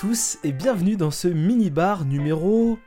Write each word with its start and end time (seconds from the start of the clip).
tous 0.00 0.38
et 0.44 0.52
bienvenue 0.52 0.96
dans 0.96 1.10
ce 1.10 1.28
mini-bar 1.28 2.06
numéro 2.06 2.78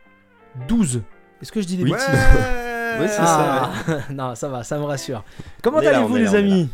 12. 0.68 1.04
Est-ce 1.44 1.52
que 1.52 1.62
je 1.62 1.68
dis 1.68 1.78
les 1.78 1.84
Oui. 1.84 1.92
bêtises 1.92 2.08
Ouais, 2.10 3.08
c'est 3.08 3.18
ça. 3.18 3.72
Non, 4.12 4.34
ça 4.34 4.50
va, 4.50 4.64
ça 4.64 4.80
me 4.80 4.84
rassure. 4.84 5.24
Comment 5.62 5.78
allez-vous 5.78 6.16
les 6.16 6.24
là, 6.24 6.38
amis 6.40 6.70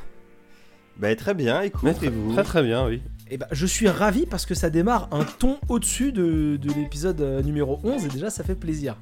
Bah 0.96 1.14
très 1.18 1.34
bien, 1.34 1.60
Mais 1.60 1.68
écoute, 1.68 1.94
très, 1.94 2.08
et 2.08 2.44
très 2.46 2.64
bien, 2.64 2.88
oui. 2.88 3.02
Eh 3.30 3.38
ben, 3.38 3.48
je 3.52 3.66
suis 3.66 3.90
ravi 3.90 4.26
parce 4.26 4.46
que 4.46 4.56
ça 4.56 4.70
démarre 4.70 5.10
un 5.12 5.26
ton 5.26 5.58
au-dessus 5.68 6.14
de, 6.14 6.56
de 6.56 6.72
l'épisode 6.72 7.20
euh, 7.20 7.42
numéro 7.42 7.82
11 7.84 8.06
et 8.06 8.08
déjà 8.08 8.30
ça 8.30 8.46
fait 8.46 8.56
plaisir. 8.56 8.96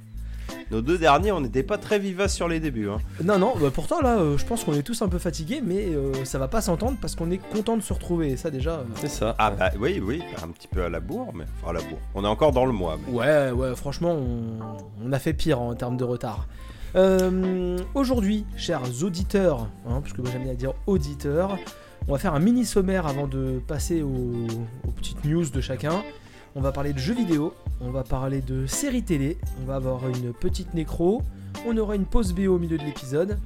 Nos 0.72 0.82
deux 0.82 0.98
derniers, 0.98 1.32
on 1.32 1.42
n'était 1.42 1.64
pas 1.64 1.78
très 1.78 1.98
vivaces 2.00 2.34
sur 2.36 2.48
les 2.48 2.60
débuts. 2.60 2.90
Hein. 2.90 2.98
Non, 3.24 3.40
non, 3.40 3.54
bah 3.60 3.70
pourtant 3.74 4.02
là, 4.02 4.18
euh, 4.20 4.38
je 4.38 4.46
pense 4.46 4.64
qu'on 4.64 4.74
est 4.74 4.82
tous 4.84 5.02
un 5.02 5.08
peu 5.08 5.18
fatigués, 5.20 5.62
mais 5.66 5.86
euh, 5.96 6.26
ça 6.26 6.38
va 6.40 6.48
pas 6.48 6.62
s'entendre 6.62 6.98
parce 7.02 7.16
qu'on 7.16 7.32
est 7.32 7.38
content 7.38 7.78
de 7.78 7.82
se 7.82 7.94
retrouver. 7.94 8.32
Et 8.32 8.38
ça 8.38 8.52
déjà. 8.52 8.72
euh, 8.72 8.84
C'est 8.96 9.08
ça. 9.10 9.36
Ah 9.40 9.52
bah 9.52 9.72
oui, 9.80 10.02
oui, 10.04 10.22
un 10.44 10.48
petit 10.50 10.68
peu 10.68 10.84
à 10.84 10.90
la 10.90 11.00
bourre, 11.00 11.32
mais 11.34 11.46
enfin 11.62 11.72
à 11.72 11.74
la 11.74 11.82
bourre. 11.82 12.00
On 12.16 12.24
est 12.24 12.28
encore 12.28 12.52
dans 12.52 12.66
le 12.66 12.74
mois. 12.74 12.98
mais- 13.08 13.14
Ouais, 13.18 13.52
ouais, 13.52 13.76
franchement, 13.76 14.12
on, 14.14 15.06
on 15.08 15.12
a 15.14 15.20
fait 15.20 15.34
pire 15.34 15.62
en 15.62 15.74
termes 15.76 15.98
de 15.98 16.04
retard. 16.04 16.48
Euh, 16.96 17.78
Aujourd'hui, 17.94 18.46
chers 18.56 18.82
auditeurs, 19.04 19.68
hein, 19.88 20.02
parce 20.02 20.14
que 20.14 20.22
moi 20.22 20.32
j'aime 20.32 20.44
bien 20.44 20.54
dire 20.54 20.74
auditeurs, 20.88 21.58
on 22.08 22.14
va 22.14 22.18
faire 22.18 22.34
un 22.34 22.40
mini 22.40 22.66
sommaire 22.66 23.06
avant 23.08 23.28
de 23.28 23.60
passer 23.68 24.02
aux, 24.02 24.48
aux 24.88 24.92
petites 24.92 25.24
news 25.26 25.46
de 25.50 25.62
chacun. 25.62 26.02
On 26.56 26.62
va 26.62 26.72
parler 26.72 26.94
de 26.94 26.98
jeux 26.98 27.14
vidéo, 27.14 27.54
on 27.82 27.92
va 27.92 28.04
parler 28.04 28.42
de 28.42 28.66
séries 28.66 29.04
télé, 29.04 29.38
on 29.62 29.66
va 29.66 29.76
avoir 29.76 30.08
une 30.08 30.34
petite 30.34 30.74
nécro, 30.74 31.22
on 31.66 31.78
aura 31.78 31.96
une 31.96 32.06
pause 32.06 32.34
BO 32.34 32.56
au 32.56 32.60
milieu 32.60 32.78
de 32.78 32.84
l'épisode. 32.84 33.40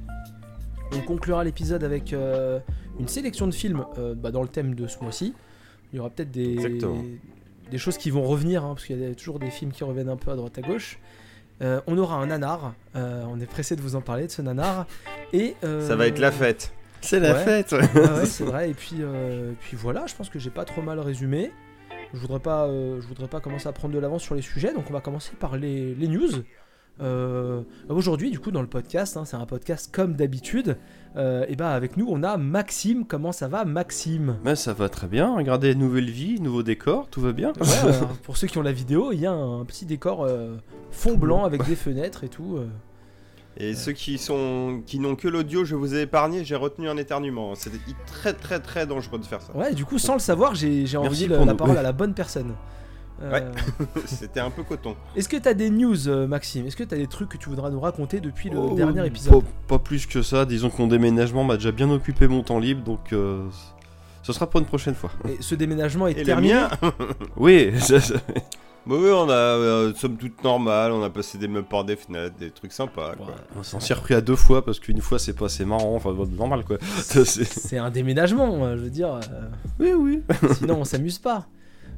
On 0.94 1.00
conclura 1.00 1.44
l'épisode 1.44 1.84
avec 1.84 2.12
euh, 2.12 2.58
une 3.00 3.08
sélection 3.08 3.46
de 3.46 3.54
films 3.54 3.84
euh, 3.98 4.14
bah, 4.14 4.30
dans 4.30 4.42
le 4.42 4.48
thème 4.48 4.74
de 4.74 4.86
ce 4.86 5.00
mois-ci. 5.00 5.34
Il 5.92 5.96
y 5.96 6.00
aura 6.00 6.10
peut-être 6.10 6.30
des, 6.30 7.78
choses 7.78 7.96
qui 7.98 8.10
vont 8.10 8.22
revenir, 8.22 8.64
hein, 8.64 8.74
parce 8.74 8.86
qu'il 8.86 8.98
y 9.00 9.04
a 9.06 9.14
toujours 9.14 9.38
des 9.38 9.50
films 9.50 9.72
qui 9.72 9.84
reviennent 9.84 10.08
un 10.08 10.16
peu 10.16 10.30
à 10.30 10.36
droite 10.36 10.56
à 10.58 10.62
gauche. 10.62 10.98
Euh, 11.62 11.80
on 11.86 11.96
aura 11.98 12.16
un 12.16 12.26
nanar, 12.26 12.74
euh, 12.96 13.24
on 13.28 13.38
est 13.40 13.46
pressé 13.46 13.76
de 13.76 13.80
vous 13.82 13.94
en 13.94 14.00
parler 14.00 14.26
de 14.26 14.30
ce 14.32 14.42
nanar. 14.42 14.86
Et, 15.32 15.54
euh, 15.64 15.86
Ça 15.86 15.94
va 15.96 16.06
être 16.06 16.18
la 16.18 16.32
fête. 16.32 16.72
C'est 17.00 17.20
la 17.20 17.34
Ouais. 17.34 17.44
fête. 17.44 17.74
ah 17.74 18.14
ouais, 18.14 18.24
c'est 18.26 18.44
vrai. 18.44 18.70
Et 18.70 18.74
puis, 18.74 18.96
euh, 19.00 19.52
puis 19.60 19.76
voilà, 19.76 20.06
je 20.06 20.14
pense 20.14 20.28
que 20.28 20.38
j'ai 20.38 20.50
pas 20.50 20.64
trop 20.64 20.82
mal 20.82 20.98
résumé. 21.00 21.52
Je 22.14 22.18
voudrais 22.18 22.40
pas, 22.40 22.66
euh, 22.66 23.00
je 23.00 23.06
voudrais 23.06 23.28
pas 23.28 23.40
commencer 23.40 23.68
à 23.68 23.72
prendre 23.72 23.94
de 23.94 23.98
l'avance 23.98 24.22
sur 24.22 24.34
les 24.34 24.42
sujets, 24.42 24.72
donc 24.74 24.84
on 24.90 24.92
va 24.92 25.00
commencer 25.00 25.32
par 25.38 25.56
les, 25.56 25.94
les 25.94 26.08
news. 26.08 26.28
Euh, 27.00 27.62
Aujourd'hui, 27.88 28.30
du 28.30 28.38
coup, 28.38 28.50
dans 28.50 28.60
le 28.60 28.68
podcast, 28.68 29.16
hein, 29.16 29.24
c'est 29.24 29.36
un 29.36 29.46
podcast 29.46 29.88
comme 29.94 30.14
d'habitude. 30.14 30.76
euh, 31.16 31.44
et 31.48 31.56
bah 31.56 31.70
avec 31.70 31.96
nous, 31.96 32.06
on 32.08 32.22
a 32.22 32.36
Maxime. 32.36 33.06
Comment 33.06 33.32
ça 33.32 33.48
va, 33.48 33.64
Maxime? 33.64 34.36
Mais 34.44 34.56
ça 34.56 34.74
va 34.74 34.90
très 34.90 35.06
bien. 35.06 35.34
Regardez, 35.34 35.74
nouvelle 35.74 36.10
vie, 36.10 36.38
nouveau 36.40 36.62
décor, 36.62 37.08
tout 37.08 37.22
va 37.22 37.32
bien. 37.32 37.52
Ouais, 37.60 37.66
euh, 37.86 37.92
Pour 38.24 38.36
ceux 38.36 38.46
qui 38.46 38.58
ont 38.58 38.62
la 38.62 38.72
vidéo, 38.72 39.10
il 39.12 39.20
y 39.20 39.26
a 39.26 39.32
un 39.32 39.64
petit 39.64 39.86
décor 39.86 40.28
fond 40.90 41.16
blanc 41.16 41.44
avec 41.44 41.64
des 41.66 41.76
fenêtres 41.76 42.24
et 42.24 42.28
tout. 42.28 42.58
Euh. 43.60 43.70
Et 43.70 43.74
ceux 43.74 43.92
qui 43.92 44.18
sont 44.18 44.82
qui 44.86 44.98
n'ont 44.98 45.14
que 45.16 45.28
l'audio, 45.28 45.64
je 45.64 45.74
vous 45.74 45.94
ai 45.94 46.02
épargné, 46.02 46.44
j'ai 46.44 46.56
retenu 46.56 46.88
un 46.88 46.96
éternuement. 46.96 47.54
C'était 47.54 47.78
très 48.06 48.32
très 48.32 48.60
très 48.60 48.86
dangereux 48.86 49.18
de 49.18 49.24
faire 49.26 49.42
ça. 49.42 49.54
Ouais, 49.56 49.74
du 49.74 49.84
coup, 49.84 49.98
sans 49.98 50.14
le 50.14 50.20
savoir, 50.20 50.54
j'ai 50.54 50.86
j'ai 50.86 50.96
envoyé 50.96 51.28
la 51.28 51.38
nous. 51.44 51.54
parole 51.56 51.76
à 51.78 51.82
la 51.82 51.92
bonne 51.92 52.14
personne. 52.14 52.54
Euh, 53.22 53.30
Ouais. 53.30 53.44
C'était 54.06 54.40
un 54.40 54.50
peu 54.50 54.64
coton. 54.64 54.96
Est-ce 55.14 55.28
que 55.28 55.36
t'as 55.36 55.54
des 55.54 55.70
news, 55.70 56.08
euh, 56.08 56.26
Maxime? 56.26 56.66
Est-ce 56.66 56.74
que 56.76 56.82
t'as 56.82 56.96
des 56.96 57.06
trucs 57.06 57.28
que 57.28 57.36
tu 57.36 57.48
voudras 57.50 57.70
nous 57.70 57.78
raconter 57.78 58.18
depuis 58.20 58.50
le 58.50 58.58
Oh, 58.58 58.74
dernier 58.74 59.06
épisode? 59.06 59.44
Pas, 59.44 59.48
pas 59.68 59.78
plus 59.78 60.06
que 60.06 60.22
ça. 60.22 60.44
Disons 60.44 60.70
que 60.70 60.78
mon 60.82 60.88
déménagement 60.88 61.44
m'a 61.44 61.56
déjà 61.56 61.70
bien 61.70 61.88
occupé 61.90 62.26
mon 62.26 62.42
temps 62.42 62.58
libre, 62.58 62.82
donc 62.82 63.12
euh, 63.12 63.46
ce 64.24 64.32
sera 64.32 64.48
pour 64.50 64.58
une 64.60 64.66
prochaine 64.66 64.94
fois. 64.96 65.10
Et 65.28 65.36
ce 65.40 65.54
déménagement 65.54 66.08
est 66.08 66.12
Et 66.12 66.20
le 66.20 66.24
terminé? 66.24 66.54
mien 66.54 66.70
Oui, 67.36 67.70
ça- 67.78 68.00
ça- 68.00 68.14
Bah 68.84 68.96
oui, 68.98 69.10
on 69.12 69.28
a 69.28 69.32
euh, 69.32 69.94
somme 69.94 70.16
toute 70.16 70.42
normale, 70.42 70.90
on 70.90 71.02
a 71.04 71.10
passé 71.10 71.38
des 71.38 71.46
meubles 71.46 71.68
par 71.68 71.84
des 71.84 71.94
fenêtres, 71.94 72.34
des 72.36 72.50
trucs 72.50 72.72
sympas. 72.72 73.14
Quoi. 73.16 73.26
on 73.56 73.62
s'en 73.62 73.78
s'est 73.78 73.94
repris 73.94 74.14
à 74.14 74.20
deux 74.20 74.34
fois 74.34 74.64
parce 74.64 74.80
qu'une 74.80 75.00
fois 75.00 75.20
c'est 75.20 75.34
pas 75.34 75.46
assez 75.46 75.64
marrant, 75.64 75.94
enfin 75.94 76.12
normal 76.36 76.64
quoi. 76.64 76.78
C'est- 77.02 77.44
C'est 77.44 77.78
un 77.78 77.90
déménagement, 77.90 78.64
euh, 78.64 78.76
je 78.76 78.82
veux 78.82 78.90
dire. 78.90 79.14
euh, 79.14 79.20
Oui, 79.78 79.92
oui. 79.92 80.22
sinon, 80.58 80.78
on 80.80 80.84
s'amuse 80.84 81.18
pas. 81.18 81.46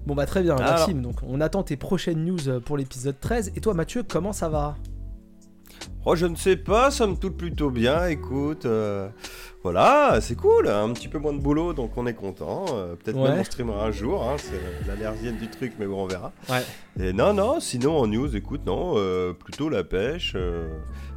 Bon, 0.06 0.14
bah 0.14 0.26
très 0.26 0.42
bien, 0.42 0.56
Alors. 0.56 0.72
Maxime. 0.80 1.00
Donc, 1.00 1.16
on 1.26 1.40
attend 1.40 1.62
tes 1.62 1.78
prochaines 1.78 2.22
news 2.22 2.48
euh, 2.48 2.60
pour 2.60 2.76
l'épisode 2.76 3.18
13. 3.18 3.52
Et 3.56 3.60
toi, 3.62 3.72
Mathieu, 3.72 4.02
comment 4.06 4.34
ça 4.34 4.50
va? 4.50 4.76
Oh, 6.06 6.14
je 6.16 6.26
ne 6.26 6.36
sais 6.36 6.56
pas, 6.56 6.90
somme 6.90 7.18
toute 7.18 7.36
plutôt 7.36 7.70
bien, 7.70 8.06
écoute. 8.08 8.66
euh, 8.66 9.08
voilà, 9.62 10.18
c'est 10.20 10.34
cool, 10.36 10.68
un 10.68 10.92
petit 10.92 11.08
peu 11.08 11.18
moins 11.18 11.32
de 11.32 11.38
boulot, 11.38 11.72
donc 11.72 11.92
on 11.96 12.06
est 12.06 12.12
content. 12.14 12.66
euh, 12.74 12.94
Peut-être 12.96 13.16
Ouais. 13.16 13.30
même 13.30 13.38
on 13.40 13.44
streamera 13.44 13.86
un 13.86 13.90
jour, 13.90 14.22
hein, 14.22 14.36
c'est 14.36 14.86
l'allergienne 14.86 15.38
du 15.38 15.48
truc, 15.48 15.72
mais 15.78 15.86
bon, 15.86 16.02
on 16.02 16.06
verra. 16.06 16.32
Ouais. 16.50 16.62
Et 17.00 17.14
non, 17.14 17.32
non, 17.32 17.58
sinon 17.60 17.96
en 17.96 18.06
news, 18.06 18.36
écoute, 18.36 18.60
non, 18.66 18.94
euh, 18.96 19.32
plutôt 19.32 19.70
la 19.70 19.82
pêche. 19.82 20.36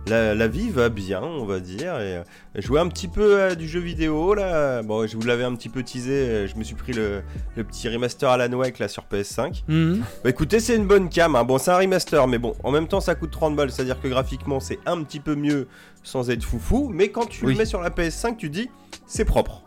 La, 0.09 0.33
la 0.35 0.47
vie 0.47 0.69
va 0.69 0.89
bien, 0.89 1.21
on 1.21 1.45
va 1.45 1.59
dire. 1.59 1.99
Et, 1.99 2.21
jouer 2.61 2.79
un 2.79 2.87
petit 2.87 3.07
peu 3.07 3.41
à 3.41 3.55
du 3.55 3.67
jeu 3.67 3.79
vidéo, 3.79 4.33
là. 4.33 4.81
Bon, 4.83 5.05
je 5.07 5.15
vous 5.17 5.23
l'avais 5.25 5.43
un 5.43 5.53
petit 5.55 5.69
peu 5.69 5.83
teasé, 5.83 6.47
je 6.47 6.55
me 6.57 6.63
suis 6.63 6.75
pris 6.75 6.93
le, 6.93 7.21
le 7.55 7.63
petit 7.63 7.87
remaster 7.89 8.29
Alan 8.29 8.51
Wake, 8.57 8.79
là, 8.79 8.87
sur 8.87 9.03
PS5. 9.11 9.63
Mhm. 9.67 10.03
Bah 10.23 10.29
écoutez, 10.29 10.59
c'est 10.59 10.75
une 10.75 10.87
bonne 10.87 11.09
cam. 11.09 11.35
hein. 11.35 11.43
Bon, 11.43 11.57
c'est 11.57 11.71
un 11.71 11.77
remaster, 11.77 12.27
mais 12.27 12.37
bon, 12.37 12.53
en 12.63 12.71
même 12.71 12.87
temps, 12.87 13.01
ça 13.01 13.15
coûte 13.15 13.31
30 13.31 13.55
balles. 13.55 13.71
C'est-à-dire 13.71 13.99
que 14.01 14.07
graphiquement, 14.07 14.59
c'est 14.59 14.79
un 14.85 15.03
petit 15.03 15.19
peu 15.19 15.35
mieux 15.35 15.67
sans 16.03 16.29
être 16.29 16.43
foufou. 16.43 16.89
Mais 16.93 17.09
quand 17.09 17.25
tu 17.27 17.45
Oui. 17.45 17.53
le 17.53 17.59
mets 17.59 17.65
sur 17.65 17.81
la 17.81 17.89
PS5, 17.89 18.37
tu 18.37 18.49
dis, 18.49 18.69
c'est 19.05 19.25
propre. 19.25 19.63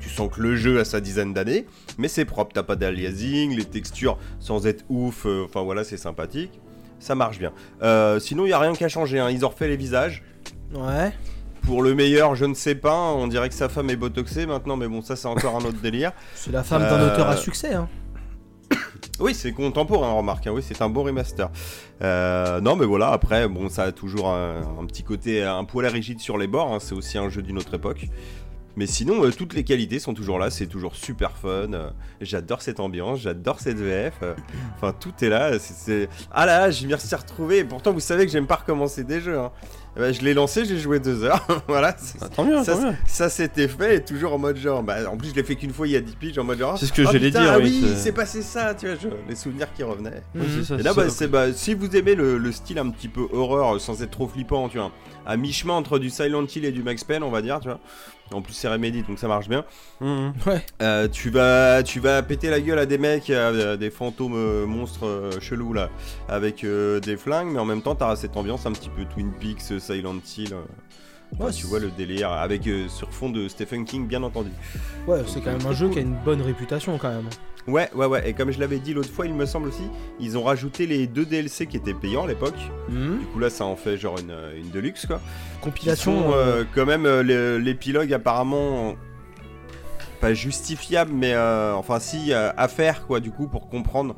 Tu 0.00 0.08
sens 0.08 0.30
que 0.34 0.40
le 0.40 0.56
jeu 0.56 0.80
a 0.80 0.86
sa 0.86 0.98
dizaine 1.02 1.34
d'années, 1.34 1.66
mais 1.98 2.08
c'est 2.08 2.24
propre. 2.24 2.52
T'as 2.54 2.62
pas 2.62 2.74
d'aliasing, 2.74 3.54
les 3.54 3.66
textures 3.66 4.16
sans 4.38 4.66
être 4.66 4.82
ouf. 4.88 5.26
euh, 5.26 5.44
Enfin 5.44 5.62
voilà, 5.62 5.84
c'est 5.84 5.98
sympathique. 5.98 6.58
Ça 7.00 7.14
marche 7.16 7.38
bien. 7.40 7.52
Euh, 7.82 8.20
sinon, 8.20 8.46
il 8.46 8.50
y 8.50 8.52
a 8.52 8.58
rien 8.60 8.72
qu'à 8.74 8.88
changer. 8.88 9.18
hein. 9.18 9.30
Ils 9.30 9.44
ont 9.44 9.48
refait 9.48 9.66
les 9.68 9.76
visages. 9.76 10.22
Ouais. 10.74 11.12
Pour 11.62 11.82
le 11.82 11.94
meilleur, 11.94 12.34
je 12.36 12.44
ne 12.44 12.54
sais 12.54 12.74
pas. 12.76 12.94
On 13.12 13.26
dirait 13.26 13.48
que 13.48 13.54
sa 13.54 13.68
femme 13.68 13.90
est 13.90 13.96
botoxée 13.96 14.46
maintenant, 14.46 14.76
mais 14.76 14.86
bon, 14.88 15.02
ça, 15.02 15.16
c'est 15.16 15.26
encore 15.28 15.56
un 15.56 15.64
autre 15.64 15.80
délire. 15.82 16.12
C'est 16.34 16.52
la 16.52 16.62
femme 16.62 16.82
d'un 16.82 17.00
Euh, 17.00 17.12
auteur 17.12 17.28
à 17.28 17.36
succès. 17.36 17.74
Hein. 17.74 17.88
Oui, 19.18 19.34
c'est 19.34 19.52
contemporain, 19.52 20.12
remarque. 20.12 20.46
hein. 20.46 20.52
Oui, 20.54 20.62
c'est 20.66 20.80
un 20.80 20.88
beau 20.88 21.02
remaster. 21.02 21.50
Euh, 22.02 22.60
non, 22.62 22.74
mais 22.76 22.86
voilà, 22.86 23.08
après, 23.10 23.48
bon, 23.48 23.68
ça 23.68 23.82
a 23.84 23.92
toujours 23.92 24.30
un, 24.30 24.60
un 24.80 24.86
petit 24.86 25.02
côté 25.02 25.42
un 25.42 25.64
poil 25.64 25.86
rigide 25.86 26.20
sur 26.20 26.38
les 26.38 26.46
bords. 26.46 26.72
hein. 26.72 26.78
C'est 26.80 26.94
aussi 26.94 27.18
un 27.18 27.28
jeu 27.28 27.42
d'une 27.42 27.58
autre 27.58 27.74
époque. 27.74 28.06
Mais 28.76 28.86
sinon, 28.86 29.24
euh, 29.24 29.30
toutes 29.30 29.54
les 29.54 29.64
qualités 29.64 29.98
sont 29.98 30.14
toujours 30.14 30.38
là. 30.38 30.50
C'est 30.50 30.66
toujours 30.66 30.94
super 30.94 31.32
fun. 31.36 31.72
euh, 31.72 31.90
j'adore 32.20 32.62
cette 32.62 32.80
ambiance, 32.80 33.20
j'adore 33.20 33.60
cette 33.60 33.78
VF. 33.78 34.14
euh, 34.22 34.34
Enfin, 34.76 34.94
tout 34.98 35.12
est 35.22 35.28
là. 35.28 35.58
c'est- 35.58 36.08
Ah 36.30 36.46
là, 36.46 36.70
je 36.70 36.86
m'y 36.86 36.98
suis 36.98 37.16
retrouvé. 37.16 37.58
Et 37.58 37.64
pourtant, 37.64 37.92
vous 37.92 38.00
savez 38.00 38.26
que 38.26 38.32
j'aime 38.32 38.46
pas 38.46 38.56
recommencer 38.56 39.04
des 39.04 39.20
jeux. 39.20 39.38
hein. 39.38 39.50
Eh 39.96 39.98
ben, 39.98 40.14
je 40.14 40.20
l'ai 40.20 40.34
lancé, 40.34 40.64
j'ai 40.64 40.78
joué 40.78 41.00
deux 41.00 41.24
heures. 41.24 41.44
voilà. 41.66 41.96
Ah, 42.20 42.28
tant 42.28 42.44
mieux, 42.44 42.62
Ça, 42.62 42.74
tant 42.76 42.82
mieux. 42.90 42.94
ça 43.08 43.28
c'était 43.28 43.66
fait 43.66 43.96
et 43.96 44.04
toujours 44.04 44.32
en 44.32 44.38
mode 44.38 44.56
genre. 44.56 44.84
Bah, 44.84 44.98
en 45.10 45.16
plus, 45.16 45.30
je 45.30 45.34
l'ai 45.34 45.42
fait 45.42 45.56
qu'une 45.56 45.72
fois 45.72 45.88
il 45.88 45.90
y 45.90 45.96
a 45.96 46.00
10 46.00 46.14
piges 46.14 46.38
en 46.38 46.44
mode 46.44 46.60
genre. 46.60 46.78
C'est 46.78 46.86
ce 46.86 46.92
que 46.92 47.02
oh, 47.02 47.08
j'allais 47.10 47.32
dire, 47.32 47.40
Ah 47.54 47.58
oui, 47.58 47.84
c'est- 47.84 47.96
c'est 47.96 48.12
passé 48.12 48.40
ça, 48.42 48.72
tu 48.76 48.86
vois, 48.86 48.94
je- 49.02 49.08
les 49.28 49.34
souvenirs 49.34 49.66
qui 49.74 49.82
revenaient. 49.82 50.22
Oui, 50.36 50.42
c'est 50.58 50.64
ça, 50.64 50.74
Et 50.76 50.82
là, 50.84 50.94
bah, 50.94 51.08
c'est 51.08 51.26
bah, 51.26 51.52
si 51.52 51.74
vous 51.74 51.96
aimez 51.96 52.14
le, 52.14 52.38
le 52.38 52.52
style 52.52 52.78
un 52.78 52.88
petit 52.90 53.08
peu 53.08 53.26
horreur 53.32 53.80
sans 53.80 54.00
être 54.00 54.12
trop 54.12 54.28
flippant, 54.28 54.68
tu 54.68 54.78
vois, 54.78 54.92
à 55.26 55.36
mi-chemin 55.36 55.74
entre 55.74 55.98
du 55.98 56.08
Silent 56.08 56.46
Hill 56.46 56.64
et 56.64 56.70
du 56.72 56.84
Max 56.84 57.02
Payne, 57.02 57.24
on 57.24 57.30
va 57.30 57.42
dire, 57.42 57.58
tu 57.58 57.66
vois. 57.66 57.80
En 58.32 58.42
plus, 58.42 58.54
c'est 58.54 58.68
Remedy, 58.68 59.02
donc 59.02 59.18
ça 59.18 59.28
marche 59.28 59.48
bien. 59.48 59.64
Mhm. 60.00 60.32
Ouais. 60.46 60.64
Euh, 60.82 61.08
tu 61.08 61.30
vas, 61.30 61.82
tu 61.82 61.98
vas 62.00 62.22
péter 62.22 62.48
la 62.48 62.60
gueule 62.60 62.78
à 62.78 62.86
des 62.86 62.98
mecs, 62.98 63.30
à 63.30 63.76
des 63.76 63.90
fantômes 63.90 64.34
euh, 64.36 64.66
monstres 64.66 65.06
euh, 65.06 65.40
chelous 65.40 65.72
là, 65.72 65.90
avec 66.28 66.62
euh, 66.62 67.00
des 67.00 67.16
flingues, 67.16 67.48
mais 67.52 67.58
en 67.58 67.64
même 67.64 67.82
temps, 67.82 67.94
t'as 67.94 68.14
cette 68.16 68.36
ambiance 68.36 68.66
un 68.66 68.72
petit 68.72 68.88
peu 68.88 69.04
Twin 69.04 69.32
Peaks, 69.32 69.80
Silent 69.80 70.20
Hill. 70.36 70.54
Euh, 71.32 71.36
enfin, 71.36 71.44
Ouais, 71.46 71.50
tu 71.52 71.62
c'est- 71.62 71.68
vois 71.68 71.78
le 71.78 71.90
délire 71.90 72.30
avec 72.32 72.66
euh, 72.66 72.88
sur 72.88 73.12
fond 73.12 73.30
de 73.30 73.48
Stephen 73.48 73.84
King, 73.84 74.06
bien 74.06 74.22
entendu. 74.22 74.50
Ouais, 75.06 75.20
c'est 75.26 75.40
quand 75.40 75.52
même 75.56 75.66
un 75.66 75.72
jeu 75.72 75.88
qui 75.88 75.98
a 75.98 76.02
une 76.02 76.16
bonne 76.24 76.42
réputation 76.42 76.96
quand 76.98 77.08
même. 77.10 77.28
Ouais, 77.68 77.90
ouais, 77.94 78.06
ouais. 78.06 78.28
Et 78.28 78.32
comme 78.32 78.50
je 78.50 78.58
l'avais 78.58 78.78
dit 78.78 78.94
l'autre 78.94 79.10
fois, 79.12 79.26
il 79.26 79.34
me 79.34 79.44
semble 79.44 79.68
aussi, 79.68 79.82
ils 80.18 80.36
ont 80.38 80.42
rajouté 80.42 80.86
les 80.86 81.06
deux 81.06 81.26
DLC 81.26 81.66
qui 81.66 81.76
étaient 81.76 81.92
payants 81.94 82.24
à 82.24 82.26
l'époque. 82.26 82.56
Mhm. 82.88 83.18
Du 83.18 83.26
coup 83.26 83.38
là, 83.38 83.50
ça 83.50 83.64
en 83.66 83.76
fait 83.76 83.96
genre 83.98 84.16
une, 84.18 84.34
une 84.58 84.70
deluxe 84.70 85.04
quoi. 85.06 85.20
Compilation. 85.60 86.22
sont, 86.22 86.32
euh, 86.32 86.34
euh, 86.60 86.64
quand 86.74 86.86
même 86.86 87.04
euh, 87.06 87.58
l'épilogue 87.58 88.12
apparemment 88.14 88.94
pas 90.20 90.34
justifiable, 90.34 91.12
mais 91.14 91.32
euh, 91.34 91.74
enfin 91.74 91.98
si 91.98 92.32
euh, 92.32 92.50
à 92.56 92.68
faire 92.68 93.06
quoi 93.06 93.20
du 93.20 93.30
coup 93.30 93.46
pour 93.46 93.68
comprendre 93.68 94.16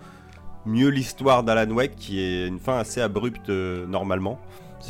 mieux 0.67 0.89
l'histoire 0.89 1.43
d'Alan 1.43 1.71
Wake 1.73 1.95
qui 1.97 2.21
est 2.21 2.47
une 2.49 2.59
fin 2.59 2.79
assez 2.79 3.01
abrupte 3.01 3.49
euh, 3.51 3.87
normalement. 3.87 4.39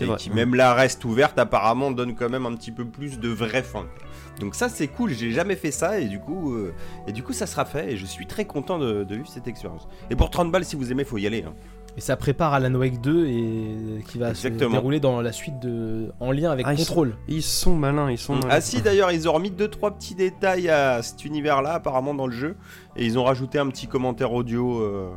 Et 0.00 0.04
vrai. 0.06 0.16
qui 0.16 0.30
même 0.30 0.54
là 0.54 0.72
reste 0.74 1.04
ouverte 1.04 1.38
apparemment 1.38 1.90
donne 1.90 2.14
quand 2.14 2.30
même 2.30 2.46
un 2.46 2.54
petit 2.54 2.72
peu 2.72 2.84
plus 2.84 3.18
de 3.18 3.28
vraie 3.28 3.62
fin. 3.62 3.82
quoi. 3.82 4.08
Donc 4.40 4.54
ça 4.54 4.68
c'est 4.68 4.88
cool, 4.88 5.10
j'ai 5.10 5.30
jamais 5.30 5.56
fait 5.56 5.70
ça 5.70 6.00
et 6.00 6.06
du 6.06 6.18
coup 6.18 6.54
euh, 6.54 6.72
et 7.06 7.12
du 7.12 7.22
coup 7.22 7.32
ça 7.34 7.46
sera 7.46 7.64
fait 7.66 7.92
et 7.92 7.96
je 7.98 8.06
suis 8.06 8.26
très 8.26 8.46
content 8.46 8.78
de, 8.78 9.04
de 9.04 9.14
vivre 9.16 9.28
cette 9.28 9.46
expérience. 9.46 9.86
Et 10.10 10.16
pour 10.16 10.30
30 10.30 10.50
balles 10.50 10.64
si 10.64 10.74
vous 10.76 10.90
aimez 10.90 11.04
faut 11.04 11.18
y 11.18 11.26
aller. 11.26 11.44
hein. 11.46 11.52
Et 11.94 12.00
ça 12.00 12.16
prépare 12.16 12.54
Alan 12.54 12.74
Wake 12.74 13.02
2 13.02 13.26
et 13.26 14.02
qui 14.08 14.16
va 14.16 14.30
Exactement. 14.30 14.70
se 14.70 14.76
dérouler 14.76 14.98
dans 14.98 15.20
la 15.20 15.30
suite 15.30 15.58
de 15.60 16.10
en 16.20 16.32
lien 16.32 16.50
avec 16.50 16.64
Ah, 16.66 16.72
ils 16.72 16.78
sont- 16.78 16.86
Control. 16.86 17.16
Ils 17.28 17.42
sont 17.42 17.76
malins, 17.76 18.10
ils 18.10 18.16
sont 18.16 18.32
malins. 18.36 18.48
Ah 18.50 18.60
si 18.62 18.80
d'ailleurs 18.80 19.12
ils 19.12 19.28
ont 19.28 19.32
remis 19.34 19.50
deux 19.50 19.68
trois 19.68 19.90
petits 19.90 20.14
détails 20.14 20.70
à 20.70 21.02
cet 21.02 21.26
univers 21.26 21.60
là 21.60 21.74
apparemment 21.74 22.14
dans 22.14 22.26
le 22.26 22.32
jeu 22.32 22.56
et 22.96 23.04
ils 23.04 23.18
ont 23.18 23.24
rajouté 23.24 23.58
un 23.58 23.68
petit 23.68 23.88
commentaire 23.88 24.32
audio 24.32 24.80
euh, 24.80 25.10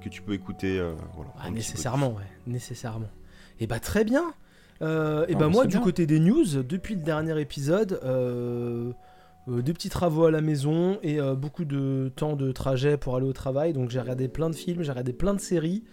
que 0.00 0.08
tu 0.08 0.22
peux 0.22 0.32
écouter 0.34 0.78
euh, 0.78 0.92
voilà, 1.16 1.32
Ah, 1.42 1.50
nécessairement, 1.50 2.10
ouais, 2.10 2.22
nécessairement. 2.46 3.08
Et 3.60 3.66
bah 3.66 3.78
très 3.80 4.04
bien. 4.04 4.24
Euh, 4.82 5.26
et 5.28 5.34
Non, 5.34 5.38
bah 5.40 5.46
mais 5.48 5.52
moi 5.52 5.64
du 5.66 5.76
bien. 5.76 5.80
côté 5.84 6.06
des 6.06 6.18
news, 6.20 6.44
depuis 6.66 6.94
le 6.94 7.02
dernier 7.02 7.38
épisode, 7.40 8.00
euh, 8.02 8.92
euh, 9.48 9.60
des 9.62 9.72
petits 9.74 9.90
travaux 9.90 10.24
à 10.24 10.30
la 10.30 10.40
maison 10.40 10.98
et 11.02 11.20
euh, 11.20 11.34
beaucoup 11.34 11.64
de 11.66 12.10
temps 12.16 12.34
de 12.36 12.50
trajet 12.52 12.96
pour 12.96 13.16
aller 13.16 13.26
au 13.26 13.32
travail. 13.34 13.72
Donc 13.74 13.90
j'ai 13.90 14.00
regardé 14.00 14.28
plein 14.28 14.48
de 14.50 14.54
films, 14.56 14.82
j'ai 14.82 14.90
regardé 14.90 15.12
plein 15.12 15.34
de 15.34 15.40
séries 15.40 15.84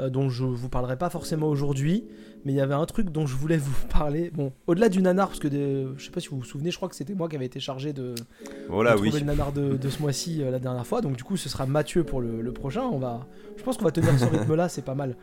euh, 0.00 0.08
dont 0.08 0.30
je 0.30 0.44
vous 0.44 0.68
parlerai 0.70 0.96
pas 0.96 1.10
forcément 1.10 1.48
aujourd'hui. 1.48 2.04
Mais 2.46 2.52
il 2.52 2.56
y 2.56 2.60
avait 2.62 2.72
un 2.72 2.86
truc 2.86 3.10
dont 3.10 3.26
je 3.26 3.36
voulais 3.36 3.58
vous 3.58 3.74
parler. 3.90 4.30
Bon, 4.34 4.52
au-delà 4.66 4.88
du 4.88 5.02
nanar, 5.02 5.28
parce 5.28 5.40
que 5.40 5.48
des- 5.48 5.86
je 5.98 6.04
sais 6.06 6.10
pas 6.10 6.20
si 6.20 6.28
vous 6.28 6.38
vous 6.38 6.44
souvenez, 6.44 6.70
je 6.70 6.76
crois 6.76 6.88
que 6.88 6.96
c'était 6.96 7.12
moi 7.14 7.28
qui 7.28 7.36
avait 7.36 7.44
été 7.44 7.60
chargé 7.60 7.92
de. 7.92 8.14
Voilà 8.70 8.94
de 8.94 9.00
oui. 9.00 9.08
trouver 9.10 9.20
le 9.20 9.26
nanar 9.26 9.52
de, 9.52 9.76
de 9.76 9.88
ce 9.90 10.00
mois-ci 10.02 10.42
euh, 10.42 10.50
la 10.50 10.58
dernière 10.58 10.86
fois. 10.86 11.02
Donc 11.02 11.16
du 11.18 11.24
coup, 11.24 11.36
ce 11.36 11.50
sera 11.50 11.66
Mathieu 11.66 12.04
pour 12.04 12.22
le, 12.22 12.40
le 12.40 12.52
prochain. 12.52 12.84
On 12.90 12.98
va, 12.98 13.26
je 13.58 13.62
pense 13.62 13.76
qu'on 13.76 13.84
va 13.84 13.90
tenir 13.92 14.18
ce 14.18 14.24
rythme-là, 14.24 14.70
c'est 14.70 14.84
pas 14.84 14.94
mal. 14.94 15.16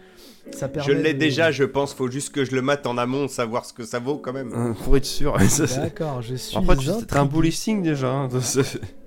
Ça 0.52 0.70
Je 0.86 0.92
l'ai 0.92 1.14
de- 1.14 1.20
déjà 1.20 1.52
je 1.52 1.64
pense 1.64 1.94
faut 1.94 2.10
juste 2.10 2.30
que 2.34 2.44
je 2.44 2.56
le 2.56 2.62
mate 2.64 2.88
en 2.88 2.98
amont 2.98 3.28
savoir 3.28 3.64
ce 3.66 3.74
que 3.74 3.84
ça 3.84 4.00
vaut 4.00 4.18
quand 4.18 4.34
même. 4.34 4.52
Euh, 4.54 4.74
Pour 4.84 4.98
être 4.98 5.06
sûr. 5.06 5.40
ça, 5.50 5.68
c'est- 5.68 5.80
D'accord, 5.80 6.22
je 6.24 6.36
suis. 6.36 6.58
Après, 6.58 6.76
tu 6.78 6.90
un 6.90 6.94
intrigué. 6.94 7.28
beau 7.30 7.42
listing 7.42 7.84
déjà. 7.84 8.10
hein, 8.12 8.30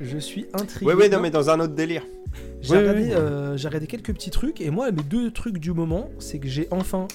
Je 0.01 0.19
suis 0.19 0.47
intrigué. 0.53 0.87
Ouais 0.87 0.95
ouais 0.95 1.09
non 1.09 1.21
mais 1.21 1.31
dans 1.31 1.51
un 1.51 1.59
autre 1.61 1.75
délire. 1.75 2.03
J'ai 2.61 2.77
regardé, 2.79 3.01
ouais. 3.07 3.15
euh, 3.17 3.57
regardé 3.65 3.87
quelques 3.89 4.13
petits 4.15 4.31
trucs 4.31 4.61
et 4.61 4.71
moi 4.71 4.93
mes 4.93 5.03
deux 5.03 5.31
trucs 5.33 5.59
du 5.59 5.73
moment, 5.73 6.09
c'est 6.21 6.39
que 6.39 6.47
j'ai 6.47 6.69
enfin 6.71 7.09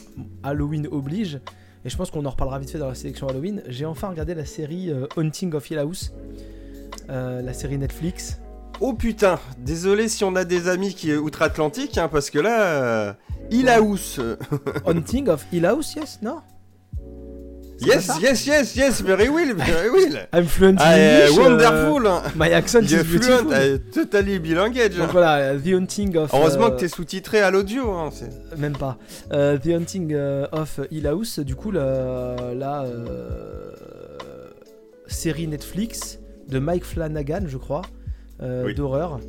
Halloween 0.44 0.88
oblige 0.92 1.40
et 1.86 1.90
je 1.90 1.96
pense 1.96 2.10
qu'on 2.12 2.26
en 2.26 2.32
reparlera 2.32 2.60
vite 2.60 2.72
fait 2.72 2.80
dans 2.80 2.88
la 2.90 2.96
sélection 2.96 3.28
Halloween. 3.30 3.62
J'ai 3.68 3.86
enfin 3.86 4.10
regardé 4.10 4.34
la 4.34 4.44
série 4.46 4.90
euh, 4.92 5.06
Haunting 5.16 5.54
of 5.54 5.70
Hill 5.70 5.78
House, 5.78 6.12
euh, 7.10 7.42
la 7.42 7.54
série 7.54 7.78
Netflix. 7.78 8.40
Oh 8.82 8.94
putain 8.94 9.40
désolé 9.58 10.08
si 10.10 10.24
on 10.24 10.36
a 10.36 10.44
des 10.44 10.68
amis 10.68 10.94
qui 10.94 11.12
est 11.12 11.16
outre-Atlantique 11.18 11.98
hein, 11.98 12.10
parce 12.12 12.30
que 12.30 12.40
là 12.40 12.62
euh, 12.62 13.14
il 13.52 13.70
a 13.70 13.82
housse. 13.82 14.20
Haunting 14.86 15.30
of 15.30 15.46
Hill 15.52 15.66
House, 15.66 15.96
yes, 15.96 16.20
non 16.22 16.42
Yes 17.82 18.10
yes 18.22 18.46
yes 18.48 18.76
yes 18.78 19.02
very 19.02 19.28
well 19.28 19.54
very 19.54 19.90
well. 19.90 20.28
I'm 20.34 20.46
fluent 20.46 20.76
in 20.80 20.84
Ah, 20.84 20.94
euh, 20.94 21.28
English. 21.28 21.38
euh, 21.38 21.42
wonderful. 21.90 22.32
my 22.38 22.54
accent 22.54 22.82
is 22.84 23.04
beautiful. 23.04 23.20
fluent, 23.20 23.52
euh, 23.52 23.78
totally 23.94 24.40
bilinguage. 24.40 24.96
Donc 24.96 25.12
voilà, 25.12 25.56
The 25.58 25.74
Haunting 25.74 26.16
of. 26.18 26.34
Heureusement 26.34 26.68
euh, 26.68 26.70
que 26.72 26.80
t'es 26.80 26.88
sous-titré 26.88 27.42
à 27.42 27.52
l'audio. 27.52 27.92
Hein, 27.92 28.12
Même 28.58 28.78
pas. 28.78 28.98
Euh, 29.34 29.58
The 29.58 29.68
Hunting 29.68 30.14
euh, 30.14 30.48
of 30.54 30.80
Hill 30.90 31.06
House, 31.08 31.40
du 31.40 31.56
coup, 31.56 31.72
la, 31.72 32.36
la, 32.56 32.84
euh, 32.84 33.72
série 35.08 35.48
Netflix 35.48 36.20
de 36.48 36.60
Mike 36.60 36.86
Flanagan, 36.86 37.42
je 37.46 37.58
crois, 37.58 37.82
euh, 37.82 38.05
Oui. 38.42 38.74
d'horreur. 38.74 39.20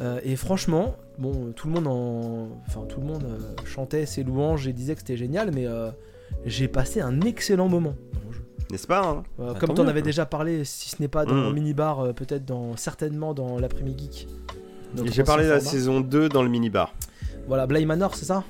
Euh, 0.00 0.20
et 0.24 0.36
franchement, 0.36 0.96
bon, 1.18 1.52
tout 1.54 1.68
le 1.68 1.74
monde 1.74 1.86
en, 1.86 2.48
enfin, 2.66 2.84
tout 2.88 3.00
le 3.00 3.06
monde 3.06 3.24
euh, 3.24 3.38
chantait 3.64 4.06
ses 4.06 4.24
louanges 4.24 4.66
et 4.66 4.72
disait 4.72 4.94
que 4.94 5.00
c'était 5.00 5.16
génial, 5.16 5.50
mais 5.54 5.66
euh, 5.66 5.90
j'ai 6.46 6.66
passé 6.68 7.00
un 7.00 7.20
excellent 7.20 7.68
moment. 7.68 7.94
N'est-ce 8.70 8.86
pas 8.86 9.06
hein? 9.06 9.22
Euh, 9.38 9.52
Bah, 9.52 9.58
comme 9.60 9.74
t'en 9.74 9.84
mieux, 9.84 9.90
avais 9.90 10.02
déjà 10.02 10.26
parlé, 10.26 10.64
si 10.64 10.88
ce 10.88 10.96
n'est 11.00 11.08
pas 11.08 11.24
dans 11.24 11.34
Mm. 11.50 11.54
Minibar, 11.54 12.00
euh, 12.00 12.12
peut-être 12.12 12.44
dans, 12.44 12.76
certainement 12.76 13.34
dans 13.34 13.58
l'après-midi 13.58 14.10
geek. 14.10 14.28
J'ai 15.12 15.24
parlé 15.24 15.44
de 15.44 15.50
la 15.50 15.60
saison 15.60 16.00
2 16.00 16.28
dans 16.28 16.42
le 16.42 16.48
minibar. 16.48 16.94
Voilà, 17.46 17.66
Bly 17.66 17.84
Manor, 17.84 18.14
c'est 18.14 18.24
ça? 18.24 18.44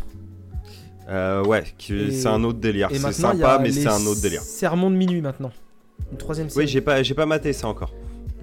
Euh, 1.08 1.44
ouais, 1.44 1.64
c'est 1.78 2.26
un 2.26 2.42
autre 2.44 2.58
délire. 2.58 2.88
C'est 2.92 3.12
sympa, 3.12 3.58
mais 3.60 3.70
c'est 3.72 3.86
un 3.88 4.06
autre 4.06 4.20
délire. 4.22 4.40
Sermons 4.42 4.90
de 4.90 4.96
minuit 4.96 5.20
maintenant. 5.20 5.50
Une 6.12 6.18
troisième 6.18 6.48
série. 6.48 6.64
Oui, 6.66 6.70
j'ai 6.70 6.80
pas, 6.80 7.02
j'ai 7.02 7.14
pas 7.14 7.26
maté 7.26 7.52
ça 7.52 7.66
encore. 7.68 7.92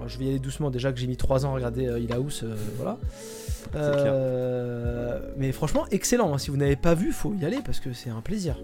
Je 0.06 0.18
vais 0.18 0.24
y 0.26 0.28
aller 0.28 0.38
doucement. 0.38 0.70
Déjà 0.70 0.92
que 0.92 0.98
j'ai 0.98 1.06
mis 1.06 1.16
3 1.16 1.46
ans 1.46 1.50
à 1.50 1.54
regarder 1.54 1.86
euh, 1.88 1.98
Hill 1.98 2.12
House, 2.12 2.42
euh, 2.44 2.54
voilà. 2.76 2.98
Euh, 3.74 5.18
mais 5.36 5.52
franchement, 5.52 5.86
excellent. 5.90 6.34
hein. 6.34 6.38
Si 6.38 6.50
vous 6.50 6.56
n'avez 6.56 6.76
pas 6.76 6.94
vu, 6.94 7.12
faut 7.12 7.34
y 7.40 7.44
aller 7.44 7.58
parce 7.64 7.80
que 7.80 7.92
c'est 7.92 8.10
un 8.10 8.20
plaisir. 8.20 8.56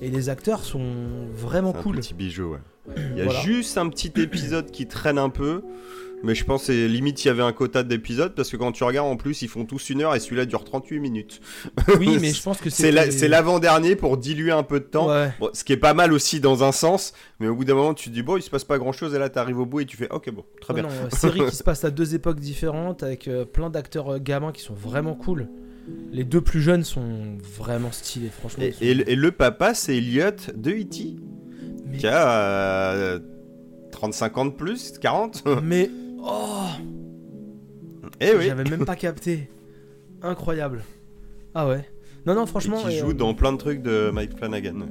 Et 0.00 0.10
les 0.10 0.28
acteurs 0.28 0.62
sont 0.64 0.92
vraiment 1.34 1.72
C'est 1.72 1.78
un 1.78 1.82
cool. 1.82 1.96
petit 1.96 2.14
bijou, 2.14 2.52
ouais. 2.52 2.58
Il 2.96 3.18
y 3.18 3.20
a 3.20 3.24
Voilà. 3.24 3.40
juste 3.40 3.76
un 3.78 3.88
petit 3.88 4.12
épisode 4.16 4.70
qui 4.70 4.86
traîne 4.86 5.18
un 5.18 5.28
peu. 5.28 5.62
Mais 6.24 6.34
je 6.34 6.44
pense 6.44 6.66
que 6.66 6.86
limite 6.86 7.24
il 7.24 7.28
y 7.28 7.30
avait 7.30 7.42
un 7.44 7.52
quota 7.52 7.82
d'épisodes 7.84 8.34
parce 8.34 8.50
que 8.50 8.56
quand 8.56 8.72
tu 8.72 8.82
regardes 8.82 9.08
en 9.08 9.16
plus 9.16 9.42
ils 9.42 9.48
font 9.48 9.64
tous 9.64 9.90
une 9.90 10.02
heure 10.02 10.14
et 10.16 10.20
celui-là 10.20 10.46
dure 10.46 10.64
38 10.64 10.98
minutes. 10.98 11.40
Oui, 12.00 12.18
mais 12.20 12.32
je 12.32 12.42
pense 12.42 12.58
que 12.60 12.70
C'est 12.70 12.90
la- 12.90 13.06
l'avant-dernier 13.06 13.94
pour 13.94 14.16
diluer 14.16 14.50
un 14.50 14.64
peu 14.64 14.80
de 14.80 14.84
temps. 14.86 15.08
Ouais. 15.08 15.30
Bon, 15.38 15.50
ce 15.52 15.62
qui 15.62 15.72
est 15.72 15.76
pas 15.76 15.94
mal 15.94 16.12
aussi 16.12 16.40
dans 16.40 16.64
un 16.64 16.72
sens, 16.72 17.12
mais 17.38 17.46
au 17.46 17.54
bout 17.54 17.64
d'un 17.64 17.74
moment 17.74 17.94
tu 17.94 18.08
te 18.10 18.14
dis 18.14 18.22
bon 18.22 18.36
il 18.36 18.42
se 18.42 18.50
passe 18.50 18.64
pas 18.64 18.78
grand 18.78 18.92
chose 18.92 19.14
et 19.14 19.18
là 19.18 19.28
t'arrives 19.28 19.58
au 19.60 19.66
bout 19.66 19.80
et 19.80 19.84
tu 19.86 19.96
fais 19.96 20.10
ok 20.10 20.30
bon 20.32 20.44
très 20.60 20.74
bien. 20.74 20.82
non, 20.82 20.88
euh, 20.88 21.08
série 21.16 21.44
qui 21.48 21.54
se 21.54 21.62
passe 21.62 21.84
à 21.84 21.90
deux 21.90 22.14
époques 22.16 22.40
différentes 22.40 23.02
avec 23.04 23.28
euh, 23.28 23.44
plein 23.44 23.70
d'acteurs 23.70 24.14
euh, 24.14 24.18
gamins 24.18 24.50
qui 24.52 24.62
sont 24.62 24.74
vraiment 24.74 25.14
cool. 25.14 25.48
Les 26.12 26.24
deux 26.24 26.40
plus 26.42 26.60
jeunes 26.60 26.84
sont 26.84 27.38
vraiment 27.56 27.92
stylés, 27.92 28.28
franchement. 28.28 28.64
Et, 28.64 28.68
ils 28.68 28.74
sont- 28.74 28.84
et 28.84 28.94
le- 28.94 29.10
et 29.10 29.14
le 29.16 29.30
papa 29.30 29.72
c'est 29.72 29.96
Elliot 29.96 30.32
de 30.54 30.70
E.T. 30.72 31.16
Mais- 31.86 31.96
qui 31.98 32.06
a 32.06 32.40
euh, 32.92 33.18
35 33.92 34.36
ans 34.38 34.44
de 34.46 34.50
plus, 34.50 34.98
40. 35.00 35.44
Mais 35.62 35.90
oh, 36.22 36.66
Eh 38.20 38.34
oui. 38.36 38.46
j'avais 38.46 38.64
même 38.64 38.84
pas 38.84 38.96
capté. 38.96 39.48
Incroyable. 40.22 40.82
Ah 41.54 41.68
ouais. 41.68 41.88
Non 42.26 42.34
non 42.34 42.44
Et 42.44 42.46
franchement. 42.46 42.82
qui 42.82 42.94
et, 42.94 42.98
joue 42.98 43.10
euh, 43.10 43.14
dans 43.14 43.34
plein 43.34 43.52
de 43.52 43.58
trucs 43.58 43.82
de 43.82 44.10
Mike 44.12 44.36
Flanagan. 44.36 44.86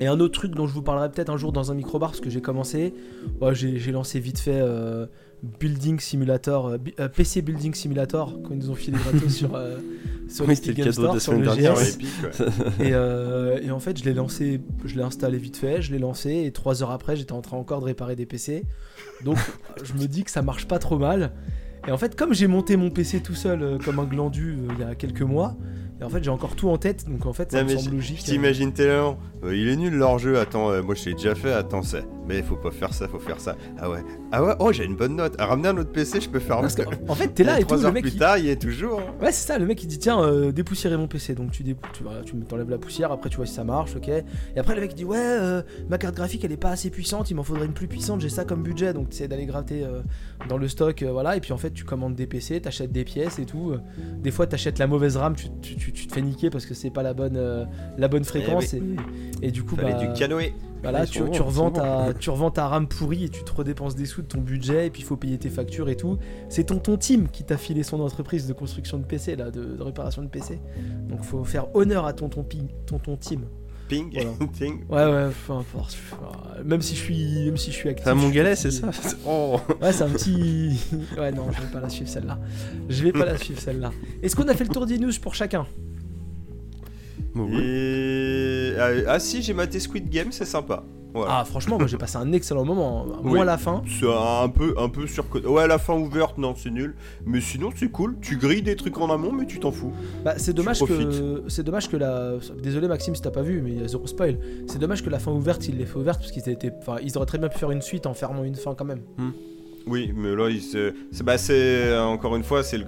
Et 0.00 0.06
un 0.06 0.20
autre 0.20 0.34
truc 0.38 0.54
dont 0.54 0.66
je 0.66 0.72
vous 0.74 0.82
parlerai 0.82 1.10
peut-être 1.10 1.30
un 1.30 1.36
jour 1.36 1.52
dans 1.52 1.72
un 1.72 1.74
microbar 1.74 2.10
parce 2.10 2.20
que 2.20 2.30
j'ai 2.30 2.40
commencé, 2.40 2.94
ouais, 3.40 3.54
j'ai 3.54 3.78
j'ai 3.78 3.90
lancé 3.90 4.20
vite 4.20 4.38
fait 4.38 4.60
euh, 4.60 5.06
Building 5.42 6.00
Simulator, 6.00 6.66
euh, 6.66 6.78
euh, 7.00 7.08
PC 7.08 7.42
Building 7.42 7.74
Simulator 7.74 8.38
quand 8.42 8.50
ils 8.54 8.58
nous 8.58 8.70
ont 8.70 8.74
filé 8.74 8.98
gratos 8.98 9.32
sur 9.32 9.54
euh, 9.54 9.78
sur 10.28 10.46
Oui, 10.48 10.58
le 10.66 10.72
Game 10.72 10.92
Store, 10.92 11.14
de 11.14 11.18
sur 11.20 11.32
le 11.32 11.42
dernière, 11.42 11.74
GS. 11.74 11.78
Ouais, 11.78 11.88
épique, 11.90 12.08
ouais. 12.22 12.46
Et, 12.88 12.92
euh, 12.92 13.60
et 13.62 13.70
en 13.70 13.78
fait, 13.80 13.98
je 13.98 14.04
l'ai 14.04 14.14
lancé, 14.14 14.60
je 14.84 14.96
l'ai 14.96 15.02
installé 15.02 15.38
vite 15.38 15.56
fait, 15.56 15.80
je 15.80 15.92
l'ai 15.92 15.98
lancé 15.98 16.44
et 16.44 16.52
trois 16.52 16.82
heures 16.82 16.90
après, 16.90 17.16
j'étais 17.16 17.32
en 17.32 17.40
train 17.40 17.56
encore 17.56 17.80
de 17.80 17.86
réparer 17.86 18.16
des 18.16 18.26
PC. 18.26 18.64
Donc, 19.24 19.38
je 19.84 19.92
me 19.94 20.06
dis 20.06 20.24
que 20.24 20.30
ça 20.30 20.42
marche 20.42 20.66
pas 20.66 20.78
trop 20.78 20.98
mal. 20.98 21.32
Et 21.86 21.92
en 21.92 21.96
fait, 21.96 22.16
comme 22.16 22.34
j'ai 22.34 22.48
monté 22.48 22.76
mon 22.76 22.90
PC 22.90 23.20
tout 23.20 23.34
seul 23.36 23.62
euh, 23.62 23.78
comme 23.78 23.98
un 24.00 24.04
glandu 24.04 24.50
euh, 24.58 24.72
il 24.74 24.80
y 24.80 24.82
a 24.82 24.94
quelques 24.94 25.22
mois, 25.22 25.56
et 26.00 26.04
en 26.04 26.10
fait, 26.10 26.22
j'ai 26.22 26.30
encore 26.30 26.56
tout 26.56 26.68
en 26.68 26.76
tête. 26.76 27.08
Donc 27.08 27.24
en 27.24 27.32
fait, 27.32 27.50
ça 27.52 27.62
Non, 27.62 27.72
me 27.72 27.76
semble 27.78 27.96
logique. 27.96 28.18
Je 28.20 28.24
t'imagine 28.24 28.72
tellement. 28.72 29.18
Euh, 29.44 29.56
il 29.56 29.68
est 29.68 29.76
nul 29.76 29.94
leur 29.94 30.18
jeu. 30.18 30.38
Attends, 30.38 30.70
euh, 30.70 30.82
moi 30.82 30.94
je 30.94 31.04
l'ai 31.06 31.14
déjà 31.14 31.34
fait. 31.34 31.52
Attends, 31.52 31.82
c'est. 31.82 32.04
Mais 32.26 32.42
faut 32.42 32.56
pas 32.56 32.70
faire 32.70 32.92
ça, 32.92 33.08
faut 33.08 33.18
faire 33.18 33.40
ça. 33.40 33.56
Ah 33.78 33.88
ouais. 33.88 34.00
Ah 34.32 34.44
ouais. 34.44 34.52
Oh, 34.58 34.70
j'ai 34.72 34.84
une 34.84 34.96
bonne 34.96 35.16
note. 35.16 35.34
À 35.40 35.46
ramener 35.46 35.68
un 35.68 35.76
autre 35.78 35.90
PC, 35.92 36.20
je 36.20 36.28
peux 36.28 36.40
faire. 36.40 36.60
Parce 36.60 36.74
que, 36.74 36.82
en 37.08 37.14
fait, 37.14 37.28
t'es 37.28 37.42
là 37.44 37.58
et 37.58 37.64
tout, 37.64 37.74
le 37.76 37.90
mec. 37.90 38.02
plus 38.02 38.12
il- 38.14 38.18
tard, 38.18 38.36
il 38.36 38.44
y 38.44 38.50
est 38.50 38.60
toujours. 38.60 39.00
hein. 39.00 39.14
Ouais, 39.22 39.32
c'est 39.32 39.46
ça, 39.46 39.58
le 39.58 39.64
mec 39.64 39.82
il 39.82 39.86
dit 39.86 39.98
tiens, 39.98 40.20
euh, 40.22 40.52
dépoussiérer 40.52 40.96
mon 40.98 41.06
PC. 41.06 41.34
Donc 41.34 41.52
tu, 41.52 41.64
tu, 41.64 41.74
voilà, 42.02 42.20
tu 42.22 42.36
me- 42.36 42.44
t'enlèves 42.44 42.68
la 42.68 42.76
poussière, 42.78 43.10
après 43.12 43.30
tu 43.30 43.36
vois 43.38 43.46
si 43.46 43.54
ça 43.54 43.64
marche, 43.64 43.96
ok. 43.96 44.08
Et 44.08 44.24
après 44.58 44.74
le 44.74 44.82
mec 44.82 44.92
il 44.92 44.96
dit 44.96 45.04
ouais, 45.06 45.16
euh, 45.18 45.62
ma 45.88 45.96
carte 45.96 46.14
graphique 46.16 46.44
elle 46.44 46.52
est 46.52 46.56
pas 46.58 46.70
assez 46.70 46.90
puissante, 46.90 47.30
il 47.30 47.34
m'en 47.34 47.42
faudrait 47.44 47.64
une 47.66 47.72
plus 47.72 47.86
puissante, 47.88 48.20
j'ai 48.20 48.28
ça 48.28 48.44
comme 48.44 48.62
budget. 48.62 48.92
Donc 48.92 49.08
tu 49.08 49.14
essaies 49.16 49.28
d'aller 49.28 49.46
gratter 49.46 49.86
dans 50.48 50.58
le 50.58 50.68
stock, 50.68 51.02
voilà. 51.10 51.36
Et 51.36 51.40
puis 51.40 51.52
en 51.52 51.58
fait 51.58 51.70
tu 51.70 51.84
commandes 51.84 52.14
des 52.14 52.26
PC, 52.26 52.60
t'achètes 52.60 52.92
des 52.92 53.04
pièces 53.04 53.38
et 53.38 53.46
tout. 53.46 53.72
Des 54.22 54.30
fois 54.30 54.46
t'achètes 54.46 54.78
la 54.78 54.86
mauvaise 54.86 55.16
RAM, 55.16 55.34
tu, 55.34 55.46
tu- 55.62 55.76
tu- 55.76 55.92
tu 55.92 56.06
te 56.06 56.12
fais 56.12 56.20
niquer 56.22 56.50
parce 56.50 56.66
que 56.66 56.74
c'est 56.74 56.90
pas 56.90 57.02
la 57.02 57.14
bonne, 57.14 57.66
la 57.96 58.08
bonne 58.08 58.24
fréquence. 58.24 58.74
et, 58.74 58.82
et 59.42 59.50
du 59.50 59.62
coup, 59.62 59.76
Fallait 59.76 59.92
bah, 59.92 60.06
du 60.06 60.12
canoë. 60.18 60.52
voilà, 60.82 61.04
Ils 61.04 61.08
tu, 61.10 61.22
revends 61.22 61.70
ta, 61.70 62.12
tu 62.18 62.30
revends 62.30 62.50
ta 62.50 62.68
RAM 62.68 62.88
pourrie 62.88 63.24
et 63.24 63.28
tu 63.28 63.42
te 63.44 63.52
redépenses 63.52 63.94
des 63.94 64.06
sous 64.06 64.22
de 64.22 64.26
ton 64.26 64.38
budget 64.40 64.86
et 64.86 64.90
puis 64.90 65.02
il 65.02 65.04
faut 65.04 65.16
payer 65.16 65.38
tes 65.38 65.50
factures 65.50 65.88
et 65.88 65.96
tout. 65.96 66.18
C'est 66.48 66.64
tonton 66.64 66.96
Tim 66.96 67.24
qui 67.32 67.44
t'a 67.44 67.56
filé 67.56 67.82
son 67.82 68.00
entreprise 68.00 68.46
de 68.46 68.52
construction 68.52 68.98
de 68.98 69.04
PC, 69.04 69.36
là, 69.36 69.50
de, 69.50 69.76
de 69.76 69.82
réparation 69.82 70.22
de 70.22 70.28
PC. 70.28 70.60
Donc 71.08 71.22
faut 71.22 71.44
faire 71.44 71.74
honneur 71.74 72.04
à 72.06 72.12
tonton, 72.12 72.42
Pi- 72.42 72.68
tonton 72.86 73.16
Tim. 73.20 73.40
Ping. 73.88 74.10
Voilà. 74.12 74.30
Ting. 74.58 74.84
Ouais, 74.90 75.06
ouais, 75.06 75.30
peu 75.46 75.52
importe. 75.54 75.96
Même 76.62 76.82
si 76.82 76.94
je 76.94 77.00
suis, 77.00 77.46
même 77.46 77.56
si 77.56 77.70
je 77.70 77.76
suis 77.76 77.88
actif. 77.88 78.04
C'est 78.04 78.10
un 78.10 78.14
mongalais, 78.16 78.54
c'est 78.54 78.70
ça 78.70 78.90
Oh 79.26 79.58
Ouais, 79.80 79.92
c'est 79.92 80.04
un 80.04 80.10
petit. 80.10 80.78
Ouais, 81.18 81.32
non, 81.32 81.46
je 81.50 81.60
vais 81.62 81.72
pas 81.72 81.80
la 81.80 81.88
suivre 81.88 82.10
celle-là. 82.10 82.38
Je 82.90 83.02
vais 83.02 83.12
pas 83.12 83.24
la 83.24 83.38
suivre 83.38 83.58
celle-là. 83.60 83.90
Est-ce 84.22 84.36
qu'on 84.36 84.46
a 84.48 84.54
fait 84.54 84.64
le 84.64 84.70
tour 84.74 84.84
des 84.84 84.98
news 84.98 85.12
pour 85.22 85.34
chacun? 85.34 85.66
Oui. 87.46 87.60
Et... 87.62 88.72
Ah, 88.78 88.88
ah 89.14 89.18
si, 89.18 89.42
j'ai 89.42 89.54
maté 89.54 89.80
Squid 89.80 90.08
Game, 90.08 90.32
c'est 90.32 90.44
sympa. 90.44 90.84
Ah, 91.26 91.44
franchement, 91.44 91.78
moi 91.78 91.86
j'ai 91.86 91.96
passé 91.96 92.16
un 92.16 92.32
excellent 92.32 92.64
moment. 92.64 93.06
Moi 93.22 93.32
Oui. 93.32 93.40
à 93.40 93.44
la 93.44 93.58
fin. 93.58 93.82
C'est 93.86 94.06
un 94.06 94.48
peu, 94.48 94.74
un 94.76 94.88
peu 94.88 95.06
surcoté. 95.06 95.46
Ouais, 95.46 95.66
la 95.66 95.78
fin 95.78 95.94
ouverte, 95.94 96.38
non, 96.38 96.54
c'est 96.56 96.70
nul. 96.70 96.94
Mais 97.24 97.40
sinon, 97.40 97.70
c'est 97.74 97.90
cool. 97.90 98.16
Tu 98.20 98.36
grilles 98.36 98.62
des 98.62 98.76
trucs 98.76 98.98
en 98.98 99.10
amont, 99.10 99.32
mais 99.32 99.46
tu 99.46 99.58
t'en 99.58 99.72
fous. 99.72 99.92
Bah, 100.24 100.34
c'est 100.36 100.52
dommage 100.52 100.80
que 100.80 101.44
c'est 101.48 101.62
dommage 101.64 101.88
que 101.88 101.96
la 101.96 102.34
désolé 102.62 102.88
Maxime 102.88 103.14
si 103.14 103.22
t'as 103.22 103.30
pas 103.30 103.42
vu 103.42 103.60
mais 103.62 103.70
il 103.72 103.80
y 103.80 103.84
a 103.84 103.88
zéro 103.88 104.06
spoil 104.06 104.38
c'est 104.66 104.78
dommage 104.78 105.02
que 105.02 105.10
la 105.10 105.18
fin 105.18 105.32
ouverte 105.32 105.66
il 105.68 105.78
l'ait 105.78 105.86
fait 105.86 105.98
ouverte 105.98 106.20
parce 106.20 106.32
qu'ils 106.32 106.48
étaient 106.48 106.72
enfin 106.78 106.96
ils 107.02 107.16
auraient 107.16 107.26
très 107.26 107.38
bien 107.38 107.48
pu 107.48 107.58
faire 107.58 107.70
une 107.70 107.82
suite 107.82 108.06
en 108.06 108.14
fermant 108.14 108.44
une 108.44 108.54
fin 108.54 108.74
quand 108.74 108.84
même 108.84 109.00
Oui, 109.86 110.12
mais 110.14 110.34
là, 110.34 110.48
il 110.50 110.60
se- 110.60 110.92
c'est 111.12 111.22
bah, 111.24 111.38
c'est 111.38 111.96
encore 111.98 112.36
une 112.36 112.42
fois, 112.44 112.62
c'est 112.62 112.76
le, 112.78 112.84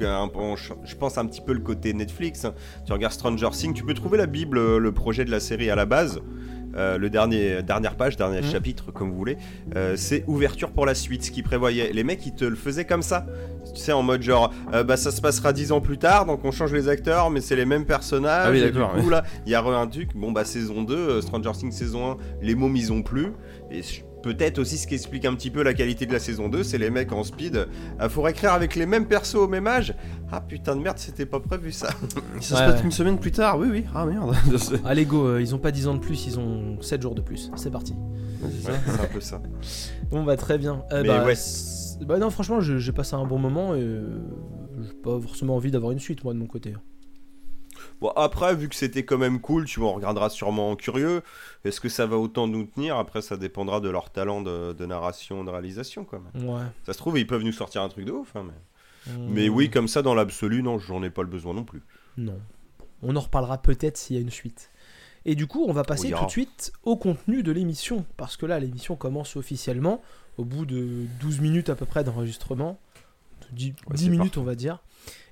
je 0.85 0.95
pense 0.97 1.17
un 1.19 1.27
petit 1.27 1.41
peu 1.41 1.53
le 1.53 1.61
côté 1.61 1.93
Netflix. 1.95 2.45
hein. 2.45 2.55
Tu 2.87 2.93
regardes 2.93 3.15
Stranger 3.15 3.49
Things, 3.53 3.73
tu 3.75 3.85
peux 3.85 3.95
trouver 3.95 4.19
la 4.19 4.27
Bible, 4.27 4.59
euh, 4.59 4.79
le 4.79 4.93
projet 4.93 5.25
de 5.25 5.31
la 5.31 5.41
série 5.41 5.71
à 5.71 5.77
la 5.77 5.87
base. 5.87 6.21
Euh, 6.77 6.99
le 6.99 7.11
dernier 7.11 7.65
dernière 7.65 7.97
page, 7.97 8.17
dernier 8.17 8.43
Mhm. 8.43 8.53
chapitre, 8.53 8.93
comme 8.93 9.11
vous 9.11 9.17
voulez, 9.17 9.37
euh, 9.75 9.95
c'est 9.97 10.23
ouverture 10.29 10.71
pour 10.71 10.87
la 10.87 10.95
suite, 10.95 11.25
ce 11.25 11.33
qu'ils 11.33 11.43
prévoyaient. 11.43 11.91
Les 11.93 12.05
mecs, 12.05 12.25
ils 12.27 12.35
te 12.35 12.45
le 12.45 12.55
faisaient 12.55 12.85
comme 12.85 13.03
ça. 13.03 13.27
Tu 13.75 13.81
sais, 13.81 13.91
en 13.91 14.05
mode 14.05 14.23
genre, 14.23 14.53
euh, 14.73 14.85
bah 14.85 14.97
ça 14.97 15.11
se 15.11 15.21
passera 15.21 15.53
dix 15.53 15.73
ans 15.73 15.81
plus 15.81 15.99
tard, 15.99 16.27
donc 16.27 16.45
on 16.45 16.53
change 16.53 16.73
les 16.73 16.87
acteurs, 16.89 17.29
mais 17.31 17.41
c'est 17.41 17.57
les 17.57 17.65
mêmes 17.65 17.87
personnages. 17.87 18.45
Ah 18.47 18.51
oui, 18.53 18.61
d'accord, 18.61 18.95
ouais. 18.95 19.11
là, 19.11 19.25
il 19.47 19.51
y 19.51 19.57
a 19.57 19.63
un 19.65 19.87
truc. 19.89 20.11
Bon, 20.15 20.31
bah 20.31 20.45
saison 20.45 20.83
2, 20.85 20.95
euh, 20.95 21.21
Stranger 21.21 21.51
Things 21.59 21.73
saison 21.73 22.13
1, 22.13 22.17
les 22.41 22.55
mômes 22.55 22.77
ils 22.77 22.93
ont 22.93 23.03
plus. 23.03 23.33
Et 23.73 23.83
je- 23.83 24.03
peut-être 24.23 24.59
aussi 24.59 24.77
ce 24.79 24.87
qui 24.87 24.95
explique 24.95 25.25
un 25.25 25.35
petit 25.35 25.51
peu 25.51 25.63
la 25.63 25.75
qualité 25.75 26.07
de 26.07 26.13
la 26.13 26.19
saison 26.19 26.49
2, 26.49 26.63
c'est 26.63 26.79
les 26.79 26.91
mecs 26.91 27.13
en 27.13 27.25
speed. 27.25 27.67
Euh, 28.01 28.09
faut 28.09 28.27
écrire 28.29 28.53
avec 28.53 28.75
les 28.77 28.87
mêmes 28.87 29.07
persos 29.07 29.35
au 29.37 29.49
même 29.49 29.67
âge. 29.67 29.95
Ah 30.33 30.41
putain 30.41 30.77
de 30.77 30.81
merde, 30.83 30.99
c'était 30.99 31.27
pas 31.27 31.41
prévu 31.41 31.73
ça. 31.73 31.89
Ça 31.91 31.95
Ouais, 31.95 32.41
se 32.41 32.53
passe 32.55 32.79
ouais. 32.81 32.85
une 32.85 32.91
semaine 32.93 33.19
plus 33.19 33.33
tard, 33.33 33.59
oui, 33.59 33.69
oui. 33.71 33.85
Ah 33.95 34.05
merde. 34.07 34.35
Allez 34.85 35.05
go, 35.05 35.27
euh, 35.27 35.41
ils 35.41 35.55
ont 35.55 35.59
pas 35.59 35.71
10 35.73 35.89
ans 35.89 35.95
de 35.95 36.01
plus, 36.01 36.27
ils 36.27 36.39
ont 36.39 36.81
7 36.81 37.03
jours 37.03 37.15
de 37.15 37.21
plus. 37.21 37.51
C'est 37.57 37.71
parti. 37.71 37.95
c'est 38.43 38.63
ça. 38.67 38.73
Ouais, 38.73 38.79
c'est 38.87 39.01
un 39.01 39.07
peu 39.07 39.21
ça. 39.21 39.43
Bon 40.11 40.25
bah 40.25 40.37
très 40.37 40.59
bien. 40.59 40.83
Euh, 40.93 41.03
Mais 41.03 41.09
bah, 41.09 41.25
ouais. 41.25 41.35
bah 42.07 42.19
non 42.19 42.31
franchement 42.31 42.61
je- 42.61 42.79
j'ai 42.79 42.93
passé 42.93 43.15
un 43.15 43.25
bon 43.25 43.39
moment 43.39 43.75
et 43.77 43.81
euh, 43.81 44.19
j'ai 44.83 44.93
pas 45.03 45.21
forcément 45.21 45.55
envie 45.57 45.71
d'avoir 45.71 45.93
une 45.93 46.01
suite 46.01 46.25
moi 46.25 46.33
de 46.35 46.39
mon 46.39 46.47
côté. 46.47 46.75
Bon, 48.01 48.09
après, 48.17 48.55
vu 48.55 48.69
que 48.69 48.75
c'était 48.75 49.05
quand 49.05 49.19
même 49.19 49.41
cool, 49.41 49.67
tu 49.67 49.81
vois, 49.81 49.91
on 49.91 49.95
regardera 49.95 50.31
sûrement 50.31 50.71
en 50.71 50.77
curieux. 50.77 51.23
Est-ce 51.65 51.81
que 51.81 51.89
ça 51.91 52.07
va 52.07 52.17
autant 52.17 52.47
nous 52.47 52.65
tenir? 52.65 52.97
Après, 52.97 53.21
ça 53.23 53.37
dépendra 53.37 53.81
de 53.81 53.91
leur 53.91 54.11
talent 54.11 54.41
de, 54.41 54.73
de 54.73 54.87
narration, 54.87 55.45
de 55.45 55.51
réalisation, 55.51 56.05
quand 56.05 56.21
même. 56.35 56.49
Ouais. 56.49 56.63
Ça 56.87 56.93
se 56.95 56.99
trouve, 56.99 57.19
ils 57.19 57.27
peuvent 57.27 57.43
nous 57.43 57.53
sortir 57.53 57.83
un 57.83 57.89
truc 57.91 58.05
de 58.07 58.13
ouf. 58.13 58.35
hein, 58.37 58.45
mais... 58.47 59.15
On- 59.17 59.29
mais 59.29 59.49
oui, 59.49 59.71
comme 59.71 59.89
ça, 59.89 60.03
dans 60.03 60.15
l'absolu, 60.15 60.63
non, 60.63 60.79
j'en 60.79 61.03
ai 61.03 61.11
pas 61.11 61.23
le 61.23 61.29
besoin 61.29 61.55
non 61.55 61.65
plus. 61.65 61.83
Non. 62.19 62.39
On 63.03 63.17
en 63.17 63.21
reparlera 63.21 63.57
peut-être 63.61 63.97
s'il 63.97 64.17
y 64.17 64.19
a 64.19 64.23
une 64.23 64.31
suite. 64.31 64.71
Et 65.27 65.35
du 65.35 65.47
coup, 65.47 65.65
on 65.69 65.73
va 65.73 65.85
passer 65.85 66.11
tout 66.11 66.25
de 66.27 66.31
suite 66.31 66.73
au 66.85 66.97
contenu 66.97 67.43
de 67.43 67.53
l'émission. 67.53 68.05
Parce 68.17 68.37
que 68.37 68.47
là, 68.47 68.59
l'émission 68.59 68.97
commence 68.97 69.37
officiellement 69.37 70.03
au 70.39 70.45
bout 70.45 70.65
de 70.67 71.07
12 71.21 71.41
minutes 71.41 71.69
à 71.71 71.75
peu 71.75 71.85
près 71.87 72.05
d'enregistrement. 72.05 72.79
10, 73.53 73.69
Ouais, 73.71 73.75
10 73.97 74.05
c'est 74.05 74.11
minutes, 74.11 74.37
on 74.39 74.43
va 74.45 74.55
dire. 74.55 74.83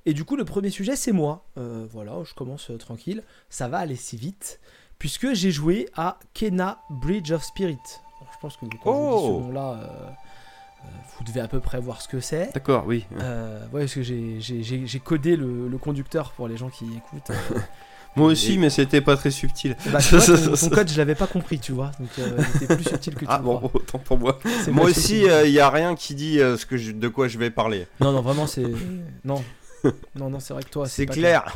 Et 0.07 0.15
du 0.15 0.25
coup, 0.25 0.37
le 0.37 0.45
premier 0.45 0.71
sujet, 0.71 0.97
c'est 0.97 1.13
moi. 1.13 1.45
Euh, 1.59 1.87
voilà, 1.93 2.13
je 2.25 2.35
commence 2.35 2.71
euh, 2.71 2.77
tranquille. 2.79 3.23
Ça 3.51 3.69
va 3.69 3.79
aller 3.79 3.97
si 3.97 4.17
vite. 4.17 4.61
Puisque 4.99 5.33
j'ai 5.35 5.51
joué 5.51 5.89
à 5.97 6.19
Kena 6.35 6.81
Bridge 6.91 7.31
of 7.31 7.45
Spirit. 7.45 7.79
Alors, 8.21 8.33
je 8.33 8.39
pense 8.41 8.57
que 8.57 8.67
quand 8.83 8.93
je 8.93 8.99
vous 8.99 9.17
dis 9.19 9.25
ce 9.27 9.31
Oh 9.31 9.41
nom-là, 9.43 9.73
euh, 9.75 9.87
euh, 10.85 10.89
vous 11.19 11.25
devez 11.25 11.41
à 11.41 11.47
peu 11.49 11.61
près 11.61 11.79
voir 11.81 12.01
ce 12.03 12.09
que 12.09 12.19
c'est. 12.21 12.51
D'accord, 12.55 12.85
oui. 12.87 13.05
Euh, 13.21 13.63
ouais, 13.73 13.83
parce 13.83 13.95
que 13.95 14.03
j'ai- 14.03 15.01
codé 15.05 15.37
le, 15.37 15.69
le 15.69 15.79
conducteur 15.79 16.33
pour 16.33 16.49
les 16.49 16.57
gens 16.57 16.69
qui 16.69 16.85
écoutent. 16.87 17.31
euh, 17.31 17.59
Moi 18.17 18.27
aussi, 18.29 18.55
Et- 18.55 18.59
mais 18.59 18.71
c'était 18.71 19.01
pas 19.01 19.17
très 19.17 19.31
subtil. 19.31 19.77
bah, 19.93 20.01
tu 20.01 20.17
vois, 20.17 20.37
ton, 20.37 20.55
ton 20.57 20.69
code, 20.75 20.89
je 20.91 20.97
l'avais 20.99 21.15
pas 21.15 21.27
compris, 21.29 21.61
tu 21.61 21.71
vois. 21.71 21.93
Donc, 22.01 22.09
euh, 22.19 22.37
il 22.57 22.65
était 22.65 22.75
plus 22.75 22.85
subtil 22.89 23.15
que 23.15 23.21
tu 23.21 23.27
Ah 23.29 23.39
bon, 23.39 23.59
crois. 23.59 23.71
autant 23.75 23.99
pour 24.01 24.19
moi. 24.19 24.41
Moi 24.73 24.87
aussi, 24.87 25.23
il 25.45 25.53
n'y 25.53 25.61
a 25.61 25.71
rien 25.71 25.95
qui 25.95 26.17
dit 26.17 26.41
euh, 26.41 26.57
ce 26.57 26.67
que 26.67 26.77
je- 26.77 26.91
de 26.91 27.07
quoi 27.09 27.29
je 27.29 27.39
vais 27.39 27.51
parler. 27.51 27.87
Non, 28.01 28.11
non, 28.11 28.23
vraiment, 28.23 28.49
c'est. 28.49 28.65
Non. 29.25 29.45
Non, 30.15 30.31
non, 30.31 30.41
c'est 30.41 30.55
vrai 30.55 30.63
que 30.63 30.71
toi, 30.71 30.87
C'est 30.89 31.07
clair. 31.07 31.55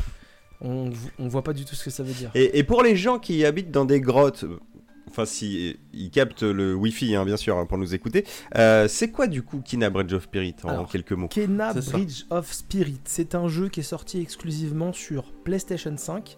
On, 0.61 0.91
on 1.19 1.27
voit 1.27 1.43
pas 1.43 1.53
du 1.53 1.65
tout 1.65 1.75
ce 1.75 1.83
que 1.83 1.89
ça 1.91 2.03
veut 2.03 2.13
dire. 2.13 2.31
Et, 2.35 2.57
et 2.59 2.63
pour 2.63 2.83
les 2.83 2.95
gens 2.95 3.19
qui 3.19 3.43
habitent 3.43 3.71
dans 3.71 3.83
des 3.85 3.99
grottes, 3.99 4.45
enfin 5.09 5.25
si 5.25 5.77
ils 5.93 6.09
captent 6.09 6.43
le 6.43 6.73
Wi-Fi, 6.73 7.15
hein, 7.15 7.25
bien 7.25 7.35
sûr, 7.35 7.57
hein, 7.57 7.65
pour 7.65 7.77
nous 7.77 7.93
écouter, 7.93 8.25
euh, 8.55 8.87
c'est 8.87 9.11
quoi 9.11 9.27
du 9.27 9.43
coup 9.43 9.59
Kina 9.59 9.89
Bridge 9.89 10.13
of 10.13 10.23
Spirit 10.23 10.55
en 10.63 10.69
Alors, 10.69 10.87
quelques 10.89 11.11
mots? 11.11 11.27
Kena 11.27 11.73
ça. 11.73 11.91
Bridge 11.91 12.23
of 12.29 12.49
Spirit, 12.51 13.01
c'est 13.03 13.35
un 13.35 13.49
jeu 13.49 13.67
qui 13.67 13.81
est 13.81 13.83
sorti 13.83 14.21
exclusivement 14.21 14.93
sur 14.93 15.33
PlayStation 15.43 15.93
5 15.97 16.37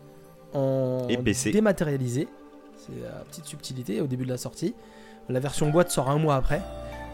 en 0.53 1.05
Et 1.09 1.17
PC. 1.17 1.51
dématérialisé. 1.51 2.27
C'est 2.77 2.99
la 3.03 3.23
petite 3.25 3.45
subtilité 3.45 4.01
au 4.01 4.07
début 4.07 4.25
de 4.25 4.29
la 4.31 4.37
sortie. 4.37 4.73
La 5.29 5.39
version 5.39 5.69
boîte 5.69 5.91
sort 5.91 6.09
un 6.09 6.17
mois 6.17 6.35
après. 6.35 6.61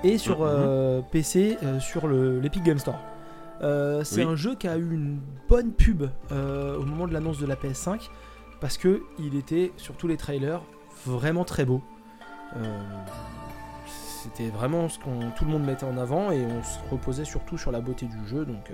Et 0.05 0.17
sur 0.17 0.39
Mhm. 0.39 0.47
euh, 0.49 1.01
PC 1.11 1.57
euh, 1.63 1.79
sur 1.81 2.07
le- 2.07 2.39
l'Epic 2.39 2.63
Game 2.63 2.79
Store. 2.79 2.99
Euh, 3.61 4.03
c'est 4.03 4.23
Oui. 4.25 4.31
un 4.31 4.35
jeu 4.35 4.55
qui 4.55 4.67
a 4.67 4.77
eu 4.77 4.91
une 4.93 5.19
bonne 5.47 5.71
pub 5.73 6.03
euh, 6.31 6.77
au 6.77 6.83
moment 6.83 7.07
de 7.07 7.13
l'annonce 7.13 7.37
de 7.39 7.45
la 7.45 7.55
PS5 7.55 8.09
parce 8.59 8.77
que 8.77 9.03
il 9.19 9.35
était 9.35 9.71
sur 9.77 9.95
tous 9.95 10.07
les 10.07 10.17
trailers 10.17 10.61
vraiment 11.05 11.43
très 11.43 11.65
beau. 11.65 11.81
Euh, 12.57 12.79
c'était 14.23 14.49
vraiment 14.49 14.89
ce 14.89 14.99
qu'on 14.99 15.31
tout 15.35 15.45
le 15.45 15.51
monde 15.51 15.63
mettait 15.63 15.85
en 15.85 15.97
avant 15.97 16.31
et 16.31 16.41
on 16.43 16.63
se 16.63 16.77
reposait 16.91 17.25
surtout 17.25 17.57
sur 17.57 17.71
la 17.71 17.81
beauté 17.81 18.05
du 18.07 18.27
jeu 18.27 18.45
donc 18.45 18.71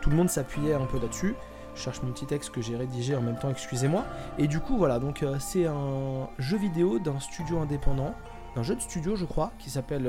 tout 0.00 0.10
le 0.10 0.16
monde 0.16 0.28
s'appuyait 0.30 0.74
un 0.74 0.86
peu 0.86 1.00
là-dessus. 1.00 1.34
Je 1.74 1.80
cherche 1.80 2.02
mon 2.02 2.12
petit 2.12 2.26
texte 2.26 2.50
que 2.50 2.60
j'ai 2.60 2.76
rédigé 2.76 3.16
en 3.16 3.22
même 3.22 3.38
temps, 3.38 3.48
excusez-moi. 3.50 4.04
Et 4.38 4.46
du 4.46 4.60
coup 4.60 4.76
voilà, 4.76 4.98
donc 4.98 5.24
c'est 5.38 5.66
un 5.66 6.28
jeu 6.38 6.58
vidéo 6.58 6.98
d'un 6.98 7.18
studio 7.20 7.58
indépendant, 7.60 8.14
d'un 8.54 8.62
jeu 8.62 8.74
de 8.74 8.80
studio 8.80 9.16
je 9.16 9.24
crois, 9.24 9.52
qui 9.58 9.70
s'appelle 9.70 10.06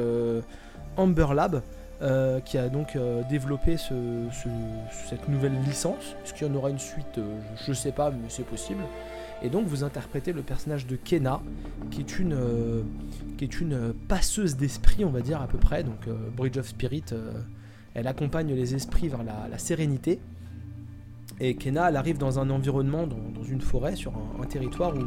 Amber 0.97 1.27
Lab, 1.33 1.61
euh, 2.01 2.39
qui 2.41 2.57
a 2.57 2.69
donc 2.69 2.95
euh, 2.95 3.21
développé 3.29 3.77
ce- 3.77 4.27
ce- 4.31 4.49
cette 5.09 5.29
nouvelle 5.29 5.53
licence. 5.63 6.15
Est-ce 6.23 6.33
qu'il 6.33 6.47
y 6.47 6.49
en 6.49 6.55
aura 6.55 6.69
une 6.69 6.79
suite 6.79 7.17
Euh, 7.17 7.39
Je 7.57 7.71
je 7.71 7.73
sais 7.73 7.91
pas, 7.91 8.11
mais 8.11 8.27
c'est 8.29 8.45
possible. 8.45 8.83
Et 9.41 9.49
donc 9.49 9.67
vous 9.67 9.83
interprétez 9.83 10.33
le 10.33 10.41
personnage 10.41 10.87
de 10.87 10.95
Kena, 10.95 11.41
qui 11.91 12.01
est 12.01 12.19
une, 12.19 13.93
passeuse 14.07 14.55
d'esprit, 14.55 15.03
on 15.05 15.09
va 15.09 15.21
dire 15.21 15.41
à 15.41 15.47
peu 15.47 15.57
près. 15.57 15.83
Donc 15.83 16.07
Bridge 16.37 16.57
of 16.57 16.67
Spirit, 16.67 17.03
elle 17.93 18.07
accompagne 18.07 18.53
les 18.53 18.73
esprits 18.73 19.09
vers 19.09 19.23
la, 19.23 19.57
sérénité. 19.57 20.19
Et 21.41 21.55
Kena, 21.55 21.89
elle 21.89 21.97
arrive 21.97 22.17
dans 22.17 22.39
un 22.39 22.49
environnement, 22.49 23.05
dans, 23.05 23.17
dans 23.35 23.43
une 23.43 23.59
forêt, 23.61 23.95
sur 23.97 24.13
un, 24.15 24.41
un 24.43 24.45
territoire 24.45 24.95
où 24.95 25.01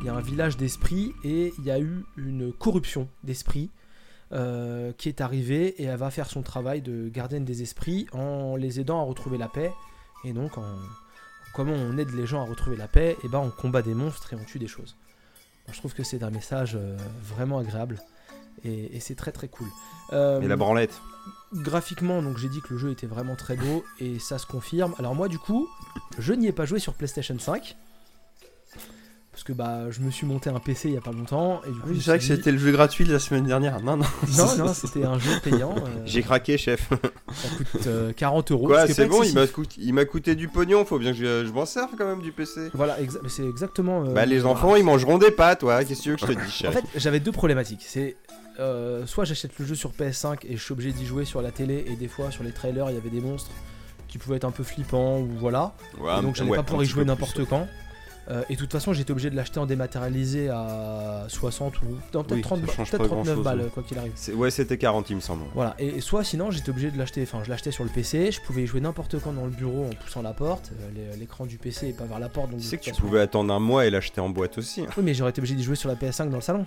il 0.00 0.06
y 0.06 0.08
a 0.08 0.14
un 0.14 0.20
village 0.20 0.56
d'esprits 0.56 1.12
et 1.24 1.52
il 1.58 1.64
y 1.64 1.70
a 1.72 1.80
eu 1.80 2.04
une 2.16 2.52
corruption 2.52 3.08
d'esprits 3.24 3.70
euh, 4.32 4.92
qui 4.98 5.08
est 5.08 5.20
arrivée 5.20 5.80
et 5.80 5.84
elle 5.84 5.98
va 5.98 6.10
faire 6.10 6.28
son 6.28 6.42
travail 6.42 6.82
de 6.82 7.08
gardienne 7.08 7.44
des 7.44 7.62
esprits 7.62 8.06
en 8.12 8.56
les 8.56 8.80
aidant 8.80 9.00
à 9.00 9.04
retrouver 9.04 9.38
la 9.38 9.48
paix. 9.48 9.72
Et 10.24 10.32
donc, 10.32 10.58
en, 10.58 10.64
comment 11.54 11.72
on 11.74 11.96
aide 11.98 12.10
les 12.10 12.26
gens 12.26 12.40
à 12.40 12.44
retrouver 12.44 12.76
la 12.76 12.88
paix 12.88 13.16
Et 13.24 13.28
ben, 13.28 13.38
on 13.38 13.50
combat 13.50 13.82
des 13.82 13.94
monstres 13.94 14.32
et 14.32 14.36
on 14.36 14.44
tue 14.44 14.58
des 14.58 14.66
choses. 14.66 14.96
Moi, 15.66 15.74
je 15.74 15.78
trouve 15.78 15.94
que 15.94 16.02
c'est 16.02 16.22
un 16.22 16.30
message 16.30 16.74
euh, 16.76 16.96
vraiment 17.22 17.58
agréable 17.58 18.00
et, 18.64 18.96
et 18.96 19.00
c'est 19.00 19.14
très 19.14 19.32
très 19.32 19.48
cool. 19.48 19.68
Euh, 20.12 20.40
Et 20.40 20.48
la 20.48 20.56
branlette. 20.56 21.00
graphiquement, 21.52 22.22
donc 22.22 22.38
j'ai 22.38 22.48
dit 22.48 22.60
que 22.60 22.72
le 22.74 22.78
jeu 22.78 22.90
était 22.90 23.06
vraiment 23.06 23.36
très 23.36 23.56
beau 23.56 23.84
et 23.98 24.18
ça 24.18 24.38
se 24.38 24.46
confirme. 24.46 24.94
Alors 24.98 25.14
moi 25.14 25.28
du 25.28 25.38
coup, 25.38 25.68
je 26.18 26.32
n'y 26.32 26.46
ai 26.46 26.52
pas 26.52 26.66
joué 26.66 26.78
sur 26.78 26.94
PlayStation 26.94 27.38
5 27.38 27.48
parce 27.52 27.76
que 29.46 29.52
bah 29.52 29.90
je 29.90 30.00
me 30.00 30.10
suis 30.10 30.26
monté 30.26 30.50
un 30.50 30.58
PC 30.58 30.88
il 30.88 30.94
y 30.94 30.96
a 30.96 31.00
pas 31.00 31.12
longtemps 31.12 31.60
et 31.66 31.70
du 31.70 31.78
coup 31.78 31.88
Oui, 31.90 31.96
je 31.96 32.00
c'est 32.00 32.10
vrai 32.10 32.18
que 32.18 32.22
dit- 32.24 32.28
c'était 32.28 32.50
le 32.52 32.58
jeu 32.58 32.72
gratuit 32.72 33.04
de 33.04 33.12
la 33.12 33.18
semaine 33.20 33.44
dernière. 33.44 33.80
Non, 33.80 33.96
non. 33.96 34.04
non 34.36 34.56
non 34.58 34.74
c'était 34.74 35.04
un 35.04 35.18
jeu 35.18 35.30
payant. 35.42 35.74
euh, 35.78 36.02
J'ai 36.04 36.22
craqué, 36.22 36.58
chef. 36.58 36.88
ça 36.90 37.48
coûte 37.56 37.86
euh, 37.86 38.12
40 38.12 38.50
euros. 38.50 38.66
Quoi, 38.66 38.86
c'est 38.88 39.06
bon, 39.06 39.22
il 39.22 39.28
excessif. 39.28 39.34
m'a 39.34 39.46
coûté, 39.46 39.74
il 39.78 39.94
m'a 39.94 40.04
coûté 40.04 40.34
du 40.34 40.48
pognon, 40.48 40.84
faut 40.84 40.98
bien 40.98 41.12
que 41.12 41.18
je, 41.18 41.46
je 41.46 41.52
m'en 41.52 41.64
serve 41.64 41.90
quand 41.96 42.06
même 42.06 42.20
du 42.22 42.32
PC. 42.32 42.70
Voilà, 42.74 43.00
exa- 43.00 43.26
c'est 43.28 43.44
exactement. 43.46 44.02
euh, 44.04 44.12
Bah, 44.12 44.26
les 44.26 44.44
enfants, 44.44 44.74
ils 44.76 44.84
mangeront 44.84 45.18
des 45.18 45.30
pâtes, 45.30 45.62
ouais, 45.62 45.84
qu'est-ce 45.84 46.00
que 46.00 46.02
tu 46.04 46.10
veux 46.10 46.16
que 46.16 46.22
je 46.22 46.26
te 46.26 46.32
dise, 46.32 46.40
En 46.48 46.50
chef 46.50 46.74
fait, 46.74 46.84
j'avais 46.96 47.20
deux 47.20 47.32
problématiques. 47.32 47.84
C'est 47.86 48.16
euh, 48.58 49.06
soit 49.06 49.24
j'achète 49.24 49.52
le 49.58 49.64
jeu 49.66 49.74
sur 49.74 49.90
PS5 49.92 50.38
et 50.48 50.56
je 50.56 50.62
suis 50.62 50.72
obligé 50.72 50.90
d'y 50.92 51.06
jouer 51.06 51.24
sur 51.24 51.40
la 51.42 51.50
télé 51.52 51.84
et 51.88 51.94
des 51.96 52.08
fois 52.08 52.30
sur 52.30 52.42
les 52.42 52.52
trailers 52.52 52.88
il 52.90 52.94
y 52.94 52.98
avait 52.98 53.10
des 53.10 53.20
monstres 53.20 53.50
qui 54.08 54.16
pouvaient 54.18 54.36
être 54.36 54.44
un 54.44 54.50
peu 54.50 54.62
flippants 54.64 55.18
ou 55.20 55.28
voilà. 55.38 55.74
Ouais, 56.00 56.08
Et 56.10 56.14
un- 56.14 56.22
donc 56.22 56.36
j'allais 56.36 56.50
ouais, 56.50 56.56
pas 56.56 56.62
pouvoir 56.62 56.82
y 56.82 56.86
jouer 56.86 57.04
n'importe 57.04 57.36
ouais. 57.38 57.44
Euh, 58.28 58.42
et 58.50 58.54
de 58.54 58.58
toute 58.58 58.72
façon, 58.72 58.92
j'étais 58.92 59.12
obligé 59.12 59.30
de 59.30 59.36
l'acheter 59.36 59.60
en 59.60 59.66
dématérialisé 59.66 60.48
à 60.48 61.26
60 61.28 61.80
ou 61.82 61.86
peut-être 62.10 62.32
Oui, 62.34 62.40
30 62.40 62.60
ça 62.60 62.66
ba- 62.66 62.72
change 62.72 62.90
peut-être 62.90 63.02
pas 63.02 63.08
39 63.08 63.24
grand-chose, 63.26 63.44
balles, 63.44 63.60
ouais. 63.60 63.70
quoi 63.72 63.82
qu'il 63.82 63.98
arrive. 63.98 64.12
Ouais, 64.34 64.50
c'était 64.50 64.78
40, 64.78 65.10
il 65.10 65.16
me 65.16 65.20
semble. 65.20 65.44
Voilà, 65.54 65.74
et, 65.78 65.86
et 65.86 66.00
soit 66.00 66.24
sinon 66.24 66.50
j'étais 66.50 66.70
obligé 66.70 66.90
de 66.90 66.98
l'acheter, 66.98 67.22
enfin 67.22 67.42
je 67.44 67.50
l'achetais 67.50 67.70
sur 67.70 67.84
le 67.84 67.90
PC, 67.90 68.32
je 68.32 68.40
pouvais 68.40 68.62
y 68.64 68.66
jouer 68.66 68.80
n'importe 68.80 69.20
quand 69.20 69.32
dans 69.32 69.44
le 69.44 69.50
bureau 69.50 69.84
en 69.84 69.90
poussant 69.90 70.22
la 70.22 70.32
porte, 70.32 70.72
euh, 70.80 70.90
l'é- 71.12 71.16
l'écran 71.18 71.46
du 71.46 71.58
PC 71.58 71.88
est 71.88 71.92
pas 71.96 72.04
vers 72.04 72.18
la 72.18 72.28
porte 72.28 72.50
donc 72.50 72.60
Tu 72.60 72.66
sais 72.66 72.78
que 72.78 72.84
tu 72.84 72.92
pouvais 72.92 73.20
attendre 73.20 73.52
un 73.54 73.60
mois 73.60 73.86
et 73.86 73.90
l'acheter 73.90 74.20
en 74.20 74.28
boîte 74.28 74.58
aussi. 74.58 74.80
hein. 74.82 74.86
Oui, 74.96 75.02
mais 75.04 75.14
j'aurais 75.14 75.30
été 75.30 75.40
obligé 75.40 75.54
d'y 75.54 75.62
jouer 75.62 75.76
sur 75.76 75.88
la 75.88 75.94
PS5 75.94 76.28
dans 76.28 76.36
le 76.36 76.42
salon. 76.42 76.64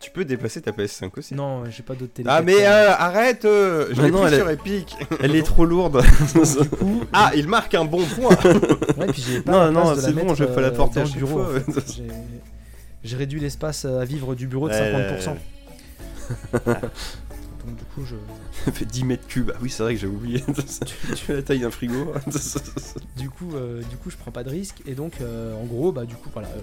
Tu 0.00 0.10
peux 0.10 0.24
déplacer 0.24 0.60
ta 0.60 0.72
PS5 0.72 1.10
aussi. 1.18 1.34
Non, 1.34 1.64
j'ai 1.70 1.82
pas 1.82 1.94
d'autres 1.94 2.12
télé. 2.14 2.28
Ah, 2.30 2.42
mais 2.42 2.66
euh, 2.66 2.92
arrête 2.92 3.44
euh, 3.44 3.86
Je 3.92 4.02
l'ai 4.02 4.10
non, 4.10 4.18
pris 4.22 4.26
elle 4.28 4.34
est- 4.34 4.38
sur 4.38 4.50
Epic. 4.50 4.96
Elle 5.22 5.36
est 5.36 5.42
trop 5.42 5.64
lourde. 5.64 6.02
du 6.02 6.68
coup, 6.76 7.02
Ah, 7.12 7.30
il 7.36 7.46
marque 7.46 7.74
un 7.74 7.84
bon 7.84 8.04
point 8.04 8.36
Ouais, 8.98 9.06
puis 9.12 9.22
j'ai 9.26 9.40
pas 9.42 9.52
Non, 9.52 9.58
la 9.60 9.70
non, 9.70 9.82
place 9.82 9.96
de 9.98 10.02
la 10.02 10.08
c'est 10.08 10.12
bon, 10.14 10.22
mettre, 10.22 10.34
je 10.34 10.44
vais 10.44 10.54
pas 10.54 10.60
la 10.60 10.68
euh, 10.68 10.70
porter 10.72 10.94
dans 10.96 11.00
à 11.02 11.04
le 11.04 11.10
chaque 11.10 11.18
bureau. 11.18 11.44
fois. 11.44 11.56
en 11.56 11.72
fait. 11.72 11.92
J'ai- 11.96 12.08
J'ai 13.04 13.16
réduit 13.16 13.38
l'espace 13.40 13.84
à 13.84 14.04
vivre 14.04 14.34
du 14.34 14.46
bureau 14.46 14.68
de 14.68 14.74
Ouais, 14.74 15.18
50%. 15.22 15.36
Donc 17.64 17.76
du 17.76 17.84
coup, 17.94 18.02
je, 18.04 18.16
Elle 18.66 18.72
fait 18.72 18.84
10 18.84 19.04
mètres 19.04 19.26
cubes. 19.28 19.52
Ah 19.54 19.58
oui, 19.62 19.70
c'est 19.70 19.82
vrai 19.84 19.94
que 19.94 20.00
j'ai 20.00 20.06
oublié. 20.08 20.42
tu 20.84 21.14
fais 21.14 21.34
la 21.34 21.42
taille 21.42 21.60
d'un 21.60 21.70
frigo. 21.70 22.12
du 23.16 23.30
coup, 23.30 23.52
euh, 23.54 23.82
du 23.88 23.96
coup, 23.96 24.10
je 24.10 24.16
prends 24.16 24.32
pas 24.32 24.42
de 24.42 24.50
risque 24.50 24.82
et 24.86 24.94
donc, 24.94 25.20
euh, 25.20 25.54
en 25.54 25.64
gros, 25.64 25.92
bah 25.92 26.04
du 26.04 26.14
coup, 26.16 26.28
voilà, 26.32 26.48
euh, 26.48 26.60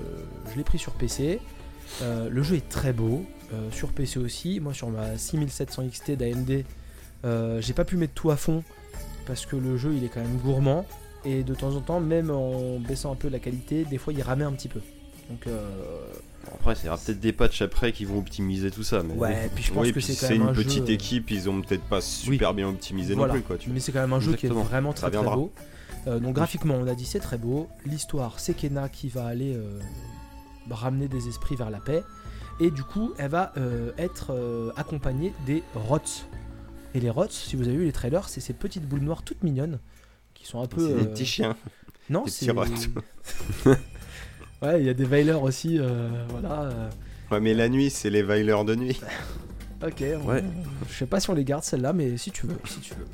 je 0.51 0.57
l'ai 0.57 0.63
pris 0.63 0.77
sur 0.77 0.91
PC. 0.93 1.39
Euh, 2.01 2.29
le 2.29 2.43
jeu 2.43 2.55
est 2.55 2.69
très 2.69 2.93
beau, 2.93 3.25
euh, 3.53 3.69
sur 3.71 3.89
PC 3.89 4.19
aussi. 4.19 4.59
Moi, 4.59 4.73
sur 4.73 4.89
ma 4.89 5.17
6700 5.17 5.87
XT 5.89 6.11
d'AMD, 6.11 6.63
euh, 7.25 7.61
j'ai 7.61 7.73
pas 7.73 7.85
pu 7.85 7.97
mettre 7.97 8.13
tout 8.13 8.31
à 8.31 8.37
fond 8.37 8.63
parce 9.25 9.45
que 9.45 9.55
le 9.55 9.77
jeu 9.77 9.93
il 9.95 10.03
est 10.03 10.07
quand 10.09 10.21
même 10.21 10.37
gourmand 10.37 10.85
et 11.25 11.43
de 11.43 11.53
temps 11.53 11.75
en 11.75 11.81
temps, 11.81 11.99
même 11.99 12.31
en 12.31 12.79
baissant 12.79 13.11
un 13.11 13.15
peu 13.15 13.27
la 13.29 13.39
qualité, 13.39 13.83
des 13.85 13.97
fois 13.97 14.13
il 14.13 14.21
ramait 14.21 14.45
un 14.45 14.53
petit 14.53 14.69
peu. 14.69 14.79
Donc, 15.29 15.45
euh, 15.47 15.59
Après, 16.53 16.73
il 16.81 16.85
y 16.85 16.87
aura 16.87 16.97
peut-être 16.97 17.19
des 17.19 17.33
patchs 17.33 17.61
après 17.61 17.91
qui 17.91 18.05
vont 18.05 18.17
optimiser 18.17 18.71
tout 18.71 18.81
ça. 18.83 19.03
Mais 19.03 19.13
ouais, 19.13 19.49
puis 19.53 19.63
je 19.63 19.71
pense 19.71 19.85
Oui, 19.85 19.93
que 19.93 19.99
c'est 19.99 20.13
quand 20.13 20.27
c'est 20.27 20.33
même 20.33 20.43
une 20.43 20.47
un 20.49 20.53
petite 20.53 20.87
jeu, 20.87 20.93
équipe, 20.93 21.29
ils 21.29 21.47
ont 21.49 21.61
peut-être 21.61 21.83
pas 21.83 22.01
super 22.01 22.53
bien 22.55 22.67
optimisé 22.69 23.13
Voilà. 23.13 23.33
non 23.33 23.39
plus 23.39 23.45
quoi. 23.47 23.57
Tu 23.57 23.65
vois. 23.67 23.73
Mais 23.75 23.79
c'est 23.79 23.91
quand 23.91 24.01
même 24.01 24.13
un 24.13 24.19
jeu 24.19 24.33
qui 24.33 24.47
est 24.47 24.49
vraiment 24.49 24.93
très 24.93 25.11
très 25.11 25.21
beau. 25.23 25.51
Euh, 26.07 26.19
donc 26.19 26.33
graphiquement, 26.33 26.75
on 26.75 26.87
a 26.87 26.95
dit 26.95 27.05
c'est 27.05 27.19
très 27.19 27.37
beau. 27.37 27.67
L'histoire, 27.85 28.39
c'est 28.39 28.53
Kena 28.55 28.87
qui 28.89 29.09
va 29.09 29.25
aller 29.25 29.53
euh, 29.53 29.79
ramener 30.75 31.07
des 31.07 31.27
esprits 31.27 31.55
vers 31.55 31.69
la 31.69 31.79
paix. 31.79 32.03
Et 32.59 32.71
du 32.71 32.83
coup, 32.83 33.13
elle 33.17 33.29
va 33.31 33.53
euh, 33.57 33.91
être 33.97 34.31
euh, 34.33 34.71
accompagnée 34.75 35.33
des 35.45 35.63
Rots. 35.75 35.99
Et 36.93 36.99
les 36.99 37.09
Rots, 37.09 37.27
si 37.29 37.55
vous 37.55 37.67
avez 37.67 37.77
vu 37.77 37.85
les 37.85 37.91
trailers, 37.91 38.27
c'est 38.29 38.41
ces 38.41 38.53
petites 38.53 38.85
boules 38.87 38.99
noires 39.01 39.23
toutes 39.23 39.43
mignonnes 39.43 39.79
qui 40.33 40.45
sont 40.45 40.61
un 40.61 40.65
peu. 40.67 40.85
C'est 40.87 40.93
des 40.95 41.01
euh, 41.01 41.05
petits 41.05 41.25
chiens. 41.25 41.55
Non, 42.09 42.23
c'est. 42.27 42.51
ouais, 44.61 44.81
il 44.81 44.85
y 44.85 44.89
a 44.89 44.93
des 44.93 45.05
Veilers 45.05 45.33
aussi. 45.33 45.77
euh, 45.79 46.09
voilà. 46.29 46.61
euh, 46.63 46.89
Ouais, 47.31 47.39
mais 47.39 47.53
la 47.53 47.69
nuit, 47.69 47.89
c'est 47.89 48.09
les 48.09 48.23
veileurs 48.23 48.65
de 48.65 48.75
nuit. 48.75 48.99
Ok, 49.81 50.03
on- 50.21 50.27
Ouais. 50.27 50.43
je 50.89 50.93
sais 50.93 51.05
pas 51.05 51.21
si 51.21 51.29
on 51.29 51.33
les 51.33 51.45
garde 51.45 51.63
celles-là, 51.63 51.93
mais 51.93 52.17
si 52.17 52.31
tu 52.31 52.45
veux, 52.47 52.57
si 52.65 52.81
tu 52.81 52.93
veux. 52.95 53.05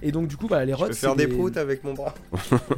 Et 0.00 0.12
donc 0.12 0.28
du 0.28 0.36
coup, 0.36 0.46
voilà, 0.46 0.64
les 0.64 0.70
Je 0.70 0.76
Rots. 0.76 0.86
peux 0.86 0.92
faire 0.92 1.16
des 1.16 1.26
les- 1.26 1.34
proutes 1.34 1.56
avec 1.56 1.82
mon 1.82 1.92
bras. 1.92 2.14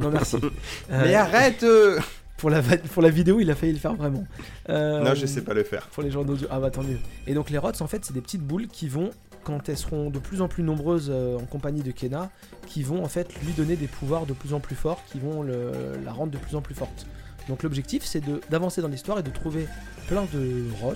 Non 0.01 0.09
merci. 0.09 0.37
Mais 0.89 1.13
arrête 1.13 1.61
euh 1.61 1.99
pour 2.37 2.49
la 2.49 2.61
pour 2.61 3.01
la 3.01 3.09
vidéo, 3.09 3.39
il 3.39 3.49
a 3.51 3.55
failli 3.55 3.73
le 3.73 3.79
faire 3.79 3.95
vraiment. 3.95 4.23
Euh, 4.69 5.03
Non, 5.03 5.13
je 5.15 5.25
sais 5.25 5.41
pas 5.41 5.53
le 5.53 5.63
faire. 5.63 5.87
Pour 5.87 6.03
les 6.03 6.11
gens 6.11 6.23
d'audio. 6.23 6.47
Ah 6.51 6.59
bah 6.59 6.71
tant 6.71 6.83
mieux. 6.83 6.99
Et 7.25 7.33
donc 7.33 7.49
les 7.49 7.57
rots, 7.57 7.71
en 7.81 7.87
fait, 7.87 8.05
c'est 8.05 8.13
des 8.13 8.21
petites 8.21 8.41
boules 8.43 8.67
qui 8.67 8.87
vont, 8.87 9.09
quand 9.43 9.67
elles 9.69 9.77
seront 9.77 10.09
de 10.09 10.19
plus 10.19 10.41
en 10.41 10.47
plus 10.47 10.63
nombreuses 10.63 11.09
euh, 11.11 11.37
en 11.37 11.45
compagnie 11.45 11.81
de 11.81 11.91
Kena, 11.91 12.29
qui 12.67 12.83
vont 12.83 13.03
en 13.03 13.07
fait 13.09 13.27
lui 13.43 13.53
donner 13.53 13.75
des 13.75 13.87
pouvoirs 13.87 14.25
de 14.25 14.33
plus 14.33 14.53
en 14.53 14.59
plus 14.59 14.75
forts, 14.75 15.01
qui 15.11 15.19
vont 15.19 15.41
le- 15.41 15.71
la 16.05 16.11
rendre 16.11 16.31
de 16.31 16.37
plus 16.37 16.55
en 16.55 16.61
plus 16.61 16.75
forte. 16.75 17.05
Donc 17.49 17.63
l'objectif, 17.63 18.03
c'est 18.03 18.21
d'avancer 18.49 18.81
dans 18.81 18.89
l'histoire 18.89 19.19
et 19.19 19.23
de 19.23 19.29
trouver 19.31 19.67
plein 20.07 20.25
de 20.33 20.65
rots 20.81 20.93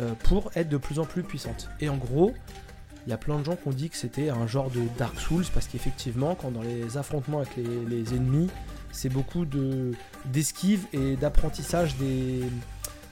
euh, 0.00 0.12
pour 0.24 0.50
être 0.56 0.68
de 0.68 0.76
plus 0.76 0.98
en 0.98 1.04
plus 1.04 1.22
puissante. 1.22 1.68
Et 1.80 1.88
en 1.88 1.96
gros, 1.96 2.34
il 3.06 3.10
y 3.10 3.12
a 3.12 3.16
plein 3.16 3.38
de 3.38 3.44
gens 3.44 3.54
qui 3.54 3.68
ont 3.68 3.72
dit 3.72 3.90
que 3.90 3.96
c'était 3.96 4.28
un 4.30 4.46
genre 4.48 4.70
de 4.70 4.80
Dark 4.98 5.18
Souls 5.20 5.44
parce 5.54 5.68
qu'effectivement, 5.68 6.34
quand 6.34 6.50
dans 6.50 6.62
les 6.62 6.96
affrontements 6.96 7.38
avec 7.38 7.54
les, 7.56 7.64
les 7.88 8.14
ennemis, 8.14 8.48
c'est 8.94 9.08
beaucoup 9.10 9.44
de 9.44 9.92
d'esquive 10.24 10.86
et 10.92 11.16
d'apprentissage 11.16 11.96
des, 11.96 12.40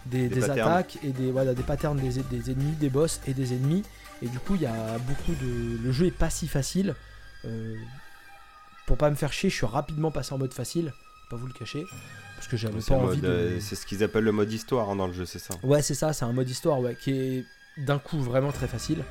des, 0.06 0.28
Des 0.28 0.28
des 0.28 0.40
patterns. 0.40 0.58
attaques 0.60 0.98
et 1.04 1.10
des, 1.10 1.30
voilà, 1.30 1.54
des 1.54 1.62
patterns 1.62 1.98
des, 1.98 2.22
des 2.22 2.50
ennemis, 2.50 2.72
des 2.80 2.88
boss 2.88 3.20
et 3.26 3.34
des 3.34 3.52
ennemis. 3.52 3.82
Et 4.22 4.28
du 4.28 4.38
coup, 4.38 4.54
il 4.54 4.62
y 4.62 4.66
a 4.66 4.98
beaucoup 4.98 5.32
de. 5.32 5.78
Le 5.82 5.92
jeu 5.92 6.06
est 6.06 6.10
pas 6.16 6.30
si 6.30 6.46
facile. 6.48 6.94
Euh, 7.44 7.74
pour 8.86 8.96
pas 8.96 9.10
me 9.10 9.16
faire 9.16 9.32
chier, 9.32 9.50
je 9.50 9.56
suis 9.56 9.66
rapidement 9.66 10.10
passé 10.10 10.32
en 10.32 10.38
mode 10.38 10.54
facile. 10.54 10.92
Pas 11.28 11.36
vous 11.36 11.46
le 11.48 11.52
cacher. 11.52 11.84
Parce 12.36 12.46
que 12.48 12.56
j'avais 12.56 12.80
C'est 12.80 12.94
pas 12.94 13.00
envie 13.00 13.16
mode, 13.20 13.24
euh, 13.24 13.54
de. 13.56 13.60
c'est 13.60 13.74
ce 13.76 13.84
qu'ils 13.86 14.02
appellent 14.04 14.24
le 14.24 14.32
mode 14.32 14.52
histoire 14.52 14.90
hein, 14.90 14.96
dans 14.96 15.06
le 15.08 15.12
jeu, 15.12 15.24
c'est 15.26 15.38
ça. 15.38 15.54
Ouais, 15.62 15.82
c'est 15.82 15.94
ça, 15.94 16.12
c'est 16.12 16.24
un 16.24 16.32
mode 16.32 16.48
histoire 16.50 16.80
ouais, 16.80 16.96
qui 17.00 17.10
est 17.12 17.44
d'un 17.78 17.98
coup 17.98 18.20
vraiment 18.20 18.52
très 18.52 18.66
facile. 18.68 19.02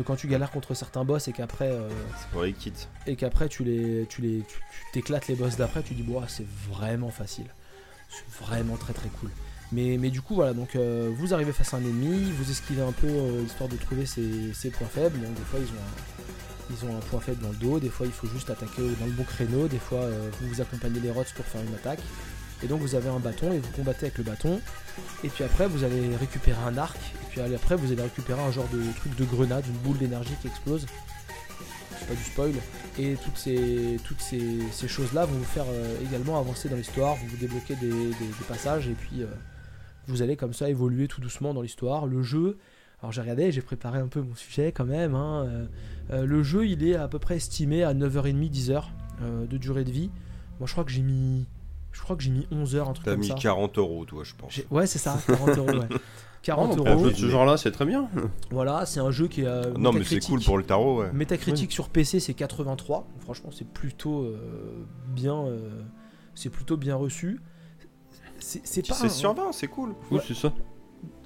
Que 0.00 0.06
quand 0.06 0.16
tu 0.16 0.28
galères 0.28 0.50
contre 0.50 0.72
certains 0.72 1.04
boss 1.04 1.28
et 1.28 1.32
qu'après 1.32 1.68
euh, 1.70 1.90
C'est 2.18 2.28
pour 2.30 2.42
les 2.42 2.54
kits. 2.54 2.72
et 3.06 3.16
qu'après 3.16 3.50
tu 3.50 3.64
les 3.64 4.06
tu 4.08 4.22
les 4.22 4.38
tu 4.48 4.56
t'éclates 4.94 5.28
les 5.28 5.34
boss 5.34 5.56
d'après, 5.58 5.82
tu 5.82 5.92
dis 5.92 6.02
bon, 6.02 6.22
ah, 6.22 6.26
c'est 6.26 6.46
vraiment 6.70 7.10
facile. 7.10 7.44
C'est 8.08 8.42
vraiment 8.42 8.78
très 8.78 8.94
très 8.94 9.10
cool. 9.10 9.28
Mais, 9.72 9.98
mais 9.98 10.08
du 10.08 10.22
coup 10.22 10.36
voilà, 10.36 10.54
donc 10.54 10.74
euh, 10.74 11.12
vous 11.14 11.34
arrivez 11.34 11.52
face 11.52 11.74
à 11.74 11.76
un 11.76 11.80
ennemi, 11.80 12.32
vous 12.32 12.50
esquivez 12.50 12.80
un 12.80 12.92
peu 12.92 13.08
euh, 13.08 13.42
histoire 13.44 13.68
de 13.68 13.76
trouver 13.76 14.06
ses, 14.06 14.54
ses 14.54 14.70
points 14.70 14.88
faibles. 14.88 15.20
Donc 15.20 15.34
des 15.34 15.42
fois 15.42 15.60
ils 15.60 15.66
ont 15.66 15.82
un, 15.82 16.72
ils 16.72 16.90
ont 16.90 16.96
un 16.96 17.00
point 17.00 17.20
faible 17.20 17.42
dans 17.42 17.50
le 17.50 17.56
dos, 17.56 17.78
des 17.78 17.90
fois 17.90 18.06
il 18.06 18.12
faut 18.12 18.26
juste 18.28 18.48
attaquer 18.48 18.80
dans 19.00 19.06
le 19.06 19.12
bon 19.12 19.24
créneau, 19.24 19.68
des 19.68 19.78
fois 19.78 20.08
vous 20.40 20.48
vous 20.48 20.60
accompagnez 20.62 21.00
les 21.00 21.10
rots 21.10 21.24
pour 21.36 21.44
faire 21.44 21.60
une 21.60 21.74
attaque. 21.74 22.00
Et 22.62 22.66
donc 22.66 22.80
vous 22.80 22.94
avez 22.94 23.08
un 23.08 23.18
bâton 23.18 23.52
et 23.52 23.58
vous 23.58 23.70
combattez 23.70 24.06
avec 24.06 24.18
le 24.18 24.24
bâton. 24.24 24.60
Et 25.24 25.28
puis 25.28 25.44
après 25.44 25.66
vous 25.66 25.84
allez 25.84 26.14
récupérer 26.16 26.60
un 26.66 26.76
arc. 26.76 26.98
Et 26.98 27.30
puis 27.30 27.40
après 27.40 27.76
vous 27.76 27.92
allez 27.92 28.02
récupérer 28.02 28.40
un 28.40 28.50
genre 28.50 28.68
de 28.72 28.80
truc 28.96 29.16
de 29.16 29.24
grenade, 29.24 29.64
une 29.66 29.78
boule 29.78 29.98
d'énergie 29.98 30.34
qui 30.40 30.48
explose. 30.48 30.86
C'est 31.98 32.08
pas 32.08 32.14
du 32.14 32.24
spoil. 32.24 32.52
Et 32.98 33.16
toutes 33.24 33.36
ces, 33.36 33.98
toutes 34.04 34.20
ces, 34.20 34.88
choses-là 34.88 35.26
vont 35.26 35.38
vous 35.38 35.44
faire 35.44 35.66
euh, 35.68 35.96
également 36.06 36.38
avancer 36.38 36.68
dans 36.68 36.76
l'histoire. 36.76 37.16
Vous 37.16 37.28
vous 37.28 37.36
débloquez 37.36 37.76
des, 37.76 38.10
passages 38.48 38.88
et 38.88 38.94
puis 38.94 39.22
euh, 39.22 39.26
vous 40.06 40.22
allez 40.22 40.36
comme 40.36 40.52
ça 40.52 40.68
évoluer 40.68 41.08
tout 41.08 41.20
doucement 41.20 41.54
dans 41.54 41.62
l'histoire. 41.62 42.06
Le 42.06 42.22
jeu, 42.22 42.58
alors 43.00 43.12
j'ai 43.12 43.22
regardé, 43.22 43.52
j'ai 43.52 43.62
préparé 43.62 43.98
un 44.00 44.08
peu 44.08 44.20
mon 44.20 44.34
sujet 44.34 44.72
quand 44.72 44.84
même. 44.84 45.14
hein, 45.14 45.66
euh, 46.12 46.26
le 46.26 46.42
jeu 46.42 46.66
il 46.66 46.82
est 46.86 46.96
à 46.96 47.08
peu 47.08 47.18
près 47.18 47.36
estimé 47.36 47.84
à 47.84 47.94
9h30, 47.94 48.50
10h 48.50 48.84
euh, 49.22 49.46
de 49.46 49.56
durée 49.56 49.84
de 49.84 49.90
vie. 49.90 50.10
Moi 50.58 50.66
je 50.66 50.72
crois 50.72 50.84
que 50.84 50.90
j'ai 50.90 51.02
mis. 51.02 51.46
Je 52.00 52.04
crois 52.04 52.16
que 52.16 52.22
j'ai 52.22 52.30
mis 52.30 52.46
11 52.50 52.76
heures, 52.76 52.88
un 52.88 52.92
truc 52.94 53.04
T'as 53.04 53.10
comme 53.10 53.20
mis 53.20 53.28
ça. 53.28 53.34
40 53.34 53.76
euros, 53.76 54.06
toi, 54.06 54.22
je 54.24 54.32
pense. 54.34 54.50
J'ai- 54.54 54.66
Ouais, 54.70 54.86
c'est 54.86 54.98
ça, 54.98 55.18
40 55.26 55.58
euros. 55.58 55.68
Ouais. 55.68 55.88
40 56.42 56.76
Pour 56.78 56.88
un 56.88 56.92
euros. 56.92 57.04
jeu 57.04 57.10
de 57.10 57.16
ce 57.16 57.28
genre-là, 57.28 57.58
c'est 57.58 57.70
très 57.70 57.84
bien. 57.84 58.08
Voilà, 58.50 58.86
c'est 58.86 59.00
un 59.00 59.10
jeu 59.10 59.28
qui 59.28 59.44
a. 59.44 59.66
Non, 59.78 59.92
mais 59.92 60.02
c'est 60.04 60.20
cool 60.24 60.40
pour 60.42 60.56
le 60.56 60.64
tarot, 60.64 61.02
ouais. 61.02 61.12
Métacritique 61.12 61.70
sur 61.72 61.90
PC 61.90 62.18
c'est 62.18 62.32
83. 62.32 63.06
Franchement 63.18 63.50
c'est 63.52 63.68
plutôt 63.68 64.22
euh, 64.22 64.38
bien, 65.08 65.36
euh, 65.36 65.82
c'est 66.34 66.48
plutôt 66.48 66.78
bien 66.78 66.96
reçu. 66.96 67.38
C'est 68.38 68.62
c'est 68.64 68.86
pas. 68.88 68.94
C'est 68.94 69.10
sur 69.10 69.34
20, 69.34 69.52
c'est 69.52 69.66
cool. 69.68 69.90
Oui, 70.10 70.16
Ouais. 70.16 70.24
c'est 70.26 70.34
ça. 70.34 70.52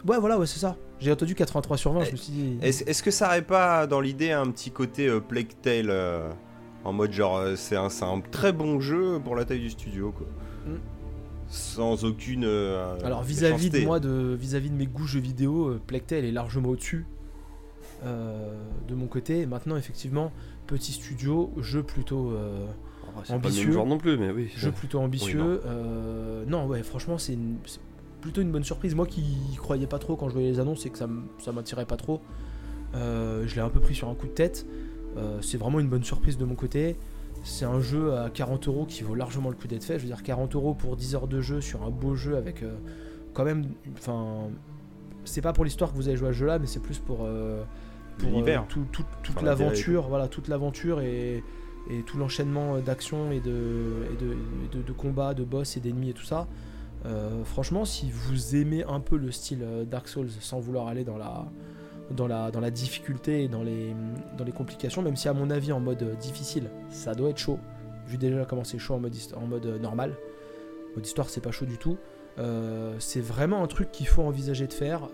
Ouais 0.07 0.19
voilà 0.19 0.37
ouais 0.39 0.47
c'est 0.47 0.59
ça. 0.59 0.77
J'ai 0.99 1.13
entendu 1.13 1.35
83 1.37 1.77
sur 1.77 1.93
20. 1.93 2.05
Je 2.05 2.11
me 2.13 2.17
suis 2.17 2.33
dit. 2.33 2.59
Est-ce 2.61 2.83
est-ce 2.85 3.03
que 3.03 3.13
ça 3.13 3.29
aurait 3.29 3.43
pas 3.43 3.87
dans 3.87 4.01
l'idée 4.01 4.33
un 4.33 4.51
petit 4.51 4.73
côté 4.73 5.07
euh, 5.07 5.21
Plague 5.21 5.53
Tale 5.63 5.91
euh, 5.91 6.29
en 6.83 6.93
mode 6.93 7.13
genre 7.13 7.37
euh, 7.39 7.55
c'est 7.57 7.77
un, 7.77 7.89
c'est 7.89 8.05
un 8.05 8.21
très 8.21 8.53
bon 8.53 8.81
jeu 8.81 9.21
pour 9.23 9.37
la 9.37 9.45
taille 9.45 9.61
du 9.61 9.71
studio 9.71 10.11
quoi. 10.13 10.27
Mm. 10.67 10.77
Sans 11.49 12.05
aucune. 12.05 12.45
euh, 12.45 12.97
Alors 13.05 13.23
vis-à-vis 13.23 13.71
de 13.71 13.81
moi, 13.81 14.01
de 14.01 14.37
vis-à-vis 14.39 14.71
de 14.71 14.75
mes 14.77 14.87
goûts 14.87 15.07
jeux 15.07 15.21
vidéo, 15.21 15.69
euh, 15.69 15.99
Tale 16.07 16.25
est 16.25 16.33
largement 16.33 16.71
au-dessus 16.71 17.07
euh, 18.05 18.55
de 18.89 18.95
mon 18.95 19.07
côté. 19.07 19.47
Maintenant 19.47 19.77
effectivement 19.77 20.33
petit 20.67 20.93
studio, 20.93 21.53
jeu 21.61 21.83
plutôt. 21.83 22.31
euh, 22.33 22.67
Oh, 23.17 23.21
C'est 23.23 23.29
pas 23.35 23.35
le 23.35 23.47
Ambitieux. 23.47 23.65
même 23.67 23.73
genre 23.75 23.87
non 23.87 23.99
plus, 23.99 24.17
mais 24.17 24.31
oui. 24.31 24.51
jeu 24.57 24.73
plutôt 24.73 24.99
ambitieux. 24.99 25.39
non. 25.39 25.59
euh, 25.67 26.45
non, 26.49 26.67
ouais, 26.67 26.83
franchement, 26.83 27.17
c'est 27.17 27.35
une- 27.35 27.59
c'est 27.65 27.79
plutôt 28.21 28.41
une 28.41 28.51
bonne 28.51 28.65
surprise. 28.65 28.95
Moi 28.97 29.07
qui 29.07 29.21
y 29.21 29.55
croyais 29.57 29.87
pas 29.87 29.99
trop 30.01 30.17
quand 30.17 30.29
je 30.29 30.33
voyais 30.33 30.51
les 30.51 30.59
annonces 30.59 30.85
et 30.87 30.91
que 30.91 30.99
ça 30.99 31.05
m- 31.05 31.27
ça 31.39 31.53
m'attirait 31.53 31.85
pas 31.85 31.97
trop, 31.99 32.21
euh, 32.97 33.45
je 33.47 33.55
l'ai 33.55 33.61
un 33.61 33.69
peu 33.69 33.79
pris 33.79 33.95
sur 33.95 34.09
un 34.09 34.15
coup 34.15 34.27
de 34.27 34.33
tête. 34.33 34.67
Euh, 35.17 35.39
c'est 35.43 35.59
vraiment 35.59 35.79
une 35.79 35.89
bonne 35.89 36.03
surprise 36.03 36.39
de 36.39 36.45
mon 36.45 36.57
côté. 36.57 36.97
C'est 37.45 37.65
un 37.67 37.79
jeu 37.81 38.15
à 38.15 38.31
40 38.31 38.67
euros 38.69 38.87
qui 38.87 39.03
vaut 39.03 39.15
largement 39.15 39.51
le 39.51 39.55
coup 39.57 39.69
d'être 39.69 39.85
fait. 39.85 39.99
Je 39.99 40.03
veux 40.05 40.09
dire, 40.09 40.23
40 40.23 40.55
euros 40.55 40.75
pour 40.75 40.97
10 40.97 41.15
heures 41.15 41.29
de 41.29 41.41
jeu 41.41 41.61
sur 41.61 41.83
un 41.85 41.91
beau 41.91 42.15
jeu 42.15 42.37
avec 42.37 42.63
euh, 42.63 42.75
quand 43.35 43.45
même. 43.45 43.67
Enfin, 43.97 44.49
c'est 45.25 45.43
pas 45.43 45.53
pour 45.53 45.65
l'histoire 45.65 45.91
que 45.93 45.97
vous 45.97 46.09
allez 46.09 46.17
jouer 46.17 46.29
à 46.29 46.33
ce 46.33 46.39
jeu 46.39 46.47
là, 46.47 46.59
mais 46.59 46.67
c'est 46.67 46.81
plus 46.83 46.99
pour. 46.99 47.21
euh, 47.23 47.63
pour, 48.19 48.31
euh, 48.41 48.45
tout- 48.69 48.87
tout- 48.93 49.03
toute 49.23 49.37
Enfin, 49.37 49.47
l'aventure, 49.47 50.09
voilà, 50.09 50.29
toute 50.29 50.49
l'aventure 50.49 51.01
et, 51.01 51.43
et 51.91 52.03
tout 52.07 52.17
l'enchaînement 52.17 52.79
d'actions 52.79 53.31
et, 53.33 53.41
de, 53.41 54.07
et, 54.13 54.17
de, 54.25 54.37
de- 54.79 54.83
de 54.87 54.93
combats, 54.93 55.35
de 55.35 55.43
boss 55.45 55.77
et 55.77 55.81
d'ennemis 55.81 56.11
et 56.11 56.15
tout 56.15 56.25
ça. 56.25 56.47
Franchement, 57.45 57.85
si 57.85 58.11
vous 58.11 58.57
aimez 58.57 58.83
un 58.85 59.01
peu 59.01 59.19
le 59.19 59.31
style 59.31 59.63
Dark 59.91 60.09
Souls 60.09 60.31
sans 60.41 60.59
vouloir 60.61 60.87
aller 60.89 61.05
dans 61.05 61.19
la, 61.19 61.45
dans 62.11 62.27
la, 62.27 62.51
dans 62.51 62.61
la 62.61 62.71
difficulté 62.71 63.45
et 63.45 63.49
dans 63.49 63.63
les, 63.63 63.95
dans 64.37 64.45
les 64.45 64.53
complications, 64.53 65.03
même 65.03 65.17
si 65.17 65.29
à 65.29 65.33
mon 65.33 65.51
avis 65.51 65.73
en 65.73 65.81
mode 65.81 66.03
euh, 66.03 66.15
difficile, 66.15 66.71
ça 66.91 67.15
doit 67.15 67.31
être 67.31 67.39
chaud, 67.39 67.59
vu 68.07 68.19
déjà 68.19 68.45
comment 68.45 68.65
c'est 68.65 68.79
chaud 68.79 68.95
en 68.95 69.01
mode, 69.01 69.15
en 69.37 69.47
mode 69.47 69.67
euh, 69.67 69.79
normal. 69.79 70.15
Mode 70.95 71.07
histoire, 71.07 71.29
c'est 71.29 71.41
pas 71.41 71.51
chaud 71.51 71.67
du 71.67 71.79
tout. 71.79 71.97
Euh, 72.39 72.95
c'est 72.99 73.21
vraiment 73.21 73.63
un 73.63 73.67
truc 73.67 73.91
qu'il 73.91 74.07
faut 74.07 74.23
envisager 74.23 74.67
de 74.67 74.73
faire. 74.73 75.09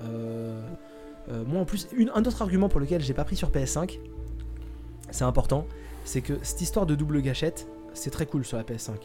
Moi 1.46 1.61
en 1.61 1.64
plus, 1.64 1.87
un 2.12 2.24
autre 2.24 2.42
argument 2.42 2.68
pour 2.68 2.81
lequel 2.81 3.00
j'ai 3.03 3.14
pas 3.14 3.24
pris 3.24 3.37
sur 3.37 3.50
PS5, 3.50 4.00
c'est 5.11 5.24
important, 5.24 5.64
c'est 6.05 6.22
que 6.22 6.35
cette 6.42 6.61
histoire 6.61 6.87
de 6.87 6.96
double 6.96 7.22
gâchette, 7.22 7.68
c'est 7.94 8.11
très 8.11 8.26
cool 8.26 8.44
sur 8.44 8.57
la 8.57 8.64
PS5. 8.64 8.96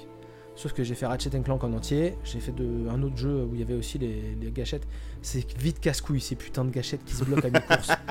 Sauf 0.56 0.72
que 0.74 0.84
j'ai 0.84 0.96
fait 0.96 1.06
Ratchet 1.06 1.30
Clank 1.44 1.64
en 1.64 1.74
entier, 1.74 2.16
j'ai 2.24 2.40
fait 2.40 2.54
de, 2.54 2.88
un 2.90 3.02
autre 3.04 3.18
jeu 3.18 3.44
où 3.44 3.54
il 3.56 3.60
y 3.60 3.64
avait 3.64 3.74
aussi 3.74 3.98
les, 3.98 4.36
les 4.42 4.52
gâchettes. 4.52 4.88
C'est 5.22 5.46
vite 5.60 5.80
casse-couille 5.82 6.22
ces 6.22 6.36
putains 6.36 6.64
de 6.64 6.72
gâchettes 6.72 7.04
qui 7.06 7.14
se 7.14 7.24
bloquent 7.26 7.48
à 7.48 7.52
mi-course. 7.52 7.92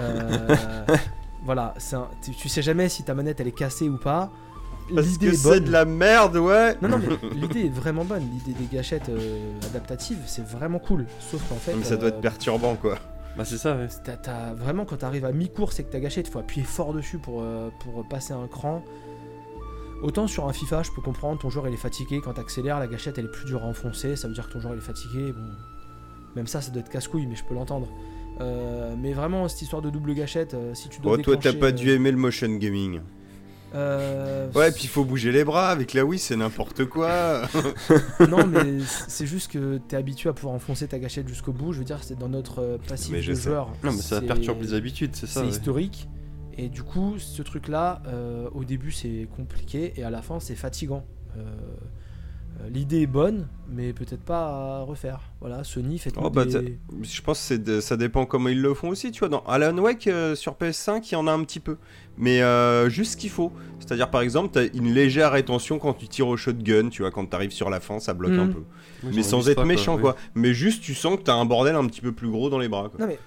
Euh, 0.00 0.86
voilà, 1.44 1.74
un- 1.92 2.08
tu, 2.24 2.30
tu 2.30 2.48
sais 2.48 2.62
jamais 2.62 2.88
si 2.88 3.02
ta 3.02 3.12
manette 3.12 3.38
elle 3.40 3.48
est 3.48 3.52
cassée 3.52 3.86
ou 3.88 3.98
pas. 3.98 4.30
Parce 4.94 5.06
L'idée 5.06 5.26
que 5.26 5.32
est 5.32 5.36
c'est 5.36 5.60
de 5.60 5.70
la 5.70 5.84
merde, 5.84 6.36
ouais. 6.36 6.74
Non, 6.80 6.88
non, 6.88 6.98
mais 6.98 7.28
l'idée 7.34 7.66
est 7.66 7.74
vraiment 7.74 8.04
bonne. 8.04 8.22
L'idée 8.32 8.58
des 8.58 8.74
gâchettes 8.74 9.10
euh, 9.10 9.52
adaptatives, 9.66 10.20
c'est 10.26 10.44
vraiment 10.44 10.78
cool. 10.78 11.06
Sauf 11.30 11.46
qu'en 11.48 11.56
fait. 11.56 11.74
Mais 11.74 11.84
ça 11.84 11.96
doit 11.96 12.06
euh, 12.06 12.12
être 12.12 12.20
perturbant 12.22 12.76
quoi. 12.76 12.98
Bah, 13.36 13.44
c'est 13.44 13.58
ça, 13.58 13.76
ouais. 13.76 13.88
Vraiment, 14.56 14.84
quand 14.86 14.96
t'arrives 14.96 15.24
à 15.26 15.32
mi-course 15.32 15.78
et 15.80 15.84
que 15.84 15.92
ta 15.92 16.00
gâchette, 16.00 16.28
il 16.28 16.30
faut 16.30 16.38
appuyer 16.38 16.64
fort 16.66 16.94
dessus 16.94 17.18
pour, 17.18 17.42
euh, 17.42 17.68
pour 17.80 18.06
passer 18.08 18.32
un 18.32 18.46
cran. 18.46 18.82
Autant 20.02 20.26
sur 20.26 20.48
un 20.48 20.52
FIFA, 20.52 20.82
je 20.82 20.90
peux 20.92 21.02
comprendre, 21.02 21.38
ton 21.40 21.50
joueur 21.50 21.68
il 21.68 21.74
est 21.74 21.78
fatigué, 21.78 22.20
quand 22.24 22.32
t'accélères, 22.34 22.78
la 22.78 22.86
gâchette 22.86 23.18
elle 23.18 23.26
est 23.26 23.30
plus 23.30 23.44
dure 23.44 23.62
à 23.64 23.66
enfoncer, 23.66 24.16
ça 24.16 24.28
veut 24.28 24.34
dire 24.34 24.48
que 24.48 24.52
ton 24.54 24.60
joueur 24.60 24.74
il 24.74 24.78
est 24.78 24.80
fatigué. 24.80 25.32
Bon, 25.32 25.42
Même 26.36 26.46
ça, 26.46 26.60
ça 26.62 26.70
doit 26.70 26.80
être 26.80 26.88
casse-couille, 26.90 27.26
mais 27.26 27.36
je 27.36 27.44
peux 27.44 27.54
l'entendre. 27.54 27.88
Euh, 28.40 28.94
mais 28.98 29.12
vraiment, 29.12 29.46
cette 29.48 29.60
histoire 29.62 29.82
de 29.82 29.90
double 29.90 30.14
gâchette, 30.14 30.54
euh, 30.54 30.72
si 30.74 30.88
tu 30.88 31.00
dois. 31.02 31.12
Oh, 31.14 31.16
toi, 31.18 31.36
t'as 31.36 31.52
pas 31.52 31.66
euh, 31.66 31.72
dû 31.72 31.90
aimer 31.90 32.10
le 32.10 32.16
motion 32.16 32.48
gaming. 32.56 33.00
euh, 33.74 34.50
Ouais, 34.54 34.70
puis 34.72 34.84
il 34.84 34.88
faut 34.88 35.04
bouger 35.04 35.30
les 35.32 35.44
bras. 35.44 35.68
Avec 35.68 35.92
la 35.92 36.04
Wii, 36.06 36.18
c'est 36.18 36.36
n'importe 36.36 36.86
quoi. 36.86 37.42
non, 38.28 38.46
mais 38.46 38.78
c'est 39.08 39.26
juste 39.26 39.52
que 39.52 39.78
t'es 39.88 39.96
habitué 39.96 40.30
à 40.30 40.32
pouvoir 40.32 40.54
enfoncer 40.54 40.88
ta 40.88 40.98
gâchette 40.98 41.28
jusqu'au 41.28 41.52
bout. 41.52 41.72
Je 41.74 41.80
veux 41.80 41.84
dire, 41.84 41.98
c'est 42.02 42.18
dans 42.18 42.28
notre 42.30 42.60
euh, 42.62 42.78
passif 42.88 43.12
Mais 43.12 43.20
je 43.20 43.32
de 43.32 43.36
sais. 43.36 43.50
joueur. 43.50 43.66
Non, 43.84 43.92
mais 43.92 43.98
ça 44.00 44.20
c'est- 44.20 44.26
perturbe 44.26 44.62
les 44.62 44.72
habitudes, 44.72 45.10
c'est 45.14 45.26
ça. 45.26 45.40
C'est 45.40 45.46
ouais. 45.46 45.48
historique. 45.52 46.08
Et 46.62 46.68
du 46.68 46.82
coup, 46.82 47.14
ce 47.18 47.42
truc-là, 47.42 48.02
euh, 48.06 48.48
au 48.54 48.64
début, 48.64 48.92
c'est 48.92 49.26
compliqué 49.36 49.92
et 49.96 50.02
à 50.04 50.10
la 50.10 50.20
fin, 50.22 50.40
c'est 50.40 50.54
fatigant. 50.56 51.04
Euh, 51.36 51.40
euh, 52.60 52.68
L'idée 52.68 53.00
est 53.02 53.06
bonne, 53.06 53.46
mais 53.68 53.92
peut-être 53.94 54.20
pas 54.22 54.80
à 54.80 54.80
refaire. 54.82 55.20
Voilà, 55.40 55.64
Sony 55.64 55.98
fait 55.98 56.12
Oh, 56.20 56.28
bah, 56.28 56.44
Je 57.02 57.22
pense 57.22 57.38
que 57.38 57.44
c'est 57.44 57.62
de- 57.62 57.80
ça 57.80 57.96
dépend 57.96 58.26
comment 58.26 58.48
ils 58.50 58.60
le 58.60 58.74
font 58.74 58.88
aussi, 58.88 59.10
tu 59.12 59.20
vois. 59.20 59.28
Dans 59.30 59.40
Alan 59.44 59.76
Wake 59.78 60.06
euh, 60.08 60.34
sur 60.34 60.54
PS5, 60.56 61.08
il 61.10 61.14
y 61.14 61.16
en 61.16 61.26
a 61.28 61.32
un 61.32 61.42
petit 61.44 61.60
peu. 61.60 61.78
Mais 62.18 62.42
euh, 62.42 62.90
juste 62.90 63.12
ce 63.12 63.16
qu'il 63.16 63.30
faut. 63.30 63.52
C'est-à-dire, 63.78 64.10
par 64.10 64.20
exemple, 64.20 64.50
t'as 64.52 64.66
une 64.74 64.92
légère 64.92 65.32
rétention 65.32 65.78
quand 65.78 65.94
tu 65.94 66.08
tires 66.08 66.28
au 66.28 66.36
shotgun, 66.36 66.90
tu 66.90 67.00
vois, 67.02 67.10
quand 67.10 67.24
t'arrives 67.24 67.52
sur 67.52 67.70
la 67.70 67.80
fin, 67.80 67.98
ça 68.00 68.12
bloque 68.12 68.32
un 68.32 68.46
Mhm. 68.46 68.52
peu. 68.54 68.62
Oui, 69.04 69.12
Mais 69.14 69.22
sans 69.22 69.48
être 69.48 69.54
pas, 69.56 69.64
méchant, 69.64 69.94
oui. 69.94 70.02
quoi. 70.02 70.16
Mais 70.34 70.52
juste, 70.52 70.82
tu 70.82 70.94
sens 70.94 71.16
que 71.16 71.22
t'as 71.22 71.34
un 71.34 71.46
bordel 71.46 71.74
un 71.76 71.86
petit 71.86 72.02
peu 72.02 72.12
plus 72.12 72.28
gros 72.28 72.50
dans 72.50 72.58
les 72.58 72.68
bras, 72.68 72.90
quoi. 72.90 73.00
Non, 73.00 73.06
mais 73.06 73.18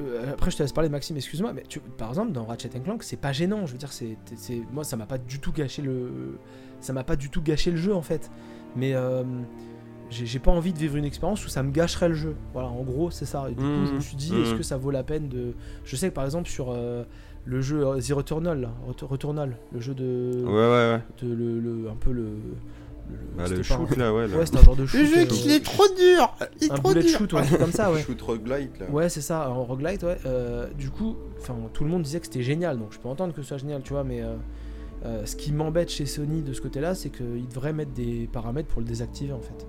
euh, 0.00 0.32
après, 0.32 0.50
je 0.50 0.56
te 0.56 0.62
laisse 0.62 0.72
parler, 0.72 0.88
Maxime, 0.88 1.16
excuse-moi. 1.16 1.52
Mais 1.52 1.62
tu- 1.68 1.80
par 1.80 2.08
exemple, 2.10 2.32
dans 2.32 2.44
Ratchet 2.44 2.68
Clank, 2.68 3.02
c'est 3.02 3.16
pas 3.16 3.32
gênant. 3.32 3.66
Je 3.66 3.72
veux 3.72 3.78
dire, 3.78 3.92
c'est, 3.92 4.16
c'est- 4.36 4.62
moi, 4.72 4.84
ça 4.84 4.96
m'a 4.96 5.06
pas 5.06 5.18
du 5.18 5.38
tout 5.40 5.52
gâché 5.52 5.82
le, 5.82 6.38
ça 6.80 6.92
m'a 6.92 7.04
pas 7.04 7.16
du 7.16 7.30
tout 7.30 7.42
gâché 7.42 7.70
le 7.70 7.76
jeu 7.76 7.94
en 7.94 8.02
fait. 8.02 8.30
Mais 8.76 8.94
euh, 8.94 9.22
j'ai, 10.10 10.38
pas 10.38 10.50
envie 10.50 10.72
de 10.72 10.78
vivre 10.78 10.96
une 10.96 11.04
expérience 11.04 11.44
où 11.44 11.48
ça 11.48 11.62
me 11.62 11.70
gâcherait 11.70 12.08
le 12.08 12.14
jeu. 12.14 12.34
Voilà, 12.52 12.68
en 12.68 12.82
gros, 12.82 13.10
c'est 13.10 13.24
ça. 13.26 13.46
Et 13.48 13.54
du 13.54 13.56
coup, 13.60 13.62
je 13.86 13.90
me 13.90 13.94
Mhm. 13.96 14.00
suis 14.00 14.16
dit, 14.16 14.34
est-ce 14.36 14.54
que 14.54 14.62
ça 14.62 14.76
vaut 14.76 14.90
la 14.90 15.02
peine 15.02 15.28
de. 15.28 15.54
Je 15.84 15.96
sais 15.96 16.08
que 16.10 16.14
par 16.14 16.24
exemple 16.24 16.48
sur 16.48 16.70
euh, 16.70 17.04
le 17.44 17.60
jeu 17.60 17.84
The 18.00 18.12
Returnal, 18.12 18.60
là, 18.60 18.70
Returnal, 19.02 19.56
le 19.72 19.80
jeu 19.80 19.94
de, 19.94 20.42
Ouais, 20.44 20.52
ouais, 20.52 20.94
ouais. 20.94 21.00
de- 21.22 21.34
le, 21.34 21.60
le- 21.60 21.88
un 21.90 21.94
peu 21.96 22.12
le, 22.12 22.28
le, 23.38 23.44
c'était 23.46 23.56
le 23.56 23.62
shoot, 23.62 23.96
là, 23.96 24.12
ouais. 24.14 24.28
là. 24.28 24.36
Ouais, 24.38 24.46
c'est 24.46 24.56
un 24.56 24.62
genre 24.62 24.76
de 24.76 24.86
shoot. 24.86 25.00
euh, 25.00 25.58
trop 25.64 25.84
dur 25.96 26.36
Il 26.60 26.70
un 26.72 26.78
bullet 26.78 27.06
shoot, 27.08 27.32
ouais, 27.32 27.42
comme 27.58 27.72
ça, 27.72 27.90
ouais. 27.92 28.02
Shoot 28.02 28.20
roguelite, 28.20 28.78
là. 28.78 28.86
Ouais, 28.90 29.08
c'est 29.08 29.20
ça, 29.20 29.50
en 29.50 29.64
roguelite, 29.64 30.02
ouais. 30.02 30.18
Euh, 30.26 30.68
du 30.78 30.90
coup, 30.90 31.16
enfin, 31.40 31.56
tout 31.72 31.84
le 31.84 31.90
monde 31.90 32.02
disait 32.02 32.20
que 32.20 32.26
c'était 32.26 32.42
génial, 32.42 32.78
donc 32.78 32.92
je 32.92 32.98
peux 32.98 33.08
entendre 33.08 33.32
que 33.34 33.42
ce 33.42 33.48
soit 33.48 33.58
génial, 33.58 33.82
tu 33.82 33.92
vois, 33.92 34.04
mais 34.04 34.22
euh, 34.22 34.34
euh, 35.06 35.24
ce 35.26 35.36
qui 35.36 35.52
m'embête 35.52 35.90
chez 35.90 36.06
Sony 36.06 36.42
de 36.42 36.52
ce 36.52 36.60
côté-là, 36.60 36.94
c'est 36.94 37.10
qu'ils 37.10 37.48
devraient 37.48 37.72
mettre 37.72 37.92
des 37.92 38.28
paramètres 38.32 38.68
pour 38.68 38.80
le 38.82 38.86
désactiver, 38.86 39.32
en 39.32 39.40
fait. 39.40 39.66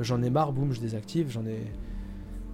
J'en 0.00 0.22
ai 0.22 0.30
marre, 0.30 0.52
boum, 0.52 0.72
je 0.72 0.80
désactive, 0.80 1.30
j'en 1.30 1.46
ai... 1.46 1.60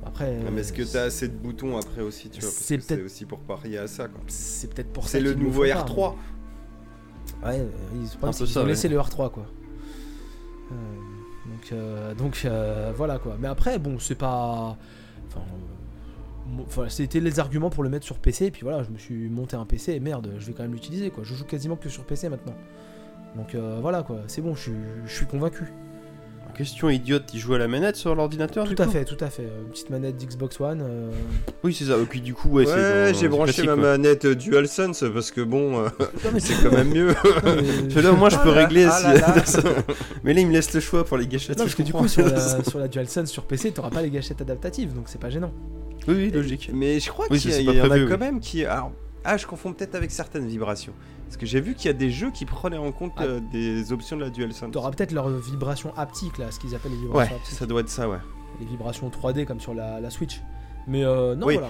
Après... 0.04 0.38
Ah, 0.46 0.50
mais 0.50 0.60
est-ce 0.62 0.72
que 0.72 0.82
euh, 0.82 0.86
t'as 0.90 1.02
assez 1.02 1.28
de 1.28 1.34
boutons 1.36 1.76
après 1.76 2.00
aussi, 2.02 2.30
tu 2.30 2.40
vois 2.40 2.48
C'est 2.50 2.78
peut-être- 2.78 3.04
aussi 3.04 3.26
pour 3.26 3.40
parier 3.40 3.78
à 3.78 3.86
ça, 3.86 4.08
quoi. 4.08 4.20
C'est 4.28 4.72
peut-être 4.72 4.92
pour 4.92 5.04
ça 5.04 5.10
C'est 5.12 5.20
le 5.20 5.34
nouveau 5.34 5.64
font 5.64 5.72
pas, 5.72 5.84
R3. 5.84 6.14
mais- 7.42 7.48
Ouais, 7.48 7.58
euh, 7.60 7.66
ils, 7.94 8.00
le 8.22 8.28
Un 8.28 8.32
c'est 8.32 8.44
peu 8.44 8.46
ça, 8.46 8.60
ont 8.60 8.62
ouais. 8.64 8.68
laissé 8.70 8.88
le 8.88 8.98
R3, 8.98 9.30
quoi. 9.30 9.46
Euh, 10.72 10.74
donc, 11.46 11.72
euh, 11.72 12.14
donc 12.14 12.42
euh, 12.44 12.92
voilà, 12.96 13.18
quoi. 13.18 13.36
Mais 13.38 13.48
après, 13.48 13.78
bon, 13.78 13.98
c'est 13.98 14.14
pas... 14.14 14.76
Enfin... 15.26 16.88
c'était 16.88 17.20
les 17.20 17.38
arguments 17.38 17.70
pour 17.70 17.82
le 17.82 17.88
mettre 17.88 18.04
sur 18.04 18.18
PC, 18.18 18.46
et 18.46 18.50
puis 18.50 18.62
voilà, 18.62 18.82
je 18.82 18.90
me 18.90 18.98
suis 18.98 19.28
monté 19.28 19.56
un 19.56 19.64
PC, 19.64 19.92
et 19.92 20.00
merde, 20.00 20.34
je 20.38 20.46
vais 20.46 20.52
quand 20.52 20.62
même 20.62 20.72
l'utiliser, 20.72 21.10
quoi. 21.10 21.24
Je 21.24 21.34
joue 21.34 21.44
quasiment 21.44 21.76
que 21.76 21.88
sur 21.88 22.04
PC 22.04 22.28
maintenant. 22.28 22.54
Donc 23.36 23.54
voilà, 23.54 24.02
quoi, 24.02 24.22
c'est 24.26 24.42
bon, 24.42 24.54
je 24.54 24.72
suis 25.06 25.26
convaincu. 25.26 25.72
Question 26.56 26.90
idiote, 26.90 27.24
il 27.32 27.40
joue 27.40 27.54
à 27.54 27.58
la 27.58 27.68
manette 27.68 27.96
sur 27.96 28.14
l'ordinateur 28.14 28.66
du 28.66 28.74
Tout 28.74 28.82
à 28.82 28.86
coup 28.86 28.92
fait, 28.92 29.04
tout 29.04 29.16
à 29.20 29.30
fait. 29.30 29.42
Euh, 29.44 29.62
Une 29.64 29.70
petite 29.70 29.90
manette 29.90 30.16
d'Xbox 30.18 30.60
One. 30.60 30.82
euh, 30.82 31.10
Oui, 31.64 31.72
c'est 31.74 31.84
ça. 31.86 31.96
Et 31.96 32.04
puis 32.04 32.20
du 32.20 32.34
coup, 32.34 32.48
ouais, 32.50 32.66
c'est 32.66 32.72
Ouais, 32.72 32.78
dans- 32.80 33.06
j'ai 33.14 33.20
c'est 33.20 33.28
branché 33.28 33.52
classique, 33.52 33.64
ma 33.70 33.74
quoi. 33.74 33.82
manette 33.82 34.24
euh, 34.26 34.34
DualSense 34.34 35.04
parce 35.12 35.30
que 35.30 35.40
bon, 35.40 35.78
euh, 35.80 35.88
non, 36.24 36.30
mais 36.34 36.40
c'est 36.40 36.54
quand 36.62 36.72
même 36.74 36.90
mieux. 36.90 37.08
non, 37.24 37.54
mais- 37.56 37.90
Celui-là, 37.90 38.12
moi, 38.12 38.28
je 38.28 38.36
peux 38.36 38.50
Ah 38.50 38.54
là, 38.54 38.66
régler 38.66 38.84
ah 38.84 38.90
si- 38.90 39.04
là 39.04 39.14
là. 39.14 39.82
Mais 40.24 40.34
là, 40.34 40.40
il 40.40 40.46
me 40.48 40.52
laisse 40.52 40.72
le 40.74 40.80
choix 40.80 41.04
pour 41.04 41.16
les 41.16 41.26
gâchettes. 41.26 41.58
Non, 41.58 41.64
je 41.64 41.68
parce 41.68 41.74
que 41.76 41.82
du 41.82 41.92
comprends. 41.92 42.06
coup, 42.06 42.12
sur 42.12 42.26
la, 42.26 42.64
sur 42.64 42.78
la 42.78 42.88
DualSense 42.88 43.30
sur 43.30 43.44
PC, 43.44 43.70
t'auras 43.72 43.90
pas 43.90 44.02
les 44.02 44.10
gâchettes 44.10 44.40
adaptatives, 44.42 44.92
donc 44.92 45.04
c'est 45.06 45.20
pas 45.20 45.30
gênant. 45.30 45.52
Oui, 46.08 46.14
oui, 46.14 46.30
logique. 46.30 46.70
Mais 46.74 47.00
je 47.00 47.08
crois 47.08 47.26
Oui, 47.30 47.38
qu'il 47.38 47.50
y, 47.50 47.52
a- 47.54 47.56
c'est 47.56 47.62
il 47.62 47.66
pas 47.66 47.72
y 47.74 47.80
en 47.80 47.84
a 47.84 47.88
prévu, 47.88 48.08
quand 48.08 48.18
même 48.18 48.40
qui. 48.40 48.64
Alors, 48.64 48.92
ah, 49.24 49.36
je 49.36 49.46
confonds 49.46 49.72
peut-être 49.72 49.94
avec 49.94 50.10
certaines 50.10 50.46
vibrations. 50.46 50.92
Parce 51.30 51.36
que 51.38 51.46
j'ai 51.46 51.60
vu 51.60 51.74
qu'il 51.74 51.86
y 51.86 51.90
a 51.90 51.96
des 51.96 52.10
jeux 52.10 52.32
qui 52.32 52.44
prenaient 52.44 52.76
en 52.76 52.90
compte 52.90 53.12
Ah. 53.16 53.22
euh, 53.22 53.40
des 53.52 53.92
options 53.92 54.16
de 54.16 54.22
la 54.22 54.30
DualSense. 54.30 54.72
T'auras 54.72 54.90
peut-être 54.90 55.12
leurs 55.12 55.28
vibrations 55.28 55.92
haptiques, 55.96 56.38
là, 56.38 56.50
ce 56.50 56.58
qu'ils 56.58 56.74
appellent 56.74 56.90
les 56.90 56.96
Ouais, 56.98 57.04
vibrations 57.04 57.36
haptiques. 57.36 57.54
ça 57.58 57.66
doit 57.66 57.80
être 57.82 57.88
ça, 57.88 58.08
ouais. 58.08 58.18
Les 58.58 58.66
vibrations 58.66 59.08
3D 59.10 59.44
comme 59.46 59.60
sur 59.60 59.72
la, 59.72 60.00
la 60.00 60.10
Switch. 60.10 60.42
Mais 60.88 61.04
euh, 61.04 61.36
non, 61.36 61.46
Oui. 61.46 61.54
voilà. 61.58 61.68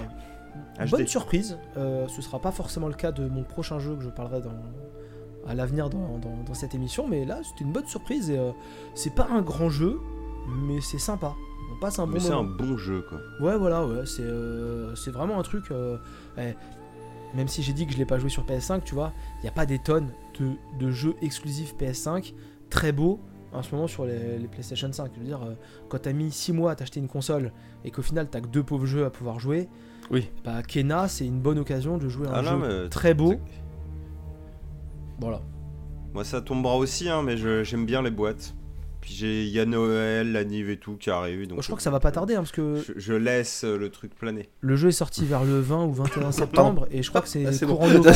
HD. 0.87 0.91
Bonne 0.91 1.07
surprise. 1.07 1.59
Euh, 1.77 2.09
ce 2.09 2.23
sera 2.23 2.39
pas 2.41 2.51
forcément 2.53 2.89
le 2.89 2.95
cas 2.95 3.13
de 3.13 3.29
mon 3.29 3.43
prochain 3.45 3.79
jeu 3.79 3.95
que 3.97 4.03
je 4.03 4.09
parlerai 4.09 4.41
dans, 4.41 4.55
à 5.47 5.55
l'avenir 5.55 5.91
dans, 5.91 6.19
dans- 6.19 6.43
dans 6.45 6.55
cette 6.55 6.75
émission, 6.75 7.07
mais 7.07 7.25
là, 7.27 7.41
c'était 7.45 7.65
une 7.65 7.73
bonne 7.73 7.87
surprise 7.87 8.31
et 8.31 8.39
euh, 8.39 8.51
c'est 8.95 9.15
pas 9.15 9.29
un 9.31 9.43
grand 9.43 9.69
jeu, 9.69 9.99
mais 10.49 10.81
c'est 10.81 10.99
sympa. 10.99 11.35
On 11.77 11.79
passe 11.81 11.99
un 11.99 12.07
bon 12.07 12.15
Mais 12.15 12.21
c'est 12.21 12.33
un 12.33 12.43
bon 12.45 12.77
jeu, 12.79 13.05
quoi. 13.09 13.19
Ouais, 13.47 13.57
voilà, 13.59 13.87
ouais, 13.87 14.05
c'est 14.07 14.25
c'est 14.97 15.11
vraiment 15.13 15.39
un 15.39 15.43
truc. 15.43 15.67
eh, 16.39 16.55
même 17.35 17.49
si 17.49 17.63
j'ai 17.63 17.73
dit 17.73 17.87
que 17.87 17.93
je 17.93 17.99
l'ai 17.99 18.05
pas 18.07 18.19
joué 18.19 18.29
sur 18.31 18.45
PS5, 18.45 18.83
tu 18.85 18.95
vois, 18.95 19.13
il 19.39 19.43
n'y 19.43 19.49
a 19.49 19.53
pas 19.53 19.67
des 19.67 19.79
tonnes 19.79 20.09
de, 20.39 20.53
de 20.79 20.91
jeux 20.91 21.15
exclusifs 21.23 21.75
PS5 21.77 22.35
très 22.71 22.93
beaux 22.93 23.21
en 23.53 23.63
ce 23.63 23.75
moment 23.75 23.87
sur 23.89 24.05
les, 24.05 24.39
les 24.39 24.47
PlayStation 24.49 24.93
5. 24.93 25.11
Je 25.15 25.19
veux 25.21 25.27
dire, 25.27 25.43
euh, 25.43 25.55
quand 25.89 25.99
t'as 26.03 26.13
mis 26.13 26.31
6 26.31 26.53
mois 26.53 26.73
à 26.73 26.75
t'acheter 26.77 27.01
une 27.01 27.09
console 27.09 27.53
et 27.85 27.91
qu'au 27.91 28.03
final 28.03 28.29
t'as 28.31 28.41
que 28.41 28.47
deux 28.49 28.63
pauvres 28.63 28.87
jeux 28.87 29.05
à 29.05 29.11
pouvoir 29.11 29.41
jouer, 29.41 29.69
Oui. 30.11 30.29
bah 30.45 30.63
Kena 30.63 31.09
c'est 31.09 31.27
une 31.27 31.41
bonne 31.41 31.59
occasion 31.59 31.99
de 31.99 32.09
jouer 32.09 32.27
à 32.29 32.31
un 32.31 32.35
Ah 32.35 32.43
jeu 32.43 32.57
non, 32.83 32.89
très 32.89 33.15
beau. 33.15 33.35
Voilà. 35.21 35.41
Moi, 36.15 36.25
ça 36.25 36.41
tombera 36.41 36.77
aussi, 36.77 37.09
hein, 37.09 37.23
mais 37.23 37.37
je- 37.37 37.63
j'aime 37.63 37.87
bien 37.87 38.03
les 38.03 38.11
boîtes. 38.11 38.55
Puis 39.01 39.15
j'ai- 39.15 39.45
il 39.45 39.51
y 39.51 39.59
a 39.61 39.65
Noël, 39.65 40.31
la 40.33 40.45
Nive 40.45 40.69
et 40.71 40.77
tout 40.77 40.97
qui 40.97 41.09
arrive. 41.11 41.47
Donc 41.49 41.61
je 41.63 41.67
crois 41.67 41.77
que 41.77 41.83
ça 41.83 41.91
va 41.91 42.01
pas 42.01 42.11
tarder 42.13 42.35
hein, 42.35 42.41
parce 42.41 42.53
que 42.53 42.83
Je, 42.87 42.93
je 42.99 43.13
laisse 43.15 43.65
euh, 43.65 43.79
le 43.79 43.89
truc 43.89 44.15
planer. 44.15 44.49
le 44.61 44.77
jeu 44.77 44.89
est 44.89 44.93
sorti 44.93 45.25
vers 45.25 45.43
le 45.45 45.59
20 45.61 45.85
ou 45.87 45.93
21 45.93 46.33
septembre 46.33 46.87
et 46.91 47.03
je 47.03 47.09
crois 47.09 47.23
que 47.23 47.29
c'est 47.29 47.47
Ah, 47.47 47.53
c'est 47.53 47.65
bon. 47.67 47.77
courant 47.77 47.89
novembre. 47.93 48.11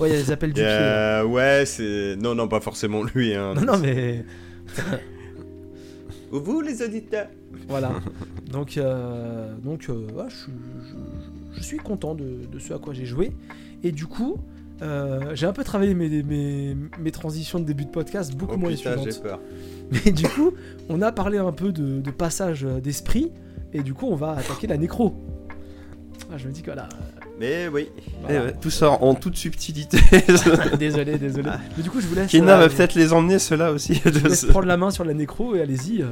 ouais, 0.00 0.08
il 0.10 0.12
y 0.12 0.16
a 0.16 0.18
les 0.20 0.30
appels 0.30 0.50
du 0.52 0.60
pied. 0.60 0.64
Euh, 0.66 1.24
ouais, 1.24 1.64
c'est. 1.66 2.16
Non, 2.16 2.34
non, 2.36 2.46
pas 2.46 2.60
forcément 2.60 3.02
lui. 3.02 3.34
Hein. 3.34 3.54
Non, 3.54 3.62
non, 3.72 3.78
mais 3.78 4.24
Vous, 6.30 6.60
les 6.60 6.82
auditeurs 6.82 7.26
Voilà. 7.68 7.92
Donc, 8.52 8.76
euh, 8.78 9.54
donc 9.62 9.86
euh, 9.88 10.08
ouais, 10.12 10.24
je, 10.28 10.34
suis- 10.34 10.52
je- 10.82 11.56
je 11.58 11.62
suis 11.62 11.76
content 11.76 12.16
de, 12.16 12.46
de 12.50 12.58
ce 12.58 12.72
à 12.74 12.78
quoi 12.78 12.92
j'ai 12.92 13.04
joué. 13.06 13.30
Et 13.84 13.92
du 13.92 14.06
coup, 14.06 14.38
euh, 14.82 15.36
j'ai 15.36 15.46
un 15.46 15.52
peu 15.52 15.62
travaillé 15.62 15.94
mes, 15.94 16.22
mes, 16.24 16.76
mes 16.98 17.10
transitions 17.12 17.60
de 17.60 17.64
début 17.64 17.84
de 17.84 17.90
podcast, 17.90 18.34
beaucoup 18.34 18.54
Oh 18.54 18.58
moins 18.58 18.70
putain, 18.70 18.96
j'ai 19.04 19.20
peur. 19.20 19.38
Mais 19.92 20.12
du 20.12 20.26
coup, 20.28 20.52
on 20.88 21.02
a 21.02 21.12
parlé 21.12 21.38
un 21.38 21.52
peu 21.52 21.72
de, 21.72 22.00
de 22.00 22.10
passage 22.10 22.62
d'esprit. 22.62 23.32
Et 23.72 23.82
du 23.82 23.94
coup, 23.94 24.06
on 24.10 24.16
va 24.16 24.32
attaquer 24.32 24.66
la 24.66 24.76
nécro. 24.76 25.14
Ah, 26.32 26.36
je 26.38 26.46
me 26.48 26.52
dis 26.52 26.62
que 26.62 26.66
voilà. 26.66 26.88
Mais 27.40 27.68
oui. 27.72 27.88
Eh 28.28 28.32
ouais, 28.34 28.54
tout 28.60 28.68
ça 28.70 28.90
en 28.90 29.14
toute 29.14 29.36
subtilité. 29.36 29.98
désolé, 30.78 31.16
désolé. 31.18 31.48
Mais 31.76 31.82
du 31.82 31.88
coup, 31.90 32.00
je 32.00 32.06
vous 32.06 32.14
laisse. 32.14 32.30
Kena 32.30 32.56
euh, 32.58 32.68
va 32.68 32.68
peut-être 32.68 32.94
les 32.94 33.12
emmener, 33.14 33.38
ceux-là 33.38 33.72
aussi. 33.72 34.00
je 34.04 34.10
vous 34.10 34.28
laisse 34.28 34.44
prendre 34.50 34.66
la 34.66 34.76
main 34.76 34.90
sur 34.90 35.04
la 35.04 35.14
nécro 35.14 35.54
et 35.56 35.62
allez-y. 35.62 36.02
euh, 36.02 36.06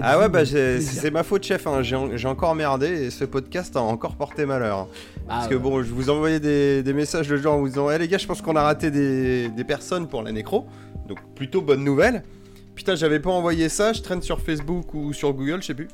Ah 0.00 0.18
ouais, 0.20 0.28
bah 0.28 0.44
c'est 0.46 1.10
ma 1.10 1.22
faute, 1.24 1.42
chef. 1.44 1.66
hein. 1.66 1.82
J'ai 1.82 1.96
en- 1.96 2.16
j'ai 2.16 2.28
encore 2.28 2.54
merdé 2.54 2.86
et 2.86 3.10
ce 3.10 3.24
podcast 3.24 3.76
a 3.76 3.80
encore 3.80 4.14
porté 4.14 4.46
malheur. 4.46 4.86
Parce 5.26 5.48
que 5.48 5.56
bon, 5.56 5.82
je 5.82 5.92
vous 5.92 6.08
envoyais 6.10 6.40
des, 6.40 6.82
des 6.82 6.92
messages 6.92 7.28
de 7.28 7.36
gens 7.36 7.56
en 7.56 7.58
vous 7.58 7.68
disant 7.68 7.90
Eh 7.90 7.98
les 7.98 8.06
gars, 8.08 8.18
je 8.18 8.26
pense 8.26 8.40
qu'on 8.40 8.54
a 8.56 8.62
raté 8.62 8.90
des, 8.92 9.48
des 9.48 9.64
personnes 9.64 10.06
pour 10.06 10.22
la 10.22 10.30
nécro. 10.32 10.66
Donc 11.08 11.18
plutôt 11.34 11.60
bonne 11.60 11.82
nouvelle. 11.82 12.22
Putain, 12.78 12.94
j'avais 12.94 13.18
pas 13.18 13.30
envoyé 13.30 13.68
ça. 13.68 13.92
Je 13.92 14.02
traîne 14.02 14.22
sur 14.22 14.40
Facebook 14.40 14.94
ou 14.94 15.12
sur 15.12 15.32
Google, 15.32 15.62
je 15.62 15.66
sais 15.66 15.74
plus. 15.74 15.88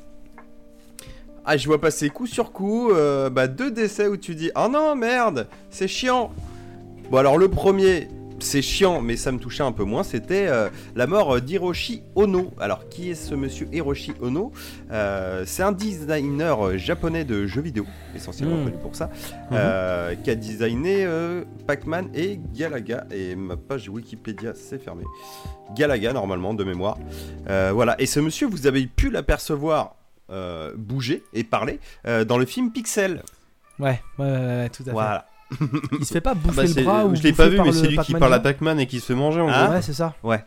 Ah, 1.43 1.57
je 1.57 1.65
vois 1.65 1.81
passer 1.81 2.11
coup 2.11 2.27
sur 2.27 2.51
coup. 2.51 2.91
euh, 2.91 3.27
bah, 3.31 3.47
deux 3.47 3.71
décès 3.71 4.07
où 4.07 4.17
tu 4.17 4.35
dis 4.35 4.51
Oh 4.55 4.67
non, 4.71 4.95
merde, 4.95 5.47
c'est 5.71 5.87
chiant. 5.87 6.31
Bon, 7.09 7.17
alors 7.17 7.39
le 7.39 7.49
premier. 7.49 8.07
C'est 8.39 8.61
chiant, 8.61 9.01
mais 9.01 9.15
ça 9.15 9.31
me 9.31 9.39
touchait 9.39 9.63
un 9.63 9.71
peu 9.71 9.85
moins. 9.85 10.03
C'était 10.03 10.47
euh, 10.47 10.69
la 10.95 11.07
mort 11.07 11.39
d'Hiroshi 11.39 12.03
Ono. 12.15 12.51
Alors, 12.59 12.89
qui 12.89 13.09
est 13.11 13.15
ce 13.15 13.33
monsieur 13.33 13.67
Hiroshi 13.71 14.13
Ono? 14.21 14.51
Euh, 14.91 15.43
C'est 15.45 15.63
un 15.63 15.71
designer 15.71 16.77
japonais 16.77 17.23
de 17.23 17.47
jeux 17.47 17.61
vidéo, 17.61 17.85
essentiellement 18.15 18.57
Mm. 18.57 18.63
connu 18.65 18.77
pour 18.81 18.95
ça, 18.95 19.09
euh, 19.53 20.15
qui 20.15 20.29
a 20.31 20.35
designé 20.35 21.07
Pac-Man 21.65 22.09
et 22.13 22.39
Galaga. 22.53 23.05
Et 23.11 23.35
ma 23.35 23.55
page 23.57 23.87
Wikipédia 23.89 24.53
s'est 24.53 24.79
fermée. 24.79 25.05
Galaga, 25.75 26.11
normalement, 26.13 26.53
de 26.53 26.63
mémoire. 26.63 26.97
Voilà. 27.47 27.95
Et 28.01 28.05
ce 28.05 28.19
monsieur, 28.19 28.47
vous 28.47 28.67
avez 28.67 28.85
pu 28.85 29.09
l'apercevoir 29.09 29.95
bouger 30.75 31.23
et 31.33 31.43
parler 31.45 31.79
dans 32.27 32.37
le 32.37 32.45
film 32.45 32.71
Pixel. 32.71 33.23
Ouais, 33.79 34.01
ouais, 34.19 34.25
ouais, 34.25 34.31
ouais, 34.31 34.69
tout 34.69 34.83
à 34.83 34.85
fait. 34.85 34.91
Voilà. 34.91 35.25
Il 35.99 36.05
se 36.05 36.13
fait 36.13 36.21
pas 36.21 36.31
Ah 36.31 36.35
bouffer 36.35 36.55
bah, 36.55 36.63
le 36.75 36.83
bras 36.83 37.05
ou 37.05 37.15
je 37.15 37.21
l'ai 37.23 37.33
pas 37.33 37.47
vu, 37.47 37.59
mais 37.61 37.71
c'est 37.71 37.87
lui 37.87 37.97
qui 37.99 38.13
parle 38.13 38.33
à. 38.33 38.39
Pac-Man 38.39 38.79
et 38.79 38.87
qui 38.87 38.99
se 38.99 39.05
fait 39.07 39.15
manger 39.15 39.41
en 39.41 39.49
Ah. 39.49 39.65
gros. 39.65 39.73
Ouais, 39.75 39.81
c'est 39.81 39.93
ça. 39.93 40.13
Ouais, 40.23 40.45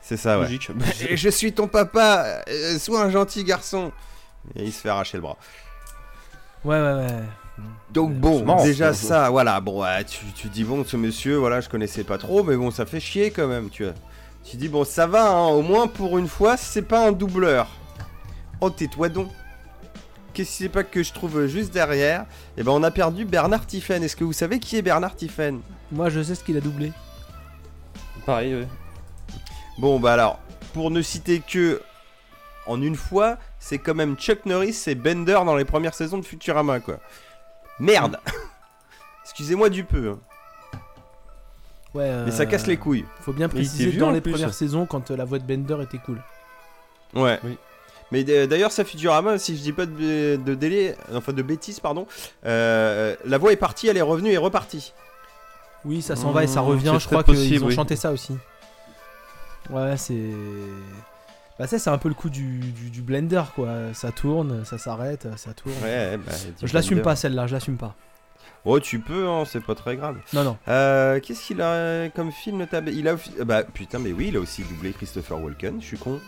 C'est 0.00 0.16
ça, 0.16 0.36
ouais. 0.38 0.44
logique. 0.44 0.70
Je 1.14 1.28
suis 1.28 1.52
ton 1.52 1.66
papa, 1.68 2.42
euh, 2.48 2.78
sois 2.78 3.02
un 3.02 3.10
gentil 3.10 3.44
garçon. 3.44 3.92
Et 4.56 4.64
il 4.64 4.72
se 4.72 4.80
fait 4.80 4.88
arracher 4.90 5.16
le 5.16 5.22
bras. 5.22 5.36
Ouais, 6.64 6.80
ouais, 6.80 6.94
ouais. 6.94 7.06
Donc 7.92 8.10
Ouais, 8.10 8.42
bon, 8.42 8.62
déjà 8.64 8.92
ça. 8.92 9.30
voilà, 9.30 9.60
bon, 9.60 9.82
ouais, 9.82 10.02
tu, 10.04 10.24
tu 10.34 10.48
dis 10.48 10.64
bon, 10.64 10.84
ce 10.84 10.96
monsieur, 10.96 11.36
voilà, 11.36 11.60
je 11.60 11.68
connaissais 11.68 12.02
pas 12.02 12.18
trop, 12.18 12.42
mais 12.42 12.56
bon, 12.56 12.70
ça 12.72 12.84
fait 12.86 12.98
chier 13.00 13.30
quand 13.30 13.46
même, 13.46 13.70
tu 13.70 13.84
vois. 13.84 13.94
Tu 14.44 14.56
dis 14.56 14.68
bon, 14.68 14.84
ça 14.84 15.06
va, 15.06 15.30
hein, 15.30 15.46
au 15.48 15.62
moins 15.62 15.86
pour 15.86 16.18
une 16.18 16.26
fois, 16.28 16.56
c'est 16.56 16.82
pas 16.82 17.06
un 17.06 17.12
doubleur. 17.12 17.68
Oh, 18.60 18.70
tais-toi 18.70 19.08
donc. 19.08 19.28
Qu'est-ce 20.34 20.50
que 20.50 20.64
c'est 20.64 20.68
pas 20.68 20.84
que 20.84 21.02
je 21.02 21.12
trouve 21.12 21.46
juste 21.46 21.72
derrière 21.72 22.26
Eh 22.58 22.62
ben, 22.62 22.72
on 22.72 22.82
a 22.82 22.90
perdu 22.90 23.24
Bernard 23.24 23.66
Tiffen. 23.66 24.02
Est-ce 24.02 24.16
que 24.16 24.24
vous 24.24 24.32
savez 24.32 24.58
qui 24.58 24.76
est 24.76 24.82
Bernard 24.82 25.14
Tiffen? 25.14 25.60
Moi, 25.92 26.10
je 26.10 26.22
sais 26.22 26.34
ce 26.34 26.42
qu'il 26.44 26.56
a 26.56 26.60
doublé. 26.60 26.92
Pareil, 28.26 28.54
ouais. 28.54 28.68
Bon, 29.78 29.98
bah 30.00 30.12
alors, 30.12 30.40
pour 30.72 30.90
ne 30.90 31.02
citer 31.02 31.40
que 31.40 31.80
en 32.66 32.80
une 32.82 32.96
fois, 32.96 33.36
c'est 33.58 33.78
quand 33.78 33.94
même 33.94 34.16
Chuck 34.16 34.46
Norris 34.46 34.84
et 34.86 34.94
Bender 34.94 35.40
dans 35.44 35.54
les 35.56 35.64
premières 35.64 35.94
saisons 35.94 36.18
de 36.18 36.24
Futurama, 36.24 36.80
quoi. 36.80 36.98
Merde 37.78 38.18
Excusez-moi 39.24 39.68
du 39.70 39.84
peu, 39.84 40.10
hein, 40.10 40.18
Ouais. 41.94 42.10
mais 42.24 42.32
ça 42.32 42.42
euh, 42.42 42.46
casse 42.46 42.66
les 42.66 42.76
couilles. 42.76 43.04
Faut 43.20 43.32
bien 43.32 43.48
préciser 43.48 43.92
dans 43.92 44.10
les 44.10 44.20
plus. 44.20 44.32
premières 44.32 44.54
saisons 44.54 44.84
quand 44.84 45.10
euh, 45.10 45.16
la 45.16 45.24
voix 45.24 45.38
de 45.38 45.44
Bender 45.44 45.80
était 45.82 45.98
cool. 45.98 46.20
Ouais. 47.14 47.38
Oui. 47.44 47.56
Mais 48.12 48.22
d'ailleurs, 48.22 48.70
ça 48.70 48.84
Futurama, 48.84 49.38
si 49.38 49.56
je 49.56 49.62
dis 49.62 49.72
pas 49.72 49.86
de, 49.86 50.36
de 50.36 50.54
délai, 50.54 50.94
enfin 51.12 51.32
de 51.32 51.42
bêtises, 51.42 51.80
pardon, 51.80 52.06
euh, 52.46 53.16
la 53.24 53.38
voix 53.38 53.52
est 53.52 53.56
partie, 53.56 53.88
elle 53.88 53.96
est 53.96 54.02
revenue 54.02 54.30
et 54.30 54.36
repartie. 54.36 54.92
Oui, 55.84 56.00
ça 56.00 56.14
s'en 56.16 56.30
va 56.30 56.44
et 56.44 56.46
ça 56.46 56.62
Mmh, 56.62 56.66
revient. 56.66 56.96
Je 56.98 57.06
crois 57.06 57.24
qu'ils 57.24 57.62
ont 57.62 57.66
oui. 57.66 57.74
chanté 57.74 57.96
ça 57.96 58.12
aussi. 58.12 58.36
Ouais, 59.70 59.96
c'est. 59.96 60.30
Bah, 61.58 61.66
ça, 61.66 61.78
c'est 61.78 61.90
un 61.90 61.98
peu 61.98 62.08
le 62.08 62.14
coup 62.14 62.30
du, 62.30 62.58
du, 62.58 62.90
du 62.90 63.02
blender, 63.02 63.42
quoi. 63.54 63.70
Ça 63.94 64.10
tourne, 64.12 64.64
ça 64.64 64.76
s'arrête, 64.78 65.28
ça 65.36 65.52
tourne. 65.54 65.74
Ouais, 65.82 66.16
bah, 66.18 66.32
Je 66.62 66.74
l'assume 66.74 67.00
pas, 67.02 67.16
celle-là, 67.16 67.46
je 67.46 67.54
l'assume 67.54 67.76
pas. 67.76 67.94
Oh, 68.64 68.80
tu 68.80 68.98
peux, 68.98 69.28
hein, 69.28 69.44
c'est 69.46 69.60
pas 69.62 69.74
très 69.74 69.94
grave. 69.96 70.16
Non, 70.32 70.42
non. 70.42 70.56
Euh, 70.68 71.20
Qu'est-ce 71.20 71.46
qu'il 71.46 71.60
a 71.60 72.08
comme 72.08 72.32
film 72.32 72.58
notable 72.58 72.90
Il 72.90 73.06
a. 73.08 73.16
Bah 73.44 73.62
putain, 73.62 73.98
mais 73.98 74.12
oui, 74.12 74.28
il 74.28 74.36
a 74.36 74.40
aussi 74.40 74.62
doublé 74.62 74.92
Christopher 74.92 75.38
Walken, 75.42 75.80
je 75.80 75.86
suis 75.86 75.98
con. 75.98 76.18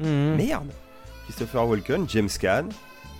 Mmh. 0.00 0.36
Merde 0.36 0.70
Christopher 1.24 1.66
Walken, 1.66 2.06
James 2.08 2.28
Caan. 2.40 2.68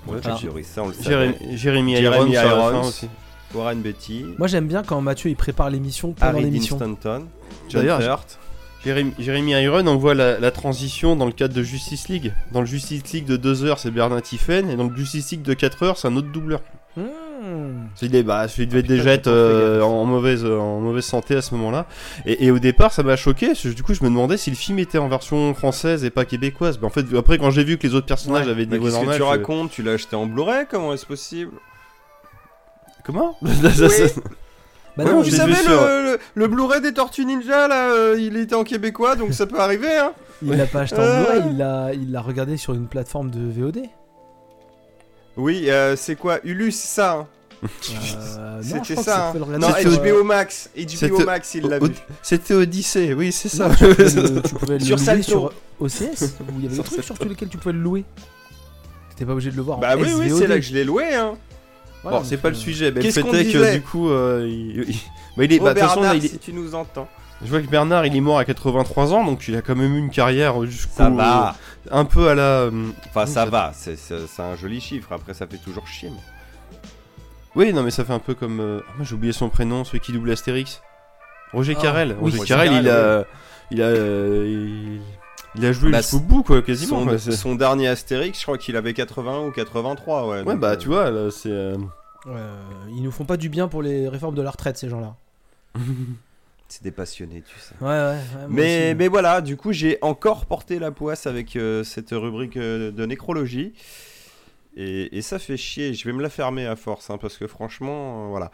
Ouais, 0.06 0.20
Alors, 0.24 0.38
Chuck 0.38 0.48
Norris, 0.50 0.64
ça 0.64 0.82
on 0.82 0.88
le 0.88 0.94
savait. 0.94 1.34
Jérémy, 1.56 1.96
Jérémy 1.96 2.32
Irons, 2.32 2.84
aussi. 2.86 3.08
Warren 3.54 3.80
Beatty. 3.80 4.24
Moi, 4.38 4.46
j'aime 4.48 4.68
bien 4.68 4.82
quand 4.82 5.00
Mathieu 5.00 5.30
il 5.30 5.36
prépare 5.36 5.70
l'émission 5.70 6.12
pendant 6.12 6.38
l'émission. 6.38 6.76
Stanton. 6.76 7.26
John 7.68 7.86
Hurt. 7.86 8.38
Jérémy, 8.84 9.12
Jérémy 9.18 9.52
Iron, 9.52 9.84
on 9.88 9.96
voit 9.96 10.14
la, 10.14 10.38
la 10.38 10.50
transition 10.52 11.16
dans 11.16 11.26
le 11.26 11.32
cadre 11.32 11.54
de 11.54 11.62
Justice 11.62 12.08
League. 12.08 12.32
Dans 12.52 12.60
le 12.60 12.66
Justice 12.66 13.02
League 13.12 13.24
de 13.24 13.36
2 13.36 13.64
heures, 13.64 13.80
c'est 13.80 13.90
Bernard 13.90 14.22
Tiffen, 14.22 14.70
et 14.70 14.76
dans 14.76 14.84
le 14.84 14.94
Justice 14.94 15.32
League 15.32 15.42
de 15.42 15.54
4 15.54 15.82
heures, 15.82 15.98
c'est 15.98 16.06
un 16.06 16.14
autre 16.14 16.30
doubleur. 16.30 16.60
Mmh. 16.96 17.02
Il, 18.02 18.14
est, 18.16 18.22
bah, 18.22 18.46
il 18.58 18.68
devait 18.68 18.82
déjà 18.82 19.10
être 19.12 19.26
euh, 19.28 19.80
en, 19.82 20.04
mauvaise, 20.04 20.44
en 20.44 20.80
mauvaise 20.80 21.04
santé 21.04 21.36
à 21.36 21.42
ce 21.42 21.54
moment-là. 21.54 21.86
Et, 22.24 22.46
et 22.46 22.50
au 22.50 22.58
départ, 22.58 22.92
ça 22.92 23.02
m'a 23.02 23.16
choqué. 23.16 23.48
parce 23.48 23.62
que 23.62 23.68
du 23.68 23.82
coup, 23.82 23.94
je 23.94 24.02
me 24.02 24.08
demandais 24.08 24.36
si 24.36 24.50
le 24.50 24.56
film 24.56 24.78
était 24.78 24.98
en 24.98 25.08
version 25.08 25.54
française 25.54 26.04
et 26.04 26.10
pas 26.10 26.24
québécoise. 26.24 26.78
Mais 26.80 26.86
en 26.86 26.90
fait, 26.90 27.04
après, 27.16 27.38
quand 27.38 27.50
j'ai 27.50 27.64
vu 27.64 27.78
que 27.78 27.86
les 27.86 27.94
autres 27.94 28.06
personnages 28.06 28.46
Ouais. 28.46 28.50
avaient 28.52 28.66
des 28.66 28.72
Mais 28.72 28.78
voix 28.78 28.88
qu'est-ce 28.90 29.00
que 29.00 29.06
normales. 29.06 29.16
tu 29.18 29.22
racontes? 29.40 29.70
Tu 29.70 29.82
l'as 29.82 29.92
acheté 29.92 30.16
en 30.16 30.26
Blu-ray? 30.26 30.66
Comment 30.70 30.92
est-ce 30.92 31.06
possible? 31.06 31.52
Comment? 33.04 33.36
Bah 34.96 35.04
Ouais, 35.04 35.10
non, 35.12 35.20
vu 35.20 35.30
sur- 35.30 35.46
le, 35.46 35.52
le- 36.12 36.18
le 36.34 36.48
Blu-ray 36.48 36.80
des 36.80 36.94
Tortues 36.94 37.26
Ninja, 37.26 37.68
là, 37.68 37.90
euh, 37.90 38.16
il 38.18 38.34
était 38.38 38.54
en 38.54 38.64
québécois, 38.64 39.14
donc 39.14 39.34
ça 39.34 39.44
peut 39.46 39.60
arriver, 39.60 39.94
hein 39.94 40.12
il 40.40 40.52
l'a 40.56 40.64
pas 40.64 40.80
acheté 40.80 40.96
en 40.98 41.02
Euh. 41.02 41.20
Blu-ray, 41.22 41.42
il 41.50 41.58
l'a, 41.58 41.90
il 41.92 42.12
l'a 42.12 42.20
regardé 42.22 42.56
sur 42.56 42.72
une 42.72 42.86
plateforme 42.86 43.30
de 43.30 43.40
VOD. 43.40 43.80
Oui, 45.36 45.68
euh, 45.68 45.96
c'est 45.96 46.16
quoi 46.16 46.38
Ulus, 46.44 46.72
c'est 46.72 46.88
ça 46.88 47.12
hein 47.12 47.26
Euh, 48.38 48.60
C'était 48.62 48.96
ça, 48.96 49.28
hein. 49.28 49.34
Non, 49.58 49.68
sur, 49.74 50.02
euh, 50.02 50.12
HBO 50.12 50.24
Max 50.24 50.70
HBO 50.76 50.88
C'était- 50.88 51.24
Max, 51.24 51.54
il 51.54 51.62
l'a 51.68 51.78
vu. 51.78 51.90
C'était 52.22 52.54
Odyssey, 52.54 53.12
oui, 53.14 53.32
c'est 53.32 53.48
ça. 53.48 53.68
Non, 53.68 53.74
tu 53.74 53.84
pouvais 53.86 54.08
le, 54.08 54.42
tu 54.48 54.54
pouvais 54.54 54.78
le 54.78 54.84
Sur 54.84 54.96
louer 54.96 55.04
Salto. 55.04 55.22
sur 55.24 55.52
OCS 55.80 55.90
où 56.40 56.44
il 56.58 56.64
y 56.64 56.66
avait 56.66 56.68
des 56.68 56.74
Sur 56.74 56.84
trucs 56.84 57.04
sur 57.04 57.14
lesquels 57.26 57.48
tu 57.48 57.58
pouvais 57.58 57.72
le 57.74 57.80
louer. 57.80 58.04
T'étais 59.10 59.24
pas 59.24 59.32
obligé 59.32 59.50
de 59.50 59.56
le 59.56 59.62
voir. 59.62 59.78
en 59.78 59.80
Bah 59.80 59.94
oui, 59.96 60.08
oui, 60.18 60.28
SVOD. 60.28 60.38
c'est 60.40 60.46
là 60.46 60.54
que 60.56 60.62
je 60.62 60.74
l'ai 60.74 60.84
loué, 60.84 61.14
hein 61.14 61.34
bon, 62.04 62.22
c'est 62.24 62.36
pas 62.36 62.48
le 62.50 62.54
sujet. 62.54 62.92
Mais 62.92 63.00
est 63.04 63.12
que 63.22 63.42
disait 63.42 63.74
du 63.74 63.82
coup, 63.82 64.10
euh, 64.10 64.46
il, 64.48 64.84
il- 64.90 64.96
bah, 65.36 65.44
il 65.44 65.52
est. 65.52 65.58
Oh 65.60 65.64
bah, 65.64 65.74
de 65.74 65.80
toute 65.80 65.88
façon, 65.88 66.00
Bernard, 66.00 66.12
là, 66.14 66.18
il 66.18 66.24
est- 66.24 66.28
si 66.28 66.38
tu 66.38 66.52
nous 66.52 66.74
entends. 66.74 67.08
Je 67.44 67.48
vois 67.50 67.60
que 67.60 67.66
Bernard, 67.66 68.06
il 68.06 68.16
est 68.16 68.20
mort 68.20 68.38
à 68.38 68.44
83 68.46 69.12
ans, 69.12 69.24
donc 69.24 69.46
il 69.48 69.56
a 69.56 69.60
quand 69.62 69.76
même 69.76 69.94
eu 69.94 69.98
une 69.98 70.10
carrière 70.10 70.64
jusqu'au. 70.66 70.94
Ça 70.96 71.10
va 71.10 71.54
Un 71.90 72.04
peu 72.04 72.28
à 72.28 72.34
la. 72.34 72.42
euh, 72.62 72.88
Enfin, 73.08 73.26
ça 73.26 73.44
ça- 73.44 73.46
va, 73.46 73.72
c'est 73.74 74.40
un 74.40 74.56
joli 74.56 74.80
chiffre, 74.80 75.12
après 75.12 75.34
ça 75.34 75.46
fait 75.46 75.58
toujours 75.58 75.86
chier. 75.86 76.10
mais- 76.10 76.80
Oui, 77.54 77.72
non, 77.72 77.82
mais 77.82 77.90
ça 77.90 78.04
fait 78.04 78.12
un 78.12 78.18
peu 78.18 78.34
comme. 78.34 78.60
euh, 78.60 78.80
ah, 78.88 78.92
moi, 78.96 79.06
j'ai 79.06 79.14
oublié 79.14 79.32
son 79.32 79.48
prénom, 79.48 79.84
celui 79.84 80.00
qui 80.00 80.12
double 80.12 80.30
Astérix. 80.30 80.82
Roger 81.52 81.74
Ah, 81.78 81.82
Carrel. 81.82 82.16
oui, 82.20 82.30
Roger 82.32 82.38
Roger 82.38 82.48
Carrel, 82.48 82.72
il 82.72 82.88
a. 82.88 83.24
Il 83.70 83.82
a. 83.82 83.86
euh, 83.86 84.44
il... 84.46 85.00
il 85.60 85.64
a 85.66 85.72
joué 85.72 85.90
Bah, 85.90 86.00
jusqu'au 86.02 86.20
bout, 86.20 86.42
quoi, 86.42 86.60
quasiment. 86.62 87.00
Son, 87.00 87.06
quoi, 87.06 87.18
c'est- 87.18 87.32
son 87.32 87.54
dernier 87.54 87.88
Astérix, 87.88 88.38
je 88.38 88.42
crois 88.44 88.58
qu'il 88.58 88.76
avait 88.76 88.92
80 88.94 89.40
ou 89.46 89.50
83, 89.52 90.26
ouais. 90.28 90.38
Ouais, 90.38 90.44
donc, 90.44 90.60
bah, 90.60 90.70
euh, 90.72 90.76
tu 90.76 90.88
vois, 90.88 91.10
là, 91.10 91.30
c'est. 91.30 91.50
euh, 91.50 91.76
Ouais, 92.26 92.32
euh, 92.36 92.56
ils 92.90 93.02
nous 93.02 93.12
font 93.12 93.24
pas 93.24 93.36
du 93.36 93.48
bien 93.48 93.68
pour 93.68 93.82
les 93.82 94.08
réformes 94.08 94.34
de 94.34 94.42
la 94.42 94.50
retraite, 94.50 94.76
ces 94.76 94.88
gens-là. 94.88 95.14
C'est 96.68 96.82
des 96.82 96.90
passionnés, 96.90 97.42
tu 97.42 97.58
sais. 97.60 97.74
Ouais, 97.80 97.88
ouais. 97.88 98.18
Mais, 98.48 98.94
mais 98.94 99.06
voilà, 99.08 99.40
du 99.40 99.56
coup, 99.56 99.72
j'ai 99.72 99.98
encore 100.02 100.46
porté 100.46 100.78
la 100.80 100.90
poisse 100.90 101.26
avec 101.26 101.54
euh, 101.54 101.84
cette 101.84 102.10
rubrique 102.10 102.56
euh, 102.56 102.90
de 102.90 103.06
nécrologie. 103.06 103.72
Et, 104.76 105.16
et 105.16 105.22
ça 105.22 105.38
fait 105.38 105.56
chier. 105.56 105.94
Je 105.94 106.04
vais 106.04 106.12
me 106.12 106.20
la 106.22 106.28
fermer 106.28 106.66
à 106.66 106.74
force, 106.76 107.08
hein, 107.08 107.18
parce 107.18 107.38
que 107.38 107.46
franchement, 107.46 108.26
euh, 108.26 108.28
voilà. 108.30 108.50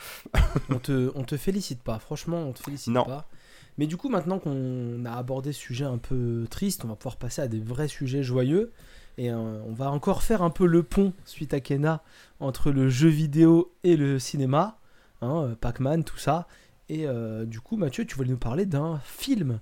on, 0.71 0.79
te, 0.79 1.11
on 1.15 1.25
te 1.25 1.37
félicite 1.37 1.83
pas, 1.83 1.99
franchement, 1.99 2.39
on 2.43 2.53
te 2.53 2.63
félicite 2.63 2.93
Non. 2.93 3.05
pas. 3.05 3.27
Mais 3.79 3.87
du 3.87 3.97
coup, 3.97 4.11
maintenant 4.11 4.39
qu'on 4.39 5.05
a 5.07 5.13
abordé 5.13 5.53
ce 5.53 5.61
sujet 5.61 5.87
un 5.87 5.97
peu 5.99 6.47
triste, 6.51 6.85
on 6.85 6.89
va 6.89 6.97
pouvoir 6.97 7.17
passer 7.17 7.41
à 7.41 7.49
des 7.49 7.61
vrais 7.61 7.89
sujets 7.89 8.23
joyeux. 8.23 8.73
Et 9.19 9.33
on 9.33 9.73
va 9.73 9.91
encore 9.91 10.23
faire 10.23 10.43
un 10.43 10.51
peu 10.51 10.67
le 10.67 10.83
pont, 10.83 11.13
suite 11.25 11.53
à 11.55 11.61
Kena, 11.61 12.03
entre 12.41 12.71
le 12.71 12.89
jeu 12.89 13.09
vidéo 13.09 13.73
et 13.85 13.97
le 13.97 14.19
cinéma. 14.19 14.79
Hein, 15.23 15.55
Pac-Man, 15.61 16.03
tout 16.05 16.19
ça. 16.19 16.47
Et 16.89 17.07
euh, 17.07 17.45
du 17.45 17.61
coup, 17.61 17.77
Mathieu, 17.77 18.05
tu 18.05 18.17
voulais 18.17 18.31
nous 18.31 18.37
parler 18.37 18.67
d'un 18.67 19.01
film. 19.05 19.61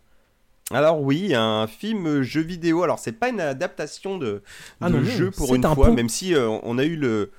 Alors 0.73 1.01
oui, 1.03 1.35
un 1.35 1.67
film 1.67 2.23
jeu 2.23 2.41
vidéo. 2.43 2.83
Alors 2.83 2.99
c'est 2.99 3.13
pas 3.13 3.29
une 3.29 3.41
adaptation 3.41 4.19
de, 4.19 4.43
Ah 4.81 4.89
de 4.89 4.97
non, 4.99 5.05
jeu 5.05 5.31
pour 5.31 5.55
une 5.55 5.65
un 5.67 5.75
fois, 5.75 5.89
pont. 5.89 5.95
même 5.95 6.09
si 6.09 6.35
euh, 6.35 6.49
on 6.63 6.79
a 6.79 6.85
eu 6.85 6.97
le 6.97 7.31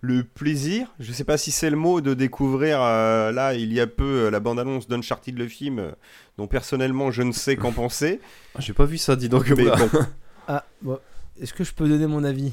le 0.00 0.22
plaisir, 0.22 0.86
je 1.00 1.10
sais 1.12 1.24
pas 1.24 1.36
si 1.36 1.50
c'est 1.50 1.70
le 1.70 1.76
mot, 1.76 2.00
de 2.00 2.14
découvrir 2.14 2.80
euh, 2.80 3.32
là 3.32 3.54
il 3.54 3.72
y 3.72 3.80
a 3.80 3.88
peu 3.88 4.28
la 4.28 4.38
bande-annonce 4.38 4.86
d'Uncharted 4.86 5.36
le 5.36 5.48
film, 5.48 5.80
euh, 5.80 5.90
dont 6.36 6.46
personnellement 6.46 7.10
je 7.10 7.22
ne 7.22 7.32
sais 7.32 7.56
qu'en 7.56 7.72
penser. 7.72 8.20
Ah, 8.54 8.60
J'ai 8.60 8.72
pas 8.72 8.84
vu 8.84 8.98
ça, 8.98 9.16
dis 9.16 9.28
donc. 9.28 9.50
Mais 9.50 9.64
moi. 9.64 9.74
bon, 9.76 9.98
Ah, 10.46 10.64
bon, 10.80 10.98
est-ce 11.40 11.52
que 11.52 11.64
je 11.64 11.74
peux 11.74 11.88
donner 11.88 12.06
mon 12.06 12.22
avis? 12.22 12.52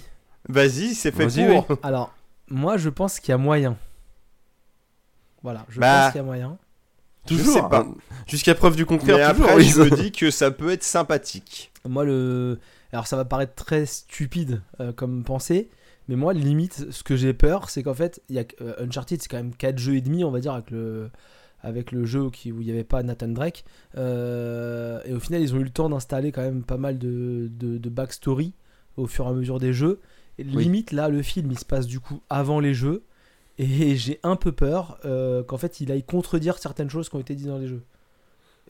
Vas-y, 0.50 0.96
c'est 0.96 1.12
fait 1.12 1.28
Vas-y, 1.28 1.62
pour. 1.62 1.78
Alors, 1.84 2.12
moi, 2.50 2.78
je 2.78 2.90
pense 2.90 3.20
qu'il 3.20 3.30
y 3.30 3.34
a 3.34 3.38
moyen. 3.38 3.78
Voilà, 5.46 5.66
je 5.70 5.80
Bah, 5.80 6.02
pense 6.06 6.12
qu'il 6.12 6.20
y 6.20 6.24
a 6.24 6.26
moyen. 6.26 6.58
Toujours. 7.28 7.74
hein. 7.74 7.96
Jusqu'à 8.28 8.56
preuve 8.56 8.76
du 8.76 8.86
contraire, 8.86 9.18
Mais 9.18 9.32
toujours. 9.34 9.46
après, 9.46 9.58
oui. 9.58 9.70
je 9.70 9.82
me 9.82 9.90
dis 9.96 10.12
que 10.12 10.30
ça 10.32 10.50
peut 10.52 10.72
être 10.72 10.84
sympathique. 10.84 11.72
Moi, 11.88 12.04
le. 12.04 12.60
Alors, 12.92 13.06
ça 13.08 13.16
va 13.16 13.26
paraître 13.26 13.54
très 13.56 13.86
stupide 13.86 14.62
euh, 14.80 14.92
comme 14.92 15.24
pensée, 15.24 15.70
mais 16.08 16.16
moi, 16.16 16.34
limite, 16.34 16.92
ce 16.92 17.04
que 17.04 17.16
j'ai 17.16 17.34
peur, 17.34 17.70
c'est 17.70 17.84
qu'en 17.84 17.94
fait, 17.94 18.22
il 18.30 18.36
y 18.36 18.40
a 18.40 18.44
euh, 18.62 18.74
Uncharted, 18.84 19.22
c'est 19.22 19.28
quand 19.28 19.38
même 19.38 19.54
4 19.56 19.78
jeux 19.78 19.96
et 19.96 20.02
demi, 20.02 20.24
on 20.24 20.32
va 20.32 20.40
dire, 20.40 20.54
avec 20.54 20.72
le, 20.72 21.10
avec 21.62 21.92
le 21.92 22.06
jeu 22.06 22.30
qui, 22.32 22.52
où 22.52 22.62
il 22.62 22.66
n'y 22.66 22.72
avait 22.72 22.84
pas 22.84 23.04
Nathan 23.04 23.28
Drake. 23.28 23.66
Euh, 23.98 25.00
et 25.06 25.14
au 25.14 25.20
final, 25.20 25.42
ils 25.42 25.54
ont 25.54 25.60
eu 25.60 25.64
le 25.64 25.70
temps 25.70 25.90
d'installer 25.90 26.32
quand 26.32 26.42
même 26.42 26.64
pas 26.64 26.78
mal 26.78 26.98
de, 26.98 27.50
de, 27.52 27.78
de 27.78 27.90
backstory 27.90 28.54
au 28.98 29.08
fur 29.08 29.26
et 29.26 29.30
à 29.30 29.34
mesure 29.34 29.60
des 29.60 29.74
jeux. 29.74 30.00
Et 30.38 30.44
limite, 30.44 30.92
là, 30.92 31.10
le 31.10 31.22
film, 31.22 31.52
il 31.52 31.60
se 31.60 31.66
passe 31.66 31.88
du 31.88 32.00
coup 32.00 32.22
avant 32.30 32.60
les 32.60 32.74
jeux. 32.74 33.04
Et 33.58 33.96
j'ai 33.96 34.20
un 34.24 34.36
peu 34.36 34.52
peur 34.52 34.98
euh, 35.06 35.42
qu'en 35.44 35.58
fait, 35.58 35.80
il 35.80 35.92
aille 35.92 36.04
contredire 36.04 36.58
certaines 36.58 36.90
choses 36.90 37.08
qui 37.10 37.16
ont 37.16 37.20
été 37.22 37.36
dites 37.36 37.48
dans 37.48 37.58
les 37.58 37.68
jeux. 37.68 37.84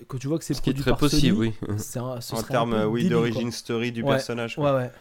Que 0.10 0.17
tu 0.17 0.28
vois 0.28 0.38
que 0.38 0.43
c'est 0.43 0.54
Ce 0.54 0.62
qui 0.62 0.69
est 0.71 0.74
très 0.74 0.95
possible, 0.95 1.36
Sony, 1.38 1.54
oui. 1.69 1.78
c'est 1.78 2.00
un- 2.00 2.19
ce 2.21 2.36
en 2.36 2.43
termes 2.43 2.84
oui, 2.89 3.08
d'origine 3.10 3.52
story 3.52 3.91
du 3.91 4.04
Ouais, 4.04 4.10
personnage. 4.12 4.56
quoi. 4.56 4.74
Ouais, 4.76 4.82
ouais. 4.84 4.91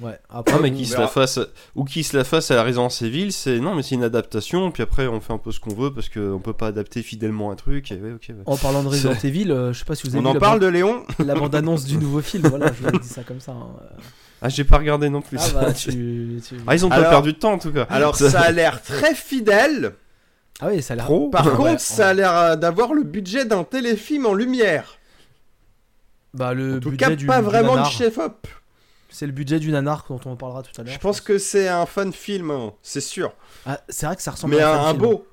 Ouais, 0.00 0.18
après, 0.30 0.54
Non, 0.54 0.60
mais 0.62 0.72
qui 0.72 0.86
se 0.86 0.96
la 0.96 1.06
fasse, 1.06 1.38
ou 1.74 1.84
qui 1.84 2.02
se 2.02 2.16
la 2.16 2.24
fasse 2.24 2.50
à 2.50 2.54
la 2.56 2.62
Résidence 2.62 3.02
Evil, 3.02 3.30
c'est 3.30 3.58
non, 3.60 3.74
mais 3.74 3.82
c'est 3.82 3.94
une 3.94 4.02
adaptation. 4.02 4.70
Puis 4.70 4.82
après, 4.82 5.06
on 5.06 5.20
fait 5.20 5.34
un 5.34 5.38
peu 5.38 5.52
ce 5.52 5.60
qu'on 5.60 5.74
veut 5.74 5.92
parce 5.92 6.08
qu'on 6.08 6.40
peut 6.42 6.54
pas 6.54 6.68
adapter 6.68 7.02
fidèlement 7.02 7.50
un 7.50 7.56
truc. 7.56 7.92
Et 7.92 7.96
ouais, 7.96 8.12
ok. 8.12 8.26
ouais. 8.30 8.34
En 8.46 8.56
parlant 8.56 8.82
de 8.82 8.88
Resident 8.88 9.12
Evil, 9.22 9.50
euh, 9.50 9.72
je 9.72 9.78
sais 9.80 9.84
pas 9.84 9.94
si 9.94 10.04
vous 10.08 10.16
avez 10.16 10.20
On 10.20 10.22
vu 10.22 10.28
en 10.30 10.34
la, 10.34 10.40
parle 10.40 10.60
bande- 10.60 10.68
de 10.68 10.72
Léon 10.72 11.04
la 11.18 11.34
bande-annonce 11.34 11.84
du 11.84 11.98
nouveau 11.98 12.20
film. 12.22 12.46
Voilà, 12.48 12.72
je 12.72 12.82
vous 12.82 12.98
dis 12.98 13.06
ça 13.08 13.22
comme 13.22 13.40
ça. 13.40 13.52
hein. 13.52 13.68
Ah, 14.42 14.48
j'ai 14.48 14.64
pas 14.64 14.78
regardé 14.78 15.08
non 15.08 15.22
plus. 15.22 15.38
Ah 15.40 15.48
bah, 15.54 15.72
tu, 15.74 16.40
tu- 16.46 16.56
Ah, 16.66 16.74
ils 16.74 16.84
ont 16.84 16.88
pas 16.88 17.02
perdu 17.04 17.32
de 17.32 17.38
temps 17.38 17.52
en 17.52 17.58
tout 17.58 17.72
cas. 17.72 17.86
Alors 17.88 18.16
ça 18.16 18.40
a 18.40 18.50
l'air 18.50 18.82
très 18.82 19.14
fidèle. 19.14 19.94
Ah 20.60 20.68
oui, 20.68 20.82
ça 20.82 20.94
a 20.94 20.96
l'air. 20.96 21.04
Trop. 21.06 21.30
Par 21.30 21.46
Ouais, 21.46 21.52
contre, 21.52 21.62
ouais. 21.70 21.78
ça 21.78 22.08
a 22.08 22.12
l'air 22.14 22.36
euh, 22.36 22.56
d'avoir 22.56 22.92
le 22.92 23.02
budget 23.04 23.44
d'un 23.44 23.64
téléfilm 23.64 24.26
en 24.26 24.34
lumière. 24.34 24.98
Bah, 26.34 26.54
le 26.54 26.76
En 26.76 26.80
tout 26.80 26.90
budget 26.90 27.04
cas, 27.10 27.16
du, 27.16 27.26
pas 27.26 27.38
du 27.38 27.44
vraiment 27.44 27.72
de 27.72 27.76
nanar. 27.78 27.90
chef-op. 27.92 28.46
C'est 29.10 29.26
le 29.26 29.32
budget 29.32 29.58
du 29.58 29.70
nanar 29.70 30.04
dont 30.08 30.20
on 30.24 30.36
parlera 30.36 30.62
tout 30.62 30.70
à 30.80 30.82
l'heure. 30.84 30.92
Je 30.94 30.98
pense 30.98 31.20
que 31.20 31.36
c'est 31.38 31.68
un 31.68 31.84
fun 31.86 32.10
film, 32.12 32.50
hein, 32.50 32.72
c'est 32.82 33.00
sûr. 33.02 33.32
Ah, 33.66 33.80
c'est 33.88 34.06
vrai 34.06 34.16
que 34.16 34.22
ça 34.22 34.30
ressemble 34.30 34.54
Mais 34.56 34.62
à 34.62 34.72
un, 34.72 34.86
un, 34.86 34.88
un 34.90 34.94
beau. 34.94 35.26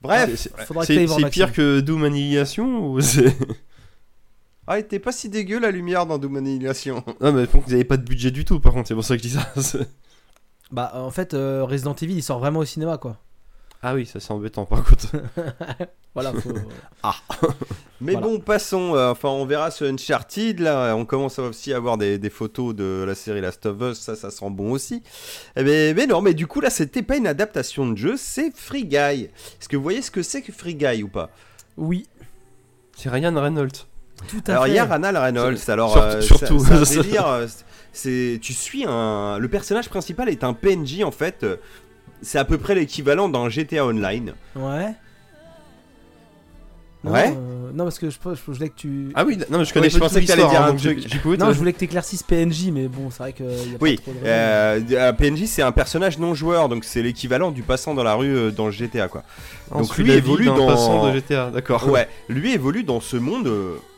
Bref. 0.00 0.30
C'est- 0.36 1.30
pire 1.30 1.52
que 1.52 1.80
Doom 1.80 2.04
Annihilation 2.04 2.86
ou 2.90 3.00
c'est. 3.00 3.36
Ah, 4.66 4.78
il 4.78 4.80
était 4.80 4.98
pas 4.98 5.12
si 5.12 5.28
dégueu 5.28 5.58
la 5.60 5.70
lumière 5.70 6.06
dans 6.06 6.18
Doom 6.18 6.36
Annihilation. 6.36 7.04
Non, 7.20 7.32
mais 7.32 7.44
ils 7.68 7.74
avaient 7.74 7.84
pas 7.84 7.96
de 7.96 8.04
budget 8.04 8.30
du 8.30 8.44
tout, 8.44 8.58
par 8.60 8.72
contre, 8.72 8.88
c'est 8.88 8.94
pour 8.94 9.04
ça 9.04 9.16
que 9.16 9.22
je 9.22 9.28
dis 9.28 9.34
ça. 9.34 9.78
Bah, 10.72 10.90
en 10.94 11.12
fait, 11.12 11.32
euh, 11.34 11.62
Resident 11.64 11.94
Evil, 11.94 12.14
il 12.16 12.22
sort 12.24 12.40
vraiment 12.40 12.58
au 12.58 12.64
cinéma, 12.64 12.98
quoi. 12.98 13.18
Ah 13.82 13.94
oui, 13.94 14.04
ça 14.04 14.18
c'est 14.18 14.32
embêtant, 14.32 14.64
par 14.66 14.82
contre. 14.82 15.06
Voilà, 16.14 16.32
faut... 16.32 16.50
Mais 18.00 18.12
Voilà. 18.14 18.26
bon, 18.26 18.40
passons. 18.40 18.96
euh, 18.96 19.10
enfin, 19.12 19.28
on 19.28 19.44
verra 19.46 19.70
ce 19.70 19.84
Uncharted. 19.84 20.58
Là, 20.60 20.96
on 20.96 21.04
commence 21.04 21.38
aussi 21.38 21.72
à 21.72 21.76
avoir 21.76 21.98
des, 21.98 22.18
des 22.18 22.30
photos 22.30 22.74
de 22.74 23.04
la 23.06 23.14
série 23.14 23.40
Last 23.42 23.66
of 23.66 23.80
Us. 23.82 23.98
Ça, 24.00 24.16
ça 24.16 24.30
sent 24.30 24.48
bon 24.50 24.72
aussi. 24.72 25.02
Eh 25.56 25.62
Mais, 25.62 25.92
mais 25.94 26.06
non, 26.06 26.22
mais 26.22 26.32
du 26.34 26.46
coup, 26.46 26.60
là, 26.60 26.70
c'était 26.70 27.02
pas 27.02 27.16
une 27.18 27.26
adaptation 27.26 27.86
de 27.86 27.96
jeu, 27.96 28.14
c'est 28.16 28.50
Free 28.56 28.86
Guy. 28.86 28.96
Est-ce 29.28 29.68
que 29.68 29.76
vous 29.76 29.82
voyez 29.82 30.00
ce 30.02 30.10
que 30.10 30.22
c'est 30.22 30.40
que 30.42 30.52
Free 30.52 30.74
Guy 30.74 31.02
ou 31.04 31.08
pas? 31.08 31.30
Oui, 31.76 32.08
C'est 32.96 33.10
Ryan 33.10 33.34
Reynolds. 33.40 33.86
Tout 34.28 34.42
à 34.46 34.52
Alors, 34.52 34.64
fait. 34.64 34.70
il 34.70 34.74
y 34.74 34.78
a 34.78 34.84
Ranal 34.84 35.16
Reynolds. 35.16 35.58
Alors, 35.68 35.92
Surtout- 35.92 36.06
euh, 36.16 36.20
surtout. 36.20 36.58
c'est- 36.60 36.84
c'est 36.84 37.02
délire, 37.02 37.26
euh, 37.26 37.46
c'est 37.92 38.38
tu 38.42 38.52
suis 38.52 38.84
un. 38.86 39.38
Le 39.38 39.48
personnage 39.48 39.88
principal 39.88 40.28
est 40.28 40.44
un 40.44 40.52
PNJ 40.52 41.02
en 41.04 41.10
fait. 41.10 41.42
euh, 41.44 41.56
C'est 42.22 42.38
à 42.38 42.44
peu 42.46 42.56
près 42.56 42.74
l'équivalent 42.74 43.28
d'un 43.28 43.48
GTA 43.50 43.84
Online. 43.86 44.32
Ouais. 44.56 44.94
Non, 47.04 47.12
Ouais. 47.12 47.28
euh, 47.36 47.70
non, 47.72 47.84
parce 47.84 47.98
que 48.00 48.10
je, 48.10 48.16
je 48.24 48.50
voulais 48.52 48.68
que 48.70 48.74
tu. 48.74 49.12
Ah 49.14 49.24
oui, 49.24 49.38
non, 49.50 49.58
mais 49.58 49.64
je 49.64 49.72
connais 49.72 49.86
Ouais, 49.86 49.90
je 49.90 49.98
pas 49.98 50.06
pensais 50.08 50.22
que 50.22 50.26
t'allais 50.26 50.48
dire 50.48 50.60
hein, 50.62 50.68
un 50.68 50.72
donc 50.72 50.80
truc. 50.80 51.38
non, 51.38 51.52
je 51.52 51.58
voulais 51.58 51.72
que 51.72 51.78
t'éclaircisses 51.78 52.22
PNJ, 52.24 52.70
mais 52.72 52.88
bon, 52.88 53.10
c'est 53.10 53.18
vrai 53.22 53.32
que. 53.32 53.44
y 53.44 53.74
a 53.74 53.78
Oui, 53.80 53.96
pas 53.96 54.02
trop 54.02 54.12
de 54.12 54.16
raison. 54.24 54.26
euh, 54.96 55.08
un 55.10 55.12
PNJ 55.12 55.44
c'est 55.46 55.62
un 55.62 55.70
personnage 55.72 56.18
non 56.18 56.34
joueur, 56.34 56.68
donc 56.68 56.84
c'est 56.84 57.02
l'équivalent 57.02 57.52
du 57.52 57.62
passant 57.62 57.94
dans 57.94 58.02
la 58.02 58.14
rue 58.14 58.34
euh, 58.34 58.50
dans 58.50 58.66
le 58.66 58.72
GTA 58.72 59.06
quoi. 59.08 59.22
On 59.70 59.82
donc 59.82 59.96
lui 59.98 60.10
évolue 60.10 60.46
dans- 60.46 60.66
passant 60.66 61.06
de 61.06 61.12
GTA, 61.12 61.50
d'accord. 61.50 61.86
Ouais, 61.88 62.08
lui 62.28 62.52
évolue 62.54 62.82
dans 62.82 63.00
ce 63.00 63.16
monde. 63.18 63.52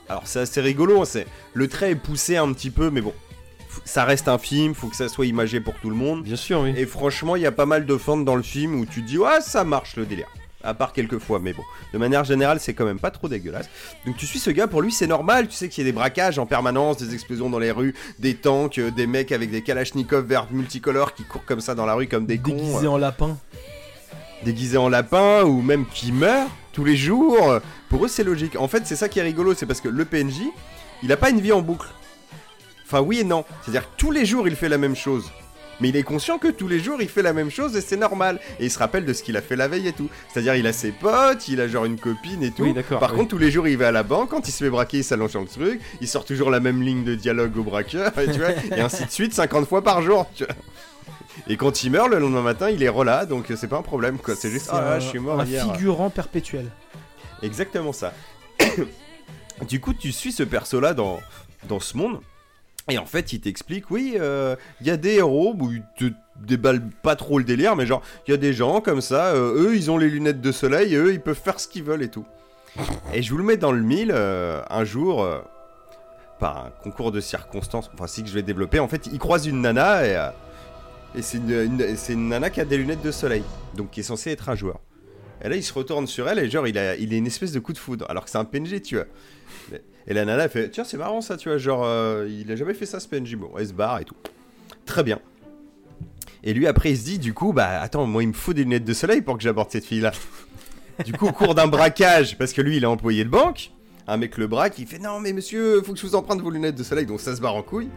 Euh, 0.09 0.13
alors 0.13 0.23
c'est 0.27 0.41
assez 0.41 0.61
rigolo, 0.61 1.03
hein, 1.03 1.05
c'est 1.05 1.27
le 1.55 1.69
trait 1.69 1.93
est 1.93 1.97
poussé 1.97 2.37
un 2.37 2.53
petit 2.53 2.71
peu, 2.71 2.91
mais 2.91 3.01
bon, 3.01 3.15
ça 3.85 4.05
reste 4.05 4.29
un 4.29 4.39
film, 4.39 4.75
faut 4.75 4.89
que 4.89 4.97
ça 4.97 5.09
soit 5.09 5.27
imagé 5.27 5.61
pour 5.61 5.75
tout 5.75 5.91
le 5.91 5.97
monde. 5.97 6.23
Bien 6.23 6.37
sûr, 6.37 6.61
oui. 6.61 6.75
Et 6.77 6.87
franchement, 6.87 7.37
il 7.37 7.43
y 7.43 7.47
a 7.47 7.53
pas 7.53 7.67
mal 7.67 7.87
de 7.87 7.97
fentes 7.97 8.25
dans 8.25 8.37
le 8.37 8.43
film 8.43 8.81
où 8.81 8.87
tu 8.87 9.03
te 9.03 9.07
dis 9.07 9.19
ouais 9.19 9.41
ça 9.41 9.65
marche 9.65 9.97
le 9.97 10.07
délire. 10.07 10.29
À 10.65 10.75
part 10.75 10.93
quelques 10.93 11.19
fois, 11.19 11.39
mais 11.39 11.53
bon. 11.53 11.63
De 11.93 11.99
manière 11.99 12.25
générale, 12.25 12.59
c'est 12.59 12.75
quand 12.75 12.85
même 12.85 12.99
pas 12.99 13.13
trop 13.13 13.29
dégueulasse. 13.29 13.71
Donc 14.05 14.17
tu 14.17 14.27
suis 14.27 14.41
ce 14.41 14.51
gars, 14.51 14.67
pour 14.67 14.83
lui 14.83 14.91
c'est 14.91 15.07
normal, 15.07 15.47
tu 15.47 15.55
sais 15.55 15.69
qu'il 15.69 15.85
y 15.85 15.87
a 15.87 15.91
des 15.91 15.95
braquages 15.95 16.41
en 16.41 16.47
permanence, 16.47 16.97
des 16.97 17.15
explosions 17.15 17.49
dans 17.49 17.61
les 17.61 17.71
rues, 17.71 17.95
des 18.19 18.35
tanks, 18.35 18.79
euh, 18.79 18.91
des 18.91 19.07
mecs 19.07 19.31
avec 19.31 19.53
des 19.53 19.63
kalachnikovs 19.63 20.27
verts 20.27 20.49
multicolores 20.51 21.15
qui 21.15 21.23
courent 21.23 21.45
comme 21.45 21.61
ça 21.61 21.77
dans 21.77 21.87
la 21.87 21.95
rue 21.95 22.09
comme 22.09 22.27
des 22.27 22.39
cons. 22.39 22.57
Déguisé 22.57 22.89
en 22.89 22.99
lapin. 22.99 23.39
déguisés 24.45 24.79
en 24.79 24.89
lapin 24.89 25.45
ou 25.45 25.63
même 25.63 25.87
qui 25.87 26.11
meurent 26.11 26.51
tous 26.79 26.85
les 26.85 26.97
jours. 26.97 27.59
Pour 27.89 28.05
eux, 28.05 28.09
c'est 28.09 28.23
logique. 28.23 28.55
En 28.55 28.69
fait, 28.69 28.87
c'est 28.87 28.95
ça 28.95 29.09
qui 29.09 29.19
est 29.19 29.23
rigolo, 29.23 29.53
c'est 29.53 29.67
parce 29.67 29.81
que 29.81 29.89
le 29.89 30.05
PNJ, 30.05 30.43
il 31.03 31.11
a 31.11 31.17
pas 31.17 31.31
une 31.31 31.41
vie 31.41 31.51
en 31.51 31.61
boucle. 31.61 31.89
Enfin, 32.87 33.01
oui 33.01 33.19
et 33.19 33.25
non. 33.25 33.45
C'est-à-dire 33.63 33.83
que 33.83 33.97
tous 33.97 34.13
les 34.13 34.25
jours, 34.25 34.47
il 34.47 34.55
fait 34.55 34.69
la 34.69 34.79
même 34.79 34.95
chose. 34.95 35.33
Mais 35.81 35.89
il 35.89 35.97
est 35.97 36.05
conscient 36.05 36.39
que 36.39 36.47
tous 36.47 36.69
les 36.69 36.79
jours, 36.79 37.03
il 37.03 37.09
fait 37.09 37.23
la 37.23 37.33
même 37.33 37.51
chose 37.51 37.77
et 37.77 37.81
c'est 37.81 37.97
normal. 37.97 38.39
Et 38.61 38.67
il 38.67 38.71
se 38.71 38.79
rappelle 38.79 39.05
de 39.05 39.13
ce 39.13 39.25
qu'il 39.25 39.37
a 39.37 39.43
fait 39.43 39.57
la 39.57 39.67
veille 39.67 39.89
et 39.89 39.93
tout. 39.93 40.09
C'est-à-dire, 40.33 40.55
il 40.55 40.69
a 40.69 40.73
ses 40.73 40.93
potes, 40.93 41.49
il 41.49 41.61
a 41.61 41.67
genre 41.67 41.85
une 41.85 41.99
copine 41.99 42.45
et 42.45 42.53
tout. 42.53 42.63
Oui, 42.63 42.73
d'accord. 42.73 43.01
Par 43.01 43.11
oui. 43.11 43.19
contre, 43.19 43.31
tous 43.31 43.39
les 43.39 43.51
jours, 43.51 43.67
il 43.67 43.77
va 43.77 43.89
à 43.89 43.93
la 43.93 44.05
banque. 44.05 44.31
Quand 44.31 44.47
il 44.47 44.53
se 44.53 44.63
fait 44.63 44.71
braquer, 44.71 44.99
il 44.99 45.05
s'allonge 45.05 45.31
sur 45.31 45.41
le 45.41 45.49
truc. 45.49 45.81
Il 46.01 46.07
sort 46.07 46.25
toujours 46.25 46.49
la 46.49 46.61
même 46.61 46.81
ligne 46.81 47.03
de 47.03 47.17
dialogue 47.17 47.57
au 47.57 47.65
braqueur. 47.65 48.17
Et, 48.21 48.27
tu 48.33 48.39
vois, 48.39 48.51
et 48.53 48.81
ainsi 48.81 49.05
de 49.05 49.11
suite, 49.11 49.35
50 49.35 49.69
fois 49.69 49.83
par 49.83 50.01
jour. 50.01 50.31
tu 50.37 50.45
vois. 50.45 50.55
Et 51.49 51.57
quand 51.57 51.83
il 51.83 51.91
meurt, 51.91 52.09
le 52.09 52.19
lendemain 52.19 52.43
matin, 52.43 52.71
il 52.71 52.83
est 52.83 52.89
relâ. 52.89 53.27
Donc, 53.27 53.47
c'est 53.57 53.69
pas 53.69 53.79
un 53.79 53.83
problème. 53.83 54.19
quoi. 54.19 54.35
C'est 54.35 54.51
juste, 54.51 54.71
ah, 54.73 54.95
un, 54.95 54.99
je 54.99 55.09
suis 55.09 55.19
mort 55.19 55.41
un 55.41 55.45
hier. 55.45 55.65
figurant 55.73 56.11
perpétuel. 56.11 56.67
Exactement 57.43 57.93
ça. 57.93 58.13
du 59.69 59.81
coup, 59.81 59.95
tu 59.95 60.13
suis 60.13 60.33
ce 60.33 60.43
perso-là 60.43 60.95
dans, 60.95 61.21
dans 61.69 61.81
ce 61.81 61.97
monde. 61.97 62.21
Et 62.91 62.99
en 62.99 63.07
fait, 63.07 63.33
il 63.35 63.41
t'explique, 63.41 63.91
oui, 63.91 64.17
euh, 64.19 64.57
il 64.81 64.87
y 64.87 64.91
a 64.91 64.97
des 64.97 65.17
héros 65.17 65.55
où 65.59 65.71
ils 65.73 65.83
te 65.99 66.11
déballent 66.41 66.89
pas 67.03 67.17
trop 67.17 67.39
le 67.39 67.45
délire, 67.45 67.77
mais 67.77 67.87
genre, 67.87 68.03
il 68.27 68.31
y 68.31 68.35
a 68.35 68.39
des 68.39 68.53
gens 68.53 68.81
comme 68.81 69.01
ça, 69.01 69.27
euh, 69.27 69.69
eux, 69.69 69.77
ils 69.77 69.91
ont 69.91 69.99
les 69.99 70.09
lunettes 70.09 70.41
de 70.41 70.53
soleil, 70.53 70.95
eux, 70.95 71.13
ils 71.13 71.21
peuvent 71.21 71.39
faire 71.39 71.61
ce 71.61 71.69
qu'ils 71.69 71.83
veulent 71.83 72.03
et 72.03 72.09
tout. 72.09 72.25
Et 73.13 73.23
je 73.23 73.31
vous 73.31 73.39
le 73.39 73.45
mets 73.45 73.57
dans 73.57 73.73
le 73.73 73.83
mille, 73.83 74.13
euh, 74.15 74.63
un 74.71 74.85
jour, 74.85 75.23
euh, 75.23 75.41
par 76.39 76.67
un 76.67 76.71
concours 76.83 77.13
de 77.13 77.21
circonstances, 77.21 77.91
enfin, 77.93 78.07
si 78.07 78.23
que 78.23 78.29
je 78.29 78.35
vais 78.35 78.43
développer, 78.43 78.79
en 78.79 78.89
fait, 78.89 79.07
il 79.13 79.19
croise 79.19 79.47
une 79.47 79.61
nana, 79.61 80.07
et, 80.07 80.31
et 81.15 81.23
c'est 81.23 81.39
une, 81.39 82.29
nana 82.29 82.51
qui 82.51 82.61
a 82.61 82.65
des 82.65 82.77
lunettes 82.77 83.03
de 83.03 83.11
soleil, 83.11 83.43
donc 83.75 83.91
qui 83.91 84.01
est 84.01 84.05
censée 84.05 84.31
être 84.31 84.49
un 84.49 84.55
joueur. 84.55 84.81
Et 85.43 85.49
là, 85.49 85.57
il 85.57 85.63
se 85.63 85.73
retourne 85.73 86.07
sur 86.07 86.29
elle 86.29 86.39
et 86.39 86.51
genre, 86.51 86.67
il 86.67 86.77
a, 86.79 86.97
il 86.97 87.13
a 87.13 87.17
une 87.17 87.27
espèce 87.27 87.53
de 87.53 87.61
coup 87.61 87.73
de 87.73 87.79
foudre, 87.79 88.07
alors 88.09 88.25
que 88.25 88.31
c'est 88.31 88.39
un 88.39 88.45
PNG, 88.45 88.83
tu 88.83 88.97
vois. 88.97 89.07
Et 90.07 90.15
la 90.15 90.25
nana, 90.25 90.45
elle 90.45 90.51
fait, 90.51 90.71
tiens, 90.71 90.85
c'est 90.85 90.97
marrant 90.97 91.21
ça, 91.21 91.37
tu 91.37 91.49
vois, 91.49 91.59
genre, 91.59 91.85
euh, 91.85 92.29
il 92.29 92.51
a 92.51 92.57
jamais 92.57 92.75
fait 92.75 92.87
ça 92.87 92.99
ce 92.99 93.09
PNJ. 93.09 93.37
Bon, 93.37 93.51
elle 93.59 93.69
se 93.69 93.73
barre 93.73 94.01
et 94.01 94.05
tout. 94.05 94.17
Très 94.85 95.03
bien. 95.03 95.21
Et 96.43 96.55
lui, 96.55 96.67
après, 96.67 96.93
il 96.93 96.99
se 96.99 97.05
dit, 97.05 97.19
du 97.19 97.35
coup, 97.35 97.53
bah, 97.53 97.81
attends, 97.81 98.07
moi, 98.07 98.23
il 98.23 98.29
me 98.29 98.33
faut 98.33 98.53
des 98.53 98.65
lunettes 98.65 98.85
de 98.85 98.95
soleil 98.95 99.23
pour 99.23 99.37
que 99.37 99.43
j'aborde 99.43 99.71
cette 99.71 99.85
fille-là. 99.85 100.13
du 101.05 101.13
coup, 101.13 101.29
au 101.29 101.33
cours 101.33 101.55
d'un 101.55 101.67
braquage, 101.67 102.39
parce 102.39 102.53
que 102.53 102.63
lui, 102.63 102.79
il 102.79 102.85
est 102.85 102.87
employé 102.87 103.25
de 103.25 103.29
banque, 103.29 103.71
un 104.07 104.17
mec 104.17 104.39
le 104.39 104.47
braque, 104.47 104.79
il 104.79 104.87
fait, 104.87 104.99
non, 104.99 105.21
mais 105.21 105.33
monsieur, 105.33 105.83
faut 105.83 105.93
que 105.93 105.99
je 105.99 106.07
vous 106.07 106.15
emprunte 106.15 106.41
vos 106.41 106.51
lunettes 106.51 106.77
de 106.77 106.83
soleil, 106.83 107.07
donc 107.07 107.21
ça 107.21 107.37
se 107.37 107.41
barre 107.41 107.55
en 107.55 107.63
couille. 107.63 107.89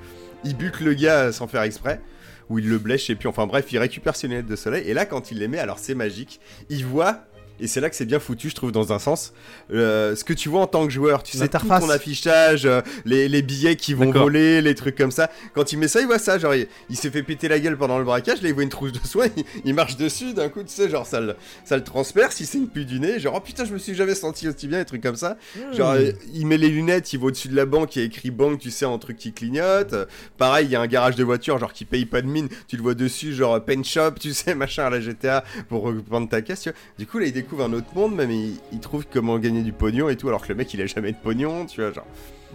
Il 0.43 0.58
bute 0.58 0.80
le 0.82 0.93
gars 0.93 1.32
sans 1.32 1.47
faire 1.47 1.62
exprès 1.62 2.02
ou 2.49 2.60
il 2.60 2.69
le 2.69 2.77
blesse, 2.77 3.10
et 3.10 3.15
puis 3.15 3.27
enfin 3.27 3.47
bref, 3.47 3.71
il 3.71 3.77
récupère 3.77 4.15
ses 4.15 4.27
lunettes 4.27 4.47
de 4.47 4.56
soleil, 4.56 4.88
et 4.88 4.93
là 4.93 5.06
quand 5.06 5.32
il 5.32 5.39
les 5.39 5.47
met, 5.47 5.60
alors 5.60 5.80
c'est 5.80 5.95
magique, 5.95 6.39
il 6.69 6.86
voit, 6.86 7.25
et 7.62 7.67
c'est 7.67 7.80
là 7.80 7.89
que 7.89 7.95
c'est 7.95 8.06
bien 8.06 8.19
foutu, 8.19 8.50
je 8.50 8.56
trouve, 8.56 8.71
dans 8.71 8.91
un 8.91 9.00
sens, 9.00 9.34
euh, 9.74 10.15
ce 10.15 10.24
que 10.24 10.34
tu 10.34 10.50
vois 10.50 10.62
en 10.62 10.67
tant 10.67 10.86
que 10.86 10.91
joueur, 10.91 11.24
tu 11.24 11.38
sais, 11.38 11.47
tout 11.47 11.67
ton 11.67 11.89
affichage, 11.89 12.65
euh, 12.65 12.82
les, 13.06 13.28
les 13.30 13.41
billets 13.41 13.76
qui 13.76 13.93
vont 13.93 14.12
voler, 14.12 14.62
les 14.62 14.76
trucs 14.76 14.95
comme 14.97 15.12
ça, 15.12 15.30
quand 15.54 15.71
il 15.71 15.78
met 15.78 15.88
ça, 15.88 16.02
il 16.02 16.08
voit 16.08 16.19
ça, 16.19 16.38
genre 16.39 16.56
il, 16.56 16.67
il 16.89 16.95
s'est 16.97 17.10
fait 17.12 17.24
péter 17.24 17.47
la 17.47 17.60
gueule 17.60 17.78
pendant 17.78 17.97
le 18.00 18.04
braquage, 18.04 18.41
là 18.41 18.50
il 18.50 18.54
voit 18.54 18.63
une 18.63 18.69
trousse 18.69 18.91
de 18.91 19.06
soie, 19.08 19.28
il, 19.38 19.43
il 19.63 19.74
marche 19.74 19.95
dessus, 19.97 20.34
d'un 20.34 20.50
coup, 20.50 20.63
tu 20.63 20.69
sais, 20.74 20.89
genre 20.89 21.06
ça 21.06 21.19
le, 21.21 21.36
ça 21.63 21.78
le 21.78 21.84
transperce, 21.84 22.39
il 22.39 22.45
saigne 22.47 22.65
plus 22.67 22.86
du 22.86 23.00
nez, 23.00 23.19
genre 23.19 23.36
oh 23.38 23.39
putain, 23.39 23.63
je 23.65 23.74
me 23.74 23.78
suis 23.78 23.93
jamais 23.95 24.15
senti 24.15 24.47
aussi 24.47 24.67
bien, 24.67 24.80
des 24.80 24.86
trucs 24.86 25.02
comme 25.04 25.15
ça, 25.15 25.38
Genre, 25.74 25.91
Hmm. 25.93 25.97
euh, 25.97 26.12
il 26.34 26.45
met 26.47 26.58
les 26.58 26.69
lunettes, 26.69 27.13
il 27.13 27.19
va 27.19 27.28
au-dessus 27.28 27.47
de 27.47 27.56
la 27.56 27.65
banque, 27.65 27.95
il 27.95 28.00
y 28.00 28.02
a 28.02 28.06
écrit 28.06 28.32
banque, 28.32 28.60
tu 28.60 28.71
sais, 28.71 28.86
en 28.86 28.97
truc 28.97 29.17
qui 29.17 29.34
clignote. 29.34 29.93
Euh, 29.93 30.06
pareil, 30.38 30.65
il 30.67 30.71
y 30.71 30.76
a 30.76 30.82
un 30.82 30.88
garage 30.88 31.15
de 31.15 31.24
voiture, 31.24 31.58
genre 31.60 31.74
qui 31.74 31.86
paye 31.86 32.06
pas 32.06 32.21
de 32.21 32.28
mine, 32.28 32.47
tu 32.67 32.78
le 32.78 32.82
vois 32.82 32.93
dessus, 32.95 33.34
genre 33.34 33.63
pen 33.63 33.84
shop, 33.84 34.13
tu 34.19 34.34
sais, 34.34 34.56
machin 34.62 34.86
à 34.86 34.89
la 34.89 35.00
GTA 35.02 35.43
pour 35.69 35.84
reprendre 35.84 36.28
ta 36.30 36.41
caisse, 36.41 36.62
tu 36.62 36.69
vois. 36.69 36.78
Du 36.97 37.06
coup, 37.06 37.19
là, 37.19 37.26
il 37.26 37.34
découvre 37.34 37.50
un 37.59 37.73
autre 37.73 37.87
monde, 37.93 38.15
même 38.15 38.31
il, 38.31 38.53
il 38.71 38.79
trouve 38.79 39.05
comment 39.11 39.37
gagner 39.39 39.63
du 39.63 39.73
pognon 39.73 40.07
et 40.07 40.15
tout, 40.15 40.29
alors 40.29 40.43
que 40.43 40.47
le 40.49 40.55
mec, 40.55 40.73
il 40.73 40.81
a 40.81 40.85
jamais 40.85 41.11
de 41.11 41.17
pognon, 41.17 41.65
tu 41.65 41.81
vois, 41.81 41.91
genre. 41.91 42.05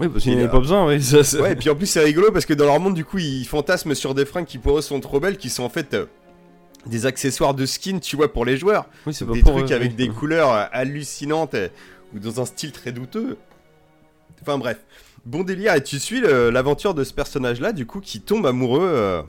Oui, 0.00 0.08
parce 0.08 0.22
qu'il 0.22 0.32
Il 0.32 0.36
n'y 0.36 0.42
a- 0.42 0.44
avait 0.44 0.52
pas 0.52 0.60
besoin, 0.60 0.86
oui. 0.86 1.02
ça, 1.02 1.22
c'est- 1.24 1.40
Ouais, 1.40 1.52
et 1.52 1.56
puis 1.56 1.68
en 1.68 1.74
plus, 1.74 1.86
c'est 1.86 2.02
rigolo 2.04 2.30
parce 2.32 2.46
que 2.46 2.54
dans 2.54 2.64
leur 2.66 2.80
monde, 2.80 2.94
du 2.94 3.04
coup, 3.04 3.18
ils 3.18 3.44
fantasment 3.44 3.94
sur 3.94 4.14
des 4.14 4.24
fringues 4.24 4.46
qui 4.46 4.58
pour 4.58 4.78
eux 4.78 4.82
sont 4.82 5.00
trop 5.00 5.20
belles, 5.20 5.36
qui 5.36 5.50
sont 5.50 5.64
en 5.64 5.68
fait. 5.68 5.92
euh, 5.92 6.06
des 6.86 7.04
accessoires 7.04 7.52
de 7.54 7.66
skin, 7.66 7.98
tu 7.98 8.14
vois, 8.14 8.32
pour 8.32 8.44
les 8.44 8.56
joueurs 8.56 8.86
Oui, 9.08 9.12
c'est 9.12 9.24
pas 9.26 9.32
des 9.32 9.40
pour 9.40 9.56
trucs 9.56 9.72
eux, 9.72 9.74
avec 9.74 9.90
oui. 9.90 9.96
des 9.96 10.08
couleurs 10.08 10.52
euh, 10.54 10.64
hallucinantes 10.70 11.54
euh, 11.54 11.66
ou 12.14 12.20
dans 12.20 12.40
un 12.40 12.44
style 12.44 12.70
très 12.70 12.92
douteux. 12.92 13.36
Enfin 14.40 14.56
bref, 14.56 14.78
bon 15.24 15.42
délire 15.42 15.74
et 15.74 15.82
tu 15.82 15.98
suis 15.98 16.20
l'aventure 16.20 16.94
de 16.94 17.02
ce 17.02 17.12
personnage-là 17.12 17.72
du 17.72 17.86
coup 17.86 17.98
qui 18.00 18.20
tombe 18.20 18.46
amoureux 18.46 18.84
euh, 18.88 19.22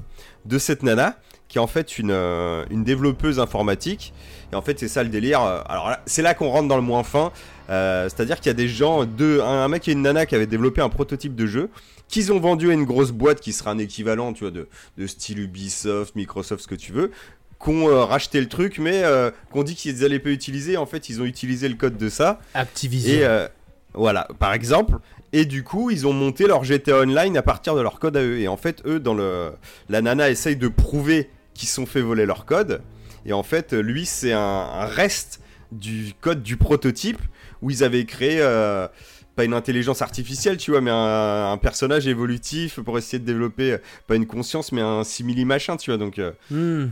de 0.45 0.60
cette 0.60 0.84
nana 0.84 1.17
qui 1.48 1.58
est 1.58 1.62
en 1.62 1.68
fait 1.68 1.98
une, 1.98 2.12
euh, 2.12 2.66
une 2.70 2.84
développeuse 2.84 3.40
informatique 3.40 4.14
et 4.52 4.56
en 4.56 4.62
fait 4.62 4.80
c'est 4.80 4.88
ça 4.88 5.04
le 5.04 5.10
délire. 5.10 5.42
euh, 5.42 5.62
Alors 5.68 5.92
c'est 6.06 6.22
là 6.22 6.34
qu'on 6.34 6.50
rentre 6.50 6.68
dans 6.68 6.76
le 6.76 6.82
moins 6.82 7.04
fin, 7.04 7.32
euh, 7.70 8.04
c'est-à-dire 8.10 8.38
qu'il 8.38 8.48
y 8.48 8.50
a 8.50 8.54
des 8.54 8.68
gens, 8.68 9.06
deux, 9.06 9.41
un, 9.41 9.64
un 9.64 9.68
mec 9.68 9.88
et 9.88 9.91
une 9.93 10.02
nana 10.02 10.26
qui 10.26 10.36
avaient 10.36 10.45
développé 10.48 10.82
un 10.82 10.89
prototype 10.89 11.36
de 11.36 11.45
jeu 11.45 11.70
qu'ils 12.10 12.32
ont 12.32 12.39
vendu 12.39 12.70
à 12.70 12.74
une 12.74 12.86
grosse 12.86 13.12
boîte 13.12 13.41
qui 13.41 13.52
sera 13.52 13.72
un 13.72 13.78
équivalent, 13.80 14.32
tu 14.34 14.45
vois, 14.45 14.52
de, 14.52 14.68
de 14.98 15.08
style 15.08 15.39
Ubisoft, 15.39 16.16
Microsoft, 16.16 16.64
ce 16.64 16.68
que 16.68 16.76
tu 16.76 16.93
veux, 16.93 17.12
qu'on 17.60 17.89
euh, 17.89 18.06
racheté 18.06 18.39
le 18.39 18.48
truc, 18.48 18.78
mais 18.80 19.04
qu'on 19.52 19.64
dit 19.64 19.76
qu'ils 19.76 20.06
allaient 20.06 20.20
pas 20.20 20.30
utiliser. 20.30 20.78
En 20.78 20.86
fait, 20.86 21.10
ils 21.10 21.22
ont 21.22 21.26
utilisé 21.26 21.68
le 21.68 21.76
code 21.76 21.98
de 21.98 22.08
ça. 22.08 22.39
Activision. 22.54 23.14
Et 23.14 23.48
voilà, 23.93 24.28
par 24.39 24.54
exemple. 24.54 25.00
Et 25.34 25.43
du 25.43 25.64
coup, 25.66 25.89
ils 25.91 26.08
ont 26.08 26.14
monté 26.14 26.48
leur 26.48 26.64
GTA 26.64 27.00
Online 27.02 27.36
à 27.36 27.41
partir 27.41 27.76
de 27.76 27.82
leur 27.82 28.00
code 28.00 28.16
à 28.16 28.22
eux. 28.24 28.39
Et 28.39 28.48
en 28.48 28.56
fait, 28.56 28.82
eux, 28.86 29.02
dans 29.02 29.14
le, 29.14 29.52
la 29.89 30.02
nana 30.02 30.30
essaye 30.30 30.56
de 30.56 30.70
prouver 30.70 31.30
se 31.66 31.76
sont 31.76 31.86
fait 31.86 32.01
voler 32.01 32.26
leur 32.26 32.45
code. 32.45 32.82
Et 33.26 33.34
en 33.34 33.43
fait, 33.43 33.74
lui, 33.74 34.05
c'est 34.05 34.34
un, 34.34 34.39
un 34.39 34.86
reste 34.86 35.41
du 35.72 36.14
code 36.22 36.43
du 36.43 36.55
prototype 36.58 37.20
où 37.62 37.70
ils 37.72 37.84
avaient 37.84 38.05
créé 38.05 38.38
euh, 38.41 38.88
pas 39.36 39.43
une 39.43 39.53
intelligence 39.53 40.01
artificielle, 40.01 40.58
tu 40.58 40.72
vois, 40.72 40.82
mais 40.82 40.91
un, 40.91 41.51
un 41.51 41.58
personnage 41.58 42.08
évolutif 42.08 42.80
pour 42.80 42.97
essayer 42.97 43.20
de 43.20 43.26
développer 43.26 43.74
euh, 43.74 43.78
pas 44.08 44.16
une 44.16 44.28
conscience, 44.28 44.72
mais 44.72 44.82
un 44.82 45.03
simili 45.03 45.43
machin, 45.45 45.76
tu 45.78 45.89
vois. 45.91 45.97
Donc 45.97 46.20
euh, 46.20 46.32
Hmm. 46.49 46.88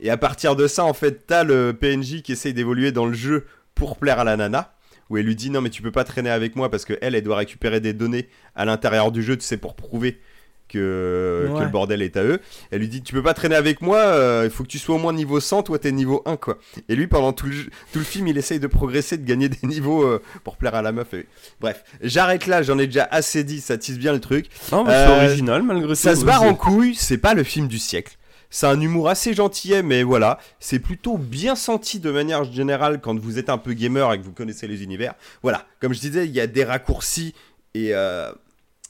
et 0.00 0.10
à 0.10 0.16
partir 0.16 0.56
de 0.56 0.66
ça, 0.66 0.84
en 0.84 0.92
fait, 0.92 1.26
t'as 1.26 1.44
le 1.44 1.72
PNJ 1.72 2.22
qui 2.22 2.32
essaye 2.32 2.52
d'évoluer 2.52 2.92
dans 2.92 3.06
le 3.06 3.14
jeu 3.14 3.46
pour 3.74 3.96
plaire 3.96 4.18
à 4.18 4.24
la 4.24 4.36
nana. 4.36 4.74
où 5.10 5.16
elle 5.16 5.24
lui 5.24 5.36
dit 5.36 5.48
non 5.48 5.62
mais 5.62 5.70
tu 5.70 5.80
peux 5.80 5.90
pas 5.92 6.04
traîner 6.04 6.28
avec 6.28 6.54
moi 6.54 6.70
parce 6.70 6.84
que 6.84 6.98
elle, 7.00 7.14
elle 7.14 7.22
doit 7.24 7.36
récupérer 7.38 7.80
des 7.80 7.94
données 7.94 8.28
à 8.54 8.66
l'intérieur 8.66 9.10
du 9.10 9.22
jeu, 9.22 9.36
tu 9.38 9.44
sais, 9.46 9.56
pour 9.56 9.74
prouver 9.74 10.20
que, 10.68 11.46
Ouais. 11.50 11.58
que 11.58 11.64
le 11.64 11.70
bordel 11.70 12.02
est 12.02 12.16
à 12.16 12.22
eux. 12.24 12.40
Elle 12.70 12.80
lui 12.80 12.88
dit 12.88 13.02
tu 13.02 13.12
peux 13.12 13.22
pas 13.22 13.34
traîner 13.34 13.54
avec 13.56 13.80
moi, 13.80 13.98
euh, 13.98 14.42
il 14.44 14.50
faut 14.50 14.62
que 14.62 14.68
tu 14.68 14.78
sois 14.78 14.94
au 14.94 14.98
moins 14.98 15.12
niveau 15.12 15.40
100, 15.40 15.62
toi 15.64 15.78
t'es 15.78 15.90
niveau 15.92 16.22
1 16.26 16.36
quoi. 16.36 16.58
Et 16.88 16.94
lui 16.94 17.06
pendant 17.06 17.32
tout 17.32 17.46
le, 17.46 17.52
jeu- 17.52 17.70
tout 17.92 17.98
le 17.98 18.04
film 18.04 18.28
il 18.28 18.38
essaye 18.38 18.60
de 18.60 18.66
progresser, 18.66 19.16
de 19.18 19.24
gagner 19.26 19.48
des 19.48 19.66
niveaux 19.66 20.02
euh, 20.04 20.22
pour 20.44 20.56
plaire 20.56 20.74
à 20.74 20.82
la 20.82 20.92
meuf. 20.92 21.12
Et... 21.14 21.26
Bref, 21.60 21.82
j'arrête 22.02 22.46
là, 22.46 22.62
j'en 22.62 22.78
ai 22.78 22.86
déjà 22.86 23.08
assez 23.10 23.42
dit, 23.44 23.60
ça 23.60 23.78
tisse 23.78 23.98
bien 23.98 24.12
le 24.12 24.20
truc. 24.20 24.46
Non, 24.72 24.84
mais 24.84 24.92
Euh, 24.92 25.06
c'est 25.20 25.26
original 25.26 25.62
malgré 25.62 25.88
tout. 25.88 25.94
Ça 25.94 26.14
se 26.14 26.24
barre 26.24 26.40
C'est- 26.42 26.48
en 26.48 26.54
couille, 26.54 26.94
c'est 26.94 27.18
pas 27.18 27.34
le 27.34 27.42
film 27.44 27.66
du 27.68 27.78
siècle. 27.78 28.16
C'est 28.50 28.66
un 28.66 28.80
humour 28.80 29.10
assez 29.10 29.34
gentillet, 29.34 29.82
mais 29.82 30.02
voilà, 30.02 30.38
c'est 30.58 30.78
plutôt 30.78 31.18
bien 31.18 31.54
senti 31.54 32.00
de 32.00 32.10
manière 32.10 32.44
générale 32.44 32.98
quand 32.98 33.18
vous 33.18 33.38
êtes 33.38 33.50
un 33.50 33.58
peu 33.58 33.74
gamer 33.74 34.10
et 34.14 34.18
que 34.18 34.24
vous 34.24 34.32
connaissez 34.32 34.66
les 34.66 34.82
univers. 34.82 35.12
Voilà, 35.42 35.66
comme 35.80 35.92
je 35.92 36.00
disais, 36.00 36.24
il 36.24 36.32
y 36.32 36.40
a 36.40 36.46
des 36.46 36.64
raccourcis 36.64 37.34
et 37.74 37.90
euh, 37.92 38.32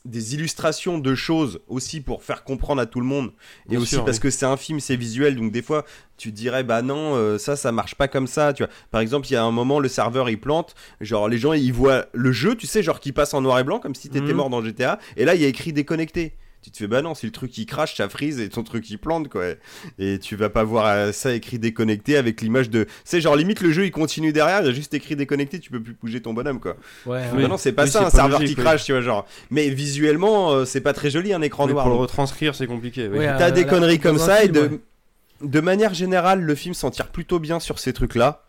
des 0.05 0.35
illustrations 0.35 0.99
de 0.99 1.15
choses 1.15 1.61
aussi 1.69 2.01
pour 2.01 2.23
faire 2.23 2.45
comprendre 2.45 2.81
à 2.81 2.87
tout 2.87 3.01
le 3.01 3.07
monde. 3.07 3.33
Et 3.67 3.71
Bien 3.71 3.81
aussi 3.81 3.95
sûr, 3.97 4.05
parce 4.05 4.17
oui. 4.19 4.23
que 4.23 4.31
c'est 4.31 4.47
un 4.47 4.57
film, 4.57 4.81
c'est 4.81 4.97
visuel, 4.97 5.37
donc 5.37 5.53
des 5.53 5.63
fois 5.63 5.85
tu 6.17 6.33
dirais 6.33 6.65
bah 6.65 6.83
non, 6.83 7.15
euh, 7.15 7.39
ça 7.39 7.57
ça 7.57 7.73
marche 7.73 7.95
pas 7.95 8.09
comme 8.09 8.27
ça. 8.27 8.53
Tu 8.53 8.63
vois, 8.65 8.73
par 8.91 9.01
exemple, 9.01 9.27
il 9.29 9.33
y 9.35 9.37
a 9.37 9.45
un 9.45 9.51
moment 9.51 9.81
le 9.81 9.89
serveur 9.89 10.29
il 10.31 10.41
plante, 10.41 10.75
genre 11.01 11.29
les 11.29 11.39
gens 11.39 11.53
ils 11.53 11.73
voient 11.73 12.07
le 12.13 12.33
jeu, 12.33 12.55
tu 12.57 12.67
sais, 12.67 12.83
genre 12.83 13.01
qui 13.01 13.13
passe 13.13 13.35
en 13.35 13.41
noir 13.41 13.59
et 13.59 13.65
blanc 13.65 13.79
comme 13.81 13.95
si 13.95 14.09
t'étais 14.09 14.27
Mhm. 14.31 14.33
mort 14.37 14.51
dans 14.51 14.63
GTA, 14.63 14.99
et 15.17 15.25
là 15.25 15.35
il 15.35 15.41
y 15.43 15.45
a 15.45 15.49
écrit 15.49 15.73
déconnecté. 15.73 16.35
Tu 16.69 16.73
te 16.73 16.79
fais 16.79 16.87
bah 16.87 17.01
non, 17.01 17.15
si 17.15 17.25
le 17.25 17.33
truc 17.33 17.57
il 17.57 17.65
crache, 17.65 17.97
ça 17.97 18.11
freeze 18.11 18.41
et 18.41 18.51
ton 18.51 18.63
truc 18.63 18.91
il 18.91 18.99
plante 18.99 19.29
quoi. 19.29 19.45
Et 19.99 20.19
tu 20.19 20.37
vas 20.37 20.51
pas 20.51 20.65
voir 20.65 20.85
euh, 20.87 21.13
ça 21.13 21.33
écrit 21.33 21.59
déconnecté 21.59 22.19
avec 22.19 22.43
l'image 22.43 22.69
de. 22.69 22.87
C'est 23.05 23.23
genre 23.23 23.37
limite 23.37 23.63
le 23.63 23.73
jeu 23.73 23.87
il 23.87 23.91
continue 23.91 24.33
derrière, 24.33 24.61
il 24.61 24.67
y 24.67 24.69
a 24.69 24.73
juste 24.73 24.93
écrit 24.93 25.17
déconnecté, 25.17 25.61
tu 25.61 25.71
peux 25.71 25.81
plus 25.83 25.95
bouger 25.99 26.21
ton 26.21 26.35
bonhomme 26.35 26.61
quoi. 26.61 26.77
Ouais, 27.07 27.23
Oui. 27.35 27.43
Bah 27.43 27.49
non, 27.49 27.57
c'est 27.57 27.73
pas 27.73 27.85
Oui, 27.85 27.91
ça 27.91 28.01
un 28.01 28.05
pas 28.05 28.11
serveur 28.11 28.41
logique, 28.41 28.57
qui 28.57 28.63
crache, 28.63 28.85
tu 28.85 28.93
vois, 28.93 29.01
genre. 29.01 29.27
Mais 29.51 29.71
visuellement, 29.71 30.53
euh, 30.53 30.65
c'est 30.67 30.83
pas 30.83 30.93
très 30.93 31.09
joli 31.11 31.33
un 31.33 31.41
écran 31.41 31.65
Oui, 31.67 31.73
noir. 31.73 31.85
pour 31.87 31.95
le 31.95 32.01
retranscrire, 32.01 32.55
c'est 32.55 32.67
compliqué. 32.67 33.09
Ouais, 33.09 33.25
T'as 33.27 33.49
euh, 33.49 33.51
des 33.51 33.65
là, 33.65 33.71
conneries 33.71 33.99
comme 33.99 34.19
ça 34.19 34.45
et 34.45 34.49
de, 34.49 34.61
ouais. 34.61 34.81
de 35.43 35.61
manière 35.61 35.95
générale, 35.95 36.41
le 36.43 36.55
film 36.55 36.75
s'en 36.75 36.91
tire 36.91 37.09
plutôt 37.09 37.39
bien 37.39 37.61
sur 37.61 37.79
ces 37.79 37.93
trucs-là. 37.93 38.45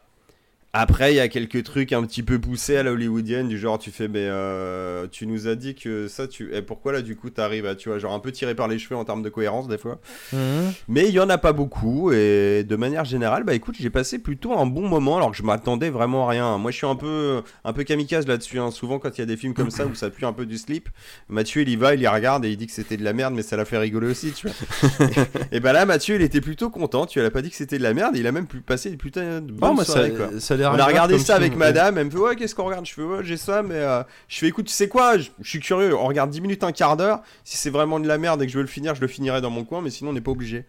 Après, 0.72 1.14
il 1.14 1.16
y 1.16 1.20
a 1.20 1.28
quelques 1.28 1.64
trucs 1.64 1.94
un 1.94 2.04
petit 2.04 2.22
peu 2.22 2.38
poussés 2.38 2.78
à 2.78 2.84
la 2.84 2.92
hollywoodienne, 2.92 3.48
du 3.48 3.58
genre 3.58 3.80
tu 3.80 3.90
fais, 3.90 4.08
mais 4.08 4.20
euh, 4.22 5.08
tu 5.10 5.26
nous 5.26 5.48
as 5.48 5.56
dit 5.56 5.74
que 5.74 6.08
ça, 6.08 6.28
tu. 6.28 6.54
Et 6.54 6.62
pourquoi 6.62 6.92
là, 6.94 7.02
du 7.02 7.16
coup, 7.16 7.32
t'arrives 7.32 7.66
à, 7.66 7.74
tu 7.76 7.90
vois, 7.90 7.98
genre 7.98 8.14
un 8.14 8.20
peu 8.20 8.32
tiré 8.32 8.54
par 8.54 8.68
les 8.68 8.78
cheveux 8.78 8.96
en 8.96 9.04
termes 9.04 9.24
de 9.24 9.30
cohérence 9.30 9.68
des 9.68 9.80
fois. 9.80 10.00
Mhm. 10.32 10.72
Mais 10.88 11.08
il 11.08 11.14
y 11.16 11.20
en 11.20 11.30
a 11.30 11.40
pas 11.40 11.54
beaucoup 11.54 12.12
et 12.12 12.64
de 12.64 12.76
manière 12.76 13.04
générale, 13.04 13.44
bah 13.46 13.56
écoute, 13.56 13.76
j'ai 13.80 13.90
passé 13.90 14.20
plutôt 14.20 14.54
un 14.58 14.68
bon 14.68 14.88
moment 14.88 15.18
alors 15.18 15.32
que 15.32 15.38
je 15.38 15.44
m'attendais 15.44 15.90
vraiment 15.90 16.28
à 16.28 16.32
rien. 16.32 16.58
Moi, 16.60 16.70
je 16.70 16.78
suis 16.78 16.86
un 16.88 16.96
peu, 16.96 17.42
un 17.64 17.74
peu 17.74 17.84
kamikaze 17.84 18.28
là-dessus. 18.28 18.60
hein. 18.60 18.70
Souvent, 18.70 19.00
quand 19.00 19.18
il 19.18 19.22
y 19.22 19.24
a 19.24 19.28
des 19.28 19.38
films 19.38 19.56
comme 19.56 19.72
ça 19.72 19.88
où 19.88 19.96
ça 19.96 20.12
pue 20.12 20.26
un 20.26 20.34
peu 20.34 20.46
du 20.46 20.60
slip, 20.60 20.90
Mathieu 21.30 21.64
il 21.64 21.70
y 21.70 21.78
va, 21.78 21.96
il 21.96 22.02
y 22.02 22.08
regarde 22.08 22.46
et 22.46 22.52
il 22.52 22.58
dit 22.58 22.68
que 22.68 22.74
c'était 22.74 22.98
de 22.98 23.04
la 23.04 23.14
merde, 23.14 23.34
mais 23.34 23.42
ça 23.42 23.58
l'a 23.58 23.66
fait 23.66 23.80
rigoler 23.80 24.08
aussi, 24.08 24.34
tu 24.34 24.48
vois. 24.48 25.08
et 25.52 25.60
bah 25.60 25.74
là, 25.74 25.88
Mathieu 25.88 26.16
il 26.16 26.22
était 26.22 26.42
plutôt 26.42 26.70
content. 26.70 27.08
Tu 27.08 27.20
l'as 27.20 27.32
pas 27.32 27.42
dit 27.42 27.50
que 27.50 27.56
c'était 27.56 27.80
de 27.80 27.84
la 27.84 27.96
merde, 27.96 28.16
il 28.16 28.28
a 28.28 28.32
même 28.32 28.46
pu 28.46 28.60
passer 28.62 28.92
putain 28.98 29.42
de 29.42 29.52
Non, 29.52 29.74
bonnes 29.74 29.84
ça, 29.84 30.08
quoi. 30.12 30.30
ça 30.40 30.58
On 30.66 30.80
a 30.80 30.86
regardé 30.86 31.18
ça 31.20 31.36
avec 31.36 31.50
film. 31.52 31.60
madame, 31.60 31.98
elle 31.98 32.06
me 32.06 32.12
fait 32.12 32.18
ouais 32.18 32.36
qu'est-ce 32.36 32.54
qu'on 32.56 32.66
regarde? 32.66 32.86
Je 32.86 32.94
fais 32.94 33.02
ouais 33.02 33.24
j'ai 33.24 33.38
ça 33.38 33.62
mais 33.64 33.76
euh, 33.76 34.04
je 34.28 34.38
fais 34.40 34.48
écoute 34.48 34.66
tu 34.68 34.74
sais 34.74 34.88
quoi? 34.88 35.18
Je, 35.18 35.30
je 35.42 35.50
suis 35.50 35.60
curieux, 35.60 35.96
on 35.96 36.06
regarde 36.08 36.30
10 36.30 36.42
minutes, 36.42 36.64
un 36.64 36.72
quart 36.72 36.98
d'heure, 36.98 37.22
si 37.44 37.58
c'est 37.58 37.70
vraiment 37.70 38.00
de 38.00 38.08
la 38.08 38.18
merde 38.18 38.42
et 38.42 38.46
que 38.46 38.52
je 38.52 38.58
veux 38.58 38.64
le 38.64 38.70
finir 38.70 38.96
je 38.96 39.02
le 39.02 39.08
finirai 39.08 39.42
dans 39.42 39.50
mon 39.50 39.64
coin 39.64 39.82
mais 39.82 39.90
sinon 39.90 40.12
on 40.12 40.14
n'est 40.14 40.22
pas 40.22 40.32
obligé. 40.32 40.66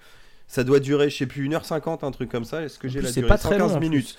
Ça 0.49 0.65
doit 0.65 0.81
durer 0.81 1.11
je 1.11 1.17
sais 1.17 1.27
plus 1.27 1.49
1h50 1.49 2.05
un 2.05 2.11
truc 2.11 2.31
comme 2.31 2.45
ça, 2.45 2.63
est-ce 2.63 2.79
que 2.79 2.89
j'ai 2.89 3.01
la 3.01 3.09
c'est 3.09 3.21
durée? 3.21 3.29
pas 3.29 3.39
très 3.39 3.59
long, 3.59 3.69
115 3.69 3.77
en 3.77 3.79
plus. 3.81 3.89
minutes. 3.89 4.17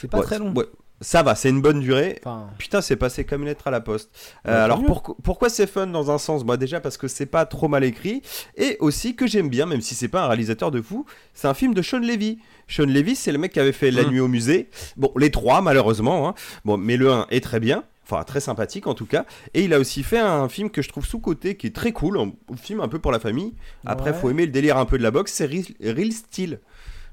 C'est 0.00 0.08
pas 0.08 0.18
Ouais, 0.18 0.24
très 0.24 0.38
long. 0.38 0.52
ouais. 0.54 0.64
Ça 1.02 1.22
va, 1.22 1.34
c'est 1.34 1.48
une 1.48 1.62
bonne 1.62 1.80
durée. 1.80 2.20
Enfin, 2.24 2.50
Putain, 2.58 2.82
c'est 2.82 2.96
passé 2.96 3.24
comme 3.24 3.40
une 3.42 3.48
lettre 3.48 3.66
à 3.66 3.70
la 3.70 3.80
poste. 3.80 4.10
Euh, 4.46 4.52
Bah, 4.52 4.64
alors 4.64 4.82
pourquoi 5.24 5.48
c'est 5.48 5.66
fun 5.66 5.86
dans 5.86 6.10
un 6.10 6.18
sens? 6.18 6.44
Bah 6.44 6.56
déjà 6.58 6.78
parce 6.80 6.98
que 6.98 7.08
c'est 7.08 7.24
pas 7.26 7.46
trop 7.46 7.68
mal 7.68 7.84
écrit 7.84 8.20
et 8.56 8.76
aussi 8.80 9.16
que 9.16 9.26
j'aime 9.26 9.48
bien, 9.48 9.64
même 9.66 9.80
si 9.80 9.94
c'est 9.94 10.08
pas 10.08 10.24
un 10.24 10.26
réalisateur 10.28 10.70
de 10.70 10.82
fou, 10.82 11.06
c'est 11.32 11.48
un 11.48 11.54
film 11.54 11.72
de 11.72 11.80
Sean 11.80 12.00
Levy. 12.00 12.38
Sean 12.68 12.84
Levy, 12.86 13.16
c'est 13.16 13.32
le 13.32 13.38
mec 13.38 13.52
qui 13.52 13.60
avait 13.60 13.72
fait 13.72 13.90
La 13.90 14.02
Mm. 14.02 14.10
Nuit 14.10 14.20
au 14.20 14.28
musée. 14.28 14.68
Bon, 14.98 15.10
les 15.16 15.30
trois 15.30 15.62
malheureusement. 15.62 16.28
hein. 16.28 16.34
Bon, 16.66 16.76
mais 16.76 16.96
le 16.98 17.10
1 17.10 17.26
est 17.30 17.42
très 17.42 17.60
bien. 17.60 17.84
Enfin, 18.04 18.24
très 18.24 18.40
sympathique 18.40 18.86
en 18.88 18.94
tout 18.94 19.06
cas. 19.06 19.24
Et 19.54 19.62
il 19.64 19.72
a 19.72 19.78
aussi 19.78 20.02
fait 20.02 20.18
un 20.18 20.48
film 20.48 20.68
que 20.68 20.82
je 20.82 20.88
trouve 20.88 21.06
sous-côté, 21.06 21.56
qui 21.56 21.68
est 21.68 21.74
très 21.74 21.92
cool, 21.92 22.18
un 22.18 22.56
film 22.56 22.80
un 22.80 22.88
peu 22.88 22.98
pour 22.98 23.12
la 23.12 23.20
famille. 23.20 23.54
Après, 23.86 24.10
Ouais. 24.10 24.16
faut 24.18 24.28
aimer 24.30 24.46
le 24.46 24.52
délire 24.52 24.76
un 24.78 24.84
peu 24.84 24.98
de 24.98 25.02
la 25.04 25.12
boxe, 25.12 25.32
c'est 25.32 25.46
Real, 25.46 25.62
Real 25.80 26.10
Steel, 26.12 26.58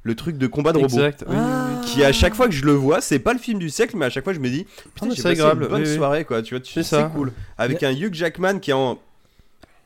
le 0.04 0.16
truc 0.16 0.38
de 0.38 0.48
combat 0.48 0.72
de 0.74 0.78
robots 0.78 0.96
Exact. 0.96 1.26
oui, 1.28 1.36
Ah. 1.38 1.68
oui. 1.82 1.86
qui 1.88 2.04
à 2.04 2.12
chaque 2.14 2.34
fois 2.36 2.48
que 2.48 2.54
je 2.54 2.66
le 2.66 2.72
vois, 2.74 3.02
c'est 3.02 3.20
pas 3.20 3.34
le 3.34 3.40
film 3.40 3.60
du 3.60 3.70
siècle, 3.70 3.96
mais 3.98 4.06
à 4.06 4.10
chaque 4.10 4.24
fois 4.24 4.34
je 4.34 4.40
me 4.40 4.50
dis, 4.50 4.66
putain, 4.94 5.10
j'ai 5.10 5.16
c'est 5.18 5.24
passé 5.24 5.42
agréable, 5.42 5.64
une 5.64 5.70
bonne 5.70 5.86
soirée, 5.86 6.26
quoi. 6.26 6.42
Tu 6.42 6.54
vois, 6.54 6.62
tu- 6.62 6.84
C'est 6.84 7.10
cool. 7.14 7.32
Avec 7.58 7.84
un 7.84 7.92
Hugh 7.92 8.14
Jackman 8.14 8.60
qui 8.60 8.72
est 8.72 8.74
en 8.74 8.98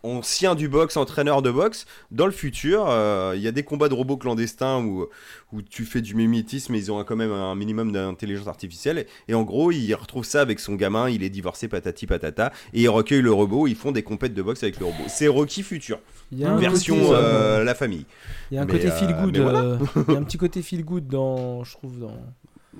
ancien 0.03 0.55
du 0.55 0.67
boxe, 0.67 0.97
entraîneur 0.97 1.41
de 1.41 1.51
boxe, 1.51 1.85
dans 2.09 2.25
le 2.25 2.31
futur, 2.31 2.85
euh, 2.89 3.33
il 3.35 3.41
y 3.41 3.47
a 3.47 3.51
des 3.51 3.63
combats 3.63 3.89
de 3.89 3.93
robots 3.93 4.17
clandestins 4.17 4.79
où, 4.83 5.07
où 5.53 5.61
tu 5.61 5.85
fais 5.85 6.01
du 6.01 6.15
mimétisme, 6.15 6.73
mais 6.73 6.79
ils 6.79 6.91
ont 6.91 7.03
quand 7.03 7.15
même 7.15 7.31
un 7.31 7.53
minimum 7.55 7.91
d'intelligence 7.91 8.47
artificielle. 8.47 8.97
Et, 8.99 9.07
et 9.29 9.33
en 9.35 9.43
gros, 9.43 9.71
il 9.71 9.93
retrouve 9.93 10.25
ça 10.25 10.41
avec 10.41 10.59
son 10.59 10.75
gamin, 10.75 11.09
il 11.09 11.23
est 11.23 11.29
divorcé, 11.29 11.67
patati 11.67 12.07
patata, 12.07 12.51
et 12.73 12.81
il 12.81 12.89
recueille 12.89 13.21
le 13.21 13.31
robot, 13.31 13.67
ils 13.67 13.75
font 13.75 13.91
des 13.91 14.03
compètes 14.03 14.33
de 14.33 14.41
boxe 14.41 14.63
avec 14.63 14.79
le 14.79 14.85
robot. 14.87 15.03
C'est 15.07 15.27
Rocky 15.27 15.61
Futur, 15.63 15.99
version 16.31 16.95
côté, 16.95 17.11
euh, 17.13 17.63
la 17.63 17.75
famille. 17.75 18.05
il 18.51 18.55
y 18.55 18.57
a 18.57 18.61
un 18.63 18.65
mais, 18.65 18.73
côté 18.73 18.87
euh, 18.87 18.91
feel 18.91 19.15
good. 19.23 19.37
voilà. 19.37 19.59
euh, 19.61 19.77
il 20.07 20.13
y 20.13 20.17
a 20.17 20.19
un 20.19 20.23
petit 20.25 20.37
côté 20.37 20.61
feel 20.61 20.83
good 20.83 21.07
dans, 21.07 21.63
je 21.63 21.73
trouve, 21.73 21.99
dans, 21.99 22.15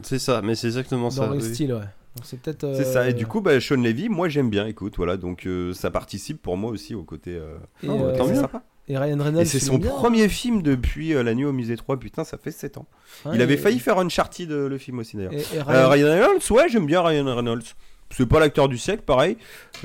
C'est 0.02 0.20
ça, 0.20 0.42
mais 0.42 0.56
c'est 0.56 0.68
exactement 0.68 1.04
dans 1.04 1.12
ça. 1.12 1.28
le 1.28 1.36
oui. 1.36 1.54
style, 1.54 1.74
ouais. 1.74 1.82
C'est 2.24 2.40
peut-être. 2.42 2.74
C'est 2.76 2.84
ça, 2.84 3.08
et 3.08 3.12
euh, 3.12 3.14
du 3.14 3.26
coup, 3.26 3.42
bah, 3.42 3.60
Sean 3.62 3.76
Levy, 3.82 4.10
moi 4.10 4.28
j'aime 4.30 4.50
bien, 4.50 4.68
écoute, 4.68 4.96
voilà, 4.98 5.16
donc 5.18 5.46
euh, 5.48 5.74
ça 5.74 5.90
participe 5.92 6.42
pour 6.42 6.58
moi 6.58 6.70
aussi 6.72 6.94
au 6.94 7.04
côté. 7.04 7.32
euh, 7.36 7.58
Et, 7.84 7.90
euh, 7.90 8.16
tant 8.18 8.28
mieux. 8.28 8.36
sympa. 8.36 8.64
et 8.90 8.98
Ryan 8.98 9.18
Reynolds. 9.24 9.42
Et 9.42 9.46
c'est 9.46 9.60
son 9.60 9.78
bien 9.78 9.92
premier 9.92 10.28
film 10.28 10.62
depuis 10.62 11.14
euh, 11.14 11.24
La 11.24 11.34
Nuit 11.34 11.46
au 11.46 11.54
Musée 11.54 11.78
3, 11.78 11.98
putain, 11.98 12.24
ça 12.26 12.38
fait 12.38 12.52
7 12.52 12.78
ans. 12.78 12.86
Il 13.34 13.42
avait 13.42 13.56
failli 13.58 13.80
faire 13.80 13.98
Uncharted, 13.98 14.52
euh, 14.52 14.68
le 14.68 14.78
film 14.78 15.00
aussi 15.00 15.16
d'ailleurs. 15.18 15.34
Et, 15.34 15.38
et 15.40 15.60
Euh, 15.60 15.64
Ryan- 15.64 15.90
Ryan 15.90 16.12
Reynolds, 16.28 16.52
ouais, 16.52 16.68
j'aime 16.70 16.86
bien 16.86 17.02
Ryan 17.02 17.34
Reynolds. 17.36 17.64
C'est 18.10 18.26
pas 18.26 18.42
l'acteur 18.42 18.68
du 18.68 18.78
siècle, 18.78 19.04
pareil, 19.06 19.38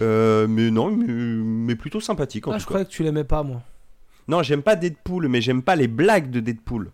euh, 0.03 0.49
mais 0.49 0.73
non, 0.73 0.91
mais, 0.91 1.07
mais 1.07 1.77
plutôt 1.77 2.01
sympathique 2.01 2.49
en 2.49 2.51
Ah, 2.51 2.55
tout 2.55 2.61
je 2.61 2.65
cas. 2.65 2.69
croyais 2.71 2.85
que 2.87 2.91
tu 2.91 3.05
l'aimais 3.05 3.23
pas, 3.23 3.45
moi. 3.45 3.63
Non, 4.27 4.43
j'aime 4.43 4.63
pas 4.63 4.75
Deadpool, 4.75 5.29
mais 5.29 5.41
j'aime 5.41 5.63
pas 5.63 5.77
les 5.77 5.87
blagues 5.87 6.31
de 6.31 6.41
Deadpool. 6.41 6.91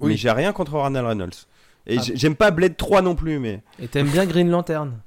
Oui. 0.00 0.10
Mais 0.10 0.16
j'ai 0.18 0.30
rien 0.30 0.52
contre 0.52 0.72
Ryan 0.74 1.06
Reynolds. 1.06 1.30
Et 1.86 1.98
Ah 1.98 2.02
j'ai- 2.02 2.16
j'aime 2.16 2.34
pas 2.34 2.50
Blade 2.50 2.76
3 2.76 3.02
non 3.02 3.14
plus, 3.14 3.38
mais 3.38 3.62
Et 3.80 3.86
t'aimes 3.88 4.08
bien 4.08 4.26
Green 4.26 4.50
Lantern. 4.50 4.98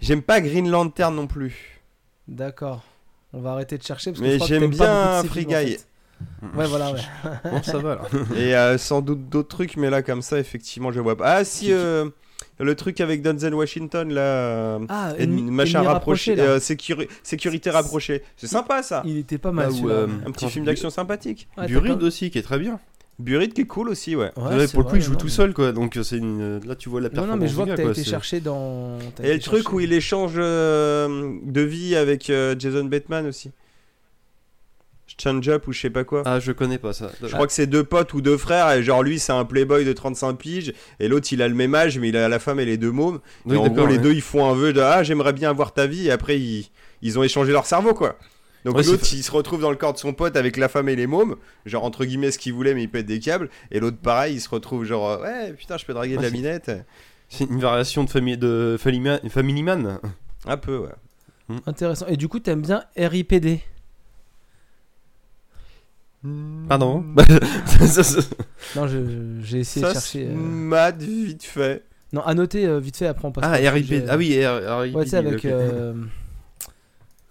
j'aime 0.00 0.22
pas 0.22 0.40
Green 0.40 0.70
Lantern 0.70 1.14
non 1.14 1.26
plus. 1.26 1.80
D'accord. 2.28 2.82
On 3.32 3.40
va 3.40 3.52
arrêter 3.52 3.78
de 3.78 3.82
chercher 3.82 4.10
parce 4.10 4.20
que 4.20 4.24
Mais 4.26 4.32
je 4.32 4.36
crois 4.36 4.48
que 4.48 4.54
j'aime 4.54 4.70
t'aimes 4.70 4.78
pas 4.78 4.84
bien 4.84 5.16
de 5.18 5.22
ces 5.22 5.28
Free 5.28 5.40
films, 5.40 5.54
en 5.54 5.62
Guy. 5.62 5.70
fait. 5.72 5.86
Ouais, 6.58 6.66
voilà, 6.66 6.92
ouais. 6.92 7.00
Bon, 7.50 7.62
ça 7.62 7.78
va 7.78 7.94
là. 7.96 8.02
Et 8.36 8.54
euh, 8.56 8.76
sans 8.78 9.00
doute 9.00 9.28
d'autres 9.28 9.48
trucs, 9.48 9.76
mais 9.76 9.88
là, 9.90 10.02
comme 10.02 10.20
ça, 10.22 10.38
effectivement, 10.38 10.92
je 10.92 11.00
vois 11.00 11.16
pas. 11.16 11.36
Ah, 11.36 11.44
si, 11.44 11.72
euh, 11.72 12.08
le 12.58 12.74
truc 12.74 13.00
avec 13.00 13.22
Denzel 13.22 13.54
Washington, 13.54 14.12
là. 14.12 14.20
euh, 14.20 14.78
Ah, 14.88 15.12
et 15.18 15.24
ennemi- 15.26 15.50
machin 15.50 15.82
rapproché, 15.82 16.38
euh, 16.38 16.58
sécuri- 16.60 17.08
sécurité 17.22 17.70
rapprochée. 17.70 18.22
C'est 18.36 18.48
sympa 18.48 18.82
ça. 18.82 19.02
Il 19.06 19.16
était 19.16 19.38
pas 19.38 19.50
mal 19.52 19.70
Là 19.70 19.72
où, 19.74 19.88
euh, 19.88 20.06
Un 20.26 20.30
petit 20.30 20.48
film 20.48 20.64
d'action 20.66 20.90
sympathique. 20.90 21.48
Ouais, 21.56 21.66
pas- 21.68 21.94
aussi, 22.04 22.30
qui 22.30 22.38
est 22.38 22.42
très 22.42 22.58
bien. 22.58 22.78
Burid 23.20 23.52
qui 23.52 23.60
est 23.62 23.66
cool 23.66 23.88
aussi, 23.88 24.16
ouais. 24.16 24.30
Ouais, 24.36 24.42
Ouais, 24.56 24.66
c'est 24.66 24.72
pour 24.72 24.80
le 24.80 24.84
coup, 24.84 24.90
vrai, 24.90 24.98
il 24.98 25.02
joue 25.02 25.12
non, 25.12 25.18
tout 25.18 25.26
mais- 25.26 25.32
seul, 25.32 25.54
quoi. 25.54 25.72
Donc, 25.72 25.98
c'est 26.02 26.16
une... 26.16 26.60
là, 26.66 26.74
tu 26.74 26.88
vois 26.88 27.00
la 27.00 27.08
Non, 27.08 27.12
performance. 27.14 27.36
non, 27.36 27.40
mais 27.42 27.48
je 27.48 27.54
vois 27.54 27.66
que 27.66 27.74
t'as 27.74 27.90
été 27.90 28.04
cherché 28.04 28.40
dans. 28.40 28.98
Et 29.22 29.32
le 29.34 29.38
truc 29.40 29.72
où 29.72 29.80
il 29.80 29.92
échange 29.92 30.32
euh, 30.36 31.36
de 31.44 31.60
vie 31.60 31.94
avec 31.96 32.28
euh, 32.30 32.54
Jason 32.58 32.84
Bateman 32.84 33.26
aussi. 33.26 33.50
Change 35.22 35.48
Up 35.50 35.66
ou 35.66 35.72
je 35.72 35.80
sais 35.80 35.90
pas 35.90 36.04
quoi. 36.04 36.22
Ah, 36.24 36.38
je 36.40 36.52
connais 36.52 36.78
pas 36.78 36.92
ça. 36.92 37.10
Je 37.20 37.26
crois 37.26 37.46
que 37.46 37.52
c'est 37.52 37.66
deux 37.66 37.82
potes 37.84 38.14
ou 38.14 38.20
deux 38.22 38.36
frères, 38.38 38.70
et 38.70 38.82
genre 38.82 39.02
lui 39.02 39.18
c'est 39.18 39.32
un 39.32 39.44
playboy 39.44 39.84
de 39.84 39.92
35 39.92 40.34
piges, 40.34 40.72
et 41.00 41.08
l'autre 41.08 41.28
il 41.32 41.42
a 41.42 41.48
le 41.48 41.54
même 41.54 41.74
âge, 41.74 41.98
mais 41.98 42.08
il 42.10 42.16
a 42.16 42.28
la 42.28 42.38
femme 42.38 42.60
et 42.60 42.64
les 42.64 42.76
deux 42.78 42.92
mômes. 42.92 43.18
Oui, 43.44 43.56
et 43.56 43.58
en 43.58 43.68
gros, 43.68 43.86
les 43.86 43.98
deux 43.98 44.12
ils 44.12 44.22
font 44.22 44.48
un 44.48 44.54
vœu 44.54 44.72
de 44.72 44.80
Ah, 44.80 45.02
j'aimerais 45.02 45.32
bien 45.32 45.50
avoir 45.50 45.74
ta 45.74 45.86
vie, 45.88 46.06
et 46.06 46.10
après 46.12 46.38
ils, 46.38 46.70
ils 47.02 47.18
ont 47.18 47.22
échangé 47.24 47.50
leur 47.52 47.66
cerveau 47.66 47.92
quoi. 47.92 48.16
Donc 48.64 48.76
Ouais, 48.76 48.82
l'autre 48.82 49.06
il 49.12 49.22
se 49.22 49.30
retrouve 49.30 49.60
dans 49.62 49.70
le 49.70 49.76
corps 49.76 49.92
de 49.94 49.98
son 49.98 50.12
pote 50.12 50.36
avec 50.36 50.56
la 50.58 50.68
femme 50.68 50.88
et 50.88 50.96
les 50.96 51.06
mômes, 51.06 51.36
genre 51.66 51.84
entre 51.84 52.04
guillemets 52.04 52.30
ce 52.30 52.38
qu'il 52.38 52.52
voulait, 52.52 52.74
mais 52.74 52.82
il 52.82 52.88
pète 52.90 53.06
des 53.06 53.18
câbles, 53.20 53.48
et 53.70 53.80
l'autre 53.80 53.96
pareil, 53.96 54.34
il 54.34 54.40
se 54.40 54.48
retrouve 54.50 54.84
genre 54.84 55.08
euh, 55.10 55.22
Ouais, 55.22 55.52
putain, 55.54 55.76
je 55.78 55.84
peux 55.86 55.94
draguer 55.94 56.16
de 56.18 56.22
la 56.22 56.30
minette. 56.30 56.70
C'est 57.28 57.44
une 57.44 57.60
variation 57.60 58.04
de 58.04 58.10
Family, 58.10 58.36
de 58.36 58.76
Family 58.78 59.62
Man-. 59.62 59.98
Un 60.46 60.56
peu, 60.56 60.78
ouais. 60.78 61.56
Intéressant. 61.66 62.06
Et 62.06 62.16
du 62.16 62.28
coup, 62.28 62.38
t'aimes 62.40 62.62
bien 62.62 62.84
RIPD 62.96 63.60
Pardon? 66.68 67.02
Ça- 67.86 68.20
Non, 68.76 68.86
j'ai 68.86 69.58
essayé 69.60 69.84
Ça, 69.86 69.88
de 69.88 69.94
chercher. 69.94 70.26
euh, 70.28 70.34
mad 70.34 71.02
vite 71.02 71.44
fait. 71.44 71.82
Non, 72.12 72.20
à 72.22 72.34
noter 72.34 72.66
euh, 72.66 72.78
vite 72.78 72.96
fait, 72.96 73.06
après 73.06 73.26
on 73.26 73.32
passe. 73.32 73.44
Ah, 73.46 73.58
au 73.58 73.72
RIP. 73.72 73.86
sujet. 73.86 74.04
Ah 74.08 74.16
oui, 74.16 74.30
R- 74.32 74.80
RIP. 74.82 74.94
Ouais, 74.96 75.04
tu 75.04 75.10
sais, 75.10 75.16
avec. 75.16 75.44
euh, 75.46 75.94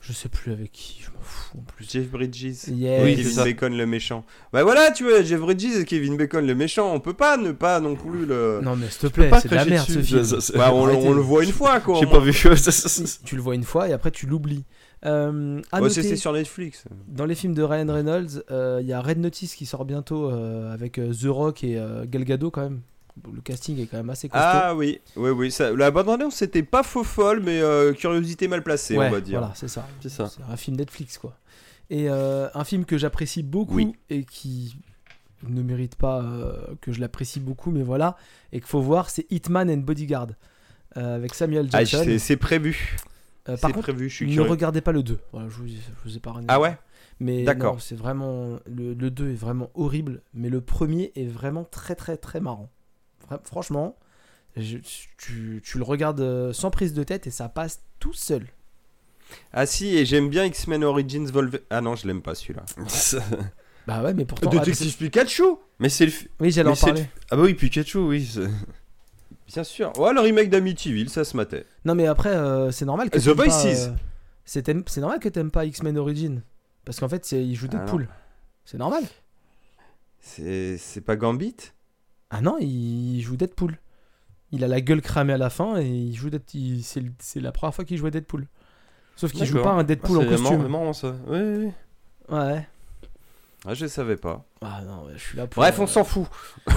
Je 0.02 0.12
sais 0.14 0.30
plus 0.30 0.52
avec 0.54 0.72
qui, 0.72 1.02
je 1.04 1.10
en 1.58 1.62
plus. 1.62 1.90
Jeff 1.90 2.08
Bridges. 2.10 2.68
Yeah. 2.68 3.04
Oui, 3.04 3.12
Et 3.12 3.16
c'est 3.18 3.24
Kevin. 3.24 3.44
Bacon 3.44 3.78
le 3.78 3.86
méchant. 3.86 4.24
Bah 4.54 4.64
voilà, 4.64 4.92
tu 4.92 5.04
vois, 5.04 5.22
Jeff 5.24 5.40
Bridges 5.40 5.78
et 5.80 5.86
Kevin 5.86 6.18
Bacon 6.18 6.46
le 6.46 6.56
méchant, 6.56 6.94
on 6.94 7.00
peut 7.00 7.14
pas 7.14 7.38
ne 7.38 7.52
pas 7.52 7.80
non 7.80 7.96
plus 7.96 8.26
le. 8.26 8.60
Non 8.64 8.76
mais 8.76 8.88
s'il 8.90 9.02
te 9.10 9.14
plaît, 9.14 9.30
c'est 9.42 9.50
de 9.50 9.56
la 9.56 9.66
merde 9.66 9.88
dessus, 9.88 10.00
ce 10.00 10.06
film. 10.06 10.24
ça- 10.24 10.42
ça- 10.42 10.54
Bah, 10.58 10.72
on, 10.74 10.86
le- 10.86 10.94
Arrêtez. 10.94 11.08
on 11.08 11.14
le 11.14 11.22
voit 11.22 11.44
une 11.44 11.52
fois 11.52 11.80
quoi. 11.80 11.98
J'ai 12.00 12.06
pas 12.08 12.20
vu. 12.20 12.32
Tu 13.26 13.36
le 13.36 13.42
vois 13.42 13.56
une 13.56 13.64
fois 13.64 13.88
et 13.90 13.94
après 13.94 14.12
tu 14.12 14.26
l'oublies. 14.26 14.64
Euh, 15.06 15.62
Oh, 15.72 15.78
noter, 15.80 16.02
c'était 16.04 16.16
sur 16.18 16.34
Netflix. 16.34 16.84
dans 17.08 17.26
les 17.26 17.36
films 17.36 17.54
de 17.54 17.64
Ryan 17.64 17.88
Reynolds, 17.94 18.44
euh, 18.52 18.80
il 18.82 18.88
y 18.88 18.92
a 18.94 19.00
Red 19.02 19.18
Notice 19.20 19.56
qui 19.56 19.66
sort 19.66 19.86
bientôt 19.86 20.30
euh, 20.30 20.74
avec 20.74 20.98
euh, 20.98 21.14
The 21.14 21.28
Rock 21.28 21.64
et 21.64 21.78
euh, 21.78 22.06
Gal 22.06 22.26
Gadot 22.26 22.52
quand 22.52 22.64
même. 22.64 22.82
Le 23.34 23.42
casting 23.42 23.80
est 23.80 23.86
quand 23.88 23.98
même 23.98 24.10
assez 24.10 24.30
costaud. 24.30 24.46
Ah 24.50 24.76
oui, 24.76 25.02
oui, 25.16 25.30
oui. 25.32 25.52
Ça, 25.52 25.72
la 25.72 25.92
bande 25.92 26.10
annonce 26.10 26.36
c'était 26.36 26.64
pas 26.64 26.84
faux 26.84 27.04
folle, 27.04 27.42
mais 27.44 27.60
euh, 27.62 27.94
curiosité 27.94 28.48
mal 28.48 28.64
placée, 28.64 28.98
ouais, 28.98 29.08
on 29.08 29.12
va 29.12 29.22
dire. 29.22 29.40
voilà, 29.40 29.54
c'est 29.56 29.68
ça. 29.68 29.86
C'est 30.02 30.10
ça. 30.10 30.30
Un 30.50 30.56
film 30.56 30.78
Netflix 30.78 31.18
quoi. 31.18 31.36
Et 31.90 32.10
euh, 32.10 32.48
un 32.54 32.64
film 32.64 32.86
que 32.86 32.98
j'apprécie 32.98 33.44
beaucoup 33.44 33.76
Oui. 33.76 33.94
et 34.10 34.24
qui 34.24 34.76
ne 35.48 35.62
mérite 35.64 35.96
pas 35.96 36.22
euh, 36.22 36.54
que 36.82 36.92
je 36.92 37.00
l'apprécie 37.02 37.40
beaucoup, 37.40 37.72
mais 37.72 37.82
voilà, 37.84 38.16
et 38.54 38.60
qu'il 38.60 38.68
faut 38.70 38.82
voir, 38.82 39.10
c'est 39.10 39.26
Hitman 39.32 39.70
and 39.70 39.78
Bodyguard 39.78 40.28
avec 40.96 41.34
Samuel 41.34 41.68
Ah, 41.74 41.84
Jackson. 41.84 42.04
c'est 42.06 42.20
c'est 42.20 42.38
prévu. 42.38 42.98
C'est 43.46 43.60
par 43.62 43.72
contre, 43.72 43.92
prévu, 43.92 44.10
je 44.10 44.16
suis 44.16 44.28
ne 44.28 44.34
curieux. 44.34 44.50
regardez 44.50 44.82
pas 44.82 44.92
le 44.92 45.02
2. 45.02 45.18
Voilà, 45.32 45.50
je, 45.50 45.56
vous, 45.56 45.68
je 45.68 46.10
vous 46.10 46.20
Ah 46.48 46.60
ouais? 46.60 46.78
Mais 47.20 47.44
D'accord. 47.44 47.82
c'est 47.82 47.96
vraiment 47.96 48.60
le, 48.66 48.94
le 48.94 49.10
2 49.12 49.32
est 49.32 49.36
vraiment 49.36 49.72
horrible, 49.74 50.22
mais 50.34 50.50
le 50.50 50.62
premier 50.62 51.12
est 51.16 51.26
vraiment 51.26 51.64
très 51.64 51.96
très 51.96 52.16
très 52.16 52.40
marrant. 52.40 52.70
Franchement, 53.44 53.96
je- 54.58 54.78
tu, 55.18 55.62
tu 55.64 55.78
le 55.78 55.84
regardes 55.84 56.22
euh, 56.22 56.54
sans 56.54 56.72
prise 56.72 56.94
de 56.94 57.04
tête 57.04 57.28
et 57.28 57.32
ça 57.32 57.50
passe 57.50 57.82
tout 58.00 58.14
seul. 58.14 58.46
Ah 59.54 59.66
si, 59.66 59.96
et 59.96 60.06
j'aime 60.06 60.30
bien 60.30 60.46
X-Men 60.46 60.84
Origins 60.84 61.30
Wolverine. 61.32 61.66
Ah 61.70 61.82
non, 61.82 61.96
je 61.96 62.08
l'aime 62.08 62.22
pas 62.22 62.36
celui-là. 62.36 62.64
Bah 63.88 64.04
ouais, 64.04 64.14
mais 64.14 64.26
pourtant. 64.26 64.50
ah, 64.54 64.60
Détective 64.60 64.98
Pikachu 64.98 65.44
Mais 65.80 65.90
c'est 65.90 66.06
le. 66.06 66.12
oui, 66.40 66.52
j'allais 66.52 66.66
mais 66.68 66.72
en 66.74 66.76
c'est 66.76 66.88
le- 66.88 66.94
parler. 66.94 67.10
Ah 67.32 67.36
bah 67.38 67.42
oui, 67.44 67.54
Pikachu, 67.56 67.98
oui. 67.98 68.36
Bien 69.48 69.64
sûr. 69.64 69.98
Ouais, 69.98 70.14
le 70.14 70.20
remake 70.20 70.50
d'Amityville, 70.52 71.10
ça 71.10 71.24
se 71.24 71.36
matait. 71.36 71.66
Non, 71.86 71.96
mais 71.96 72.06
après, 72.06 72.30
euh, 72.36 72.70
c'est 72.72 72.86
normal 72.86 73.10
que. 73.10 73.18
The 73.18 73.30
Voices. 73.30 73.88
euh, 73.88 73.92
c'est 74.46 74.98
normal 74.98 75.20
que 75.20 75.30
t'aimes 75.30 75.50
pas 75.50 75.66
X-Men 75.66 75.98
Origin. 75.98 76.44
Parce 76.86 77.00
qu'en 77.00 77.10
fait, 77.10 77.26
c'est- 77.26 77.44
il 77.44 77.56
joue 77.56 77.68
Ah 77.72 77.78
Deadpool. 77.78 78.08
c'est 78.66 78.78
normal. 78.78 79.04
C'est 80.20 80.78
c'est 80.78 81.02
pas 81.02 81.16
Gambit? 81.16 81.56
Ah 82.30 82.42
non, 82.42 82.58
il 82.60 83.22
joue 83.22 83.36
Deadpool. 83.38 83.78
Il 84.52 84.64
a 84.64 84.68
la 84.68 84.82
gueule 84.82 85.02
cramée 85.02 85.34
à 85.34 85.38
la 85.38 85.50
fin 85.50 85.78
et 85.80 85.88
il 85.88 86.16
joue 86.16 86.30
Dead- 86.30 86.42
il- 86.54 86.84
C'est 86.84 87.04
c'est 87.20 87.40
la 87.40 87.52
première 87.52 87.74
fois 87.74 87.86
qu'il 87.86 87.98
jouait 87.98 88.12
Deadpool. 88.12 88.48
Sauf 89.16 89.32
qu'il 89.32 89.46
joue 89.46 89.62
pas 89.62 89.72
un 89.74 89.80
Ah, 89.80 89.84
Deadpool 89.84 90.18
en 90.18 90.22
c'est 90.22 90.28
costume. 90.28 90.58
marrant, 90.58 90.70
marrant, 90.70 90.94
ça. 90.94 91.16
Oui. 91.28 91.72
Ouais. 92.30 92.68
Ah, 93.66 93.74
je 93.74 93.86
savais 93.88 94.16
pas. 94.16 94.46
Ah 94.62 94.82
non, 94.88 95.06
je 95.14 95.18
suis 95.20 95.38
là 95.38 95.46
pour. 95.46 95.62
Bref, 95.62 95.78
on 95.80 95.84
euh, 95.84 95.88
s'en 95.88 96.04
fout. 96.06 96.26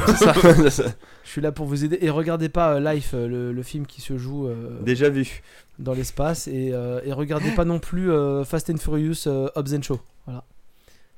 C'est 0.06 0.16
ça. 0.16 0.34
c'est. 0.70 0.96
Je 1.24 1.30
suis 1.30 1.40
là 1.40 1.52
pour 1.52 1.66
vous 1.66 1.84
aider. 1.84 1.98
Et 2.00 2.10
regardez 2.10 2.48
pas 2.48 2.74
euh, 2.74 2.92
Life, 2.94 3.12
euh, 3.14 3.28
le, 3.28 3.52
le 3.52 3.62
film 3.62 3.86
qui 3.86 4.00
se 4.00 4.18
joue 4.18 4.48
euh, 4.48 4.82
Déjà 4.82 5.08
vu. 5.08 5.42
dans 5.78 5.92
l'espace. 5.94 6.48
Et, 6.48 6.72
euh, 6.72 7.00
et 7.04 7.12
regardez 7.12 7.52
pas 7.52 7.64
non 7.64 7.78
plus 7.78 8.10
Fast 8.44 8.68
and 8.70 8.78
Furious 8.78 9.28
Hobbs 9.28 9.72
and 9.74 9.82
Show. 9.82 10.00
Voilà. 10.26 10.42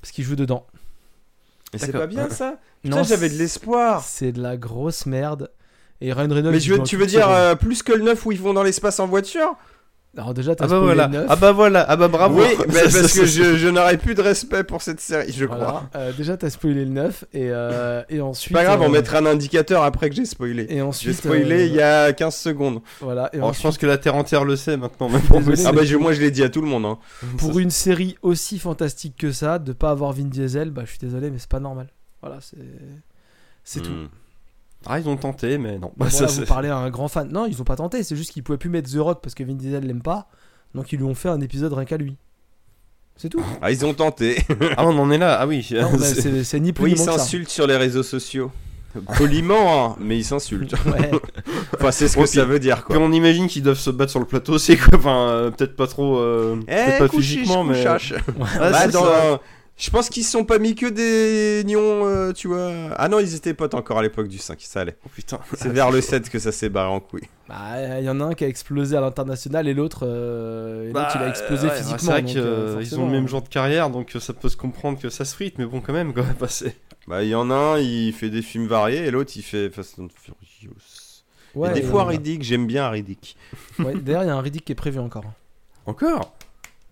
Parce 0.03 0.13
qu'il 0.13 0.25
joue 0.25 0.37
dedans. 0.37 0.67
Mais 1.75 1.79
c'est 1.87 1.93
pas 1.93 2.07
bien 2.07 2.31
ça? 2.31 2.57
Putain, 2.83 2.97
Non, 2.97 3.03
j'avais 3.03 3.29
de 3.29 3.35
l'espoir. 3.35 4.03
C'est 4.03 4.33
de 4.33 4.41
la 4.43 4.57
grosse 4.57 5.07
merde. 5.07 5.51
Et 6.01 6.13
Ryan 6.13 6.29
Reynolds. 6.29 6.53
Mais 6.53 6.61
je 6.61 6.73
veux- 6.75 6.83
tu 6.83 6.97
veux 6.97 7.07
dire 7.07 7.29
euh, 7.31 7.55
plus 7.55 7.83
que 7.83 7.93
le 7.93 8.03
9 8.03 8.27
où 8.27 8.33
ils 8.33 8.41
vont 8.41 8.53
dans 8.53 8.63
l'espace 8.63 9.01
en 9.01 9.07
voiture? 9.07 9.57
Alors 10.17 10.33
déjà, 10.33 10.55
t'as 10.55 10.65
Ah 10.65 10.69
bah 10.69 10.77
spoilé 10.77 10.85
voilà. 10.95 11.07
le 11.09 11.13
neuf. 11.13 11.27
Ah 11.29 11.37
bah 11.37 11.53
voilà. 11.53 11.85
Ah 11.89 11.97
bah 11.97 12.09
bravo. 12.09 12.41
Oui, 12.41 12.47
mais 12.69 12.83
parce 12.83 13.13
que 13.13 13.25
je, 13.27 13.57
je 13.57 13.69
n'aurais 13.69 13.97
plus 13.99 14.15
de 14.15 14.23
respect 14.23 14.63
pour 14.63 14.81
cette 14.81 15.01
série, 15.01 15.33
je 15.33 15.45
Voilà. 15.45 15.65
crois. 15.65 15.91
Euh, 15.97 16.13
déjà, 16.13 16.37
t'as 16.37 16.51
spoilé 16.51 16.85
le 16.85 16.91
9. 16.93 17.25
Et, 17.33 17.49
euh, 17.51 18.03
et 18.09 18.21
ensuite. 18.21 18.53
Pas 18.53 18.63
grave, 18.65 18.81
on 18.81 18.87
euh, 18.87 18.89
mettra 18.91 19.19
un 19.19 19.27
indicateur 19.27 19.83
après 19.83 20.11
que 20.11 20.15
j'ai 20.17 20.25
spoilé. 20.25 20.67
Et 20.69 20.75
J'ai 20.77 20.83
ensuite. 20.83 21.17
spoilé 21.17 21.63
euh, 21.63 21.67
il 21.67 21.75
y 21.75 21.83
a 21.83 22.13
15 22.13 22.35
secondes. 22.37 22.81
Voilà. 23.01 23.29
Et 23.35 23.39
Oh, 23.43 23.51
je 23.53 23.61
pense 23.61 23.77
que 23.77 23.87
la 23.87 23.99
terre 23.99 24.15
entière 24.15 24.45
le 24.45 24.55
sait 24.57 24.77
maintenant. 24.77 25.09
Même 25.09 25.21
Désolé. 25.31 25.63
Ah 25.67 25.73
bah 25.73 25.85
je- 25.85 25.97
moi 25.97 26.13
je 26.13 26.21
l'ai 26.21 26.31
dit 26.31 26.43
à 26.45 26.49
tout 26.49 26.61
le 26.61 26.69
monde. 26.69 26.85
Hein. 26.87 26.99
pour 27.39 27.59
une 27.59 27.71
série 27.71 28.17
aussi 28.23 28.59
fantastique 28.59 29.17
que 29.19 29.33
ça, 29.33 29.59
de 29.59 29.73
pas 29.73 29.91
avoir 29.91 30.13
Vin 30.13 30.25
Diesel, 30.27 30.71
bah 30.71 30.83
je 30.85 30.91
suis 30.91 30.99
désolé, 31.01 31.31
mais 31.31 31.39
c'est 31.39 31.49
pas 31.51 31.61
normal. 31.61 31.89
Voilà, 32.23 32.39
c'est. 32.41 32.57
C'est 33.65 33.81
tout. 33.81 33.91
Ah, 34.87 35.01
ils 35.01 35.09
ont 35.09 35.17
tenté, 35.17 35.59
mais 35.59 35.79
non. 35.79 35.93
Bon, 35.97 36.09
Ça, 36.11 36.23
là, 36.27 36.27
vous 36.31 36.45
parlez 36.47 36.69
à 36.69 36.77
un 36.77 36.91
grand 36.91 37.09
fan. 37.09 37.29
Non, 37.33 37.47
ils 37.47 37.61
ont 37.61 37.65
pas 37.65 37.77
tenté, 37.77 38.03
c'est 38.03 38.17
juste 38.17 38.33
qu'ils 38.33 38.43
pouvaient 38.43 38.59
plus 38.59 38.71
mettre 38.71 38.91
The 38.91 38.97
Rock 38.99 39.21
parce 39.23 39.35
que 39.35 39.43
Vin 39.45 39.55
Diesel 39.55 39.87
l'aime 39.87 40.03
pas. 40.03 40.29
Donc 40.75 40.93
ils 40.93 40.97
lui 40.99 41.05
ont 41.05 41.15
fait 41.15 41.29
un 41.29 41.41
épisode 41.41 41.73
rien 41.73 41.85
qu'à 41.85 41.97
lui. 41.97 42.17
C'est 43.17 43.29
tout. 43.29 43.43
Ah 43.63 43.71
ils 43.71 43.85
ont 43.87 43.95
tenté. 43.95 44.39
Ah, 44.77 44.85
on 44.87 44.99
en 44.99 45.11
est 45.11 45.19
là. 45.19 45.39
Ah 45.41 45.47
oui. 45.47 45.67
Non, 45.73 45.91
bah, 45.93 45.99
C'est- 46.45 46.59
ni 46.61 46.73
plus 46.73 46.85
oui, 46.85 46.93
ni 46.95 47.01
ils 47.01 47.05
moins 47.05 47.17
s'insultent 47.19 47.49
sur 47.49 47.67
les 47.67 47.77
réseaux 47.77 48.03
sociaux. 48.03 48.51
Poliment, 49.17 49.91
hein, 49.93 49.97
mais 50.01 50.17
ils 50.19 50.25
s'insultent. 50.25 50.75
Ouais. 50.87 51.11
Enfin, 51.75 51.91
c'est 51.91 52.07
ce 52.09 52.15
que 52.15 52.21
Ouais, 52.21 52.27
ça 52.27 52.45
veut 52.45 52.61
dire 52.61 52.85
Puis 52.85 52.97
quoi. 52.97 52.99
on 52.99 53.11
imagine 53.13 53.49
qu'ils 53.49 53.63
doivent 53.65 53.79
se 53.79 53.91
battre 53.91 54.11
sur 54.13 54.21
le 54.21 54.27
plateau, 54.27 54.57
c'est 54.59 54.77
quoi 54.77 54.99
Enfin, 54.99 55.29
euh, 55.29 55.51
peut-être 55.51 55.75
pas 55.75 55.89
trop. 55.89 56.19
euh, 56.19 56.57
peut-être 56.65 56.93
Eh, 56.95 56.99
pas 57.01 57.09
couchiche, 57.09 57.39
physiquement, 57.41 57.65
mais. 57.65 57.77
couchache. 57.77 58.15
Ah, 58.41 58.71
Bah, 58.71 58.79
c'est 58.85 58.93
dans- 58.93 59.05
ça. 59.05 59.41
Je 59.77 59.91
pense 59.91 60.09
qu'ils 60.09 60.23
se 60.25 60.31
sont 60.31 60.45
pas 60.45 60.61
mis 60.61 60.77
que 60.77 60.87
des 60.87 61.65
nions, 61.65 62.07
euh, 62.07 62.33
tu 62.33 62.47
vois. 62.47 62.71
Ah 62.97 63.09
non, 63.09 63.19
ils 63.19 63.35
étaient 63.35 63.55
potes 63.55 63.75
encore 63.75 63.99
à 63.99 64.03
l'époque 64.03 64.29
du 64.29 64.39
5, 64.39 64.61
ça 64.61 64.83
allait. 64.83 64.97
Oh 65.05 65.09
putain. 65.13 65.41
C'est 65.55 65.69
vers 65.69 65.91
le 65.91 66.01
7 66.01 66.31
que 66.31 66.39
ça 66.39 66.53
s'est 66.53 66.69
barré 66.69 66.91
en 66.91 67.01
couille. 67.01 67.29
Bah, 67.49 67.99
il 67.99 68.05
y 68.05 68.09
en 68.09 68.21
a 68.21 68.25
un 68.25 68.35
qui 68.35 68.45
a 68.45 68.49
explosé 68.49 68.97
à 68.97 69.01
l'international 69.01 69.67
et 69.67 69.75
l'autre, 69.75 70.07
euh, 70.07 70.93
il 70.93 70.97
a 70.97 71.29
explosé 71.29 71.67
Bah, 71.67 71.73
ouais, 71.73 71.79
physiquement. 71.79 71.99
C'est 71.99 72.07
vrai 72.07 72.23
donc, 72.23 72.31
qu'ils 72.31 72.41
euh, 72.41 72.99
ont 72.99 73.07
le 73.07 73.13
même 73.13 73.27
genre 73.27 73.43
de 73.43 73.49
carrière, 73.49 73.91
donc 73.91 74.15
euh, 74.15 74.21
ça 74.21 74.33
peut 74.33 74.49
se 74.49 74.57
comprendre 74.57 75.01
que 75.01 75.11
ça 75.11 75.25
se 75.25 75.35
frite, 75.35 75.59
mais 75.59 75.67
bon, 75.67 75.81
quand 75.81 75.93
même, 75.93 76.15
quoi. 76.15 76.25
Bah, 76.39 76.47
c'est- 76.49 76.77
Bah, 77.09 77.25
il 77.25 77.31
y 77.31 77.35
en 77.35 77.51
a 77.51 77.55
un, 77.55 77.79
il 77.79 78.13
fait 78.13 78.31
des 78.31 78.43
films 78.43 78.69
variés, 78.69 79.05
et 79.07 79.11
l'autre, 79.11 79.33
il 79.35 79.43
fait 79.43 79.71
Fast 79.71 79.99
and 79.99 80.09
Furious. 80.15 81.25
Ouais, 81.57 81.71
et 81.71 81.75
des 81.75 81.81
et, 81.81 81.83
fois, 81.83 82.03
euh, 82.03 82.07
Riddick, 82.07 82.43
j'aime 82.45 82.67
bien 82.67 82.89
Riddick. 82.89 83.37
ouais, 83.81 83.95
D'ailleurs, 83.97 84.23
il 84.23 84.27
y 84.27 84.31
a 84.31 84.37
un 84.37 84.41
Riddick 84.41 84.65
qui 84.65 84.73
est 84.73 84.77
prévu 84.77 85.01
encore. 85.01 85.25
Encore? 85.87 86.33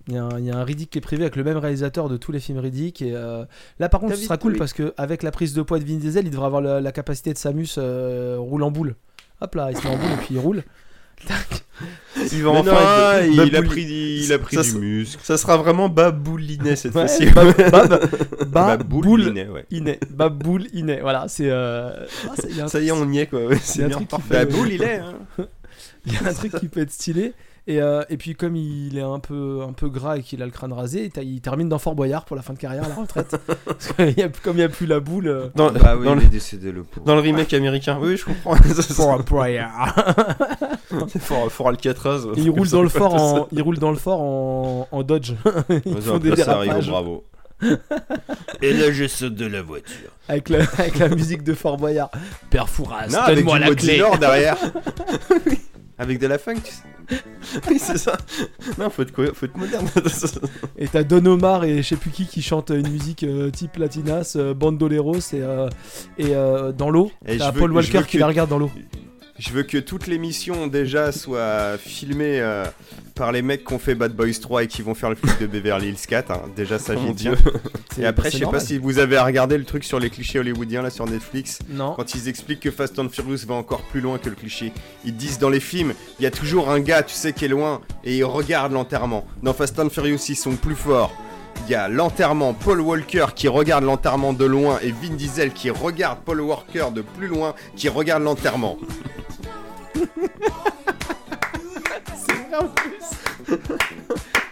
Il 0.08 0.14
y, 0.14 0.16
a 0.18 0.24
un, 0.24 0.38
il 0.38 0.44
y 0.46 0.50
a 0.50 0.56
un 0.56 0.64
Riddick 0.64 0.90
qui 0.90 0.98
est 0.98 1.00
prévu 1.00 1.22
avec 1.22 1.36
le 1.36 1.44
même 1.44 1.56
réalisateur 1.58 2.08
de 2.08 2.16
tous 2.16 2.32
les 2.32 2.40
films 2.40 2.58
Riddick. 2.58 3.02
Et 3.02 3.12
euh, 3.14 3.44
là, 3.78 3.88
par 3.88 4.00
contre, 4.00 4.16
ce 4.16 4.22
sera 4.22 4.36
cool 4.36 4.56
parce 4.56 4.72
que 4.72 4.92
avec 4.96 5.22
la 5.22 5.30
prise 5.30 5.54
de 5.54 5.62
poids 5.62 5.78
de 5.78 5.84
Vin 5.84 5.96
Diesel, 5.96 6.26
il 6.26 6.30
devrait 6.30 6.46
avoir 6.46 6.60
la, 6.60 6.80
la 6.80 6.92
capacité 6.92 7.32
de 7.32 7.38
Samus 7.38 7.68
euh, 7.78 8.36
roule 8.38 8.62
en 8.64 8.70
boule. 8.72 8.96
Hop 9.40 9.54
là, 9.54 9.70
il 9.70 9.76
se 9.76 9.82
met 9.86 9.94
en 9.94 9.96
boule 9.98 10.10
et 10.12 10.16
puis 10.16 10.28
il 10.34 10.38
roule. 10.38 10.62
Tac. 11.26 11.64
Il 12.32 12.42
va 12.42 12.52
Mais 12.52 12.58
enfin 12.58 12.70
non, 13.26 13.32
il, 13.32 13.40
a 13.40 13.60
babouli- 13.60 13.66
pris, 13.66 13.84
il 14.24 14.32
a 14.32 14.38
pris 14.40 14.56
Ça, 14.56 14.62
du 14.62 14.74
muscle. 14.78 15.20
Ça 15.22 15.36
sera 15.36 15.56
vraiment 15.56 15.88
baboulinet 15.88 16.74
cette 16.74 16.94
Ouais, 16.94 17.06
fois-ci. 17.06 17.26
Bab- 17.30 17.56
Bab- 17.70 18.10
Bah, 18.48 18.76
Baboul 18.76 19.04
boulinet, 19.04 19.46
ouais. 19.48 19.64
Iné. 19.70 20.00
Baboul 20.10 20.66
Iné. 20.72 21.00
Voilà, 21.00 21.26
c'est. 21.28 21.48
euh, 21.48 21.90
ah, 22.28 22.34
il 22.48 22.68
Ça 22.68 22.80
y 22.80 22.88
est, 22.88 22.92
on 22.92 23.08
y 23.10 23.18
est 23.20 23.26
quoi. 23.26 23.44
ouais, 23.46 23.54
Il 23.54 23.60
c'est 23.60 23.84
un 23.84 23.88
truc 23.90 24.08
il 24.70 24.82
est. 24.82 24.96
Hein. 24.98 25.14
Il 26.06 26.12
y 26.12 26.16
a 26.16 26.28
un 26.28 26.32
truc 26.34 26.56
qui 26.58 26.66
peut 26.66 26.80
être 26.80 26.90
stylé. 26.90 27.32
Et, 27.68 27.80
euh, 27.80 28.02
et 28.10 28.16
puis 28.16 28.34
comme 28.34 28.56
il 28.56 28.98
est 28.98 29.02
un 29.02 29.20
peu, 29.20 29.60
un 29.62 29.72
peu 29.72 29.88
gras 29.88 30.16
et 30.16 30.22
qu'il 30.22 30.42
a 30.42 30.46
le 30.46 30.50
crâne 30.50 30.72
rasé, 30.72 31.12
il 31.22 31.40
termine 31.40 31.68
dans 31.68 31.78
Fort 31.78 31.94
Boyard 31.94 32.24
pour 32.24 32.34
la 32.34 32.42
fin 32.42 32.54
de 32.54 32.58
carrière, 32.58 32.88
la 32.88 32.94
retraite. 33.00 33.36
Parce 33.64 33.88
que 33.92 34.02
il 34.02 34.18
y 34.18 34.22
a- 34.22 34.28
comme 34.28 34.54
il 34.56 34.60
n'y 34.60 34.64
a 34.64 34.68
plus 34.68 34.86
la 34.86 34.98
boule... 34.98 35.28
euh, 35.28 35.46
Dans, 35.54 35.70
Bah 35.70 35.94
oui, 35.96 36.04
dans, 36.04 36.14
il 36.14 36.20
le, 36.20 36.24
est 36.24 36.28
décédé 36.28 36.72
le 36.72 36.82
pauvre. 36.82 37.06
dans 37.06 37.14
le 37.14 37.20
remake 37.20 37.52
américain. 37.54 37.98
Oui, 38.00 38.16
je 38.16 38.24
comprends. 38.24 38.56
Fort 38.94 39.22
Boyard. 39.22 39.94
Fort, 41.20 41.52
Fort 41.52 41.68
Alcatraz. 41.68 42.22
Il 42.36 42.50
roule 42.50 42.68
dans 42.68 42.82
le 42.82 42.88
fort 42.88 43.14
en, 43.14 43.48
il 43.52 43.62
roule 43.62 43.78
dans 43.78 43.90
le 43.92 43.96
fort 43.96 44.20
en, 44.20 44.88
en 44.90 45.02
Dodge. 45.04 45.32
Ils 45.86 46.02
font 46.02 46.18
des 46.18 46.32
dérapages 46.32 46.88
bravo. 46.90 47.24
Et 48.60 48.72
là, 48.72 48.90
je 48.90 49.06
saute 49.06 49.36
de 49.36 49.46
la 49.46 49.62
voiture. 49.62 50.10
avec 50.28 50.48
la, 50.48 50.64
avec 50.78 50.98
la 50.98 51.08
musique 51.08 51.44
de 51.44 51.54
Fort 51.54 51.76
Boyard. 51.76 52.10
Père 52.50 52.68
Fouras, 52.68 53.06
Non, 53.06 53.18
avec 53.20 53.36
du 53.36 53.42
donne-moi 53.44 53.58
la 53.60 53.74
clé. 53.76 54.02
Derrière. 54.18 54.56
Avec 56.02 56.18
de 56.18 56.26
la 56.26 56.38
funk, 56.38 56.56
tu 56.56 56.72
sais. 56.72 56.82
oui, 57.68 57.78
c'est 57.78 57.98
ça. 57.98 58.16
Non, 58.78 58.90
faut 58.90 59.02
être, 59.02 59.12
faut 59.32 59.46
être 59.46 59.56
moderne. 59.56 59.86
Et 60.78 60.88
t'as 60.88 61.02
Don 61.02 61.24
Omar 61.26 61.64
et 61.64 61.78
je 61.78 61.82
sais 61.82 61.96
plus 61.96 62.10
qui 62.10 62.26
qui 62.26 62.42
chantent 62.42 62.70
une 62.70 62.88
musique 62.88 63.24
euh, 63.24 63.50
type 63.50 63.76
latinas, 63.76 64.34
euh, 64.36 64.54
bandoleros 64.54 65.18
et, 65.32 65.42
euh, 65.42 65.68
et 66.18 66.34
euh, 66.34 66.72
dans 66.72 66.90
l'eau. 66.90 67.10
Et 67.26 67.38
T'as 67.38 67.52
Paul 67.52 67.72
Walker 67.72 68.02
qui 68.06 68.18
la 68.18 68.26
regarde 68.26 68.50
dans 68.50 68.58
l'eau. 68.58 68.70
Je 69.44 69.50
veux 69.50 69.64
que 69.64 69.78
toute 69.78 70.06
l'émission 70.06 70.68
déjà 70.68 71.10
soit 71.10 71.76
filmée 71.76 72.40
euh, 72.40 72.64
par 73.16 73.32
les 73.32 73.42
mecs 73.42 73.64
qui 73.64 73.72
ont 73.72 73.80
fait 73.80 73.96
Bad 73.96 74.14
Boys 74.14 74.38
3 74.40 74.62
et 74.62 74.66
qui 74.68 74.82
vont 74.82 74.94
faire 74.94 75.10
le 75.10 75.16
film 75.16 75.32
de 75.40 75.48
Beverly 75.48 75.88
Hills 75.88 76.06
4. 76.06 76.30
hein. 76.30 76.42
Déjà, 76.54 76.78
ça 76.78 76.92
Oh 76.96 77.00
j'y 77.00 77.06
mon 77.06 77.14
tiens. 77.14 77.34
Et 77.98 78.06
après, 78.06 78.30
je 78.30 78.38
sais 78.38 78.46
pas 78.46 78.60
si 78.60 78.78
vous 78.78 79.00
avez 79.00 79.18
regardé 79.18 79.58
le 79.58 79.64
truc 79.64 79.82
sur 79.82 79.98
les 79.98 80.10
clichés 80.10 80.38
hollywoodiens 80.38 80.82
là 80.82 80.90
sur 80.90 81.06
Netflix. 81.06 81.58
Non. 81.68 81.94
Quand 81.96 82.14
ils 82.14 82.28
expliquent 82.28 82.60
que 82.60 82.70
Fast 82.70 82.96
and 83.00 83.08
Furious 83.08 83.44
va 83.44 83.54
encore 83.54 83.82
plus 83.82 84.00
loin 84.00 84.18
que 84.18 84.28
le 84.28 84.36
cliché, 84.36 84.72
ils 85.04 85.16
disent 85.16 85.40
dans 85.40 85.50
les 85.50 85.58
films, 85.60 85.92
il 86.20 86.22
y 86.22 86.26
a 86.26 86.30
toujours 86.30 86.70
un 86.70 86.78
gars, 86.78 87.02
tu 87.02 87.14
sais, 87.14 87.32
qui 87.32 87.44
est 87.44 87.48
loin 87.48 87.80
et 88.04 88.16
il 88.18 88.24
regarde 88.24 88.72
l'enterrement. 88.72 89.26
Dans 89.42 89.54
Fast 89.54 89.76
and 89.80 89.90
Furious, 89.90 90.20
ils 90.28 90.36
sont 90.36 90.54
plus 90.54 90.76
forts. 90.76 91.12
Il 91.66 91.70
y 91.70 91.74
a 91.74 91.88
l'enterrement, 91.88 92.54
Paul 92.54 92.80
Walker 92.80 93.26
qui 93.34 93.46
regarde 93.48 93.84
l'enterrement 93.84 94.32
de 94.32 94.44
loin 94.44 94.78
et 94.82 94.90
Vin 94.90 95.14
Diesel 95.14 95.52
qui 95.52 95.70
regarde 95.70 96.18
Paul 96.24 96.40
Walker 96.40 96.86
de 96.92 97.02
plus 97.02 97.28
loin 97.28 97.54
qui 97.76 97.88
regarde 97.88 98.22
l'enterrement. 98.22 98.76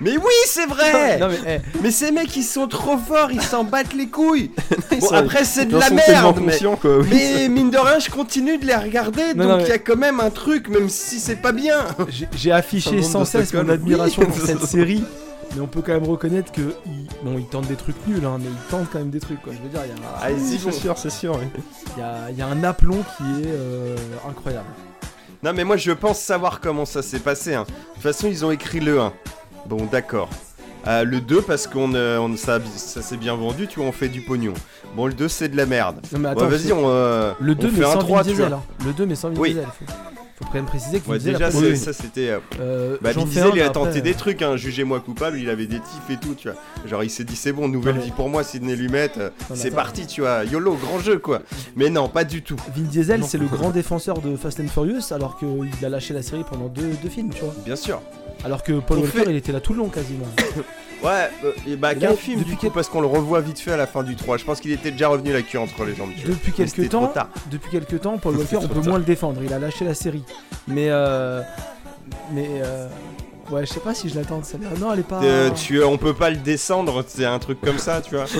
Mais 0.03 0.17
oui, 0.17 0.33
c'est 0.47 0.65
vrai 0.67 1.19
Non 1.19 1.29
mais 1.29 1.39
eh, 1.47 1.79
Mais 1.83 1.91
ces 1.91 2.11
mecs, 2.11 2.35
ils 2.35 2.43
sont 2.43 2.67
trop 2.67 2.97
forts, 2.97 3.31
ils 3.33 3.43
s'en 3.43 3.65
battent 3.65 3.93
les 3.93 4.09
couilles 4.09 4.51
Ils 4.93 4.99
Bon, 5.01 5.09
sont- 5.09 5.15
après, 5.15 5.45
c'est 5.45 5.67
de 5.67 5.77
la 5.77 5.91
merde, 5.91 6.39
mais... 6.41 6.53
conscients, 6.53 6.77
quoi, 6.77 6.99
oui. 7.01 7.07
Mais 7.11 7.49
mine 7.51 7.71
de 7.71 7.77
rien, 7.77 7.99
je 7.99 8.09
continue 8.09 8.57
de 8.57 8.65
les 8.65 8.75
regarder, 8.77 9.35
Non, 9.37 9.45
donc 9.47 9.57
il 9.61 9.63
mais- 9.65 9.69
y 9.69 9.73
a 9.73 9.79
quand 9.79 9.97
même 9.97 10.19
un 10.21 10.31
truc, 10.31 10.69
même 10.69 10.89
si 10.89 11.21
c'est 11.21 11.37
pas 11.37 11.53
bien 11.53 11.85
j'ai- 12.35 12.51
affiché 12.53 13.03
sans 13.03 13.27
cesse 13.27 13.53
mon 13.53 13.69
admiration 13.69 14.23
Oui. 14.23 14.29
pour 14.29 14.47
cette 14.47 14.65
série. 14.65 15.05
Mais 15.55 15.61
on 15.61 15.67
peut 15.67 15.83
quand 15.83 15.93
même 15.93 16.05
reconnaître 16.05 16.53
que 16.53 16.75
bon, 17.25 17.37
ils 17.39 17.45
tentent 17.47 17.67
des 17.67 17.75
trucs 17.77 17.97
nuls, 18.07 18.25
hein, 18.25 18.39
mais 18.39 18.47
ils 18.49 18.71
tentent 18.71 18.89
quand 18.93 18.99
même 19.01 19.11
des 19.11 19.19
trucs. 19.21 19.43
Quoi. 19.43 19.53
Je 19.53 19.61
veux 19.63 19.69
dire, 19.69 19.81
il 19.85 19.89
y 19.89 20.05
a, 20.05 20.09
Ah, 20.21 20.29
c'est 20.39 20.59
sûr, 20.73 20.97
c'est 20.97 21.11
sûr. 21.11 21.37
oui. 21.41 21.47
il 21.97 22.01
y 22.01 22.03
a- 22.05 22.31
il 22.31 22.37
y 22.39 22.43
a 22.43 22.47
un 22.47 22.63
aplomb 22.63 23.03
qui 23.17 23.25
est 23.43 23.49
euh, 23.49 23.97
incroyable. 24.29 24.67
Non, 25.43 25.53
mais 25.55 25.65
moi, 25.65 25.77
je 25.77 25.91
pense 25.93 26.21
savoir 26.21 26.61
comment 26.61 26.85
ça 26.85 27.03
s'est 27.03 27.19
passé. 27.19 27.55
hein. 27.55 27.65
De 27.69 27.95
toute 27.95 28.03
façon, 28.03 28.29
ils 28.29 28.45
ont 28.45 28.51
écrit 28.53 28.79
le 28.81 29.01
1. 29.01 29.13
Bon, 29.67 29.87
d'accord. 29.91 30.29
Euh, 30.87 31.05
le 31.05 31.21
2, 31.21 31.43
parce 31.43 31.67
qu'on 31.67 31.95
euh, 31.95 32.19
on- 32.19 32.37
ça, 32.37 32.59
ça 32.77 33.03
s'est 33.03 33.17
bien 33.17 33.35
vendu, 33.35 33.67
tu 33.67 33.81
vois, 33.81 33.89
on 33.89 33.93
fait 33.93 34.09
du 34.09 34.21
pognon. 34.23 34.55
Bon, 34.97 35.07
le 35.07 35.13
2, 35.15 35.29
c'est 35.29 35.49
de 35.49 35.57
la 35.57 35.67
merde. 35.67 36.01
Non 36.13 36.19
mais 36.21 36.29
attends, 36.31 36.47
vas-y, 36.47 36.73
on, 36.73 36.89
euh, 36.89 37.33
le 37.41 37.53
on 37.53 37.55
2 37.57 37.69
fait 37.71 37.81
mais 37.81 37.87
un 37.87 37.93
sans 37.93 37.99
3, 37.99 38.23
tu 38.25 38.31
vois. 38.31 38.47
Diesel. 38.47 38.53
hein. 38.55 38.63
Le 38.87 38.93
2 38.93 39.07
mais 39.07 39.15
sans 39.15 39.29
Vin 39.31 39.35
Oui. 39.41 39.49
Diesel. 39.51 39.67
Faut, 39.67 39.85
faut 40.41 40.45
quand 40.47 40.55
même 40.55 40.67
préciser 40.67 41.01
que 41.01 41.09
Ouais, 41.11 41.19
déjà, 41.19 41.51
ça, 41.51 41.93
c'était... 41.93 42.31
euh, 42.31 42.39
Euh, 42.61 42.97
Bah, 43.03 43.11
il 43.15 43.19
a 43.19 43.47
après, 43.67 43.73
tenté 43.73 44.01
des 44.01 44.15
trucs, 44.15 44.43
hein. 44.43 44.57
jugez-moi 44.57 45.01
coupable, 45.01 45.39
il 45.39 45.49
avait 45.51 45.67
des 45.67 45.79
tifs 45.81 46.11
et 46.11 46.17
tout, 46.17 46.35
tu 46.35 46.49
vois. 46.49 46.59
Genre, 46.89 47.05
il 47.05 47.11
s'est 47.11 47.25
dit, 47.25 47.37
c'est 47.37 47.53
bon, 47.53 47.69
nouvelle 47.69 47.99
Ouais. 47.99 48.05
vie 48.05 48.11
pour 48.11 48.29
moi, 48.29 48.43
Sidney 48.43 48.75
Lumet, 48.75 49.11
euh, 49.19 49.31
c'est 49.55 49.71
parti, 49.71 50.07
tu 50.07 50.23
vois. 50.23 50.45
YOLO, 50.45 50.75
grand 50.75 50.99
jeu, 50.99 51.19
quoi. 51.19 51.43
Mais 51.77 51.91
non, 51.91 52.09
pas 52.09 52.25
du 52.25 52.43
tout. 52.43 52.57
Vin 52.75 52.83
Diesel, 52.83 53.23
c'est 53.25 53.39
le 53.39 53.47
grand 53.47 53.71
défenseur 53.71 54.19
de 54.21 54.35
Fast 54.37 54.61
and 54.61 54.69
Furious, 54.69 55.13
alors 55.13 55.39
qu'il 55.39 55.85
a 55.85 55.89
lâché 55.89 56.15
la 56.15 56.23
série 56.23 56.45
pendant 56.49 56.67
deux, 56.69 56.91
deux 57.03 57.09
films, 57.11 57.31
tu 57.35 57.43
vois. 57.45 57.55
Bien 57.65 57.77
sûr. 57.77 58.01
Alors 58.45 58.63
que 58.63 58.73
Paul 58.81 58.99
Walker, 59.01 59.19
fait- 59.25 59.31
il 59.31 59.37
était 59.37 59.53
là 59.53 59.61
tout 59.61 59.73
le 59.75 59.81
long 59.81 59.89
quasiment. 59.89 60.27
Ouais, 61.03 61.31
euh, 61.45 61.53
et 61.67 61.77
bah, 61.77 61.95
là, 61.95 62.13
film, 62.15 62.39
depuis 62.41 62.51
du 62.51 62.57
coup, 62.57 62.63
quel- 62.63 62.71
parce 62.73 62.89
qu'on 62.89 63.01
le 63.01 63.07
revoit 63.07 63.41
vite 63.41 63.59
fait 63.59 63.73
à 63.73 63.77
la 63.77 63.87
fin 63.87 64.03
du 64.03 64.17
3. 64.17 64.37
Je 64.37 64.45
pense 64.45 64.61
qu'il 64.61 64.71
était 64.73 64.91
déjà 64.91 65.09
revenu 65.09 65.33
la 65.33 65.43
queue 65.43 65.59
entre 65.59 65.85
les 65.85 65.95
jambes. 65.95 66.11
Depuis 66.27 66.53
quelques 66.53 66.89
temps, 66.91 67.13
depuis 67.51 67.71
quelques 67.71 68.01
temps, 68.01 68.19
Paul 68.19 68.37
Walker, 68.39 68.57
on 68.57 68.69
peut 68.69 68.75
tard. 68.81 68.85
moins 68.89 68.99
le 68.99 69.05
défendre. 69.05 69.41
Il 69.43 69.53
a 69.53 69.59
lâché 69.59 69.85
la 69.85 69.95
série. 69.95 70.23
Mais 70.69 70.87
euh, 70.91 71.41
mais 72.33 72.49
euh, 72.63 72.89
ouais, 73.51 73.65
je 73.67 73.73
sais 73.73 73.81
pas 73.81 73.95
si 73.95 74.09
je 74.11 74.15
l'attends 74.17 74.39
de 74.41 74.45
celle-là. 74.45 74.69
Non, 74.79 74.93
elle 74.93 75.01
est 75.01 75.03
pas. 75.03 75.23
Euh, 75.23 75.51
tu, 75.51 75.83
on 75.83 75.97
peut 75.97 76.15
pas 76.15 76.29
le 76.31 76.37
descendre, 76.37 77.03
c'est 77.07 77.25
un 77.25 77.39
truc 77.39 77.61
comme 77.63 77.79
ça, 77.79 78.01
tu 78.03 78.15
vois. 78.15 78.25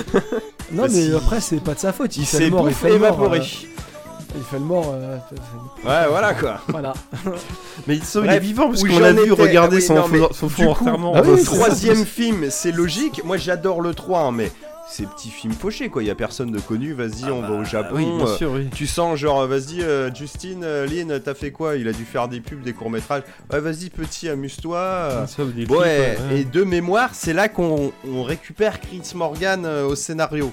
Non, 0.71 0.83
bah, 0.83 0.89
mais 0.93 1.01
si- 1.07 1.13
après, 1.13 1.41
c'est 1.41 1.59
pas 1.61 1.73
de 1.73 1.79
sa 1.79 1.91
faute. 1.91 2.15
Il, 2.15 2.21
Il 2.21 2.25
s'est 2.25 2.45
évaporé. 2.45 3.41
Il 4.35 4.43
fait 4.43 4.59
le 4.59 4.65
mort. 4.65 4.93
euh, 4.93 5.17
Ouais, 5.83 6.07
voilà 6.09 6.33
quoi. 6.33 6.61
voilà. 6.67 6.93
Mais 7.87 7.97
il, 7.97 8.29
est 8.29 8.39
vivant 8.39 8.67
parce 8.69 8.83
qu'on 8.83 8.99
l'a 8.99 9.13
vu 9.13 9.31
regarder 9.31 9.77
ah 9.77 9.79
oui, 9.79 9.81
son, 9.81 9.95
non, 9.95 10.07
mais 10.07 10.19
son 10.31 10.49
fond 10.49 10.71
enterrement. 10.71 11.13
ah 11.15 11.21
oui, 11.25 11.39
ça. 11.39 11.51
Troisième 11.55 12.05
film, 12.05 12.49
c'est 12.49 12.71
logique. 12.71 13.23
Moi 13.23 13.37
j'adore 13.37 13.81
le 13.81 13.93
3, 13.93 14.21
hein, 14.21 14.31
mais 14.31 14.51
ces 14.89 15.05
petits 15.05 15.29
films 15.29 15.53
fauchés 15.53 15.89
quoi. 15.89 16.03
Il 16.03 16.07
y 16.07 16.11
a 16.11 16.15
personne 16.15 16.51
de 16.51 16.59
connu. 16.59 16.93
Vas-y, 16.93 17.31
on 17.31 17.41
va 17.41 17.51
au 17.51 17.63
Japon. 17.63 17.89
Ah 17.91 17.95
Oui, 17.97 18.05
bien 18.05 18.27
euh, 18.27 18.37
sûr, 18.37 18.51
oui. 18.51 18.67
Tu 18.75 18.87
sens 18.87 19.17
genre, 19.17 19.47
vas-y, 19.47 19.81
euh, 19.81 20.13
Justine, 20.13 20.63
euh, 20.63 20.85
Lynn, 20.85 21.19
t'as 21.19 21.33
fait 21.33 21.51
quoi? 21.51 21.75
Il 21.77 21.87
a 21.87 21.93
dû 21.93 22.03
faire 22.03 22.27
des 22.27 22.41
pubs, 22.41 22.61
des 22.61 22.73
courts-métrages. 22.73 23.23
Ouais, 23.51 23.59
vas-y, 23.59 23.89
petit, 23.89 24.27
amuse-toi. 24.29 24.77
euh. 24.77 25.25
Ouais, 25.69 25.75
ouais. 25.77 26.17
et 26.39 26.43
de 26.43 26.63
mémoire, 26.63 27.11
c'est 27.13 27.33
là 27.33 27.47
qu'on 27.47 27.91
on 28.07 28.23
récupère 28.23 28.79
Chris 28.81 29.01
Morgan 29.15 29.63
euh, 29.65 29.85
au 29.85 29.95
scénario. 29.95 30.51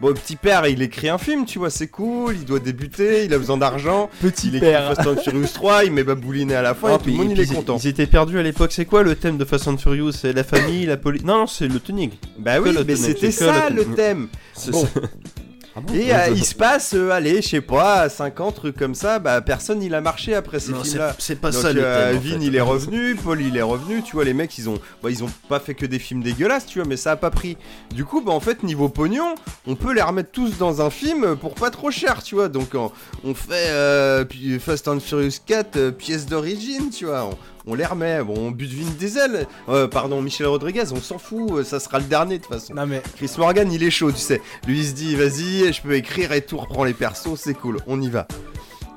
Bon, 0.00 0.14
petit 0.14 0.36
père, 0.36 0.66
il 0.66 0.80
écrit 0.80 1.10
un 1.10 1.18
film, 1.18 1.44
tu 1.44 1.58
vois, 1.58 1.68
c'est 1.68 1.88
cool, 1.88 2.34
il 2.34 2.46
doit 2.46 2.58
débuter, 2.58 3.26
il 3.26 3.34
a 3.34 3.38
besoin 3.38 3.58
d'argent. 3.58 4.08
Petit 4.22 4.48
Il 4.48 4.56
écrit 4.56 4.70
père. 4.70 4.94
Fast 4.94 5.06
and 5.06 5.16
Furious 5.20 5.48
3, 5.52 5.84
il 5.84 5.92
met 5.92 6.04
Babouliné 6.04 6.54
à 6.54 6.62
la 6.62 6.74
fin, 6.74 6.94
et 6.94 6.98
tout 6.98 7.10
le 7.10 7.12
monde 7.12 7.32
il 7.32 7.40
est 7.40 7.54
content. 7.54 7.76
Ils 7.76 7.88
étaient 7.88 8.06
perdus 8.06 8.38
à 8.38 8.42
l'époque. 8.42 8.72
C'est 8.72 8.86
quoi 8.86 9.02
le 9.02 9.14
thème 9.14 9.36
de 9.36 9.44
Fast 9.44 9.68
and 9.68 9.76
Furious? 9.76 10.12
C'est 10.12 10.32
la 10.32 10.42
famille, 10.44 10.86
la 10.86 10.96
police. 10.96 11.22
Non, 11.22 11.40
non, 11.40 11.46
c'est 11.46 11.68
le 11.68 11.78
tuning. 11.80 12.12
Bah 12.38 12.60
oui, 12.60 12.70
mais 12.86 12.96
c'était 12.96 13.30
ça 13.30 13.68
le 13.68 13.84
thème. 13.84 14.28
Bon. 14.68 14.88
Ah 15.76 15.80
bon 15.80 15.94
Et 15.94 16.12
euh, 16.12 16.28
il 16.34 16.44
se 16.44 16.54
passe, 16.54 16.94
euh, 16.94 17.10
allez, 17.10 17.40
je 17.42 17.48
sais 17.48 17.60
pas, 17.60 18.08
50 18.08 18.54
trucs 18.56 18.76
comme 18.76 18.94
ça, 18.96 19.20
bah 19.20 19.40
personne 19.40 19.80
il 19.82 19.94
a 19.94 20.00
marché 20.00 20.34
après 20.34 20.58
ces 20.58 20.74
films-là. 20.74 21.14
c'est 21.18 21.36
pas 21.40 21.50
Donc 21.52 21.62
ça 21.62 21.72
le 21.72 21.80
euh, 21.84 22.08
thème. 22.10 22.16
en 22.16 22.20
Vin 22.20 22.40
fait. 22.40 22.46
il 22.46 22.56
est 22.56 22.60
revenu, 22.60 23.14
Paul 23.14 23.40
il 23.40 23.56
est 23.56 23.62
revenu, 23.62 24.02
tu 24.02 24.12
vois 24.16 24.24
les 24.24 24.34
mecs 24.34 24.56
ils 24.58 24.68
ont 24.68 24.80
bah, 25.02 25.10
ils 25.10 25.22
ont 25.22 25.30
pas 25.48 25.60
fait 25.60 25.74
que 25.74 25.86
des 25.86 26.00
films 26.00 26.22
dégueulasses 26.22 26.66
tu 26.66 26.80
vois 26.80 26.88
mais 26.88 26.96
ça 26.96 27.12
a 27.12 27.16
pas 27.16 27.30
pris. 27.30 27.56
Du 27.94 28.04
coup 28.04 28.20
bah 28.20 28.32
en 28.32 28.40
fait 28.40 28.64
niveau 28.64 28.88
pognon, 28.88 29.34
on 29.66 29.76
peut 29.76 29.92
les 29.92 30.02
remettre 30.02 30.32
tous 30.32 30.58
dans 30.58 30.82
un 30.82 30.90
film 30.90 31.36
pour 31.36 31.54
pas 31.54 31.70
trop 31.70 31.92
cher 31.92 32.22
tu 32.22 32.34
vois 32.34 32.48
donc 32.48 32.70
on, 32.74 32.90
on 33.22 33.34
fait 33.34 33.68
euh, 33.70 34.24
Fast 34.58 34.88
and 34.88 34.98
Furious 35.00 35.38
4 35.46 35.76
euh, 35.76 35.90
pièce 35.92 36.26
d'origine 36.26 36.90
tu 36.90 37.04
vois. 37.06 37.26
On, 37.26 37.36
on 37.66 37.74
les 37.74 37.84
remet, 37.84 38.22
bon, 38.22 38.34
on 38.36 38.50
bute 38.50 38.72
Vin 38.72 38.90
Diesel, 38.98 39.46
euh, 39.68 39.86
pardon, 39.88 40.22
Michel 40.22 40.46
Rodriguez, 40.46 40.84
on 40.92 41.00
s'en 41.00 41.18
fout, 41.18 41.50
euh, 41.52 41.64
ça 41.64 41.80
sera 41.80 41.98
le 41.98 42.04
dernier 42.04 42.38
de 42.38 42.44
toute 42.44 42.52
façon. 42.52 42.74
Non 42.74 42.86
mais 42.86 43.02
Chris 43.16 43.30
Morgan, 43.38 43.70
il 43.70 43.82
est 43.82 43.90
chaud, 43.90 44.12
tu 44.12 44.18
sais. 44.18 44.40
Lui, 44.66 44.80
il 44.80 44.86
se 44.86 44.92
dit, 44.92 45.16
vas-y, 45.16 45.72
je 45.72 45.82
peux 45.82 45.94
écrire 45.94 46.32
et 46.32 46.42
tout, 46.42 46.56
reprend 46.56 46.84
les 46.84 46.94
persos, 46.94 47.36
c'est 47.36 47.54
cool, 47.54 47.78
on 47.86 48.00
y 48.00 48.08
va. 48.08 48.26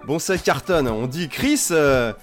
Bon, 0.06 0.20
ça 0.20 0.38
cartonne. 0.38 0.88
On 0.88 1.08
dit, 1.08 1.30
Chris, 1.30 1.68
euh, 1.72 2.14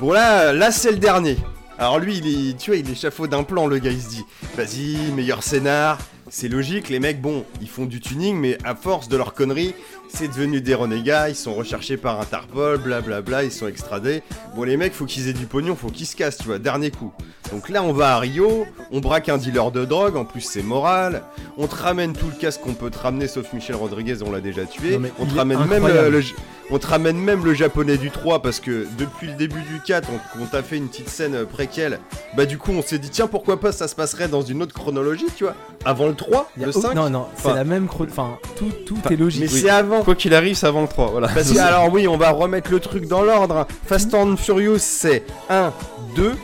bon 0.00 0.12
là, 0.12 0.52
là 0.52 0.70
c'est 0.70 0.90
le 0.90 0.98
dernier. 0.98 1.36
Alors 1.78 1.98
lui, 1.98 2.18
il 2.18 2.26
est, 2.26 2.58
tu 2.58 2.70
vois, 2.70 2.78
il 2.78 2.90
échafaude 2.90 3.30
d'un 3.30 3.44
plan, 3.44 3.66
le 3.66 3.78
gars, 3.78 3.90
il 3.90 4.00
se 4.02 4.08
dit, 4.08 4.24
vas-y, 4.56 5.12
meilleur 5.12 5.42
scénar. 5.42 5.98
C'est 6.30 6.48
logique, 6.48 6.88
les 6.88 7.00
mecs, 7.00 7.22
bon, 7.22 7.44
ils 7.60 7.68
font 7.68 7.86
du 7.86 8.00
tuning, 8.00 8.36
mais 8.36 8.58
à 8.64 8.74
force 8.74 9.08
de 9.08 9.16
leur 9.16 9.32
connerie, 9.32 9.74
c'est 10.08 10.28
devenu 10.28 10.60
des 10.60 10.74
renégats, 10.74 11.28
ils 11.28 11.36
sont 11.36 11.54
recherchés 11.54 11.96
par 11.96 12.20
Interpol, 12.20 12.78
blablabla, 12.78 13.44
ils 13.44 13.52
sont 13.52 13.68
extradés. 13.68 14.22
Bon, 14.56 14.64
les 14.64 14.76
mecs, 14.76 14.94
faut 14.94 15.04
qu'ils 15.04 15.28
aient 15.28 15.32
du 15.32 15.46
pognon, 15.46 15.76
faut 15.76 15.90
qu'ils 15.90 16.06
se 16.06 16.16
cassent, 16.16 16.38
tu 16.38 16.44
vois, 16.46 16.58
dernier 16.58 16.90
coup. 16.90 17.12
Donc 17.52 17.68
là, 17.68 17.82
on 17.82 17.92
va 17.92 18.14
à 18.14 18.18
Rio, 18.18 18.66
on 18.90 19.00
braque 19.00 19.28
un 19.28 19.38
dealer 19.38 19.70
de 19.70 19.84
drogue, 19.84 20.16
en 20.16 20.24
plus 20.24 20.40
c'est 20.42 20.62
moral. 20.62 21.22
On 21.56 21.66
te 21.66 21.74
ramène 21.74 22.12
tout 22.12 22.26
le 22.26 22.38
casque 22.38 22.60
qu'on 22.60 22.74
peut 22.74 22.90
te 22.90 22.98
ramener, 22.98 23.26
sauf 23.28 23.52
Michel 23.52 23.76
Rodriguez, 23.76 24.16
on 24.24 24.30
l'a 24.30 24.40
déjà 24.40 24.64
tué. 24.64 24.98
On 25.18 25.24
te 25.26 25.34
ramène 25.34 25.64
même 25.66 25.86
le, 25.86 26.10
le- 26.10 26.22
on 26.70 26.78
te 26.78 26.86
ramène 26.86 27.16
même 27.16 27.46
le 27.46 27.54
japonais 27.54 27.96
du 27.96 28.10
3 28.10 28.42
parce 28.42 28.60
que 28.60 28.86
depuis 28.98 29.28
le 29.28 29.32
début 29.32 29.62
du 29.62 29.80
4, 29.86 30.06
on, 30.38 30.42
on 30.42 30.44
t'a 30.44 30.62
fait 30.62 30.76
une 30.76 30.88
petite 30.88 31.08
scène 31.08 31.34
euh, 31.34 31.44
préquelle. 31.46 31.98
Bah 32.36 32.44
du 32.44 32.58
coup, 32.58 32.72
on 32.72 32.82
s'est 32.82 32.98
dit 32.98 33.08
tiens 33.08 33.26
pourquoi 33.26 33.58
pas 33.58 33.72
ça 33.72 33.88
se 33.88 33.94
passerait 33.94 34.28
dans 34.28 34.42
une 34.42 34.62
autre 34.62 34.74
chronologie, 34.74 35.24
tu 35.34 35.44
vois, 35.44 35.54
avant 35.86 36.08
le 36.08 36.14
3, 36.14 36.50
y 36.58 36.64
a 36.64 36.66
le 36.66 36.76
au- 36.76 36.80
5. 36.82 36.92
non 36.94 37.08
non, 37.08 37.26
c'est 37.42 37.54
la 37.54 37.64
même 37.64 37.86
chro- 37.86 38.04
enfin 38.10 38.36
tout 38.54 38.70
tout 38.84 38.98
est 39.10 39.16
logique. 39.16 39.40
mais 39.46 39.50
oui. 39.50 39.60
c'est 39.62 39.70
avant. 39.70 39.97
Quoi 40.04 40.14
qu'il 40.14 40.34
arrive, 40.34 40.56
c'est 40.56 40.66
avant 40.66 40.82
le 40.82 40.88
3. 40.88 41.08
Voilà. 41.10 41.28
Parce 41.28 41.50
que, 41.52 41.58
alors 41.60 41.92
oui, 41.92 42.06
on 42.08 42.16
va 42.16 42.30
remettre 42.30 42.70
le 42.70 42.80
truc 42.80 43.06
dans 43.06 43.22
l'ordre. 43.22 43.66
Fast 43.86 44.12
and 44.14 44.36
Furious, 44.36 44.78
c'est 44.78 45.24
1, 45.50 45.72
2, 46.16 46.34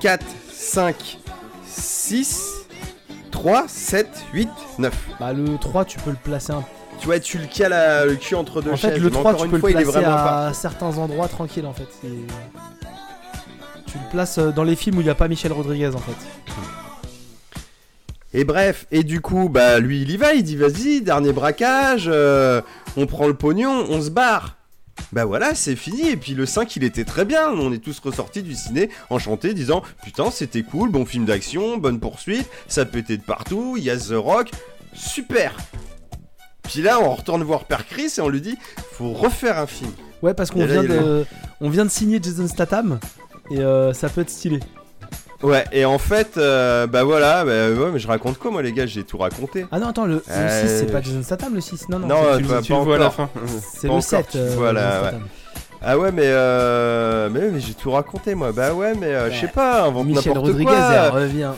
4, 0.00 0.24
5, 0.52 1.18
6, 1.66 2.40
3, 3.30 3.64
7, 3.68 4.08
8, 4.34 4.48
9. 4.78 4.92
Bah 5.18 5.32
le 5.32 5.56
3 5.58 5.84
tu 5.84 5.98
peux 6.00 6.10
le 6.10 6.16
placer 6.16 6.52
un 6.52 6.64
Tu 6.98 7.06
vois, 7.06 7.18
tu 7.20 7.38
le 7.38 7.46
cales 7.46 7.72
à- 7.72 8.04
le 8.04 8.16
cul 8.16 8.34
entre 8.34 8.60
deux 8.60 8.70
En 8.72 8.76
fait, 8.76 8.90
chaises. 8.92 8.98
le 8.98 9.04
mais 9.04 9.10
3, 9.10 9.30
encore 9.32 9.40
tu 9.40 9.44
une 9.46 9.50
peux 9.52 9.58
fois, 9.58 9.70
le 9.70 9.74
il 9.76 9.80
est 9.80 9.84
placer 9.84 9.98
vraiment 10.00 10.16
à 10.16 10.22
pas. 10.48 10.52
certains 10.52 10.98
endroits 10.98 11.28
tranquilles 11.28 11.66
en 11.66 11.72
fait. 11.72 11.86
C'est- 12.02 12.08
Tu 13.86 13.98
le 13.98 14.10
places 14.10 14.38
euh, 14.38 14.50
dans 14.52 14.62
les 14.64 14.76
films 14.76 14.98
où 14.98 15.00
il 15.00 15.04
n'y 15.04 15.10
a 15.10 15.14
pas 15.14 15.26
Michel 15.28 15.52
Rodriguez 15.52 15.90
en 15.94 15.98
fait. 15.98 16.12
Et 18.32 18.44
bref, 18.44 18.86
et 18.92 19.02
du 19.02 19.20
coup, 19.20 19.48
bah 19.48 19.80
lui 19.80 20.02
il 20.02 20.10
y 20.10 20.16
va, 20.16 20.34
il 20.34 20.44
dit 20.44 20.56
vas-y, 20.56 21.00
dernier 21.00 21.32
braquage, 21.32 22.04
euh, 22.06 22.60
on 22.96 23.06
prend 23.06 23.26
le 23.26 23.34
pognon, 23.34 23.86
on 23.88 24.00
se 24.00 24.10
barre. 24.10 24.56
Bah 25.12 25.24
voilà, 25.24 25.54
c'est 25.54 25.74
fini. 25.74 26.10
Et 26.10 26.16
puis 26.16 26.34
le 26.34 26.46
5, 26.46 26.76
il 26.76 26.84
était 26.84 27.04
très 27.04 27.24
bien. 27.24 27.48
On 27.48 27.72
est 27.72 27.82
tous 27.82 27.98
ressortis 27.98 28.42
du 28.42 28.54
ciné 28.54 28.90
enchantés, 29.08 29.54
disant 29.54 29.82
Putain, 30.04 30.30
c'était 30.30 30.62
cool, 30.62 30.90
bon 30.90 31.04
film 31.04 31.24
d'action, 31.24 31.78
bonne 31.78 31.98
poursuite, 31.98 32.48
ça 32.68 32.84
pétait 32.84 33.16
de 33.16 33.22
partout, 33.22 33.74
il 33.76 33.82
y 33.82 33.90
a 33.90 33.96
The 33.96 34.12
Rock, 34.12 34.50
super. 34.92 35.56
Puis 36.62 36.82
là, 36.82 37.00
on 37.00 37.14
retourne 37.14 37.42
voir 37.42 37.64
Père 37.64 37.86
Chris 37.86 38.12
et 38.18 38.20
on 38.20 38.28
lui 38.28 38.40
dit 38.40 38.56
Faut 38.92 39.12
refaire 39.12 39.58
un 39.58 39.66
film. 39.66 39.90
Ouais, 40.22 40.34
parce 40.34 40.50
qu'on 40.50 40.64
vient 40.66 40.84
de 40.84 41.24
on 41.60 41.68
vient 41.68 41.84
de 41.84 41.90
signer 41.90 42.20
Jason 42.22 42.46
Statham 42.46 43.00
et 43.50 43.58
euh, 43.58 43.92
ça 43.92 44.08
peut 44.08 44.20
être 44.20 44.30
stylé. 44.30 44.60
Ouais, 45.42 45.64
et 45.72 45.84
en 45.86 45.98
fait, 45.98 46.36
euh, 46.36 46.86
bah 46.86 47.02
voilà, 47.02 47.44
bah 47.46 47.70
ouais, 47.70 47.90
mais 47.92 47.98
je 47.98 48.06
raconte 48.06 48.38
quoi, 48.38 48.50
moi 48.50 48.60
les 48.62 48.72
gars, 48.72 48.84
j'ai 48.86 49.04
tout 49.04 49.16
raconté. 49.16 49.66
Ah 49.72 49.78
non, 49.78 49.88
attends, 49.88 50.04
le, 50.04 50.14
le 50.16 50.22
Euh, 50.30 50.62
6 50.68 50.78
c'est 50.80 50.92
pas 50.92 51.00
Jason 51.00 51.22
Statham 51.22 51.54
le 51.54 51.60
6. 51.62 51.88
Non 51.88 51.98
non, 51.98 52.08
Non, 52.08 52.16
euh, 52.26 52.36
tu, 52.38 52.44
pas- 52.44 52.60
tu 52.60 52.72
pas 52.72 52.78
le 52.78 52.84
vois 52.84 52.96
à 52.96 52.98
la 52.98 53.10
fin. 53.10 53.30
c'est 53.74 53.86
le 53.86 53.92
encore, 53.94 54.02
7. 54.04 54.26
tu 54.32 54.36
euh, 54.38 54.54
vois, 54.56 54.72
là, 54.74 55.04
Jason 55.04 55.16
ouais. 55.16 55.22
Ah 55.82 55.98
ouais, 55.98 56.12
mais 56.12 56.24
euh, 56.26 57.30
mais, 57.32 57.48
mais 57.50 57.58
j'ai 57.60 57.72
tout 57.72 57.90
raconté 57.90 58.34
moi. 58.34 58.52
Bah 58.52 58.74
ouais, 58.74 58.92
mais 59.00 59.06
euh, 59.06 59.30
je 59.30 59.40
sais 59.40 59.48
pas, 59.48 59.84
invente 59.84 60.08
Michel 60.08 60.36
Rodriguez 60.36 60.64
quoi. 60.70 60.92
elle 60.92 61.10
revient. 61.10 61.50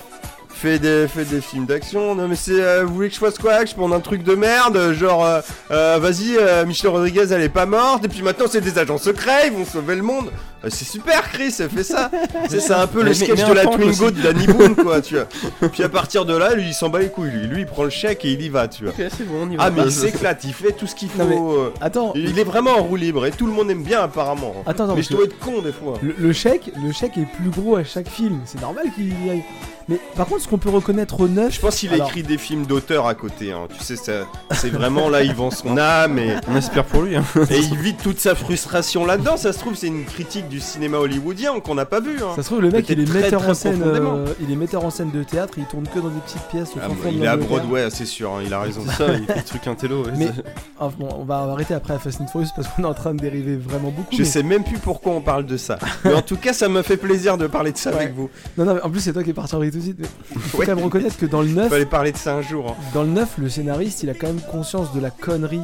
Fais 0.49 0.79
des, 0.79 1.09
fais 1.09 1.25
des 1.25 1.41
films 1.41 1.67
d'action. 1.67 2.15
Non 2.15 2.29
mais 2.29 2.37
c'est, 2.37 2.63
euh, 2.63 2.85
vous 2.85 2.95
voulez 2.95 3.09
que 3.09 3.15
je 3.15 3.19
fasse 3.19 3.37
quoi? 3.37 3.65
Que 3.65 3.71
je 3.71 3.75
prenne 3.75 3.93
un 3.93 3.99
truc 3.99 4.23
de 4.23 4.37
merde, 4.37 4.93
genre, 4.93 5.25
euh, 5.25 5.41
euh, 5.73 5.99
vas-y, 6.01 6.37
euh, 6.39 6.65
Michel 6.65 6.91
Rodriguez, 6.91 7.33
elle 7.33 7.43
est 7.43 7.49
pas 7.49 7.67
morte, 7.67 8.05
et 8.05 8.09
puis 8.09 8.23
maintenant 8.23 8.47
c'est 8.49 8.61
des 8.61 8.79
agents 8.79 8.99
secrets, 8.99 9.49
ils 9.49 9.53
vont 9.55 9.65
sauver 9.65 9.97
le 9.97 10.03
monde. 10.03 10.31
Euh, 10.65 10.69
C'est 10.71 10.85
super, 10.85 11.23
Chris, 11.33 11.51
fait 11.53 11.83
ça. 11.85 12.11
C'est 12.49 12.71
un 12.73 12.87
peu 12.87 13.03
le 13.03 13.13
sketch 13.15 13.41
mais 13.43 13.49
de 13.49 13.53
la 13.55 13.65
Twingo 13.67 14.11
de 14.11 14.21
Danny 14.23 14.47
Boone, 14.47 14.77
quoi, 14.77 15.01
tu 15.01 15.15
vois. 15.17 15.27
Puis 15.73 15.83
à 15.83 15.89
partir 15.89 16.25
de 16.25 16.37
là, 16.37 16.55
lui, 16.55 16.69
il 16.69 16.75
s'en 16.75 16.89
bat 16.89 17.01
les 17.01 17.09
couilles. 17.09 17.31
Lui, 17.31 17.47
lui 17.49 17.61
il 17.63 17.67
prend 17.67 17.85
le 17.85 17.91
chèque 17.91 18.25
et 18.25 18.33
il 18.33 18.41
y 18.43 18.49
va, 18.49 18.69
tu 18.69 18.85
vois. 18.85 18.93
Ok, 18.93 19.05
c'est 19.17 19.27
bon, 19.27 19.35
on 19.43 19.51
y 19.51 19.57
va. 19.57 19.65
Ah, 19.65 19.71
mais 19.71 19.83
il 19.85 19.93
s'éclate, 19.93 20.45
il 20.45 20.53
fait 20.55 20.73
tout 20.73 20.87
ce 20.87 20.95
qu'il 20.95 21.09
faut. 21.09 21.19
Non, 21.23 21.27
mais- 21.29 21.37
euh, 21.37 21.71
Attends, 21.81 22.13
Il 22.15 22.39
est 22.39 22.45
vraiment 22.45 22.73
en 22.79 22.83
roue 22.83 22.97
libre 22.97 23.27
et 23.27 23.31
tout 23.33 23.47
le 23.47 23.53
monde 23.53 23.71
aime 23.71 23.83
bien, 23.83 24.03
apparemment. 24.03 24.55
attends, 24.67 24.85
attends. 24.85 24.95
mais 24.97 25.03
je 25.03 25.11
dois 25.11 25.25
être 25.25 25.39
con 25.39 25.63
des 25.63 25.73
fois. 25.73 25.95
le, 26.03 26.15
le 26.19 26.33
chèque, 26.33 26.71
le 26.85 26.93
chèque 26.93 27.19
est 27.19 27.27
plus 27.27 27.51
gros 27.51 27.77
à 27.77 27.85
chaque 27.85 28.09
film. 28.09 28.41
C'est 28.45 28.61
normal 28.61 28.85
qu'il 28.95 29.09
y 29.27 29.31
aille. 29.31 29.43
Mais 29.89 29.99
par 30.15 30.27
contre, 30.27 30.43
ce 30.43 30.49
qu'on 30.49 30.59
peut 30.59 30.71
reconnaître 30.71 31.19
au 31.21 31.27
neuf, 31.27 31.55
Je 31.57 31.61
pense 31.61 31.77
qu'il 31.81 31.91
a 31.91 31.95
Alors- 31.95 32.07
écrit 32.09 32.23
des 32.23 32.39
films 32.39 32.67
d'auteur 32.67 33.09
à 33.09 33.15
côté. 33.15 33.51
hein. 33.51 33.67
Tu 33.77 33.83
sais, 33.83 33.97
c'est 33.97 34.71
vraiment 34.71 35.09
là, 35.09 35.23
il 35.25 35.35
vend 35.35 35.51
son 35.51 35.77
âme 35.77 36.19
et, 36.21 36.37
On 36.49 36.55
espère 36.55 36.85
pour 36.85 37.03
lui. 37.03 37.17
Hein. 37.17 37.25
et 37.51 37.59
il 37.59 37.77
vide 37.77 37.97
toute 38.01 38.21
sa 38.21 38.37
frustration 38.37 39.05
là-dedans. 39.05 39.37
Ça 39.37 39.53
se 39.53 39.59
trouve, 39.59 39.75
c'est 39.75 39.89
une 39.89 40.05
critique 40.05 40.49
du 40.53 40.61
cinéma 40.61 40.99
hollywoodien 40.99 41.61
qu'on 41.61 41.75
n'a 41.75 41.87
pas 41.87 42.01
vu. 42.01 42.19
hein. 42.23 42.33
ça 42.37 42.43
se 42.43 42.49
trouve 42.49 42.61
le 42.61 42.71
mec 42.71 42.85
il 42.89 42.93
est 42.93 42.97
Peut-être 43.05 43.09
très, 43.11 43.21
metteur 43.23 43.41
très 43.41 43.51
en 43.51 43.55
scène, 43.55 43.79
profondément. 43.79 44.15
euh, 44.17 44.27
il 44.41 44.51
est 44.53 44.57
metteur 44.57 44.85
en 44.85 44.91
scène 44.91 45.11
de 45.11 45.23
théâtre, 45.23 45.55
il 45.57 45.65
tourne 45.65 45.89
que 45.89 45.99
dans 45.99 46.09
des 46.09 46.21
petites 46.21 46.43
pièces. 46.51 46.71
Ah, 46.77 46.89
bah, 46.89 46.95
de 47.11 47.15
il 47.15 47.25
est 47.25 47.27
à. 47.27 47.37
Broadway, 47.39 47.89
c'est 47.91 48.05
sûr, 48.05 48.31
hein, 48.35 48.41
il 48.45 48.53
a 48.53 48.61
raison. 48.61 48.83
C'est 48.87 48.93
ça, 49.07 49.13
il 49.15 49.25
fait 49.27 49.35
des 49.35 49.43
trucs 49.43 49.67
intello. 49.67 50.05
ouais. 50.05 50.13
Mais- 50.17 50.31
Ah, 50.79 50.91
bon, 50.99 51.09
on 51.19 51.25
va 51.25 51.39
arrêter 51.39 51.73
après 51.75 51.95
à 51.95 51.99
Fast 51.99 52.21
and 52.21 52.27
Furious 52.27 52.49
parce 52.55 52.69
qu'on 52.69 52.83
est 52.83 52.87
en 52.87 52.93
train 52.95 53.15
de 53.15 53.21
dériver 53.21 53.57
vraiment 53.57 53.91
beaucoup. 53.91 54.13
Je 54.13 54.19
mais- 54.19 54.25
sais 54.25 54.43
même 54.43 54.63
plus 54.63 54.79
pourquoi 54.79 55.13
on 55.15 55.21
parle 55.23 55.47
de 55.47 55.57
ça. 55.57 55.79
Mais 56.05 56.13
en 56.15 56.23
tout 56.23 56.37
cas, 56.37 56.53
ça 56.53 56.69
me 56.69 56.83
fait 56.83 56.99
plaisir 56.99 57.39
de 57.39 57.47
parler 57.47 57.73
de 57.73 57.79
ça 57.79 57.91
Ouais. 57.91 57.97
avec 57.97 58.15
vous. 58.15 58.29
Non, 58.59 58.65
non, 58.67 58.75
mais 58.75 58.83
en 58.83 58.91
plus 58.91 59.01
c'est 59.01 59.13
toi 59.15 59.23
qui 59.23 59.31
es 59.31 59.35
parti 59.35 59.55
en 59.55 59.61
tout 59.61 59.65
de 59.71 59.81
suite. 59.81 59.97
mais 59.99 60.07
il 60.35 60.41
faut 60.43 60.59
Ouais. 60.59 60.67
quand 60.67 60.75
même 60.77 60.85
reconnaître 60.85 61.17
que 61.17 61.27
dans 61.27 61.41
le 61.41 61.49
Il 61.49 61.55
9, 61.55 61.69
fallait 61.71 61.87
parler 61.87 62.13
de 62.13 62.17
ça 62.19 62.35
un 62.35 62.43
jour. 62.43 62.69
hein. 62.79 62.83
dans 62.93 63.03
le 63.03 63.09
9, 63.09 63.39
le 63.39 63.49
scénariste 63.49 64.03
il 64.03 64.11
a 64.11 64.15
quand 64.15 64.27
même 64.27 64.41
conscience 64.51 64.93
de 64.93 65.01
la 65.01 65.11
connerie 65.11 65.61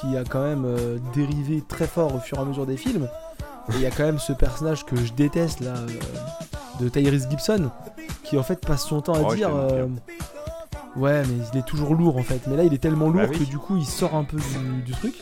qui 0.00 0.16
a 0.16 0.24
quand 0.24 0.42
même 0.42 0.64
euh, 0.64 0.96
dérivé 1.14 1.62
très 1.68 1.86
fort 1.86 2.14
au 2.14 2.20
fur 2.20 2.38
et 2.38 2.40
à 2.40 2.44
mesure 2.44 2.64
des 2.66 2.76
films. 2.78 3.08
Il 3.74 3.80
y 3.80 3.86
a 3.86 3.90
quand 3.90 4.04
même 4.04 4.18
ce 4.18 4.32
personnage 4.32 4.84
que 4.84 4.96
je 4.96 5.12
déteste 5.12 5.60
là, 5.60 5.74
euh, 5.76 5.86
de 6.80 6.88
Tyrese 6.88 7.28
Gibson, 7.30 7.70
qui 8.24 8.38
en 8.38 8.42
fait 8.42 8.64
passe 8.64 8.84
son 8.84 9.00
temps 9.00 9.14
à 9.14 9.20
Oh, 9.28 9.34
dire. 9.34 9.50
euh, 9.54 9.86
Ouais, 10.96 11.22
mais 11.24 11.44
il 11.52 11.58
est 11.60 11.66
toujours 11.66 11.94
lourd 11.94 12.16
en 12.16 12.22
fait. 12.22 12.40
Mais 12.48 12.56
là, 12.56 12.64
il 12.64 12.74
est 12.74 12.78
tellement 12.78 13.08
lourd 13.08 13.22
Bah 13.22 13.28
oui. 13.30 13.38
que 13.38 13.44
du 13.44 13.58
coup, 13.58 13.76
il 13.76 13.86
sort 13.86 14.14
un 14.16 14.24
peu 14.24 14.38
du, 14.38 14.82
du 14.82 14.92
truc. 14.92 15.14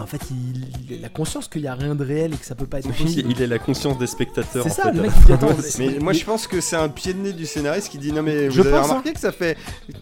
En 0.00 0.06
fait, 0.06 0.20
il, 0.30 0.96
il 0.98 1.04
a 1.04 1.08
conscience 1.08 1.48
qu'il 1.48 1.62
n'y 1.62 1.68
a 1.68 1.74
rien 1.74 1.94
de 1.94 2.04
réel 2.04 2.34
et 2.34 2.36
que 2.36 2.44
ça 2.46 2.54
peut 2.54 2.66
pas 2.66 2.78
être 2.78 2.88
Oui, 3.00 3.24
il 3.28 3.40
est 3.42 3.46
la 3.46 3.58
conscience 3.58 3.98
des 3.98 4.06
spectateurs. 4.06 4.64
C'est 4.64 4.70
ça, 4.70 4.84
fait. 4.84 4.92
le 4.92 5.02
mec 5.02 5.10
il 5.20 5.24
dit 5.26 5.32
attends. 5.32 5.48
Mais 5.78 5.98
moi, 6.00 6.12
je 6.12 6.24
pense 6.24 6.46
que 6.46 6.60
c'est 6.60 6.76
un 6.76 6.88
pied 6.88 7.12
de 7.12 7.18
nez 7.18 7.32
du 7.32 7.46
scénariste 7.46 7.88
qui 7.88 7.98
dit 7.98 8.12
Non, 8.12 8.22
mais 8.22 8.48
vous 8.48 8.54
Je 8.54 8.60
avez 8.62 8.70
pense, 8.70 8.88
remarqué 8.88 9.12
que 9.12 9.20
ça 9.20 9.32
fait 9.32 9.56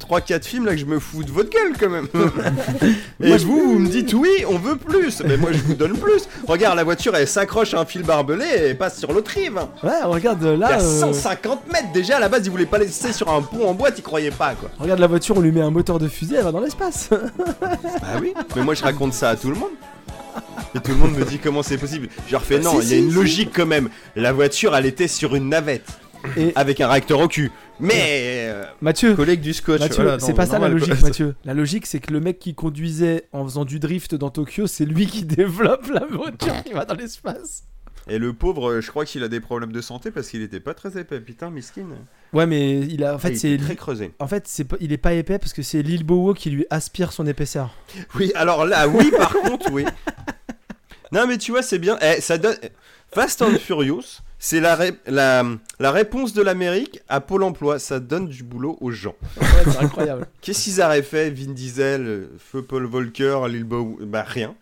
3-4 0.09 0.43
films 0.45 0.67
là 0.67 0.73
que 0.73 0.79
je 0.79 0.87
me 0.87 0.99
fous 0.99 1.23
de 1.25 1.31
votre 1.31 1.51
gueule 1.51 1.73
quand 1.79 1.91
même. 1.91 2.09
et 3.23 3.29
Moi, 3.29 3.37
vous, 3.39 3.73
vous 3.75 3.79
me 3.79 3.89
dites 3.89 4.13
Oui, 4.15 4.31
on 4.49 4.59
veut 4.59 4.77
plus. 4.77 5.23
Mais 5.25 5.37
moi, 5.37 5.53
je 5.53 5.59
vous 5.63 5.75
donne 5.75 5.97
plus. 5.99 6.29
Regarde, 6.47 6.77
la 6.77 6.85
voiture 6.85 7.15
elle 7.17 7.29
s'accroche 7.29 7.75
à 7.75 7.81
un 7.81 7.85
fil 7.85 8.03
barbelé 8.03 8.45
et 8.69 8.75
passe 8.75 8.99
sur 8.99 9.13
l'autre 9.13 9.31
rive. 9.33 9.59
Ouais, 9.83 10.03
regarde 10.05 10.39
Il 10.43 10.55
y 10.57 10.57
là. 10.59 10.69
a 10.77 10.81
euh, 10.81 11.01
150 11.01 11.73
mètres 11.73 11.93
déjà 11.93 12.17
à 12.17 12.21
la 12.21 12.29
base, 12.29 12.43
ils 12.47 12.51
voulaient 12.51 12.67
pas 12.67 12.79
laisser 12.79 13.13
sur 13.13 13.29
un 13.33 13.43
pont 13.43 13.69
en 13.69 13.75
boîte, 13.75 13.95
ils 13.99 14.03
croyaient 14.03 14.31
pas 14.31 14.55
quoi. 14.55 14.71
Regarde 14.79 15.01
la 15.01 15.07
voiture, 15.07 15.37
on 15.37 15.41
lui 15.41 15.53
met 15.53 15.61
un 15.61 15.71
moteur 15.71 15.99
de 15.99 16.09
fusée, 16.09 16.37
elle 16.37 16.45
va 16.45 16.53
dans 16.53 16.61
l'espace. 16.61 17.11
Bah 17.11 18.19
oui, 18.21 18.35
mais 18.57 18.63
moi 18.63 18.75
je 18.75 18.83
raconte 18.83 19.13
ça 19.15 19.31
à 19.31 19.37
tout 19.37 19.49
le 19.49 19.57
monde. 19.57 19.71
Et 20.75 20.81
tout 20.81 20.91
le 20.91 20.97
monde 20.99 21.17
me 21.17 21.25
dit 21.25 21.39
comment 21.39 21.63
c'est 21.63 21.79
possible. 21.79 22.09
Je 22.27 22.33
leur 22.33 22.43
fais 22.45 22.59
non, 22.59 22.81
Si, 22.81 22.89
il 22.89 22.91
y 22.91 22.95
a 22.95 22.97
si, 22.97 22.99
une 23.05 23.11
si. 23.11 23.17
logique 23.17 23.51
quand 23.55 23.67
même. 23.67 23.89
La 24.17 24.33
voiture 24.33 24.77
elle 24.77 24.87
était 24.87 25.09
sur 25.09 25.35
une 25.35 25.49
navette 25.49 25.99
Et 26.37 26.53
avec 26.57 26.81
un 26.81 26.89
réacteur 26.89 27.21
au 27.21 27.29
cul. 27.29 27.51
Mais 27.81 28.49
euh, 28.51 28.65
Mathieu, 28.81 29.15
Collègue 29.15 29.41
du 29.41 29.55
scotch. 29.55 29.81
Mathieu, 29.81 30.03
voilà, 30.03 30.19
c'est 30.19 30.35
pas 30.35 30.47
ça 30.47 30.59
la 30.59 30.69
logique, 30.69 30.99
quoi. 30.99 31.09
Mathieu. 31.09 31.35
La 31.45 31.55
logique, 31.55 31.87
c'est 31.87 32.01
que 32.01 32.13
le 32.13 32.21
mec 32.21 32.39
qui 32.41 32.55
conduisait 32.55 33.29
en 33.33 33.45
faisant 33.45 33.65
du 33.65 33.79
drift 33.79 34.15
dans 34.17 34.31
Tokyo, 34.31 34.67
c'est 34.67 34.85
lui 34.85 35.07
qui 35.07 35.25
développe 35.25 35.89
la 35.91 36.05
voiture 36.05 36.63
qui 36.65 36.73
va 36.73 36.85
dans 36.85 36.95
l'espace. 36.95 37.65
Et 38.09 38.19
le 38.19 38.33
pauvre, 38.33 38.71
euh, 38.71 38.81
je 38.81 38.91
crois 38.91 39.05
qu'il 39.05 39.23
a 39.23 39.29
des 39.29 39.41
problèmes 39.41 39.73
de 39.73 39.81
santé 39.81 40.11
parce 40.11 40.29
qu'il 40.29 40.43
était 40.43 40.61
pas 40.61 40.75
très 40.75 40.99
épais. 40.99 41.21
Putain, 41.21 41.51
miskin. 41.51 41.87
Ouais, 42.33 42.47
mais 42.47 42.81
il 42.81 43.05
a, 43.05 43.15
en 43.15 43.19
fait, 43.19 43.31
Il 43.33 43.39
c'est, 43.39 43.57
très 43.59 43.77
creusé. 43.77 44.13
en 44.19 44.27
fait, 44.27 44.47
c'est 44.49 44.67
il 44.81 44.93
est 44.93 44.97
pas 44.99 45.13
épais 45.15 45.39
parce 45.39 45.53
que 45.53 45.63
c'est 45.63 45.83
Lil 45.83 46.05
Bowo 46.05 46.35
qui 46.35 46.51
lui 46.51 46.67
aspire 46.71 47.13
son 47.13 47.27
épaisseur. 47.27 47.75
Oui, 48.15 48.33
alors 48.35 48.65
là, 48.67 48.89
oui, 48.89 49.11
par 49.17 49.33
contre, 49.43 49.71
oui. 49.73 49.85
Non, 51.13 51.27
mais 51.27 51.39
tu 51.39 51.53
vois, 51.53 51.63
c'est 51.63 51.79
bien. 51.79 51.99
Eh, 52.03 52.21
ça 52.21 52.37
donne. 52.39 52.57
Fast 53.11 53.41
and 53.41 53.59
Furious, 53.59 54.21
c'est 54.39 54.61
la, 54.61 54.75
ré- 54.77 54.93
la, 55.07 55.43
la 55.81 55.91
réponse 55.91 56.35
de 56.35 56.43
l'Amérique 56.43 57.01
à 57.09 57.21
Pôle 57.23 57.43
emploi. 57.43 57.79
Ça 57.79 57.99
donne 58.01 58.29
du 58.29 58.43
boulot 58.43 58.77
aux 58.83 58.91
gens. 58.91 59.15
Ouais, 59.41 59.47
c'est 59.65 59.79
incroyable. 59.83 60.27
Qu'est-ce 60.43 60.65
qu'ils 60.65 60.83
auraient 60.83 61.03
fait 61.03 61.31
Vin 61.31 61.53
Diesel, 61.53 62.03
euh, 62.07 62.27
Feu 62.39 62.61
Paul 62.63 62.85
Volcker, 62.85 63.39
Lil 63.49 63.65
Bow 63.65 63.99
Bah 64.03 64.23
rien. 64.27 64.55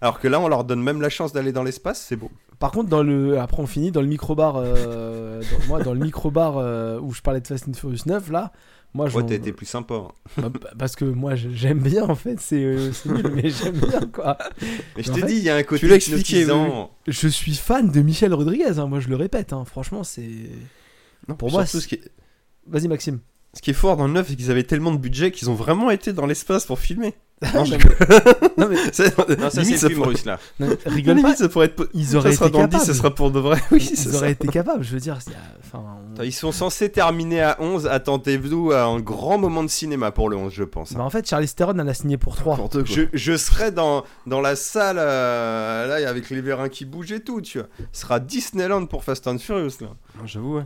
Alors 0.00 0.18
que 0.18 0.26
là, 0.26 0.40
on 0.40 0.48
leur 0.48 0.64
donne 0.64 0.82
même 0.82 1.00
la 1.00 1.08
chance 1.08 1.32
d'aller 1.32 1.52
dans 1.52 1.62
l'espace, 1.62 2.04
c'est 2.08 2.16
beau. 2.16 2.30
Par 2.58 2.70
contre, 2.70 2.88
dans 2.88 3.02
le, 3.02 3.38
après 3.38 3.62
on 3.62 3.66
finit 3.66 3.90
dans 3.92 4.00
le 4.00 4.06
micro-bar, 4.06 4.56
euh, 4.56 5.40
dans, 5.42 5.66
moi, 5.68 5.82
dans 5.82 5.92
le 5.94 6.00
micro-bar 6.00 6.56
euh, 6.56 6.98
où 7.00 7.12
je 7.12 7.20
parlais 7.20 7.40
de 7.40 7.46
Fast 7.46 7.68
and 7.68 7.74
Furious 7.74 8.04
9, 8.06 8.30
là, 8.30 8.52
moi, 8.94 9.08
Ouais, 9.14 9.26
t'as 9.26 9.34
été 9.34 9.52
plus 9.52 9.66
sympa. 9.66 9.94
hein. 9.94 10.08
Bah, 10.38 10.48
bah, 10.48 10.70
parce 10.78 10.96
que 10.96 11.04
moi 11.04 11.34
j'aime 11.34 11.80
bien 11.80 12.04
en 12.08 12.14
fait, 12.14 12.40
c'est 12.40 12.62
euh, 12.64 12.92
c'est 12.92 13.10
nul, 13.10 13.30
mais 13.34 13.50
j'aime 13.50 13.76
bien 13.78 14.00
quoi. 14.10 14.38
Mais 14.96 15.02
je 15.02 15.12
t'ai 15.12 15.22
dit, 15.22 15.34
il 15.36 15.42
y 15.42 15.50
a 15.50 15.56
un 15.56 15.62
côté 15.64 15.80
tu 15.80 15.88
l'as 15.88 15.96
expliqué. 15.96 16.46
Je 17.06 17.28
suis 17.28 17.54
fan 17.54 17.90
de 17.90 18.00
Michel 18.00 18.32
Rodriguez, 18.32 18.78
hein, 18.78 18.86
moi 18.86 19.00
je 19.00 19.08
le 19.08 19.16
répète, 19.16 19.52
hein, 19.52 19.64
franchement 19.66 20.02
c'est. 20.02 20.30
Non, 21.28 21.34
Pour 21.34 21.50
moi, 21.50 21.66
c'est- 21.66 21.80
ce 21.80 21.88
qui 21.88 22.00
Vas-y 22.66 22.88
Maxime. 22.88 23.20
Ce 23.56 23.62
qui 23.62 23.70
est 23.70 23.74
fort 23.74 23.96
dans 23.96 24.06
le 24.06 24.12
9, 24.12 24.26
c'est 24.28 24.36
qu'ils 24.36 24.50
avaient 24.50 24.62
tellement 24.64 24.92
de 24.92 24.98
budget 24.98 25.30
qu'ils 25.32 25.48
ont 25.50 25.54
vraiment 25.54 25.90
été 25.90 26.12
dans 26.12 26.26
l'espace 26.26 26.66
pour 26.66 26.78
filmer. 26.78 27.14
Non, 27.54 27.66
je- 27.66 27.74
non 28.56 28.66
mais 28.70 28.76
C'est- 28.92 29.14
Non, 29.38 29.50
ça 29.50 29.62
c'est 29.62 29.90
pourrait- 29.90 30.08
russe 30.08 30.24
là. 30.24 30.38
non, 30.58 30.68
limite, 30.86 30.86
rigole 30.86 31.20
pas, 31.20 31.36
ça 31.36 31.50
pourrait 31.50 31.66
être. 31.66 31.86
ils 31.92 32.06
Ça 32.06 32.16
auraient 32.16 32.32
sera 32.32 32.46
été 32.46 32.52
dans 32.54 32.62
le 32.62 32.68
10, 32.68 32.72
capables. 32.72 32.86
ça 32.86 32.94
sera 32.94 33.14
pour 33.14 33.30
de 33.30 33.38
vrai. 33.40 33.58
Oui, 33.70 33.86
Ils 33.90 33.96
ça. 33.96 34.16
auraient 34.16 34.32
été 34.32 34.48
capables, 34.48 34.82
je 34.82 34.92
veux 34.94 35.00
dire. 35.00 35.18
Enfin, 35.62 35.84
on- 36.18 36.22
Ils 36.22 36.32
sont 36.32 36.50
censés 36.52 36.90
terminer 36.90 37.42
à 37.42 37.56
11. 37.60 37.86
Attendez-vous 37.88 38.72
à 38.72 38.84
un 38.84 39.00
grand 39.00 39.36
moment 39.36 39.62
de 39.62 39.68
cinéma 39.68 40.12
pour 40.12 40.30
le 40.30 40.36
11, 40.38 40.50
je 40.54 40.64
pense. 40.64 40.94
Bah, 40.94 41.02
en 41.02 41.10
fait, 41.10 41.28
Charlie 41.28 41.46
Theron 41.46 41.78
elle 41.78 41.88
a 41.90 41.92
signé 41.94 42.16
pour 42.16 42.36
3. 42.36 42.54
N'importe 42.54 42.84
quoi. 42.84 42.94
Je, 42.94 43.02
je 43.12 43.36
serai 43.36 43.70
dans, 43.70 44.04
dans 44.26 44.40
la 44.40 44.56
salle 44.56 44.96
euh, 44.98 45.86
là 45.88 46.08
avec 46.08 46.30
les 46.30 46.40
vérins 46.40 46.70
qui 46.70 46.86
bougent 46.86 47.12
et 47.12 47.20
tout, 47.20 47.42
tu 47.42 47.58
vois. 47.58 47.68
Ce 47.92 48.00
sera 48.00 48.18
Disneyland 48.18 48.86
pour 48.86 49.04
Fast 49.04 49.26
and 49.26 49.38
Furious 49.38 49.72
là. 49.82 49.88
J'avoue, 50.24 50.56
ouais. 50.56 50.64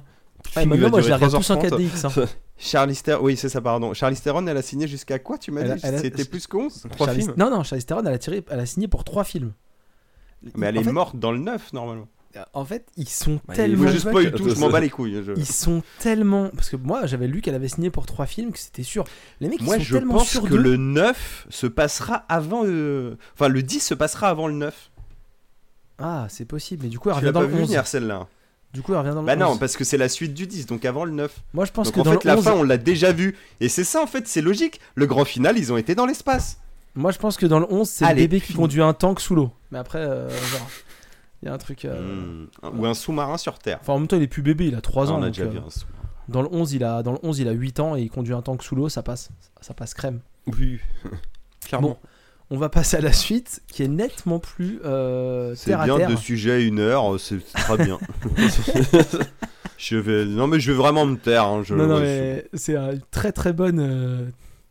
Ouais, 0.57 0.63
Film, 0.63 0.71
maintenant, 0.71 0.91
moi 0.91 1.01
je 1.01 1.07
les 1.09 1.15
regarde 1.15 1.33
tous 1.33 1.51
en 1.51 1.57
3h30. 1.57 1.69
4DX. 1.91 2.21
hein. 2.23 2.27
Charlize 2.59 3.03
Theron, 3.03 3.25
oui 3.25 3.37
c'est 3.37 3.49
ça 3.49 3.61
pardon. 3.61 3.95
Charlize 3.95 4.21
Theron 4.21 4.47
elle 4.47 4.57
a 4.57 4.63
signé 4.63 4.87
jusqu'à 4.89 5.19
quoi 5.19 5.39
tu 5.39 5.51
m'as 5.51 5.63
dit? 5.63 5.81
elle 5.83 5.95
a- 5.95 5.99
C'était 5.99 6.25
plus 6.25 6.47
que 6.47 6.57
11 6.57 6.87
Trois 6.91 7.07
Charlize- 7.07 7.23
films? 7.25 7.35
Non, 7.37 7.51
non, 7.51 7.63
Charlie 7.63 7.85
Theron 7.85 8.01
elle 8.05 8.15
a, 8.15 8.19
tiré, 8.19 8.45
elle 8.51 8.61
a 8.61 8.67
signé 8.67 8.89
pour 8.89 9.05
3 9.05 9.25
films. 9.25 9.53
Mais 10.57 10.67
elle 10.67 10.79
En 10.79 10.81
est 10.81 10.85
fait- 10.85 10.93
morte 10.93 11.17
dans 11.17 11.33
le 11.33 11.39
9 11.39 11.73
normalement. 11.73 12.09
En 12.55 12.65
fait, 12.65 12.87
ils 12.97 13.09
sont 13.09 13.41
Bah, 13.49 13.55
tellement. 13.55 13.89
Je 13.91 13.99
spoil 13.99 14.31
tout, 14.33 14.49
je 14.49 14.55
m'en 14.61 14.71
bats 14.71 14.79
les 14.79 14.89
couilles. 14.89 15.21
je- 15.27 15.33
Ils 15.37 15.45
sont 15.47 15.83
tellement. 15.99 16.49
Parce 16.51 16.71
que 16.71 16.77
moi, 16.77 17.05
j'avais 17.07 17.27
lu 17.27 17.41
qu'elle 17.41 17.57
avait 17.57 17.67
signé 17.69 17.91
pour 17.91 18.07
trois 18.07 18.25
films, 18.27 18.53
que 18.53 18.59
c'était 18.61 18.85
sûr. 18.85 19.05
Les 19.41 19.49
mecs, 19.49 19.61
Moi 19.63 19.77
ils 19.77 19.81
sont 19.81 19.85
je 19.85 19.97
tellement 19.97 20.15
pense 20.15 20.29
sûrs 20.29 20.43
que 20.49 20.55
le 20.55 20.77
9 20.77 21.47
se 21.51 21.67
passera 21.67 22.15
avant 22.29 22.63
le... 22.63 23.19
Enfin 23.35 23.49
le 23.49 23.63
10 23.65 23.81
se 23.81 23.95
passera 23.95 24.29
avant 24.29 24.47
le 24.47 24.55
9. 24.55 24.91
Ah, 25.99 26.27
c'est 26.29 26.45
possible. 26.45 26.85
Mais 26.85 26.89
du 26.89 26.99
coup, 27.01 27.09
elle 27.11 27.17
Tu 27.17 27.21
revient 27.21 27.33
dans 27.33 27.41
le 27.41 27.47
vu 27.49 27.55
11. 27.63 27.69
venir 27.69 27.87
celle-là? 27.87 28.29
Du 28.73 28.83
coup, 28.83 28.93
elle 28.93 28.99
revient 28.99 29.11
dans 29.15 29.21
le 29.23 29.27
Bah 29.27 29.33
11. 29.35 29.39
non 29.41 29.57
parce 29.59 29.77
que 29.77 29.83
c'est 29.85 29.97
la 29.99 30.09
suite 30.09 30.33
du 30.33 30.47
10 30.47 30.67
donc 30.67 30.85
avant 30.85 31.05
le 31.05 31.11
9. 31.11 31.35
Moi, 31.55 31.65
je 31.65 31.73
pense 31.73 31.87
Donc 31.89 31.95
que 31.97 32.01
en 32.01 32.05
dans 32.05 32.13
fait 32.13 32.25
le 32.25 32.29
la 32.31 32.37
11. 32.39 32.45
fin 32.45 32.53
on 32.53 32.63
l'a 32.63 32.79
déjà 32.79 33.13
vu. 33.13 33.37
Et 33.61 33.69
c'est 33.69 33.83
ça 33.85 34.01
en 34.03 34.07
fait 34.07 34.29
c'est 34.29 34.41
logique. 34.43 34.81
Le 34.95 35.07
grand 35.07 35.25
final 35.25 35.59
ils 35.59 35.73
ont 35.73 35.77
été 35.77 35.95
dans 35.95 36.07
l'espace. 36.07 36.59
Moi, 36.97 37.13
je 37.13 37.19
pense 37.19 37.37
que 37.37 37.47
dans 37.47 37.61
le 37.61 37.67
11, 37.71 37.89
c'est 37.89 38.09
le 38.09 38.15
bébé 38.17 38.41
qui 38.41 38.53
conduit 38.53 38.83
un 38.83 38.93
tank 38.95 39.21
sous 39.21 39.35
l'eau. 39.37 39.53
Mais 39.71 39.79
après, 39.79 40.01
euh, 40.01 40.29
genre, 40.29 40.69
il 41.41 41.47
y 41.47 41.49
a 41.49 41.55
un 41.55 41.59
truc. 41.59 41.85
euh, 41.85 42.47
Hmm. 42.65 42.79
Ou 42.81 42.85
un 42.87 42.95
sous-marin 42.95 43.39
sur 43.39 43.61
Terre. 43.61 43.79
Enfin, 43.81 43.93
en 43.93 43.99
même 44.01 44.09
temps, 44.09 44.17
il 44.17 44.23
est 44.25 44.27
plus 44.29 44.43
bébé, 44.43 44.67
il 44.67 44.75
a 44.75 44.81
3 44.81 45.07
Ah, 45.07 45.13
ans. 45.13 45.19
on 45.19 45.23
a 45.23 45.27
donc, 45.27 45.35
déjà 45.35 45.45
euh, 45.45 45.51
vu 45.51 45.59
un 45.59 45.71
sous-marin. 45.71 46.09
dans, 46.29 46.43
le 46.43 46.49
11, 46.51 46.73
il 46.73 46.83
a, 46.83 47.05
dans 47.05 47.13
le 47.13 47.19
11, 47.23 47.39
il 47.39 47.49
a 47.49 47.53
8 47.53 47.79
ans 47.79 47.95
et 47.97 48.03
il 48.03 48.11
conduit 48.11 48.35
un 48.35 48.43
tank 48.43 48.63
sous 48.65 48.75
l'eau, 48.75 48.89
ça 48.89 49.05
passe. 49.05 49.29
Ça 49.61 49.73
passe 49.73 49.95
crème. 49.95 50.19
Oui. 50.49 50.81
Clairement. 51.65 51.97
On 52.53 52.57
va 52.59 52.69
passer 52.69 52.97
à 52.97 53.01
la 53.01 53.13
suite, 53.13 53.63
qui 53.69 53.85
est 53.85 53.89
nettement 53.89 54.41
plus 54.41 54.81
euh, 54.85 55.55
C'est 55.55 55.67
terre 55.71 55.81
à 55.83 55.85
bien 55.85 55.99
terre. 55.99 56.11
de 56.11 56.17
sujet 56.17 56.51
à 56.53 56.59
une 56.59 56.81
heure, 56.81 57.19
c'est 57.21 57.37
c'est 57.47 57.63
très 57.63 57.77
bien. 57.85 57.99
je 59.79 59.97
vais, 59.97 60.25
non 60.25 60.47
mais 60.47 60.61
je 60.61 60.73
vais 60.73 60.77
vraiment 60.79 61.07
me 61.07 61.17
taire. 61.17 61.45
hein, 61.45 61.63
je- 61.65 61.75
Non, 61.75 61.87
non, 61.87 62.01
mais 62.01 62.47
c'est 62.55 62.75
une 62.77 63.01
très 63.11 63.33
très 63.33 63.53
bonne, 63.53 63.79
euh, 63.81 64.25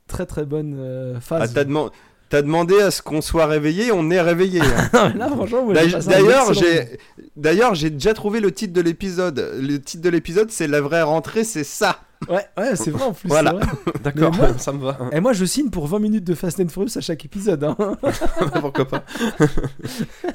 très 0.07 0.25
très 0.25 0.45
bonne 0.45 0.75
euh, 0.77 1.15
je- 1.15 1.19
phase. 1.21 1.41
Ah, 1.43 1.47
t'as 1.53 1.63
deman- 1.63 1.89
t'as 2.29 2.41
demandé 2.41 2.79
à 2.81 2.91
ce 2.91 3.01
qu'on 3.01 3.21
soit 3.21 3.45
réveillé, 3.45 3.91
on 3.91 4.09
est 4.11 4.21
réveillé. 4.21 4.61
hein. 4.61 4.89
Non, 4.93 5.09
mais 5.13 5.19
là, 5.19 5.27
franchement, 5.29 5.65
moi, 5.65 5.73
j'ai 5.75 5.91
passé 5.91 6.07
un 6.07 6.11
D'ailleurs, 6.11 6.49
excellent 6.49 6.67
j'ai, 6.69 6.97
d'ailleurs, 7.37 7.75
j'ai 7.75 7.89
déjà 7.89 8.13
trouvé 8.13 8.39
le 8.39 8.51
titre 8.51 8.73
de 8.73 8.81
l'épisode. 8.81 9.53
Le 9.59 9.77
titre 9.79 10.03
de 10.03 10.09
l'épisode, 10.09 10.51
c'est 10.51 10.67
la 10.67 10.81
vraie 10.81 11.01
rentrée, 11.01 11.43
c'est 11.43 11.63
ça. 11.63 12.01
Ouais, 12.27 12.45
ouais, 12.57 12.75
c'est 12.75 12.91
vrai 12.91 13.03
en 13.05 13.13
plus. 13.13 13.29
Voilà. 13.29 13.51
c'est 13.51 13.65
vrai. 13.65 13.93
D'accord, 14.03 14.35
ça 14.59 14.73
me 14.73 14.83
va. 14.83 14.97
Et 15.13 15.21
moi, 15.21 15.31
je 15.33 15.45
signe 15.45 15.69
pour 15.69 15.87
20 15.87 15.99
minutes 15.99 16.23
de 16.25 16.35
Fast 16.35 16.59
and 16.59 16.67
Furious 16.67 16.97
à 16.97 17.01
chaque 17.01 17.23
épisode. 17.23 17.63
hein. 17.63 17.77
Pourquoi 18.61 18.85
pas 18.85 19.03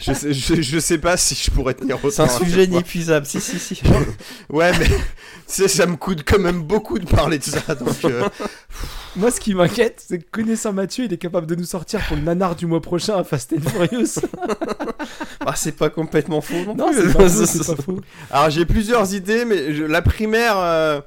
Je 0.00 0.12
sais, 0.14 0.32
je, 0.32 0.62
je 0.62 0.78
sais 0.78 0.98
pas 0.98 1.16
si 1.16 1.34
je 1.34 1.50
pourrais 1.50 1.74
tenir 1.74 1.96
autant. 2.02 2.10
C'est 2.10 2.22
un 2.22 2.28
sujet 2.28 2.64
inépuisable. 2.64 3.26
Si, 3.26 3.40
si, 3.40 3.58
si. 3.58 3.80
Ouais, 4.48 4.72
mais 4.78 4.86
tu 4.86 4.94
sais, 5.46 5.68
ça 5.68 5.84
me 5.86 5.96
coûte 5.96 6.22
quand 6.26 6.38
même 6.38 6.62
beaucoup 6.62 6.98
de 6.98 7.06
parler 7.06 7.38
de 7.38 7.44
ça. 7.44 7.74
Donc, 7.74 8.04
euh, 8.06 8.28
Moi, 9.16 9.30
ce 9.30 9.38
qui 9.38 9.54
m'inquiète, 9.54 10.02
c'est 10.08 10.18
que 10.18 10.30
connaissant 10.30 10.72
Mathieu, 10.72 11.04
il 11.04 11.12
est 11.12 11.18
capable 11.18 11.46
de 11.46 11.54
nous 11.54 11.64
sortir 11.64 12.00
pour 12.08 12.16
le 12.16 12.22
nanar 12.22 12.56
du 12.56 12.66
mois 12.66 12.80
prochain 12.80 13.16
à 13.18 13.24
Fast 13.24 13.52
and 13.52 13.68
Furious. 13.70 14.20
Ah, 15.46 15.54
c'est 15.54 15.76
pas 15.76 15.90
complètement 15.90 16.40
faux 16.40 16.54
non, 16.66 16.74
non, 16.74 16.90
plus. 16.92 17.02
c'est 17.02 17.12
pas, 17.16 17.28
faux, 17.28 17.46
c'est 17.46 17.76
pas 17.76 17.82
faux. 17.82 18.00
Alors 18.30 18.48
j'ai 18.50 18.64
plusieurs 18.64 19.14
idées, 19.14 19.44
mais 19.44 19.74
je- 19.74 19.84
la 19.84 20.00
primaire, 20.02 20.54
euh, 20.58 21.00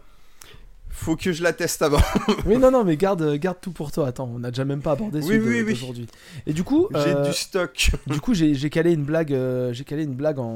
faut 1.08 1.16
que 1.16 1.32
je 1.32 1.42
la 1.42 1.54
teste 1.54 1.82
avant. 1.82 2.02
Oui, 2.46 2.58
non, 2.58 2.70
non, 2.70 2.84
mais 2.84 2.98
garde, 2.98 3.36
garde 3.36 3.58
tout 3.62 3.72
pour 3.72 3.92
toi. 3.94 4.08
Attends, 4.08 4.30
on 4.34 4.44
a 4.44 4.50
déjà 4.52 4.66
même 4.66 4.82
pas 4.82 4.92
abordé 4.92 5.20
Oui, 5.20 5.26
celui 5.28 5.40
oui, 5.50 5.62
oui. 5.66 5.74
d'aujourd'hui. 5.74 6.08
Et 6.46 6.52
du 6.54 6.64
coup, 6.64 6.88
J'ai 6.94 7.16
euh, 7.16 7.24
du 7.26 7.34
stock. 7.34 7.92
du 8.08 8.20
coup, 8.20 8.34
j'ai 8.34 8.70
calé 8.70 8.92
une 8.94 9.04
blague, 9.04 9.34
euh, 9.34 9.72
j'ai 9.74 9.84
calé 9.86 10.04
une 10.04 10.16
blague 10.16 10.38
en... 10.40 10.56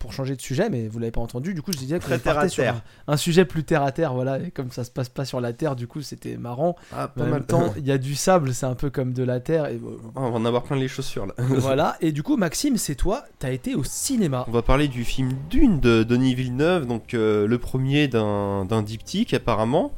pour 0.00 0.12
changer 0.12 0.34
de 0.36 0.40
sujet, 0.40 0.68
mais 0.70 0.88
vous 0.88 0.98
l'avez 0.98 1.12
pas 1.12 1.20
entendu. 1.20 1.54
Du 1.54 1.62
coup, 1.62 1.72
je 1.72 1.78
disais 1.78 1.98
que 2.00 2.14
terre 2.16 2.38
à 2.38 2.48
sur 2.48 2.64
terre. 2.64 2.82
un, 3.06 3.12
un 3.14 3.16
sujet 3.16 3.44
plus 3.44 3.62
terre 3.64 3.82
à 3.82 3.92
terre, 3.92 4.12
voilà. 4.12 4.38
Et 4.40 4.50
comme 4.50 4.70
ça 4.72 4.82
se 4.84 4.90
passe 4.90 5.08
pas 5.08 5.24
sur 5.24 5.40
la 5.40 5.52
terre, 5.52 5.76
du 5.76 5.86
coup, 5.86 6.02
c'était 6.02 6.36
marrant. 6.36 6.74
Ah, 6.92 7.12
Mais 7.16 7.22
en 7.22 7.26
même 7.26 7.44
temps, 7.44 7.72
il 7.78 7.86
y 7.86 7.92
a 7.92 7.98
du 7.98 8.14
sable, 8.16 8.52
c'est 8.54 8.66
un 8.66 8.74
peu 8.74 8.90
comme 8.90 9.12
de 9.12 9.22
la 9.22 9.38
terre. 9.40 9.66
Et 9.66 9.80
Ah, 10.16 10.20
on 10.22 10.30
va 10.30 10.36
en 10.38 10.44
avoir 10.44 10.64
plein 10.64 10.76
les 10.76 10.88
chaussures 10.88 11.26
là. 11.26 11.34
voilà. 11.38 11.96
Et 12.00 12.10
du 12.12 12.22
coup, 12.24 12.36
Maxime, 12.36 12.76
c'est 12.76 12.96
toi, 12.96 13.24
t'as 13.38 13.52
été 13.52 13.74
au 13.76 13.84
cinéma. 13.84 14.44
On 14.48 14.52
va 14.52 14.62
parler 14.62 14.88
du 14.88 15.04
film 15.04 15.32
Dune 15.48 15.78
de 15.80 16.02
Denis 16.02 16.34
Villeneuve, 16.34 16.86
donc 16.86 17.14
euh, 17.14 17.46
le 17.46 17.58
premier 17.58 18.08
d'un 18.08 18.64
d'un 18.64 18.82
diptyque 18.82 19.34
apparemment, 19.34 19.91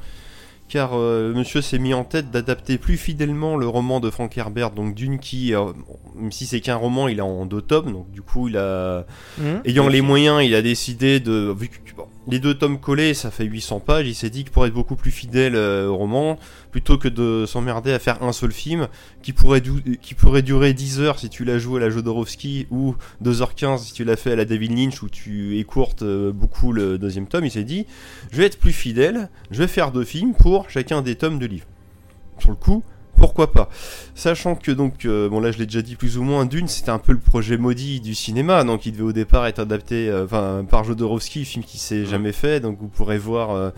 car 0.68 0.90
euh, 0.94 1.32
monsieur 1.34 1.60
s'est 1.60 1.78
mis 1.78 1.94
en 1.94 2.04
tête 2.04 2.30
d'adapter 2.30 2.78
plus 2.78 2.96
fidèlement 2.96 3.56
le 3.56 3.68
roman 3.68 4.00
de 4.00 4.10
Frank 4.10 4.36
Herbert, 4.36 4.70
donc 4.70 4.94
Dune 4.94 5.18
qui, 5.18 5.54
euh, 5.54 5.72
même 6.16 6.32
si 6.32 6.46
c'est 6.46 6.60
qu'un 6.60 6.76
roman, 6.76 7.08
il 7.08 7.18
est 7.18 7.22
en 7.22 7.46
deux 7.46 7.62
tomes, 7.62 7.92
donc 7.92 8.10
du 8.10 8.22
coup 8.22 8.48
il 8.48 8.56
a, 8.56 9.06
Hum 9.40 9.60
ayant 9.64 9.88
les 9.88 10.00
moyens, 10.00 10.42
il 10.44 10.54
a 10.54 10.62
décidé 10.62 11.20
de, 11.20 11.54
vu 11.56 11.68
que 11.68 11.94
bon, 11.96 12.06
les 12.26 12.38
deux 12.38 12.54
tomes 12.54 12.80
collés, 12.80 13.14
ça 13.14 13.30
fait 13.30 13.44
800 13.44 13.80
pages, 13.80 14.06
il 14.06 14.14
s'est 14.14 14.30
dit 14.30 14.44
que 14.44 14.50
pour 14.50 14.64
être 14.66 14.72
beaucoup 14.72 14.96
plus 14.96 15.10
fidèle 15.10 15.54
euh, 15.56 15.88
au 15.88 15.96
roman, 15.96 16.38
plutôt 16.70 16.96
que 16.96 17.08
de 17.08 17.44
s'emmerder 17.46 17.92
à 17.92 17.98
faire 17.98 18.22
un 18.22 18.32
seul 18.32 18.52
film, 18.52 18.88
qui 19.22 19.32
pourrait, 19.32 19.62
qui 20.00 20.14
pourrait 20.14 20.42
durer 20.42 20.72
10 20.72 21.00
heures 21.00 21.18
si 21.18 21.28
tu 21.28 21.44
l'as 21.44 21.58
joué 21.58 21.80
à 21.80 21.84
la 21.84 21.90
Jodorowsky, 21.90 22.66
ou 22.70 22.94
2h15 23.22 23.78
si 23.84 23.92
tu 23.92 24.04
l'as 24.04 24.16
fait 24.16 24.32
à 24.32 24.36
la 24.36 24.44
David 24.44 24.76
Lynch, 24.76 25.02
où 25.02 25.08
tu 25.08 25.58
écourtes 25.58 26.02
euh, 26.02 26.32
beaucoup 26.32 26.72
le 26.72 26.98
deuxième 26.98 27.26
tome, 27.26 27.44
il 27.44 27.50
s'est 27.50 27.64
dit, 27.64 27.86
je 28.32 28.38
vais 28.38 28.46
être 28.46 28.58
plus 28.58 28.72
fidèle, 28.72 29.28
je 29.50 29.58
vais 29.58 29.68
faire 29.68 29.92
deux 29.92 30.04
films 30.04 30.34
pour 30.34 30.70
chacun 30.70 31.02
des 31.02 31.16
tomes 31.16 31.38
de 31.38 31.46
livres. 31.46 31.66
Sur 32.38 32.50
le 32.50 32.56
coup, 32.56 32.82
pourquoi 33.16 33.52
pas. 33.52 33.68
Sachant 34.14 34.54
que 34.54 34.70
donc, 34.70 35.04
euh, 35.04 35.28
bon 35.28 35.40
là 35.40 35.50
je 35.50 35.58
l'ai 35.58 35.66
déjà 35.66 35.82
dit 35.82 35.96
plus 35.96 36.18
ou 36.18 36.22
moins, 36.22 36.44
Dune 36.46 36.68
c'était 36.68 36.90
un 36.90 36.98
peu 36.98 37.12
le 37.12 37.18
projet 37.18 37.56
maudit 37.56 38.00
du 38.00 38.14
cinéma, 38.14 38.64
donc 38.64 38.86
il 38.86 38.92
devait 38.92 39.04
au 39.04 39.12
départ 39.12 39.46
être 39.46 39.58
adapté 39.58 40.08
euh, 40.08 40.62
par 40.62 40.84
Jodorowsky, 40.84 41.44
film 41.44 41.64
qui 41.64 41.78
s'est 41.78 42.06
jamais 42.06 42.32
fait, 42.32 42.60
donc 42.60 42.78
vous 42.80 42.88
pourrez 42.88 43.18
voir 43.18 43.50
euh, 43.50 43.70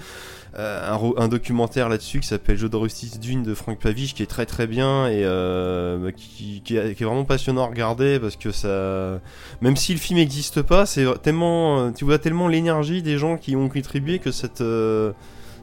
un, 1.19 1.29
documentaire 1.29 1.89
là-dessus 1.89 2.21
qui 2.21 2.29
s'appelle 2.29 2.57
Jodorowsky's 2.57 3.21
Dune 3.21 3.43
de 3.43 3.55
Frank 3.55 3.79
Pavich 3.79 4.15
qui 4.15 4.23
est 4.23 4.27
très 4.27 4.47
très 4.47 4.67
bien 4.67 5.09
et 5.09 5.23
bah, 5.23 6.13
qui, 6.13 6.63
qui 6.65 6.77
est, 6.77 6.95
qui 6.95 7.03
est 7.03 7.07
vraiment 7.07 7.25
passionnant 7.25 7.65
à 7.65 7.67
regarder 7.67 8.19
parce 8.19 8.37
que 8.37 8.53
ça, 8.53 9.21
même 9.61 9.77
si 9.77 9.93
le 9.93 9.99
film 9.99 10.19
n'existe 10.19 10.63
pas, 10.63 10.87
c'est 10.87 11.05
tellement, 11.23 11.93
tu 11.93 12.07
vois 12.07 12.19
tellement 12.19 12.49
l'énergie 12.49 13.03
des 13.03 13.19
gens 13.19 13.37
qui 13.37 13.55
ont 13.55 13.69
contribué 13.69 14.19
que 14.19 14.33
cette 14.33 14.63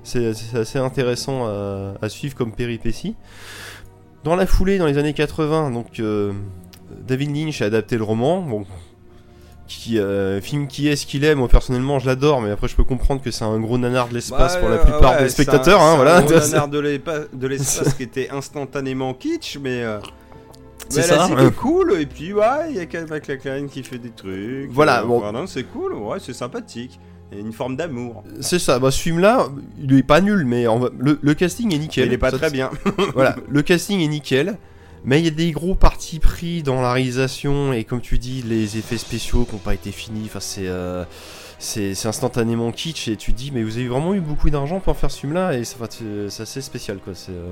c'est 0.03 0.31
assez 0.55 0.79
intéressant 0.79 1.45
à, 1.47 1.93
à 2.01 2.09
suivre 2.09 2.35
comme 2.35 2.51
péripétie. 2.53 3.15
Dans 4.23 4.35
la 4.35 4.45
foulée, 4.45 4.77
dans 4.77 4.85
les 4.85 4.97
années 4.97 5.13
80, 5.13 5.71
donc 5.71 5.99
euh, 5.99 6.31
David 7.07 7.35
Lynch 7.35 7.61
a 7.61 7.65
adapté 7.65 7.97
le 7.97 8.03
roman. 8.03 8.41
Bon, 8.41 8.65
qui, 9.67 9.97
euh, 9.97 10.39
film 10.41 10.67
qui 10.67 10.87
est 10.89 10.95
ce 10.95 11.05
qu'il 11.05 11.23
est, 11.23 11.35
moi 11.35 11.47
personnellement 11.47 11.97
je 11.97 12.05
l'adore, 12.05 12.41
mais 12.41 12.51
après 12.51 12.67
je 12.67 12.75
peux 12.75 12.83
comprendre 12.83 13.21
que 13.21 13.31
c'est 13.31 13.45
un 13.45 13.59
gros 13.59 13.77
nanar 13.77 14.09
de 14.09 14.13
l'espace 14.13 14.55
Bah, 14.55 14.59
pour 14.59 14.69
la 14.69 14.75
euh, 14.75 14.83
plupart 14.83 15.11
ouais, 15.13 15.19
des 15.19 15.25
un- 15.25 15.29
spectateurs. 15.29 15.81
hein, 15.81 15.91
c'est 15.91 15.95
voilà. 15.95 16.17
Un 16.17 16.21
gros 16.21 16.33
nanar 16.51 16.67
de 16.67 17.47
l'espace 17.47 17.93
qui 17.95 18.03
était 18.03 18.29
instantanément 18.29 19.13
kitsch, 19.13 19.57
mais. 19.61 19.81
euh, 19.83 19.99
C'est 20.89 21.01
ça. 21.01 21.27
C'est 21.27 21.55
cool, 21.55 21.93
et 21.99 22.05
puis 22.05 22.33
ouais, 22.33 22.69
il 22.69 22.75
y 22.75 22.79
a 22.79 22.85
Kevin 22.85 23.07
McLachlan 23.09 23.67
qui 23.67 23.83
fait 23.83 23.97
des 23.97 24.11
trucs. 24.11 24.69
Voilà, 24.69 25.01
euh, 25.01 25.05
bon. 25.05 25.47
c'est 25.47 25.63
cool, 25.63 25.93
ouais, 25.93 26.17
c'est 26.19 26.33
sympathique. 26.33 26.99
Il 27.31 27.39
une 27.39 27.53
forme 27.53 27.75
d'amour. 27.75 28.23
C'est 28.41 28.59
ça, 28.59 28.77
bah, 28.77 28.91
ce 28.91 29.01
film-là, 29.01 29.47
il 29.81 29.93
est 29.97 30.03
pas 30.03 30.21
nul, 30.21 30.45
mais 30.45 30.67
on 30.67 30.79
va- 30.79 30.89
le, 30.99 31.17
le 31.21 31.33
casting 31.33 31.73
est 31.73 31.79
nickel. 31.79 32.07
Il 32.07 32.13
est 32.13 32.17
pas 32.19 32.29
Ça, 32.31 32.37
très 32.37 32.51
bien. 32.51 32.69
voilà, 33.13 33.35
le 33.49 33.61
casting 33.63 33.99
est 34.01 34.07
nickel, 34.07 34.57
mais 35.03 35.19
il 35.19 35.25
y 35.25 35.27
a 35.27 35.31
des 35.31 35.51
gros 35.51 35.73
partis 35.73 36.19
pris 36.19 36.61
dans 36.61 36.81
la 36.81 36.93
réalisation 36.93 37.73
et 37.73 37.83
comme 37.85 38.01
tu 38.01 38.19
dis, 38.19 38.43
les 38.43 38.77
effets 38.77 38.97
spéciaux 38.99 39.45
qui 39.45 39.53
n'ont 39.53 39.57
pas 39.61 39.73
été 39.73 39.91
finis. 39.91 40.23
Enfin, 40.25 40.39
c'est 40.39 40.67
euh, 40.67 41.03
c'est 41.57 41.95
c'est 41.95 42.07
instantanément 42.07 42.71
kitsch 42.71 43.07
et 43.07 43.15
tu 43.17 43.33
te 43.33 43.37
dis, 43.37 43.51
mais 43.51 43.63
vous 43.63 43.77
avez 43.77 43.87
vraiment 43.87 44.13
eu 44.13 44.19
beaucoup 44.21 44.49
d'argent 44.51 44.79
pour 44.79 44.95
faire 44.97 45.09
ce 45.09 45.21
film-là 45.21 45.57
et 45.57 45.63
ça 45.63 45.77
c'est 46.29 46.43
assez 46.43 46.61
spécial 46.61 46.97
quoi. 47.03 47.13
C'est 47.15 47.31
euh, 47.31 47.51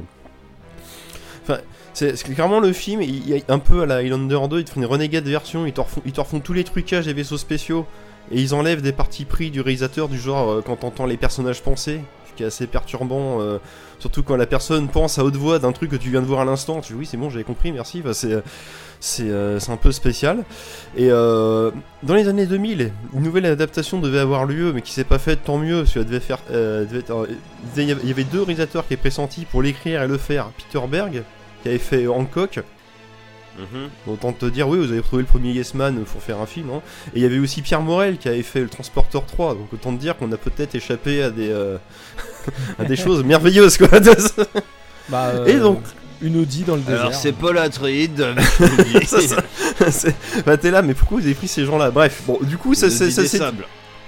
Enfin, 1.44 1.58
c'est 1.94 2.16
clairement 2.36 2.60
le 2.60 2.72
film, 2.72 3.02
il 3.02 3.34
a 3.34 3.54
un 3.54 3.58
peu 3.60 3.82
à 3.82 3.86
la 3.88 3.96
Highlander 3.98 4.40
2, 4.48 4.60
ils 4.60 4.64
te 4.64 4.70
font 4.70 4.80
une 4.80 4.86
renégade 4.86 5.26
version, 5.26 5.66
ils 5.66 5.74
te 5.74 5.82
refont, 5.82 6.02
ils 6.06 6.12
te 6.12 6.22
refont 6.22 6.40
tous 6.40 6.54
les 6.54 6.64
trucages 6.64 7.06
des 7.06 7.14
vaisseaux 7.14 7.38
spéciaux 7.40 7.88
et 8.30 8.40
ils 8.42 8.54
enlèvent 8.54 8.82
des 8.82 8.92
parties 8.92 9.26
pris 9.26 9.50
du 9.52 9.62
réalisateur 9.62 10.08
du 10.10 10.20
genre 10.20 10.50
euh, 10.52 10.62
quand 10.66 10.76
t'entends 10.78 11.06
les 11.06 11.18
personnages 11.18 11.62
penser, 11.64 12.02
ce 12.30 12.34
qui 12.36 12.44
est 12.44 12.48
assez 12.48 12.68
perturbant. 12.68 13.42
euh, 13.42 13.58
Surtout 14.00 14.24
quand 14.24 14.36
la 14.36 14.48
personne 14.48 14.88
pense 14.88 15.20
à 15.20 15.24
haute 15.24 15.36
voix 15.36 15.60
d'un 15.60 15.72
truc 15.74 15.92
que 15.92 15.96
tu 15.96 16.10
viens 16.10 16.22
de 16.22 16.26
voir 16.26 16.42
à 16.42 16.46
l'instant, 16.46 16.82
tu 16.82 16.94
dis 16.94 17.00
oui 17.00 17.06
c'est 17.06 17.18
bon 17.18 17.30
j'avais 17.30 17.44
compris 17.44 17.72
merci, 17.72 18.02
euh, 18.04 18.42
c'est 19.00 19.70
un 19.72 19.78
peu 19.78 19.92
spécial. 19.92 20.44
Et 20.98 21.10
dans 21.10 22.16
les 22.16 22.28
années 22.28 22.48
2000, 22.48 22.92
une 23.14 23.22
nouvelle 23.22 23.46
adaptation 23.46 24.00
devait 24.00 24.18
avoir 24.20 24.46
lieu 24.46 24.74
mais 24.74 24.82
qui 24.82 24.92
s'est 24.92 25.04
pas 25.04 25.20
faite 25.20 25.44
tant 25.44 25.58
mieux 25.60 25.82
parce 25.84 25.94
qu'elle 25.94 26.06
devait 26.06 26.20
faire, 26.20 26.40
il 26.50 26.56
y 26.56 27.92
avait- 27.92 28.02
il 28.04 28.08
y 28.10 28.12
avait 28.12 28.24
deux 28.24 28.40
réalisateurs 28.42 28.88
qui 28.88 28.94
étaient 28.96 29.02
pressentis 29.02 29.46
pour 29.46 29.62
l'écrire 29.62 30.02
et 30.02 30.08
le 30.08 30.18
faire. 30.18 30.50
Peter 30.72 30.86
Berg 30.88 31.22
qui 31.62 31.70
avait 31.70 31.78
fait 31.78 32.08
Hancock, 32.08 32.60
autant 34.08 34.32
te 34.34 34.46
dire 34.46 34.68
oui 34.68 34.78
vous 34.80 34.92
avez 34.92 35.02
trouvé 35.02 35.22
le 35.24 35.28
premier 35.28 35.52
Yes 35.52 35.74
Man 35.74 36.04
pour 36.12 36.22
faire 36.22 36.40
un 36.40 36.46
film. 36.46 36.70
hein. 36.72 36.82
Et 37.14 37.20
il 37.20 37.22
y 37.22 37.26
avait 37.26 37.40
aussi 37.40 37.62
Pierre 37.62 37.82
Morel 37.82 38.18
qui 38.18 38.28
avait 38.30 38.44
fait 38.44 38.62
le 38.62 38.70
Transporteur 38.70 39.26
3, 39.26 39.56
donc 39.56 39.72
autant 39.74 39.94
te 39.96 40.00
dire 40.00 40.18
qu'on 40.18 40.32
a 40.32 40.38
peut-être 40.38 40.76
échappé 40.76 41.22
à 41.24 41.30
des 41.30 41.50
euh, 41.50 41.78
à 42.80 42.86
des 42.86 42.96
choses 42.96 43.24
merveilleuses 43.24 43.78
quoi. 43.78 43.88
Bah, 45.10 45.28
euh, 45.36 45.46
Et 45.48 45.60
donc 45.60 45.82
une 46.22 46.38
Audi 46.38 46.64
dans 46.64 46.76
le 46.76 46.82
désert. 46.82 47.00
Alors, 47.02 47.14
c'est 47.16 47.32
Paul 47.32 47.58
Atreides. 47.58 48.24
Ça, 49.08 49.20
ça- 49.22 49.92
C'est- 49.92 50.16
bah 50.46 50.56
t'es 50.56 50.70
là, 50.70 50.84
mais 50.84 50.94
pourquoi 50.94 51.18
vous 51.20 51.26
avez 51.26 51.34
pris 51.34 51.48
ces 51.48 51.66
gens-là? 51.66 51.90
Bref, 51.90 52.22
bon, 52.28 52.38
du 52.44 52.58
coup, 52.60 52.76
ça, 52.76 52.86
Le 52.86 52.92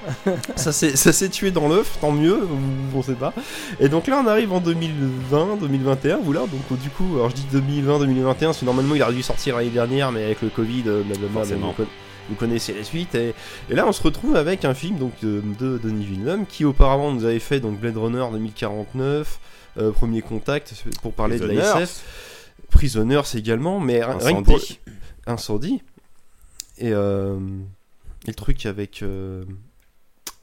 ça, 0.56 0.72
s'est- 0.72 1.30
tué 1.30 1.52
dans 1.52 1.68
l'œuf, 1.68 1.98
tant 2.02 2.12
mieux, 2.12 2.40
on 2.96 3.02
sait 3.02 3.14
pas. 3.14 3.34
Et 3.80 3.90
donc 3.90 4.08
là, 4.08 4.22
on 4.24 4.28
arrive 4.28 4.52
en 4.54 4.60
2020, 4.60 5.58
2021, 5.58 6.18
vous 6.18 6.34
là, 6.34 6.42
donc 6.42 6.80
du 6.80 6.90
coup, 6.90 7.16
alors 7.16 7.30
je 7.30 7.36
dis 7.36 7.46
2020, 7.52 8.00
2021, 8.00 8.48
parce 8.50 8.60
que 8.60 8.66
normalement 8.66 8.96
il 8.96 9.02
aurait 9.02 9.14
dû 9.14 9.24
sortir 9.24 9.58
l'année 9.58 9.70
dernière, 9.70 10.12
mais 10.12 10.24
avec 10.24 10.42
le 10.42 10.50
Covid, 10.50 10.84
euh, 10.88 11.04
blablabla, 11.04 11.44
vous, 11.56 11.72
con- 11.74 11.88
vous 12.30 12.36
connaissez 12.36 12.74
la 12.74 12.84
suite. 12.84 13.16
Et, 13.16 13.34
et 13.70 13.74
là, 13.76 13.86
on 13.88 13.92
se 13.92 14.02
retrouve 14.04 14.36
avec 14.36 14.66
un 14.66 14.74
film 14.74 14.98
donc 14.98 15.14
de, 15.22 15.42
de 15.60 15.78
Denis 15.78 16.06
Villeneuve, 16.06 16.46
qui 16.48 16.66
auparavant 16.66 17.12
nous 17.12 17.26
avait 17.26 17.40
fait 17.40 17.60
donc 17.60 17.80
Blade 17.80 17.98
Runner 17.98 18.24
2049, 18.32 19.40
euh, 19.80 19.92
Premier 19.92 20.22
Contact, 20.22 20.74
pour 21.02 21.14
parler 21.14 21.40
de 21.40 21.46
la 21.46 21.54
Prisoners. 21.64 21.84
SF. 21.84 22.04
Prisoners 22.70 23.22
également, 23.36 23.80
mais 23.80 24.04
ri- 24.04 24.12
rien 24.22 24.42
que 24.42 24.46
pour, 24.46 24.56
Incendie. 24.56 24.80
incendie. 25.28 25.82
Et, 26.80 26.92
euh, 26.92 27.38
et 28.26 28.30
le 28.30 28.34
truc 28.34 28.66
avec. 28.66 29.02
euh, 29.04 29.44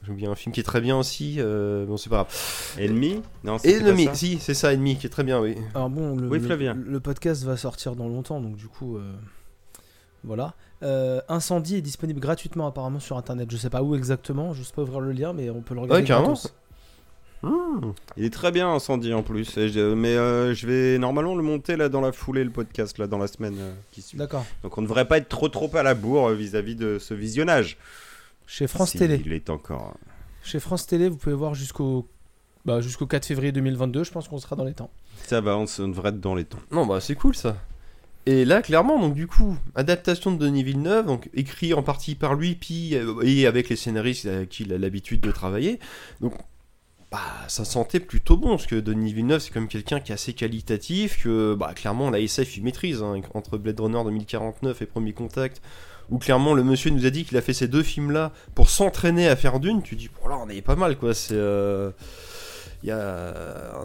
J'ai 0.03 0.11
oublié 0.11 0.27
un 0.27 0.35
film 0.35 0.51
qui 0.53 0.59
est 0.59 0.63
très 0.63 0.81
bien 0.81 0.97
aussi. 0.97 1.35
euh, 1.39 1.85
bon, 1.85 1.95
c'est 1.97 2.09
pas 2.09 2.23
grave. 2.27 2.75
Ennemi 2.79 3.21
Non, 3.43 3.59
pas 3.59 3.69
Ennemi, 3.69 4.05
ça 4.05 4.15
si, 4.15 4.39
c'est 4.39 4.53
ça, 4.55 4.73
Ennemi, 4.73 4.97
qui 4.97 5.05
est 5.05 5.11
très 5.11 5.23
bien, 5.23 5.39
oui. 5.39 5.55
Alors 5.75 5.89
bon, 5.91 6.15
le, 6.15 6.27
Oui, 6.27 6.39
Flavien. 6.39 6.73
le 6.75 6.99
podcast 6.99 7.43
va 7.43 7.55
sortir 7.55 7.95
dans 7.95 8.07
longtemps, 8.07 8.41
donc 8.41 8.55
du 8.55 8.67
coup, 8.67 8.97
euh, 8.97 9.13
voilà. 10.23 10.55
Euh, 10.83 11.21
Incendie 11.29 11.75
est 11.75 11.81
disponible 11.81 12.19
gratuitement 12.19 12.65
apparemment 12.65 12.99
sur 12.99 13.15
internet. 13.17 13.49
Je 13.51 13.57
sais 13.57 13.69
pas 13.69 13.83
où 13.83 13.95
exactement, 13.95 14.53
je 14.53 14.63
sais 14.63 14.73
pas 14.73 14.81
ouvrir 14.81 15.01
le 15.01 15.11
lien, 15.11 15.33
mais 15.33 15.49
on 15.51 15.61
peut 15.61 15.75
le 15.75 15.81
regarder. 15.81 16.01
Ouais, 16.01 16.07
carrément. 16.07 16.33
gratos. 16.33 16.53
Il 18.17 18.23
est 18.25 18.29
très 18.33 18.51
bien 18.51 18.69
incendie 18.71 19.13
en 19.13 19.23
plus. 19.23 19.57
Et 19.57 19.69
je- 19.69 19.93
mais 19.95 20.15
euh, 20.15 20.53
je 20.53 20.67
vais 20.67 20.99
normalement 20.99 21.35
le 21.35 21.41
monter 21.41 21.75
là 21.75 21.89
dans 21.89 22.01
la 22.01 22.11
foulée, 22.11 22.43
le 22.43 22.51
podcast, 22.51 22.97
là 22.99 23.07
dans 23.07 23.17
la 23.17 23.25
semaine 23.27 23.55
euh, 23.59 23.73
qui 23.91 24.01
suit. 24.03 24.17
D'accord. 24.17 24.45
Donc 24.63 24.77
on 24.77 24.81
ne 24.81 24.85
devrait 24.87 25.07
pas 25.07 25.17
être 25.17 25.29
trop 25.29 25.49
trop 25.49 25.69
à 25.75 25.81
la 25.81 25.95
bourre 25.95 26.29
euh, 26.29 26.35
vis-à-vis 26.35 26.75
de 26.75 26.99
ce 26.99 27.13
visionnage. 27.15 27.77
Chez 28.51 28.67
France 28.67 28.91
Si 28.91 28.97
Télé. 28.97 29.21
Il 29.25 29.31
est 29.31 29.49
encore. 29.49 29.95
Chez 30.43 30.59
France 30.59 30.85
Télé, 30.85 31.07
vous 31.07 31.15
pouvez 31.15 31.35
voir 31.35 31.55
jusqu'au 31.55 32.09
bah, 32.65 32.81
jusqu'au 32.81 33.07
4 33.07 33.25
février 33.25 33.53
2022. 33.53 34.03
Je 34.03 34.11
pense 34.11 34.27
qu'on 34.27 34.39
sera 34.39 34.57
dans 34.57 34.65
les 34.65 34.73
temps. 34.73 34.91
Ça 35.23 35.39
va, 35.39 35.57
on, 35.57 35.63
devrait 35.63 36.09
être 36.09 36.19
dans 36.19 36.35
les 36.35 36.43
temps. 36.43 36.59
Non, 36.69 36.85
bah 36.85 36.99
c'est 36.99 37.15
cool 37.15 37.33
ça. 37.33 37.55
Et 38.25 38.43
là, 38.43 38.61
clairement, 38.61 38.99
donc 38.99 39.13
du 39.13 39.25
coup, 39.25 39.57
adaptation 39.73 40.33
de 40.33 40.37
Denis 40.37 40.63
Villeneuve, 40.63 41.05
donc 41.05 41.29
écrit 41.33 41.73
en 41.73 41.81
partie 41.81 42.15
par 42.15 42.33
lui, 42.35 42.55
puis 42.55 42.93
euh, 42.95 43.21
et 43.23 43.47
avec 43.47 43.69
les 43.69 43.77
scénaristes 43.77 44.25
avec 44.25 44.49
qui 44.49 44.63
il 44.63 44.73
a 44.73 44.77
l'habitude 44.77 45.21
de 45.21 45.31
travailler. 45.31 45.79
Donc, 46.19 46.33
bah, 47.09 47.19
ça 47.47 47.63
sentait 47.63 48.01
plutôt 48.01 48.35
bon, 48.35 48.49
parce 48.49 48.67
que 48.67 48.75
Denis 48.75 49.13
Villeneuve, 49.13 49.39
c'est 49.39 49.51
quand 49.51 49.61
même 49.61 49.69
quelqu'un 49.69 50.01
qui 50.01 50.11
est 50.11 50.15
assez 50.15 50.33
qualitatif, 50.33 51.23
que 51.23 51.55
bah, 51.55 51.73
clairement, 51.73 52.09
la 52.09 52.19
SF, 52.19 52.57
il 52.57 52.63
maîtrise, 52.65 53.01
hein, 53.01 53.21
entre 53.33 53.57
Blade 53.57 53.79
Runner 53.79 54.03
2049 54.03 54.81
et 54.81 54.85
Premier 54.85 55.13
Contact, 55.13 55.61
où 56.09 56.17
clairement, 56.17 56.53
le 56.53 56.63
monsieur 56.63 56.89
nous 56.91 57.05
a 57.05 57.09
dit 57.09 57.23
qu'il 57.25 57.37
a 57.37 57.41
fait 57.41 57.53
ces 57.53 57.67
deux 57.67 57.83
films-là 57.83 58.31
pour 58.55 58.69
s'entraîner 58.69 59.27
à 59.29 59.35
faire 59.35 59.59
d'une, 59.59 59.81
tu 59.81 59.95
dis, 59.95 60.09
bon 60.21 60.27
là, 60.29 60.37
on 60.43 60.49
est 60.49 60.61
pas 60.61 60.75
mal, 60.75 60.97
quoi, 60.97 61.13
c'est... 61.13 61.35
euh, 61.35 61.91
Il 62.83 62.89
y 62.89 62.91
a 62.91 63.33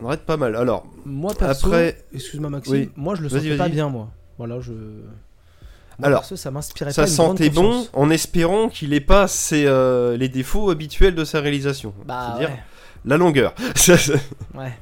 on 0.00 0.04
aurait 0.04 0.16
pas 0.16 0.36
mal. 0.36 0.56
Alors, 0.56 0.86
Moi, 1.04 1.34
perso, 1.34 1.66
Après- 1.68 2.04
excuse-moi 2.14 2.50
Maxime, 2.50 2.72
Oui. 2.74 2.90
moi 2.96 3.14
je 3.14 3.22
le 3.22 3.28
sentais 3.28 3.56
pas 3.56 3.68
bien, 3.68 3.88
moi. 3.88 4.08
Voilà, 4.38 4.58
je. 4.60 4.72
Moi, 4.72 6.08
Alors, 6.08 6.20
perso, 6.20 6.36
ça 6.36 6.50
m'inspirait 6.50 6.92
ça 6.92 7.02
pas 7.02 7.06
sentait 7.08 7.48
bon 7.50 7.86
en 7.94 8.10
espérant 8.10 8.68
qu'il 8.68 8.92
ait 8.92 9.00
pas 9.00 9.28
ses, 9.28 9.64
euh, 9.66 10.16
les 10.16 10.28
défauts 10.28 10.70
habituels 10.70 11.14
de 11.14 11.24
sa 11.24 11.40
réalisation. 11.40 11.94
Bah, 12.04 12.26
C'est-à-dire 12.36 12.54
ouais. 12.56 12.62
la 13.06 13.16
longueur. 13.16 13.54
ouais. 14.54 14.72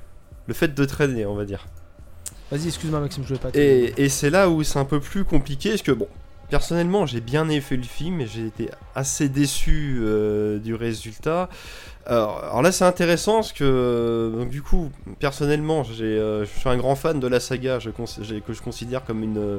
le 0.47 0.55
fait 0.55 0.75
de 0.75 0.85
traîner, 0.85 1.25
on 1.27 1.35
va 1.35 1.45
dire. 1.45 1.67
Vas-y, 2.51 2.67
excuse-moi 2.69 3.01
Maxime, 3.01 3.23
je 3.25 3.29
voulais 3.29 3.41
pas 3.41 3.51
te. 3.51 3.59
Et, 3.59 3.95
et 3.97 4.09
c'est 4.09 4.31
là 4.31 4.49
où 4.49 4.63
c'est 4.65 4.79
un 4.79 4.85
peu 4.85 5.01
plus 5.01 5.25
compliqué, 5.25 5.71
parce 5.71 5.83
que 5.83 5.93
bon, 5.93 6.09
personnellement, 6.51 7.07
j'ai 7.07 7.21
bien 7.21 7.45
aimé 7.49 7.63
le 7.71 7.83
film, 7.83 8.21
et 8.21 8.27
j'ai 8.27 8.47
été 8.47 8.69
assez 8.95 9.29
déçu 9.29 9.99
euh, 10.01 10.59
du 10.59 10.75
résultat. 10.75 11.49
Alors, 12.07 12.43
alors 12.45 12.63
là, 12.63 12.73
c'est 12.73 12.85
intéressant, 12.85 13.37
parce 13.37 13.53
que 13.53 14.33
donc, 14.37 14.51
du 14.51 14.63
coup, 14.63 14.91
personnellement, 15.21 15.85
j'ai, 15.85 16.05
euh, 16.05 16.45
je 16.45 16.59
suis 16.59 16.69
un 16.69 16.77
grand 16.77 16.97
fan 16.97 17.19
de 17.21 17.27
la 17.27 17.41
saga, 17.41 17.79
je 17.79 17.91
que 17.91 18.53
je 18.53 18.63
considère 18.63 19.05
comme 19.05 19.23
une, 19.23 19.39
euh, 19.39 19.59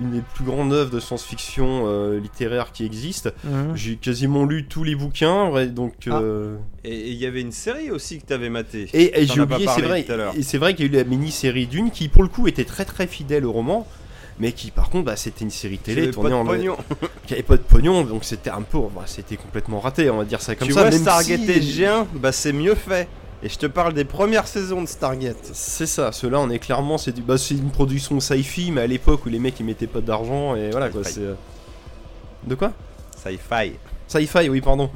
une 0.00 0.12
des 0.12 0.22
plus 0.34 0.44
grandes 0.44 0.72
œuvres 0.72 0.90
de 0.90 1.00
science-fiction 1.00 1.84
euh, 1.86 2.20
littéraire 2.20 2.72
qui 2.72 2.84
existe. 2.86 3.32
Mhm. 3.44 3.76
J'ai 3.76 3.96
quasiment 3.96 4.44
lu 4.44 4.66
tous 4.66 4.84
les 4.84 4.94
bouquins, 4.94 5.50
ouais, 5.50 5.66
donc. 5.66 6.06
euh, 6.06 6.56
Et 6.84 6.94
et 6.94 7.08
il 7.10 7.16
y 7.18 7.26
avait 7.26 7.40
une 7.42 7.52
série 7.52 7.90
aussi 7.90 8.18
que 8.20 8.24
t'avais 8.26 8.48
maté. 8.48 8.88
Et, 8.94 9.20
et 9.20 9.26
j'ai 9.26 9.40
oublié, 9.40 9.60
c'est 9.60 9.66
parlé 9.66 9.86
vrai, 9.88 10.02
tout 10.04 10.12
à 10.12 10.16
l'heure. 10.16 10.34
et 10.36 10.42
c'est 10.42 10.58
vrai 10.58 10.74
qu'il 10.74 10.86
y 10.86 10.88
a 10.88 10.92
eu 10.92 10.96
la 11.02 11.04
mini-série 11.04 11.66
Dune 11.66 11.90
qui, 11.90 12.08
pour 12.08 12.22
le 12.22 12.28
coup, 12.28 12.46
était 12.48 12.64
très 12.64 12.84
très 12.84 13.06
fidèle 13.06 13.44
au 13.44 13.52
roman, 13.52 13.86
mais 14.40 14.52
qui, 14.52 14.70
par 14.70 14.88
contre, 14.90 15.04
bah, 15.06 15.16
c'était 15.16 15.44
une 15.44 15.50
série 15.50 15.78
télé 15.78 16.10
tournée 16.10 16.30
pas 16.30 16.36
de 16.36 16.40
en 16.40 16.44
pognon. 16.46 16.76
qui 17.26 17.34
avait 17.34 17.42
pas 17.42 17.56
de 17.56 17.62
pognon, 17.62 18.02
donc 18.04 18.24
c'était 18.24 18.50
un 18.50 18.62
peu, 18.62 18.78
bah, 18.94 19.02
c'était 19.06 19.36
complètement 19.36 19.80
raté, 19.80 20.08
on 20.10 20.18
va 20.18 20.24
dire 20.24 20.40
ça 20.40 20.54
comme 20.54 20.68
tu 20.68 20.74
ça. 20.74 20.82
vois 20.82 20.90
même 20.90 21.00
Stargate 21.00 21.40
si- 21.40 21.82
SG1, 21.82 22.06
bah 22.14 22.32
c'est 22.32 22.52
mieux 22.52 22.74
fait. 22.74 23.08
Et 23.42 23.48
je 23.48 23.56
te 23.56 23.66
parle 23.66 23.94
des 23.94 24.04
premières 24.04 24.48
saisons 24.48 24.82
de 24.82 24.88
Stargate. 24.88 25.50
C'est 25.52 25.86
ça, 25.86 26.10
ceux-là, 26.10 26.40
on 26.40 26.50
est 26.50 26.58
clairement, 26.58 26.98
c'est 26.98 27.12
du, 27.12 27.22
bah, 27.22 27.38
c'est 27.38 27.54
une 27.54 27.70
production 27.70 28.18
sci-fi, 28.20 28.72
mais 28.72 28.80
à 28.80 28.86
l'époque 28.86 29.24
où 29.26 29.28
les 29.28 29.38
mecs 29.38 29.58
ils 29.60 29.64
mettaient 29.66 29.86
pas 29.86 30.00
d'argent 30.00 30.56
et 30.56 30.70
voilà 30.70 30.88
quoi. 30.88 31.04
C'est 31.04 31.20
euh, 31.20 31.34
de 32.44 32.54
quoi? 32.56 32.72
Sci-fi. 33.16 33.72
Sci-fi, 34.08 34.48
oui, 34.48 34.60
pardon. 34.60 34.90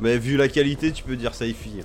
Mais 0.00 0.18
vu 0.18 0.36
la 0.36 0.48
qualité, 0.48 0.92
tu 0.92 1.02
peux 1.04 1.16
dire 1.16 1.34
sci-fi. 1.34 1.80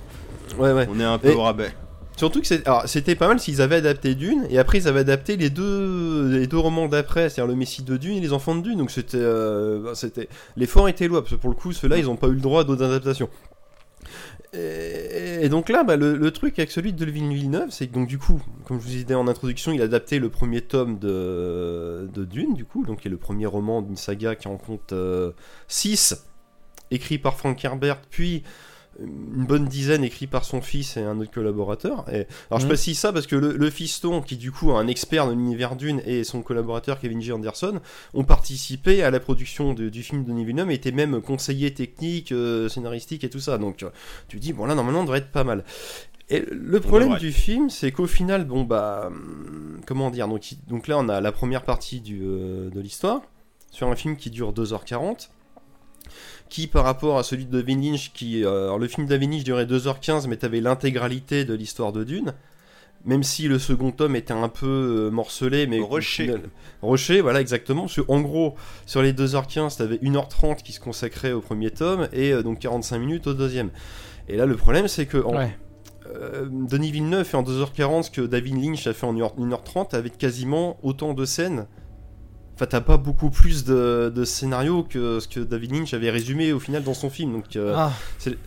Ouais, 0.58 0.72
ouais. 0.72 0.86
On 0.90 0.98
est 1.00 1.04
un 1.04 1.18
peu 1.18 1.30
Et- 1.30 1.34
au 1.34 1.42
rabais. 1.42 1.72
Surtout 2.20 2.42
que 2.42 2.46
c'était 2.84 3.14
pas 3.14 3.28
mal 3.28 3.40
s'ils 3.40 3.62
avaient 3.62 3.76
adapté 3.76 4.14
Dune, 4.14 4.46
et 4.50 4.58
après 4.58 4.76
ils 4.76 4.88
avaient 4.88 5.00
adapté 5.00 5.38
les 5.38 5.48
deux, 5.48 6.46
romans 6.52 6.86
d'après, 6.86 7.30
c'est-à-dire 7.30 7.46
le 7.46 7.56
Messie 7.56 7.82
de 7.82 7.96
Dune 7.96 8.18
et 8.18 8.20
les 8.20 8.34
Enfants 8.34 8.54
de 8.54 8.60
Dune, 8.60 8.76
donc 8.76 8.90
c'était, 8.90 9.16
euh, 9.16 9.94
c'était, 9.94 10.28
l'effort 10.54 10.86
était 10.90 11.08
louable, 11.08 11.24
parce 11.24 11.36
que 11.36 11.40
pour 11.40 11.48
le 11.48 11.56
coup, 11.56 11.72
ceux-là, 11.72 11.96
ils 11.96 12.10
ont 12.10 12.16
pas 12.16 12.26
eu 12.26 12.34
le 12.34 12.40
droit 12.42 12.60
à 12.60 12.64
d'autres 12.64 12.84
adaptations. 12.84 13.30
Et, 14.52 15.48
donc 15.48 15.70
là, 15.70 15.82
bah, 15.82 15.96
le, 15.96 16.30
truc 16.30 16.58
avec 16.58 16.70
celui 16.70 16.92
de 16.92 17.06
Villeneuve, 17.06 17.70
c'est 17.70 17.86
que 17.86 17.94
donc 17.94 18.06
du 18.06 18.18
coup, 18.18 18.42
comme 18.66 18.78
je 18.78 18.84
vous 18.84 18.90
disais 18.90 19.14
en 19.14 19.26
introduction, 19.26 19.72
il 19.72 19.80
a 19.80 19.84
adapté 19.84 20.18
le 20.18 20.28
premier 20.28 20.60
tome 20.60 20.98
de, 20.98 22.06
Dune, 22.30 22.52
du 22.52 22.66
coup, 22.66 22.84
donc 22.84 23.00
qui 23.00 23.08
est 23.08 23.10
le 23.10 23.16
premier 23.16 23.46
roman 23.46 23.80
d'une 23.80 23.96
saga 23.96 24.34
qui 24.34 24.46
en 24.46 24.58
compte 24.58 24.92
6, 25.68 26.22
écrit 26.90 27.16
par 27.16 27.38
Frank 27.38 27.64
Herbert, 27.64 28.02
puis 28.10 28.42
une 29.02 29.44
bonne 29.46 29.66
dizaine 29.66 30.04
écrit 30.04 30.26
par 30.26 30.44
son 30.44 30.60
fils 30.60 30.96
et 30.96 31.02
un 31.02 31.18
autre 31.20 31.30
collaborateur. 31.30 32.04
Et, 32.12 32.26
alors 32.50 32.60
je 32.60 32.66
précise 32.66 32.98
ça 32.98 33.12
parce 33.12 33.26
que 33.26 33.36
le, 33.36 33.56
le 33.56 33.70
fiston, 33.70 34.20
qui 34.20 34.36
du 34.36 34.52
coup 34.52 34.70
est 34.70 34.74
un 34.74 34.86
expert 34.88 35.26
de 35.26 35.32
l'univers 35.32 35.76
Dune, 35.76 36.02
et 36.04 36.24
son 36.24 36.42
collaborateur 36.42 37.00
Kevin 37.00 37.20
J. 37.20 37.32
Anderson, 37.32 37.80
ont 38.14 38.24
participé 38.24 39.02
à 39.02 39.10
la 39.10 39.20
production 39.20 39.72
de- 39.74 39.88
du 39.88 40.02
film 40.02 40.24
de 40.24 40.28
Denis 40.28 40.44
Villeneuve 40.44 40.70
et 40.70 40.74
étaient 40.74 40.92
même 40.92 41.20
conseillers 41.22 41.72
techniques, 41.72 42.32
euh, 42.32 42.68
scénaristiques 42.68 43.24
et 43.24 43.30
tout 43.30 43.40
ça. 43.40 43.58
Donc 43.58 43.82
euh, 43.82 43.90
tu 44.28 44.38
dis, 44.38 44.52
bon 44.52 44.66
là 44.66 44.74
normalement 44.74 45.00
on 45.00 45.04
devrait 45.04 45.18
être 45.18 45.32
pas 45.32 45.44
mal. 45.44 45.64
Et 46.32 46.44
le 46.50 46.78
problème 46.78 47.16
du 47.18 47.32
film, 47.32 47.70
c'est 47.70 47.90
qu'au 47.90 48.06
final, 48.06 48.44
bon 48.44 48.62
bah, 48.62 49.06
hum, 49.08 49.80
comment 49.86 50.10
dire, 50.10 50.28
donc, 50.28 50.42
donc 50.68 50.86
là 50.86 50.96
on 50.98 51.08
a 51.08 51.20
la 51.20 51.32
première 51.32 51.62
partie 51.62 52.00
du, 52.00 52.20
euh, 52.22 52.70
de 52.70 52.80
l'histoire, 52.80 53.22
sur 53.72 53.88
un 53.88 53.96
film 53.96 54.16
qui 54.16 54.30
dure 54.30 54.52
2h40, 54.52 55.28
qui 56.50 56.66
par 56.66 56.84
rapport 56.84 57.18
à 57.18 57.22
celui 57.22 57.46
de 57.46 57.58
David 57.62 57.82
Lynch, 57.82 58.12
qui, 58.12 58.44
euh, 58.44 58.64
alors 58.64 58.78
le 58.78 58.88
film 58.88 59.06
de 59.06 59.10
David 59.10 59.32
Lynch 59.32 59.44
durait 59.44 59.64
2h15, 59.64 60.26
mais 60.28 60.36
t'avais 60.36 60.60
l'intégralité 60.60 61.44
de 61.46 61.54
l'histoire 61.54 61.92
de 61.92 62.04
Dune, 62.04 62.34
même 63.06 63.22
si 63.22 63.48
le 63.48 63.58
second 63.58 63.92
tome 63.92 64.14
était 64.16 64.32
un 64.34 64.48
peu 64.50 64.66
euh, 64.66 65.10
morcelé, 65.10 65.66
mais... 65.66 65.78
final- 66.24 66.42
Rushé, 66.82 67.20
voilà, 67.22 67.40
exactement. 67.40 67.82
Parce 67.82 67.96
que, 67.96 68.02
en 68.08 68.20
gros, 68.20 68.56
sur 68.84 69.00
les 69.00 69.12
2h15, 69.14 69.78
t'avais 69.78 69.96
1h30 69.96 70.62
qui 70.62 70.72
se 70.72 70.80
consacrait 70.80 71.32
au 71.32 71.40
premier 71.40 71.70
tome, 71.70 72.08
et 72.12 72.32
euh, 72.32 72.42
donc 72.42 72.58
45 72.58 72.98
minutes 72.98 73.26
au 73.26 73.32
deuxième. 73.34 73.70
Et 74.28 74.36
là, 74.36 74.44
le 74.44 74.56
problème, 74.56 74.86
c'est 74.88 75.06
que 75.06 75.18
en- 75.18 75.36
Ouais. 75.36 75.56
euh, 76.14 76.46
Denis 76.50 76.90
Villeneuve 76.90 77.24
fait 77.24 77.36
en 77.36 77.42
2h40 77.42 78.02
ce 78.04 78.10
que 78.10 78.20
David 78.22 78.62
Lynch 78.62 78.86
a 78.86 78.92
fait 78.92 79.06
en 79.06 79.14
1h30 79.14 79.94
avec 79.94 80.18
quasiment 80.18 80.76
autant 80.82 81.14
de 81.14 81.24
scènes. 81.24 81.66
Enfin, 82.60 82.66
t'as 82.68 82.82
pas 82.82 82.98
beaucoup 82.98 83.30
plus 83.30 83.64
de, 83.64 84.12
de 84.14 84.24
scénarios 84.26 84.82
que 84.82 85.18
ce 85.18 85.26
que 85.26 85.40
David 85.40 85.72
Lynch 85.72 85.94
avait 85.94 86.10
résumé 86.10 86.52
au 86.52 86.60
final 86.60 86.82
dans 86.82 86.92
son 86.92 87.08
film. 87.08 87.32
Donc, 87.32 87.56
euh, 87.56 87.72
Ah, 87.74 87.90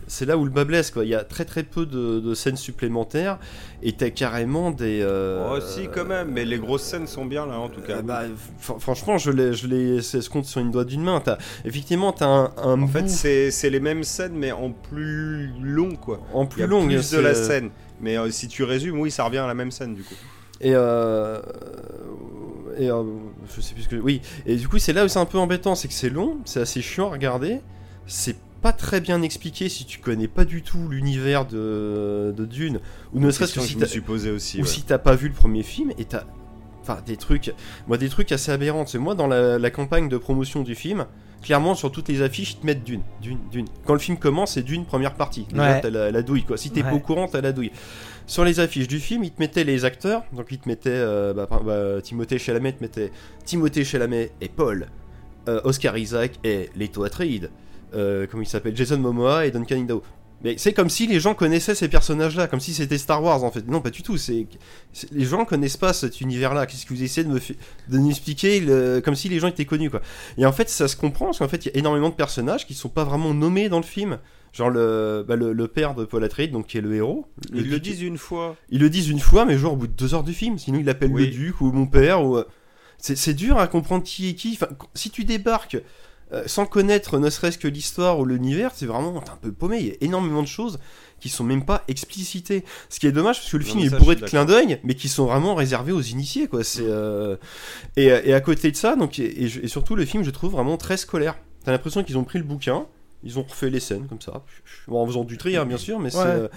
c'est 0.06 0.24
là 0.24 0.38
où 0.38 0.44
le 0.44 0.52
bas 0.52 0.64
blesse. 0.64 0.92
Quoi. 0.92 1.02
Il 1.04 1.08
y 1.08 1.16
a 1.16 1.24
très 1.24 1.44
très 1.44 1.64
peu 1.64 1.84
de, 1.84 2.20
de 2.20 2.34
scènes 2.34 2.54
supplémentaires 2.56 3.40
et 3.82 3.90
t'as 3.90 4.10
carrément 4.10 4.70
des. 4.70 5.00
euh, 5.02 5.56
oh 5.56 5.60
si 5.60 5.88
quand 5.92 6.04
même, 6.04 6.28
mais 6.30 6.44
les 6.44 6.58
grosses 6.58 6.84
scènes 6.84 7.08
sont 7.08 7.24
bien 7.26 7.44
là 7.44 7.58
en 7.58 7.68
tout 7.68 7.80
cas. 7.80 7.96
euh, 7.96 8.02
bah, 8.02 8.22
fr- 8.62 8.78
franchement, 8.78 9.18
je 9.18 9.32
les, 9.32 9.52
je 9.52 9.66
les 9.66 10.00
compte 10.30 10.44
sur 10.44 10.60
une 10.60 10.70
doigt 10.70 10.84
d'une 10.84 11.02
main. 11.02 11.18
T'as- 11.18 11.38
effectivement, 11.64 12.12
t'as 12.12 12.28
un, 12.28 12.52
un 12.62 12.82
en 12.82 12.86
fait 12.86 13.02
bout 13.02 13.08
c'est 13.08 13.50
c'est 13.50 13.68
les 13.70 13.80
mêmes 13.80 14.04
scènes 14.04 14.34
mais 14.36 14.52
en 14.52 14.70
plus 14.70 15.50
long 15.60 15.96
quoi. 15.96 16.20
en 16.32 16.44
Il 16.44 16.46
y 16.46 16.48
plus 16.50 16.62
a 16.62 16.66
long. 16.68 16.86
plus 16.86 17.10
de 17.10 17.18
la 17.18 17.34
scène. 17.34 17.70
Mais 18.00 18.16
euh, 18.16 18.30
si 18.30 18.46
tu 18.46 18.62
résumes, 18.62 19.00
oui, 19.00 19.10
ça 19.10 19.24
revient 19.24 19.38
à 19.38 19.48
la 19.48 19.54
même 19.54 19.72
scène 19.72 19.96
du 19.96 20.04
coup. 20.04 20.14
Et 20.60 20.70
euh, 20.72 21.40
et 22.78 22.90
euh, 22.90 23.02
je 23.54 23.60
sais 23.60 23.74
plus 23.74 23.84
ce 23.84 23.88
que 23.88 23.96
oui 23.96 24.20
et 24.46 24.56
du 24.56 24.68
coup 24.68 24.78
c'est 24.78 24.92
là 24.92 25.04
où 25.04 25.08
c'est 25.08 25.18
un 25.18 25.26
peu 25.26 25.38
embêtant 25.38 25.74
c'est 25.74 25.88
que 25.88 25.94
c'est 25.94 26.10
long 26.10 26.38
c'est 26.44 26.60
assez 26.60 26.82
chiant 26.82 27.08
à 27.08 27.12
regarder 27.12 27.60
c'est 28.06 28.36
pas 28.62 28.72
très 28.72 29.00
bien 29.00 29.20
expliqué 29.22 29.68
si 29.68 29.84
tu 29.84 29.98
connais 29.98 30.28
pas 30.28 30.44
du 30.44 30.62
tout 30.62 30.88
l'univers 30.88 31.46
de, 31.46 32.32
de 32.36 32.44
Dune 32.44 32.80
ou 33.12 33.20
ne 33.20 33.30
serait-ce 33.30 33.54
que 33.54 33.60
si 33.60 33.76
t'as 33.76 33.86
aussi. 34.32 34.58
ou 34.58 34.62
ouais. 34.62 34.66
si 34.66 34.82
t'as 34.82 34.98
pas 34.98 35.14
vu 35.14 35.28
le 35.28 35.34
premier 35.34 35.62
film 35.62 35.92
et 35.98 36.04
t'as 36.04 36.24
enfin 36.80 36.98
des 37.06 37.16
trucs 37.16 37.52
moi 37.86 37.98
des 37.98 38.08
trucs 38.08 38.32
assez 38.32 38.50
aberrants 38.50 38.86
c'est 38.86 38.98
moi 38.98 39.14
dans 39.14 39.26
la, 39.26 39.58
la 39.58 39.70
campagne 39.70 40.08
de 40.08 40.16
promotion 40.16 40.62
du 40.62 40.74
film 40.74 41.06
clairement 41.44 41.74
sur 41.76 41.92
toutes 41.92 42.08
les 42.08 42.20
affiches 42.22 42.52
ils 42.54 42.56
te 42.56 42.66
mettent 42.66 42.82
Dune 42.82 43.02
Dune 43.22 43.38
Dune 43.52 43.66
quand 43.84 43.92
le 43.92 43.98
film 44.00 44.16
commence 44.18 44.54
c'est 44.54 44.62
Dune 44.62 44.84
première 44.86 45.14
partie 45.14 45.46
déjà 45.48 45.62
Ouais. 45.74 45.80
t'as 45.80 45.90
la, 45.90 46.10
la 46.10 46.22
douille 46.22 46.42
quoi 46.42 46.56
si 46.56 46.70
t'es 46.70 46.82
pas 46.82 46.92
au 46.94 46.98
courant 46.98 47.28
t'as 47.28 47.40
la 47.42 47.52
douille 47.52 47.70
sur 48.26 48.42
les 48.42 48.58
affiches 48.58 48.88
du 48.88 49.00
film, 49.00 49.22
ils 49.22 49.30
te 49.32 49.38
mettaient 49.38 49.64
les 49.64 49.84
acteurs. 49.84 50.22
Donc, 50.32 50.46
ils 50.50 50.58
te 50.58 50.66
mettaient. 50.66 50.88
euh, 50.88 51.34
bah, 51.34 51.46
bah, 51.62 52.00
Timothée 52.02 52.38
Chalamet 52.38 52.72
te 52.72 52.82
mettait 52.82 53.12
Timothée 53.44 53.84
Chalamet 53.84 54.30
et 54.40 54.48
Paul. 54.48 54.86
euh, 55.46 55.60
Oscar 55.64 55.98
Isaac 55.98 56.32
et 56.42 56.70
Leto 56.74 57.04
Atreides. 57.04 57.50
Euh, 57.94 58.26
comment 58.30 58.42
il 58.42 58.46
s'appelle? 58.46 58.74
Jason 58.74 58.96
Momoa 58.96 59.44
et 59.44 59.50
Duncan 59.50 59.76
Idaho. 59.76 60.02
Mais 60.44 60.56
c'est 60.58 60.72
comme 60.74 60.90
si 60.90 61.06
les 61.06 61.18
gens 61.20 61.34
connaissaient 61.34 61.74
ces 61.74 61.88
personnages-là, 61.88 62.46
comme 62.48 62.60
si 62.60 62.74
c'était 62.74 62.98
Star 62.98 63.22
Wars 63.22 63.42
en 63.42 63.50
fait. 63.50 63.66
Non, 63.66 63.80
pas 63.80 63.90
du 63.90 64.02
tout. 64.02 64.16
C'est 64.18 64.46
les 65.10 65.24
gens 65.24 65.44
connaissent 65.46 65.78
pas 65.78 65.92
cet 65.94 66.20
univers-là. 66.20 66.66
Qu'est-ce 66.66 66.84
que 66.86 66.92
vous 66.94 67.02
essayez 67.02 67.26
de 67.26 67.32
me 67.32 67.38
de 67.40 67.98
nous 67.98 68.10
expliquer 68.10 68.60
le- 68.60 69.00
comme 69.02 69.14
si 69.14 69.28
les 69.30 69.38
gens 69.40 69.48
étaient 69.48 69.64
connus 69.64 69.90
quoi. 69.90 70.02
Et 70.38 70.44
en 70.46 70.52
fait, 70.52 70.68
ça 70.68 70.86
se 70.86 70.96
comprend 70.96 71.24
parce 71.26 71.38
qu'en 71.38 71.48
fait, 71.48 71.64
il 71.64 71.72
y 71.72 71.76
a 71.76 71.78
énormément 71.78 72.10
de 72.10 72.14
personnages 72.14 72.66
qui 72.66 72.74
sont 72.74 72.90
pas 72.90 73.04
vraiment 73.04 73.32
nommés 73.34 73.68
dans 73.70 73.78
le 73.78 73.84
film. 73.84 74.18
Genre 74.52 74.70
le, 74.70 75.24
bah, 75.26 75.34
le, 75.34 75.52
le 75.52 75.66
père 75.66 75.94
de 75.96 76.04
Paul 76.04 76.22
Atreides, 76.22 76.52
donc 76.52 76.68
qui 76.68 76.78
est 76.78 76.80
le 76.80 76.94
héros. 76.94 77.26
Ils 77.52 77.68
le 77.68 77.80
disent 77.80 78.02
une 78.02 78.18
fois. 78.18 78.54
ils 78.70 78.78
le 78.80 78.88
disent 78.88 79.08
une 79.08 79.18
fois, 79.18 79.44
mais 79.46 79.58
genre 79.58 79.72
au 79.72 79.76
bout 79.76 79.88
de 79.88 79.92
deux 79.94 80.14
heures 80.14 80.22
du 80.22 80.32
film. 80.34 80.58
Sinon, 80.58 80.78
il 80.78 80.84
l'appelle 80.84 81.10
Oui. 81.10 81.24
le 81.26 81.30
duc 81.32 81.60
ou 81.60 81.72
mon 81.72 81.86
père. 81.86 82.24
Ou... 82.24 82.36
euh, 82.36 82.44
C'est 82.98 83.16
c'est 83.16 83.34
dur 83.34 83.58
à 83.58 83.66
comprendre 83.66 84.04
qui 84.04 84.28
est 84.28 84.34
qui. 84.34 84.52
Enfin, 84.60 84.68
si 84.94 85.10
tu 85.10 85.24
débarques 85.24 85.78
euh, 86.32 86.44
sans 86.46 86.66
connaître 86.66 87.18
ne 87.18 87.30
serait-ce 87.30 87.58
que 87.58 87.68
l'histoire 87.68 88.18
ou 88.18 88.24
l'univers, 88.24 88.72
c'est 88.74 88.86
vraiment 88.86 89.20
t'es 89.20 89.30
un 89.30 89.36
peu 89.36 89.52
paumé. 89.52 89.78
Il 89.80 89.86
y 89.86 89.90
a 89.90 89.94
énormément 90.00 90.42
de 90.42 90.48
choses 90.48 90.78
qui 91.20 91.28
sont 91.28 91.44
même 91.44 91.64
pas 91.64 91.84
explicitées. 91.88 92.64
Ce 92.90 92.98
qui 93.00 93.06
est 93.06 93.12
dommage 93.12 93.38
parce 93.38 93.50
que 93.50 93.56
le 93.56 93.64
Non, 93.64 93.70
film 93.70 93.84
est 93.84 93.98
bourré 93.98 94.16
de 94.16 94.24
clins 94.24 94.44
d'œil, 94.44 94.78
mais 94.84 94.94
qui 94.94 95.08
sont 95.08 95.26
vraiment 95.26 95.54
réservés 95.54 95.92
aux 95.92 96.00
initiés. 96.02 96.48
Quoi. 96.48 96.64
C'est, 96.64 96.82
euh, 96.82 97.36
et, 97.96 98.06
et 98.06 98.34
à 98.34 98.40
côté 98.40 98.70
de 98.70 98.76
ça, 98.76 98.96
donc, 98.96 99.18
et, 99.18 99.48
surtout, 99.68 99.96
le 99.96 100.04
film, 100.04 100.22
je 100.24 100.30
trouve 100.30 100.52
vraiment 100.52 100.76
très 100.76 100.96
scolaire. 100.96 101.36
T'as 101.64 101.72
l'impression 101.72 102.02
qu'ils 102.04 102.18
ont 102.18 102.24
pris 102.24 102.38
le 102.38 102.44
bouquin. 102.44 102.86
Ils 103.22 103.38
ont 103.38 103.42
refait 103.42 103.70
les 103.70 103.80
scènes 103.80 104.06
comme 104.06 104.20
ça, 104.20 104.42
Bon, 104.86 105.00
en 105.02 105.06
faisant 105.06 105.24
du 105.24 105.38
tri, 105.38 105.56
hein, 105.56 105.64
bien 105.64 105.78
sûr, 105.78 105.98
mais 105.98 106.10
c'est, 106.10 106.18
Ouais. 106.18 106.24
euh, 106.26 106.48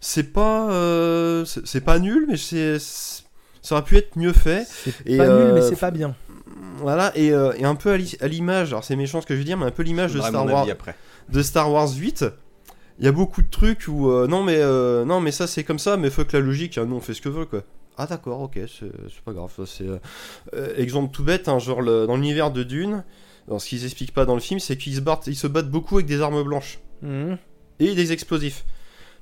c'est 0.00 0.32
pas, 0.32 0.70
euh, 0.70 1.44
c'est 1.44 1.82
pas 1.82 1.98
nul, 1.98 2.24
mais 2.30 2.38
c'est, 2.38 2.78
ça 2.78 3.74
aurait 3.74 3.84
pu 3.84 3.98
être 3.98 4.16
mieux 4.16 4.32
fait. 4.32 4.66
c'est 4.84 5.16
pas 5.18 5.28
nul, 5.44 5.52
mais 5.52 5.60
c'est 5.60 5.76
pas 5.76 5.90
bien. 5.90 6.14
Voilà, 6.78 7.12
et, 7.16 7.32
euh, 7.32 7.52
et 7.56 7.64
un 7.64 7.74
peu 7.74 7.90
à 7.92 7.96
l'i- 7.96 8.16
à 8.20 8.28
l'image, 8.28 8.68
alors 8.68 8.84
c'est 8.84 8.96
méchant 8.96 9.20
ce 9.20 9.26
que 9.26 9.34
je 9.34 9.38
veux 9.40 9.44
dire, 9.44 9.56
mais 9.56 9.66
un 9.66 9.70
peu 9.70 9.82
l'image 9.82 10.12
de 10.14 10.20
Star 10.20 10.46
Wars, 10.46 10.68
après. 10.70 10.94
de 11.28 11.42
Star 11.42 11.70
Wars 11.72 11.88
8. 11.96 12.24
Il 13.00 13.04
y 13.04 13.08
a 13.08 13.12
beaucoup 13.12 13.42
de 13.42 13.48
trucs 13.50 13.86
où 13.88 14.08
euh, 14.10 14.28
non 14.28 14.44
mais 14.44 14.56
euh, 14.58 15.04
non 15.04 15.18
mais 15.20 15.32
ça 15.32 15.46
c'est 15.48 15.64
comme 15.64 15.80
ça, 15.80 15.96
mais 15.96 16.10
fuck 16.10 16.30
la 16.32 16.38
logique, 16.40 16.78
hein, 16.78 16.86
nous 16.86 16.94
on 16.96 17.00
fait 17.00 17.14
ce 17.14 17.20
que 17.22 17.28
veut 17.28 17.44
quoi. 17.44 17.62
Ah 17.98 18.06
d'accord, 18.06 18.40
ok, 18.40 18.58
c'est 18.68 18.90
pas 19.24 19.32
grave. 19.32 19.50
ça, 19.56 19.64
C'est 19.66 19.86
exemple 20.80 21.12
tout 21.12 21.24
bête, 21.24 21.48
hein, 21.48 21.58
genre 21.58 21.80
le- 21.82 22.06
dans 22.06 22.16
l'univers 22.16 22.50
de 22.50 22.62
Dune, 22.62 23.04
alors, 23.48 23.60
ce 23.60 23.68
qu'ils 23.68 23.84
expliquent 23.84 24.14
pas 24.14 24.24
dans 24.24 24.34
le 24.34 24.40
film, 24.40 24.58
c'est 24.60 24.76
qu'ils 24.76 24.94
se 24.96 25.00
battent, 25.00 25.26
ils 25.26 25.36
se 25.36 25.46
battent 25.46 25.70
beaucoup 25.70 25.96
avec 25.96 26.06
des 26.06 26.20
armes 26.22 26.42
blanches 26.42 26.78
Mhm. 27.02 27.36
et 27.80 27.94
des 27.94 28.12
explosifs. 28.12 28.64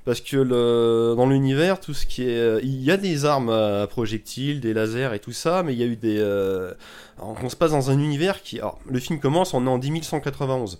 Parce 0.05 0.19
que 0.19 0.35
le, 0.37 1.13
dans 1.15 1.27
l'univers, 1.27 1.79
tout 1.79 1.93
ce 1.93 2.05
qui 2.05 2.23
est. 2.23 2.37
euh, 2.37 2.59
Il 2.63 2.83
y 2.83 2.91
a 2.91 2.97
des 2.97 3.23
armes 3.25 3.49
à 3.49 3.87
projectiles, 3.87 4.59
des 4.59 4.73
lasers 4.73 5.13
et 5.13 5.19
tout 5.19 5.31
ça, 5.31 5.63
mais 5.63 5.73
il 5.73 5.79
y 5.79 5.83
a 5.83 5.85
eu 5.85 5.95
des. 5.95 6.17
euh, 6.19 6.73
alors, 7.17 7.37
on 7.41 7.49
se 7.49 7.55
passe 7.55 7.71
dans 7.71 7.89
un 7.89 7.97
univers 7.99 8.41
qui. 8.43 8.59
Alors, 8.59 8.79
le 8.89 8.99
film 8.99 9.19
commence, 9.19 9.53
on 9.53 9.65
est 9.65 9.69
en 9.69 9.79
10191. 9.79 10.79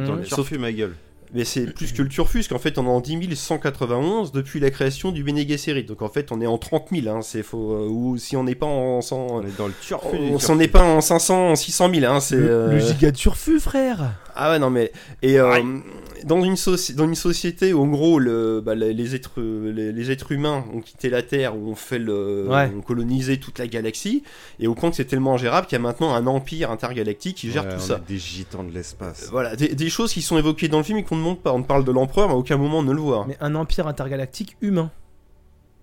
Attends, 0.00 0.18
turfu, 0.18 0.58
ma 0.58 0.70
gueule. 0.72 0.94
Mais 1.34 1.46
c'est 1.46 1.64
plus 1.72 1.92
que 1.94 2.02
le 2.02 2.10
Turfus, 2.10 2.44
qu'en 2.46 2.58
fait 2.58 2.76
on 2.76 2.84
est 2.84 2.88
en 2.90 3.00
10 3.00 3.34
191 3.34 4.32
depuis 4.32 4.60
la 4.60 4.70
création 4.70 5.12
du 5.12 5.24
Bene 5.24 5.38
Gesserit. 5.48 5.84
Donc 5.84 6.02
en 6.02 6.10
fait 6.10 6.30
on 6.30 6.42
est 6.42 6.46
en 6.46 6.58
30 6.58 6.88
000, 6.92 7.08
hein, 7.08 7.22
c'est 7.22 7.42
faux. 7.42 7.72
euh, 7.72 7.88
ou 7.88 8.18
si 8.18 8.36
on 8.36 8.44
n'est 8.44 8.54
pas 8.54 8.66
en 8.66 9.00
100. 9.00 9.16
On 9.30 9.40
est 9.42 9.56
dans 9.56 9.66
le 9.66 9.72
turfu. 9.80 10.18
du 10.18 10.24
On 10.24 10.28
turfu. 10.32 10.44
s'en 10.44 10.58
est 10.60 10.68
pas 10.68 10.82
en 10.84 11.00
500, 11.00 11.52
en 11.52 11.56
600 11.56 11.90
000, 11.94 12.12
hein, 12.12 12.20
c'est. 12.20 12.36
Le, 12.36 12.50
euh, 12.50 12.72
le 12.72 12.78
giga 12.80 13.12
turfu, 13.12 13.58
frère 13.60 14.12
Ah 14.36 14.50
ouais, 14.50 14.58
non, 14.58 14.68
mais. 14.68 14.92
Et 15.22 15.40
euh, 15.40 15.58
dans, 16.24 16.42
une 16.42 16.54
soci- 16.54 16.94
dans 16.94 17.04
une 17.04 17.14
société 17.14 17.72
où, 17.72 17.82
en 17.82 17.86
gros, 17.88 18.18
le, 18.18 18.60
bah, 18.64 18.74
les, 18.74 18.92
les 18.92 19.14
êtres, 19.14 19.40
les, 19.40 19.92
les 19.92 20.10
êtres 20.10 20.32
humains 20.32 20.64
ont 20.72 20.80
quitté 20.80 21.10
la 21.10 21.22
Terre, 21.22 21.56
où 21.56 21.70
on 21.70 21.74
fait 21.74 21.98
le. 21.98 22.46
Ouais. 22.48 22.70
ont 22.76 22.80
colonisé 22.82 23.38
toute 23.38 23.58
la 23.58 23.66
galaxie, 23.66 24.22
et 24.60 24.66
au 24.66 24.74
point 24.74 24.90
que 24.90 24.96
c'est 24.96 25.04
tellement 25.04 25.36
gérable 25.36 25.66
qu'il 25.66 25.76
y 25.76 25.80
a 25.80 25.82
maintenant 25.82 26.14
un 26.14 26.26
empire 26.26 26.70
intergalactique 26.70 27.36
qui 27.36 27.50
gère 27.50 27.64
Ouais, 27.64 27.70
tout 27.70 27.76
on 27.82 27.86
ça. 27.86 27.96
est 27.96 28.08
Des 28.12 28.18
gitans 28.18 28.64
de 28.64 28.72
l'espace. 28.72 29.28
Voilà, 29.30 29.56
des, 29.56 29.74
des 29.74 29.90
choses 29.90 30.12
qui 30.12 30.22
sont 30.22 30.38
évoquées 30.38 30.68
dans 30.68 30.78
le 30.78 30.84
film 30.84 30.98
et 30.98 31.04
qu'on 31.04 31.16
ne 31.16 31.22
montre 31.22 31.40
pas. 31.42 31.52
On 31.52 31.62
parle 31.62 31.84
de 31.84 31.92
l'empereur, 31.92 32.28
mais 32.28 32.34
à 32.34 32.36
aucun 32.36 32.56
moment 32.56 32.78
on 32.78 32.82
ne 32.82 32.92
le 32.92 33.00
voit. 33.00 33.24
Mais 33.28 33.36
un 33.40 33.54
empire 33.54 33.86
intergalactique 33.86 34.56
humain. 34.60 34.90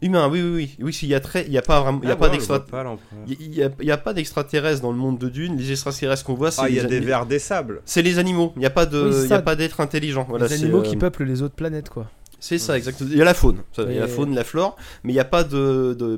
Humain, 0.02 0.30
oui, 0.30 0.41
oui, 0.41 0.50
oui. 0.56 0.76
Oui, 0.86 0.93
s'il 0.93 1.10
y 1.10 1.16
a 1.16 1.20
très. 1.20 1.43
Il 1.45 1.52
n'y 1.52 1.58
a 1.58 1.62
pas 1.62 1.82
vraiment. 1.82 2.00
Il 2.02 2.08
y 2.08 2.12
a 2.12 2.14
Ah, 2.14 2.16
pas 2.16 2.26
ouais, 2.28 2.32
d'extra. 2.32 2.54
on 2.56 2.58
le 2.58 2.64
voit 2.64 2.72
pas, 2.72 2.84
l'empereur. 2.84 3.20
Il 3.28 3.54
y 3.54 3.64
a, 3.64 3.70
il 3.80 3.86
y 3.86 3.91
a 3.91 3.97
pas 3.97 4.14
d'extraterrestres 4.14 4.82
dans 4.82 4.91
le 4.91 4.97
monde 4.97 5.18
de 5.18 5.28
Dune. 5.28 5.58
Les 5.58 5.72
extraterrestres 5.72 6.24
qu'on 6.24 6.36
voit, 6.36 6.52
c'est 6.52 6.62
Ah, 6.62 6.70
il 6.70 6.74
y 6.76 6.80
les 6.80 6.86
a 6.86 6.88
des 6.88 7.00
vers 7.02 7.26
des 7.26 7.39
sables. 7.39 7.82
C'est 7.84 8.02
les 8.02 8.18
animaux. 8.18 8.54
Il 8.56 8.60
n'y 8.60 8.66
a 8.66 8.70
pas 8.70 8.86
de, 8.86 9.10
Oui, 9.10 9.24
il 9.26 9.30
y 9.30 9.34
a 9.34 9.41
pas 9.41 9.56
d'être 9.58 9.82
intelligent. 9.82 10.26
Voilà, 10.30 10.47
les 10.47 10.56
c'est, 10.58 10.64
animaux 10.64 10.82
qui 10.82 10.95
euh, 10.95 11.00
peuplent 11.00 11.26
les 11.26 11.41
autres 11.41 11.56
planètes, 11.56 11.89
quoi. 11.89 12.10
C'est 12.39 12.58
ça, 12.58 12.78
exactement. 12.78 13.10
Il 13.12 13.18
y 13.18 13.22
a 13.22 13.26
la 13.26 13.34
faune. 13.34 13.58
Ça, 13.74 13.84
Il 13.84 13.93
y 13.93 13.97
a 13.97 14.02
la 14.02 14.08
faune, 14.08 14.34
la 14.34 14.45
flore, 14.45 14.78
mais 15.04 15.12
il 15.12 15.16
n'y 15.16 15.20
a 15.20 15.26
pas 15.26 15.43
de, 15.43 15.93
de- 16.00 16.18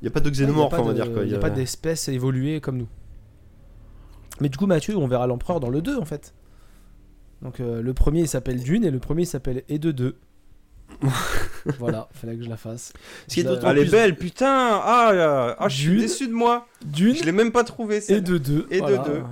il 0.00 0.04
y 0.04 0.08
a 0.08 0.10
pas 0.10 0.20
y 0.20 0.80
on 0.80 0.84
va 0.84 0.92
dire 0.94 1.12
quoi. 1.12 1.24
Il 1.24 1.28
n'y 1.28 1.34
a 1.34 1.38
pas 1.38 1.50
d'espèces 1.50 2.08
évoluées 2.08 2.60
comme 2.60 2.78
nous. 2.78 2.88
Mais 4.40 4.48
du 4.48 4.56
coup, 4.56 4.66
Mathieu, 4.66 4.96
on 4.96 5.06
verra 5.06 5.26
l'empereur 5.26 5.60
dans 5.60 5.68
le 5.68 5.82
2 5.82 5.98
en 5.98 6.04
fait. 6.04 6.32
Donc 7.42 7.60
euh, 7.60 7.82
le 7.82 7.94
premier 7.94 8.20
il 8.20 8.28
s'appelle 8.28 8.62
Dune 8.62 8.84
et 8.84 8.90
le 8.90 8.98
premier 8.98 9.22
il 9.22 9.26
s'appelle 9.26 9.62
Et 9.68 9.78
de 9.78 9.90
2. 9.92 10.16
voilà, 11.78 12.08
fallait 12.12 12.36
que 12.36 12.44
je 12.44 12.48
la 12.48 12.56
fasse. 12.56 12.92
Je 13.30 13.42
la- 13.42 13.58
Ah, 13.62 13.70
Elle 13.70 13.78
est 13.78 13.80
plus- 13.82 13.90
belle, 13.90 14.16
putain. 14.16 14.46
Ah, 14.82 15.56
ah, 15.58 15.68
je 15.68 15.76
suis 15.76 16.00
déçu 16.00 16.26
de 16.28 16.32
moi. 16.32 16.66
Dune 16.84 17.16
Je 17.16 17.24
l'ai 17.24 17.32
même 17.32 17.52
pas 17.52 17.64
trouvé. 17.64 18.00
et 18.08 18.20
de 18.20 18.38
2. 18.38 18.66
Et 18.70 18.80
de 18.80 18.86
deux. 18.86 19.22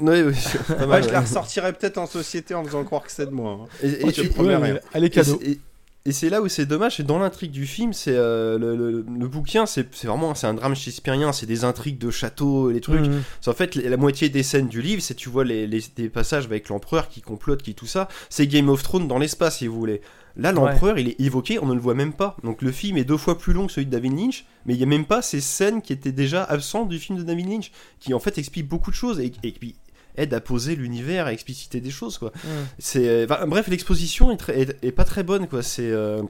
Ouais, 0.00 0.22
ouais, 0.22 0.24
Ouais, 0.24 0.32
je 0.32 0.76
la 0.78 0.98
ouais. 0.98 1.18
ressortirai 1.18 1.72
peut-être 1.72 1.98
en 1.98 2.06
société 2.06 2.54
en 2.54 2.64
faisant 2.64 2.84
croire 2.84 3.02
que 3.02 3.12
c'est 3.12 3.26
de 3.26 3.30
moi. 3.30 3.60
hein. 3.62 3.66
Et- 3.82 4.00
et- 4.00 4.04
Moi, 4.04 4.12
je 4.16 4.22
et- 4.22 4.28
promets 4.28 4.56
rien. 4.56 4.78
Allez, 4.92 5.06
Et 5.06 5.10
cadeau. 5.10 5.38
c'est- 5.40 5.46
Et, 5.50 5.60
et 6.06 6.12
c'est 6.12 6.28
là 6.30 6.42
où 6.42 6.48
c'est 6.48 6.66
dommage, 6.66 6.96
c'est 6.96 7.02
dans 7.06 7.18
l'intrigue 7.18 7.50
du 7.50 7.66
film, 7.66 7.92
c'est 7.92 8.14
euh, 8.14 8.58
le, 8.58 8.76
le- 8.76 9.04
le 9.18 9.28
bouquin, 9.28 9.66
c'est 9.66 9.86
c'est 9.94 10.06
vraiment 10.06 10.34
c'est 10.34 10.46
un 10.46 10.54
drame 10.54 10.74
shakespearien, 10.74 11.32
c'est 11.32 11.46
des 11.46 11.64
intrigues 11.64 11.98
de 11.98 12.10
château 12.10 12.70
et 12.70 12.74
les 12.74 12.80
trucs. 12.80 13.04
C'est 13.40 13.50
en 13.50 13.54
fait 13.54 13.74
la, 13.74 13.88
la 13.90 13.96
moitié 13.96 14.28
des 14.28 14.42
scènes 14.42 14.68
du 14.68 14.80
livre, 14.82 15.00
c'est 15.02 15.14
tu 15.14 15.28
vois 15.28 15.44
les, 15.44 15.66
les- 15.66 15.84
des 15.96 16.08
passages 16.08 16.44
avec 16.46 16.68
l'empereur 16.68 17.08
qui 17.08 17.20
complote, 17.20 17.62
qui 17.62 17.74
tout 17.74 17.86
ça. 17.86 18.08
C'est 18.30 18.46
Game 18.46 18.68
of 18.68 18.82
Thrones 18.82 19.08
dans 19.08 19.18
l'espace, 19.18 19.58
si 19.58 19.66
vous 19.66 19.78
voulez. 19.78 20.00
Là, 20.36 20.50
l'empereur, 20.52 20.98
il 20.98 21.08
est 21.08 21.20
évoqué, 21.20 21.58
on 21.60 21.66
ne 21.66 21.74
le 21.74 21.80
voit 21.80 21.94
même 21.94 22.12
pas. 22.12 22.36
Donc 22.42 22.60
le 22.62 22.72
film 22.72 22.96
est 22.96 23.04
deux 23.04 23.16
fois 23.16 23.38
plus 23.38 23.52
long 23.52 23.66
que 23.68 23.72
celui 23.72 23.86
de 23.86 23.90
David 23.92 24.18
Lynch, 24.18 24.44
mais 24.66 24.74
il 24.74 24.78
n'y 24.78 24.82
a 24.82 24.86
même 24.86 25.04
pas 25.06 25.22
ces 25.22 25.40
scènes 25.40 25.80
qui 25.80 25.92
étaient 25.92 26.10
déjà 26.12 26.42
absentes 26.42 26.88
du 26.88 26.98
film 26.98 27.18
de 27.18 27.22
David 27.22 27.48
Lynch, 27.48 27.70
qui 28.00 28.12
en 28.14 28.18
fait 28.18 28.36
expliquent 28.38 28.68
beaucoup 28.68 28.90
de 28.90 28.96
choses 28.96 29.20
et, 29.20 29.32
et 29.44 29.52
qui 29.52 29.76
aident 30.16 30.34
à 30.34 30.40
poser 30.40 30.74
l'univers, 30.76 31.26
à 31.26 31.32
expliciter 31.32 31.80
des 31.80 31.90
choses, 31.90 32.18
quoi. 32.18 32.32
Mhm. 32.44 32.50
C'est, 32.78 33.08
euh, 33.08 33.26
enfin, 33.30 33.46
bref, 33.46 33.68
l'exposition 33.68 34.30
est, 34.32 34.36
très- 34.36 34.60
est- 34.60 34.84
est 34.84 34.92
pas 34.92 35.04
très 35.04 35.22
bonne, 35.22 35.46
quoi. 35.48 35.62
C'est, 35.62 35.90
euh, 35.90 36.22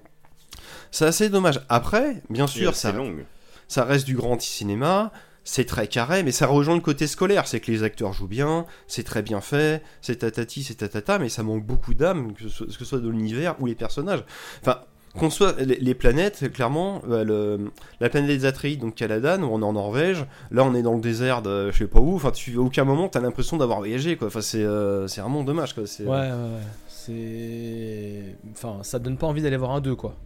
c'est 0.90 1.06
assez 1.06 1.28
dommage. 1.30 1.60
Après, 1.68 2.22
bien 2.30 2.46
sûr, 2.46 2.74
ça, 2.76 2.92
longue. 2.92 3.24
ça 3.68 3.84
reste 3.84 4.06
du 4.06 4.14
grand 4.16 4.40
cinéma, 4.40 5.12
c'est 5.44 5.64
très 5.66 5.86
carré, 5.86 6.22
mais 6.22 6.32
ça 6.32 6.46
rejoint 6.46 6.74
le 6.74 6.80
côté 6.80 7.06
scolaire. 7.06 7.46
C'est 7.46 7.60
que 7.60 7.70
les 7.70 7.82
acteurs 7.82 8.12
jouent 8.12 8.26
bien, 8.28 8.66
c'est 8.86 9.02
très 9.04 9.22
bien 9.22 9.40
fait, 9.40 9.82
c'est 10.00 10.16
tatati, 10.16 10.62
c'est 10.64 10.74
tatata, 10.76 11.18
mais 11.18 11.28
ça 11.28 11.42
manque 11.42 11.64
beaucoup 11.64 11.94
d'âme, 11.94 12.32
que, 12.34 12.48
ce 12.48 12.84
soit- 12.84 12.98
de 13.00 13.08
l'univers 13.08 13.54
ou 13.60 13.66
les 13.66 13.74
personnages. 13.74 14.24
Enfin, 14.62 14.80
qu'on 15.18 15.30
soit 15.30 15.54
les, 15.60 15.94
planètes, 15.94 16.52
clairement, 16.52 17.00
le- 17.06 17.70
la 18.00 18.08
planète 18.08 18.30
des 18.36 18.46
Atreides, 18.46 18.80
donc 18.80 18.96
Caladan, 18.96 19.42
où 19.44 19.46
on 19.52 19.60
est 19.60 19.64
en 19.64 19.74
Norvège, 19.74 20.26
là 20.50 20.64
on 20.64 20.74
est 20.74 20.82
dans 20.82 20.94
le 20.94 21.00
désert 21.00 21.40
de 21.40 21.70
je 21.70 21.78
sais 21.78 21.86
pas 21.86 22.00
où, 22.00 22.16
enfin, 22.16 22.32
tu, 22.32 22.56
à 22.56 22.60
aucun 22.60 22.82
moment 22.84 23.08
t'as 23.08 23.20
l'impression 23.20 23.56
d'avoir 23.56 23.78
voyagé, 23.78 24.16
quoi. 24.16 24.26
Enfin, 24.26 24.40
c'est, 24.40 24.64
euh, 24.64 25.06
vraiment 25.18 25.44
dommage, 25.44 25.72
quoi. 25.74 25.84
Ouais, 25.84 26.06
ouais, 26.06 26.30
ouais. 26.30 26.62
C'est. 26.88 28.36
Enfin, 28.52 28.78
ça 28.82 28.98
donne 28.98 29.16
pas 29.16 29.26
envie 29.26 29.42
d'aller 29.42 29.56
voir 29.56 29.70
un 29.72 29.80
2, 29.80 29.94
quoi. 29.94 30.16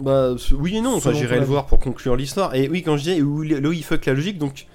Bah 0.00 0.34
oui 0.58 0.76
et 0.76 0.80
non, 0.80 0.94
enfin, 0.96 1.10
j'irai 1.18 1.36
le 1.40 1.46
voir 1.46 1.66
pour 1.66 1.78
conclure 1.78 2.16
l'histoire. 2.16 2.54
Et 2.54 2.68
oui, 2.68 2.82
quand 2.82 2.96
je 2.96 3.02
dis 3.04 3.22
où, 3.22 3.42
là 3.42 3.68
où 3.68 3.72
il 3.72 3.82
fuck 3.84 4.04
la 4.06 4.14
logique, 4.14 4.38
donc 4.38 4.66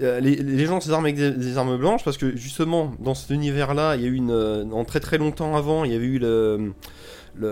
euh, 0.00 0.20
les, 0.20 0.36
les 0.36 0.66
gens 0.66 0.80
s'arment 0.80 1.04
avec 1.06 1.16
des, 1.16 1.30
des 1.30 1.56
armes 1.56 1.76
blanches 1.78 2.04
parce 2.04 2.18
que 2.18 2.36
justement 2.36 2.92
dans 2.98 3.14
cet 3.14 3.30
univers-là, 3.30 3.96
il 3.96 4.02
y 4.02 4.04
a 4.04 4.08
eu 4.08 4.14
une, 4.14 4.30
euh, 4.30 4.64
en 4.72 4.84
très 4.84 5.00
très 5.00 5.18
longtemps 5.18 5.56
avant, 5.56 5.84
il 5.84 5.92
y 5.92 5.94
avait 5.94 6.04
eu 6.06 6.18
le, 6.18 6.72
le, 7.38 7.46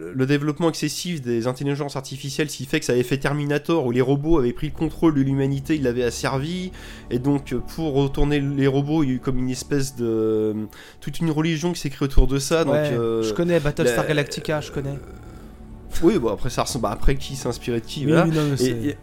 le- 0.00 0.12
le 0.14 0.26
développement 0.26 0.68
excessif 0.68 1.20
des 1.22 1.46
intelligences 1.46 1.96
artificielles, 1.96 2.50
ce 2.50 2.58
qui 2.58 2.66
fait 2.66 2.78
que 2.78 2.86
ça 2.86 2.92
avait 2.92 3.02
fait 3.02 3.18
Terminator 3.18 3.84
où 3.86 3.90
les 3.90 4.00
robots 4.00 4.38
avaient 4.38 4.52
pris 4.52 4.68
le 4.68 4.72
contrôle 4.78 5.14
de 5.14 5.20
l'humanité, 5.22 5.76
ils 5.76 5.82
l'avaient 5.82 6.04
asservi, 6.04 6.72
et 7.10 7.18
donc 7.18 7.52
euh, 7.52 7.60
pour 7.74 7.94
retourner 7.94 8.40
les 8.40 8.66
robots, 8.66 9.02
il 9.02 9.08
y 9.08 9.12
a 9.12 9.14
eu 9.16 9.18
comme 9.20 9.38
une 9.38 9.50
espèce 9.50 9.96
de 9.96 10.54
toute 11.00 11.20
une 11.20 11.30
religion 11.30 11.72
qui 11.72 11.80
s'est 11.80 11.90
créée 11.90 12.04
autour 12.06 12.26
de 12.26 12.38
ça. 12.38 12.64
donc 12.64 12.74
Ouais, 12.74 12.92
euh, 12.92 13.22
je 13.22 13.32
connais 13.34 13.58
Battlestar 13.60 14.02
la- 14.04 14.08
Galactica, 14.08 14.60
je 14.60 14.70
connais. 14.72 14.98
Oui, 16.02 16.18
bon 16.18 16.28
après 16.32 16.50
ça 16.50 16.62
ressemble. 16.62 16.82
bah, 16.84 16.90
après 16.90 17.16
qui 17.16 17.38
inspiré 17.44 17.80
de 17.80 17.86
qui 17.86 18.06
Oui, 18.06 18.12
voilà. 18.12 18.26
non, 18.26 18.54
Et, 18.60 18.96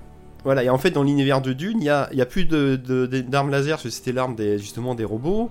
voilà, 0.43 0.63
et 0.63 0.69
en 0.69 0.77
fait, 0.77 0.91
dans 0.91 1.03
l'univers 1.03 1.41
de 1.41 1.53
Dune, 1.53 1.77
il 1.81 1.85
y 1.85 1.89
a, 1.89 2.09
y 2.13 2.21
a 2.21 2.25
plus 2.25 2.45
de- 2.45 2.75
de- 2.75 3.05
de- 3.07 3.21
d'armes 3.21 3.49
laser, 3.49 3.77
parce 3.77 3.83
que 3.83 3.89
c'était 3.89 4.11
l'arme 4.11 4.35
des, 4.35 4.57
justement 4.59 4.93
des 4.95 5.03
robots. 5.05 5.49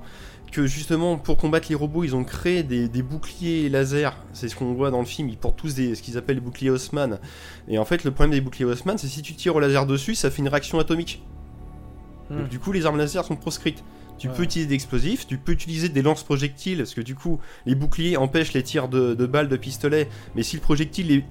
Que 0.52 0.66
justement, 0.68 1.16
pour 1.18 1.36
combattre 1.36 1.66
les 1.68 1.74
robots, 1.74 2.04
ils 2.04 2.14
ont 2.14 2.22
créé 2.22 2.62
des, 2.62 2.88
des 2.88 3.02
boucliers 3.02 3.68
laser. 3.68 4.16
C'est 4.32 4.48
ce 4.48 4.54
qu'on 4.54 4.72
voit 4.74 4.92
dans 4.92 5.00
le 5.00 5.04
film. 5.04 5.28
Ils 5.28 5.36
portent 5.36 5.56
tous 5.56 5.74
des, 5.74 5.96
ce 5.96 6.02
qu'ils 6.02 6.16
appellent 6.16 6.36
les 6.36 6.40
boucliers 6.40 6.70
Haussmann. 6.70 7.18
Et 7.66 7.76
en 7.76 7.84
fait, 7.84 8.04
le 8.04 8.12
problème 8.12 8.30
des 8.30 8.40
boucliers 8.40 8.64
Haussmann, 8.66 8.96
c'est 8.96 9.08
si 9.08 9.20
tu 9.20 9.34
tires 9.34 9.56
au 9.56 9.58
laser 9.60 9.84
dessus, 9.84 10.14
ça 10.14 10.30
fait 10.30 10.42
une 10.42 10.48
réaction 10.48 10.78
atomique. 10.78 11.24
Hmm. 12.30 12.38
Donc, 12.38 12.48
du 12.50 12.60
coup, 12.60 12.70
les 12.70 12.86
armes 12.86 12.98
laser 12.98 13.24
sont 13.24 13.34
proscrites. 13.34 13.82
Tu 14.18 14.28
Ouais. 14.28 14.34
peux 14.34 14.42
utiliser 14.44 14.68
des 14.68 14.74
explosifs, 14.74 15.26
tu 15.26 15.36
peux 15.38 15.52
utiliser 15.52 15.88
des 15.88 16.00
lance-projectiles, 16.02 16.78
parce 16.78 16.94
que 16.94 17.00
du 17.00 17.14
coup, 17.14 17.40
les 17.66 17.74
boucliers 17.74 18.16
empêchent 18.16 18.52
les 18.52 18.62
tirs 18.62 18.88
de, 18.88 19.14
de 19.14 19.26
balles 19.26 19.48
de 19.48 19.56
pistolet. 19.56 20.08
Mais 20.36 20.42
si 20.42 20.56
le 20.56 20.62
projectile 20.62 21.10
est 21.12 21.24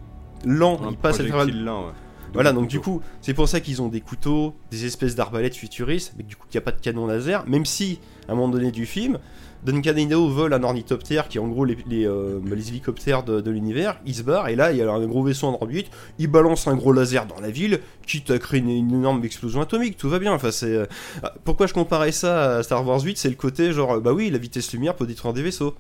lent, 0.46 0.80
Un 0.84 0.92
il 0.92 0.98
passe 0.98 1.16
à 1.16 1.18
travers 1.20 1.36
projectile 1.38 1.64
lent, 1.64 1.88
ouais. 1.88 1.94
voilà, 2.34 2.52
donc 2.52 2.68
du 2.68 2.80
coup, 2.82 3.02
c'est 3.22 3.34
pour 3.34 3.48
ça 3.48 3.62
qu'ils 3.62 3.82
ont 3.82 3.88
des 3.88 4.02
couteaux, 4.02 4.54
des 4.70 4.86
espèces 4.86 5.16
d'arbalètes 5.16 5.56
futuristes, 5.56 6.14
mais 6.18 6.24
du 6.24 6.36
coup, 6.36 6.46
il 6.52 6.56
n'y 6.56 6.58
a 6.58 6.62
pas 6.62 6.74
de 6.74 6.82
canon 6.82 7.08
laser, 7.08 7.48
même 7.48 7.66
si, 7.66 8.00
à 8.28 8.34
un 8.34 8.36
moment 8.36 8.50
donné 8.50 8.72
du 8.72 8.86
film, 8.86 9.18
Duncan 9.66 9.94
vole 10.28 10.54
un 10.54 10.64
ornithoptère 10.64 11.28
qui 11.28 11.38
est 11.38 11.42
en 11.42 11.48
gros 11.48 11.64
les, 11.66 11.78
les, 11.88 12.06
euh, 12.06 12.40
bah, 12.44 12.56
les 12.56 12.70
hélicoptères 12.70 13.24
de, 13.24 13.40
de 13.42 13.52
l'univers, 13.52 14.00
il 14.06 14.14
se 14.16 14.24
barre, 14.24 14.50
et 14.50 14.56
là, 14.56 14.72
il 14.72 14.78
y 14.78 14.82
a 14.82 14.92
un 14.92 15.06
gros 15.08 15.24
vaisseau 15.24 15.48
en 15.48 15.54
orbite, 15.54 15.88
il 16.20 16.28
balance 16.28 16.68
un 16.68 16.76
gros 16.76 16.92
laser 16.92 17.26
dans 17.26 17.40
la 17.40 17.50
ville, 17.50 17.80
quitte 18.06 18.30
à 18.32 18.40
créer 18.40 18.60
une, 18.60 18.70
une 18.70 18.94
énorme 18.94 19.24
explosion 19.24 19.62
atomique, 19.62 19.98
tout 19.98 20.10
va 20.10 20.20
bien. 20.20 20.34
Enfin, 20.34 20.52
c'est. 20.52 20.66
euh, 20.76 20.86
ah, 21.24 21.34
Pourquoi 21.46 21.68
je 21.68 21.74
comparais 21.74 22.12
ça 22.12 22.58
à 22.58 22.64
Star 22.64 22.86
Wars 22.88 23.02
8 23.02 23.18
C'est 23.18 23.30
le 23.30 23.36
côté 23.36 23.72
genre, 23.72 24.02
bah 24.02 24.12
oui, 24.14 24.30
la 24.30 24.38
vitesse 24.38 24.72
lumière 24.74 24.96
peut 24.96 25.08
détruire 25.08 25.34
des 25.34 25.42
vaisseaux. 25.44 25.76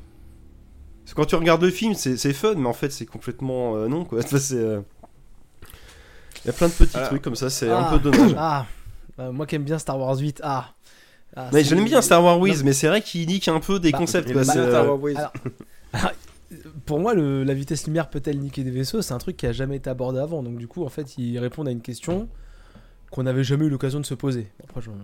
Parce 1.03 1.13
que 1.13 1.15
quand 1.21 1.25
tu 1.25 1.35
regardes 1.35 1.61
le 1.63 1.69
film, 1.71 1.93
c'est 1.95 2.33
fun, 2.33 2.53
mais 2.55 2.67
en 2.67 2.73
fait, 2.73 2.91
c'est 2.91 3.05
complètement 3.05 3.75
euh, 3.75 3.87
non, 3.89 4.05
quoi. 4.05 4.19
Enfin, 4.23 4.37
c'est. 4.37 4.55
Il 6.45 6.47
y 6.47 6.49
a 6.49 6.53
plein 6.53 6.67
de 6.67 6.73
petits 6.73 6.91
Ah. 6.95 7.07
trucs 7.07 7.21
comme 7.21 7.35
ça, 7.35 7.49
c'est 7.49 7.69
Ah, 7.69 7.89
un 7.91 7.97
peu 7.97 8.11
dommage. 8.11 8.35
Ah, 8.37 8.65
moi 9.31 9.45
qui 9.45 9.55
aime 9.55 9.63
bien 9.63 9.77
Star 9.77 9.99
Wars 9.99 10.17
8, 10.17 10.41
ah. 10.43 10.69
Ah, 11.35 11.49
Mais 11.51 11.63
l'aime 11.63 11.85
bien 11.85 12.01
Star 12.01 12.23
Wars. 12.23 12.39
Wiz, 12.39 12.63
mais 12.63 12.73
c'est 12.73 12.87
vrai 12.87 13.01
qu'il 13.01 13.27
nique 13.27 13.47
un 13.47 13.59
peu 13.59 13.79
des 13.79 13.91
Bah, 13.91 13.97
concepts. 13.97 14.31
Quoi, 14.31 14.41
euh, 14.41 14.43
Star 14.43 14.85
Wars 14.87 14.99
Wiz. 15.01 15.17
Alors, 15.17 16.11
Pour 16.85 16.99
moi, 16.99 17.13
le- 17.15 17.43
la 17.43 17.53
vitesse 17.55 17.87
lumière 17.87 18.09
peut-elle 18.09 18.39
niquer 18.39 18.63
des 18.63 18.69
vaisseaux 18.71 19.01
C'est 19.01 19.13
un 19.13 19.17
truc 19.17 19.37
qui 19.37 19.47
a 19.47 19.51
jamais 19.51 19.77
été 19.77 19.89
abordé 19.89 20.19
avant. 20.19 20.43
Donc, 20.43 20.57
du 20.57 20.67
coup, 20.67 20.83
en 20.85 20.89
fait, 20.89 21.17
ils 21.17 21.39
répondent 21.39 21.67
à 21.67 21.71
une 21.71 21.81
question 21.81 22.27
qu'on 23.09 23.23
n'avait 23.23 23.43
jamais 23.43 23.65
eu 23.65 23.69
l'occasion 23.69 23.99
de 23.99 24.05
se 24.05 24.13
poser. 24.13 24.51
Après, 24.63 24.81
je 24.81 24.89
ne 24.91 24.95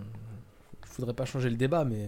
voudrais 0.97 1.13
pas 1.15 1.25
changer 1.25 1.49
le 1.49 1.55
débat, 1.55 1.85
mais 1.85 2.07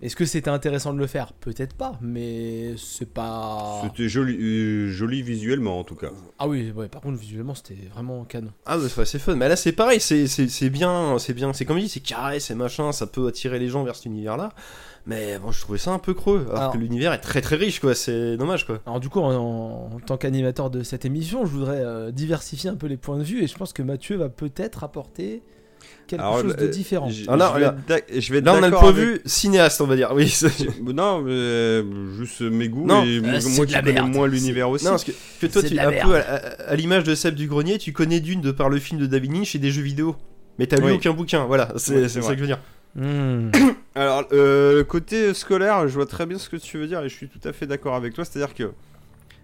est-ce 0.00 0.14
que 0.14 0.24
c'était 0.24 0.50
intéressant 0.50 0.92
de 0.92 0.98
le 0.98 1.06
faire? 1.06 1.32
Peut-être 1.32 1.74
pas, 1.74 1.98
mais 2.00 2.74
c'est 2.76 3.12
pas. 3.12 3.80
C'était 3.84 4.08
joli, 4.08 4.36
euh, 4.40 4.88
joli 4.90 5.22
visuellement 5.22 5.78
en 5.80 5.84
tout 5.84 5.96
cas. 5.96 6.10
Ah 6.38 6.46
oui, 6.48 6.72
ouais, 6.74 6.88
par 6.88 7.00
contre, 7.00 7.18
visuellement, 7.18 7.54
c'était 7.54 7.78
vraiment 7.92 8.24
canon. 8.24 8.52
Ah, 8.66 8.76
bah, 8.78 8.84
c'est 8.88 9.04
c'est 9.04 9.18
fun. 9.18 9.34
Mais 9.34 9.48
là, 9.48 9.56
c'est 9.56 9.72
pareil, 9.72 10.00
c'est 10.00 10.26
c'est- 10.28 10.48
c'est 10.48 10.70
bien, 10.70 11.18
c'est 11.18 11.34
bien. 11.34 11.52
C'est 11.52 11.64
comme 11.64 11.78
je 11.78 11.82
dis, 11.84 11.88
c'est 11.88 12.00
carré, 12.00 12.38
c'est 12.40 12.54
machin, 12.54 12.92
ça 12.92 13.06
peut 13.06 13.26
attirer 13.26 13.58
les 13.58 13.68
gens 13.68 13.82
vers 13.84 13.96
cet 13.96 14.06
univers-là. 14.06 14.50
Mais 15.06 15.38
bon, 15.38 15.50
je 15.52 15.60
trouvais 15.62 15.78
ça 15.78 15.90
un 15.92 15.98
peu 15.98 16.12
creux. 16.12 16.44
Alors, 16.50 16.58
Alors- 16.60 16.72
que 16.74 16.78
l'univers 16.78 17.12
est 17.14 17.20
très 17.20 17.40
très 17.40 17.56
riche, 17.56 17.80
quoi. 17.80 17.94
C'est 17.94 18.36
dommage, 18.36 18.66
quoi. 18.66 18.80
Alors 18.86 19.00
du 19.00 19.08
coup, 19.08 19.20
en, 19.20 19.90
en 19.94 20.00
tant 20.00 20.16
qu'animateur 20.18 20.68
de 20.70 20.82
cette 20.82 21.04
émission, 21.06 21.46
je 21.46 21.50
voudrais 21.50 21.80
euh, 21.80 22.10
diversifier 22.12 22.68
un 22.70 22.76
peu 22.76 22.86
les 22.88 22.98
points 22.98 23.16
de 23.18 23.22
vue 23.24 23.42
et 23.42 23.46
je 23.46 23.54
pense 23.56 23.72
que 23.72 23.82
Mathieu 23.82 24.16
va 24.16 24.28
peut-être 24.28 24.84
apporter 24.84 25.42
quelque 26.08 26.20
Alors, 26.20 26.40
chose 26.40 26.56
de 26.56 26.64
euh, 26.64 26.68
différent. 26.68 27.08
Je, 27.10 27.24
Ah, 27.28 27.36
là, 27.36 27.50
je 27.54 27.58
vais 27.60 27.64
là. 27.66 27.76
je 28.18 28.32
vais 28.32 28.38
être 28.38 28.44
Là, 28.44 28.54
on 28.58 28.62
a 28.62 28.68
le 28.68 28.76
point 28.76 28.92
de 28.92 28.98
avec- 29.00 29.04
vue 29.04 29.20
cinéaste, 29.26 29.80
on 29.80 29.86
va 29.86 29.94
dire. 29.96 30.10
Oui. 30.14 30.34
Non, 30.92 31.24
euh, 31.28 31.82
juste 32.16 32.40
mes 32.40 32.68
goûts. 32.68 32.86
Non, 32.86 33.04
et 33.04 33.18
euh, 33.18 33.20
moi 33.20 33.40
c'est 33.40 33.60
de 33.60 33.64
qui 33.66 33.72
la 33.72 33.80
connais 33.80 33.92
merde. 33.92 34.10
moins 34.12 34.26
l'univers 34.26 34.68
aussi. 34.70 34.84
Non, 34.84 34.92
parce 34.92 35.04
que, 35.04 35.12
que 35.40 35.46
toi, 35.46 35.62
tu 35.62 35.74
es 35.76 35.78
un 35.80 35.90
merde. 35.90 36.08
peu 36.08 36.16
à, 36.16 36.20
à- 36.20 36.70
à 36.70 36.74
l'image 36.76 37.04
de 37.04 37.14
Seb 37.14 37.34
du 37.34 37.46
Grenier, 37.46 37.78
tu 37.78 37.92
connais 37.92 38.20
Dune 38.20 38.40
de 38.40 38.50
par 38.50 38.68
le 38.68 38.78
film 38.78 39.00
de 39.00 39.06
David 39.06 39.32
Lynch 39.32 39.54
et 39.54 39.58
des 39.58 39.70
jeux 39.70 39.82
vidéo. 39.82 40.16
Mais 40.58 40.66
t'as 40.66 40.76
lu 40.78 40.90
aucun 40.92 41.12
bouquin, 41.12 41.44
voilà, 41.44 41.72
c'est 41.76 42.08
ça 42.08 42.20
que 42.20 42.34
je 42.34 42.40
veux 42.40 42.46
dire. 42.46 42.58
Hmm. 42.96 43.50
Alors, 43.94 44.24
euh, 44.32 44.82
côté 44.84 45.34
scolaire, 45.34 45.86
je 45.88 45.94
vois 45.94 46.06
très 46.06 46.24
bien 46.26 46.38
ce 46.38 46.48
que 46.48 46.56
tu 46.56 46.78
veux 46.78 46.86
dire 46.86 47.00
et 47.02 47.08
je 47.08 47.14
suis 47.14 47.28
tout 47.28 47.40
à 47.46 47.52
fait 47.52 47.66
d'accord 47.66 47.94
avec 47.94 48.14
toi. 48.14 48.24
C'est-à-dire 48.24 48.54
que. 48.54 48.70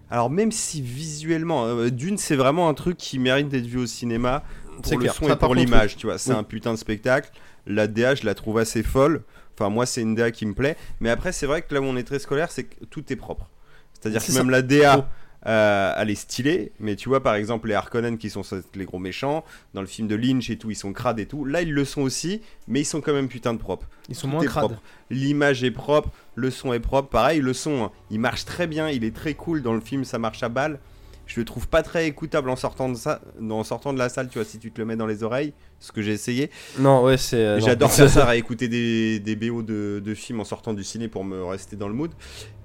Alors, 0.09 0.29
même 0.29 0.51
si 0.51 0.81
visuellement, 0.81 1.65
euh, 1.65 1.89
Dune, 1.89 2.17
c'est 2.17 2.35
vraiment 2.35 2.69
un 2.69 2.73
truc 2.73 2.95
qui 2.97 3.17
mérite 3.17 3.49
d'être 3.49 3.65
vu 3.65 3.79
au 3.79 3.85
cinéma 3.87 4.43
pour 4.81 4.91
le 4.93 4.97
clair. 4.99 5.13
son 5.13 5.25
Ça, 5.27 5.33
et 5.33 5.35
pour 5.35 5.49
contre, 5.49 5.59
l'image, 5.59 5.97
tu 5.97 6.07
vois. 6.07 6.17
C'est 6.17 6.31
Oui. 6.31 6.37
un 6.37 6.43
putain 6.43 6.71
de 6.73 6.77
spectacle. 6.77 7.29
La 7.67 7.87
DA, 7.87 8.15
je 8.15 8.25
la 8.25 8.35
trouve 8.35 8.57
assez 8.57 8.83
folle. 8.83 9.23
Enfin, 9.57 9.69
moi, 9.69 9.85
c'est 9.85 10.01
une 10.01 10.15
DA 10.15 10.31
qui 10.31 10.45
me 10.45 10.53
plaît. 10.53 10.75
Mais 10.99 11.09
après, 11.09 11.31
c'est 11.31 11.45
vrai 11.45 11.61
que 11.61 11.73
là 11.73 11.81
où 11.81 11.85
on 11.85 11.95
est 11.97 12.03
très 12.03 12.19
scolaire, 12.19 12.51
c'est 12.51 12.63
que 12.65 12.85
tout 12.85 13.03
est 13.11 13.15
propre. 13.15 13.49
C'est-à-dire 13.93 14.23
que 14.23 14.31
même 14.33 14.45
ça. 14.45 14.51
la 14.51 14.61
DA, 14.61 15.09
euh, 15.47 15.93
elle 15.97 16.09
est 16.09 16.15
stylée. 16.15 16.71
Mais 16.79 16.95
tu 16.95 17.07
vois, 17.09 17.23
par 17.23 17.35
exemple, 17.35 17.67
les 17.69 17.73
Harkonnen 17.73 18.17
qui 18.17 18.29
sont 18.29 18.41
les 18.75 18.85
gros 18.85 18.99
méchants, 18.99 19.43
dans 19.73 19.81
le 19.81 19.87
film 19.87 20.07
de 20.07 20.15
Lynch 20.15 20.49
et 20.49 20.57
tout, 20.57 20.69
ils 20.71 20.75
sont 20.75 20.91
crades 20.93 21.19
et 21.19 21.25
tout. 21.25 21.45
Là, 21.45 21.61
ils 21.61 21.71
le 21.71 21.85
sont 21.85 22.01
aussi, 22.01 22.41
mais 22.67 22.81
ils 22.81 22.85
sont 22.85 23.01
quand 23.01 23.13
même 23.13 23.29
putain 23.29 23.53
de 23.53 23.59
propres. 23.59 23.87
Ils 24.09 24.15
sont 24.15 24.27
Tout 24.27 24.33
moins 24.33 24.45
crades. 24.45 24.77
L'image 25.09 25.63
est 25.63 25.71
propre, 25.71 26.09
le 26.35 26.51
son 26.51 26.73
est 26.73 26.79
propre. 26.79 27.09
Pareil, 27.09 27.39
le 27.39 27.53
son, 27.53 27.85
hein, 27.85 27.91
il 28.11 28.19
marche 28.19 28.43
très 28.45 28.67
bien, 28.67 28.89
il 28.89 29.03
est 29.03 29.15
très 29.15 29.33
cool 29.35 29.61
dans 29.61 29.73
le 29.73 29.81
film, 29.81 30.03
ça 30.03 30.19
marche 30.19 30.43
à 30.43 30.49
balle. 30.49 30.79
Je 31.27 31.39
le 31.39 31.45
trouve 31.45 31.67
pas 31.67 31.81
très 31.83 32.07
écoutable 32.07 32.49
en 32.49 32.55
sortant 32.55 32.87
de 32.89 32.95
ça, 32.95 33.19
en 33.49 33.63
sortant 33.63 33.93
de 33.93 33.97
la 33.97 34.09
salle, 34.09 34.29
tu 34.29 34.37
vois, 34.37 34.45
si 34.45 34.59
tu 34.59 34.71
te 34.71 34.79
le 34.79 34.85
mets 34.85 34.95
dans 34.95 35.07
les 35.07 35.23
oreilles, 35.23 35.53
ce 35.79 35.91
que 35.91 36.01
j'ai 36.01 36.11
essayé. 36.11 36.51
Non, 36.79 37.03
ouais, 37.03 37.17
c'est. 37.17 37.37
euh. 37.37 37.59
J'adore 37.59 37.91
faire 37.91 38.09
ça, 38.11 38.27
à 38.27 38.35
écouter 38.35 38.67
des, 38.67 39.19
des 39.19 39.35
BO 39.35 39.61
de, 39.63 40.01
de 40.03 40.13
films 40.13 40.39
en 40.39 40.43
sortant 40.45 40.73
du 40.73 40.83
ciné 40.83 41.07
pour 41.07 41.23
me 41.23 41.43
rester 41.43 41.75
dans 41.75 41.87
le 41.87 41.93
mood. 41.95 42.11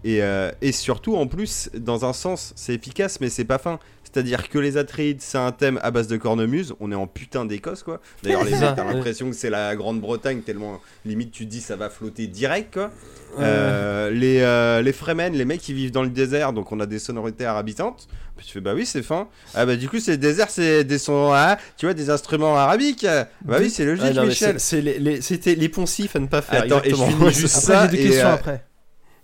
Et, 0.05 0.23
euh, 0.23 0.51
et 0.61 0.73
surtout, 0.73 1.17
en 1.17 1.27
plus, 1.27 1.71
dans 1.75 2.05
un 2.05 2.13
sens, 2.13 2.53
c'est 2.57 2.75
efficace, 2.75 3.21
mais 3.21 3.29
c'est 3.31 3.45
pas 3.45 3.59
fin. 3.59 3.79
C'est-à-dire 4.13 4.49
que 4.49 4.59
les 4.59 4.77
Atreides, 4.77 5.21
c'est 5.21 5.39
un 5.39 5.53
thème 5.53 5.79
à 5.83 5.91
base 5.91 6.09
de 6.09 6.17
cornemuse. 6.17 6.75
On 6.81 6.91
est 6.91 6.97
en 6.97 7.07
putain 7.07 7.45
d'Écosse, 7.45 7.83
quoi. 7.83 8.01
D'ailleurs, 8.23 8.45
les 8.45 8.51
mecs, 8.53 8.75
t'as 8.75 8.85
l'impression 8.85 9.31
que 9.31 9.37
c'est 9.37 9.51
la 9.51 9.77
Grande-Bretagne, 9.77 10.41
tellement 10.41 10.81
limite 11.05 11.31
tu 11.31 11.45
te 11.47 11.51
dis 11.51 11.61
ça 11.61 11.77
va 11.77 11.91
flotter 11.91 12.27
direct, 12.27 12.75
quoi. 12.75 12.91
Euh, 13.39 14.11
les, 14.11 14.41
euh, 14.41 14.83
les 14.83 14.93
Fremen, 14.93 15.33
les 15.35 15.45
mecs 15.45 15.61
qui 15.61 15.73
vivent 15.73 15.93
dans 15.93 16.03
le 16.03 16.09
désert, 16.09 16.53
donc 16.53 16.73
on 16.73 16.81
a 16.81 16.87
des 16.87 16.99
sonorités 16.99 17.45
arabisantes. 17.45 18.09
Puis 18.37 18.47
tu 18.47 18.53
fais 18.55 18.61
bah 18.61 18.73
oui, 18.75 18.87
c'est 18.87 19.03
fin. 19.03 19.29
Ah 19.55 19.67
bah 19.67 19.77
du 19.77 19.89
coup, 19.89 20.01
c'est 20.01 20.13
le 20.13 20.17
désert, 20.17 20.51
c'est 20.51 20.83
des 20.83 20.99
sons, 20.99 21.31
ah, 21.33 21.59
tu 21.77 21.87
vois, 21.87 21.95
des 21.95 22.11
instruments 22.11 22.57
arabiques. 22.57 23.07
Bah 23.45 23.59
oui, 23.61 23.71
c'est 23.71 23.85
logique, 23.85 24.07
Ah, 24.09 24.13
non, 24.15 24.27
Michel. 24.27 24.57
les- 24.73 24.99
les- 24.99 25.21
C'était 25.21 25.55
les 25.55 25.69
poncifs 25.69 26.17
à 26.17 26.19
ne 26.19 26.27
pas 26.27 26.43
faire. 26.43 26.63
Attends, 26.65 26.83
et 26.83 26.91
je 26.91 26.95
finis 26.97 27.33
juste 27.33 27.57
Après, 27.57 27.75
ça. 27.75 27.89
j'ai 27.91 27.97
des 27.97 28.03
et, 28.03 28.07
questions 28.09 28.29
euh, 28.29 28.35
après. 28.35 28.65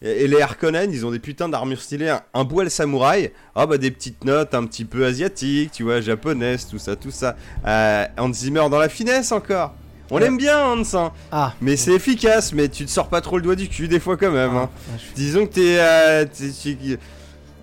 Et, 0.02 0.24
et 0.24 0.28
les 0.28 0.40
Harkonnen, 0.42 0.90
ils 0.92 1.06
ont 1.06 1.10
des 1.10 1.18
putains 1.18 1.48
d'armures 1.48 1.80
stylées, 1.80 2.08
un, 2.10 2.20
un 2.34 2.68
samouraï, 2.68 3.32
ah 3.54 3.66
bah 3.66 3.78
des 3.78 3.90
petites 3.90 4.24
notes 4.24 4.54
un 4.54 4.64
petit 4.66 4.84
peu 4.84 5.06
asiatiques, 5.06 5.72
tu 5.72 5.82
vois, 5.84 6.00
japonaises, 6.00 6.66
tout 6.68 6.78
ça, 6.78 6.96
tout 6.96 7.10
ça. 7.10 7.36
Euh, 7.66 8.04
Hans 8.18 8.32
Zimmer 8.32 8.68
dans 8.70 8.78
la 8.78 8.88
finesse 8.88 9.32
encore. 9.32 9.74
On 10.10 10.16
Ouais. 10.16 10.20
l'aime 10.20 10.36
bien 10.36 10.64
Hans, 10.64 10.82
hein. 10.94 11.12
Ah. 11.32 11.54
mais 11.60 11.76
c'est 11.76 11.92
efficace, 11.92 12.52
mais 12.52 12.68
tu 12.68 12.84
te 12.84 12.90
sors 12.90 13.08
pas 13.08 13.20
trop 13.20 13.38
le 13.38 13.42
doigt 13.42 13.56
du 13.56 13.68
cul 13.68 13.88
des 13.88 13.98
fois 13.98 14.16
quand 14.16 14.30
même. 14.30 14.54
hein. 14.54 14.70
Ah, 14.72 14.92
je 14.98 15.02
suis- 15.02 15.12
Disons 15.16 15.46
que 15.46 15.52
t'es, 15.54 15.78
euh, 15.80 16.24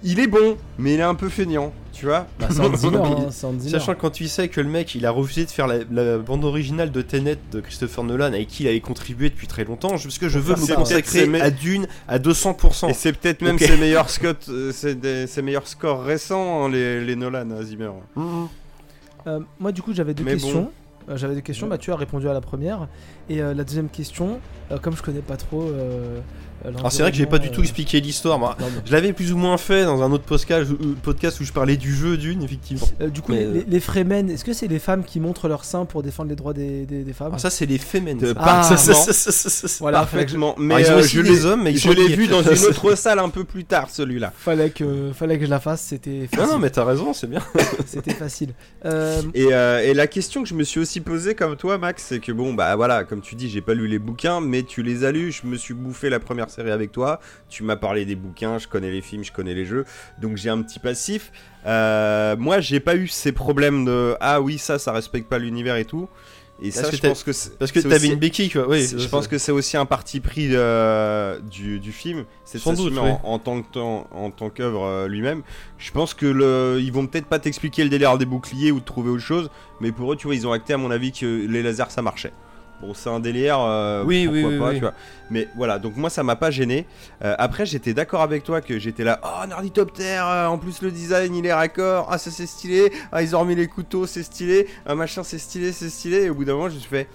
il 0.04 0.20
est 0.20 0.28
bon, 0.28 0.58
mais 0.78 0.94
il 0.96 1.00
est 1.00 1.04
un 1.04 1.16
peu 1.16 1.30
feignant, 1.30 1.72
tu 1.94 2.06
vois. 2.06 2.28
Bah, 2.40 2.48
hein. 2.60 3.30
Sachant 3.32 3.94
que 3.96 4.02
quand 4.02 4.10
tu 4.10 4.28
sais 4.28 4.48
que 4.50 4.60
le 4.62 4.70
mec 4.70 4.96
il 4.96 5.06
a 5.06 5.12
refusé 5.12 5.46
de 5.46 5.50
faire 5.52 5.68
la, 5.68 5.80
la 5.92 6.18
bande 6.18 6.44
originale 6.46 6.92
de 6.92 7.02
Tenet 7.02 7.38
de 7.52 7.60
Christopher 7.62 8.04
Nolan 8.04 8.26
avec 8.28 8.48
qui 8.48 8.64
il 8.64 8.68
avait 8.68 8.80
contribué 8.82 9.30
depuis 9.30 9.48
très 9.48 9.64
longtemps, 9.64 9.90
parce 9.90 10.18
que 10.18 10.30
je 10.30 10.40
veux 10.40 10.56
me 10.56 10.76
consacrer 10.76 11.42
à 11.42 11.50
Dune 11.52 11.88
à 12.08 12.20
200%. 12.20 12.90
Et 12.90 12.94
c'est 12.94 13.14
peut-être 13.14 13.42
même 13.42 13.58
ses 13.60 13.78
meilleurs 13.78 14.10
scores, 14.12 14.34
euh, 14.50 14.72
ses, 14.72 14.96
des- 14.96 15.28
ses 15.28 15.42
meilleurs 15.42 15.68
scores 15.68 16.04
récents, 16.04 16.66
hein, 16.66 16.70
les, 16.70 17.04
les 17.04 17.16
Nolan, 17.16 17.50
hein, 17.52 17.64
Zimmer. 17.64 17.92
Mhm. 18.16 18.48
Euh, 19.28 19.40
moi, 19.60 19.72
du 19.72 19.82
coup, 19.82 19.94
j'avais 19.94 20.14
deux 20.14 20.24
Mais 20.24 20.36
bon. 20.36 20.42
questions. 20.42 20.72
Euh, 21.10 21.16
j'avais 21.18 21.36
deux 21.36 21.42
questions. 21.42 21.68
Bah, 21.68 21.78
tu 21.78 21.92
as 21.92 21.96
répondu 21.96 22.28
à 22.28 22.34
la 22.34 22.42
première. 22.42 22.88
Et 23.30 23.42
euh, 23.42 23.54
la 23.54 23.64
deuxième 23.64 23.90
question, 23.90 24.40
euh, 24.72 24.78
comme 24.80 24.96
je 24.98 25.02
connais 25.02 25.22
pas 25.22 25.38
trop. 25.38 25.72
Euh, 26.66 26.70
euh, 26.70 26.78
Alors 26.80 26.92
c'est 26.92 27.02
vrai 27.02 27.12
que 27.12 27.18
j'ai 27.18 27.26
pas 27.26 27.38
du 27.38 27.48
tout 27.48 27.60
l'environnement, 27.62 27.64
expliqué 27.64 28.02
l'histoire, 28.02 28.40
moi. 28.40 28.56
euh, 28.60 28.64
non, 28.64 28.70
Je 28.86 28.92
l'avais 28.92 29.14
plus 29.14 29.32
ou 29.34 29.38
moins 29.38 29.58
fait 29.58 29.84
dans 29.86 30.02
un 30.02 30.12
autre 30.12 30.24
podcast, 30.24 30.70
euh, 30.72 31.42
où 31.42 31.44
je 31.46 31.52
parlais 31.54 31.78
du 31.78 31.94
jeu 31.96 32.18
Dune, 32.18 32.44
effectivement. 32.44 32.88
Euh, 33.02 33.10
du 33.10 33.22
coup, 33.22 33.32
Mais, 33.32 33.40
les, 33.40 33.46
euh, 33.46 33.54
les- 33.54 33.66
les 33.68 33.80
Fremen, 33.80 34.30
est-ce 34.30 34.44
que 34.46 34.54
c'est 34.54 34.68
les 34.68 34.80
femmes 34.80 35.04
qui 35.04 35.20
montrent 35.20 35.48
leur 35.48 35.64
sein 35.66 35.86
pour 35.86 36.04
défendre 36.04 36.30
les 36.30 36.36
droits 36.36 36.54
des, 36.54 36.86
des- 36.86 37.04
des 37.04 37.14
femmes? 37.14 37.28
Alors 37.28 37.40
ça 37.40 37.50
c'est 37.50 37.66
les. 37.66 37.80
Euh, 38.24 38.34
ça. 38.34 38.34
Ah, 38.38 38.70
non. 38.88 39.68
Voilà, 39.80 40.00
Parfaitement. 40.00 40.56
Mais 40.58 40.76
Alors, 40.76 40.88
ils 40.88 40.92
ont 40.92 40.96
euh, 40.96 41.00
aussi 41.02 41.16
je 41.18 41.22
des 41.22 41.30
l'ai 41.30 41.46
hommes, 41.46 41.64
mais 41.64 41.72
ils 41.72 41.78
je 41.78 41.92
l'ai 41.92 42.08
vu 42.16 42.28
dans 42.28 42.42
une 42.42 42.66
autre 42.66 42.96
salle 42.96 43.20
un 43.20 43.30
peu 43.30 43.44
plus 43.44 43.66
tard, 43.66 43.90
celui-là. 43.90 44.32
fallait, 44.36 44.70
que, 44.70 45.12
fallait 45.14 45.38
que 45.38 45.46
je 45.46 45.50
la 45.50 45.60
fasse, 45.60 45.82
c'était 45.82 46.28
Non, 46.36 46.44
non, 46.44 46.46
facile. 46.46 46.58
mais 46.62 46.70
t'as 46.70 46.86
raison, 46.86 47.14
c'est 47.14 47.30
bien. 47.30 47.42
C'était 47.86 48.14
facile. 48.14 48.54
Euh, 48.86 49.22
Et, 49.34 49.48
euh, 49.54 49.80
et 49.84 49.94
la 49.94 50.08
question 50.08 50.42
que 50.44 50.50
je 50.50 50.54
me 50.54 50.64
suis 50.64 50.80
aussi 50.80 51.02
posée 51.02 51.36
comme 51.36 51.56
toi, 51.56 51.78
Max, 51.78 52.04
c'est 52.08 52.20
que 52.20 52.32
bon, 52.32 52.54
bah 52.54 52.76
voilà, 52.76 53.04
comme 53.04 53.22
tu 53.22 53.36
dis, 53.36 53.50
j'ai 53.50 53.62
pas 53.62 53.74
lu 53.74 53.88
les 53.88 54.00
bouquins, 54.00 54.42
mais 54.42 54.64
tu 54.64 54.82
les 54.84 55.04
as 55.04 55.12
lus. 55.12 55.32
Je 55.32 55.48
me 55.48 55.58
suis 55.58 55.74
bouffé 55.74 56.10
la 56.10 56.20
première 56.20 56.50
série 56.54 56.72
avec 56.72 56.92
toi. 56.92 57.20
Tu 57.50 57.64
m'as 57.64 57.76
parlé 57.76 58.06
des 58.06 58.16
bouquins, 58.16 58.58
je 58.60 58.68
connais 58.68 58.92
les 58.92 59.02
films, 59.02 59.24
je 59.24 59.32
connais 59.32 59.54
les 59.54 59.66
jeux, 59.66 59.86
donc 60.22 60.38
j'ai 60.38 60.50
un 60.50 60.62
petit 60.62 60.80
passif. 60.80 61.32
Euh, 61.66 62.36
moi, 62.38 62.60
j'ai 62.60 62.80
pas 62.80 62.96
eu 62.96 63.08
ces 63.08 63.32
problèmes 63.32 63.86
de 63.86 64.16
ah 64.20 64.42
oui, 64.42 64.58
ça, 64.58 64.80
ça 64.80 64.92
respecte 64.92 65.30
pas 65.30 65.40
l'univers 65.40 65.76
et 65.78 65.86
tout. 65.86 66.08
Et 66.62 66.70
Parce 66.70 66.86
ça, 66.86 66.92
que 66.92 66.96
je 66.98 67.02
pense 67.02 67.24
que 67.24 67.34
c'est 67.34 67.58
Parce 67.58 67.72
que 67.72 67.80
t'avais 67.80 67.96
aussi- 67.96 68.10
une 68.14 68.20
béquille, 68.20 68.50
quoi. 68.50 68.70
Oui, 68.70 68.88
je 68.88 69.08
pense 69.08 69.28
que 69.28 69.38
c'est 69.40 69.52
aussi 69.52 69.76
un 69.76 69.86
parti 69.88 70.20
pris 70.20 70.50
euh, 70.52 71.40
du, 71.40 71.80
du 71.80 71.92
film, 71.92 72.26
c'est 72.46 72.60
Sans 72.60 72.74
doute, 72.74 72.94
oui. 72.94 73.00
en, 73.00 73.20
en 73.24 73.40
tant 73.40 73.62
que 73.64 73.80
en, 73.80 74.08
en 74.14 74.30
tant 74.30 74.50
qu'œuvre 74.52 74.86
euh, 74.86 75.08
lui-même. 75.08 75.42
Je 75.80 75.92
pense 75.92 76.14
que 76.14 76.28
le, 76.28 76.80
ils 76.80 76.94
vont 76.94 77.08
peut-être 77.08 77.26
pas 77.26 77.40
t'expliquer 77.40 77.84
le 77.84 77.90
délire 77.90 78.18
des 78.20 78.26
boucliers 78.26 78.72
ou 78.72 78.80
de 78.80 78.86
trouver 78.86 79.10
autre 79.10 79.24
chose, 79.24 79.50
mais 79.82 79.92
pour 79.92 80.14
eux, 80.14 80.16
tu 80.16 80.28
vois, 80.28 80.36
ils 80.36 80.46
ont 80.48 80.52
acté 80.52 80.74
à 80.74 80.78
mon 80.78 80.92
avis 80.92 81.12
que 81.12 81.26
les 81.26 81.64
lasers 81.64 81.90
ça 81.90 82.02
marchait. 82.04 82.32
Bon, 82.86 82.94
c'est 82.94 83.10
un 83.10 83.22
délire, 83.22 83.60
euh, 83.62 84.04
Oui, 84.04 84.26
pourquoi 84.26 84.42
oui, 84.42 84.54
oui, 84.54 84.60
pas, 84.60 84.70
oui. 84.70 84.76
tu 84.76 84.82
vois. 84.82 84.94
Mais 85.30 85.48
voilà, 85.56 85.80
donc 85.80 85.96
moi 85.96 86.10
ça 86.10 86.22
m'a 86.22 86.36
pas 86.36 86.52
gêné. 86.52 86.86
Euh, 87.24 87.34
après, 87.38 87.66
j'étais 87.66 87.94
d'accord 87.94 88.22
avec 88.22 88.44
toi 88.44 88.60
que 88.60 88.78
j'étais 88.78 89.06
là, 89.06 89.22
oh 89.24 89.48
Nerditopter, 89.48 90.20
euh, 90.20 90.48
en 90.48 90.58
plus 90.58 90.82
le 90.82 90.92
design 90.92 91.34
il 91.34 91.46
est 91.46 91.54
raccord, 91.54 92.08
ah 92.12 92.18
ça 92.18 92.30
c'est 92.30 92.46
stylé, 92.46 92.92
ah 93.14 93.24
ils 93.24 93.36
ont 93.36 93.40
remis 93.40 93.56
les 93.56 93.68
couteaux, 93.68 94.06
c'est 94.06 94.24
stylé, 94.24 94.68
ah 94.86 94.96
machin 94.96 95.24
c'est 95.24 95.38
stylé, 95.38 95.72
c'est 95.72 95.90
stylé. 95.90 96.24
Et 96.24 96.30
au 96.30 96.36
bout 96.36 96.44
d'un 96.44 96.56
moment, 96.56 96.68
je 96.70 96.76
me 96.76 96.80
suis 96.80 96.90
fait. 96.90 97.08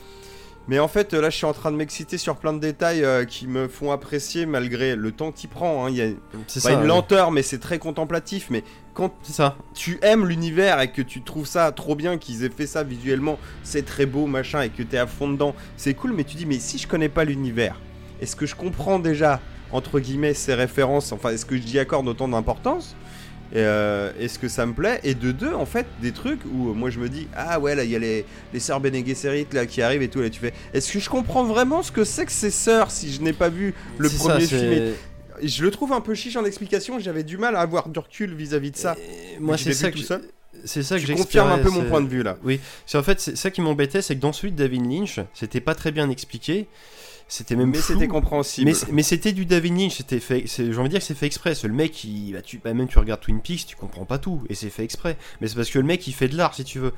Mais 0.69 0.79
en 0.79 0.89
fait, 0.89 1.15
là, 1.15 1.31
je 1.31 1.37
suis 1.37 1.47
en 1.47 1.55
train 1.55 1.71
de 1.73 1.77
m'exciter 1.77 2.19
sur 2.19 2.37
plein 2.37 2.53
de 2.53 2.59
détails 2.61 3.03
euh, 3.03 3.25
qui 3.25 3.47
me 3.47 3.69
font 3.69 3.91
apprécier 3.91 4.45
malgré 4.45 4.97
le 4.97 5.13
temps 5.13 5.33
qu'il 5.33 5.49
prend. 5.49 5.87
hein. 5.87 5.91
Il 5.91 5.97
y 5.97 6.03
a 6.03 6.09
C'est 6.47 6.63
pas 6.63 6.69
ça. 6.69 6.73
une 6.75 6.81
ouais. 6.83 6.87
lenteur, 6.87 7.31
mais 7.31 7.43
c'est 7.43 7.59
très 7.59 7.79
contemplatif. 7.79 8.49
Mais 8.51 8.63
quand 8.93 9.15
ça. 9.23 9.57
tu 9.75 9.99
aimes 10.03 10.27
l'univers 10.27 10.81
et 10.81 10.93
que 10.93 11.01
tu 11.01 11.23
trouves 11.23 11.47
ça 11.47 11.73
trop 11.73 11.95
bien 11.95 12.19
qu'ils 12.19 12.45
aient 12.45 12.51
fait 12.51 12.67
ça 12.67 12.83
visuellement, 12.83 13.39
c'est 13.63 13.85
très 13.85 14.05
beau, 14.05 14.27
machin, 14.27 14.61
et 14.63 14.69
que 14.69 14.83
t'es 14.83 14.99
à 14.99 15.07
fond 15.07 15.29
dedans, 15.31 15.55
c'est 15.79 15.95
cool. 15.95 16.13
Mais 16.13 16.25
tu 16.25 16.37
dis, 16.37 16.45
mais 16.47 16.59
si 16.59 16.77
je 16.77 16.87
connais 16.87 17.09
pas 17.09 17.25
l'univers, 17.25 17.81
est-ce 18.21 18.37
que 18.37 18.45
je 18.45 18.55
comprends 18.55 18.99
déjà 18.99 19.41
entre 19.73 20.01
guillemets 20.01 20.35
ces 20.35 20.53
références? 20.55 21.13
Enfin, 21.13 21.31
est-ce 21.31 21.47
que 21.47 21.57
je 21.57 21.63
j'y 21.63 21.79
accorde 21.79 22.07
autant 22.09 22.29
d'importance? 22.29 22.95
Et, 23.53 23.57
euh, 23.57 24.13
Est-ce 24.21 24.39
que 24.39 24.49
ça 24.49 24.67
me 24.67 24.73
plaît? 24.75 25.01
Et 25.05 25.15
de 25.15 25.33
deux, 25.33 25.53
en 25.55 25.65
fait, 25.67 25.87
des 26.03 26.13
trucs 26.13 26.41
où 26.53 26.71
euh, 26.71 26.75
moi 26.75 26.91
je 26.91 26.99
me 26.99 27.09
dis, 27.09 27.27
ah 27.35 27.59
ouais, 27.59 27.75
là 27.75 27.85
il 27.85 27.91
y 27.91 27.97
a 27.97 27.99
les, 27.99 28.25
les 28.53 28.61
sœurs 28.61 28.79
Bene 28.81 29.05
Gesserit 29.07 29.47
là 29.53 29.65
qui 29.67 29.81
arrivent 29.81 30.03
et 30.03 30.09
tout, 30.09 30.21
là 30.21 30.29
tu 30.29 30.39
fais, 30.41 30.53
est-ce 30.75 30.93
que 30.93 30.99
je 30.99 31.09
comprends 31.09 31.45
vraiment 31.45 31.83
ce 31.83 31.91
que 31.91 32.05
c'est 32.05 32.27
que 32.27 32.33
ces 32.33 32.51
sœurs 32.51 32.91
si 32.91 33.11
je 33.13 33.23
n'ai 33.23 33.33
pas 33.33 33.49
vu 33.49 33.73
le 33.97 34.11
premier 34.11 34.45
ça, 34.47 34.59
film 34.59 34.73
et 35.41 35.47
je 35.49 35.63
le 35.63 35.71
trouve 35.71 35.93
un 35.93 36.01
peu 36.01 36.15
chiche 36.15 36.37
en 36.37 36.45
explication, 36.45 36.99
j'avais 36.99 37.23
du 37.23 37.39
mal 37.39 37.55
à 37.57 37.61
avoir 37.61 37.89
du 37.89 37.99
recul 38.01 38.35
vis-à-vis 38.35 38.73
de 38.73 38.77
ça. 38.77 38.97
Et 38.99 39.39
Moi, 39.41 39.57
Je 39.57 39.65
c'est 39.65 39.73
ça 39.73 39.91
tout 39.93 39.99
je- 39.99 40.03
seul. 40.03 40.23
c'est 40.65 40.83
ça 40.83 40.99
que 40.99 41.07
Tu 41.07 41.15
confirmes 41.15 41.51
un 41.53 41.59
peu 41.59 41.71
mon 41.71 41.85
point 41.85 42.01
de 42.01 42.09
vue 42.09 42.23
là. 42.25 42.37
Oui, 42.43 42.59
c'est 42.87 42.99
en 42.99 43.03
fait 43.05 43.21
c'est 43.21 43.37
ça 43.37 43.51
qui 43.51 43.61
m'embêtait, 43.61 44.03
c'est 44.03 44.17
que 44.17 44.21
dans 44.21 44.33
celui 44.33 44.53
de 44.53 44.57
David 44.57 44.85
Lynch, 44.91 45.21
c'était 45.35 45.61
pas 45.61 45.75
très 45.77 45.93
bien 45.93 46.11
expliqué. 46.11 46.67
C'était 47.31 47.57
même 47.57 47.71
Mais 47.71 47.79
c'était 47.79 48.09
compréhensible. 48.09 48.71
Mais, 48.71 48.93
mais 48.93 49.03
c'était 49.03 49.33
du 49.33 49.45
David 49.45 49.77
Lynch, 49.79 49.97
c'était 49.99 50.19
fait. 50.19 50.45
J'ai 50.47 50.65
envie 50.79 50.85
de 50.85 50.89
dire 50.89 51.01
que 51.01 51.05
c'est 51.05 51.15
fait 51.15 51.27
exprès. 51.27 51.53
Le 51.63 51.73
mec, 51.75 52.03
il, 52.05 52.33
bah, 52.33 52.41
tu, 52.43 52.59
bah, 52.59 52.73
même 52.73 52.89
tu 52.89 52.99
regardes 52.99 53.21
Twin 53.21 53.41
Peaks, 53.43 53.67
tu 53.67 53.77
comprends 53.77 54.07
pas 54.07 54.17
tout, 54.19 54.43
et 54.49 54.55
c'est 54.55 54.71
fait 54.71 54.83
exprès. 54.83 55.19
Mais 55.41 55.49
c'est 55.49 55.55
parce 55.55 55.69
que 55.71 55.79
le 55.79 55.85
mec, 55.85 56.07
il 56.07 56.13
fait 56.15 56.29
de 56.29 56.37
l'art, 56.39 56.55
si 56.55 56.65
tu 56.65 56.79
veux. 56.79 56.93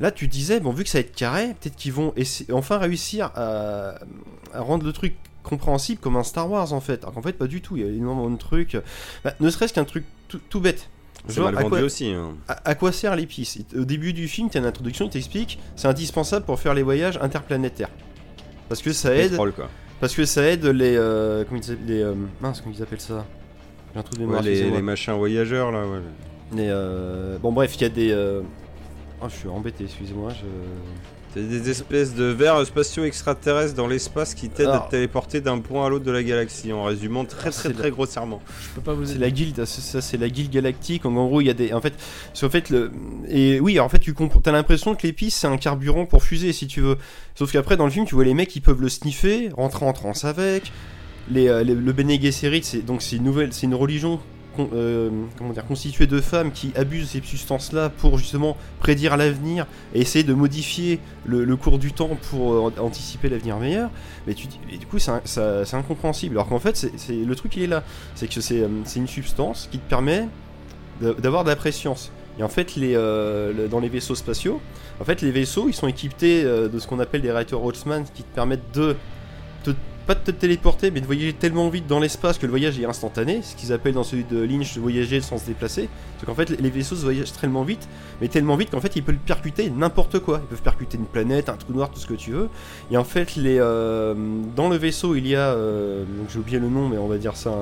Là, 0.00 0.10
tu 0.10 0.26
disais, 0.26 0.58
bon, 0.58 0.72
vu 0.72 0.82
que 0.82 0.90
ça 0.90 0.98
va 0.98 1.00
être 1.02 1.14
carré, 1.14 1.54
peut-être 1.60 1.76
qu'ils 1.76 1.92
vont 1.92 2.12
enfin 2.52 2.78
réussir 2.78 3.30
à, 3.36 3.94
à 4.52 4.60
rendre 4.60 4.84
le 4.84 4.92
truc 4.92 5.14
compréhensible 5.44 6.00
comme 6.00 6.16
un 6.16 6.24
Star 6.24 6.50
Wars 6.50 6.72
en 6.72 6.80
fait. 6.80 7.02
Alors 7.04 7.14
qu'en 7.14 7.22
fait, 7.22 7.32
pas 7.34 7.46
du 7.46 7.62
tout. 7.62 7.76
Il 7.76 7.82
y 7.84 7.86
a 7.86 7.90
énormément 7.92 8.30
de 8.30 8.36
trucs. 8.36 8.76
Bah, 9.24 9.34
ne 9.40 9.48
serait-ce 9.48 9.72
qu'un 9.72 9.84
truc 9.84 10.04
tout, 10.26 10.40
tout 10.50 10.60
bête. 10.60 10.90
Genre, 11.28 11.48
à 11.48 11.62
quoi- 11.64 11.80
aussi. 11.80 12.10
hein. 12.10 12.34
à, 12.48 12.68
à 12.70 12.74
quoi 12.74 12.90
sert 12.92 13.14
l'épice 13.16 13.58
Au 13.76 13.84
début 13.84 14.12
du 14.12 14.28
film, 14.28 14.50
tu 14.50 14.56
as 14.58 14.60
une 14.60 14.66
introduction, 14.66 15.06
il 15.06 15.10
t'explique, 15.10 15.58
c'est 15.76 15.88
indispensable 15.88 16.44
pour 16.46 16.58
faire 16.60 16.74
les 16.74 16.82
voyages 16.82 17.18
interplanétaires. 17.22 17.90
Parce 18.68 18.82
que 18.82 18.92
ça 18.92 19.14
aide, 19.14 19.30
Pétrole, 19.30 19.52
quoi. 19.52 19.68
parce 20.00 20.14
que 20.14 20.24
ça 20.24 20.42
aide 20.42 20.64
les, 20.66 20.96
euh, 20.96 21.44
comment 21.48 21.60
ils 21.60 21.86
les, 21.86 22.02
euh, 22.02 22.14
mince, 22.40 22.60
comment 22.60 22.74
ils 22.76 22.82
appellent 22.82 23.00
ça? 23.00 23.24
J'ai 23.94 24.00
un 24.00 24.02
trou 24.02 24.14
de 24.14 24.20
mémoire. 24.20 24.42
Ouais, 24.42 24.50
les, 24.50 24.82
machins 24.82 25.14
voyageurs 25.14 25.72
là. 25.72 25.86
Ouais. 25.86 26.00
Les, 26.54 26.68
euh, 26.68 27.38
bon 27.38 27.52
bref, 27.52 27.74
il 27.76 27.82
y 27.82 27.84
a 27.84 27.88
des, 27.88 28.10
euh, 28.12 28.42
Ah, 29.22 29.26
je 29.28 29.36
suis 29.36 29.48
embêté, 29.48 29.84
excusez-moi. 29.84 30.30
Je... 30.30 30.44
C'est 31.34 31.46
des 31.48 31.68
espèces 31.70 32.14
de 32.14 32.24
vers 32.24 32.64
spatiaux 32.66 33.04
extraterrestres 33.04 33.74
dans 33.74 33.86
l'espace 33.86 34.34
qui 34.34 34.48
t'aident 34.48 34.68
à 34.68 34.78
te 34.80 34.90
téléporter 34.92 35.40
d'un 35.40 35.58
point 35.58 35.86
à 35.86 35.88
l'autre 35.88 36.04
de 36.04 36.10
la 36.10 36.22
galaxie, 36.22 36.72
en 36.72 36.84
résumant 36.84 37.24
très 37.26 37.50
très 37.50 37.72
très 37.72 37.82
la- 37.84 37.90
grossièrement. 37.90 38.40
Je 38.62 38.68
peux 38.74 38.80
pas 38.80 38.94
vous 38.94 39.04
C'est 39.04 39.18
la 39.18 39.30
guilde, 39.30 39.64
ça, 39.66 40.00
c'est 40.00 40.16
la 40.16 40.28
guilde 40.30 40.50
galactique. 40.50 41.04
En 41.04 41.12
gros, 41.12 41.40
il 41.42 41.46
y 41.46 41.50
a 41.50 41.54
des, 41.54 41.72
en 41.74 41.80
fait, 41.80 41.92
c'est 42.34 42.46
en 42.46 42.50
fait 42.50 42.70
le, 42.70 42.90
et 43.28 43.60
oui, 43.60 43.78
en 43.78 43.88
fait, 43.88 43.98
tu 43.98 44.14
comprends, 44.14 44.40
t'as 44.40 44.52
l'impression 44.52 44.94
que 44.94 45.06
l'épice 45.06 45.34
c'est 45.36 45.46
un 45.46 45.58
carburant 45.58 46.06
pour 46.06 46.22
fusée, 46.24 46.52
si 46.52 46.66
tu 46.66 46.80
veux. 46.80 46.96
Sauf 47.34 47.52
qu'après, 47.52 47.76
dans 47.76 47.84
le 47.84 47.90
film, 47.90 48.06
tu 48.06 48.14
vois 48.14 48.24
les 48.24 48.34
mecs 48.34 48.48
qui 48.48 48.60
peuvent 48.60 48.80
le 48.80 48.88
sniffer, 48.88 49.50
rentrer 49.56 49.84
en 49.86 49.92
transe 49.92 50.24
avec. 50.24 50.72
Les, 51.30 51.48
euh, 51.48 51.62
les- 51.62 51.74
le 51.74 51.92
Bene 51.92 52.18
Gesserit, 52.20 52.62
c'est 52.64 52.80
donc 52.80 53.02
c'est 53.02 53.16
une 53.16 53.24
nouvelle, 53.24 53.52
c'est 53.52 53.66
une 53.66 53.74
religion. 53.74 54.18
Euh, 54.58 55.10
comment 55.36 55.52
dire, 55.52 55.64
constituée 55.66 56.06
de 56.06 56.20
femmes 56.20 56.52
qui 56.52 56.72
abusent 56.74 57.10
ces 57.10 57.22
substances-là 57.22 57.90
pour 57.90 58.18
justement 58.18 58.56
prédire 58.80 59.16
l'avenir 59.16 59.66
et 59.94 60.00
essayer 60.00 60.24
de 60.24 60.34
modifier 60.34 61.00
le, 61.24 61.56
cours 61.56 61.78
du 61.78 61.92
temps 61.92 62.16
pour 62.30 62.52
euh, 62.52 62.72
anticiper 62.78 63.28
l'avenir 63.28 63.58
meilleur. 63.58 63.90
Mais 64.26 64.34
tu, 64.34 64.48
et 64.72 64.78
du 64.78 64.86
coup, 64.86 64.98
c'est 64.98 65.74
incompréhensible. 65.74 66.36
Alors 66.36 66.48
qu'en 66.48 66.58
fait, 66.58 66.76
c'est 66.96 67.12
le 67.12 67.34
truc, 67.36 67.56
il 67.56 67.64
est 67.64 67.66
là 67.68 67.82
c'est 68.14 68.28
que 68.28 68.40
c'est 68.40 68.60
euh, 68.60 68.68
c'est 68.84 68.98
une 68.98 69.08
substance 69.08 69.68
qui 69.70 69.78
te 69.78 69.88
permet 69.88 70.28
d'avoir 71.00 71.44
de 71.44 71.48
la 71.48 71.56
préscience. 71.56 72.10
Et 72.38 72.42
en 72.42 72.48
fait, 72.48 72.78
dans 73.70 73.80
les 73.80 73.88
vaisseaux 73.88 74.14
spatiaux, 74.14 74.60
en 75.00 75.04
fait, 75.04 75.22
les 75.22 75.30
vaisseaux, 75.30 75.68
ils 75.68 75.74
sont 75.74 75.86
équipés 75.86 76.42
de 76.42 76.78
ce 76.78 76.86
qu'on 76.86 76.98
appelle 76.98 77.20
des 77.20 77.30
réacteurs 77.30 77.64
Holtzmann 77.64 78.04
qui 78.14 78.22
te 78.22 78.34
permettent 78.34 78.74
de 78.74 78.96
pas 80.08 80.14
de 80.14 80.20
te 80.20 80.30
téléporter, 80.30 80.90
mais 80.90 81.02
de 81.02 81.06
voyager 81.06 81.34
tellement 81.34 81.68
vite 81.68 81.86
dans 81.86 82.00
l'espace 82.00 82.38
que 82.38 82.46
le 82.46 82.50
voyage 82.50 82.80
est 82.80 82.86
instantané, 82.86 83.42
ce 83.42 83.54
qu'ils 83.54 83.74
appellent 83.74 83.92
dans 83.92 84.04
celui 84.04 84.24
de 84.24 84.42
Lynch 84.42 84.74
de 84.74 84.80
voyager 84.80 85.20
sans 85.20 85.36
se 85.36 85.44
déplacer. 85.44 85.90
C'est 86.18 86.24
qu'en 86.24 86.34
fait, 86.34 86.48
les 86.48 86.70
vaisseaux 86.70 86.96
se 86.96 87.02
voyagent 87.02 87.34
tellement 87.34 87.62
vite, 87.62 87.86
mais 88.22 88.28
tellement 88.28 88.56
vite 88.56 88.70
qu'en 88.70 88.80
fait, 88.80 88.96
ils 88.96 89.02
peuvent 89.02 89.16
percuter 89.16 89.68
n'importe 89.68 90.20
quoi. 90.20 90.40
Ils 90.42 90.46
peuvent 90.48 90.62
percuter 90.62 90.96
une 90.96 91.04
planète, 91.04 91.50
un 91.50 91.58
trou 91.58 91.74
noir, 91.74 91.90
tout 91.90 92.00
ce 92.00 92.06
que 92.06 92.14
tu 92.14 92.30
veux. 92.30 92.48
Et 92.90 92.96
en 92.96 93.04
fait, 93.04 93.34
euh, 93.36 94.14
dans 94.56 94.70
le 94.70 94.76
vaisseau, 94.76 95.14
il 95.14 95.26
y 95.26 95.36
a, 95.36 95.50
euh, 95.50 96.04
j'ai 96.32 96.38
oublié 96.38 96.58
le 96.58 96.70
nom, 96.70 96.88
mais 96.88 96.96
on 96.96 97.06
va 97.06 97.18
dire 97.18 97.36
ça, 97.36 97.52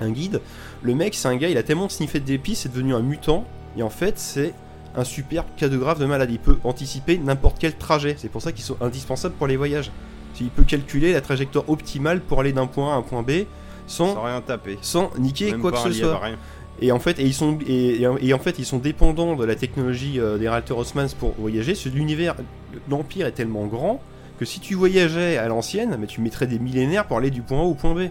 un, 0.00 0.10
guide. 0.10 0.40
Le 0.82 0.96
mec, 0.96 1.14
c'est 1.14 1.28
un 1.28 1.36
gars, 1.36 1.50
il 1.50 1.56
a 1.56 1.62
tellement 1.62 1.88
sniffé 1.88 2.18
d'épices, 2.18 2.62
c'est 2.62 2.72
devenu 2.72 2.94
un 2.94 3.02
mutant. 3.02 3.44
Et 3.76 3.84
en 3.84 3.90
fait, 3.90 4.18
c'est 4.18 4.54
un 4.96 5.04
super 5.04 5.44
cas 5.54 5.68
de 5.68 5.78
grave 5.78 6.00
de 6.00 6.06
maladie. 6.06 6.34
Il 6.34 6.40
peut 6.40 6.58
anticiper 6.64 7.16
n'importe 7.16 7.58
quel 7.60 7.76
trajet. 7.76 8.16
C'est 8.18 8.28
pour 8.28 8.42
ça 8.42 8.50
qu'ils 8.50 8.64
sont 8.64 8.76
indispensables 8.80 9.36
pour 9.36 9.46
les 9.46 9.56
voyages. 9.56 9.92
Il 10.40 10.50
peut 10.50 10.64
calculer 10.64 11.12
la 11.12 11.20
trajectoire 11.20 11.68
optimale 11.68 12.20
pour 12.20 12.40
aller 12.40 12.52
d'un 12.52 12.66
point 12.66 12.92
A 12.92 12.94
à 12.94 12.98
un 12.98 13.02
point 13.02 13.22
B 13.22 13.30
sans, 13.86 14.14
Sans 14.14 14.22
rien 14.22 14.40
taper. 14.40 14.78
sans 14.82 15.10
niquer 15.18 15.50
Même 15.52 15.60
quoi 15.60 15.72
que 15.72 15.78
ce 15.78 15.92
soit. 15.92 16.20
Et 16.82 16.92
en 16.92 16.98
fait, 16.98 17.18
et 17.18 17.24
ils 17.24 17.34
sont 17.34 17.58
et, 17.66 18.32
en 18.32 18.38
fait, 18.38 18.58
ils 18.58 18.64
sont 18.64 18.78
dépendants 18.78 19.36
de 19.36 19.44
la 19.44 19.54
technologie 19.54 20.18
euh, 20.18 20.38
des 20.38 20.48
réacteurs 20.48 20.78
Osmans 20.78 21.08
pour 21.18 21.32
voyager. 21.38 21.74
L'univers, 21.92 22.36
l'empire 22.88 23.26
est 23.26 23.32
tellement 23.32 23.66
grand 23.66 24.00
que 24.38 24.44
si 24.46 24.60
tu 24.60 24.74
voyageais 24.74 25.36
à 25.36 25.46
l'ancienne, 25.48 25.96
mais 26.00 26.06
tu 26.06 26.22
mettrais 26.22 26.46
des 26.46 26.58
millénaires 26.58 27.06
pour 27.06 27.18
aller 27.18 27.30
du 27.30 27.42
point 27.42 27.58
A 27.60 27.64
au 27.64 27.74
point 27.74 27.94
B. 27.94 28.08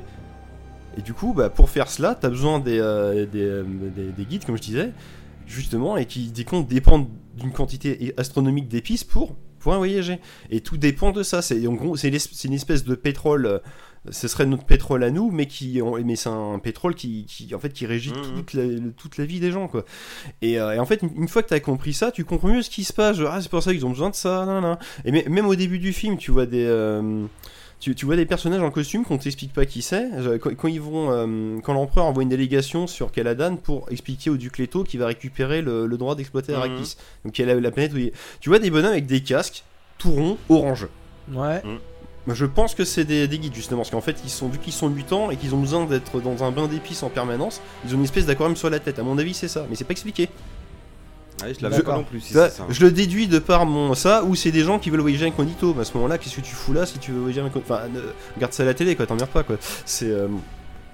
Et 0.97 1.01
du 1.01 1.13
coup, 1.13 1.33
bah, 1.33 1.49
pour 1.49 1.69
faire 1.69 1.87
cela, 1.89 2.13
tu 2.19 2.25
as 2.27 2.29
besoin 2.29 2.59
des, 2.59 2.79
euh, 2.79 3.25
des, 3.25 3.41
euh, 3.41 3.63
des- 3.95 4.11
des 4.11 4.25
guides, 4.25 4.45
comme 4.45 4.57
je 4.57 4.61
disais, 4.61 4.91
justement, 5.47 5.97
et 5.97 6.05
qui 6.05 6.27
des 6.27 6.43
comptes 6.43 6.67
dépendent 6.67 7.07
d'une 7.37 7.51
quantité 7.51 8.13
astronomique 8.17 8.67
d'épices 8.67 9.03
pour 9.03 9.35
pouvoir 9.59 9.77
voyager. 9.79 10.19
Et 10.49 10.61
tout 10.61 10.77
dépend 10.77 11.11
de 11.11 11.21
ça. 11.23 11.41
C'est 11.41 11.65
en 11.67 11.73
gros, 11.73 11.95
c'est 11.95 12.07
une 12.09 12.53
espèce 12.53 12.83
de 12.83 12.95
pétrole. 12.95 13.45
euh, 13.45 13.59
ce 14.11 14.29
serait 14.29 14.45
notre 14.45 14.63
pétrole 14.63 15.03
à 15.03 15.11
nous, 15.11 15.29
mais 15.29 15.45
qui, 15.45 15.81
mais 16.05 16.15
c'est 16.15 16.29
un 16.29 16.57
pétrole 16.59 16.95
qui, 16.95 17.25
qui, 17.25 17.53
en 17.53 17.59
fait, 17.59 17.73
qui 17.73 17.85
régit 17.85 18.11
Mhm. 18.13 18.35
toute, 18.37 18.53
la, 18.53 18.63
toute 18.95 19.17
la 19.17 19.25
vie 19.25 19.41
des 19.41 19.51
gens, 19.51 19.67
quoi. 19.67 19.83
Et, 20.41 20.57
euh, 20.57 20.71
et 20.73 20.79
en 20.79 20.85
fait, 20.85 21.01
une, 21.03 21.11
une 21.23 21.27
fois 21.27 21.43
que 21.43 21.49
tu 21.49 21.53
as 21.53 21.59
compris 21.59 21.93
ça, 21.93 22.09
tu 22.09 22.23
comprends 22.23 22.47
mieux 22.47 22.61
ce 22.61 22.69
qui 22.69 22.85
se 22.85 22.93
passe. 22.93 23.17
Genre, 23.17 23.29
ah, 23.31 23.41
c'est 23.41 23.51
pour 23.51 23.61
ça 23.61 23.73
qu'ils 23.73 23.85
ont 23.85 23.89
besoin 23.89 24.09
de 24.09 24.15
ça. 24.15 24.45
nan, 24.45 24.61
nan. 24.61 24.77
Et 25.03 25.11
mais- 25.11 25.25
même 25.29 25.45
au 25.47 25.55
début 25.55 25.79
du 25.79 25.91
film, 25.91 26.15
tu 26.17 26.31
vois 26.31 26.45
des, 26.45 26.63
euh, 26.65 27.25
tu, 27.79 27.95
tu 27.95 28.05
vois 28.05 28.15
des 28.15 28.25
personnages 28.25 28.61
en 28.61 28.71
costume 28.71 29.05
qu'on 29.05 29.17
t'explique 29.17 29.53
pas 29.53 29.65
qui 29.65 29.81
c'est. 29.81 30.09
Quand, 30.41 30.53
quand 30.55 30.67
ils 30.67 30.81
vont, 30.81 31.11
euh, 31.11 31.59
quand 31.63 31.73
l'empereur 31.73 32.05
envoie 32.05 32.23
une 32.23 32.29
délégation 32.29 32.87
sur 32.87 33.11
Caladan 33.11 33.55
pour 33.55 33.87
expliquer 33.89 34.29
au 34.29 34.37
duc 34.37 34.57
Leto 34.57 34.83
qu'il 34.83 34.99
va 34.99 35.07
récupérer 35.07 35.61
le, 35.61 35.85
le 35.85 35.97
droit 35.97 36.15
d'exploiter 36.15 36.51
Mhm. 36.51 36.57
Arrakis. 36.57 36.97
Donc 37.25 37.37
il 37.39 37.45
y 37.47 37.49
a 37.49 37.53
la, 37.53 37.59
la 37.61 37.71
planète 37.71 37.93
où 37.93 37.97
il- 37.97 38.11
tu 38.41 38.49
vois 38.49 38.59
des 38.59 38.69
bonhommes 38.69 38.91
avec 38.91 39.05
des 39.05 39.21
casques 39.21 39.63
tout 39.97 40.11
ronds, 40.11 40.37
orange. 40.49 40.87
Ouais. 41.33 41.61
Moi, 42.27 42.35
Je 42.35 42.45
pense 42.45 42.75
que 42.75 42.83
c'est 42.85 43.05
des, 43.05 43.27
des 43.27 43.39
guides 43.39 43.55
justement, 43.55 43.79
parce 43.79 43.89
qu'en 43.91 44.01
fait, 44.01 44.17
ils 44.23 44.29
sont, 44.29 44.49
vu 44.49 44.59
qu'ils 44.59 44.73
sont 44.73 44.89
mutants 44.89 45.31
et 45.31 45.35
qu'ils 45.37 45.55
ont 45.55 45.59
besoin 45.59 45.85
d'être 45.85 46.19
dans 46.21 46.43
un 46.43 46.51
bain 46.51 46.67
d'épices 46.67 47.01
en 47.01 47.09
permanence, 47.09 47.59
ils 47.85 47.93
ont 47.95 47.97
une 47.97 48.03
espèce 48.03 48.25
d'aquarium 48.25 48.55
sur 48.55 48.69
la 48.69 48.79
tête. 48.79 48.99
À 48.99 49.03
mon 49.03 49.17
avis, 49.17 49.33
c'est 49.33 49.47
ça, 49.47 49.65
mais 49.69 49.75
c'est 49.75 49.85
pas 49.85 49.91
expliqué. 49.93 50.29
Ouais, 51.43 51.53
je 51.57 51.61
l'avais 51.63 51.77
D'accord. 51.77 51.93
pas 51.95 51.99
non 51.99 52.05
plus 52.05 52.19
si 52.21 52.27
Tu 52.27 52.33
vois, 52.33 52.49
c'est 52.49 52.57
ça. 52.57 52.65
je 52.69 52.81
le 52.85 52.91
déduis 52.91 53.27
de 53.27 53.39
par 53.39 53.65
mon 53.65 53.93
ça, 53.95 54.23
ou 54.23 54.35
c'est 54.35 54.51
des 54.51 54.63
gens 54.63 54.79
qui 54.79 54.89
veulent 54.89 55.01
voyager 55.01 55.25
incognito. 55.25 55.73
Mais 55.75 55.81
à 55.81 55.85
ce 55.85 55.93
moment-là, 55.95 56.17
qu'est-ce 56.17 56.35
que 56.35 56.41
tu 56.41 56.53
fous 56.55 56.73
là 56.73 56.85
si 56.85 56.97
tu 56.99 57.11
veux 57.11 57.19
voyager 57.19 57.41
incognito 57.41 57.61
Enfin, 57.73 57.83
regarde 58.35 58.53
ça 58.53 58.63
à 58.63 58.65
la 58.65 58.73
télé, 58.73 58.95
quoi, 58.95 59.05
t'emmerdes 59.05 59.29
pas, 59.29 59.43
quoi. 59.43 59.55
C'est 59.85 60.09
euh, 60.09 60.27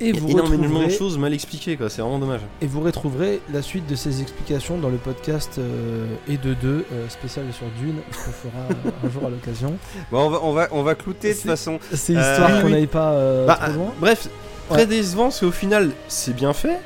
Et 0.02 0.12
vous, 0.12 0.30
énormément 0.30 0.84
de 0.84 0.90
choses 0.90 1.18
mal 1.18 1.34
expliquées, 1.34 1.78
quoi. 1.78 1.90
C'est 1.90 2.02
vraiment 2.02 2.20
dommage. 2.20 2.42
et 2.62 2.68
vous 2.68 2.82
retrouverez 2.82 3.40
la 3.54 3.62
suite 3.62 3.88
de 3.88 3.96
ces 3.96 4.22
explications 4.22 4.78
dans 4.78 4.90
le 4.90 4.98
podcast 4.98 5.54
euh, 5.58 6.06
et 6.28 6.38
de 6.38 6.54
deux 6.54 6.86
euh, 6.92 7.08
spécial 7.10 7.46
sur 7.54 7.66
Dune 7.80 7.96
qu'on 8.12 8.32
fera 8.32 8.92
un 9.06 9.10
jour 9.10 9.26
à 9.26 9.30
l'occasion. 9.30 9.78
Bon, 10.12 10.20
on 10.26 10.30
va, 10.30 10.40
on 10.44 10.52
va, 10.54 10.68
on 10.72 10.84
va 10.84 10.96
clouter 10.96 11.30
de 11.30 11.34
toute 11.34 11.44
C'est- 11.44 11.50
façon. 11.50 11.80
C'est 11.94 12.16
Euh, 12.16 12.32
histoire 12.32 12.50
oui, 12.56 12.60
qu'on 12.62 12.66
oui. 12.68 12.72
n'aille 12.74 12.88
pas 12.88 13.12
euh, 13.14 13.46
Bah, 13.48 13.60
trop 13.62 13.74
loin. 13.74 13.94
Bref, 14.00 14.28
très 14.70 14.80
Ouais. 14.80 14.86
décevant, 14.86 15.24
parce 15.24 15.40
qu'au 15.40 15.52
final, 15.52 15.92
c'est 16.08 16.36
bien 16.36 16.52
fait, 16.54 16.78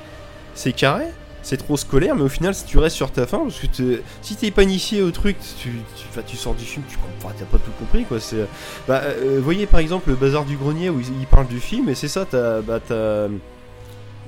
c'est 0.53 0.73
carré, 0.73 1.05
c'est 1.41 1.57
trop 1.57 1.77
scolaire, 1.77 2.15
mais 2.15 2.21
au 2.23 2.29
final, 2.29 2.53
si 2.53 2.65
tu 2.65 2.77
restes 2.77 2.95
sur 2.95 3.11
ta 3.11 3.25
fin, 3.25 3.39
parce 3.39 3.59
que 3.59 3.67
t'es- 3.67 4.01
si 4.21 4.35
t'es 4.35 4.51
pas 4.51 4.63
initié 4.63 5.01
au 5.01 5.11
truc, 5.11 5.37
tu, 5.61 5.69
tu, 5.95 6.21
tu 6.27 6.37
sors 6.37 6.53
du 6.53 6.65
film, 6.65 6.83
tu 6.89 6.97
comprends, 6.97 7.33
t'as 7.37 7.45
pas 7.45 7.57
tout 7.57 7.71
compris, 7.79 8.03
quoi. 8.05 8.19
C'est, 8.19 8.45
bah, 8.87 9.01
euh, 9.05 9.39
voyez 9.43 9.65
par 9.65 9.79
exemple 9.79 10.09
le 10.09 10.15
bazar 10.15 10.45
du 10.45 10.57
grenier 10.57 10.89
où 10.89 10.99
ils, 10.99 11.07
ils 11.21 11.27
parlent 11.27 11.47
du 11.47 11.59
film, 11.59 11.87
et 11.89 11.95
c'est 11.95 12.07
ça, 12.09 12.25
t'as, 12.29 12.61
bah, 12.61 12.79
t'as, 12.85 13.27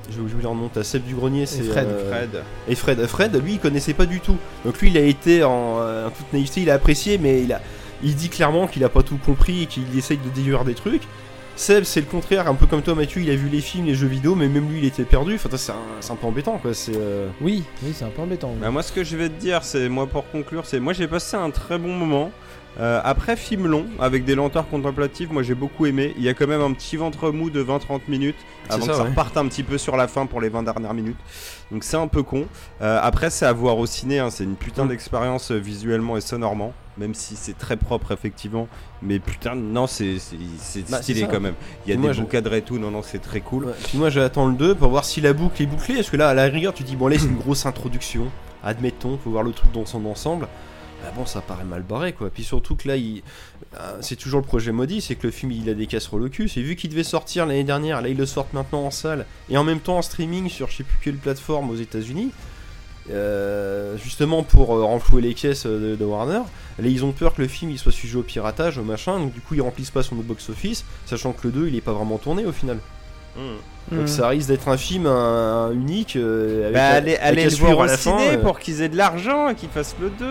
je 0.10 0.16
vais 0.18 0.22
oublier 0.22 0.42
leur 0.42 0.56
nom, 0.56 0.70
t'as 0.74 0.84
Seb 0.84 1.04
du 1.06 1.14
grenier, 1.16 1.46
c'est 1.46 1.64
Fred. 1.64 1.88
euh, 1.88 2.10
Fred. 2.10 2.44
et 2.68 2.76
Fred, 2.76 3.06
Fred, 3.08 3.44
lui, 3.44 3.54
il 3.54 3.60
connaissait 3.60 3.94
pas 3.94 4.06
du 4.06 4.20
tout. 4.20 4.38
Donc 4.66 4.80
lui, 4.82 4.90
il 4.90 4.98
a 4.98 5.02
été 5.02 5.44
en, 5.44 5.78
euh, 5.80 6.08
en 6.08 6.10
toute 6.12 6.32
naïveté, 6.34 6.62
il 6.62 6.70
a 6.70 6.74
apprécié, 6.76 7.18
mais 7.18 7.42
il 7.44 7.54
a, 7.54 7.62
il 8.04 8.16
dit 8.16 8.30
clairement 8.30 8.68
qu'il 8.68 8.84
a 8.84 8.90
pas 8.90 9.04
tout 9.04 9.18
compris 9.24 9.64
et 9.64 9.66
qu'il 9.68 9.84
essaye 9.98 10.18
de 10.18 10.30
déduire 10.34 10.66
des 10.66 10.74
trucs. 10.74 11.04
Seb, 11.62 11.84
c'est 11.84 12.00
le 12.02 12.08
contraire, 12.08 12.48
un 12.48 12.56
peu 12.56 12.66
comme 12.66 12.82
toi, 12.82 12.96
Mathieu, 12.96 13.22
il 13.22 13.30
a 13.30 13.36
vu 13.36 13.48
les 13.48 13.62
films, 13.62 13.86
les 13.86 13.94
jeux 13.94 14.08
vidéo, 14.08 14.34
mais 14.34 14.48
même 14.48 14.68
lui, 14.68 14.80
il 14.80 14.86
était 14.86 15.04
perdu. 15.04 15.36
Enfin, 15.36 15.50
c'est 15.58 15.72
un, 15.72 15.76
c'est 16.00 16.12
un 16.12 16.16
peu 16.16 16.26
embêtant, 16.26 16.58
quoi. 16.58 16.74
C'est. 16.74 16.96
euh, 16.96 17.30
Oui, 17.40 17.64
oui, 17.84 17.92
c'est 17.96 18.04
un 18.04 18.10
peu 18.10 18.24
embêtant. 18.24 18.52
Bah, 18.60 18.72
moi, 18.72 18.82
ce 18.82 18.92
que 18.92 19.04
je 19.04 19.16
vais 19.16 19.30
te 19.30 19.40
dire, 19.40 19.64
c'est 19.64 19.88
moi 19.88 20.08
pour 20.08 20.28
conclure, 20.32 20.66
c'est 20.66 20.80
moi 20.80 20.94
j'ai 20.94 21.08
passé 21.08 21.38
un 21.38 21.52
très 21.52 21.78
bon 21.78 21.94
moment. 21.94 22.32
Euh, 22.80 23.00
après 23.04 23.36
film 23.36 23.68
long, 23.68 23.86
avec 24.00 24.24
des 24.26 24.34
lenteurs 24.34 24.68
contemplatives, 24.70 25.32
moi 25.32 25.44
j'ai 25.44 25.54
beaucoup 25.56 25.86
aimé. 25.86 26.14
Il 26.18 26.24
y 26.24 26.30
a 26.30 26.34
quand 26.34 26.48
même 26.48 26.62
un 26.62 26.72
petit 26.72 26.96
ventre 26.98 27.30
mou 27.30 27.50
de 27.50 27.62
20-30 27.64 28.00
minutes 28.08 28.38
avant 28.70 28.86
ça, 28.86 28.92
que 28.92 28.98
ça 28.98 29.04
ouais. 29.04 29.10
reparte 29.10 29.36
un 29.38 29.46
petit 29.48 29.62
peu 29.64 29.78
sur 29.78 29.98
la 29.98 30.08
fin 30.08 30.26
pour 30.26 30.40
les 30.42 30.48
20 30.50 30.64
dernières 30.64 30.94
minutes. 30.94 31.18
Donc 31.70 31.84
c'est 31.84 31.98
un 31.98 32.08
peu 32.08 32.24
con. 32.24 32.46
Euh, 32.82 32.98
après, 33.04 33.30
c'est 33.30 33.46
à 33.46 33.52
voir 33.52 33.78
au 33.78 33.86
ciné, 33.86 34.20
hein, 34.20 34.30
c'est 34.32 34.46
une 34.46 34.56
putain 34.56 34.86
Mm. 34.86 34.88
d'expérience 34.88 35.52
visuellement 35.52 36.16
et 36.16 36.22
sonorement, 36.22 36.74
même 36.98 37.14
si 37.14 37.36
c'est 37.36 37.58
très 37.58 37.78
propre 37.78 38.12
effectivement. 38.12 38.68
Mais 39.02 39.20
putain, 39.20 39.56
non, 39.56 39.88
c'est 39.88 40.18
Bah, 40.90 41.02
stylé 41.02 41.28
quand 41.30 41.40
même. 41.40 41.56
Il 41.86 41.90
y 41.90 41.92
a 41.92 41.96
Et 41.96 41.98
des 41.98 42.14
je- 42.14 42.54
et 42.56 42.62
tout, 42.62 42.78
non, 42.80 42.92
non, 42.92 43.02
c'est 43.04 43.20
très 43.20 43.42
cool. 43.42 43.66
ouais. 43.66 43.74
Puis 43.86 43.98
moi, 43.98 44.10
j'attends 44.10 44.48
le 44.48 44.56
2 44.56 44.76
pour 44.76 44.90
voir 44.90 45.06
si 45.06 45.22
la 45.22 45.34
boucle 45.34 45.62
est 45.62 45.66
bouclée. 45.66 45.96
Parce 45.96 46.10
que 46.10 46.18
là, 46.18 46.30
à 46.30 46.34
la 46.34 46.44
rigueur, 46.46 46.74
tu 46.74 46.84
dis, 46.84 46.96
bon, 46.96 47.08
là, 47.08 47.18
c'est 47.18 47.26
une 47.28 47.38
grosse 47.40 47.66
introduction. 47.66 48.28
Admettons, 48.64 49.18
faut 49.18 49.32
voir 49.32 49.44
le 49.44 49.52
truc 49.52 49.72
dans 49.72 49.86
son 49.86 50.06
ensemble. 50.06 50.48
Bah 51.04 51.12
bon, 51.16 51.26
ça 51.26 51.42
paraît 51.42 51.64
mal 51.64 51.82
barré, 51.82 52.14
quoi. 52.14 52.30
Puis 52.30 52.44
surtout 52.44 52.76
que 52.76 52.88
là, 52.88 52.96
il... 52.96 53.24
euh, 53.80 53.98
c'est 54.02 54.16
toujours 54.16 54.40
le 54.40 54.46
projet 54.46 54.72
maudit, 54.72 55.02
c'est 55.02 55.16
que 55.16 55.26
le 55.26 55.32
film, 55.32 55.52
il 55.52 55.68
a 55.68 55.74
des 55.74 55.88
casseroles 55.88 56.22
au 56.22 56.30
cul. 56.30 56.48
C'est 56.48 56.62
vu 56.62 56.76
qu'il 56.76 56.92
devait 56.92 57.04
sortir 57.04 57.48
l'année 57.48 57.64
dernière, 57.64 58.04
là, 58.04 58.10
ils 58.10 58.18
le 58.18 58.28
sortent 58.28 58.54
maintenant 58.54 58.84
en 58.86 58.92
salle. 58.92 59.26
Et 59.50 59.58
en 59.58 59.64
même 59.64 59.80
temps 59.80 59.98
en 59.98 60.04
streaming 60.04 60.48
sur 60.48 60.70
je 60.70 60.78
sais 60.78 60.84
plus 60.84 61.00
quelle 61.04 61.16
plateforme 61.16 61.72
aux 61.72 61.76
États-Unis. 61.76 62.30
Euh, 63.12 63.98
justement 63.98 64.44
pour 64.44 64.76
euh, 64.76 64.84
renflouer 64.84 65.22
les 65.22 65.34
caisses 65.34 65.66
euh, 65.66 65.92
de, 65.92 65.96
de 65.96 66.06
Warner. 66.06 66.42
Là, 66.80 66.88
ils 66.88 67.04
ont 67.04 67.12
peur 67.12 67.34
que 67.36 67.42
le 67.42 67.48
film 67.48 67.70
il 67.72 67.78
soit 67.78 67.92
sujet 67.92 68.18
au 68.18 68.24
piratage, 68.24 68.78
au 68.78 68.84
machin. 68.84 69.20
Donc, 69.20 69.34
du 69.34 69.42
coup, 69.42 69.54
ils 69.56 69.62
remplissent 69.62 69.92
pas 69.92 70.04
son 70.04 70.16
box-office, 70.16 70.86
sachant 71.06 71.34
que 71.34 71.48
le 71.48 71.52
2 71.52 71.68
il 71.68 71.76
est 71.76 71.82
pas 71.82 71.92
vraiment 71.94 72.18
tourné 72.18 72.46
au 72.46 72.52
final. 72.52 72.78
Mm. 73.36 73.96
Donc 73.98 74.08
ça 74.10 74.28
risque 74.28 74.48
d'être 74.50 74.68
un 74.68 74.78
film 74.78 75.06
un- 75.08 75.72
unique. 75.72 76.16
euh, 76.16 76.64
avec 76.64 76.74
Bah, 76.74 76.88
allez, 76.90 77.16
avec 77.16 77.40
allez 77.40 77.50
le 77.50 77.56
voir 77.56 77.78
au 77.80 77.88
ciné 77.88 78.32
euh. 78.32 78.38
pour 78.38 78.60
qu'ils 78.60 78.82
aient 78.82 78.90
de 78.90 78.98
l'argent 78.98 79.50
et 79.50 79.56
qu'ils 79.56 79.70
fassent 79.70 79.96
le 80.02 80.10
2. 80.10 80.26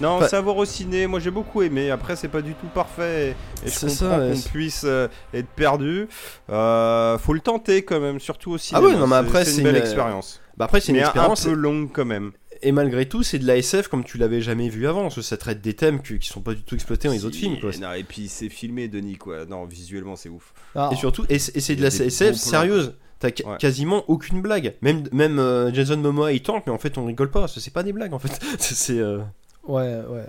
Non, 0.00 0.16
Enfin- 0.16 0.28
c'est 0.28 0.36
à 0.36 0.40
voir 0.40 0.56
au 0.56 0.64
ciné. 0.64 1.06
Moi, 1.06 1.20
j'ai 1.20 1.30
beaucoup 1.30 1.62
aimé. 1.62 1.90
Après, 1.90 2.16
c'est 2.16 2.28
pas 2.28 2.42
du 2.42 2.54
tout 2.54 2.66
parfait. 2.74 3.34
Et 3.64 3.68
je 3.68 3.70
C'est 3.70 3.86
comprends 3.88 4.18
qu'on 4.18 4.40
puisse 4.50 4.82
euh, 4.84 5.08
être 5.34 5.48
perdu. 5.48 6.08
Faut 6.48 7.32
le 7.34 7.40
tenter 7.42 7.82
quand 7.82 8.00
même, 8.00 8.20
surtout 8.20 8.52
au 8.52 8.58
ciné. 8.58 8.80
Ah 8.80 8.84
ouais, 8.84 8.94
non, 8.96 9.06
mais 9.06 9.16
après, 9.16 9.44
c'est 9.44 9.58
une 9.58 9.64
belle 9.64 9.76
expérience. 9.76 10.40
Bah 10.56 10.64
après 10.66 10.80
c'est 10.80 10.92
une 10.92 10.96
Mais 10.96 11.02
un- 11.02 11.06
un 11.06 11.08
expérience. 11.10 11.44
peu 11.44 11.52
longue 11.52 11.90
quand 11.92 12.04
même. 12.04 12.32
Et 12.62 12.72
malgré 12.72 13.06
tout, 13.06 13.22
c'est 13.22 13.38
de 13.38 13.46
la 13.46 13.58
SF 13.58 13.88
comme 13.88 14.02
tu 14.02 14.16
l'avais 14.16 14.40
jamais 14.40 14.70
vu 14.70 14.86
avant. 14.86 15.02
Parce 15.02 15.16
que 15.16 15.20
ça 15.22 15.36
traite 15.36 15.60
des 15.60 15.74
thèmes 15.74 16.00
qui, 16.00 16.18
qui 16.18 16.28
sont 16.28 16.40
pas 16.40 16.54
du 16.54 16.62
tout 16.62 16.74
exploités 16.74 17.08
dans 17.08 17.12
les 17.12 17.20
Si- 17.20 17.26
autres 17.26 17.36
films. 17.36 17.60
Quoi. 17.60 17.70
non, 17.78 17.92
et 17.92 18.02
puis 18.02 18.28
c'est 18.28 18.48
filmé, 18.48 18.88
Denis, 18.88 19.16
quoi. 19.18 19.44
Non, 19.44 19.66
visuellement, 19.66 20.16
c'est 20.16 20.30
ouf. 20.30 20.54
Ah, 20.74 20.88
Et 20.92 20.96
surtout, 20.96 21.26
et, 21.28 21.38
c'est 21.38 21.76
de 21.76 21.82
la 21.82 21.88
SF 21.88 22.34
sérieuse. 22.36 22.94
T'as 23.18 23.28
Ouais. 23.28 23.56
quasiment 23.58 24.04
aucune 24.08 24.40
blague. 24.42 24.74
Même, 24.82 25.04
même 25.12 25.38
euh, 25.38 25.72
Jason 25.72 25.96
Momoa 25.98 26.32
il 26.32 26.42
tente, 26.42 26.66
mais 26.66 26.72
en 26.72 26.76
fait 26.78 26.96
on 26.98 27.06
rigole 27.06 27.30
pas. 27.30 27.40
parce 27.40 27.54
que 27.54 27.60
C'est 27.60 27.72
pas 27.72 27.82
des 27.82 27.92
blagues 27.94 28.12
en 28.12 28.18
fait. 28.18 28.28
c'est. 28.60 28.98
euh, 28.98 29.20
Ouais, 29.66 30.00
ouais. 30.08 30.28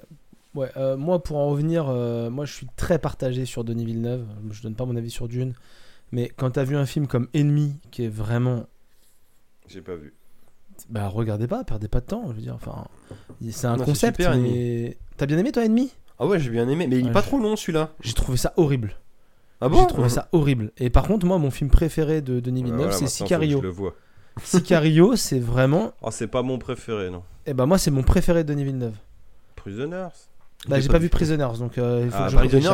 Ouais, 0.55 0.71
euh, 0.77 0.95
moi 0.97 1.21
pour 1.21 1.37
en 1.37 1.49
revenir, 1.49 1.87
euh, 1.89 2.29
moi 2.29 2.45
je 2.45 2.53
suis 2.53 2.67
très 2.77 2.97
partagé 2.97 3.45
sur 3.45 3.63
Denis 3.63 3.85
Villeneuve. 3.85 4.25
Je 4.51 4.61
donne 4.63 4.73
pas 4.75 4.85
mon 4.85 4.95
avis 4.95 5.11
sur 5.11 5.27
Dune, 5.27 5.53
mais 6.11 6.31
quand 6.35 6.51
t'as 6.51 6.63
vu 6.63 6.75
un 6.77 6.85
film 6.85 7.07
comme 7.07 7.27
Ennemi, 7.33 7.75
qui 7.91 8.05
est 8.05 8.09
vraiment, 8.09 8.65
J'ai 9.67 9.81
pas 9.81 9.95
vu. 9.95 10.13
Bah 10.89 11.07
regardez 11.07 11.47
pas, 11.47 11.63
perdez 11.63 11.87
pas 11.87 11.99
de 12.01 12.05
temps. 12.05 12.23
Je 12.29 12.33
veux 12.33 12.41
dire, 12.41 12.55
enfin, 12.55 12.85
c'est 13.49 13.67
un 13.67 13.77
Non, 13.77 13.85
concept. 13.85 14.17
super, 14.21 14.37
mais 14.37 14.97
t'as 15.17 15.25
bien 15.25 15.37
aimé 15.37 15.51
toi 15.51 15.65
Ennemi? 15.65 15.91
Ah 16.19 16.25
ouais, 16.25 16.39
j'ai 16.39 16.49
bien 16.49 16.67
aimé, 16.67 16.87
mais 16.87 16.97
il 16.97 17.03
est 17.03 17.07
Ouais, 17.07 17.11
pas 17.13 17.21
trop 17.21 17.39
long 17.39 17.55
celui-là. 17.55 17.89
J'ai 18.01 18.13
trouvé 18.13 18.37
ça 18.37 18.53
horrible. 18.57 18.95
Ah 19.61 19.69
bon? 19.69 19.81
J'ai 19.81 19.87
trouvé 19.87 20.09
ça 20.09 20.27
horrible. 20.31 20.71
Et 20.77 20.89
par 20.89 21.03
contre, 21.07 21.25
moi, 21.25 21.37
mon 21.37 21.51
film 21.51 21.69
préféré 21.69 22.21
de 22.21 22.39
Denis 22.39 22.63
Villeneuve, 22.63 22.81
Voilà, 22.85 22.97
c'est 22.97 23.07
Sicario. 23.07 23.57
Je 23.59 23.63
le 23.63 23.69
vois. 23.69 23.95
Sicario, 24.43 25.15
c'est 25.15 25.39
vraiment. 25.39 25.91
Oh, 26.01 26.09
c'est 26.11 26.27
pas 26.27 26.41
mon 26.43 26.57
préféré, 26.59 27.09
non. 27.09 27.23
Et 27.45 27.53
bah 27.53 27.65
moi, 27.65 27.77
c'est 27.77 27.91
mon 27.91 28.03
préféré 28.03 28.43
de 28.43 28.49
Denis 28.53 28.63
Villeneuve. 28.65 28.95
Prisoners. 29.55 30.09
Bah, 30.67 30.79
j'ai 30.79 30.89
pas 30.89 30.97
vu 30.99 31.09
Prisoners, 31.09 31.57
donc 31.59 31.77
euh, 31.77 32.01
il 32.05 32.09
faut 32.11 32.17
Ah, 32.19 32.25
que 32.25 32.31
je 32.31 32.37
Prisoners. 32.37 32.73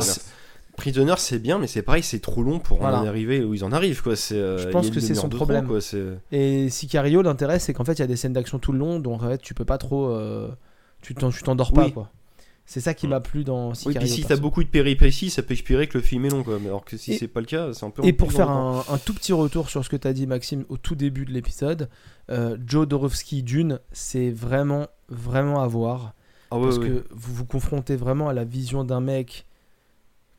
Prisoner, 0.78 1.14
c'est 1.18 1.40
bien, 1.40 1.60
mais 1.60 1.68
c'est 1.68 1.84
pareil, 1.84 2.02
c'est 2.04 2.20
trop 2.20 2.42
long 2.42 2.60
pour 2.60 2.80
Voilà. 2.80 3.02
en 3.02 3.06
arriver 3.06 3.44
où 3.44 3.54
ils 3.54 3.64
en 3.64 3.72
arrivent, 3.72 4.02
quoi. 4.02 4.16
C'est, 4.16 4.36
euh, 4.36 4.58
Je 4.58 4.70
pense 4.70 4.90
que 4.90 5.00
c'est 5.00 5.14
son 5.16 5.30
problème. 5.30 5.68
quoi. 5.68 5.82
C'est... 5.82 6.04
Et 6.32 6.70
Sicario, 6.70 7.22
l'intérêt, 7.22 7.60
c'est 7.60 7.74
qu'en 7.74 7.84
fait, 7.86 7.94
il 7.94 8.00
y 8.00 8.04
a 8.04 8.08
des 8.08 8.16
scènes 8.16 8.34
d'action 8.34 8.58
tout 8.60 8.72
le 8.72 8.80
long, 8.80 9.00
donc 9.00 9.22
en 9.22 9.30
fait, 9.30 9.42
tu 9.42 9.54
peux 9.54 9.66
pas 9.66 9.78
trop. 9.78 10.08
euh, 10.10 10.50
tu 11.02 11.14
t'en- 11.16 11.30
tu 11.30 11.44
t'endors 11.44 11.74
pas, 11.74 11.86
Oui. 11.86 11.92
quoi. 11.94 12.10
C'est 12.66 12.80
ça 12.80 12.94
qui 12.94 13.08
Mm. 13.08 13.10
m'a 13.10 13.20
plu 13.20 13.44
dans 13.44 13.70
Oui, 13.70 13.76
Sicario. 13.76 14.00
puis 14.00 14.10
si 14.10 14.24
t'as 14.24 14.38
beaucoup 14.38 14.64
de 14.64 14.70
péripéties, 14.70 15.30
ça 15.30 15.44
peut 15.44 15.52
expirer 15.52 15.88
que 15.88 15.98
le 15.98 16.04
film 16.04 16.24
est 16.26 16.30
long, 16.30 16.44
quoi. 16.44 16.58
Mais 16.62 16.68
alors 16.70 16.86
que 16.86 16.96
si 16.98 17.12
Et- 17.14 17.18
c'est 17.18 17.28
pas 17.28 17.42
le 17.42 17.46
cas, 17.46 17.74
c'est 17.74 17.86
un 17.86 17.90
peu. 17.90 18.04
Et 18.06 18.14
pour 18.14 18.32
faire 18.32 18.50
un, 18.50 18.84
un 18.90 18.98
tout 18.98 19.14
petit 19.14 19.34
retour 19.34 19.70
sur 19.70 19.84
ce 19.84 19.90
que 19.90 19.98
tu 19.98 20.08
as 20.08 20.14
dit, 20.14 20.26
Maxime, 20.28 20.64
au 20.70 20.78
tout 20.78 20.96
début 20.96 21.26
de 21.26 21.32
l'épisode, 21.32 21.90
euh, 22.32 22.58
Joe 22.66 22.88
Dorowski 22.88 23.44
Dune, 23.44 23.80
c'est 23.92 24.32
vraiment, 24.32 24.88
vraiment 25.10 25.62
à 25.62 25.68
voir. 25.68 26.14
Ah 26.52 26.58
ouais, 26.58 26.64
parce 26.64 26.78
ouais. 26.78 26.88
que 26.88 27.06
vous 27.12 27.34
vous 27.36 27.46
confrontez 27.46 27.96
vraiment 27.98 28.30
à 28.30 28.34
la 28.34 28.46
vision 28.46 28.84
d'un 28.86 29.02
mec 29.02 29.46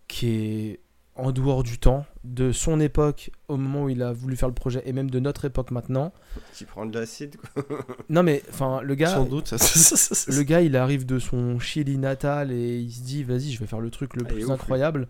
qui 0.09 0.29
est 0.29 0.81
en 1.17 1.31
dehors 1.31 1.63
du 1.63 1.79
temps, 1.79 2.05
de 2.25 2.51
son 2.51 2.81
époque 2.81 3.31
au 3.47 3.57
moment 3.57 3.85
où 3.85 3.89
il 3.89 4.03
a 4.03 4.13
voulu 4.13 4.37
faire 4.37 4.49
le 4.49 4.55
projet, 4.55 4.83
et 4.85 4.93
même 4.93 5.11
de 5.11 5.21
notre 5.21 5.45
époque 5.45 5.71
maintenant. 5.71 6.13
Qui 6.53 6.65
prend 6.65 6.87
de 6.87 6.99
l'acide, 6.99 7.37
quoi. 7.37 7.65
Non 8.09 8.23
mais, 8.25 8.43
enfin, 8.49 8.81
le 8.83 8.95
gars... 8.97 9.15
Sans 9.15 9.25
doute. 9.25 9.53
Le 9.53 10.43
gars, 10.43 10.61
il 10.61 10.77
arrive 10.77 11.07
de 11.07 11.19
son 11.19 11.59
Chili 11.61 11.99
natal 11.99 12.51
et 12.51 12.79
il 12.79 12.91
se 12.91 13.03
dit, 13.03 13.23
vas-y, 13.23 13.53
je 13.53 13.61
vais 13.61 13.67
faire 13.67 13.81
le 13.81 13.91
truc 13.91 14.17
le 14.17 14.25
Ah, 14.25 14.33
plus 14.33 14.51
incroyable. 14.51 15.09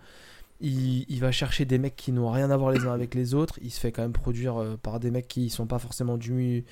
Il, 0.60 1.06
il 1.08 1.20
va 1.20 1.32
chercher 1.32 1.64
des 1.64 1.78
mecs 1.78 1.96
qui 1.96 2.12
n'ont 2.12 2.30
rien 2.30 2.50
à 2.50 2.56
voir 2.56 2.70
les 2.70 2.86
uns 2.86 2.92
avec 2.92 3.14
les 3.14 3.34
autres. 3.34 3.58
Il 3.62 3.70
se 3.70 3.80
fait 3.80 3.90
quand 3.90 4.02
même 4.02 4.12
produire 4.12 4.60
euh, 4.60 4.76
par 4.76 5.00
des 5.00 5.10
mecs 5.10 5.28
qui 5.28 5.48
sont 5.48 5.66
pas 5.66 5.78
forcément 5.78 6.16
du 6.16 6.64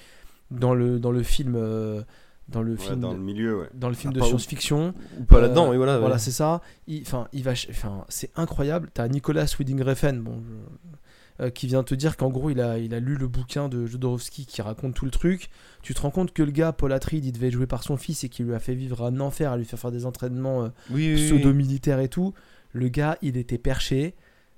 dans 0.50 0.74
le 0.74 0.98
dans 0.98 1.10
le 1.10 1.22
film 1.22 1.54
euh, 1.56 2.02
dans 2.48 2.62
le 2.62 2.72
Ouais, 2.72 2.78
film 2.78 3.00
dans 3.00 3.12
le 3.12 3.18
milieu, 3.18 3.60
ouais. 3.60 3.68
dans 3.74 3.88
le 3.88 3.94
film 3.94 4.12
Ah, 4.16 4.20
de 4.20 4.24
science-fiction. 4.24 4.94
Ou 5.20 5.24
pas 5.24 5.36
Euh, 5.38 5.40
là-dedans, 5.42 5.70
oui, 5.70 5.76
voilà. 5.76 5.98
Voilà, 5.98 6.18
c'est 6.18 6.30
ça. 6.32 6.60
Enfin, 7.02 7.28
il 7.32 7.42
va, 7.44 7.52
enfin, 7.70 8.04
c'est 8.08 8.30
incroyable. 8.36 8.90
T'as 8.92 9.08
Nicolas 9.08 9.46
Winding 9.58 9.82
Refn, 9.82 10.18
bon, 10.20 10.42
je- 10.46 11.44
euh, 11.44 11.50
qui 11.50 11.66
vient 11.66 11.82
te 11.82 11.94
dire 11.94 12.16
qu'en 12.18 12.28
gros, 12.30 12.50
il 12.50 12.60
a, 12.60 12.78
il 12.78 12.92
a 12.94 13.00
lu 13.00 13.16
le 13.16 13.26
bouquin 13.26 13.68
de 13.70 13.86
Jodorowsky 13.86 14.44
qui 14.44 14.60
raconte 14.60 14.94
tout 14.94 15.06
le 15.06 15.10
truc. 15.10 15.48
Tu 15.82 15.94
te 15.94 16.00
rends 16.02 16.10
compte 16.10 16.32
que 16.34 16.42
le 16.42 16.50
gars, 16.50 16.72
Paul 16.72 16.92
Atreides, 16.92 17.24
il 17.24 17.32
devait 17.32 17.50
joué 17.50 17.66
par 17.66 17.82
son 17.82 17.96
fils 17.96 18.22
et 18.24 18.28
qui 18.28 18.42
lui 18.42 18.54
a 18.54 18.58
fait 18.58 18.74
vivre 18.74 19.02
un 19.04 19.18
enfer, 19.18 19.50
à 19.52 19.56
lui 19.56 19.64
faire 19.64 19.78
faire 19.78 19.90
des 19.92 20.04
entraînements 20.04 20.64
euh, 20.64 20.68
Oui, 20.90 21.14
oui. 21.14 21.26
pseudo-militaires 21.26 22.00
et 22.00 22.08
tout. 22.08 22.34
Le 22.72 22.88
gars, 22.88 23.16
il 23.22 23.36
était 23.38 23.58
perché. 23.58 24.14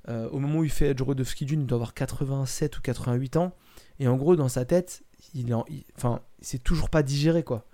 Euh, 0.09 0.29
au 0.31 0.39
moment 0.41 0.59
où 0.59 0.65
il 0.65 0.71
fait 0.71 0.99
Jodorowsky 0.99 1.45
Dune, 1.47 1.61
il 1.61 1.67
doit 1.67 1.77
avoir 1.77 1.95
87 1.95 2.77
ou 2.79 2.81
88 2.83 3.37
ans. 3.37 3.53
Et 4.01 4.09
en 4.09 4.17
gros, 4.17 4.35
dans 4.37 4.49
sa 4.49 4.65
tête, 4.65 5.03
il 5.35 5.51
est 5.51 5.55
en- 5.55 5.65
il- 5.71 5.85
enfin, 5.97 6.21
c'est 6.41 6.63
toujours 6.63 6.91
pas 6.91 7.03
digéré, 7.05 7.43
quoi. 7.45 7.65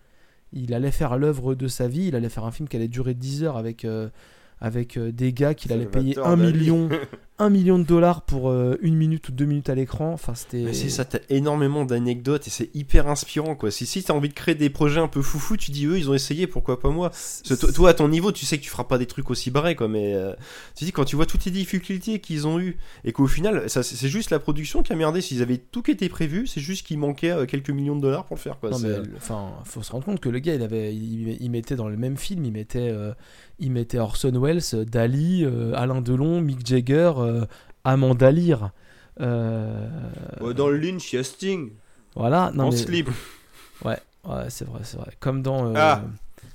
Il 0.53 0.75
allait 0.75 0.91
faire 0.91 1.17
l'œuvre 1.19 1.55
de 1.55 1.69
sa 1.69 1.89
vie, 1.89 2.07
il 2.09 2.17
allait 2.17 2.29
faire 2.29 2.45
un 2.45 2.51
film 2.51 2.69
qui 2.69 2.77
allait 2.77 2.89
durer 2.89 3.15
10 3.15 3.45
heures 3.45 3.57
avec, 3.57 3.85
euh, 3.85 4.09
avec 4.61 4.97
euh, 4.97 5.13
des 5.13 5.33
gars 5.33 5.55
qu'il 5.55 5.73
allait 5.73 5.87
payer 5.87 6.15
Salvatore 6.15 6.33
1 6.33 6.37
Dali. 6.39 6.59
million, 6.59 6.89
1 7.41 7.49
million 7.49 7.79
de 7.79 7.85
dollars 7.85 8.21
pour 8.21 8.51
euh, 8.51 8.79
une 8.83 8.95
minute 8.95 9.31
ou 9.31 9.33
deux 9.33 9.47
minutes 9.47 9.71
à 9.71 9.75
l'écran. 9.75 10.13
Enfin, 10.13 10.35
c'était. 10.35 10.73
C'est 10.75 10.91
ça, 10.91 11.07
t'as 11.07 11.21
énormément 11.31 11.87
d'anecdotes 11.87 12.47
et 12.47 12.51
c'est 12.51 12.69
hyper 12.75 13.09
inspirant 13.09 13.55
quoi. 13.57 13.71
Si, 13.71 13.87
si 13.87 14.05
t'as 14.05 14.13
envie 14.13 14.29
de 14.29 14.35
créer 14.35 14.55
des 14.55 14.69
projets 14.69 15.01
un 15.01 15.09
peu 15.09 15.23
foufou, 15.23 15.57
tu 15.57 15.71
dis 15.71 15.87
eux 15.87 15.99
ils 15.99 16.11
ont 16.11 16.15
essayé, 16.15 16.47
pourquoi 16.47 16.79
pas 16.79 16.91
moi 16.91 17.11
toi, 17.47 17.57
toi, 17.57 17.91
à 17.91 17.95
ton 17.95 18.09
niveau, 18.09 18.31
tu 18.31 18.45
sais 18.45 18.59
que 18.59 18.63
tu 18.63 18.71
feras 18.71 18.85
pas 18.85 18.99
des 18.99 19.07
trucs 19.07 19.31
aussi 19.31 19.51
barrés 19.51 19.75
quoi, 19.75 19.89
mais 19.89 20.15
euh, 20.15 20.35
tu 20.77 20.85
dis 20.85 20.93
quand 20.93 21.07
tu 21.07 21.17
vois 21.17 21.25
toutes 21.25 21.47
les 21.47 21.51
difficultés 21.51 22.21
qu'ils 22.21 22.47
ont 22.47 22.61
eu 22.61 22.77
et 23.05 23.13
qu'au 23.13 23.27
final, 23.27 23.69
ça, 23.71 23.83
c'est 23.83 24.09
juste 24.09 24.31
la 24.31 24.39
production 24.39 24.83
qui 24.83 24.93
a 24.93 24.97
merdé. 24.97 25.23
S'ils 25.23 25.41
avaient 25.41 25.59
tout 25.59 25.83
qui 25.83 25.93
était 25.93 26.11
prévu, 26.11 26.47
c'est 26.47 26.61
juste 26.61 26.87
qu'il 26.87 26.99
manquait 26.99 27.31
euh, 27.31 27.47
quelques 27.47 27.71
millions 27.71 27.97
de 27.97 28.03
dollars 28.03 28.27
pour 28.27 28.37
le 28.37 28.41
faire 28.41 28.59
quoi. 28.59 28.69
Non, 28.71 28.79
mais 28.79 28.97
enfin, 29.17 29.53
faut 29.65 29.83
se 29.83 29.93
rendre 29.93 30.05
compte 30.05 30.21
que 30.21 30.29
le 30.29 30.41
gars, 30.41 30.55
il 30.55 30.63
avait, 30.63 30.95
il, 30.95 31.39
il 31.41 31.51
mettait 31.51 31.77
dans 31.77 31.89
le 31.89 31.97
même 31.97 32.19
film, 32.19 32.45
il 32.45 32.53
mettait, 32.53 32.95
il 33.59 33.73
mettait 33.73 33.99
Orson 33.99 34.33
Welles, 34.41 34.85
Dali, 34.87 35.47
Alain 35.75 36.03
Delon, 36.03 36.43
Mick 36.43 36.67
Jagger, 36.67 37.13
Amanda 37.85 38.31
Lear. 38.31 38.71
Euh, 39.21 39.89
Oh, 40.41 40.53
dans 40.53 40.69
le 40.69 40.79
Lynch, 40.79 41.13
il 41.13 41.17
y 41.17 41.19
a 41.19 41.25
Sting. 41.25 41.71
voilà, 42.15 42.51
non 42.55 42.65
en 42.65 42.71
mais, 42.71 42.77
slip. 42.77 43.09
ouais, 43.85 43.97
c'est 44.49 44.67
vrai, 44.67 44.81
c'est 44.83 44.97
vrai. 44.97 45.13
Comme 45.21 45.43
dans, 45.43 45.67
euh, 45.69 45.73
Ah, 45.77 46.03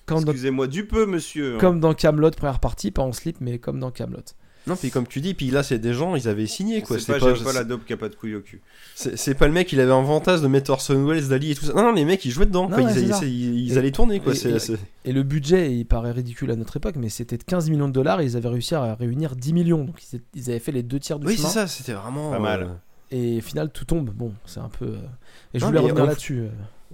dans, 0.08 0.20
Excusez-moi 0.22 0.68
du 0.68 0.86
peu, 0.86 1.06
monsieur. 1.06 1.58
comme 1.58 1.80
dans 1.80 1.94
Camelot 1.94 2.32
première 2.32 2.60
partie, 2.60 2.92
pas 2.92 3.02
en 3.04 3.12
slip, 3.12 3.38
mais 3.40 3.60
comme 3.60 3.80
dans 3.80 3.92
Camelot. 3.92 4.20
Non, 4.68 4.76
puis 4.76 4.90
comme 4.90 5.06
tu 5.06 5.22
dis, 5.22 5.34
puis 5.34 5.52
là 5.52 5.62
c'est 5.64 5.78
des 5.78 5.94
gens, 5.94 6.16
ils 6.16 6.28
avaient 6.28 6.48
signé 6.48 6.82
quoi. 6.82 6.98
C'est 7.00 7.14
pas, 7.14 7.20
pas, 7.20 7.34
j'aime 7.36 7.44
pas 7.44 7.54
la 7.54 7.64
dope 7.64 7.86
qui 7.86 7.94
a 7.94 7.98
pas 7.98 8.10
de 8.10 8.16
couilles 8.16 8.36
au 8.36 8.42
cul. 8.42 8.62
c'est- 8.96 9.16
c'est 9.16 9.36
pas 9.36 9.46
le 9.48 9.54
mec, 9.54 9.72
il 9.72 9.80
avait 9.80 9.92
un 9.92 10.04
fantasme 10.04 10.44
de 10.44 10.48
mettre 10.48 10.72
Orson 10.72 11.06
Welles, 11.06 11.28
Dali 11.28 11.52
et 11.52 11.56
tout 11.56 11.66
ça. 11.66 11.74
Non, 11.74 11.84
non, 11.84 11.92
les 11.94 12.06
mecs 12.06 12.24
ils 12.26 12.32
jouaient 12.32 12.46
dedans. 12.48 12.68
Non, 12.68 12.78
quoi. 12.78 12.86
ouais, 12.86 12.94
ils, 13.28 13.72
Et- 13.74 13.78
allaient 13.78 13.92
tourner 13.92 14.20
quoi. 14.20 14.34
et- 14.34 14.38
et- 14.48 15.10
Et 15.10 15.14
le 15.14 15.22
budget, 15.24 15.72
il 15.76 15.86
paraît 15.86 16.12
ridicule 16.12 16.50
à 16.52 16.56
notre 16.56 16.78
époque, 16.78 16.96
mais 16.98 17.10
c'était 17.10 17.38
de 17.38 17.44
15 17.44 17.70
millions 17.70 17.88
de 17.88 17.94
dollars, 17.94 18.22
et 18.22 18.26
ils 18.26 18.36
avaient 18.38 18.50
réussi 18.50 18.74
à 18.76 18.96
réunir 18.96 19.36
10 19.36 19.54
millions. 19.54 19.84
Donc 19.84 19.98
ils, 20.34 20.50
avaient 20.50 20.60
fait 20.60 20.72
les 20.72 20.84
deux 20.84 21.00
tiers 21.00 21.20
du 21.20 21.28
Oui, 21.28 21.38
c'est 21.38 21.48
ça, 21.48 21.68
c'était 21.68 21.94
vraiment 21.94 22.32
Pas 22.32 22.40
mal. 22.40 22.64
euh, 22.64 22.68
Et 23.12 23.38
au 23.38 23.42
final, 23.42 23.70
tout 23.72 23.86
tombe. 23.86 24.10
Bon, 24.10 24.34
c'est 24.46 24.60
un 24.60 24.70
peu. 24.70 24.86
euh, 24.86 24.98
Et 25.54 25.60
je 25.60 25.64
Non, 25.64 25.68
voulais 25.68 25.80
revenir 25.80 26.06
là-dessus. 26.08 26.40
euh. 26.40 26.50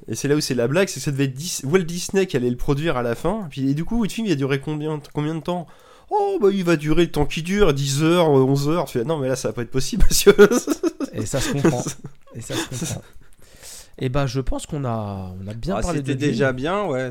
Et 0.07 0.15
c'est 0.15 0.27
là 0.27 0.35
où 0.35 0.41
c'est 0.41 0.55
la 0.55 0.67
blague, 0.67 0.87
c'est 0.89 0.99
que 0.99 1.03
ça 1.05 1.11
devait 1.11 1.25
être 1.25 1.33
Dis- 1.33 1.61
Walt 1.63 1.83
Disney 1.83 2.25
qui 2.25 2.35
allait 2.35 2.49
le 2.49 2.57
produire 2.57 2.97
à 2.97 3.01
la 3.03 3.15
fin. 3.15 3.47
Puis, 3.49 3.69
et 3.69 3.73
du 3.73 3.85
coup, 3.85 4.03
le 4.03 4.09
film 4.09 4.27
il 4.27 4.33
a 4.33 4.35
duré 4.35 4.59
combien, 4.59 4.99
combien 5.13 5.35
de 5.35 5.39
temps? 5.41 5.67
Oh, 6.13 6.37
bah 6.41 6.49
il 6.51 6.63
va 6.65 6.75
durer 6.75 7.05
le 7.05 7.11
temps 7.11 7.25
qui 7.25 7.41
dure, 7.41 7.73
10 7.73 8.03
heures, 8.03 8.29
11 8.29 8.67
heures. 8.69 8.85
Tu 8.85 8.99
fais, 8.99 9.05
non, 9.05 9.17
mais 9.17 9.29
là 9.29 9.35
ça 9.37 9.47
va 9.47 9.53
pas 9.53 9.61
être 9.61 9.71
possible, 9.71 10.03
monsieur. 10.09 10.35
Et 11.13 11.25
ça 11.25 11.39
se 11.39 11.51
comprend. 11.53 11.81
Et 12.35 12.41
ça 12.41 12.53
se 12.55 12.67
comprend. 12.85 13.01
Et 13.97 14.09
bah, 14.09 14.25
je 14.27 14.39
pense 14.41 14.65
qu'on 14.65 14.83
a, 14.85 15.33
on 15.41 15.47
a 15.47 15.53
bien 15.53 15.75
Ah, 15.77 15.81
parlé 15.81 16.01
de 16.01 16.07
C'était 16.07 16.17
Dune. 16.19 16.31
déjà 16.31 16.51
bien, 16.53 16.85
ouais. 16.85 17.09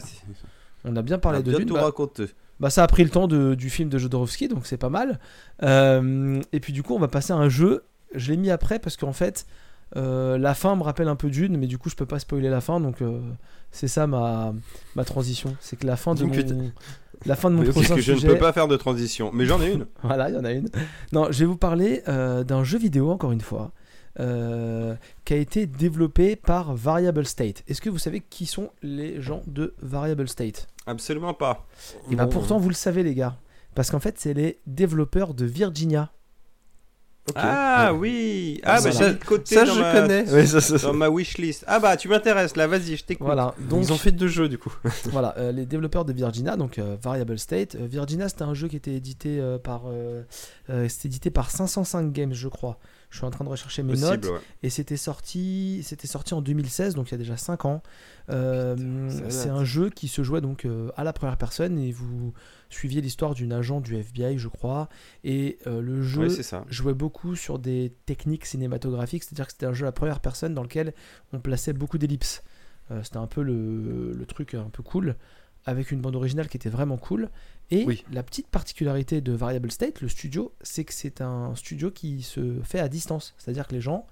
On 0.85 0.95
a 0.97 1.03
bien 1.03 1.17
On 1.17 1.21
parlé 1.21 1.39
a 1.39 1.43
de 1.43 1.49
bien 1.51 1.59
Dune. 1.61 1.69
tout 1.69 1.75
Bah, 1.75 1.85
raconté. 1.85 2.27
bah, 2.59 2.69
ça 2.71 2.83
a 2.83 2.87
pris 2.87 3.05
le 3.05 3.11
temps 3.11 3.27
de- 3.29 3.55
du 3.55 3.71
film 3.71 3.89
de 3.89 3.97
Jodorowsky, 3.99 4.49
donc 4.49 4.67
c'est 4.67 4.77
pas 4.79 4.89
mal. 4.91 5.19
Euh, 5.63 6.41
et 6.53 6.61
puis 6.61 6.73
du 6.73 6.83
coup, 6.83 6.95
on 6.95 6.99
va 6.99 7.09
passer 7.09 7.33
à 7.33 7.37
un 7.37 7.49
jeu. 7.49 7.85
Je 8.15 8.31
l'ai 8.31 8.37
mis 8.37 8.51
après 8.51 8.79
parce 8.81 8.97
qu'en 8.97 9.13
fait, 9.13 9.47
euh, 9.97 10.37
la 10.39 10.55
fin 10.55 10.75
me 10.77 10.83
rappelle 10.83 11.09
un 11.09 11.17
peu 11.17 11.31
Dune, 11.31 11.57
mais 11.59 11.67
du 11.67 11.79
coup, 11.79 11.91
je 11.91 11.97
peux 11.97 12.07
pas 12.07 12.19
spoiler 12.19 12.49
la 12.49 12.61
fin, 12.61 12.81
donc 12.81 13.03
euh, 13.03 13.21
c'est 13.71 13.89
ça 13.89 14.07
ma, 14.07 14.53
ma 14.97 15.05
transition. 15.05 15.57
C'est 15.61 15.77
que 15.79 15.87
la 15.87 15.97
fin 15.97 16.15
de 16.15 16.21
Donc, 16.21 16.35
mon, 16.37 16.71
la 17.27 17.37
fin 17.37 17.51
de 17.51 17.57
mon 17.57 17.65
prochain 17.65 17.95
que 17.95 18.01
je 18.01 18.13
ne 18.13 18.17
sujet. 18.19 18.29
peux 18.29 18.39
pas 18.39 18.53
faire 18.53 18.69
de 18.69 18.77
transition. 18.77 19.31
Mais 19.33 19.47
j'en 19.47 19.61
ai 19.61 19.73
une. 19.73 19.87
Voilà, 20.03 20.29
il 20.31 20.35
y 20.35 20.39
en 20.39 20.45
a 20.45 20.53
une. 20.53 20.69
Non, 21.13 21.29
je 21.31 21.41
vais 21.41 21.45
vous 21.47 21.57
parler 21.57 22.03
euh, 22.09 22.45
d'un 22.45 22.65
jeu 22.65 22.79
vidéo, 22.79 23.11
encore 23.11 23.33
une 23.33 23.41
fois, 23.41 23.73
euh, 24.19 24.95
qui 25.25 25.35
a 25.35 25.37
été 25.37 25.67
développé 25.67 26.37
par 26.37 26.75
Variable 26.75 27.27
State. 27.27 27.63
Est-ce 27.69 27.81
que 27.81 27.91
vous 27.91 27.99
savez 27.99 28.21
qui 28.21 28.47
sont 28.47 28.71
les 28.83 29.21
gens 29.21 29.43
de 29.47 29.75
Variable 29.83 30.29
State? 30.29 30.67
Absolument 30.87 31.35
pas. 31.35 31.67
Et 32.11 32.17
bah 32.17 32.25
Bon, 32.25 32.31
pourtant, 32.33 32.59
vous 32.59 32.69
le 32.69 32.75
savez, 32.75 33.03
les 33.03 33.15
gars. 33.15 33.37
Parce 33.75 33.91
qu'en 33.91 34.01
fait, 34.01 34.17
c'est 34.19 34.35
les 34.35 34.59
développeurs 34.67 35.35
de 35.35 35.45
Virginia. 35.45 36.11
Ah 37.37 37.93
Ouais. 37.93 37.99
oui. 37.99 38.61
Ah 38.65 38.81
bah 38.81 38.91
Voilà. 38.91 39.09
j'ai 39.09 39.15
de 39.15 39.25
côté 39.25 39.55
Ça, 39.55 39.65
dans, 39.65 39.75
je 39.75 39.81
ma... 39.81 39.93
connais. 39.93 40.47
Ça, 40.47 40.61
ça- 40.61 40.79
dans 40.79 40.95
ma 40.95 41.09
wishlist. 41.09 41.65
Ah 41.69 41.79
bah 41.79 41.97
tu 41.97 42.09
m'intéresses 42.09 42.57
là, 42.57 42.67
vas-y, 42.67 42.97
je 42.97 43.05
t'écoute. 43.05 43.25
Voilà, 43.27 43.55
donc 43.69 43.85
Ils 43.85 43.93
ont 43.93 43.97
fait 43.99 44.11
deux 44.11 44.27
jeux 44.29 44.49
du 44.49 44.59
coup. 44.59 44.73
voilà, 45.11 45.35
euh, 45.39 45.53
les 45.53 45.67
développeurs 45.67 46.05
de 46.05 46.13
Virginia, 46.13 46.57
donc 46.57 46.79
euh, 46.79 46.97
Variable 47.01 47.39
State. 47.39 47.77
Euh, 47.77 47.87
Virginia, 47.87 48.29
c'était 48.29 48.43
un 48.43 48.55
jeu 48.55 48.67
qui 48.69 48.77
était 48.77 48.95
édité 48.95 49.39
euh, 49.39 49.59
par, 49.59 49.83
euh, 49.87 50.23
euh, 50.71 50.89
c'était 50.89 51.09
édité 51.09 51.31
par 51.31 51.51
505 51.51 52.11
Games, 52.13 52.33
je 52.35 52.49
crois. 52.49 52.79
Je 53.11 53.17
suis 53.19 53.27
en 53.27 53.31
train 53.31 53.45
de 53.45 53.51
rechercher 53.51 53.83
mes 53.83 53.95
notes. 53.97 54.27
Ouais. 54.27 54.39
Et 54.63 54.71
c'était 54.71 54.97
sorti, 54.97 55.83
c'était 55.85 56.07
sorti 56.07 56.33
en 56.35 56.41
2016, 56.41 56.95
donc 56.95 57.09
il 57.09 57.13
y 57.13 57.15
a 57.17 57.19
déjà 57.19 57.37
5 57.37 57.65
ans. 57.65 57.83
Euh, 58.31 58.77
ça 59.11 59.31
c'est 59.31 59.49
un 59.49 59.65
jeu 59.65 59.91
qui 59.91 60.07
se 60.09 60.23
jouait 60.23 60.41
donc 60.41 60.65
euh, 60.65 60.91
à 60.97 61.03
la 61.03 61.13
première 61.13 61.37
personne 61.37 61.77
et 61.79 61.91
vous 61.91 62.33
suiviez 62.71 63.01
l'histoire 63.01 63.35
d'une 63.35 63.53
agent 63.53 63.81
du 63.81 63.97
FBI, 63.97 64.39
je 64.39 64.49
crois. 64.49 64.89
Et 65.25 65.59
euh, 65.67 65.81
le 65.81 66.03
jeu 66.03 66.23
Oui, 66.23 66.31
c'est 66.31 66.43
ça. 66.43 66.65
jouait 66.69 66.95
beaucoup 66.95 67.37
sur 67.37 67.59
des 67.59 67.93
techniques 68.07 68.47
cinématographiques, 68.47 69.25
c'est-à-dire 69.25 69.47
que 69.47 69.53
c'était 69.53 69.67
un 69.67 69.73
jeu 69.73 69.85
à 69.85 69.89
la 69.89 69.93
première 69.93 70.21
personne 70.21 70.55
dans 70.55 70.63
lequel 70.63 70.95
on 71.33 71.41
plaçait 71.41 71.73
beaucoup 71.73 71.99
d'ellipses. 71.99 72.43
Euh, 72.91 73.03
c'était 73.03 73.19
un 73.19 73.27
peu 73.27 73.43
le, 73.43 74.13
le 74.13 74.27
truc 74.27 74.55
un 74.55 74.71
peu 74.71 74.83
cool, 74.83 75.17
avec 75.67 75.91
une 75.91 76.01
bande 76.01 76.17
originale 76.17 76.49
qui 76.49 76.57
était 76.57 76.71
vraiment 76.71 76.97
cool. 76.97 77.29
Et 77.71 77.85
Oui. 77.85 78.05
la 78.11 78.23
petite 78.23 78.49
particularité 78.49 79.21
de 79.21 79.33
Variable 79.33 79.71
State, 79.71 80.01
le 80.01 80.09
studio, 80.09 80.53
c'est 80.63 80.85
que 80.85 80.93
c'est 80.93 81.21
un 81.21 81.55
studio 81.55 81.91
qui 81.91 82.23
se 82.23 82.61
fait 82.65 82.81
à 82.81 82.89
distance. 82.89 83.35
C'est-à-dire 83.39 83.69
que 83.69 83.75
les 83.75 83.81
gens 83.81 84.07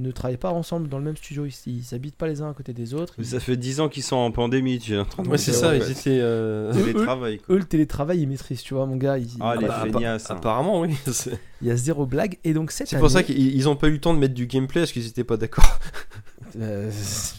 ne 0.00 0.10
travaillent 0.10 0.36
pas 0.36 0.50
ensemble 0.52 0.88
dans 0.88 0.98
le 0.98 1.04
même 1.04 1.16
studio. 1.16 1.46
Ils, 1.46 1.54
ils 1.72 1.84
s'habitent 1.84 2.16
pas 2.16 2.26
les 2.26 2.40
uns 2.42 2.50
à 2.50 2.54
côté 2.54 2.72
des 2.72 2.94
autres. 2.94 3.14
Ça 3.22 3.40
fait 3.40 3.56
10 3.56 3.80
ans 3.80 3.88
qu'ils 3.88 4.02
sont 4.02 4.16
en 4.16 4.30
pandémie, 4.30 4.78
tu 4.78 4.94
es 4.94 4.98
en 4.98 5.04
train 5.04 5.22
de 5.22 5.28
Ouais, 5.28 5.38
c'est 5.38 5.52
ça, 5.52 5.74
ils 5.76 5.90
étaient. 5.90 6.18
euh, 6.20 6.72
Eux, 6.72 6.84
Télétravail, 6.84 7.38
quoi. 7.38 7.54
Eux, 7.54 7.58
le 7.58 7.64
télétravail, 7.64 8.20
ils 8.20 8.28
maîtrisent, 8.28 8.62
tu 8.62 8.74
vois, 8.74 8.86
mon 8.86 8.96
gars. 8.96 9.18
ils- 9.18 9.28
Ah, 9.40 9.54
les 9.56 9.66
bah, 9.66 9.80
feignasses. 9.84 10.30
hein. 10.30 10.36
Apparemment, 10.36 10.80
oui. 10.80 10.94
Il 11.62 11.68
y 11.68 11.70
a 11.70 11.76
zéro 11.76 12.06
blague. 12.06 12.38
Et 12.44 12.54
donc, 12.54 12.70
cette 12.72 12.88
c'est 12.88 12.98
pour 12.98 13.10
ça 13.10 13.22
qu'ils 13.22 13.54
ils 13.54 13.68
ont 13.68 13.76
pas 13.76 13.88
eu 13.88 13.92
le 13.92 14.00
temps 14.00 14.14
de 14.14 14.18
mettre 14.18 14.34
du 14.34 14.46
gameplay 14.46 14.80
parce 14.80 14.92
qu'ils 14.92 15.06
étaient 15.06 15.24
pas 15.24 15.36
d'accord. 15.36 15.78
euh, 16.56 16.90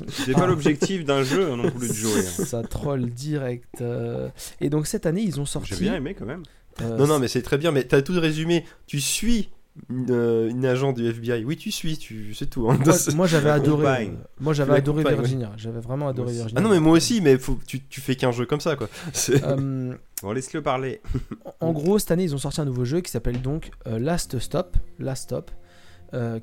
C'est 0.07 0.33
pas 0.33 0.45
l'objectif 0.47 1.03
d'un 1.05 1.23
jeu 1.23 1.55
non 1.55 1.69
plus 1.71 1.87
de 1.89 1.93
jouer. 1.93 2.19
hein. 2.19 2.45
ça 2.45 2.61
troll 2.63 3.09
direct. 3.09 3.81
euh. 3.81 4.29
Et 4.59 4.69
donc, 4.69 4.87
cette 4.87 5.05
année, 5.05 5.21
ils 5.23 5.39
ont 5.39 5.45
sorti. 5.45 5.73
J'ai 5.73 5.79
bien 5.81 5.95
aimé 5.95 6.13
quand 6.17 6.25
même. 6.25 6.43
euh, 6.81 6.97
Non, 6.97 7.07
non, 7.07 7.19
mais 7.19 7.27
c'est 7.27 7.41
très 7.41 7.57
bien, 7.57 7.71
mais 7.71 7.83
t'as 7.83 8.01
tout 8.01 8.13
résumé. 8.19 8.63
Tu 8.85 9.01
suis 9.01 9.49
une, 9.89 10.07
euh, 10.11 10.49
une 10.49 10.65
agent 10.65 10.91
du 10.93 11.07
FBI. 11.07 11.43
Oui, 11.45 11.55
tu 11.57 11.71
suis, 11.71 11.97
tu... 11.97 12.33
c'est 12.33 12.47
tout. 12.49 12.69
hein. 12.69 12.77
Moi, 12.85 12.95
moi, 13.15 13.27
j'avais 13.27 13.49
adoré. 13.59 14.07
euh, 14.07 14.11
moi 14.39 14.53
j'avais 14.53 14.73
adoré 14.75 15.03
Virginia. 15.03 15.51
J'avais 15.57 15.79
vraiment 15.79 16.07
adoré. 16.09 16.33
Virginia. 16.33 16.55
Ah 16.57 16.61
non, 16.61 16.69
mais 16.69 16.79
moi 16.79 16.93
aussi, 16.97 17.21
mais 17.21 17.37
faut... 17.37 17.57
tu, 17.65 17.81
tu 17.85 18.01
fais 18.01 18.15
qu'un 18.15 18.31
jeu 18.31 18.45
comme 18.45 18.61
ça, 18.61 18.75
quoi. 18.75 18.89
Euh, 19.29 19.93
Bon, 20.23 20.33
laisse-le 20.33 20.61
parler. 20.61 21.01
en 21.61 21.71
gros, 21.71 21.97
cette 21.97 22.11
année, 22.11 22.23
ils 22.23 22.35
ont 22.35 22.37
sorti 22.37 22.61
un 22.61 22.65
nouveau 22.65 22.85
jeu 22.85 23.01
qui 23.01 23.09
s'appelle 23.09 23.41
donc 23.41 23.71
euh, 23.87 23.97
Last 23.97 24.37
Stop, 24.37 24.77
Last 24.99 25.23
Stop, 25.23 25.49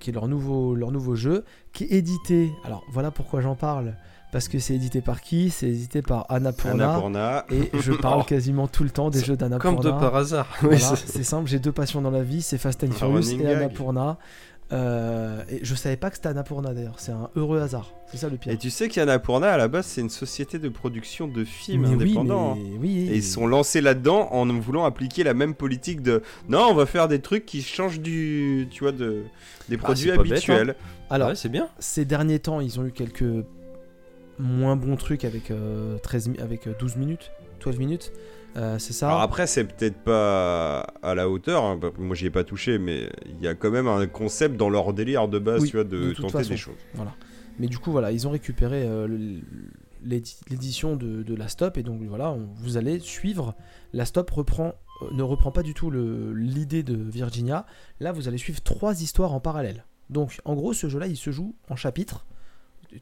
qui 0.01 0.11
est 0.11 0.13
leur 0.13 0.27
nouveau, 0.27 0.75
leur 0.75 0.91
nouveau 0.91 1.15
jeu, 1.15 1.45
qui 1.73 1.85
est 1.85 1.93
édité. 1.93 2.51
Alors 2.65 2.83
voilà 2.91 3.11
pourquoi 3.13 3.41
j'en 3.41 3.55
parle, 3.55 3.97
parce 4.33 4.49
que 4.49 4.59
c'est 4.59 4.75
édité 4.75 5.01
par 5.01 5.21
qui? 5.21 5.51
C'est 5.51 5.69
édité 5.69 6.03
par 6.03 6.27
Annapurna. 6.31 6.91
Annapurna. 6.91 7.45
Et 7.51 7.71
je 7.81 7.93
parle 7.93 8.25
quasiment 8.27 8.67
tout 8.69 8.85
le 8.85 8.91
temps 8.91 9.11
des 9.11 9.23
jeux 9.25 9.37
d'Annapurna. 9.37 9.77
Comme 9.77 9.85
de 9.85 9.91
par 9.99 10.15
hasard. 10.17 10.49
Oui, 10.63 10.77
Voilà, 10.79 10.97
c'est- 10.97 11.09
c'est 11.09 11.25
simple, 11.25 11.49
j'ai 11.49 11.59
deux 11.59 11.73
passions 11.73 12.03
dans 12.03 12.11
la 12.11 12.23
vie, 12.23 12.43
c'est 12.43 12.59
Fast 12.59 12.85
and 12.85 12.93
Furious 12.93 13.31
et. 13.41 13.47
Annapurna. 13.47 14.19
Euh, 14.71 15.43
et 15.49 15.61
je 15.63 15.75
savais 15.75 15.97
pas 15.97 16.11
que 16.11 16.17
c'était 16.17 16.29
Annapurna 16.29 16.75
d'ailleurs, 16.75 16.97
c'est 16.99 17.13
un 17.13 17.31
heureux 17.37 17.59
hasard. 17.59 17.91
C'est 18.11 18.19
ça 18.19 18.29
le 18.29 18.37
pire. 18.37 18.53
Et 18.53 18.59
tu 18.59 18.69
sais 18.69 18.89
qu'Annapurna, 18.89 19.51
à 19.51 19.57
la 19.57 19.67
base, 19.67 19.87
c'est 19.87 20.03
une 20.03 20.11
société 20.11 20.59
de 20.59 20.69
production 20.69 21.27
de 21.27 21.43
films 21.47 21.83
Mais 21.83 21.89
oui, 21.89 21.95
indépendants. 21.95 22.53
hein. 22.53 22.59
mais 22.59 22.77
oui, 22.79 23.09
Et 23.11 23.17
ils 23.17 23.23
sont 23.25 23.47
lancés 23.47 23.81
là-dedans 23.81 24.29
en 24.31 24.45
voulant 24.61 24.85
appliquer 24.85 25.25
la 25.25 25.33
même 25.33 25.55
politique 25.55 26.03
de 26.03 26.23
non, 26.51 26.67
on 26.69 26.75
va 26.75 26.85
faire 26.85 27.09
des 27.09 27.21
trucs 27.21 27.47
qui 27.47 27.63
changent 27.63 28.01
du, 28.01 28.69
tu 28.71 28.85
vois, 28.85 28.93
de 28.93 29.23
des 29.71 29.79
produits 29.79 30.11
pas 30.11 30.23
bête, 30.23 30.33
habituels. 30.33 30.75
Alors, 31.09 31.29
Ouais, 31.31 31.35
c'est 31.35 31.49
bien. 31.49 31.69
ces 31.79 32.05
derniers 32.05 32.39
temps, 32.39 32.61
ils 32.61 32.79
ont 32.79 32.85
eu 32.85 32.93
quelques 32.93 33.25
moins 34.39 34.77
bons 34.77 34.97
trucs 34.97 35.25
avec, 35.25 35.51
euh, 35.51 35.99
13, 35.99 36.29
mi- 36.29 36.39
avec 36.39 36.67
euh, 36.67 36.75
12 36.79 36.97
minutes, 36.97 37.31
12 37.65 37.79
minutes. 37.79 38.13
Euh, 38.57 38.79
c'est 38.79 38.93
ça. 38.93 39.09
Alors 39.09 39.21
après, 39.21 39.47
c'est 39.47 39.65
peut-être 39.65 39.99
pas 39.99 40.81
à 41.03 41.15
la 41.15 41.29
hauteur. 41.29 41.65
hein, 41.65 41.77
bah, 41.77 41.91
Moi, 41.99 42.17
j'y 42.17 42.27
ai 42.27 42.31
pas 42.31 42.45
touché, 42.45 42.79
mais 42.79 43.09
il 43.27 43.43
y 43.45 43.49
a 43.49 43.55
quand 43.55 43.71
même 43.71 43.87
un 43.89 44.07
concept 44.07 44.57
dans 44.57 44.71
leur 44.71 44.93
délire 44.95 45.29
de 45.29 45.39
base, 45.39 45.63
Oui, 45.63 45.71
tu 45.71 45.77
vois, 45.77 45.85
de, 45.85 46.09
de 46.09 46.13
tenter 46.15 46.33
façon. 46.39 46.51
des 46.51 46.57
choses. 46.57 46.75
Mais 47.61 47.67
du 47.67 47.79
coup, 47.79 47.91
voilà, 47.93 48.11
ils 48.13 48.27
ont 48.27 48.31
récupéré 48.31 48.85
euh, 48.87 49.07
l'édition 50.05 50.97
de, 50.97 51.23
de 51.23 51.35
la 51.35 51.49
Stop 51.49 51.77
et 51.77 51.83
donc 51.83 52.01
voilà, 52.03 52.31
on- 52.33 52.49
vous 52.57 52.77
allez 52.77 53.01
suivre. 53.01 53.55
La 53.93 54.05
Stop 54.05 54.31
reprend, 54.31 54.75
euh, 55.03 55.07
ne 55.13 55.23
reprend 55.23 55.51
pas 55.51 55.63
du 55.63 55.75
tout 55.75 55.91
l'idée 55.91 56.83
de 56.83 56.95
Virginia. 56.97 57.67
Là, 58.01 58.13
vous 58.13 58.29
allez 58.29 58.39
suivre 58.39 58.61
trois 58.63 59.03
histoires 59.03 59.33
en 59.35 59.41
parallèle. 59.41 59.85
Donc, 60.11 60.39
en 60.45 60.55
gros, 60.55 60.73
ce 60.73 60.89
jeu-là, 60.89 61.07
il 61.07 61.17
se 61.17 61.31
joue 61.31 61.55
en 61.69 61.77
chapitres. 61.77 62.25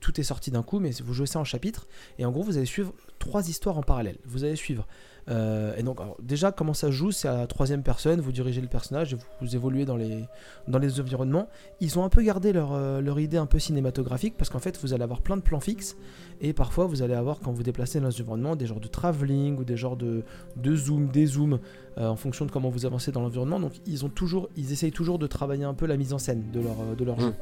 Tout 0.01 0.21
est 0.21 0.25
sorti 0.25 0.51
d'un 0.51 0.63
coup, 0.63 0.81
mais 0.81 0.91
vous 1.05 1.13
jouez 1.15 1.27
ça 1.27 1.39
en 1.39 1.45
chapitres. 1.45 1.87
Et 2.19 2.25
en 2.25 2.33
gros, 2.33 2.43
vous 2.43 2.57
allez 2.57 2.67
suivre 2.67 2.93
trois 3.19 3.49
histoires 3.49 3.79
en 3.79 3.83
parallèle. 3.83 4.19
Vous 4.25 4.43
allez 4.45 4.57
suivre. 4.57 4.87
euh, 5.29 5.77
et 5.77 5.83
donc, 5.83 6.01
alors, 6.01 6.17
déjà, 6.23 6.51
comment 6.53 6.75
ça 6.75 6.89
se 6.89 6.93
joue 6.93 7.13
C'est 7.13 7.29
à 7.29 7.37
la 7.37 7.47
troisième 7.47 7.83
personne. 7.83 8.21
Vous 8.21 8.33
dirigez 8.33 8.61
le 8.61 8.67
personnage 8.69 9.13
et 9.13 9.17
vous, 9.17 9.25
vous 9.41 9.55
évoluez 9.55 9.85
dans 9.85 9.97
les, 9.97 10.25
dans 10.69 10.79
les 10.79 11.01
environnements. 11.01 11.49
Ils 11.81 11.99
ont 11.99 12.05
un 12.05 12.09
peu 12.09 12.23
gardé 12.23 12.53
leur, 12.53 12.73
euh, 12.73 13.01
leur 13.01 13.19
idée 13.21 13.37
un 13.37 13.47
peu 13.47 13.59
cinématographique 13.61 14.35
parce 14.37 14.51
qu'en 14.51 14.59
fait, 14.59 14.79
vous 14.83 14.93
allez 14.93 15.03
avoir 15.05 15.21
plein 15.21 15.37
de 15.37 15.43
plans 15.43 15.61
fixes. 15.61 15.97
Et 16.41 16.53
parfois, 16.53 16.87
vous 16.87 17.03
allez 17.03 17.15
avoir, 17.15 17.39
quand 17.41 17.53
vous 17.53 17.63
déplacez 17.63 18.01
dans 18.01 18.07
l'environnement, 18.07 18.57
des 18.57 18.67
genres 18.67 18.81
de 18.81 18.89
travelling 18.89 19.57
ou 19.59 19.65
des 19.65 19.77
genres 19.77 19.97
de, 19.97 20.23
de 20.57 20.77
zoom, 20.77 21.09
des 21.09 21.27
zooms 21.27 21.59
euh, 21.99 22.09
en 22.09 22.17
fonction 22.17 22.45
de 22.45 22.51
comment 22.51 22.71
vous 22.71 22.87
avancez 22.87 23.13
dans 23.13 23.21
l'environnement. 23.23 23.61
Donc, 23.61 23.73
ils, 23.87 24.05
ont 24.05 24.09
toujours, 24.11 24.49
ils 24.57 24.73
essayent 24.73 24.91
toujours 24.93 25.19
de 25.21 25.27
travailler 25.27 25.65
un 25.65 25.75
peu 25.75 25.87
la 25.87 25.97
mise 25.97 26.13
en 26.13 26.19
scène 26.19 26.51
de 26.53 26.61
leur, 26.61 26.97
de 26.97 27.05
leur 27.05 27.17
Mm. 27.17 27.21
jeu. 27.21 27.35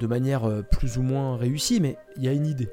De 0.00 0.06
manière 0.06 0.44
euh, 0.44 0.62
plus 0.62 0.98
ou 0.98 1.02
moins 1.02 1.36
réussie, 1.36 1.80
mais 1.80 1.96
il 2.16 2.24
y 2.24 2.28
a 2.28 2.32
une 2.32 2.46
idée. 2.46 2.68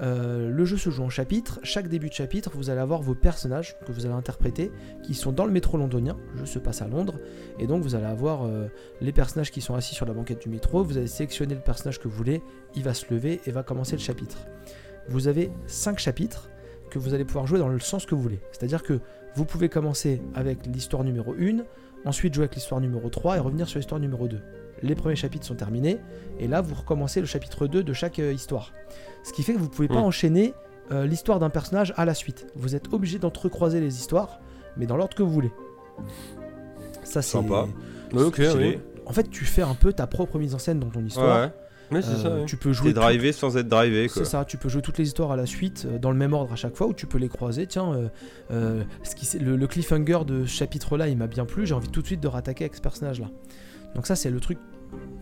Euh, 0.00 0.50
le 0.50 0.64
jeu 0.64 0.76
se 0.76 0.90
joue 0.90 1.02
en 1.02 1.08
chapitres. 1.08 1.58
Chaque 1.62 1.88
début 1.88 2.08
de 2.08 2.14
chapitre, 2.14 2.52
vous 2.54 2.70
allez 2.70 2.80
avoir 2.80 3.02
vos 3.02 3.14
personnages 3.14 3.76
que 3.84 3.92
vous 3.92 4.06
allez 4.06 4.14
interpréter 4.14 4.70
qui 5.02 5.14
sont 5.14 5.32
dans 5.32 5.44
le 5.44 5.50
métro 5.50 5.76
londonien. 5.76 6.16
Le 6.34 6.40
jeu 6.40 6.46
se 6.46 6.58
passe 6.58 6.82
à 6.82 6.88
Londres. 6.88 7.18
Et 7.58 7.66
donc, 7.66 7.82
vous 7.82 7.94
allez 7.94 8.06
avoir 8.06 8.44
euh, 8.44 8.68
les 9.00 9.12
personnages 9.12 9.50
qui 9.50 9.60
sont 9.60 9.74
assis 9.74 9.94
sur 9.94 10.06
la 10.06 10.12
banquette 10.12 10.42
du 10.42 10.48
métro. 10.48 10.84
Vous 10.84 10.98
allez 10.98 11.08
sélectionner 11.08 11.54
le 11.54 11.60
personnage 11.60 11.98
que 11.98 12.06
vous 12.06 12.16
voulez. 12.16 12.42
Il 12.74 12.84
va 12.84 12.94
se 12.94 13.12
lever 13.12 13.40
et 13.46 13.50
va 13.50 13.62
commencer 13.62 13.96
le 13.96 14.02
chapitre. 14.02 14.46
Vous 15.08 15.26
avez 15.26 15.50
5 15.66 15.98
chapitres 15.98 16.50
que 16.90 16.98
vous 16.98 17.14
allez 17.14 17.24
pouvoir 17.24 17.46
jouer 17.46 17.58
dans 17.58 17.68
le 17.68 17.80
sens 17.80 18.06
que 18.06 18.14
vous 18.14 18.22
voulez. 18.22 18.40
C'est-à-dire 18.52 18.82
que 18.82 19.00
vous 19.34 19.44
pouvez 19.44 19.68
commencer 19.68 20.22
avec 20.34 20.66
l'histoire 20.66 21.04
numéro 21.04 21.34
1, 21.34 21.64
ensuite 22.04 22.34
jouer 22.34 22.44
avec 22.44 22.54
l'histoire 22.54 22.80
numéro 22.80 23.08
3 23.08 23.36
et 23.36 23.40
revenir 23.40 23.68
sur 23.68 23.78
l'histoire 23.78 24.00
numéro 24.00 24.28
2. 24.28 24.40
Les 24.82 24.94
premiers 24.94 25.16
chapitres 25.16 25.44
sont 25.46 25.54
terminés, 25.54 25.98
et 26.38 26.46
là 26.48 26.60
vous 26.60 26.74
recommencez 26.74 27.20
le 27.20 27.26
chapitre 27.26 27.66
2 27.66 27.82
de 27.82 27.92
chaque 27.92 28.18
euh, 28.18 28.32
histoire. 28.32 28.72
Ce 29.24 29.32
qui 29.32 29.42
fait 29.42 29.52
que 29.54 29.58
vous 29.58 29.64
ne 29.64 29.70
pouvez 29.70 29.88
pas 29.88 29.94
Hmm. 30.00 30.04
enchaîner 30.04 30.54
euh, 30.92 31.04
l'histoire 31.06 31.38
d'un 31.38 31.50
personnage 31.50 31.92
à 31.96 32.04
la 32.04 32.14
suite. 32.14 32.46
Vous 32.56 32.74
êtes 32.74 32.92
obligé 32.94 33.18
d'entrecroiser 33.18 33.80
les 33.80 33.96
histoires, 33.98 34.40
mais 34.76 34.86
dans 34.86 34.96
l'ordre 34.96 35.14
que 35.16 35.22
vous 35.22 35.30
voulez. 35.32 35.52
Ça 37.04 37.22
c'est 37.22 37.32
Sympa. 37.32 37.66
Ok, 38.14 38.40
oui. 38.56 38.78
En 39.06 39.12
fait, 39.12 39.28
tu 39.30 39.44
fais 39.44 39.62
un 39.62 39.74
peu 39.74 39.92
ta 39.92 40.06
propre 40.06 40.38
mise 40.38 40.54
en 40.54 40.58
scène 40.58 40.78
dans 40.80 40.90
ton 40.90 41.04
histoire. 41.04 41.50
Ouais, 41.90 42.02
c'est 42.02 42.16
ça. 42.16 42.26
Euh, 42.28 42.40
ouais. 42.40 42.46
Tu 42.46 42.58
peux 42.58 42.72
jouer 42.74 42.88
t'es 42.90 42.94
tout- 42.94 43.00
drivé 43.00 43.32
sans 43.32 43.56
être 43.56 43.68
drivé, 43.68 44.08
c'est 44.08 44.26
ça, 44.26 44.44
tu 44.44 44.58
peux 44.58 44.68
jouer 44.68 44.82
toutes 44.82 44.98
les 44.98 45.06
histoires 45.06 45.30
à 45.32 45.36
la 45.36 45.46
suite, 45.46 45.86
euh, 45.90 45.98
dans 45.98 46.10
le 46.10 46.18
même 46.18 46.34
ordre 46.34 46.52
à 46.52 46.56
chaque 46.56 46.76
fois, 46.76 46.86
ou 46.86 46.92
tu 46.92 47.06
peux 47.06 47.16
les 47.16 47.30
croiser. 47.30 47.66
Tiens, 47.66 47.92
euh, 47.94 48.08
euh, 48.50 48.82
ce 49.02 49.14
qui, 49.14 49.24
c'est- 49.24 49.38
le, 49.38 49.56
le 49.56 49.66
cliffhanger 49.66 50.18
de 50.26 50.44
ce 50.44 50.50
chapitre-là, 50.54 51.08
il 51.08 51.16
m'a 51.16 51.26
bien 51.26 51.46
plu, 51.46 51.66
j'ai 51.66 51.72
envie 51.74 51.88
tout 51.88 52.02
de 52.02 52.06
suite 52.06 52.20
de 52.20 52.28
rattaquer 52.28 52.64
avec 52.64 52.74
ce 52.76 52.82
personnage-là. 52.82 53.28
Donc 53.94 54.06
ça, 54.06 54.16
c'est 54.16 54.30
le 54.30 54.40
truc 54.40 54.58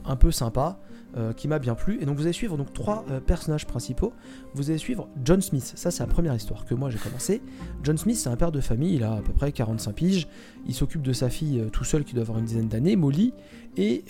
un 0.05 0.17
peu 0.17 0.31
sympa, 0.31 0.79
euh, 1.17 1.33
qui 1.33 1.49
m'a 1.49 1.59
bien 1.59 1.75
plu. 1.75 1.99
Et 2.03 2.05
donc 2.05 2.17
vous 2.17 2.25
allez 2.25 2.35
suivre 2.35 2.59
donc 2.59 2.75
trois 2.75 3.07
euh, 3.11 3.21
personnages 3.21 3.67
principaux. 3.67 4.13
Vous 4.53 4.69
allez 4.69 4.79
suivre 4.79 5.09
John 5.25 5.41
Smith, 5.41 5.73
ça 5.75 5.91
c'est 5.91 6.03
la 6.03 6.09
première 6.09 6.35
histoire 6.35 6.67
que 6.67 6.75
moi 6.75 6.91
j'ai 6.91 6.99
commencé. 6.99 7.41
John 7.83 7.97
Smith, 7.97 8.17
c'est 8.17 8.29
un 8.29 8.37
père 8.37 8.53
de 8.53 8.61
famille, 8.61 8.97
il 8.97 9.03
a 9.03 9.15
à 9.15 9.21
peu 9.23 9.33
près 9.33 9.51
45 9.51 9.95
piges, 9.95 10.29
il 10.67 10.75
s'occupe 10.75 11.01
de 11.01 11.15
sa 11.15 11.31
fille 11.31 11.61
euh, 11.61 11.71
tout 11.71 11.85
seul 11.85 12.05
qui 12.05 12.13
doit 12.13 12.23
avoir 12.23 12.39
une 12.39 12.45
dizaine 12.45 12.69
d'années, 12.69 12.97
Molly, 12.97 13.33
et... 13.79 14.05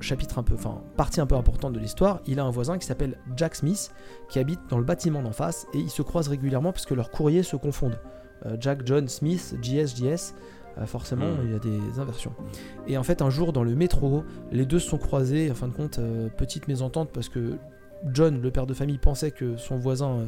chapitre 0.00 0.38
un 0.38 0.42
peu, 0.42 0.54
enfin 0.54 0.82
partie 0.96 1.20
un 1.20 1.26
peu 1.26 1.34
importante 1.34 1.72
de 1.72 1.80
l'histoire, 1.80 2.20
il 2.26 2.38
a 2.38 2.44
un 2.44 2.50
voisin 2.50 2.78
qui 2.78 2.86
s'appelle 2.86 3.18
Jack 3.36 3.56
Smith 3.56 3.92
qui 4.28 4.38
habite 4.38 4.60
dans 4.68 4.78
le 4.78 4.84
bâtiment 4.84 5.22
d'en 5.22 5.32
face 5.32 5.66
et 5.74 5.78
ils 5.78 5.90
se 5.90 6.02
croisent 6.02 6.28
régulièrement 6.28 6.72
parce 6.72 6.84
que 6.84 6.94
leurs 6.94 7.10
courriers 7.10 7.42
se 7.42 7.56
confondent. 7.56 7.98
Jack, 8.58 8.84
John, 8.84 9.08
Smith, 9.08 9.56
JS, 9.62 9.96
JS, 9.96 10.34
forcément 10.86 11.26
Hmm. 11.26 11.44
il 11.44 11.52
y 11.52 11.54
a 11.54 11.58
des 11.58 11.98
inversions. 11.98 12.32
Et 12.86 12.96
en 12.96 13.02
fait 13.02 13.22
un 13.22 13.30
jour 13.30 13.52
dans 13.52 13.64
le 13.64 13.74
métro, 13.74 14.24
les 14.50 14.66
deux 14.66 14.78
se 14.78 14.88
sont 14.88 14.98
croisés, 14.98 15.50
en 15.50 15.54
fin 15.54 15.68
de 15.68 15.72
compte 15.74 15.98
euh, 15.98 16.28
petite 16.28 16.68
mésentente 16.68 17.10
parce 17.12 17.28
que 17.28 17.56
John, 18.12 18.40
le 18.42 18.50
père 18.50 18.66
de 18.66 18.74
famille, 18.74 18.98
pensait 18.98 19.30
que 19.30 19.56
son 19.56 19.76
voisin 19.76 20.10
euh, 20.10 20.26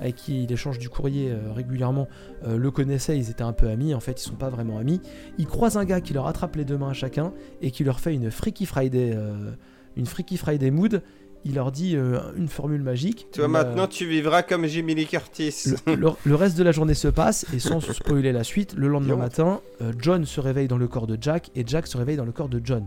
avec 0.00 0.16
qui 0.16 0.44
il 0.44 0.52
échange 0.52 0.78
du 0.78 0.88
courrier 0.88 1.30
euh, 1.30 1.52
régulièrement 1.52 2.08
euh, 2.46 2.56
le 2.56 2.70
connaissait, 2.70 3.18
ils 3.18 3.30
étaient 3.30 3.42
un 3.42 3.52
peu 3.52 3.68
amis, 3.68 3.94
en 3.94 4.00
fait 4.00 4.20
ils 4.20 4.24
sont 4.24 4.36
pas 4.36 4.50
vraiment 4.50 4.78
amis. 4.78 5.00
Ils 5.38 5.46
croisent 5.46 5.78
un 5.78 5.84
gars 5.84 6.00
qui 6.00 6.12
leur 6.12 6.26
attrape 6.26 6.56
les 6.56 6.64
deux 6.64 6.78
mains 6.78 6.90
à 6.90 6.94
chacun 6.94 7.32
et 7.62 7.70
qui 7.70 7.84
leur 7.84 8.00
fait 8.00 8.14
une 8.14 8.30
Freaky 8.30 8.66
Friday, 8.66 9.12
euh, 9.14 9.52
une 9.96 10.06
Freaky 10.06 10.36
Friday 10.36 10.70
mood. 10.70 11.02
Il 11.48 11.54
leur 11.54 11.70
dit 11.70 11.96
euh, 11.96 12.18
une 12.36 12.48
formule 12.48 12.82
magique. 12.82 13.28
Toi, 13.32 13.46
maintenant, 13.46 13.84
euh, 13.84 13.86
tu 13.86 14.04
vivras 14.04 14.42
comme 14.42 14.66
Jimmy 14.66 14.96
Lee 14.96 15.06
Curtis. 15.06 15.74
le, 15.86 15.94
le- 15.94 16.08
le 16.24 16.34
reste 16.34 16.58
de 16.58 16.64
la 16.64 16.72
journée 16.72 16.94
se 16.94 17.06
passe 17.06 17.46
et 17.54 17.60
sans 17.60 17.78
spoiler 17.92 18.32
la 18.32 18.42
suite, 18.42 18.74
le 18.76 18.88
lendemain 18.88 19.14
matin, 19.16 19.60
euh, 19.80 19.92
John 19.98 20.24
se 20.24 20.40
réveille 20.40 20.66
dans 20.66 20.76
le 20.78 20.88
corps 20.88 21.06
de 21.06 21.16
Jack 21.20 21.50
et 21.54 21.62
Jack 21.64 21.86
se 21.86 21.96
réveille 21.96 22.16
dans 22.16 22.24
le 22.24 22.32
corps 22.32 22.48
de 22.48 22.60
John. 22.64 22.84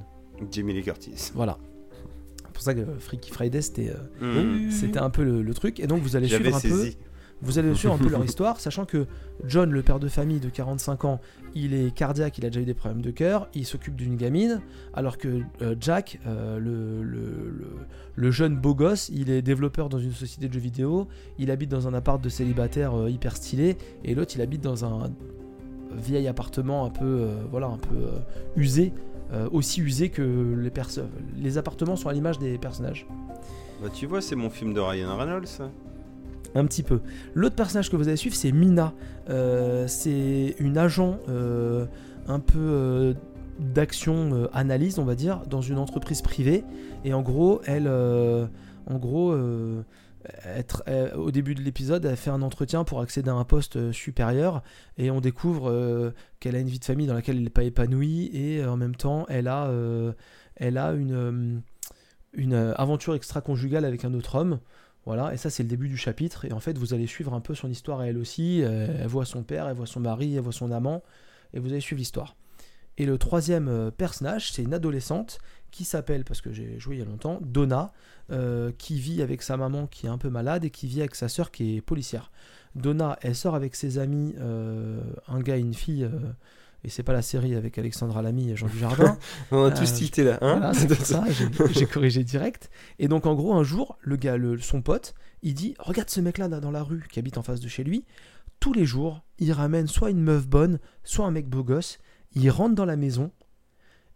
Jimmy 0.52 0.74
Lee 0.74 0.84
Curtis. 0.84 1.32
Voilà. 1.34 1.58
C'est 2.36 2.52
pour 2.54 2.62
ça 2.64 2.74
que 2.74 2.82
Freaky 3.00 3.32
Friday 3.32 3.62
c'était 3.62 3.94
euh, 4.22 4.66
Hmm. 4.68 4.70
c'était 4.72 5.00
un 5.00 5.10
peu 5.10 5.24
le, 5.24 5.42
le 5.42 5.54
truc 5.54 5.80
et 5.80 5.88
donc 5.88 6.02
vous 6.02 6.18
allez 6.18 6.28
J'avais 6.28 6.52
suivre 6.52 6.58
un 6.58 6.84
peu 6.84 6.92
vous 7.42 7.58
allez 7.58 7.74
suivre 7.74 7.94
un 7.94 7.98
peu 7.98 8.10
leur 8.10 8.26
histoire, 8.26 8.60
sachant 8.60 8.84
que 8.84 9.06
John, 9.46 9.72
le 9.72 9.82
père 9.82 10.00
de 10.00 10.10
famille 10.10 10.42
de 10.42 10.50
45 10.50 11.06
ans, 11.06 11.22
il 11.56 11.74
est 11.74 11.94
cardiaque, 11.94 12.38
il 12.38 12.46
a 12.46 12.50
déjà 12.50 12.62
eu 12.62 12.66
des 12.66 12.74
problèmes 12.74 13.02
de 13.02 13.12
cœur, 13.12 13.48
il 13.54 13.66
s'occupe 13.66 13.96
d'une 13.96 14.16
gamine, 14.16 14.62
alors 14.94 15.18
que 15.18 15.42
euh, 15.62 15.76
Jack, 15.80 16.20
euh, 16.28 16.60
le, 18.16 18.32
jeune 18.32 18.56
beau 18.56 18.76
gosse, 18.76 19.10
il 19.10 19.30
est 19.30 19.42
développeur 19.42 19.90
dans 19.90 20.00
une 20.00 20.12
société 20.12 20.48
de 20.48 20.54
jeux 20.54 20.60
vidéo, 20.60 21.08
il 21.38 21.52
habite 21.52 21.70
dans 21.70 21.88
un 21.88 21.94
appart 21.94 22.22
de 22.22 22.30
célibataire 22.30 22.94
euh, 22.96 23.10
hyper 23.10 23.36
stylé, 23.36 23.78
et 24.04 24.16
l'autre, 24.16 24.34
il 24.36 24.42
habite 24.42 24.62
dans 24.62 24.86
un 24.86 25.12
vieil 25.92 26.28
appartement 26.28 26.86
un 26.86 26.90
peu, 26.90 27.30
voilà, 27.50 27.68
un 27.68 27.78
peu 27.78 28.10
usé, 28.56 28.94
aussi 29.52 29.82
usé 29.82 30.10
que 30.10 30.56
les 30.56 30.70
personnes. 30.70 31.10
Les 31.36 31.58
appartements 31.58 31.96
sont 31.96 32.10
à 32.10 32.14
l'image 32.14 32.38
des 32.38 32.60
personnages. 32.60 33.08
Bah, 33.82 33.90
tu 33.92 34.06
vois, 34.06 34.22
c'est 34.22 34.36
mon 34.36 34.52
film 34.52 34.74
de 34.74 34.80
Ryan 34.80 35.18
Reynolds. 35.18 35.72
Un 36.56 36.66
petit 36.66 36.84
peu. 36.84 37.02
L'autre 37.34 37.56
personnage 37.56 37.90
que 37.90 37.96
vous 37.96 38.08
allez 38.08 38.18
suivre, 38.18 38.36
c'est 38.36 38.52
Mina. 38.52 38.94
Euh, 39.30 39.86
c'est 39.88 40.56
une 40.60 40.78
agent 40.78 41.20
euh, 41.30 41.86
un 42.28 42.40
peu 42.40 42.58
euh, 42.60 43.14
d'action 43.60 44.50
analyse, 44.54 45.00
on 45.00 45.06
va 45.06 45.16
dire, 45.16 45.42
dans 45.48 45.62
une 45.62 45.78
entreprise 45.78 46.22
privée. 46.22 46.64
Et 47.06 47.14
en 47.14 47.22
gros, 47.22 47.62
elle, 47.66 47.88
en 47.88 48.98
gros, 48.98 49.34
au 49.34 51.32
début 51.32 51.56
de 51.56 51.62
l'épisode, 51.62 52.06
elle 52.06 52.16
fait 52.16 52.30
un 52.30 52.42
entretien 52.42 52.84
pour 52.84 53.02
accéder 53.02 53.30
à 53.30 53.34
un 53.34 53.44
poste 53.44 53.92
supérieur. 53.92 54.64
Et 54.98 55.12
on 55.12 55.20
découvre 55.20 56.14
qu'elle 56.40 56.56
a 56.56 56.60
une 56.60 56.70
vie 56.70 56.80
de 56.80 56.86
famille 56.86 57.08
dans 57.08 57.14
laquelle 57.14 57.36
elle 57.36 57.44
n'est 57.44 57.50
pas 57.50 57.64
épanouie. 57.64 58.32
Et 58.34 58.66
en 58.66 58.78
même 58.78 58.96
temps, 58.96 59.26
elle 59.28 59.50
a, 59.50 59.70
elle 60.56 60.78
a 60.78 60.94
une, 60.94 61.62
aventure 62.78 63.14
extra-conjugale 63.14 63.84
avec 63.84 64.06
un 64.06 64.14
autre 64.14 64.36
homme. 64.36 64.60
Voilà, 65.06 65.34
et 65.34 65.38
ça 65.38 65.50
c'est 65.50 65.64
le 65.64 65.70
début 65.70 65.88
du 65.88 65.98
chapitre. 65.98 66.46
Et 66.46 66.52
en 66.52 66.60
fait, 66.60 66.78
vous 66.78 66.94
allez 66.94 67.08
suivre 67.08 67.34
un 67.34 67.40
peu 67.40 67.56
son 67.56 67.70
histoire 67.70 68.04
elle 68.04 68.18
aussi. 68.18 68.62
Euh, 68.64 68.88
elle 69.00 69.08
voit 69.08 69.26
son 69.26 69.44
père, 69.44 69.68
elle 69.68 69.76
voit 69.76 69.88
son 69.88 70.00
mari, 70.00 70.36
elle 70.36 70.42
voit 70.42 70.52
son 70.52 70.72
amant. 70.72 71.04
Et 71.54 71.60
vous 71.60 71.72
allez 71.72 71.82
suivre 71.82 72.00
l'histoire. 72.00 72.36
Et 72.98 73.06
le 73.06 73.18
troisième 73.18 73.70
euh, 73.70 73.92
personnage, 73.92 74.52
c'est 74.52 74.62
une 74.62 74.74
adolescente 74.74 75.40
qui 75.72 75.86
s'appelle, 75.86 76.26
parce 76.26 76.42
que 76.42 76.52
j'ai 76.52 76.80
joué 76.80 76.98
il 76.98 77.00
y 77.00 77.02
a 77.02 77.06
longtemps, 77.06 77.40
Donna, 77.42 77.94
euh, 78.32 78.72
qui 78.78 79.00
vit 79.00 79.22
avec 79.22 79.42
sa 79.42 79.56
maman 79.56 79.88
qui 79.88 80.08
est 80.08 80.10
un 80.10 80.18
peu 80.18 80.30
malade 80.30 80.66
et 80.66 80.70
qui 80.70 80.88
vit 80.88 81.00
avec 81.00 81.16
sa 81.16 81.30
sœur 81.30 81.52
qui 81.52 81.78
est 81.78 81.82
policière. 81.82 82.32
Donna, 82.76 83.18
elle 83.22 83.36
sort 83.36 83.56
avec 83.56 83.76
ses 83.76 83.98
amis, 83.98 84.36
un 84.40 85.40
gars 85.40 85.58
et 85.58 85.60
une 85.60 85.74
fille, 85.74 86.08
et 86.84 86.90
c'est 86.90 87.04
pas 87.04 87.14
la 87.14 87.22
série 87.22 87.56
avec 87.56 87.78
Alexandra 87.78 88.22
Lamy 88.22 88.52
et 88.52 88.56
Jean 88.56 88.68
Dujardin. 88.68 89.18
On 89.52 89.64
a 89.64 89.68
Euh, 89.68 89.76
tous 89.78 89.94
tilté 89.94 90.24
là, 90.24 90.38
hein 90.42 90.58
Voilà, 90.58 90.74
c'est 90.74 90.88
pour 90.88 91.06
ça, 91.06 91.24
j'ai- 91.72 91.86
corrigé 91.86 92.24
direct. 92.24 92.70
Et 93.00 93.08
donc, 93.08 93.26
en 93.26 93.36
gros, 93.36 93.54
un 93.54 93.64
jour, 93.64 93.98
le 94.02 94.16
gars, 94.16 94.38
le- 94.38 94.58
son 94.60 94.82
pote, 94.82 95.14
il 95.44 95.54
dit 95.54 95.76
Regarde 95.80 96.10
ce 96.10 96.22
mec-là 96.22 96.48
là, 96.48 96.60
dans 96.60 96.72
la 96.72 96.84
rue 96.84 97.04
qui 97.12 97.20
habite 97.20 97.38
en 97.38 97.44
face 97.44 97.60
de 97.60 97.68
chez 97.68 97.84
lui. 97.84 98.06
Tous 98.60 98.74
les 98.74 98.86
jours, 98.86 99.24
il 99.40 99.52
ramène 99.54 99.88
soit 99.88 100.10
une 100.10 100.22
meuf 100.22 100.48
bonne, 100.48 100.80
soit 101.04 101.26
un 101.26 101.32
mec 101.32 101.48
beau 101.48 101.64
gosse. 101.64 101.98
Il 102.36 102.50
rentre 102.50 102.76
dans 102.76 102.86
la 102.86 102.96
maison 102.98 103.32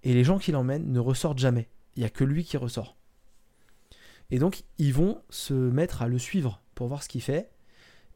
et 0.03 0.13
les 0.13 0.23
gens 0.23 0.37
qui 0.37 0.51
l'emmènent 0.51 0.91
ne 0.91 0.99
ressortent 0.99 1.39
jamais. 1.39 1.69
Il 1.95 1.99
n'y 2.01 2.05
a 2.05 2.09
que 2.09 2.23
lui 2.23 2.43
qui 2.43 2.57
ressort. 2.57 2.95
Et 4.31 4.39
donc, 4.39 4.63
ils 4.77 4.93
vont 4.93 5.21
se 5.29 5.53
mettre 5.53 6.01
à 6.01 6.07
le 6.07 6.17
suivre 6.17 6.61
pour 6.75 6.87
voir 6.87 7.03
ce 7.03 7.09
qu'il 7.09 7.21
fait. 7.21 7.49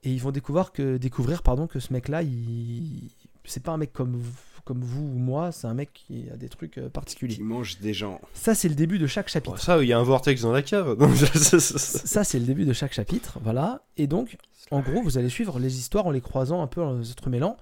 Et 0.03 0.11
ils 0.11 0.21
vont 0.21 0.31
découvrir 0.31 0.71
que, 0.71 0.97
découvrir, 0.97 1.43
pardon, 1.43 1.67
que 1.67 1.79
ce 1.79 1.91
mec-là, 1.93 2.23
il... 2.23 3.09
c'est 3.47 3.63
pas 3.63 3.71
un 3.71 3.77
mec 3.77 3.91
comme, 3.93 4.15
vous- 4.15 4.31
comme 4.63 4.81
vous 4.81 5.01
ou 5.03 5.17
moi, 5.17 5.51
c'est 5.51 5.67
un 5.67 5.73
mec 5.73 5.91
qui 5.93 6.25
a 6.31 6.35
des 6.37 6.49
trucs 6.49 6.77
euh, 6.77 6.89
particuliers. 6.89 7.35
Qui 7.35 7.43
mange 7.43 7.79
des 7.79 7.93
gens. 7.93 8.19
Ça, 8.33 8.53
c'est 8.53 8.67
le 8.69 8.75
début 8.75 8.99
de 8.99 9.07
chaque 9.07 9.29
chapitre. 9.29 9.59
Ça, 9.59 9.81
il 9.81 9.87
y 9.87 9.93
a 9.93 9.97
un 9.99 10.03
vortex 10.03 10.41
dans 10.41 10.51
la 10.51 10.61
cave. 10.61 10.95
Ça, 11.59 12.23
c'est 12.23 12.39
le 12.39 12.45
début 12.45 12.65
de 12.65 12.73
chaque 12.73 12.93
chapitre, 12.93 13.39
voilà. 13.43 13.81
Et 13.97 14.07
donc, 14.07 14.37
en 14.71 14.81
gros, 14.81 15.01
vous 15.01 15.17
allez 15.17 15.29
suivre 15.29 15.59
les 15.59 15.77
histoires 15.79 16.05
en 16.05 16.11
les 16.11 16.21
croisant 16.21 16.61
un 16.61 16.67
peu, 16.67 16.81
en 16.81 16.99
les 16.99 17.11
entremêlant, 17.11 17.57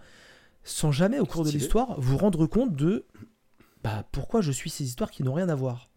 sans 0.64 0.91
jamais, 0.91 1.20
au 1.20 1.26
cours 1.26 1.44
de 1.44 1.49
l'histoire, 1.60 1.99
vous 2.02 2.18
rendre 2.18 2.48
compte 2.48 2.76
de 2.76 3.06
bah, 3.84 4.03
pourquoi 4.12 4.41
je 4.41 4.52
suis 4.52 4.72
ces 4.72 4.84
histoires 4.84 5.12
qui 5.12 5.22
n'ont 5.24 5.34
rien 5.34 5.49
à 5.49 5.56
voir. 5.56 5.90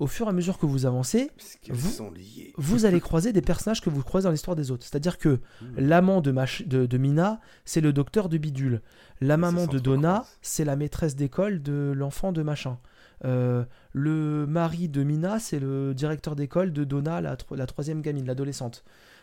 Au 0.00 0.06
fur 0.06 0.26
et 0.26 0.30
à 0.30 0.32
mesure 0.32 0.58
que 0.58 0.66
vous 0.66 0.86
avancez, 0.86 1.30
Vous- 1.68 1.88
sont 1.90 2.10
liées. 2.10 2.52
vous 2.56 2.86
allez 2.86 3.00
croiser 3.00 3.32
des 3.32 3.42
personnages 3.42 3.80
que 3.80 3.90
vous 3.90 4.02
croisez 4.02 4.24
dans 4.24 4.30
l'histoire 4.32 4.56
des 4.56 4.70
autres. 4.70 4.82
C'est-à-dire 4.84 5.18
que 5.18 5.38
l'amant 5.76 6.20
de, 6.22 6.32
Mach- 6.32 6.66
de, 6.66 6.86
de 6.86 6.98
Mina, 6.98 7.40
c'est 7.64 7.80
le 7.82 7.92
docteur 7.92 8.28
de 8.28 8.38
Bidule. 8.38 8.80
La 9.20 9.36
maman 9.36 9.66
de 9.66 9.78
Donna, 9.78 10.24
c'est 10.42 10.64
la 10.64 10.74
maîtresse 10.76 11.14
d'école 11.16 11.62
de 11.62 11.92
l'enfant 11.94 12.32
de 12.32 12.42
machin. 12.42 12.78
Euh, 13.26 13.64
le 13.92 14.46
mari 14.46 14.88
de 14.88 15.02
Mina, 15.04 15.38
c'est 15.38 15.60
le 15.60 15.92
directeur 15.92 16.34
d'école 16.34 16.72
de 16.72 16.84
Donna, 16.84 17.20
la, 17.20 17.36
tro- 17.36 17.54
la 17.54 17.66
troisième 17.66 18.00
gamine, 18.00 18.26
l'adolescente. 18.26 18.82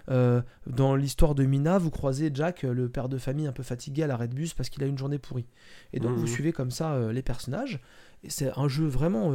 Euh, 0.09 0.41
dans 0.67 0.95
l'histoire 0.95 1.33
de 1.35 1.43
Mina, 1.43 1.79
vous 1.79 1.89
croisez 1.89 2.29
Jack, 2.33 2.61
le 2.61 2.87
père 2.87 3.09
de 3.09 3.17
famille 3.17 3.47
un 3.47 3.51
peu 3.51 3.63
fatigué 3.63 4.03
à 4.03 4.07
l'arrêt 4.07 4.27
de 4.27 4.35
bus 4.35 4.53
parce 4.53 4.69
qu'il 4.69 4.83
a 4.83 4.85
une 4.85 4.97
journée 4.97 5.17
pourrie. 5.17 5.47
Et 5.91 5.99
donc 5.99 6.15
vous 6.15 6.27
suivez 6.27 6.53
comme 6.53 6.69
ça 6.71 6.93
euh, 6.93 7.11
les 7.11 7.23
personnages. 7.23 7.79
Et 8.23 8.29
c'est 8.29 8.51
un 8.57 8.67
jeu 8.67 8.85
vraiment 8.85 9.31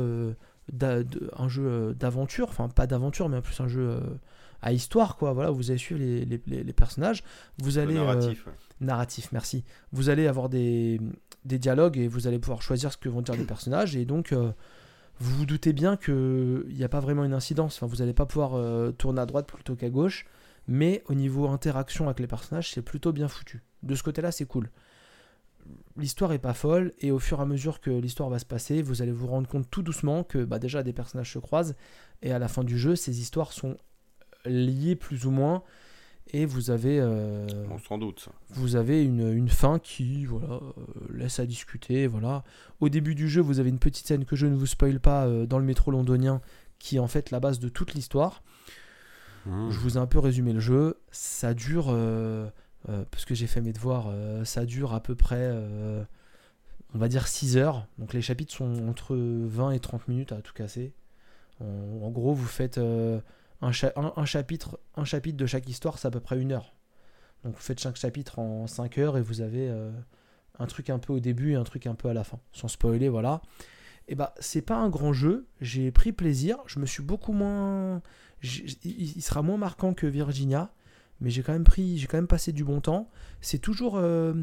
un 1.36 1.48
jeu 1.48 1.64
euh, 1.66 1.92
d'aventure, 1.94 2.48
enfin 2.48 2.68
pas 2.68 2.86
d'aventure, 2.86 3.28
mais 3.28 3.36
en 3.38 3.42
plus 3.42 3.60
un 3.60 3.68
jeu 3.68 3.88
euh, 3.90 4.00
à 4.62 4.72
histoire 4.72 5.16
quoi. 5.16 5.32
Voilà, 5.32 5.50
vous 5.50 5.70
allez 5.70 5.78
suivre 5.78 6.00
les, 6.00 6.24
les- 6.24 6.72
personnages. 6.72 7.22
Vous 7.58 7.78
allez 7.78 7.96
euh, 7.96 8.00
narratif. 8.04 8.46
ouais. 8.46 8.52
narratif, 8.80 9.28
merci. 9.32 9.64
Vous 9.92 10.08
allez 10.08 10.26
avoir 10.26 10.48
des, 10.48 11.00
des 11.44 11.58
dialogues 11.58 11.98
et 11.98 12.08
vous 12.08 12.26
allez 12.26 12.38
pouvoir 12.38 12.62
choisir 12.62 12.92
ce 12.92 12.96
que 12.96 13.08
vont 13.08 13.22
dire 13.22 13.34
les 13.36 13.44
personnages. 13.44 13.96
Et 13.96 14.04
donc, 14.04 14.32
euh, 14.32 14.52
vous 15.18 15.36
vous 15.38 15.46
doutez 15.46 15.72
bien 15.72 15.96
qu'il 15.96 16.64
n'y 16.74 16.84
a 16.84 16.88
pas 16.88 17.00
vraiment 17.00 17.24
une 17.24 17.34
incidence. 17.34 17.76
Enfin, 17.76 17.86
vous 17.86 17.96
n'allez 17.96 18.14
pas 18.14 18.26
pouvoir 18.26 18.54
euh, 18.54 18.92
tourner 18.92 19.20
à 19.20 19.26
droite 19.26 19.46
plutôt 19.46 19.74
qu'à 19.74 19.90
gauche. 19.90 20.26
Mais 20.68 21.02
au 21.08 21.14
niveau 21.14 21.48
interaction 21.48 22.06
avec 22.06 22.20
les 22.20 22.28
personnages, 22.28 22.70
c'est 22.72 22.82
plutôt 22.82 23.12
bien 23.12 23.26
foutu. 23.26 23.62
De 23.82 23.96
ce 23.96 24.02
côté-là, 24.04 24.30
c'est 24.30 24.44
cool. 24.46 24.70
L'histoire 25.96 26.32
est 26.32 26.38
pas 26.38 26.54
folle 26.54 26.92
et 27.00 27.10
au 27.10 27.18
fur 27.18 27.38
et 27.38 27.42
à 27.42 27.46
mesure 27.46 27.80
que 27.80 27.90
l'histoire 27.90 28.28
va 28.30 28.38
se 28.38 28.46
passer, 28.46 28.82
vous 28.82 29.02
allez 29.02 29.12
vous 29.12 29.26
rendre 29.26 29.46
compte 29.48 29.70
tout 29.70 29.82
doucement 29.82 30.24
que 30.24 30.44
bah, 30.44 30.58
déjà 30.58 30.82
des 30.82 30.92
personnages 30.92 31.32
se 31.32 31.38
croisent 31.38 31.74
et 32.22 32.32
à 32.32 32.38
la 32.38 32.48
fin 32.48 32.64
du 32.64 32.78
jeu, 32.78 32.96
ces 32.96 33.20
histoires 33.20 33.52
sont 33.52 33.76
liées 34.44 34.96
plus 34.96 35.26
ou 35.26 35.30
moins 35.30 35.62
et 36.32 36.46
vous 36.46 36.70
avez 36.70 36.98
euh, 37.00 37.46
Bon, 37.68 37.78
sans 37.78 37.98
doute. 37.98 38.20
ça. 38.20 38.30
vous 38.50 38.76
avez 38.76 39.04
une, 39.04 39.32
une 39.32 39.48
fin 39.48 39.78
qui 39.78 40.24
voilà, 40.24 40.54
euh, 40.54 40.70
laisse 41.12 41.38
à 41.40 41.46
discuter. 41.46 42.06
Voilà. 42.06 42.42
Au 42.80 42.88
début 42.88 43.14
du 43.14 43.28
jeu, 43.28 43.40
vous 43.42 43.60
avez 43.60 43.68
une 43.68 43.78
petite 43.78 44.06
scène 44.06 44.24
que 44.24 44.36
je 44.36 44.46
ne 44.46 44.54
vous 44.54 44.66
spoil 44.66 44.98
pas 44.98 45.26
euh, 45.26 45.46
dans 45.46 45.58
le 45.58 45.64
métro 45.64 45.90
londonien 45.90 46.40
qui 46.78 46.96
est 46.96 47.00
en 47.00 47.08
fait 47.08 47.30
la 47.30 47.38
base 47.40 47.58
de 47.58 47.68
toute 47.68 47.94
l'histoire. 47.94 48.42
Mmh. 49.46 49.70
Je 49.70 49.78
vous 49.78 49.98
ai 49.98 50.00
un 50.00 50.06
peu 50.06 50.18
résumé 50.18 50.52
le 50.52 50.60
jeu. 50.60 50.96
Ça 51.10 51.54
dure, 51.54 51.94
euh, 52.88 53.04
parce 53.10 53.24
que 53.24 53.34
j'ai 53.34 53.46
fait 53.46 53.60
mes 53.60 53.72
devoirs, 53.72 54.06
euh, 54.08 54.44
ça 54.44 54.64
dure 54.66 54.92
à 54.94 55.02
peu 55.02 55.14
près, 55.14 55.36
euh, 55.40 56.02
on 56.94 56.98
va 56.98 57.08
dire 57.08 57.26
6 57.28 57.56
heures. 57.56 57.86
Donc 57.98 58.12
les 58.12 58.22
chapitres 58.22 58.52
sont 58.54 58.88
entre 58.88 59.16
20 59.16 59.70
et 59.72 59.80
30 59.80 60.08
minutes 60.08 60.32
à 60.32 60.42
tout 60.42 60.52
casser. 60.52 60.92
En, 61.60 61.64
en 62.02 62.10
gros, 62.10 62.32
vous 62.34 62.46
faites 62.46 62.78
un, 62.78 63.72
cha- 63.72 63.92
un- 63.96 64.12
un 64.16 64.24
chapitre, 64.24 64.78
un 64.96 65.04
chapitre 65.04 65.36
de 65.36 65.46
chaque 65.46 65.68
histoire, 65.68 65.98
c'est 65.98 66.08
à 66.08 66.10
peu 66.10 66.20
près 66.20 66.40
une 66.40 66.52
heure. 66.52 66.74
Donc 67.44 67.54
vous 67.54 67.60
faites 67.62 67.80
chaque 67.80 67.96
chapitre 67.96 68.38
en 68.38 68.66
5 68.66 68.98
heures 68.98 69.16
et 69.18 69.22
vous 69.22 69.40
avez 69.40 69.68
un 70.58 70.66
truc 70.66 70.90
un 70.90 70.98
peu 70.98 71.12
au 71.12 71.20
début 71.20 71.52
et 71.52 71.54
un 71.56 71.64
truc 71.64 71.86
un 71.86 71.94
peu 71.94 72.08
à 72.08 72.14
la 72.14 72.24
fin. 72.24 72.38
Sans 72.52 72.68
spoiler, 72.68 73.08
voilà. 73.08 73.40
Et 74.08 74.14
bah, 74.16 74.34
c'est 74.40 74.62
pas 74.62 74.76
un 74.76 74.88
grand 74.88 75.12
jeu. 75.12 75.46
J'ai 75.60 75.90
pris 75.92 76.12
plaisir. 76.12 76.56
Je 76.66 76.78
me 76.80 76.86
suis 76.86 77.02
beaucoup 77.02 77.32
moins. 77.32 78.02
il 78.42 79.22
sera 79.22 79.42
moins 79.42 79.56
marquant 79.56 79.94
que 79.94 80.06
Virginia, 80.06 80.72
mais 81.20 81.30
j'ai 81.30 81.42
quand 81.42 81.52
même 81.52 81.64
pris, 81.64 81.98
j'ai 81.98 82.06
quand 82.06 82.16
même 82.18 82.26
passé 82.26 82.52
du 82.52 82.64
bon 82.64 82.80
temps. 82.80 83.08
C'est 83.40 83.58
toujours 83.58 83.96
euh, 83.96 84.34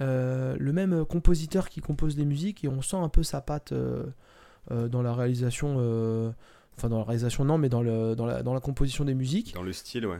euh, 0.00 0.56
le 0.58 0.72
même 0.72 1.04
compositeur 1.04 1.68
qui 1.68 1.80
compose 1.80 2.16
les 2.16 2.24
musiques 2.24 2.64
et 2.64 2.68
on 2.68 2.82
sent 2.82 2.96
un 2.96 3.08
peu 3.08 3.22
sa 3.22 3.40
patte 3.40 3.72
euh, 3.72 4.04
dans 4.70 5.02
la 5.02 5.14
réalisation. 5.14 6.34
Enfin, 6.78 6.90
dans 6.90 6.98
la 6.98 7.04
réalisation, 7.04 7.42
non, 7.46 7.56
mais 7.56 7.70
dans, 7.70 7.80
le, 7.80 8.14
dans, 8.14 8.26
la, 8.26 8.42
dans 8.42 8.52
la 8.52 8.60
composition 8.60 9.04
des 9.06 9.14
musiques 9.14 9.54
Dans 9.54 9.62
le 9.62 9.72
style, 9.72 10.06
ouais. 10.06 10.18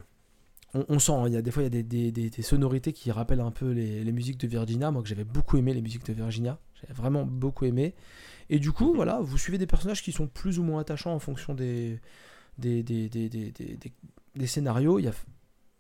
on, 0.73 0.87
on 0.89 0.99
sent, 0.99 1.13
hein, 1.13 1.25
il 1.27 1.35
y 1.35 1.37
a 1.37 1.43
des 1.43 1.51
fois 1.51 1.63
il 1.63 1.67
y 1.67 1.67
a 1.67 1.71
des, 1.71 1.83
des- 1.83 2.11
des- 2.13 2.31
des 2.31 2.43
sonorités 2.43 2.95
qui 2.95 3.11
rappellent 3.13 3.43
un 3.43 3.51
peu 3.51 3.73
les, 3.73 4.03
les 4.03 4.13
musiques 4.13 4.39
de 4.39 4.47
Virginia, 4.47 4.91
moi 4.91 5.03
que 5.03 5.09
j'avais 5.09 5.25
beaucoup 5.25 5.59
aimé 5.59 5.75
les 5.75 5.83
musiques 5.83 6.07
de 6.07 6.15
Virginia, 6.15 6.59
j'avais 6.81 6.95
vraiment 6.95 7.27
beaucoup 7.27 7.67
aimé. 7.67 7.95
Et 8.49 8.59
du 8.59 8.73
coup, 8.73 8.95
voilà, 8.95 9.21
vous 9.21 9.37
suivez 9.37 9.59
des 9.59 9.67
personnages 9.67 10.03
qui 10.03 10.13
sont 10.13 10.29
plus 10.29 10.59
ou 10.59 10.63
moins 10.63 10.81
attachants 10.81 11.13
en 11.13 11.19
fonction 11.19 11.53
des, 11.53 12.01
des, 12.57 12.83
des, 12.83 13.11
des, 13.11 13.29
des- 13.29 13.51
des- 13.51 13.77
des- 13.77 13.93
des 14.35 14.47
scénarios. 14.47 14.99
Il 14.99 15.05
y 15.05 15.09
a 15.09 15.13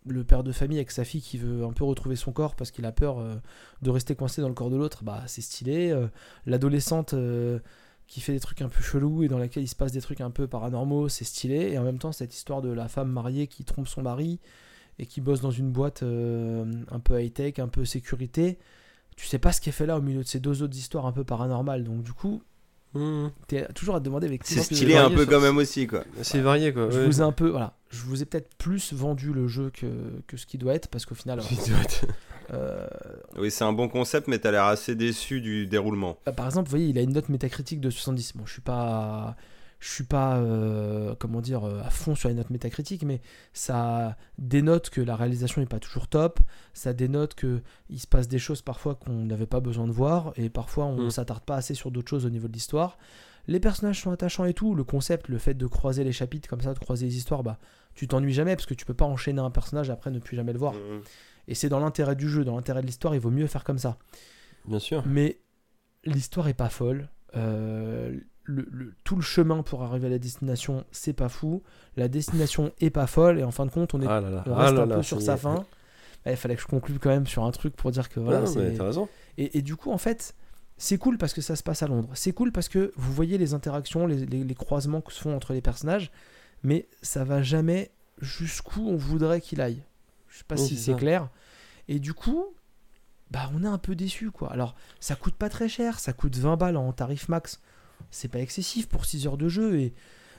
le 0.08 0.24
père 0.24 0.42
de 0.42 0.52
famille 0.52 0.78
avec 0.78 0.90
sa 0.90 1.04
fille 1.04 1.20
qui 1.20 1.38
veut 1.38 1.64
un 1.64 1.72
peu 1.72 1.84
retrouver 1.84 2.16
son 2.16 2.32
corps 2.32 2.54
parce 2.54 2.70
qu'il 2.70 2.84
a 2.84 2.92
peur 2.92 3.18
euh, 3.18 3.36
de 3.82 3.90
rester 3.90 4.14
coincé 4.14 4.40
dans 4.40 4.48
le 4.48 4.54
corps 4.54 4.70
de 4.70 4.76
l'autre, 4.76 5.04
bah 5.04 5.22
c'est 5.26 5.40
stylé. 5.40 5.90
Euh, 5.90 6.08
L'adolescente 6.46 7.14
euh, 7.14 7.58
qui 8.06 8.20
fait 8.20 8.32
des 8.32 8.40
trucs 8.40 8.62
un 8.62 8.68
peu 8.68 8.82
chelous 8.82 9.24
et 9.24 9.28
dans 9.28 9.38
laquelle 9.38 9.62
il 9.62 9.68
se 9.68 9.76
passe 9.76 9.92
des 9.92 10.00
trucs 10.00 10.20
un 10.20 10.30
peu 10.30 10.46
paranormaux, 10.46 11.08
c'est 11.08 11.24
stylé. 11.24 11.72
Et 11.72 11.78
en 11.78 11.84
même 11.84 11.98
temps, 11.98 12.12
cette 12.12 12.34
histoire 12.34 12.62
de 12.62 12.70
la 12.70 12.88
femme 12.88 13.10
mariée 13.10 13.46
qui 13.46 13.64
trompe 13.64 13.88
son 13.88 14.02
mari 14.02 14.40
et 14.98 15.06
qui 15.06 15.20
bosse 15.20 15.40
dans 15.40 15.50
une 15.50 15.70
boîte 15.70 16.02
un 16.02 17.00
peu 17.00 17.22
high-tech, 17.22 17.58
un 17.58 17.68
peu 17.68 17.84
sécurité, 17.84 18.58
tu 19.16 19.26
sais 19.26 19.38
pas 19.38 19.52
ce 19.52 19.60
qui 19.60 19.68
est 19.68 19.72
fait 19.72 19.86
là 19.86 19.98
au 19.98 20.02
milieu 20.02 20.22
de 20.22 20.28
ces 20.28 20.40
deux 20.40 20.62
autres 20.62 20.76
histoires 20.76 21.06
un 21.06 21.12
peu 21.12 21.24
paranormales. 21.24 21.84
Donc 21.84 22.02
du 22.02 22.12
coup, 22.12 22.42
Mmh. 22.97 23.31
t'es 23.48 23.66
toujours 23.74 23.94
à 23.97 24.01
te 24.01 24.05
demander 24.05 24.27
avec 24.27 24.43
C'est 24.44 24.62
stylé 24.62 24.97
un 24.97 25.10
peu 25.10 25.27
quand 25.27 25.40
même 25.40 25.56
aussi, 25.59 25.86
quoi. 25.86 26.05
C'est 26.23 26.40
varié 26.40 26.73
quoi. 26.73 26.89
Je 26.90 26.98
ouais. 26.98 27.06
vous 27.06 27.20
ai 27.20 27.24
un 27.24 27.32
peu, 27.32 27.48
voilà, 27.48 27.74
je 27.90 28.02
vous 28.02 28.23
ai 28.23 28.24
peut-être 28.27 28.55
plus 28.56 28.93
vendu 28.93 29.32
le 29.32 29.47
jeu 29.48 29.70
que, 29.70 29.86
que 30.27 30.36
ce 30.36 30.47
qui 30.47 30.59
doit 30.59 30.74
être 30.74 30.89
parce 30.89 31.06
qu'au 31.06 31.14
final, 31.14 31.39
être- 31.85 32.06
euh, 32.52 32.86
Oui, 33.39 33.51
c'est 33.51 33.64
un 33.64 33.73
bon 33.73 33.89
concept, 33.89 34.28
mais 34.28 34.39
t'as 34.39 34.51
l'air 34.51 34.64
assez 34.64 34.94
déçu 34.94 35.40
du 35.40 35.66
déroulement. 35.66 36.18
bah, 36.27 36.32
par 36.32 36.47
exemple, 36.47 36.66
vous 36.68 36.70
voyez, 36.77 36.86
il 36.89 36.98
a 36.98 37.02
une 37.02 37.12
note 37.12 37.28
métacritique 37.28 37.81
de 37.81 37.90
70. 37.90 38.36
Bon, 38.36 38.47
je 38.47 38.52
suis 38.52 38.62
pas, 38.62 39.36
je 39.78 39.90
suis 39.90 40.04
pas, 40.04 40.38
euh, 40.38 41.14
comment 41.18 41.40
dire, 41.40 41.64
euh, 41.64 41.80
à 41.82 41.90
fond 41.90 42.14
sur 42.14 42.28
les 42.28 42.34
notes 42.34 42.50
métacritiques, 42.50 43.02
mais 43.04 43.20
ça 43.52 44.16
dénote 44.38 44.88
que 44.90 45.00
la 45.00 45.16
réalisation 45.16 45.60
n'est 45.60 45.66
pas 45.66 45.78
toujours 45.80 46.08
top. 46.08 46.40
Ça 46.72 46.92
dénote 46.92 47.34
que 47.34 47.60
il 47.90 48.00
se 48.00 48.06
passe 48.06 48.26
des 48.28 48.38
choses 48.38 48.62
parfois 48.62 48.94
qu'on 48.94 49.24
n'avait 49.24 49.46
pas 49.46 49.60
besoin 49.60 49.86
de 49.86 49.92
voir, 49.92 50.32
et 50.36 50.48
parfois 50.48 50.86
on 50.86 51.06
Mm. 51.06 51.10
s'attarde 51.10 51.44
pas 51.44 51.56
assez 51.56 51.74
sur 51.74 51.90
d'autres 51.90 52.08
choses 52.08 52.24
au 52.26 52.30
niveau 52.30 52.48
de 52.48 52.52
l'histoire. 52.54 52.96
Les 53.48 53.60
personnages 53.60 54.00
sont 54.02 54.10
attachants 54.10 54.44
et 54.44 54.54
tout. 54.54 54.74
Le 54.74 54.82
concept, 54.82 55.28
le 55.28 55.38
fait 55.38 55.54
de 55.54 55.66
croiser 55.66 56.02
les 56.02 56.10
chapitres 56.12 56.48
comme 56.48 56.62
ça, 56.62 56.74
de 56.74 56.78
croiser 56.80 57.06
les 57.06 57.16
histoires, 57.16 57.42
bah, 57.44 57.58
tu 57.94 58.08
t'ennuies 58.08 58.32
jamais 58.32 58.56
parce 58.56 58.66
que 58.66 58.74
tu 58.74 58.84
peux 58.84 58.94
pas 58.94 59.04
enchaîner 59.04 59.40
un 59.40 59.50
personnage 59.50 59.88
après 59.88 60.10
ne 60.10 60.18
plus 60.18 60.36
jamais 60.36 60.52
le 60.52 60.58
voir. 60.58 60.72
Mhm. 60.72 61.02
Et 61.48 61.54
c'est 61.54 61.68
dans 61.68 61.78
l'intérêt 61.78 62.16
du 62.16 62.28
jeu, 62.28 62.44
dans 62.44 62.56
l'intérêt 62.56 62.80
de 62.80 62.86
l'histoire, 62.86 63.14
il 63.14 63.20
vaut 63.20 63.30
mieux 63.30 63.46
faire 63.46 63.62
comme 63.62 63.78
ça. 63.78 63.98
Bien 64.66 64.80
sûr. 64.80 65.04
Mais 65.06 65.38
l'histoire 66.04 66.48
est 66.48 66.54
pas 66.54 66.68
folle. 66.70 67.08
Euh, 67.36 68.18
le- 68.47 68.68
le- 68.70 68.94
tout 69.05 69.16
le 69.16 69.23
chemin 69.23 69.62
pour 69.62 69.82
arriver 69.82 70.06
à 70.06 70.10
la 70.10 70.18
destination, 70.18 70.85
c'est 70.93 71.12
pas 71.12 71.28
fou. 71.28 71.62
La 71.97 72.09
destination 72.09 72.73
est 72.81 72.90
pas 72.90 73.06
folle. 73.06 73.39
Et 73.39 73.44
en 73.44 73.51
fin 73.51 73.66
de 73.66 73.70
compte, 73.70 73.93
on, 73.94 74.01
est, 74.01 74.06
Ah 74.06 74.20
là 74.20 74.31
là. 74.31 74.44
on 74.47 74.55
Ah 74.55 74.62
reste 74.62 74.74
là 74.74 74.82
un 74.82 74.89
peu 74.89 75.02
sur 75.02 75.20
sa 75.23 75.36
fin. 75.36 75.64
Il 76.27 76.36
fallait 76.36 76.56
que 76.56 76.62
je 76.62 76.66
conclue 76.66 76.98
quand 76.98 77.10
même 77.10 77.27
sur 77.27 77.44
un 77.44 77.51
truc 77.52 77.77
pour 77.77 77.90
dire 77.93 78.09
que 78.09 78.18
voilà. 78.20 78.40
Non, 78.40 78.55
mais 78.56 78.77
raison. 78.81 79.09
et, 79.39 79.59
et 79.59 79.62
du 79.62 79.77
coup, 79.77 79.93
en 79.93 79.98
fait, 79.98 80.35
c'est 80.77 80.98
cool 80.98 81.18
parce 81.18 81.32
que 81.32 81.40
ça 81.40 81.55
se 81.56 81.62
passe 81.62 81.82
à 81.82 81.86
Londres. 81.86 82.09
C'est 82.14 82.32
cool 82.32 82.51
parce 82.52 82.68
que 82.68 82.93
vous 82.97 83.12
voyez 83.12 83.39
les 83.39 83.55
interactions, 83.55 84.06
les, 84.06 84.27
les- 84.27 84.43
les 84.44 84.55
croisements 84.55 85.01
que 85.01 85.12
se 85.12 85.20
font 85.20 85.35
entre 85.36 85.52
les 85.52 85.60
personnages, 85.60 86.10
mais 86.64 86.89
ça 87.02 87.23
va 87.24 87.43
jamais 87.43 87.90
jusqu'où 88.20 88.89
on 88.89 88.97
voudrait 88.97 89.40
qu'il 89.40 89.60
aille. 89.60 89.82
Je 90.28 90.39
sais 90.39 90.44
pas 90.48 90.56
si 90.56 90.77
c'est 90.77 90.94
clair. 90.97 91.28
Et 91.89 91.98
du 92.01 92.12
coup, 92.12 92.47
bah 93.31 93.48
on 93.55 93.62
est 93.62 93.68
un 93.68 93.78
peu 93.78 93.94
déçu 93.94 94.31
quoi. 94.31 94.52
Alors, 94.52 94.74
ça 95.01 95.14
coûte 95.14 95.35
pas 95.35 95.48
très 95.48 95.68
cher, 95.68 95.98
ça 96.01 96.12
coûte 96.12 96.36
20 96.36 96.56
balles 96.56 96.77
en 96.77 96.93
tarif 96.93 97.28
max. 97.28 97.60
C'est 98.10 98.28
pas 98.28 98.39
excessif 98.40 98.89
pour 98.89 99.05
6 99.05 99.27
heures 99.27 99.36
de 99.36 99.48
jeu 99.48 99.78
et, 99.81 99.94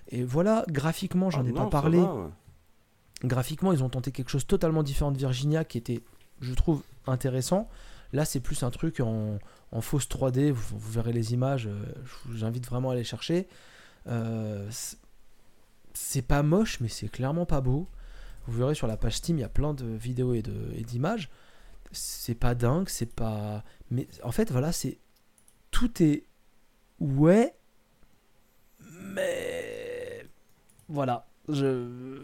et 0.10 0.24
voilà, 0.24 0.66
graphiquement, 0.70 1.30
j'en 1.30 1.44
Ah 1.46 1.50
ai 1.50 1.52
non, 1.52 1.64
pas 1.66 1.70
parlé 1.82 2.00
va, 2.00 2.14
ouais. 2.16 2.30
graphiquement, 3.24 3.72
ils 3.74 3.84
ont 3.84 3.90
tenté 3.90 4.12
quelque 4.12 4.30
chose 4.30 4.48
totalement 4.48 4.84
différent 4.84 5.12
de 5.12 5.18
Virginia 5.18 5.64
qui 5.66 5.78
était, 5.78 6.02
je 6.42 6.54
trouve, 6.54 6.84
intéressant. 7.06 7.70
Là, 8.14 8.24
c'est 8.26 8.40
plus 8.40 8.64
un 8.64 8.70
truc 8.72 9.00
en, 9.02 9.38
en 9.72 9.82
fausse 9.82 10.08
3D. 10.08 10.52
Vous, 10.52 10.78
vous 10.78 10.92
verrez 10.92 11.12
les 11.14 11.34
images. 11.34 11.68
euh, 11.68 11.84
je 12.06 12.30
vous 12.32 12.44
invite 12.46 12.66
vraiment 12.66 12.92
à 12.92 12.96
les 12.96 13.04
chercher. 13.04 13.48
Euh, 14.08 14.66
c'est- 14.72 16.22
pas 16.22 16.42
moche, 16.44 16.80
mais 16.80 16.88
c'est 16.88 17.10
clairement 17.10 17.46
pas 17.46 17.60
beau. 17.60 17.88
Vous 18.48 18.58
verrez 18.60 18.76
sur 18.76 18.88
la 18.88 18.96
page 18.96 19.18
Steam, 19.18 19.38
il 19.38 19.42
y 19.42 19.44
a 19.44 19.50
plein 19.50 19.74
de 19.74 19.86
vidéos 19.86 20.34
et 20.34 20.42
d'images. 20.42 21.30
C'est 21.92 22.36
pas 22.36 22.56
dingue, 22.56 22.88
c'est 22.88 23.14
pas. 23.14 23.64
Mais 23.92 24.08
en 24.24 24.32
fait, 24.32 24.52
voilà, 24.52 24.72
c'est. 24.72 25.00
Tout 25.72 26.02
est. 26.02 26.24
Ouais. 27.00 27.54
Mais. 29.14 30.26
Voilà. 30.90 31.28
Je. 31.50 32.24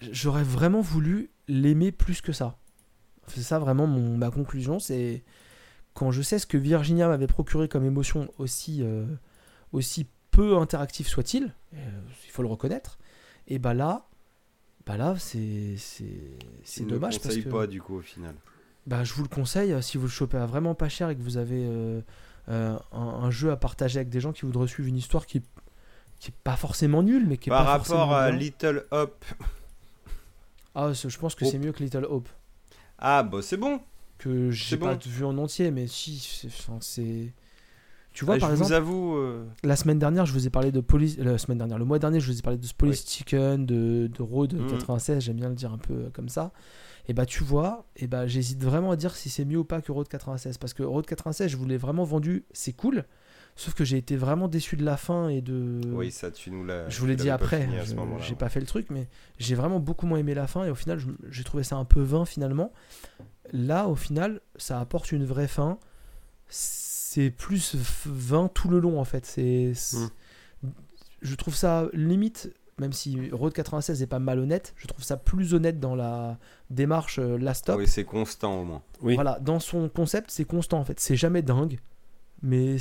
J'aurais 0.00 0.42
vraiment 0.42 0.80
voulu 0.80 1.30
l'aimer 1.48 1.92
plus 1.92 2.20
que 2.20 2.32
ça. 2.32 2.58
C'est 3.28 3.42
ça 3.42 3.58
vraiment 3.58 3.86
mon, 3.86 4.16
ma 4.16 4.30
conclusion. 4.30 4.78
C'est. 4.78 5.22
Quand 5.94 6.10
je 6.10 6.22
sais 6.22 6.38
ce 6.38 6.46
que 6.46 6.56
Virginia 6.56 7.06
m'avait 7.08 7.26
procuré 7.26 7.68
comme 7.68 7.84
émotion, 7.84 8.28
aussi, 8.38 8.82
euh, 8.82 9.04
aussi 9.72 10.06
peu 10.30 10.56
interactif 10.56 11.06
soit-il, 11.06 11.54
euh, 11.74 12.00
il 12.24 12.30
faut 12.30 12.40
le 12.42 12.48
reconnaître, 12.48 12.98
et 13.48 13.58
bah 13.58 13.74
là. 13.74 14.06
Bah 14.84 14.96
là, 14.96 15.14
c'est 15.18 15.76
c'est 15.76 16.38
c'est 16.64 16.80
Tu 16.80 16.86
ne 16.86 16.90
dommage 16.90 17.14
le 17.16 17.20
parce 17.20 17.36
que 17.36 17.48
pas 17.48 17.66
du 17.68 17.80
coup 17.80 17.98
au 17.98 18.00
final. 18.00 18.34
bah, 18.86 19.04
je 19.04 19.12
vous 19.12 19.22
le 19.22 19.28
conseille, 19.28 19.72
euh, 19.72 19.80
si 19.80 19.96
vous 19.96 20.04
le 20.06 20.10
chopez 20.10 20.38
à 20.38 20.46
vraiment 20.46 20.74
pas 20.74 20.88
cher 20.88 21.08
et 21.10 21.14
que 21.14 21.22
vous 21.22 21.36
avez 21.36 21.64
euh, 21.64 22.00
un, 22.48 22.78
un 22.92 23.30
jeu 23.30 23.50
à 23.50 23.56
partager 23.56 23.98
avec 23.98 24.08
des 24.08 24.20
gens 24.20 24.32
qui 24.32 24.42
voudraient 24.46 24.66
suivre 24.68 24.88
une 24.88 24.96
histoire 24.96 25.26
qui, 25.26 25.40
qui 26.18 26.30
est 26.30 26.34
pas 26.44 26.56
forcément 26.56 27.02
nulle, 27.02 27.26
mais 27.26 27.36
qui 27.36 27.48
est 27.48 27.52
Par 27.52 27.64
pas 27.64 27.70
rapport 27.72 27.86
forcément 27.86 28.12
à 28.14 28.30
bien. 28.30 28.38
Little 28.38 28.84
Hop, 28.90 29.24
Ah, 30.74 30.92
je 30.92 31.18
pense 31.18 31.34
que 31.34 31.44
Hope. 31.44 31.50
c'est 31.50 31.58
mieux 31.58 31.72
que 31.72 31.82
Little 31.82 32.06
Hope. 32.08 32.28
ah 32.98 33.22
bah 33.22 33.38
c'est 33.42 33.56
bon. 33.56 33.80
Que 34.18 34.50
j'ai 34.52 34.76
pas 34.76 34.94
bon. 34.94 35.00
vu 35.04 35.24
en 35.24 35.36
entier, 35.38 35.70
mais 35.72 35.86
si, 35.88 36.18
c'est. 36.18 36.46
enfin, 36.46 36.78
Tu 38.12 38.24
vois, 38.24 38.36
Ah, 38.36 38.38
par 38.38 38.48
je 38.50 38.54
exemple, 38.54 38.68
vous 38.70 38.74
avoue, 38.76 39.16
euh, 39.16 39.44
la 39.64 39.74
semaine 39.74 39.98
dernière, 39.98 40.26
je 40.26 40.32
vous 40.32 40.46
ai 40.46 40.50
parlé 40.50 40.70
de 40.70 40.80
Police. 40.80 41.18
La 41.18 41.38
semaine 41.38 41.58
dernière, 41.58 41.78
le 41.78 41.84
mois 41.84 41.98
dernier, 41.98 42.20
je 42.20 42.30
vous 42.30 42.38
ai 42.38 42.42
parlé 42.42 42.58
de 42.58 42.66
Police 42.76 43.02
Oui. 43.04 43.10
Chicken, 43.10 43.66
de, 43.66 44.08
de 44.14 44.22
Road 44.22 44.54
Mhm. 44.54 44.68
96, 44.70 45.24
j'aime 45.24 45.36
bien 45.36 45.48
le 45.48 45.54
dire 45.56 45.72
un 45.72 45.78
peu 45.78 45.94
euh, 45.94 46.10
comme 46.12 46.28
ça. 46.28 46.52
Et 47.08 47.14
bah, 47.14 47.26
tu 47.26 47.42
vois, 47.42 47.84
et 47.96 48.06
bah, 48.06 48.26
j'hésite 48.28 48.62
vraiment 48.62 48.92
à 48.92 48.96
dire 48.96 49.14
si 49.16 49.28
c'est 49.28 49.44
mieux 49.44 49.58
ou 49.58 49.64
pas 49.64 49.80
que 49.82 49.90
Road 49.90 50.06
96. 50.08 50.58
Parce 50.58 50.72
que 50.74 50.82
Road 50.82 51.04
96, 51.06 51.50
je 51.50 51.56
vous 51.56 51.66
l'ai 51.66 51.76
vraiment 51.76 52.04
vendu, 52.04 52.44
c'est 52.52 52.72
cool. 52.72 53.04
Sauf 53.56 53.74
que 53.74 53.84
j'ai 53.84 53.98
été 53.98 54.16
vraiment 54.16 54.48
déçu 54.48 54.76
de 54.76 54.84
la 54.84 54.96
fin 54.96 55.28
et 55.28 55.42
de. 55.42 55.80
oui 55.92 56.10
ça 56.10 56.30
tu 56.30 56.50
nous 56.50 56.64
l'as. 56.64 56.88
Je 56.88 56.98
vous 57.00 57.06
l'ai 57.06 57.16
dit 57.16 57.28
après, 57.28 57.68
j'ai 57.84 57.94
ouais. 58.30 58.34
pas 58.36 58.48
fait 58.48 58.60
le 58.60 58.66
truc, 58.66 58.86
mais 58.88 59.08
j'ai 59.38 59.54
vraiment 59.54 59.78
beaucoup 59.78 60.06
moins 60.06 60.18
aimé 60.18 60.32
la 60.32 60.46
fin 60.46 60.64
et 60.64 60.70
au 60.70 60.74
final, 60.74 61.00
j'ai 61.28 61.44
trouvé 61.44 61.62
ça 61.64 61.76
un 61.76 61.84
peu 61.84 62.00
vain 62.00 62.24
finalement. 62.24 62.72
Là, 63.52 63.88
au 63.88 63.96
final, 63.96 64.40
ça 64.56 64.80
apporte 64.80 65.12
une 65.12 65.26
vraie 65.26 65.48
fin. 65.48 65.78
C'est 66.48 67.30
plus 67.30 67.74
vain 68.06 68.48
tout 68.48 68.68
le 68.68 68.78
long 68.78 68.98
en 69.00 69.04
fait. 69.04 69.26
C'est, 69.26 69.72
c'est- 69.74 69.98
Mm. 70.62 70.70
je 71.22 71.34
trouve 71.34 71.54
ça 71.54 71.88
limite, 71.92 72.50
même 72.78 72.92
si 72.92 73.30
Road 73.30 73.52
96 73.52 74.02
est 74.02 74.06
pas 74.06 74.18
malhonnête, 74.18 74.72
je 74.76 74.86
trouve 74.86 75.04
ça 75.04 75.16
plus 75.16 75.54
honnête 75.54 75.78
dans 75.78 75.94
la 75.94 76.38
démarche 76.70 77.18
euh, 77.18 77.36
Last 77.38 77.60
Stop. 77.64 77.78
Oui 77.78 77.86
c'est 77.86 78.04
constant 78.04 78.60
au 78.60 78.64
moins. 78.64 78.82
Oui. 79.02 79.14
Voilà, 79.14 79.38
dans 79.40 79.60
son 79.60 79.88
concept, 79.88 80.30
c'est 80.30 80.44
constant 80.44 80.78
en 80.80 80.84
fait. 80.84 80.98
C'est 81.00 81.16
jamais 81.16 81.42
dingue, 81.42 81.78
mais 82.42 82.76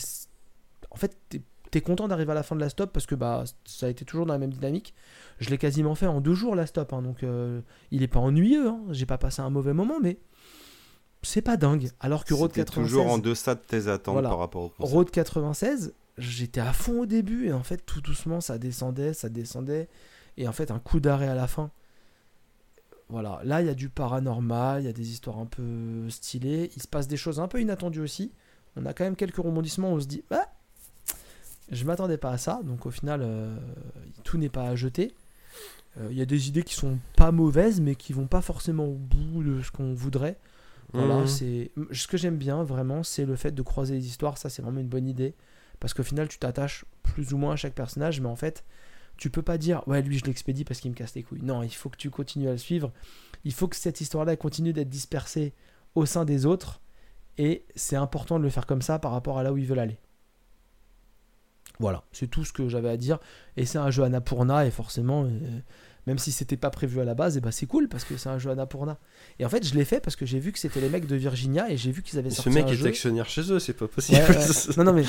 en 0.89 0.95
fait, 0.95 1.15
t'es 1.29 1.41
es 1.73 1.79
content 1.81 2.09
d'arriver 2.09 2.31
à 2.31 2.35
la 2.35 2.43
fin 2.43 2.53
de 2.55 2.59
la 2.59 2.67
stop 2.67 2.91
parce 2.91 3.05
que 3.05 3.15
bah 3.15 3.45
ça 3.63 3.85
a 3.85 3.89
été 3.89 4.03
toujours 4.03 4.25
dans 4.25 4.33
la 4.33 4.39
même 4.39 4.51
dynamique. 4.51 4.93
Je 5.39 5.49
l'ai 5.49 5.57
quasiment 5.57 5.95
fait 5.95 6.05
en 6.07 6.19
deux 6.19 6.33
jours 6.33 6.53
la 6.53 6.65
stop, 6.65 6.91
hein, 6.91 7.01
donc 7.01 7.23
euh, 7.23 7.61
il 7.91 8.03
est 8.03 8.09
pas 8.09 8.19
ennuyeux. 8.19 8.67
hein. 8.67 8.81
J'ai 8.89 9.05
pas 9.05 9.17
passé 9.17 9.41
un 9.41 9.49
mauvais 9.49 9.71
moment, 9.71 9.99
mais 10.01 10.19
c'est 11.21 11.41
pas 11.41 11.55
dingue. 11.55 11.89
Alors 12.01 12.25
que 12.25 12.33
Road 12.33 12.49
C'était 12.51 12.65
96, 12.65 12.89
toujours 12.91 13.09
en 13.11 13.19
deçà 13.19 13.55
de 13.55 13.61
tes 13.61 13.87
attentes 13.87 14.13
Voilà. 14.15 14.27
par 14.27 14.39
rapport 14.39 14.63
au 14.63 14.69
concept. 14.69 14.93
Road 14.93 15.11
96, 15.11 15.93
j'étais 16.17 16.61
à 16.61 16.73
fond 16.73 17.01
au 17.01 17.05
début 17.05 17.47
et 17.47 17.53
en 17.53 17.63
fait 17.63 17.85
tout 17.85 18.01
doucement 18.01 18.41
ça 18.41 18.57
descendait, 18.57 19.13
ça 19.13 19.29
descendait 19.29 19.87
et 20.37 20.47
en 20.47 20.51
fait 20.51 20.71
un 20.71 20.79
coup 20.79 20.99
d'arrêt 20.99 21.27
à 21.27 21.35
la 21.35 21.47
fin. 21.47 21.71
Voilà, 23.09 23.41
là 23.43 23.61
il 23.61 23.67
y 23.67 23.69
a 23.69 23.73
du 23.73 23.89
paranormal, 23.89 24.81
il 24.81 24.85
y 24.85 24.89
a 24.89 24.93
des 24.93 25.11
histoires 25.11 25.37
un 25.39 25.45
peu 25.45 26.09
stylées, 26.09 26.71
il 26.75 26.81
se 26.81 26.87
passe 26.87 27.07
des 27.07 27.17
choses 27.17 27.39
un 27.39 27.47
peu 27.47 27.59
inattendues 27.59 27.99
aussi. 28.01 28.31
On 28.77 28.85
a 28.85 28.93
quand 28.93 29.03
même 29.03 29.17
quelques 29.17 29.35
rebondissements 29.37 29.91
où 29.91 29.95
on 29.95 29.99
se 29.99 30.07
dit 30.07 30.23
ah, 30.31 30.45
je 31.69 31.83
m'attendais 31.85 32.17
pas 32.17 32.31
à 32.31 32.37
ça, 32.37 32.61
donc 32.63 32.85
au 32.85 32.91
final 32.91 33.21
euh, 33.23 33.57
tout 34.23 34.37
n'est 34.37 34.49
pas 34.49 34.67
à 34.69 34.75
jeter. 34.75 35.13
Euh, 35.99 36.07
Il 36.11 36.17
y 36.17 36.21
a 36.21 36.25
des 36.25 36.47
idées 36.47 36.63
qui 36.63 36.73
sont 36.75 36.99
pas 37.17 37.31
mauvaises 37.33 37.81
mais 37.81 37.95
qui 37.95 38.13
vont 38.13 38.27
pas 38.27 38.41
forcément 38.41 38.85
au 38.85 38.95
bout 38.95 39.43
de 39.43 39.61
ce 39.61 39.71
qu'on 39.71 39.93
voudrait. 39.93 40.37
Voilà, 40.93 41.19
Mhm. 41.21 41.27
c'est 41.27 41.71
ce 41.91 42.07
que 42.07 42.17
j'aime 42.17 42.37
bien 42.37 42.63
vraiment, 42.63 43.03
c'est 43.03 43.25
le 43.25 43.35
fait 43.37 43.51
de 43.51 43.61
croiser 43.61 43.93
les 43.95 44.05
histoires. 44.07 44.37
Ça, 44.37 44.49
c'est 44.49 44.61
vraiment 44.61 44.79
une 44.81 44.89
bonne 44.89 45.07
idée 45.07 45.33
parce 45.81 45.93
qu'au 45.93 46.03
final, 46.03 46.29
tu 46.29 46.37
t'attaches 46.37 46.85
plus 47.03 47.33
ou 47.33 47.37
moins 47.37 47.53
à 47.53 47.55
chaque 47.57 47.73
personnage, 47.73 48.21
mais 48.21 48.29
en 48.29 48.37
fait, 48.37 48.63
tu 49.17 49.29
peux 49.29 49.41
pas 49.41 49.57
dire 49.57 49.85
ouais 49.87 50.01
lui 50.01 50.17
je 50.17 50.25
l'expédie 50.25 50.63
parce 50.63 50.79
qu'il 50.79 50.91
me 50.91 50.95
casse 50.95 51.13
les 51.15 51.23
couilles. 51.23 51.41
Non, 51.41 51.63
il 51.63 51.73
faut 51.73 51.89
que 51.89 51.97
tu 51.97 52.09
continues 52.09 52.47
à 52.47 52.53
le 52.53 52.57
suivre. 52.57 52.93
Il 53.43 53.51
faut 53.51 53.67
que 53.67 53.75
cette 53.75 53.99
histoire-là 53.99 54.37
continue 54.37 54.71
d'être 54.71 54.89
dispersée 54.89 55.53
au 55.95 56.05
sein 56.05 56.23
des 56.23 56.45
autres, 56.45 56.79
et 57.37 57.65
c'est 57.75 57.95
important 57.95 58.39
de 58.39 58.43
le 58.43 58.49
faire 58.49 58.65
comme 58.65 58.81
ça 58.81 58.99
par 58.99 59.11
rapport 59.11 59.37
à 59.39 59.43
là 59.43 59.51
où 59.51 59.57
ils 59.57 59.65
veulent 59.65 59.79
aller. 59.79 59.97
Voilà, 61.79 62.03
c'est 62.11 62.27
tout 62.27 62.45
ce 62.45 62.53
que 62.53 62.69
j'avais 62.69 62.89
à 62.89 62.97
dire. 62.97 63.17
Et 63.57 63.65
c'est 63.65 63.79
un 63.79 63.89
jeu 63.89 64.03
Annapurna, 64.03 64.67
et 64.67 64.71
forcément, 64.71 65.25
euh, 65.25 65.59
même 66.07 66.17
si 66.17 66.31
c'était 66.31 66.57
pas 66.57 66.69
prévu 66.69 66.99
à 66.99 67.05
la 67.05 67.13
base, 67.13 67.37
et 67.37 67.41
ben 67.41 67.51
c'est 67.51 67.65
cool 67.67 67.87
parce 67.87 68.03
que 68.05 68.17
c'est 68.17 68.29
un 68.29 68.39
jeu 68.39 68.49
Annapurna. 68.49 68.97
Et 69.39 69.45
en 69.45 69.49
fait, 69.49 69.65
je 69.65 69.73
l'ai 69.75 69.85
fait 69.85 69.99
parce 69.99 70.15
que 70.15 70.25
j'ai 70.25 70.39
vu 70.39 70.51
que 70.51 70.59
c'était 70.59 70.81
les 70.81 70.89
mecs 70.89 71.05
de 71.05 71.15
Virginia 71.15 71.69
et 71.71 71.77
j'ai 71.77 71.91
vu 71.91 72.01
qu'ils 72.01 72.17
avaient 72.19 72.29
Ce 72.29 72.37
sorti 72.37 72.49
mec 72.51 72.65
un 72.65 72.69
est 72.69 72.75
jeu. 72.75 72.87
actionnaire 72.87 73.29
chez 73.29 73.51
eux, 73.51 73.59
c'est 73.59 73.73
pas 73.73 73.87
possible. 73.87 74.17
Ouais, 74.19 74.37
ouais. 74.37 74.45
Non, 74.77 74.83
non, 74.85 74.93
mais 74.93 75.03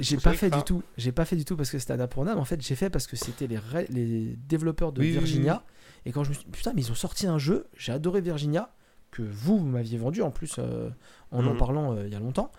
j'ai- 0.00 0.16
pas 0.22 0.32
fait 0.32 0.50
du 0.50 0.62
tout. 0.62 0.82
J'ai 0.96 1.12
pas 1.12 1.24
fait 1.24 1.36
du 1.36 1.44
tout 1.44 1.56
parce 1.56 1.70
que 1.70 1.78
c'était 1.78 1.92
Annapurna, 1.92 2.34
mais 2.34 2.40
en 2.40 2.44
fait, 2.44 2.60
j'ai 2.60 2.74
fait 2.74 2.90
parce 2.90 3.06
que 3.06 3.16
c'était 3.16 3.46
les, 3.46 3.58
les 3.90 4.36
développeurs 4.48 4.92
de 4.92 5.00
Oui, 5.00 5.08
oui, 5.08 5.12
Virginia. 5.12 5.62
Et 6.04 6.12
quand 6.12 6.24
je 6.24 6.30
me 6.30 6.34
suis 6.34 6.44
dit, 6.44 6.50
putain, 6.50 6.72
mais 6.74 6.82
ils 6.82 6.90
ont 6.92 6.96
sorti 6.96 7.26
un 7.26 7.38
jeu, 7.38 7.66
j'ai 7.76 7.92
adoré 7.92 8.20
Virginia, 8.20 8.72
que 9.12 9.22
vous, 9.22 9.58
vous 9.58 9.66
m'aviez 9.66 9.98
vendu 9.98 10.22
en 10.22 10.30
plus 10.30 10.56
euh, 10.58 10.90
en 11.30 11.44
en 11.46 11.52
Mhm. 11.52 11.56
parlant 11.58 11.94
euh, 11.96 12.06
il 12.06 12.12
y 12.12 12.16
a 12.16 12.20
longtemps. 12.20 12.50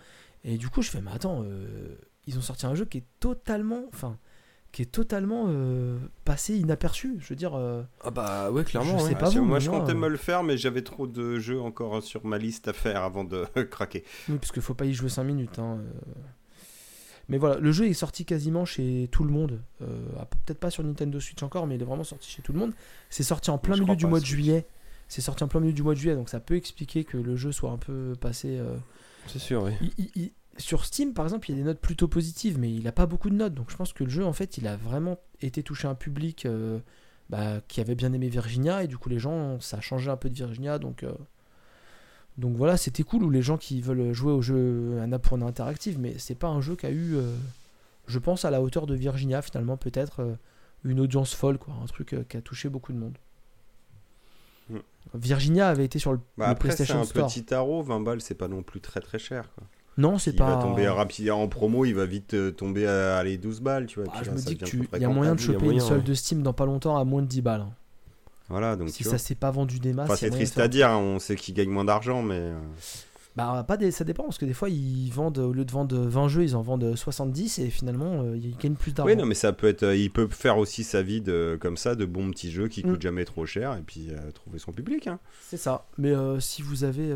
Et 0.44 0.56
du 0.56 0.68
coup, 0.68 0.82
je 0.82 0.90
fais, 0.90 1.00
mais 1.00 1.10
attends, 1.12 1.42
euh, 1.44 1.96
ils 2.26 2.38
ont 2.38 2.42
sorti 2.42 2.64
un 2.66 2.74
jeu 2.74 2.84
qui 2.84 2.98
est 2.98 3.04
totalement. 3.20 3.84
Enfin. 3.92 4.18
Qui 4.70 4.82
est 4.82 4.86
totalement 4.92 5.46
euh, 5.48 5.98
passé 6.24 6.56
inaperçu. 6.56 7.16
Je 7.20 7.28
veux 7.30 7.36
dire, 7.36 7.54
euh, 7.54 7.82
Ah 8.02 8.10
bah 8.10 8.50
ouais, 8.50 8.64
clairement. 8.64 8.98
Je 8.98 9.04
ouais. 9.04 9.08
sais 9.10 9.14
Ah, 9.16 9.20
pas 9.20 9.30
c'est- 9.30 9.38
vous, 9.38 9.44
moi 9.46 9.58
je 9.60 9.70
comptais 9.70 9.92
euh, 9.92 9.94
me 9.96 10.08
le 10.08 10.16
faire 10.18 10.42
mais 10.42 10.56
j'avais 10.58 10.82
trop 10.82 11.06
de 11.06 11.38
jeux 11.38 11.60
encore 11.60 12.02
sur 12.02 12.24
ma 12.26 12.36
liste 12.38 12.68
à 12.68 12.72
faire 12.74 13.02
avant 13.02 13.24
de 13.24 13.44
craquer. 13.70 14.04
Oui, 14.28 14.36
parce 14.38 14.52
qu'il 14.52 14.60
faut 14.62 14.74
pas 14.74 14.84
y 14.84 14.92
jouer 14.92 15.08
5 15.08 15.24
minutes. 15.24 15.58
hein. 15.58 15.78
Mais 17.30 17.36
voilà, 17.38 17.58
le 17.60 17.72
jeu 17.72 17.86
est 17.86 17.92
sorti 17.94 18.24
quasiment 18.24 18.64
chez 18.64 19.08
tout 19.12 19.22
le 19.24 19.30
monde. 19.30 19.60
Euh, 19.82 19.86
ah, 20.18 20.24
Peut-être 20.46 20.58
pas 20.58 20.70
sur 20.70 20.82
Nintendo 20.82 21.20
Switch 21.20 21.42
encore, 21.42 21.66
mais 21.66 21.74
il 21.74 21.82
est 21.82 21.84
vraiment 21.84 22.04
sorti 22.04 22.30
chez 22.30 22.42
tout 22.42 22.52
le 22.52 22.58
monde. 22.58 22.72
C'est 23.10 23.22
sorti 23.22 23.50
en 23.50 23.58
plein 23.58 23.74
je 23.74 23.82
milieu 23.82 23.96
du 23.96 24.06
mois 24.06 24.20
de 24.20 24.24
juillet. 24.24 24.66
C'est 25.08 25.20
sorti 25.20 25.44
en 25.44 25.48
plein 25.48 25.60
milieu 25.60 25.72
du 25.74 25.82
mois 25.82 25.94
de 25.94 25.98
juillet, 25.98 26.14
donc 26.14 26.28
ça 26.28 26.40
peut 26.40 26.56
expliquer 26.56 27.04
que 27.04 27.16
le 27.18 27.36
jeu 27.36 27.52
soit 27.52 27.70
un 27.70 27.76
peu 27.78 28.14
passé. 28.20 28.58
euh, 28.58 28.76
C'est 29.26 29.38
sûr, 29.38 29.62
oui. 29.62 29.72
il- 29.82 29.92
il- 29.98 30.10
il- 30.22 30.32
Sur 30.58 30.84
Steam, 30.84 31.14
par 31.14 31.24
exemple, 31.24 31.48
il 31.48 31.54
y 31.54 31.58
a 31.58 31.62
des 31.62 31.66
notes 31.66 31.80
plutôt 31.80 32.08
positives, 32.08 32.58
mais 32.58 32.72
il 32.72 32.86
a 32.88 32.92
pas 32.92 33.06
beaucoup 33.06 33.30
de 33.30 33.34
notes. 33.34 33.54
Donc 33.54 33.70
je 33.70 33.76
pense 33.76 33.92
que 33.92 34.02
le 34.04 34.10
jeu, 34.10 34.24
en 34.24 34.32
fait, 34.32 34.58
il 34.58 34.66
a 34.66 34.76
vraiment 34.76 35.18
été 35.40 35.62
touché 35.62 35.86
à 35.86 35.92
un 35.92 35.94
public 35.94 36.46
euh, 36.46 36.80
bah, 37.30 37.60
qui 37.68 37.80
avait 37.80 37.94
bien 37.94 38.12
aimé 38.12 38.28
Virginia, 38.28 38.82
et 38.82 38.88
du 38.88 38.98
coup, 38.98 39.08
les 39.08 39.20
gens, 39.20 39.60
ça 39.60 39.78
a 39.78 39.80
changé 39.80 40.10
un 40.10 40.16
peu 40.16 40.28
de 40.28 40.34
Virginia, 40.34 40.78
donc. 40.78 41.02
euh, 41.02 41.12
donc 42.36 42.54
voilà, 42.56 42.76
c'était 42.76 43.02
cool 43.02 43.24
ou 43.24 43.30
les 43.30 43.42
gens 43.42 43.56
qui 43.56 43.80
veulent 43.80 44.12
jouer 44.12 44.32
au 44.32 44.40
jeu 44.40 45.00
Annapurna 45.02 45.44
interactive, 45.46 45.98
mais 45.98 46.18
c'est 46.18 46.36
pas 46.36 46.46
un 46.46 46.60
jeu 46.60 46.76
qui 46.76 46.86
a 46.86 46.90
eu, 46.90 47.16
euh, 47.16 47.34
je 48.06 48.18
pense, 48.20 48.44
à 48.44 48.50
la 48.52 48.62
hauteur 48.62 48.86
de 48.86 48.94
Virginia 48.94 49.42
finalement, 49.42 49.76
peut-être 49.76 50.36
une 50.84 51.00
audience 51.00 51.34
folle, 51.34 51.58
quoi, 51.58 51.74
un 51.82 51.86
truc 51.86 52.14
qui 52.28 52.36
a 52.36 52.40
touché 52.40 52.68
beaucoup 52.68 52.92
de 52.92 52.98
monde. 52.98 53.18
Mm. 54.70 54.78
Virginia 55.14 55.68
avait 55.68 55.84
été 55.84 55.98
sur 55.98 56.12
le, 56.12 56.18
Bah, 56.36 56.46
le 56.46 56.52
après 56.52 56.70
c'est 56.70 56.84
PlayStation 56.84 57.22
un 57.22 57.26
petit 57.26 57.44
tarot, 57.44 57.82
20 57.82 58.00
balles 58.00 58.20
c'est 58.20 58.36
pas 58.36 58.46
non 58.46 58.62
plus 58.62 58.80
très 58.80 59.00
très 59.00 59.18
cher. 59.18 59.52
Quoi. 59.56 59.64
Non, 59.98 60.16
c'est 60.16 60.30
Il 60.30 60.36
pas. 60.36 60.56
va 60.56 60.62
tomber 60.62 60.88
rapide 60.88 61.30
en 61.30 61.46
promo, 61.48 61.84
il 61.84 61.92
va 61.94 62.06
vite 62.06 62.32
euh, 62.34 62.50
tomber 62.52 62.86
à 62.86 63.22
les 63.24 63.36
12 63.36 63.60
balles, 63.60 63.86
tu 63.86 64.00
vois. 64.00 64.10
Ah, 64.14 64.20
je 64.22 64.28
là, 64.30 64.36
me 64.36 64.40
dis 64.40 64.56
que 64.56 64.64
tu... 64.64 64.88
il 64.94 65.02
y 65.02 65.04
a 65.04 65.08
moyen 65.08 65.34
de 65.34 65.40
il 65.40 65.44
choper 65.44 65.66
une 65.66 65.80
solde 65.80 66.00
ouais. 66.02 66.08
de 66.08 66.14
Steam 66.14 66.42
dans 66.42 66.52
pas 66.54 66.64
longtemps 66.66 66.96
à 66.96 67.04
moins 67.04 67.20
de 67.22 67.26
10 67.26 67.42
balles. 67.42 67.60
hein. 67.62 67.72
Voilà, 68.48 68.76
donc 68.76 68.88
si 68.88 69.04
ça 69.04 69.18
s'est 69.18 69.34
pas 69.34 69.50
vendu 69.50 69.78
des 69.78 69.92
masses. 69.92 70.06
Enfin, 70.06 70.14
il 70.14 70.18
c'est 70.18 70.30
triste 70.30 70.54
faire- 70.54 70.64
à 70.64 70.68
dire, 70.68 70.88
hein, 70.88 70.96
on 70.96 71.18
sait 71.18 71.36
qu'ils 71.36 71.52
gagnent 71.54 71.68
moins 71.68 71.84
d'argent, 71.84 72.22
mais. 72.22 72.38
euh, 72.38 72.58
Bah, 73.36 73.62
pas 73.68 73.76
des... 73.76 73.90
ça 73.90 74.04
dépend 74.04 74.22
parce 74.24 74.38
que 74.38 74.46
des 74.46 74.54
fois 74.54 74.70
ils 74.70 75.10
vendent, 75.10 75.36
au 75.38 75.52
lieu 75.52 75.64
de 75.66 75.70
vendre 75.70 75.94
20 75.98 76.28
jeux, 76.28 76.44
ils 76.44 76.56
en 76.56 76.62
vendent 76.62 76.96
70 76.96 77.58
et 77.58 77.68
finalement 77.68 78.22
euh, 78.22 78.36
ils 78.38 78.56
gagnent 78.56 78.74
plus 78.74 78.92
d'argent. 78.94 79.10
Oui, 79.12 79.16
non, 79.16 79.26
mais 79.26 79.34
ça 79.34 79.52
peut 79.52 79.66
être. 79.68 79.82
euh, 79.82 79.94
il 79.96 80.10
peut 80.10 80.28
faire 80.30 80.56
aussi 80.58 80.82
sa 80.82 81.02
vie 81.02 81.20
de, 81.20 81.58
comme 81.60 81.76
ça, 81.76 81.94
de 81.94 82.04
bons 82.06 82.30
petits 82.30 82.50
jeux 82.50 82.68
qui 82.68 82.82
Mm. 82.84 82.90
coûtent 82.90 83.02
jamais 83.02 83.24
trop 83.26 83.44
cher 83.46 83.74
et 83.74 83.82
puis 83.82 84.08
euh, 84.10 84.30
trouver 84.32 84.58
son 84.58 84.72
public. 84.72 85.06
Hein. 85.08 85.18
C'est 85.42 85.56
ça. 85.58 85.84
Mais 85.98 86.14
si 86.40 86.62
vous 86.62 86.84
avez. 86.84 87.10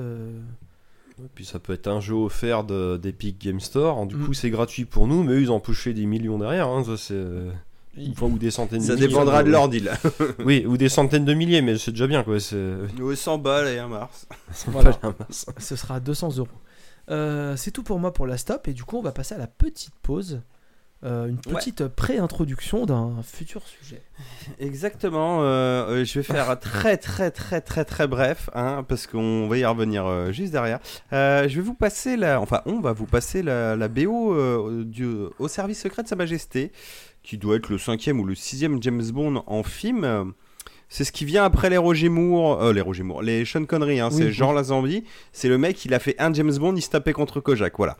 Et 1.25 1.29
Puis 1.35 1.45
ça 1.45 1.59
peut 1.59 1.73
être 1.73 1.89
un 1.89 2.01
jeu 2.01 2.15
offert 2.15 2.65
de- 2.65 2.97
d'Epic 2.97 3.41
Game 3.41 3.61
Store. 3.61 4.05
Du 4.07 4.17
Mm. 4.17 4.27
coup, 4.27 4.33
c'est 4.35 4.51
gratuit 4.51 4.85
pour 4.85 5.07
nous, 5.07 5.23
mais 5.23 5.33
eux, 5.35 5.41
ils 5.43 5.51
ont 5.53 5.61
poussé 5.61 5.93
des 5.95 6.07
millions 6.07 6.39
derrière. 6.39 6.69
hein, 6.69 6.85
ça, 6.85 6.97
c'est... 6.97 7.25
Enfin, 8.11 8.25
ou 8.27 8.39
des 8.39 8.51
centaines 8.51 8.81
Ça 8.81 8.93
de 8.93 8.95
milliers. 8.97 9.09
dépendra 9.09 9.43
de 9.43 9.49
euh, 9.49 9.53
leur 9.53 9.69
deal. 9.69 9.91
Oui, 10.47 10.65
ou 10.67 10.77
des 10.79 10.89
centaines 10.89 11.27
de 11.27 11.35
milliers, 11.35 11.61
mais 11.61 11.77
c'est 11.77 11.91
déjà 11.91 12.07
bien 12.07 12.23
quoi. 12.23 12.39
Nous, 12.99 13.15
100 13.15 13.37
balles 13.39 13.69
et 13.69 13.79
un 13.79 13.89
mars. 13.89 14.27
Voilà. 14.69 14.93
Pas 14.95 15.09
la 15.09 15.15
masse. 15.27 15.47
Ce 15.59 15.77
sera 15.77 16.01
200 16.01 16.39
euros. 16.39 16.49
Euh, 17.11 17.55
c'est 17.57 17.71
tout 17.71 17.83
pour 17.83 17.99
moi 17.99 18.13
pour 18.15 18.27
la 18.27 18.39
stop 18.39 18.67
et 18.69 18.73
du 18.73 18.85
coup 18.85 18.97
on 18.97 19.03
va 19.03 19.13
passer 19.13 19.35
à 19.35 19.39
la 19.39 19.47
petite 19.49 19.93
pause. 20.03 20.41
Euh, 21.05 21.27
une 21.27 21.35
Ouais. 21.53 21.59
petite 21.59 21.89
pré-introduction 21.89 22.87
d'un 22.87 23.15
futur 23.25 23.63
sujet. 23.67 24.03
Exactement. 24.61 25.39
euh, 25.43 26.05
je 26.05 26.21
vais 26.21 26.23
faire 26.23 26.59
très 26.61 26.97
très 26.97 27.31
très 27.33 27.61
très 27.61 27.85
très 27.85 28.07
bref, 28.07 28.51
hein, 28.55 28.85
parce 28.89 29.07
qu'on 29.09 29.49
va 29.49 29.59
y 29.59 29.65
revenir 29.65 30.07
euh, 30.07 30.31
juste 30.33 30.53
derrière. 30.53 30.79
Je 31.11 31.49
vais 31.55 31.61
vous 31.61 31.75
passer 31.75 32.17
la, 32.17 32.41
enfin, 32.41 32.61
on 32.67 32.81
va 32.81 32.93
vous 32.93 33.07
passer 33.07 33.43
la, 33.43 33.75
la 33.77 33.89
BO 33.89 34.85
du, 34.85 35.09
au 35.39 35.49
service 35.49 35.81
secret 35.83 36.03
de 36.05 36.09
Sa 36.09 36.15
Majesté, 36.17 36.71
qui 37.23 37.37
doit 37.37 37.57
être 37.57 37.69
le 37.69 37.79
cinquième 37.79 38.21
ou 38.21 38.25
le 38.25 38.35
sixième 38.35 38.83
James 38.83 39.03
Bond 39.13 39.43
en 39.47 39.63
film. 39.63 40.33
C'est 40.89 41.05
ce 41.05 41.13
qui 41.13 41.25
vient 41.25 41.45
après 41.45 41.71
les 41.71 41.79
Roger 41.79 42.11
Moore, 42.11 42.63
euh, 42.63 42.73
les 42.75 42.83
Roger 42.83 43.03
Moore, 43.03 43.23
les 43.23 43.47
Sean 43.47 43.65
Connery. 43.65 43.99
Hein, 43.99 44.09
Oui, 44.13 44.19
c'est 44.19 44.25
oui. 44.27 44.33
Jean 44.33 44.53
Lazenby. 44.53 45.05
C'est 45.33 45.49
le 45.49 45.57
mec, 45.57 45.83
il 45.87 45.95
a 45.95 45.99
fait 45.99 46.15
un 46.19 46.33
James 46.35 46.53
Bond, 46.55 46.77
il 46.77 46.83
se 46.83 46.91
tapait 46.91 47.15
contre 47.15 47.41
Kojak, 47.41 47.73
voilà. 47.79 47.97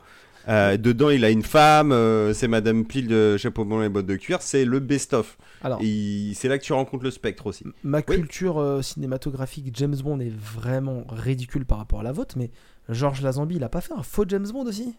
Euh, 0.49 0.75
dedans, 0.77 1.09
il 1.09 1.23
a 1.23 1.29
une 1.29 1.43
femme, 1.43 1.91
euh, 1.91 2.33
c'est 2.33 2.47
Madame 2.49 2.85
Pile 2.85 3.07
de 3.07 3.37
Chapeau 3.37 3.63
blanc 3.63 3.81
et 3.81 3.89
bottes 3.89 4.05
de 4.05 4.15
cuir, 4.17 4.41
c'est 4.41 4.65
le 4.65 4.79
best-of. 4.79 5.37
C'est 5.61 6.47
là 6.49 6.57
que 6.57 6.63
tu 6.63 6.73
rencontres 6.73 7.03
le 7.03 7.11
spectre 7.11 7.45
aussi. 7.47 7.65
ma 7.83 7.99
Oui. 7.99 8.15
culture 8.15 8.59
euh, 8.59 8.81
cinématographique 8.81 9.69
James 9.75 9.95
Bond 10.03 10.19
est 10.19 10.33
vraiment 10.35 11.05
ridicule 11.09 11.65
par 11.65 11.77
rapport 11.77 12.01
à 12.01 12.03
la 12.03 12.11
vôtre, 12.11 12.35
mais 12.37 12.51
Georges 12.89 13.21
Lazenby, 13.21 13.55
il 13.55 13.63
a 13.63 13.69
pas 13.69 13.79
fait 13.81 13.93
un 13.93 14.03
faux 14.03 14.25
James 14.27 14.47
Bond 14.51 14.65
aussi? 14.65 14.93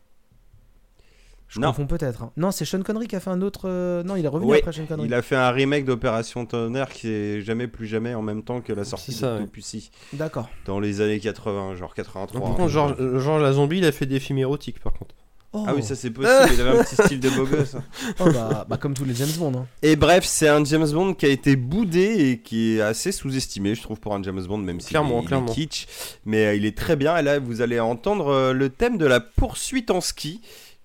Je 1.47 1.61
Non. 1.61 1.69
confonds 1.69 1.87
peut-être. 1.87 2.23
hein. 2.23 2.33
Non, 2.39 2.51
c'est 2.51 2.65
Sean 2.65 2.83
Connery 2.83 3.07
qui 3.07 3.15
a 3.17 3.21
fait 3.21 3.31
un 3.31 3.43
autre. 3.43 3.69
euh, 3.69 4.03
Non, 4.03 4.17
il 4.17 4.25
est 4.25 4.29
revenu 4.29 4.51
Oui, 4.51 4.59
après 4.59 4.73
Sean 4.73 4.87
Connery. 4.87 5.07
Il 5.07 5.15
a 5.15 5.21
fait 5.23 5.37
un 5.37 5.51
remake 5.51 5.85
d'Opération 5.85 6.47
Tonnerre 6.47 6.89
qui 6.89 7.09
est 7.09 7.43
jamais 7.43 7.69
plus 7.69 7.87
jamais 7.87 8.15
en 8.15 8.23
même 8.23 8.43
temps 8.43 8.63
que 8.63 8.73
la 8.73 8.83
sortie 8.83 9.13
ça, 9.13 9.37
de 9.37 9.41
ouais. 9.43 9.47
Pussy 9.47 9.91
D'accord. 10.15 10.49
dans 10.65 10.81
les 10.81 11.03
années 11.03 11.21
80, 11.21 11.77
genre 11.77 11.95
83. 11.95 12.41
Par 12.41 12.57
contre, 12.57 12.71
Georges 12.73 12.97
Georges 13.21 13.43
Lazenby, 13.43 13.79
il 13.79 13.85
a 13.85 13.93
fait 13.93 14.07
des 14.07 14.21
films 14.21 14.39
érotiques 14.39 14.81
par 14.81 14.95
contre. 14.95 15.15
Oh. 15.57 15.65
Ah 15.69 15.73
oui, 15.75 15.85
ça 15.85 15.95
c'est 15.95 16.11
possible, 16.11 16.51
il 16.53 16.61
avait 16.61 16.79
un 16.81 16.83
petit 16.83 16.97
style 16.97 17.21
de 17.21 17.31
beau 17.31 17.47
gosse. 17.47 17.77
Oh, 18.21 18.25
bah, 18.33 18.67
bah, 18.69 18.77
comme 18.77 18.93
tous 18.93 19.05
les 19.05 19.15
James 19.15 19.31
Bond. 19.39 19.53
hein. 19.57 19.67
Et 19.83 19.95
bref, 19.95 20.25
c'est 20.25 20.49
un 20.49 20.65
James 20.65 20.89
Bond 20.91 21.15
qui 21.15 21.27
a 21.27 21.29
été 21.29 21.55
boudé 21.55 22.31
et 22.31 22.39
qui 22.41 22.77
est 22.77 22.81
assez 22.81 23.13
sous-estimé, 23.13 23.77
je 23.77 23.83
trouve, 23.83 24.01
pour 24.01 24.15
un 24.15 24.23
James 24.25 24.43
Bond, 24.43 24.59
même 24.59 24.81
si 24.81 24.89
Clairement, 24.89 25.23
il, 25.23 25.33
est 25.33 25.53
kitsch. 25.53 25.87
Mais 26.27 26.47
euh, 26.47 26.55
il 26.57 26.67
est 26.67 26.77
très 26.77 26.97
bien. 26.97 27.17
Et 27.17 27.23
là, 27.23 27.39
vous 27.39 27.61
allez 27.61 27.79
entendre 27.79 28.29
euh, 28.29 28.53
le 28.53 28.69
thème 28.69 28.99
de 28.99 29.07
la 29.07 29.21
poursuite 29.21 29.91
en 29.93 30.01
ski, 30.01 30.41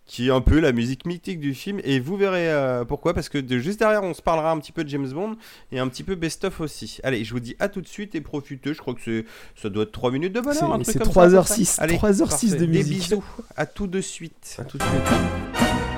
qui 0.10 0.27
est 0.30 0.31
un 0.31 0.41
peu 0.41 0.60
la 0.60 0.72
musique 0.72 1.06
mythique 1.06 1.40
du 1.40 1.53
film. 1.53 1.80
Et 1.84 1.99
vous 1.99 2.18
verrez 2.18 2.49
euh, 2.52 2.84
pourquoi, 2.84 3.14
parce 3.14 3.30
que 3.30 3.38
de, 3.38 3.60
juste 3.60 3.77
derrière, 3.77 4.02
on 4.03 4.15
se 4.15 4.23
parlera 4.23 4.49
un 4.52 4.57
petit 4.57 4.72
peu 4.72 4.84
de 4.84 4.90
James 4.90 5.07
Bond 5.07 5.36
et 5.72 5.77
un 5.77 5.88
petit 5.88 6.03
peu 6.03 6.15
best-of 6.15 6.60
aussi. 6.61 6.98
Allez, 7.03 7.23
je 7.23 7.31
vous 7.31 7.40
dis 7.40 7.56
à 7.60 7.69
tout 7.69 7.80
de 7.80 7.88
suite 7.88 8.15
et 8.15 8.22
profitez. 8.22 8.73
Je 8.73 8.80
crois 8.80 8.95
que 8.95 9.23
ça 9.56 9.69
doit 9.69 9.84
être 9.84 9.91
3 9.91 10.10
minutes 10.11 10.34
de 10.34 10.41
bonheur, 10.41 10.56
C'est 10.56 10.84
truc 10.84 10.86
c'est 10.88 10.99
comme 10.99 11.11
ça, 11.14 11.22
à 11.22 11.27
peu 11.30 11.36
3h06. 11.38 11.76
près. 11.76 11.84
Allez, 11.84 11.95
3h06 11.98 12.27
parfait. 12.27 12.48
de 12.48 12.56
Des 12.56 12.68
musique. 12.68 13.10
bisous. 13.10 13.23
À 13.56 13.68
tout 13.68 13.86
de 13.86 14.02
suite. 14.02 14.56
À 14.57 14.64
tout 14.64 14.80
de 14.80 14.84
suite. 14.84 15.89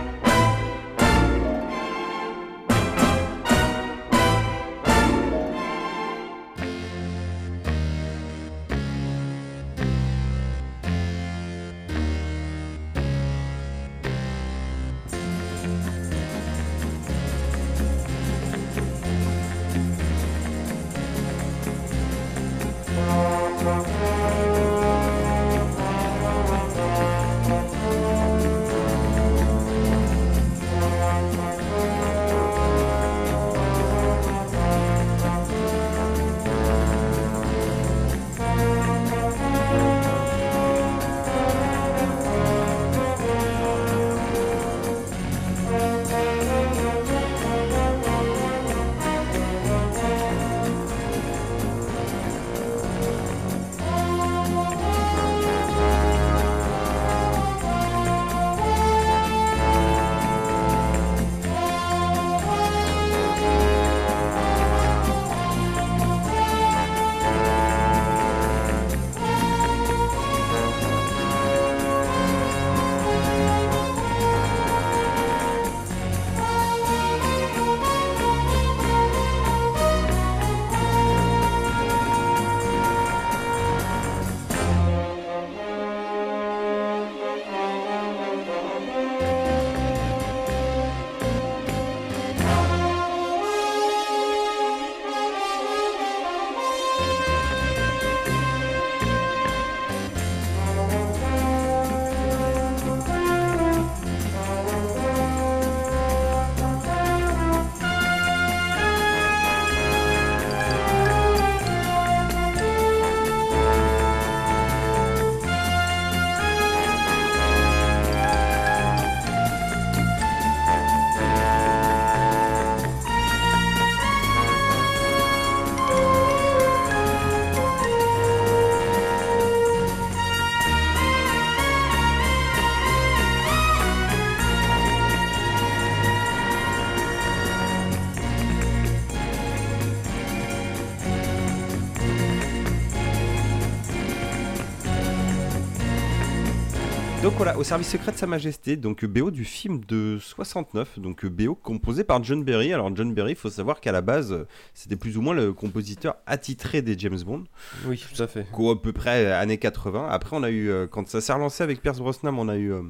Voilà, 147.44 147.58
au 147.58 147.64
service 147.64 147.90
secret 147.90 148.12
de 148.12 148.18
Sa 148.18 148.28
Majesté, 148.28 148.76
donc 148.78 149.04
BO 149.04 149.32
du 149.32 149.46
film 149.46 149.82
de 149.88 150.20
69, 150.22 151.00
donc 151.00 151.26
BO 151.26 151.56
composé 151.56 152.04
par 152.04 152.24
John 152.24 152.44
Berry. 152.44 152.72
Alors 152.72 152.96
John 152.96 153.14
Berry, 153.16 153.32
il 153.32 153.36
faut 153.36 153.50
savoir 153.50 153.82
qu'à 153.82 153.92
la 153.92 154.02
base, 154.02 154.46
c'était 154.76 154.96
plus 154.96 155.18
ou 155.18 155.22
moins 155.22 155.34
le 155.34 155.52
compositeur 155.52 156.18
attitré 156.28 156.84
des 156.84 156.96
James 157.00 157.20
Bond, 157.26 157.46
Oui, 157.88 158.04
tout 158.16 158.22
à 158.22 158.28
fait. 158.28 158.46
qu'au 158.52 158.70
à 158.70 158.80
peu 158.80 158.94
près 158.94 159.26
euh, 159.26 159.40
années 159.40 159.58
80. 159.58 160.08
Après, 160.10 160.36
on 160.38 160.44
a 160.44 160.52
eu, 160.52 160.70
euh, 160.70 160.86
quand 160.86 161.08
ça 161.08 161.20
s'est 161.20 161.34
relancé 161.34 161.64
avec 161.64 161.82
Pierce 161.82 161.98
Brosnan, 161.98 162.36
on 162.38 162.48
a 162.48 162.58
eu 162.58 162.72
euh, 162.74 162.84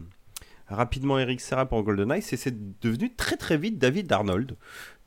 rapidement 0.67 1.17
Eric 1.17 1.39
Serra 1.39 1.65
pour 1.65 1.81
GoldenEye, 1.83 2.19
et 2.19 2.21
c'est 2.21 2.79
devenu 2.81 3.13
très 3.15 3.37
très 3.37 3.55
vite 3.57 3.77
David 3.77 4.11
Arnold. 4.11 4.57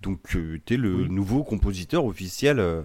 Donc, 0.00 0.36
euh, 0.36 0.56
était 0.56 0.78
le 0.78 0.94
Oui. 1.02 1.08
nouveau 1.10 1.44
compositeur 1.44 2.06
officiel 2.06 2.58
euh, 2.60 2.80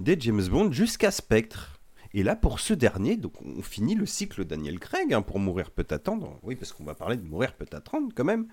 des 0.00 0.16
James 0.20 0.46
Bond 0.48 0.72
jusqu'à 0.72 1.10
Spectre. 1.10 1.77
Et 2.14 2.22
là, 2.22 2.36
pour 2.36 2.58
ce 2.60 2.72
dernier, 2.74 3.16
donc 3.16 3.34
on 3.44 3.62
finit 3.62 3.94
le 3.94 4.06
cycle 4.06 4.44
Daniel 4.44 4.78
Craig, 4.78 5.12
hein, 5.12 5.22
pour 5.22 5.38
mourir 5.38 5.70
peut 5.70 5.86
attendre. 5.90 6.38
Oui, 6.42 6.56
parce 6.56 6.72
qu'on 6.72 6.84
va 6.84 6.94
parler 6.94 7.16
de 7.16 7.26
mourir 7.26 7.52
peut 7.54 7.66
attendre 7.72 8.12
quand 8.14 8.24
même. 8.24 8.46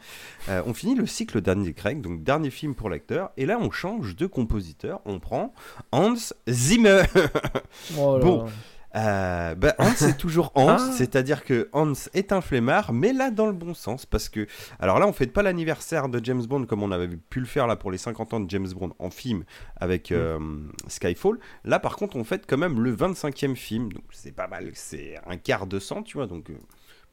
Euh, 0.50 0.62
on 0.66 0.74
finit 0.74 0.96
le 0.96 1.06
cycle 1.06 1.42
Daniel 1.42 1.74
Craig, 1.74 2.02
donc 2.02 2.24
dernier 2.24 2.50
film 2.50 2.76
pour 2.76 2.90
l'acteur. 2.90 3.32
Et 3.38 3.46
là, 3.46 3.58
on 3.60 3.72
change 3.72 4.16
de 4.16 4.26
compositeur. 4.28 5.02
On 5.06 5.20
prend 5.20 5.54
Hans 5.92 6.16
Zimmer. 6.50 7.04
Oh 7.98 8.18
là 8.18 8.24
Bon. 8.26 8.44
là. 8.46 8.52
Euh, 8.96 9.56
bah, 9.56 9.76
Hans 9.78 9.92
c'est 9.96 10.18
toujours 10.18 10.52
Hans, 10.56 10.78
Ah. 10.80 10.92
c'est-à-dire 10.94 11.44
que 11.44 11.70
Hans 11.74 11.94
est 12.14 12.32
un 12.32 12.40
flemmard, 12.42 12.94
mais 12.94 13.12
là 13.12 13.30
dans 13.30 13.46
le 13.48 13.52
bon 13.54 13.74
sens, 13.74 14.06
parce 14.06 14.30
que, 14.30 14.48
alors 14.80 15.00
là 15.00 15.08
on 15.08 15.12
fête 15.14 15.34
pas 15.34 15.44
l'anniversaire 15.44 16.08
de 16.08 16.24
James 16.24 16.46
Bond 16.46 16.66
comme 16.66 16.82
on 16.82 16.92
avait 16.92 17.10
pu 17.10 17.40
le 17.42 17.46
faire 17.46 17.68
là 17.68 17.76
pour 17.76 17.92
les 17.92 17.98
50 17.98 18.34
ans 18.34 18.40
de 18.40 18.50
James 18.50 18.70
Bond 18.74 18.94
en 19.00 19.10
film 19.10 19.44
avec 19.76 20.12
euh, 20.12 20.40
Skyfall. 20.88 21.40
Là 21.66 21.80
par 21.80 21.98
contre 21.98 22.16
on 22.16 22.24
fête 22.24 22.46
quand 22.48 22.58
même 22.58 22.80
le 22.82 22.96
25e 22.96 23.56
film, 23.56 23.92
donc 23.92 24.04
c'est 24.12 24.32
pas 24.34 24.48
mal, 24.48 24.72
c'est 24.74 25.16
un 25.28 25.38
quart 25.38 25.68
de 25.68 25.80
cent, 25.80 26.02
tu 26.02 26.18
vois, 26.18 26.28
donc 26.28 26.50
euh, 26.50 26.54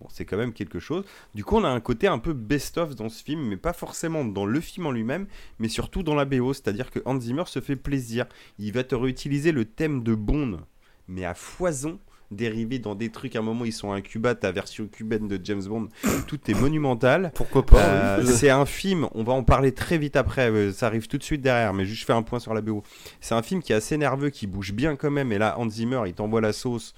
bon 0.00 0.06
c'est 0.08 0.24
quand 0.24 0.36
même 0.36 0.52
quelque 0.52 0.78
chose. 0.78 1.04
Du 1.34 1.42
coup 1.44 1.56
on 1.56 1.64
a 1.64 1.68
un 1.68 1.80
côté 1.80 2.06
un 2.06 2.18
peu 2.20 2.32
best-of 2.32 2.94
dans 2.94 3.08
ce 3.08 3.24
film, 3.24 3.40
mais 3.48 3.56
pas 3.56 3.72
forcément 3.72 4.24
dans 4.24 4.46
le 4.46 4.60
film 4.60 4.86
en 4.86 4.92
lui-même, 4.92 5.26
mais 5.58 5.68
surtout 5.68 6.04
dans 6.04 6.14
la 6.14 6.26
BO, 6.26 6.52
c'est-à-dire 6.52 6.92
que 6.92 7.00
Hans 7.06 7.18
Zimmer 7.20 7.44
se 7.46 7.60
fait 7.60 7.74
plaisir, 7.76 8.26
il 8.58 8.72
va 8.72 8.84
te 8.84 8.94
réutiliser 8.94 9.50
le 9.50 9.64
thème 9.64 10.04
de 10.04 10.14
Bond 10.14 10.60
mais 11.08 11.24
à 11.24 11.34
foison 11.34 11.98
dérivé 12.30 12.78
dans 12.78 12.94
des 12.94 13.10
trucs. 13.10 13.36
À 13.36 13.40
un 13.40 13.42
moment 13.42 13.64
ils 13.64 13.72
sont 13.72 13.92
un 13.92 14.00
Cuba 14.00 14.34
ta 14.34 14.50
version 14.52 14.86
cubaine 14.86 15.28
de 15.28 15.38
James 15.44 15.62
Bond 15.64 15.88
tout 16.26 16.38
est 16.50 16.54
monumental. 16.54 17.30
Pourquoi 17.34 17.64
pas 17.64 17.78
Euh, 17.82 18.22
oui. 18.24 18.32
c'est 18.32 18.48
un 18.50 18.64
film 18.64 19.06
on 19.12 19.22
va 19.22 19.34
en 19.34 19.44
parler 19.44 19.72
très 19.72 19.98
vite 19.98 20.16
après 20.16 20.50
euh, 20.50 20.72
ça 20.72 20.86
arrive 20.86 21.08
tout 21.08 21.18
de 21.18 21.22
suite 21.22 21.42
derrière 21.42 21.74
mais 21.74 21.84
juste 21.84 22.06
faire 22.06 22.16
un 22.16 22.22
point 22.22 22.40
sur 22.40 22.54
la 22.54 22.62
BO 22.62 22.82
c'est 23.20 23.34
un 23.34 23.42
film 23.42 23.62
qui 23.62 23.72
est 23.72 23.76
assez 23.76 23.98
nerveux 23.98 24.30
qui 24.30 24.46
bouge 24.46 24.72
bien 24.72 24.96
quand 24.96 25.10
même 25.10 25.30
et 25.30 25.38
là 25.38 25.56
Hans 25.58 25.68
Zimmer 25.68 26.02
il 26.06 26.14
t'envoie 26.14 26.40
la 26.40 26.52
sauce. 26.54 26.94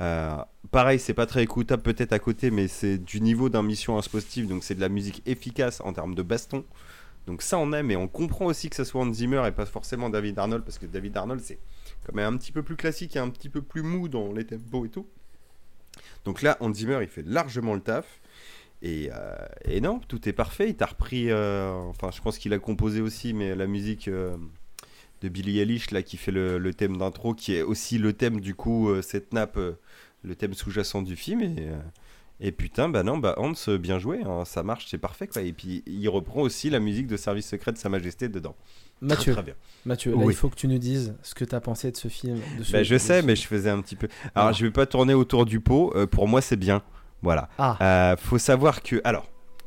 Euh, 0.00 0.34
pareil 0.70 0.98
c'est 0.98 1.14
pas 1.14 1.26
très 1.26 1.42
écoutable 1.42 1.82
peut-être 1.82 2.14
à 2.14 2.18
côté 2.18 2.50
mais 2.50 2.66
c'est 2.66 2.96
du 2.96 3.20
niveau 3.20 3.50
d'un 3.50 3.62
Mission 3.62 3.98
Impossible 3.98 4.48
donc 4.48 4.64
c'est 4.64 4.76
de 4.76 4.80
la 4.80 4.88
musique 4.88 5.22
efficace 5.26 5.82
en 5.84 5.92
termes 5.92 6.14
de 6.14 6.22
baston. 6.22 6.64
Donc 7.26 7.42
ça 7.42 7.58
on 7.58 7.70
aime 7.74 7.90
et 7.90 7.96
on 7.96 8.08
comprend 8.08 8.46
aussi 8.46 8.70
que 8.70 8.76
ça 8.76 8.86
soit 8.86 9.02
Hans 9.02 9.12
Zimmer 9.12 9.42
et 9.46 9.50
pas 9.52 9.66
forcément 9.66 10.08
David 10.08 10.38
Arnold 10.38 10.64
parce 10.64 10.78
que 10.78 10.86
David 10.86 11.16
Arnold 11.18 11.42
c'est 11.44 11.58
quand 12.10 12.16
même 12.16 12.34
un 12.34 12.36
petit 12.36 12.52
peu 12.52 12.62
plus 12.62 12.76
classique 12.76 13.16
et 13.16 13.18
un 13.18 13.30
petit 13.30 13.48
peu 13.48 13.62
plus 13.62 13.82
mou 13.82 14.08
dans 14.08 14.32
les 14.32 14.44
tempos 14.44 14.86
et 14.86 14.88
tout. 14.88 15.06
Donc 16.24 16.42
là, 16.42 16.56
Hans 16.60 16.72
Zimmer, 16.72 16.98
il 17.02 17.08
fait 17.08 17.22
largement 17.26 17.74
le 17.74 17.80
taf. 17.80 18.20
Et, 18.82 19.10
euh, 19.12 19.36
et 19.64 19.80
non, 19.80 19.98
tout 19.98 20.28
est 20.28 20.32
parfait. 20.32 20.70
Il 20.70 20.76
t'a 20.76 20.86
repris, 20.86 21.30
euh, 21.30 21.72
enfin, 21.72 22.10
je 22.10 22.20
pense 22.20 22.38
qu'il 22.38 22.52
a 22.52 22.58
composé 22.58 23.00
aussi, 23.00 23.34
mais 23.34 23.54
la 23.54 23.66
musique 23.66 24.08
euh, 24.08 24.36
de 25.20 25.28
Billy 25.28 25.60
Eilish, 25.60 25.90
là, 25.90 26.02
qui 26.02 26.16
fait 26.16 26.32
le, 26.32 26.58
le 26.58 26.74
thème 26.74 26.96
d'intro, 26.96 27.34
qui 27.34 27.54
est 27.54 27.62
aussi 27.62 27.98
le 27.98 28.12
thème, 28.12 28.40
du 28.40 28.54
coup, 28.54 28.90
cette 29.02 29.34
nappe, 29.34 29.58
le 30.22 30.34
thème 30.34 30.54
sous-jacent 30.54 31.02
du 31.02 31.16
film. 31.16 31.42
Et, 32.40 32.52
putain, 32.52 32.88
bah 32.88 33.02
non, 33.02 33.18
bah 33.18 33.34
Hans, 33.36 33.52
bien 33.78 33.98
joué, 33.98 34.22
hein, 34.24 34.46
ça 34.46 34.62
marche, 34.62 34.86
c'est 34.88 34.98
parfait. 34.98 35.28
Et 35.36 35.52
puis, 35.52 35.82
il 35.86 36.08
reprend 36.08 36.40
aussi 36.40 36.70
la 36.70 36.80
musique 36.80 37.06
de 37.06 37.18
Service 37.18 37.46
Secret 37.46 37.72
de 37.72 37.78
Sa 37.78 37.90
Majesté 37.90 38.30
dedans. 38.30 38.56
Mathieu, 39.00 39.32
Très, 39.32 39.42
très 39.42 39.52
bien. 39.52 39.54
Mathieu, 39.86 40.10
là, 40.12 40.18
Oui. 40.18 40.34
il 40.34 40.36
faut 40.36 40.48
que 40.50 40.56
tu 40.56 40.68
nous 40.68 40.78
dises 40.78 41.14
ce 41.22 41.34
que 41.34 41.44
tu 41.44 41.54
as 41.54 41.60
pensé 41.60 41.90
de 41.90 41.96
ce 41.96 42.08
film. 42.08 42.38
De 42.58 42.62
ce- 42.64 42.72
Bah, 42.72 42.82
je 42.82 42.94
de 42.94 42.98
sais, 42.98 43.20
ce- 43.22 43.26
mais 43.26 43.34
je 43.36 43.46
faisais 43.46 43.70
un 43.70 43.80
petit 43.80 43.96
peu. 43.96 44.08
Alors, 44.34 44.48
Ah. 44.50 44.52
je 44.52 44.64
vais 44.64 44.70
pas 44.70 44.86
tourner 44.86 45.14
autour 45.14 45.46
du 45.46 45.60
pot. 45.60 45.92
euh, 45.96 46.06
pour 46.06 46.28
moi, 46.28 46.40
c'est 46.42 46.56
bien. 46.56 46.82
Voilà. 47.22 47.48
Ah, 47.58 47.76
Euh, 47.80 48.16
faut 48.18 48.38
savoir 48.38 48.82
que, 48.82 49.00
alors, 49.04 49.26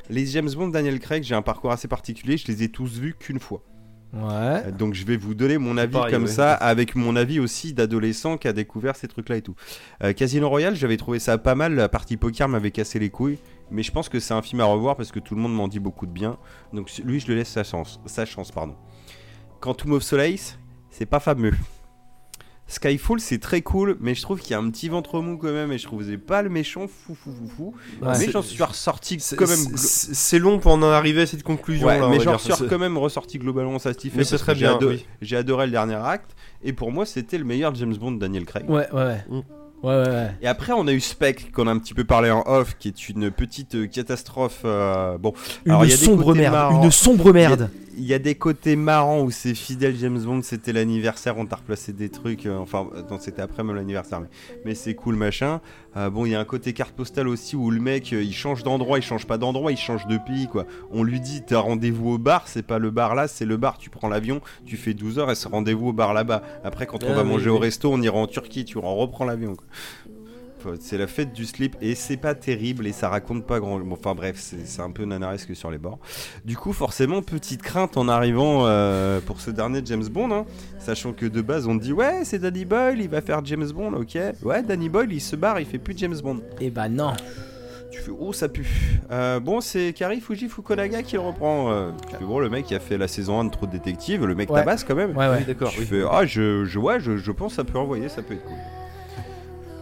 les 0.10 0.26
James 0.28 0.50
Bond, 0.56 0.68
Daniel 0.70 1.00
Craig, 1.00 1.24
j'ai 1.24 1.34
un 1.36 1.42
parcours 1.42 1.72
assez 1.72 1.88
particulier. 1.88 2.38
Je 2.38 2.46
les 2.48 2.64
ai 2.64 2.70
tous 2.70 3.00
vus 3.00 3.16
qu'une 3.18 3.40
fois. 3.40 3.64
ouais. 4.14 4.20
Euh, 4.22 4.72
Donc, 4.72 4.94
je 4.94 5.04
vais 5.06 5.18
vous 5.18 5.34
donner 5.34 5.58
mon 5.58 5.76
avis 5.78 5.94
pareil, 5.94 6.14
comme 6.14 6.24
ouais. 6.26 6.30
ça, 6.30 6.54
avec 6.54 6.96
mon 6.96 7.16
avis 7.16 7.40
aussi 7.40 7.74
d'adolescent 7.74 8.38
qui 8.38 8.48
a 8.48 8.54
découvert 8.54 8.96
ces 8.96 9.08
trucs-là 9.08 9.38
et 9.38 9.42
tout. 9.42 9.56
Euh, 10.04 10.14
Casino 10.14 10.48
Royale, 10.50 10.76
j'avais 10.76 10.98
trouvé 10.98 11.18
ça 11.18 11.40
pas 11.40 11.56
mal. 11.56 11.74
La 11.74 11.90
partie 11.90 12.18
poker 12.18 12.48
m'avait 12.48 12.70
cassé 12.72 13.00
les 13.00 13.10
couilles. 13.10 13.40
Mais 13.72 13.82
je 13.82 13.92
pense 13.92 14.10
que 14.10 14.20
c'est 14.20 14.36
un 14.36 14.44
film 14.44 14.62
à 14.62 14.66
revoir 14.66 14.96
parce 14.96 15.12
que 15.12 15.20
tout 15.20 15.34
le 15.34 15.42
monde 15.42 15.56
m'en 15.56 15.68
dit 15.68 15.80
beaucoup 15.80 16.06
de 16.06 16.12
bien. 16.12 16.38
Donc, 16.74 16.92
lui, 17.04 17.20
je 17.20 17.28
le 17.28 17.34
laisse 17.36 17.50
sa 17.50 17.64
chance. 17.64 18.00
Sa 18.06 18.26
chance, 18.26 18.52
pardon. 18.52 18.76
Quantum 19.64 19.94
of 19.94 20.04
Solace, 20.04 20.58
c'est 20.90 21.06
pas 21.06 21.22
fameux. 21.22 21.54
Skyfall, 22.68 23.22
c'est 23.22 23.38
très 23.40 23.62
cool, 23.62 23.96
mais 24.02 24.14
je 24.14 24.22
trouve 24.22 24.42
qu'il 24.42 24.52
y 24.52 24.54
a 24.56 24.58
un 24.60 24.70
petit 24.70 24.90
ventre 24.90 25.22
mou 25.22 25.38
quand 25.38 25.54
même, 25.54 25.72
et 25.72 25.78
je 25.78 25.86
trouve 25.86 26.00
que 26.00 26.06
c'est 26.06 26.18
pas 26.18 26.42
le 26.42 26.50
méchant 26.50 26.86
fou 26.90 27.16
fou 27.16 27.32
fou 27.32 27.48
fou. 27.48 27.74
Ouais. 28.06 28.12
mais 28.20 28.30
j'en 28.30 28.42
suis 28.42 28.62
ressorti 28.62 29.22
C'est- 29.22 29.38
quand 29.38 29.48
même. 29.48 30.42
long 30.42 30.60
pour 30.60 30.74
en 30.74 30.84
arriver 30.84 31.22
à 31.22 31.26
cette 31.26 31.44
conclusion. 31.44 31.88
Ouais, 31.88 31.98
là, 31.98 32.10
mais 32.10 32.20
j'en 32.20 32.38
suis 32.38 32.52
quand 32.70 32.78
même 32.78 32.98
ressorti 32.98 33.38
globalement 33.40 33.80
satisfait. 33.80 34.26
C'est 34.26 34.38
très 34.38 34.54
bien, 34.54 34.76
ado- 34.76 34.90
oui. 34.90 35.06
J'ai 35.22 35.38
adoré 35.38 35.68
le 35.68 35.72
dernier 35.72 35.96
acte, 35.96 36.32
et 36.62 36.74
pour 36.74 36.92
moi, 36.92 37.06
c'était 37.06 37.38
le 37.38 37.46
meilleur 37.46 37.74
James 37.76 37.96
Bond 37.96 38.12
Daniel 38.14 38.44
Craig. 38.44 38.70
Ouais, 38.70 38.92
ouais, 38.92 39.02
ouais. 39.02 39.26
Mm. 39.30 39.42
Ouais, 39.84 39.96
ouais, 39.96 40.10
ouais. 40.10 40.32
Et 40.42 40.48
après, 40.48 40.72
on 40.72 40.88
a 40.88 40.94
eu 40.94 41.02
Spec, 41.02 41.52
qu'on 41.54 41.68
a 41.68 41.72
un 41.72 41.78
petit 41.78 41.94
peu 41.94 42.06
parlé 42.06 42.32
en 42.32 42.44
off, 42.48 42.76
qui 42.80 42.88
est 42.88 43.10
une 43.10 43.30
petite 43.32 43.90
catastrophe. 43.92 44.62
euh, 44.66 45.18
bon, 45.18 45.34
Une 45.66 45.72
Alors, 45.74 45.86
il 45.86 45.92
y 45.92 45.94
a 45.94 45.98
des 45.98 46.06
sombre 46.06 46.24
côtés 46.24 46.40
merde. 46.40 46.54
marrants. 46.54 46.84
Une 46.84 46.92
sombre 46.92 47.34
merde. 47.34 47.70
Il 47.98 48.06
y 48.06 48.14
a 48.14 48.20
des 48.20 48.36
côtés 48.36 48.76
marrants 48.76 49.22
où 49.22 49.32
c'est 49.32 49.54
fidèle 49.56 49.96
James 49.98 50.20
Bond, 50.20 50.42
c'était 50.42 50.74
l'anniversaire, 50.74 51.38
on 51.38 51.46
t'a 51.46 51.58
replacé 51.58 51.94
des 51.94 52.10
trucs. 52.10 52.46
euh, 52.46 52.58
enfin, 52.58 52.88
non, 53.10 53.20
c'était 53.20 53.42
après 53.42 53.64
même 53.64 53.76
l'anniversaire, 53.76 54.22
mais, 54.22 54.28
mais 54.66 54.76
c'est 54.76 54.96
cool, 54.96 55.16
machin. 55.16 55.62
Euh, 55.96 56.10
bon, 56.10 56.26
il 56.26 56.32
y 56.32 56.36
a 56.36 56.40
un 56.40 56.46
côté 56.46 56.74
carte 56.74 56.96
postale 56.96 57.28
aussi 57.28 57.56
où 57.56 57.70
le 57.70 57.80
mec, 57.80 58.14
euh, 58.14 58.24
il 58.24 58.34
change 58.34 58.64
d'endroit, 58.64 58.98
il 58.98 59.04
change 59.04 59.28
pas 59.28 59.38
d'endroit, 59.38 59.72
il 59.72 59.78
change 59.78 60.08
de 60.08 60.18
pays, 60.18 60.48
quoi. 60.48 60.66
On 60.92 61.04
lui 61.04 61.20
dit, 61.20 61.44
t'as 61.46 61.60
rendez-vous 61.60 62.12
au 62.14 62.18
bar, 62.18 62.48
c'est 62.48 62.64
pas 62.66 62.80
le 62.80 62.90
bar 62.90 63.14
là, 63.16 63.28
c'est 63.28 63.46
le 63.46 63.58
bar. 63.58 63.78
Tu 63.78 63.90
prends 63.92 64.10
l'avion, 64.10 64.42
tu 64.66 64.76
fais 64.78 64.94
12 64.94 65.20
heures 65.20 65.30
et 65.32 65.36
c'est 65.36 65.50
rendez-vous 65.50 65.90
au 65.90 65.94
bar 65.94 66.14
là-bas. 66.14 66.42
Après, 66.64 66.88
quand 66.88 67.04
on 67.04 67.12
Ah 67.12 67.14
va 67.14 67.24
oui, 67.24 67.30
manger 67.30 67.50
oui. 67.52 67.56
au 67.58 67.60
resto, 67.60 67.92
on 67.94 68.02
ira 68.02 68.18
en 68.18 68.28
Turquie, 68.28 68.66
tu 68.66 68.78
on 68.78 68.96
reprend 68.96 69.26
l'avion, 69.26 69.56
quoi. 69.56 69.66
C'est 70.80 70.98
la 70.98 71.08
fête 71.08 71.34
du 71.34 71.46
slip 71.46 71.76
et 71.82 71.96
c'est 71.96 72.18
pas 72.18 72.36
terrible 72.36 72.88
et 72.88 72.92
ça 72.92 73.10
raconte 73.10 73.46
pas 73.46 73.60
grand. 73.60 73.80
bon, 73.80 73.94
Enfin 73.94 74.16
bref, 74.16 74.36
c'est 74.38 74.82
un 74.82 74.92
peu 74.92 75.06
nanaresque 75.06 75.56
sur 75.56 75.72
les 75.72 75.78
bords. 75.78 76.00
Du 76.46 76.56
coup, 76.58 76.74
forcément, 76.74 77.22
petite 77.22 77.62
crainte 77.62 77.98
en 77.98 78.08
arrivant 78.08 78.66
euh, 78.66 79.20
pour 79.22 79.40
ce 79.42 79.52
dernier 79.52 79.82
James 79.86 80.08
Bond, 80.08 80.32
hein, 80.32 80.46
sachant 80.80 81.14
que 81.14 81.26
de 81.26 81.42
base 81.42 81.68
on 81.68 81.78
te 81.78 81.84
dit 81.84 81.94
ouais, 81.94 82.22
c'est 82.24 82.40
Danny 82.40 82.66
Boyle, 82.66 83.00
il 83.02 83.10
va 83.10 83.22
faire 83.22 83.44
James 83.46 83.70
Bond, 83.72 83.94
ok. 83.94 84.18
Ouais, 84.44 84.64
Danny 84.64 84.90
Boyle, 84.90 85.12
il 85.14 85.22
se 85.22 85.36
barre, 85.36 85.60
il 85.60 85.66
fait 85.66 85.78
plus 85.80 85.94
James 85.98 86.18
Bond. 86.24 86.42
Et 86.60 86.70
bah 86.70 86.90
non. 86.90 87.14
Tu 87.92 88.00
fais 88.02 88.12
oh 88.20 88.34
ça 88.34 88.50
pue. 88.50 88.68
Euh, 89.12 89.40
bon, 89.40 89.62
c'est 89.62 89.94
Kari 89.94 90.20
Fuji 90.20 90.50
Fukunaga 90.50 91.04
qui 91.04 91.14
le 91.14 91.22
reprend. 91.22 91.72
Euh, 91.72 91.92
tu 92.10 92.16
fais 92.18 92.24
bon, 92.26 92.40
le 92.40 92.50
mec 92.50 92.66
qui 92.66 92.74
a 92.74 92.80
fait 92.80 92.98
la 92.98 93.08
saison 93.08 93.40
1 93.40 93.46
de 93.46 93.50
Trop 93.52 93.68
de 93.68 93.72
Détective, 93.72 94.26
le 94.26 94.34
mec 94.34 94.50
Ouais. 94.50 94.62
tabasse 94.62 94.84
quand 94.84 94.96
même. 94.96 95.16
Ouais, 95.16 95.28
ouais. 95.30 95.44
D'accord. 95.46 95.70
Tu 95.70 95.82
oui. 95.82 95.86
fais, 95.86 96.02
ah, 96.10 96.26
je, 96.26 96.66
je, 96.66 96.80
ouais, 96.80 97.00
je, 97.00 97.18
je 97.18 97.32
pense 97.32 97.52
que 97.52 97.56
ça 97.58 97.64
peut 97.64 97.78
envoyer, 97.78 98.10
ça 98.10 98.24
peut 98.24 98.34
être 98.34 98.44
cool. 98.46 98.58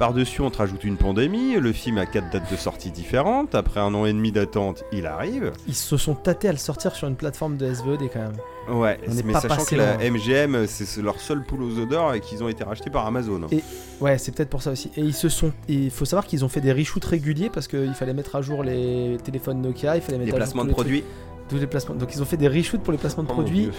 Par-dessus, 0.02 0.41
on 0.41 0.49
te 0.49 0.57
rajoute 0.57 0.84
une 0.84 0.98
pandémie. 0.98 1.57
Le 1.57 1.72
film 1.72 1.99
a 1.99 2.07
quatre 2.07 2.32
dates 2.32 2.49
de 2.52 2.56
sortie 2.56 2.90
différentes. 2.90 3.53
Après 3.53 3.80
un 3.80 3.94
an 3.94 4.07
et 4.07 4.14
demi 4.14 4.32
d'attente, 4.32 4.84
il 4.91 5.06
arrive. 5.06 5.52
Ils 5.68 5.76
se 5.76 5.95
sont 5.95 6.15
tâtés 6.15 6.48
à 6.48 6.52
le 6.52 6.57
sortir 6.57 6.95
sur 6.95 7.07
une 7.07 7.14
plateforme 7.15 7.56
de 7.56 7.72
SVOD 7.72 8.10
quand 8.11 8.19
même. 8.19 8.80
Ouais, 8.80 8.99
mais 9.23 9.34
sachant 9.34 9.64
que 9.64 9.76
la. 9.76 9.98
MGM, 9.99 10.65
c'est 10.65 11.03
leur 11.03 11.19
seul 11.19 11.44
pool 11.44 11.61
aux 11.61 11.78
odeurs 11.78 12.15
et 12.15 12.19
qu'ils 12.19 12.44
ont 12.44 12.49
été 12.49 12.64
rachetés 12.64 12.90
par 12.90 13.06
Amazon. 13.06 13.41
Et- 13.52 13.64
Ouais, 13.99 14.18
c'est 14.18 14.34
peut-être 14.34 14.49
pour 14.49 14.64
ça 14.64 14.72
aussi. 14.72 14.90
Et 14.98 15.02
ils 15.02 15.14
se 15.14 15.30
sont. 15.30 15.52
Il 15.68 15.91
faut 15.91 16.06
savoir 16.06 16.26
qu'ils 16.26 16.44
ont 16.44 16.49
fait 16.49 16.61
des 16.61 16.73
reshoots 16.73 17.06
réguliers 17.06 17.52
parce 17.52 17.68
qu'il 17.68 17.94
fallait 17.94 18.15
mettre 18.15 18.36
à 18.36 18.41
jour 18.41 18.64
les 18.64 19.19
téléphones 19.23 19.61
Nokia, 19.61 19.98
il 19.98 20.02
fallait 20.02 20.18
mettre 20.18 20.30
Les 20.32 20.34
à 20.36 20.38
placements 20.38 20.64
de 20.64 20.69
trucs- 20.69 20.78
produits. 20.78 21.03
tous 21.48 21.57
les 21.57 21.68
placements. 21.68 21.94
Donc 21.94 22.15
ils 22.15 22.23
ont 22.23 22.26
fait 22.26 22.38
des 22.38 22.48
reshoots 22.48 22.82
pour 22.82 22.91
les 22.91 22.98
placements 22.98 23.22
de 23.22 23.30
Oh 23.30 23.34
produits 23.34 23.69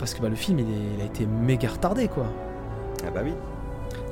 parce 0.00 0.14
que 0.14 0.20
bah, 0.20 0.28
le 0.30 0.34
film 0.34 0.58
il, 0.58 0.64
est- 0.64 0.94
il 0.96 1.00
a 1.02 1.04
été 1.04 1.26
méga 1.26 1.68
retardé 1.68 2.08
quoi. 2.08 2.26
Ah 3.06 3.10
bah 3.14 3.20
oui. 3.22 3.30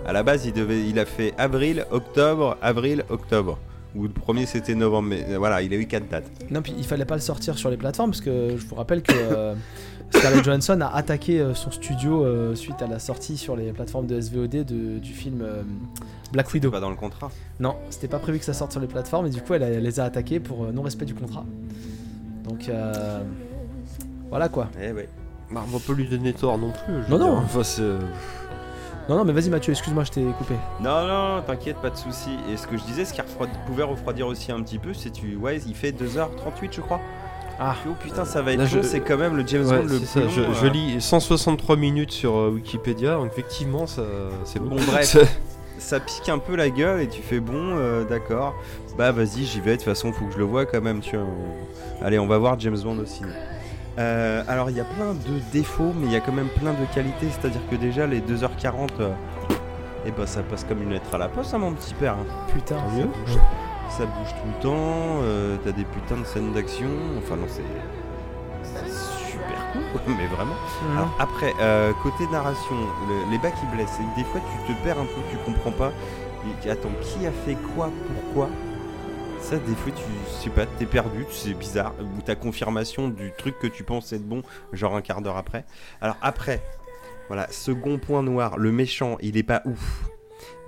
À 0.08 0.12
la 0.12 0.22
base, 0.22 0.46
il, 0.46 0.52
devait, 0.54 0.88
il 0.88 0.98
a 0.98 1.04
fait 1.04 1.34
avril, 1.38 1.84
octobre, 1.90 2.56
avril, 2.62 3.04
octobre. 3.10 3.58
Ou 3.94 4.04
le 4.04 4.08
premier 4.08 4.46
c'était 4.46 4.74
novembre, 4.74 5.08
mais 5.10 5.24
euh, 5.28 5.38
voilà, 5.38 5.60
il 5.62 5.72
a 5.72 5.76
eu 5.76 5.86
quatre 5.86 6.08
dates. 6.08 6.30
Non, 6.50 6.62
puis 6.62 6.74
il 6.76 6.84
fallait 6.84 7.04
pas 7.04 7.14
le 7.14 7.20
sortir 7.20 7.56
sur 7.58 7.68
les 7.70 7.76
plateformes 7.76 8.10
parce 8.10 8.20
que 8.20 8.56
je 8.56 8.66
vous 8.66 8.74
rappelle 8.74 9.02
que 9.02 9.12
euh, 9.14 9.54
Scarlett 10.10 10.44
Johansson 10.44 10.78
a 10.80 10.88
attaqué 10.94 11.40
euh, 11.40 11.54
son 11.54 11.70
studio 11.70 12.24
euh, 12.24 12.54
suite 12.54 12.80
à 12.82 12.86
la 12.86 12.98
sortie 12.98 13.36
sur 13.36 13.54
les 13.56 13.72
plateformes 13.72 14.06
de 14.06 14.18
SVOD 14.20 14.64
de- 14.64 14.98
du 14.98 15.12
film 15.12 15.40
euh, 15.42 15.62
Black 16.32 16.52
Widow. 16.52 16.70
Pas 16.70 16.80
dans 16.80 16.90
le 16.90 16.96
contrat. 16.96 17.30
Non, 17.60 17.76
c'était 17.90 18.08
pas 18.08 18.18
prévu 18.18 18.38
que 18.38 18.44
ça 18.44 18.52
sorte 18.54 18.72
sur 18.72 18.80
les 18.80 18.86
plateformes 18.86 19.26
et 19.26 19.30
du 19.30 19.40
coup 19.42 19.54
elle, 19.54 19.62
a- 19.62 19.68
elle 19.68 19.82
les 19.82 20.00
a 20.00 20.04
attaqués 20.04 20.38
pour 20.40 20.64
euh, 20.66 20.72
non-respect 20.72 21.06
du 21.06 21.14
contrat. 21.14 21.44
Donc 22.44 22.68
euh, 22.68 23.20
voilà 24.30 24.48
quoi. 24.48 24.68
Eh 24.82 24.92
ouais. 24.92 25.08
Bah, 25.50 25.62
on 25.66 25.76
va 25.76 25.78
pas 25.84 25.92
lui 25.94 26.06
donner 26.08 26.34
tort 26.34 26.58
non 26.58 26.72
plus. 26.72 26.94
je 27.06 27.10
Non, 27.10 27.18
non. 27.18 27.34
dire. 27.34 27.42
Enfin, 27.44 27.62
c'est- 27.64 27.82
Non, 29.08 29.16
non, 29.16 29.24
mais 29.24 29.32
vas-y 29.32 29.48
Mathieu, 29.48 29.72
excuse-moi, 29.72 30.04
je 30.04 30.10
t'ai 30.10 30.22
coupé. 30.36 30.54
Non, 30.80 31.06
non, 31.06 31.36
non, 31.36 31.42
t'inquiète, 31.42 31.78
pas 31.78 31.90
de 31.90 31.96
souci. 31.96 32.30
Et 32.52 32.56
ce 32.56 32.66
que 32.66 32.76
je 32.76 32.82
disais, 32.84 33.04
ce 33.06 33.14
qui 33.14 33.20
refroid- 33.22 33.48
pouvait 33.66 33.82
refroidir 33.82 34.26
aussi 34.26 34.52
un 34.52 34.60
petit 34.62 34.78
peu, 34.78 34.92
c'est 34.92 35.10
tu. 35.10 35.36
Ouais, 35.36 35.58
il 35.66 35.74
fait 35.74 35.92
2h38, 35.92 36.72
je 36.72 36.80
crois. 36.82 37.00
Ah, 37.60 37.74
Oh 37.88 37.94
putain, 38.00 38.24
ça 38.24 38.40
va 38.42 38.52
être 38.52 38.64
je- 38.66 38.82
c'est 38.82 39.00
quand 39.00 39.16
même 39.16 39.36
le 39.36 39.44
James 39.46 39.64
Ouais, 39.66 39.78
Bond 39.78 39.84
le 39.88 39.96
plus 39.96 40.06
ça, 40.06 40.20
long, 40.20 40.28
je, 40.28 40.40
euh. 40.42 40.54
je 40.62 40.66
lis 40.68 41.00
163 41.00 41.74
minutes 41.76 42.12
sur 42.12 42.36
euh, 42.36 42.50
Wikipédia, 42.50 43.14
donc 43.14 43.26
effectivement, 43.32 43.86
ça, 43.88 44.02
c'est 44.44 44.60
Bon, 44.60 44.76
bon. 44.76 44.82
bref. 44.86 45.16
Ça 45.80 46.00
pique 46.00 46.28
un 46.28 46.38
peu 46.38 46.56
la 46.56 46.70
gueule 46.70 47.02
et 47.02 47.06
tu 47.08 47.22
fais 47.22 47.38
bon, 47.38 47.54
euh, 47.76 48.02
d'accord. 48.04 48.52
Bah 48.96 49.12
vas-y, 49.12 49.44
j'y 49.44 49.60
vais. 49.60 49.70
De 49.70 49.76
toute 49.76 49.84
façon, 49.84 50.12
faut 50.12 50.24
que 50.24 50.32
je 50.32 50.38
le 50.38 50.42
vois 50.44 50.66
quand 50.66 50.80
même. 50.80 50.98
Tu 50.98 51.16
vois. 51.16 51.24
Allez, 52.02 52.18
on 52.18 52.26
va 52.26 52.36
voir 52.36 52.58
James 52.58 52.76
Bond 52.82 52.98
aussi. 52.98 53.22
Euh, 53.98 54.42
alors 54.46 54.70
il 54.70 54.76
y 54.76 54.80
a 54.80 54.84
plein 54.84 55.12
de 55.14 55.40
défauts, 55.52 55.92
mais 55.96 56.06
il 56.06 56.12
y 56.12 56.16
a 56.16 56.20
quand 56.20 56.32
même 56.32 56.48
plein 56.48 56.72
de 56.72 56.84
qualités. 56.94 57.28
C'est-à-dire 57.30 57.60
que 57.70 57.76
déjà 57.76 58.06
les 58.06 58.20
2h40, 58.20 58.88
et 60.06 60.10
bah 60.12 60.26
ça 60.26 60.42
passe 60.42 60.64
comme 60.64 60.82
une 60.82 60.90
lettre 60.90 61.14
à 61.14 61.18
la 61.18 61.28
poste, 61.28 61.52
hein, 61.54 61.58
mon 61.58 61.72
petit 61.72 61.94
père. 61.94 62.12
hein. 62.14 62.26
putain. 62.52 62.76
Tant 62.76 62.90
mieux. 62.90 63.08
Ça 63.90 64.04
bouge 64.04 64.28
tout 64.28 64.48
le 64.56 64.62
temps. 64.62 65.20
euh, 65.22 65.56
T'as 65.64 65.72
des 65.72 65.84
putains 65.84 66.18
de 66.18 66.24
scènes 66.24 66.52
d'action. 66.52 66.88
Enfin 67.18 67.36
non, 67.36 67.46
c'est 67.48 67.62
c'est 68.62 68.90
super 69.32 69.72
cool, 69.72 69.82
quoi, 69.92 70.00
mais 70.06 70.26
vraiment. 70.26 70.54
Alors 70.96 71.10
après, 71.18 71.52
euh, 71.60 71.92
côté 72.02 72.26
narration, 72.30 72.76
le- 73.08 73.30
les 73.32 73.38
bas 73.38 73.50
qui 73.50 73.66
blessent, 73.74 73.96
que 73.98 74.20
des 74.20 74.24
fois 74.26 74.40
tu 74.66 74.74
te 74.74 74.82
perds 74.84 74.98
un 74.98 75.04
peu, 75.06 75.20
tu 75.30 75.36
comprends 75.44 75.72
pas. 75.72 75.90
Et, 76.64 76.70
attends, 76.70 76.88
qui 77.02 77.26
a 77.26 77.32
fait 77.32 77.56
quoi, 77.74 77.90
pourquoi? 78.14 78.48
Ça, 79.40 79.56
des 79.56 79.74
fois, 79.76 79.92
tu 79.92 80.02
sais 80.42 80.50
pas, 80.50 80.66
t'es 80.66 80.84
perdu, 80.84 81.24
c'est 81.30 81.54
bizarre. 81.54 81.94
Ou 82.00 82.20
t'as 82.22 82.34
confirmation 82.34 83.08
du 83.08 83.32
truc 83.38 83.58
que 83.58 83.66
tu 83.66 83.82
penses 83.82 84.12
être 84.12 84.26
bon, 84.26 84.42
genre 84.72 84.94
un 84.94 85.00
quart 85.00 85.22
d'heure 85.22 85.38
après. 85.38 85.64
Alors 86.02 86.16
après, 86.20 86.62
voilà, 87.28 87.50
second 87.50 87.98
point 87.98 88.22
noir, 88.22 88.58
le 88.58 88.72
méchant, 88.72 89.16
il 89.22 89.36
est 89.38 89.42
pas 89.42 89.62
ouf. 89.64 90.04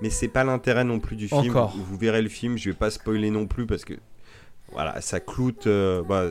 Mais 0.01 0.09
c'est 0.09 0.27
pas 0.27 0.43
l'intérêt 0.43 0.83
non 0.83 0.99
plus 0.99 1.15
du 1.15 1.27
film. 1.27 1.51
Encore. 1.51 1.75
Vous 1.77 1.97
verrez 1.97 2.23
le 2.23 2.29
film, 2.29 2.57
je 2.57 2.71
vais 2.71 2.75
pas 2.75 2.89
spoiler 2.89 3.29
non 3.29 3.45
plus 3.45 3.67
parce 3.67 3.85
que 3.85 3.93
voilà, 4.71 4.99
ça 4.99 5.19
cloute. 5.19 5.67
euh, 5.67 6.01
bah, 6.01 6.25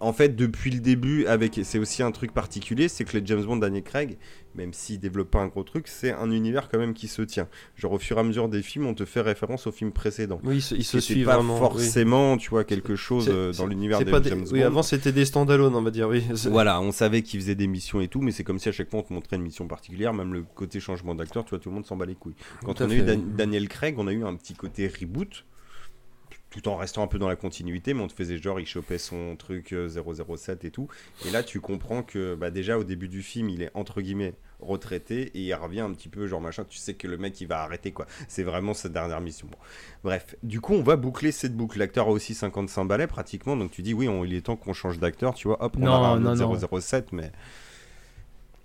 en 0.00 0.12
fait, 0.12 0.36
depuis 0.36 0.70
le 0.70 0.78
début, 0.80 1.26
avec 1.26 1.58
c'est 1.64 1.78
aussi 1.78 2.02
un 2.02 2.12
truc 2.12 2.32
particulier, 2.32 2.88
c'est 2.88 3.04
que 3.04 3.16
les 3.18 3.26
James 3.26 3.42
Bond 3.44 3.56
Daniel 3.56 3.82
Craig, 3.82 4.16
même 4.54 4.72
s'il 4.72 5.00
développe 5.00 5.30
pas 5.30 5.40
un 5.40 5.48
gros 5.48 5.64
truc, 5.64 5.88
c'est 5.88 6.12
un 6.12 6.30
univers 6.30 6.68
quand 6.68 6.78
même 6.78 6.94
qui 6.94 7.08
se 7.08 7.22
tient. 7.22 7.48
Genre 7.76 7.92
au 7.92 7.98
fur 7.98 8.16
et 8.16 8.20
à 8.20 8.22
mesure 8.22 8.48
des 8.48 8.62
films, 8.62 8.86
on 8.86 8.94
te 8.94 9.04
fait 9.04 9.20
référence 9.20 9.66
aux 9.66 9.72
films 9.72 9.90
précédents. 9.92 10.40
Oui, 10.44 10.56
il 10.76 10.84
se, 10.84 11.00
suit 11.00 11.24
pas 11.24 11.34
vraiment. 11.34 11.54
oui. 11.54 11.60
forcément, 11.60 12.36
tu 12.36 12.50
vois, 12.50 12.62
quelque 12.64 12.94
chose 12.96 13.28
euh, 13.28 13.52
dans 13.54 13.66
l'univers 13.66 13.98
des 13.98 14.04
des- 14.20 14.28
James 14.30 14.44
Oui, 14.52 14.60
Bond. 14.60 14.66
avant 14.66 14.82
c'était 14.82 15.12
des 15.12 15.24
standalone, 15.24 15.74
on 15.74 15.82
va 15.82 15.90
dire, 15.90 16.08
oui. 16.08 16.22
Voilà, 16.48 16.80
on 16.80 16.92
savait 16.92 17.22
qu'ils 17.22 17.40
faisaient 17.40 17.54
des 17.56 17.66
missions 17.66 18.00
et 18.00 18.08
tout, 18.08 18.20
mais 18.20 18.30
c'est 18.30 18.44
comme 18.44 18.58
si 18.60 18.68
à 18.68 18.72
chaque 18.72 18.90
fois 18.90 19.00
on 19.00 19.02
te 19.04 19.12
montrait 19.12 19.36
une 19.36 19.42
mission 19.42 19.66
particulière, 19.66 20.12
même 20.14 20.32
le 20.32 20.42
côté 20.54 20.78
changement 20.80 21.14
d'acteur, 21.14 21.44
tu 21.44 21.50
vois, 21.50 21.58
tout 21.58 21.70
le 21.70 21.74
monde 21.74 21.86
s'en 21.86 21.96
bat 21.96 22.06
les 22.06 22.14
couilles. 22.14 22.36
Quand 22.64 22.74
Tout 22.74 22.84
on 22.84 22.90
a 22.90 22.94
eu 22.94 23.02
Dan- 23.02 23.18
oui. 23.26 23.32
Daniel 23.36 23.68
Craig, 23.68 23.96
on 23.98 24.06
a 24.06 24.12
eu 24.12 24.24
un 24.24 24.34
petit 24.36 24.54
côté 24.54 24.86
reboot, 24.88 25.44
tout 26.50 26.66
en 26.68 26.76
restant 26.76 27.02
un 27.02 27.06
peu 27.06 27.18
dans 27.18 27.28
la 27.28 27.36
continuité, 27.36 27.92
mais 27.92 28.02
on 28.02 28.08
te 28.08 28.12
faisait 28.14 28.38
genre, 28.38 28.58
il 28.58 28.66
chopait 28.66 28.96
son 28.98 29.36
truc 29.36 29.72
euh, 29.74 29.88
007 29.88 30.64
et 30.64 30.70
tout. 30.70 30.88
Et 31.26 31.30
là, 31.30 31.42
tu 31.42 31.60
comprends 31.60 32.02
que 32.02 32.34
bah, 32.34 32.50
déjà 32.50 32.78
au 32.78 32.84
début 32.84 33.08
du 33.08 33.22
film, 33.22 33.50
il 33.50 33.62
est 33.62 33.70
entre 33.74 34.00
guillemets 34.00 34.34
retraité 34.60 35.30
et 35.34 35.40
il 35.40 35.54
revient 35.54 35.80
un 35.80 35.92
petit 35.92 36.08
peu 36.08 36.26
genre 36.26 36.40
machin. 36.40 36.64
Tu 36.68 36.78
sais 36.78 36.94
que 36.94 37.06
le 37.06 37.16
mec 37.18 37.40
il 37.40 37.46
va 37.46 37.60
arrêter 37.62 37.92
quoi. 37.92 38.06
C'est 38.28 38.42
vraiment 38.42 38.74
sa 38.74 38.88
dernière 38.88 39.20
mission. 39.20 39.46
Bon. 39.48 39.58
Bref, 40.02 40.34
du 40.42 40.60
coup, 40.60 40.72
on 40.74 40.82
va 40.82 40.96
boucler 40.96 41.30
cette 41.32 41.54
boucle. 41.56 41.78
L'acteur 41.78 42.08
a 42.08 42.10
aussi 42.10 42.34
55 42.34 42.84
balais 42.86 43.06
pratiquement, 43.06 43.56
donc 43.56 43.70
tu 43.70 43.82
dis 43.82 43.92
oui, 43.94 44.08
on- 44.08 44.24
il 44.24 44.34
est 44.34 44.40
temps 44.40 44.56
qu'on 44.56 44.72
change 44.72 44.98
d'acteur, 44.98 45.34
tu 45.34 45.48
vois. 45.48 45.62
Hop, 45.62 45.76
on 45.76 45.80
Non, 45.84 45.92
aura 45.92 46.08
un 46.12 46.18
non, 46.20 46.32
autre 46.32 46.68
non. 46.70 46.80
007, 46.80 47.12
mais. 47.12 47.30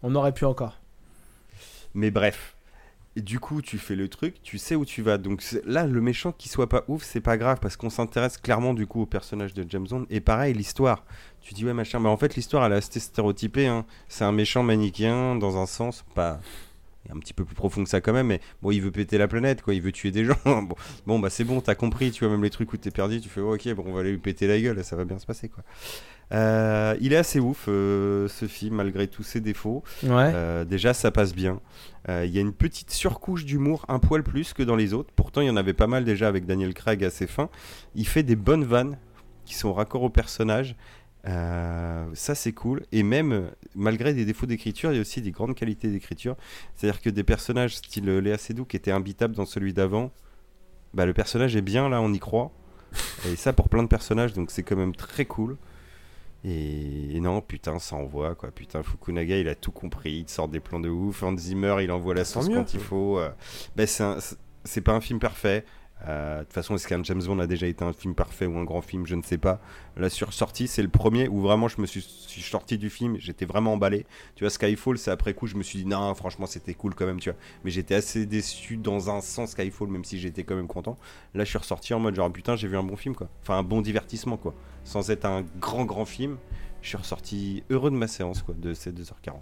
On 0.01 0.15
aurait 0.15 0.33
pu 0.33 0.45
encore. 0.45 0.79
Mais 1.93 2.11
bref. 2.11 2.52
Du 3.15 3.39
coup, 3.39 3.61
tu 3.61 3.77
fais 3.77 3.95
le 3.95 4.07
truc, 4.09 4.41
tu 4.41 4.57
sais 4.57 4.75
où 4.75 4.85
tu 4.85 5.03
vas. 5.03 5.19
Donc 5.19 5.43
là, 5.65 5.85
le 5.85 6.01
méchant 6.01 6.31
qui 6.31 6.49
soit 6.49 6.67
pas 6.67 6.83
ouf, 6.87 7.03
c'est 7.03 7.21
pas 7.21 7.37
grave 7.37 7.59
parce 7.61 7.77
qu'on 7.77 7.91
s'intéresse 7.91 8.37
clairement 8.37 8.73
du 8.73 8.87
coup 8.87 9.01
au 9.03 9.05
personnage 9.05 9.53
de 9.53 9.63
James 9.69 9.85
Bond. 9.87 10.07
Et 10.09 10.19
pareil, 10.19 10.55
l'histoire. 10.55 11.05
Tu 11.39 11.53
dis 11.53 11.63
ouais 11.63 11.73
machin, 11.73 11.99
mais 11.99 12.09
en 12.09 12.17
fait 12.17 12.35
l'histoire 12.35 12.65
elle 12.65 12.71
est 12.73 12.77
assez 12.77 12.99
stéréotypée. 12.99 13.67
hein. 13.67 13.85
C'est 14.07 14.23
un 14.23 14.31
méchant 14.31 14.63
manichéen 14.63 15.35
dans 15.35 15.57
un 15.61 15.67
sens, 15.67 16.03
pas 16.15 16.39
un 17.11 17.19
petit 17.19 17.33
peu 17.33 17.43
plus 17.43 17.53
profond 17.53 17.83
que 17.83 17.89
ça 17.89 18.01
quand 18.01 18.13
même. 18.13 18.27
Mais 18.27 18.39
bon, 18.63 18.71
il 18.71 18.81
veut 18.81 18.89
péter 18.91 19.17
la 19.19 19.27
planète, 19.27 19.61
quoi. 19.61 19.73
Il 19.75 19.81
veut 19.81 19.91
tuer 19.91 20.09
des 20.09 20.25
gens. 20.25 20.35
bon, 20.45 20.75
bon, 21.05 21.19
bah 21.19 21.29
c'est 21.29 21.43
bon, 21.43 21.61
t'as 21.61 21.75
compris. 21.75 22.09
Tu 22.11 22.23
vois 22.23 22.31
même 22.33 22.43
les 22.43 22.49
trucs 22.49 22.73
où 22.73 22.77
t'es 22.77 22.91
perdu, 22.91 23.21
tu 23.21 23.29
fais 23.29 23.41
oh, 23.41 23.53
ok, 23.53 23.73
bon, 23.75 23.83
on 23.87 23.93
va 23.93 23.99
aller 23.99 24.11
lui 24.11 24.17
péter 24.17 24.47
la 24.47 24.59
gueule, 24.59 24.83
ça 24.83 24.95
va 24.95 25.05
bien 25.05 25.19
se 25.19 25.25
passer 25.27 25.49
quoi. 25.49 25.63
Euh, 26.31 26.95
il 27.01 27.13
est 27.13 27.17
assez 27.17 27.39
ouf 27.39 27.65
euh, 27.67 28.27
ce 28.27 28.47
film 28.47 28.75
malgré 28.75 29.07
tous 29.07 29.23
ses 29.23 29.41
défauts. 29.41 29.83
Ouais. 30.03 30.31
Euh, 30.33 30.65
déjà, 30.65 30.93
ça 30.93 31.11
passe 31.11 31.33
bien. 31.35 31.59
Euh, 32.09 32.25
Il 32.25 32.33
y 32.33 32.37
a 32.37 32.41
une 32.41 32.53
petite 32.53 32.91
surcouche 32.91 33.45
d'humour, 33.45 33.85
un 33.87 33.99
poil 33.99 34.23
plus 34.23 34.53
que 34.53 34.63
dans 34.63 34.75
les 34.75 34.93
autres. 34.93 35.11
Pourtant, 35.15 35.41
il 35.41 35.47
y 35.47 35.49
en 35.49 35.57
avait 35.57 35.73
pas 35.73 35.87
mal 35.87 36.05
déjà 36.05 36.27
avec 36.27 36.45
Daniel 36.45 36.73
Craig 36.73 37.03
assez 37.03 37.27
fin. 37.27 37.49
Il 37.95 38.07
fait 38.07 38.23
des 38.23 38.35
bonnes 38.35 38.63
vannes 38.63 38.97
qui 39.45 39.53
sont 39.55 39.73
raccord 39.73 40.03
au 40.03 40.09
personnage. 40.09 40.75
Ça, 41.25 42.35
c'est 42.35 42.51
cool. 42.51 42.83
Et 42.91 43.03
même, 43.03 43.49
malgré 43.75 44.13
des 44.13 44.25
défauts 44.25 44.45
d'écriture, 44.45 44.91
il 44.91 44.95
y 44.95 44.97
a 44.97 45.01
aussi 45.01 45.21
des 45.21 45.31
grandes 45.31 45.55
qualités 45.55 45.87
d'écriture. 45.87 46.35
C'est-à-dire 46.75 47.01
que 47.01 47.09
des 47.09 47.23
personnages 47.23 47.77
style 47.77 48.05
Léa 48.05 48.37
Seydoux 48.37 48.65
qui 48.65 48.75
étaient 48.75 48.91
imbitables 48.91 49.35
dans 49.35 49.45
celui 49.45 49.73
d'avant, 49.73 50.11
bah, 50.93 51.05
le 51.05 51.13
personnage 51.13 51.55
est 51.55 51.61
bien 51.61 51.89
là, 51.89 52.01
on 52.01 52.11
y 52.11 52.19
croit. 52.19 52.51
Et 53.27 53.35
ça 53.35 53.53
pour 53.53 53.69
plein 53.69 53.83
de 53.83 53.87
personnages, 53.87 54.33
donc 54.33 54.51
c'est 54.51 54.63
quand 54.63 54.75
même 54.75 54.95
très 54.95 55.25
cool. 55.25 55.57
Et, 56.45 57.15
et 57.15 57.19
non, 57.21 57.39
putain, 57.41 57.79
ça 57.79 57.95
envoie 57.95 58.35
quoi. 58.35 58.51
Putain, 58.51 58.83
Fukunaga, 58.83 59.37
il 59.37 59.47
a 59.47 59.55
tout 59.55 59.71
compris. 59.71 60.11
Il 60.19 60.25
te 60.25 60.31
sort 60.31 60.47
des 60.49 60.59
plans 60.59 60.79
de 60.79 60.89
ouf. 60.89 61.23
Hans 61.23 61.37
Zimmer, 61.37 61.77
il 61.81 61.91
envoie 61.91 62.13
la 62.13 62.25
sauce 62.25 62.47
quand 62.55 62.73
il 62.73 62.79
faut. 62.79 63.17
euh. 63.19 63.29
Ben, 63.75 63.87
c'est 64.65 64.81
pas 64.81 64.93
un 64.93 65.01
film 65.01 65.19
parfait. 65.19 65.63
Euh, 66.07 66.39
De 66.39 66.43
toute 66.43 66.53
façon, 66.53 66.75
est-ce 66.75 66.87
qu'un 66.87 67.03
James 67.03 67.21
Bond 67.23 67.39
a 67.39 67.47
déjà 67.47 67.67
été 67.67 67.83
un 67.83 67.93
film 67.93 68.13
parfait 68.13 68.45
ou 68.45 68.57
un 68.57 68.63
grand 68.63 68.81
film 68.81 69.05
Je 69.05 69.15
ne 69.15 69.21
sais 69.21 69.37
pas. 69.37 69.59
La 69.95 70.09
sursortie, 70.09 70.67
c'est 70.67 70.81
le 70.81 70.89
premier 70.89 71.27
où 71.27 71.41
vraiment 71.41 71.67
je 71.67 71.79
me 71.79 71.85
suis, 71.85 72.01
sorti 72.01 72.77
du 72.77 72.89
film. 72.89 73.17
J'étais 73.19 73.45
vraiment 73.45 73.73
emballé. 73.73 74.05
Tu 74.35 74.43
vois, 74.43 74.49
Skyfall, 74.49 74.97
c'est 74.97 75.11
après 75.11 75.33
coup, 75.33 75.47
je 75.47 75.55
me 75.55 75.63
suis 75.63 75.79
dit 75.79 75.85
non, 75.85 76.13
franchement, 76.15 76.45
c'était 76.45 76.73
cool 76.73 76.95
quand 76.95 77.05
même, 77.05 77.19
tu 77.19 77.29
vois. 77.29 77.39
Mais 77.63 77.71
j'étais 77.71 77.95
assez 77.95 78.25
déçu 78.25 78.77
dans 78.77 79.09
un 79.09 79.21
sens 79.21 79.51
Skyfall, 79.51 79.87
même 79.87 80.03
si 80.03 80.19
j'étais 80.19 80.43
quand 80.43 80.55
même 80.55 80.67
content. 80.67 80.97
Là, 81.33 81.43
je 81.43 81.49
suis 81.49 81.57
ressorti 81.57 81.93
en 81.93 81.99
mode 81.99 82.15
genre 82.15 82.31
putain, 82.31 82.55
j'ai 82.55 82.67
vu 82.67 82.77
un 82.77 82.83
bon 82.83 82.95
film 82.95 83.15
quoi. 83.15 83.29
Enfin, 83.41 83.57
un 83.57 83.63
bon 83.63 83.81
divertissement 83.81 84.37
quoi. 84.37 84.53
Sans 84.83 85.09
être 85.11 85.25
un 85.25 85.45
grand 85.59 85.85
grand 85.85 86.05
film, 86.05 86.37
je 86.81 86.89
suis 86.89 86.97
ressorti 86.97 87.63
heureux 87.69 87.91
de 87.91 87.95
ma 87.95 88.07
séance 88.07 88.41
quoi, 88.41 88.53
de 88.57 88.73
ces 88.73 88.91
2h40. 88.91 89.35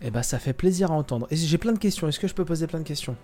Eh 0.00 0.10
bah, 0.10 0.22
ça 0.22 0.38
fait 0.38 0.52
plaisir 0.52 0.90
à 0.90 0.94
entendre. 0.94 1.26
Et 1.30 1.36
j'ai 1.36 1.58
plein 1.58 1.72
de 1.72 1.78
questions. 1.78 2.08
Est-ce 2.08 2.18
que 2.18 2.28
je 2.28 2.34
peux 2.34 2.44
poser 2.44 2.66
plein 2.66 2.80
de 2.80 2.84
questions? 2.84 3.16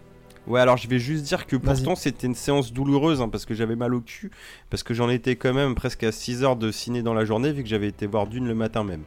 Ouais, 0.46 0.60
alors 0.60 0.76
je 0.76 0.86
vais 0.88 0.98
juste 0.98 1.24
dire 1.24 1.46
que 1.46 1.56
pourtant 1.56 1.94
c'était 1.96 2.26
une 2.26 2.34
séance 2.34 2.72
douloureuse 2.72 3.22
hein, 3.22 3.28
parce 3.30 3.46
que 3.46 3.54
j'avais 3.54 3.76
mal 3.76 3.94
au 3.94 4.00
cul, 4.00 4.30
parce 4.68 4.82
que 4.82 4.92
j'en 4.92 5.08
étais 5.08 5.36
quand 5.36 5.54
même 5.54 5.74
presque 5.74 6.04
à 6.04 6.12
6 6.12 6.42
heures 6.44 6.56
de 6.56 6.70
ciné 6.70 7.02
dans 7.02 7.14
la 7.14 7.24
journée 7.24 7.50
vu 7.52 7.62
que 7.62 7.68
j'avais 7.68 7.88
été 7.88 8.06
voir 8.06 8.26
d'une 8.26 8.46
le 8.46 8.54
matin 8.54 8.84
même. 8.84 9.00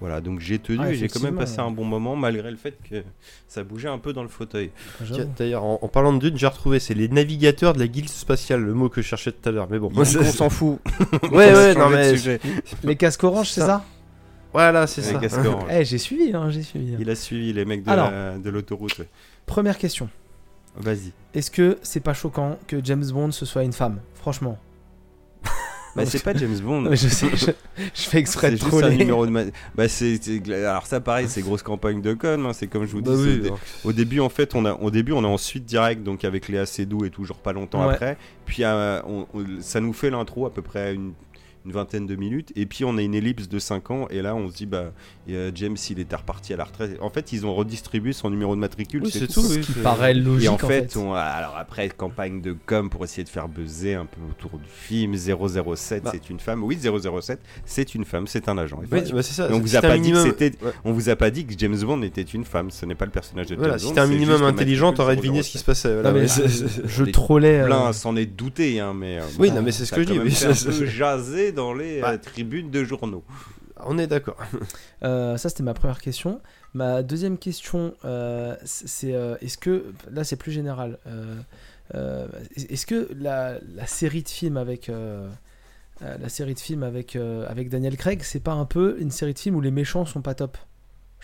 Voilà, 0.00 0.20
donc 0.20 0.40
j'ai 0.40 0.58
tenu 0.58 0.78
Ah, 0.82 0.90
et 0.90 0.94
j'ai 0.96 1.06
quand 1.08 1.20
même 1.20 1.36
passé 1.36 1.60
un 1.60 1.70
bon 1.70 1.84
moment 1.84 2.16
malgré 2.16 2.50
le 2.50 2.56
fait 2.56 2.74
que 2.90 3.04
ça 3.46 3.62
bougeait 3.62 3.88
un 3.88 3.98
peu 3.98 4.12
dans 4.12 4.22
le 4.22 4.28
fauteuil. 4.28 4.70
Tiens, 5.12 5.28
D'ailleurs, 5.38 5.62
en, 5.62 5.78
en 5.80 5.86
parlant 5.88 6.12
de 6.12 6.18
Dune, 6.18 6.36
j'ai 6.36 6.48
retrouvé, 6.48 6.80
c'est 6.80 6.94
les 6.94 7.06
navigateurs 7.08 7.72
de 7.72 7.78
la 7.78 7.86
guilde 7.86 8.08
spatiale, 8.08 8.62
le 8.62 8.74
mot 8.74 8.88
que 8.88 9.00
je 9.00 9.06
cherchais 9.06 9.30
tout 9.30 9.48
à 9.48 9.52
l'heure. 9.52 9.68
Mais 9.70 9.78
bon, 9.78 9.92
on 9.96 10.04
s'en 10.04 10.50
fout. 10.50 10.80
Ouais, 11.30 11.52
ouais, 11.54 11.74
non 11.76 11.88
mais. 11.88 12.16
sujet. 12.16 12.40
Les 12.82 12.96
casques 12.96 13.22
orange, 13.22 13.50
c'est 13.50 13.60
Ça- 13.60 13.66
ça? 13.66 13.84
Voilà, 14.52 14.88
c'est 14.88 15.02
Les 15.02 15.06
ça. 15.12 15.18
casques 15.20 15.38
orange. 15.46 15.68
Eh, 15.72 15.84
j'ai 15.84 15.98
suivi, 15.98 16.32
hein, 16.34 16.50
j'ai 16.50 16.62
suivi. 16.62 16.96
Il 16.98 17.08
a 17.08 17.14
suivi 17.14 17.52
les 17.52 17.64
mecs 17.64 17.84
de 17.84 17.90
la- 17.90 18.34
l'autoroute. 18.50 18.98
ouais. 18.98 19.08
Première 19.46 19.78
question. 19.78 20.08
Vas-y. 20.76 21.12
Est-ce 21.34 21.50
que 21.50 21.78
c'est 21.82 22.00
pas 22.00 22.14
choquant 22.14 22.58
que 22.66 22.82
James 22.84 23.04
Bond 23.12 23.30
ce 23.30 23.44
soit 23.46 23.62
une 23.64 23.72
femme? 23.72 24.00
Franchement. 24.14 24.58
Bah, 25.94 26.06
c'est 26.06 26.22
pas 26.24 26.32
James 26.32 26.58
Bond. 26.60 26.88
Je 26.92 27.06
sais, 27.08 27.26
je, 27.36 27.50
je 27.76 28.02
fais 28.08 28.16
exprès 28.18 28.46
C'est 28.46 28.52
de 28.54 28.60
juste 28.60 28.72
un 28.72 28.78
troller. 28.80 28.96
numéro 28.96 29.26
de 29.26 29.30
ma- 29.30 29.44
Bah 29.74 29.88
c'est 29.88 30.16
c'est- 30.22 30.50
alors 30.64 30.86
ça 30.86 31.00
pareil 31.00 31.26
c'est 31.28 31.42
grosse 31.42 31.62
campagne 31.62 32.00
de 32.00 32.14
com 32.14 32.46
hein, 32.46 32.54
c'est 32.54 32.66
comme 32.66 32.86
je 32.86 32.92
vous 32.92 33.02
dis 33.02 33.10
Bah 33.10 33.16
c'est 33.18 33.50
oui, 33.50 33.56
au 33.84 33.92
début, 33.92 34.20
en 34.20 34.30
fait, 34.30 34.54
on 34.54 34.64
a, 34.64 34.72
au 34.72 34.90
début, 34.90 35.12
on 35.12 35.22
est 35.22 35.26
en 35.26 35.36
suite 35.36 35.66
direct, 35.66 36.02
donc 36.02 36.24
avec 36.24 36.48
Léa 36.48 36.64
Seydoux 36.64 37.04
et 37.04 37.10
tout, 37.10 37.26
genre 37.26 37.36
pas 37.36 37.52
longtemps 37.52 37.86
Ouais. 37.86 37.92
après. 37.92 38.16
Puis 38.46 38.64
euh, 38.64 39.02
on- 39.06 39.26
on- 39.34 39.60
ça 39.60 39.80
nous 39.80 39.92
fait 39.92 40.08
l'intro 40.08 40.46
à 40.46 40.54
peu 40.54 40.62
près 40.62 40.94
une, 40.94 41.12
une 41.64 41.72
vingtaine 41.72 42.06
de 42.06 42.16
minutes. 42.16 42.52
Et 42.56 42.66
puis 42.66 42.84
on 42.84 42.96
a 42.98 43.02
une 43.02 43.14
ellipse 43.14 43.48
de 43.48 43.58
5 43.58 43.90
ans. 43.90 44.06
Et 44.10 44.22
là, 44.22 44.34
on 44.34 44.48
se 44.48 44.54
dit, 44.54 44.66
bah, 44.66 44.92
euh, 45.30 45.50
James, 45.54 45.76
il 45.90 45.98
était 46.00 46.16
reparti 46.16 46.52
à 46.52 46.56
la 46.56 46.64
retraite. 46.64 46.96
En 47.00 47.10
fait, 47.10 47.32
ils 47.32 47.46
ont 47.46 47.54
redistribué 47.54 48.12
son 48.12 48.30
numéro 48.30 48.54
de 48.54 48.60
matricule. 48.60 49.02
Oui, 49.04 49.10
c'est 49.12 49.26
tout. 49.28 49.42
Ce 49.42 49.54
oui, 49.54 49.60
qui 49.60 49.72
paraît 49.72 50.14
logique 50.14 50.46
Et 50.46 50.48
en 50.48 50.54
en 50.54 50.58
fait, 50.58 50.92
fait. 50.92 50.96
on- 50.96 51.14
alors 51.14 51.56
après, 51.56 51.88
campagne 51.88 52.40
de 52.40 52.54
com 52.66 52.90
pour 52.90 53.04
essayer 53.04 53.24
de 53.24 53.28
faire 53.28 53.48
buzzer 53.48 53.94
un 53.94 54.06
peu 54.06 54.20
autour 54.30 54.58
du 54.58 54.68
film 54.68 55.14
007, 55.16 56.04
Bah. 56.04 56.10
c'est 56.12 56.30
une 56.30 56.40
femme. 56.40 56.62
Oui, 56.64 56.76
007, 56.80 57.40
c'est 57.64 57.94
une 57.94 58.04
femme, 58.04 58.26
c'est 58.26 58.48
un 58.48 58.58
agent. 58.58 58.78
Oui, 58.80 58.86
bah, 58.90 59.22
c'est 59.22 59.32
ça. 59.34 59.48
On 59.50 59.58
vous 59.58 59.68
si 59.68 59.76
a 59.76 59.82
pas 59.82 59.90
dit 59.98 59.98
que 59.98 60.16
minimum- 60.16 60.26
c'était- 60.26 60.64
Ouais. 60.64 60.72
On 60.84 60.92
vous 60.92 61.08
a 61.08 61.16
pas 61.16 61.30
dit 61.30 61.44
que 61.46 61.54
James 61.56 61.78
Bond 61.78 62.02
était 62.02 62.22
une 62.22 62.44
femme, 62.44 62.70
ce 62.70 62.84
n'est 62.86 62.94
pas 62.94 63.04
le 63.04 63.10
personnage 63.10 63.46
de 63.46 63.56
Voilà, 63.56 63.72
James 63.72 63.78
si 63.80 63.86
Bond. 63.86 63.94
t'es 63.94 64.00
un 64.00 64.06
minimum 64.06 64.42
intelligent, 64.42 64.92
t'aurais 64.92 65.16
deviné 65.16 65.42
ce 65.42 65.48
007. 65.48 65.52
qui 65.52 65.58
se 65.58 65.64
passait. 65.64 65.94
Voilà, 65.94 66.12
Non, 66.12 66.18
mais 66.20 66.26
je, 66.86 67.04
trollais. 67.04 67.60
euh, 67.60 67.66
plein 67.66 67.92
s'en 67.92 68.16
est 68.16 68.26
douté, 68.26 68.80
hein, 68.80 68.94
mais. 68.94 69.18
euh, 69.18 69.22
Oui, 69.38 69.48
bon, 69.50 69.56
non, 69.56 69.62
mais 69.62 69.72
c'est 69.72 69.84
ce 69.84 69.92
que 69.92 70.02
je 70.02 70.06
dis, 70.08 70.18
même 70.18 70.28
dans 71.52 71.72
les 71.74 71.98
euh, 71.98 72.02
Bah. 72.02 72.18
tribunes 72.18 72.70
de 72.70 72.84
journaux. 72.84 73.24
On 73.84 73.98
est 73.98 74.06
d'accord. 74.06 74.36
euh, 75.02 75.36
ça, 75.36 75.48
c'était 75.48 75.62
ma 75.62 75.74
première 75.74 76.00
question. 76.00 76.40
Ma 76.74 77.02
deuxième 77.02 77.36
question, 77.38 77.94
euh, 78.04 78.56
c'est 78.64 79.14
euh, 79.14 79.36
est-ce 79.40 79.58
que 79.58 79.92
là 80.10 80.24
c'est 80.24 80.36
plus 80.36 80.52
général. 80.52 80.98
euh, 81.06 81.36
euh, 81.94 82.26
est-ce 82.56 82.86
que 82.86 83.08
la, 83.14 83.58
la 83.74 83.86
série 83.86 84.22
de 84.22 84.28
films 84.28 84.56
avec 84.56 84.88
euh, 84.88 85.28
euh, 86.02 86.16
la 86.18 86.28
série 86.28 86.54
de 86.54 86.60
films 86.60 86.82
avec 86.84 87.16
euh, 87.16 87.46
avec 87.48 87.68
Daniel 87.68 87.96
Craig, 87.96 88.22
c'est 88.22 88.40
pas 88.42 88.52
un 88.52 88.64
peu 88.64 88.96
une 89.00 89.10
série 89.10 89.34
de 89.34 89.38
films 89.38 89.56
où 89.56 89.60
les 89.60 89.70
méchants 89.72 90.06
sont 90.06 90.22
pas 90.22 90.34
top? 90.34 90.56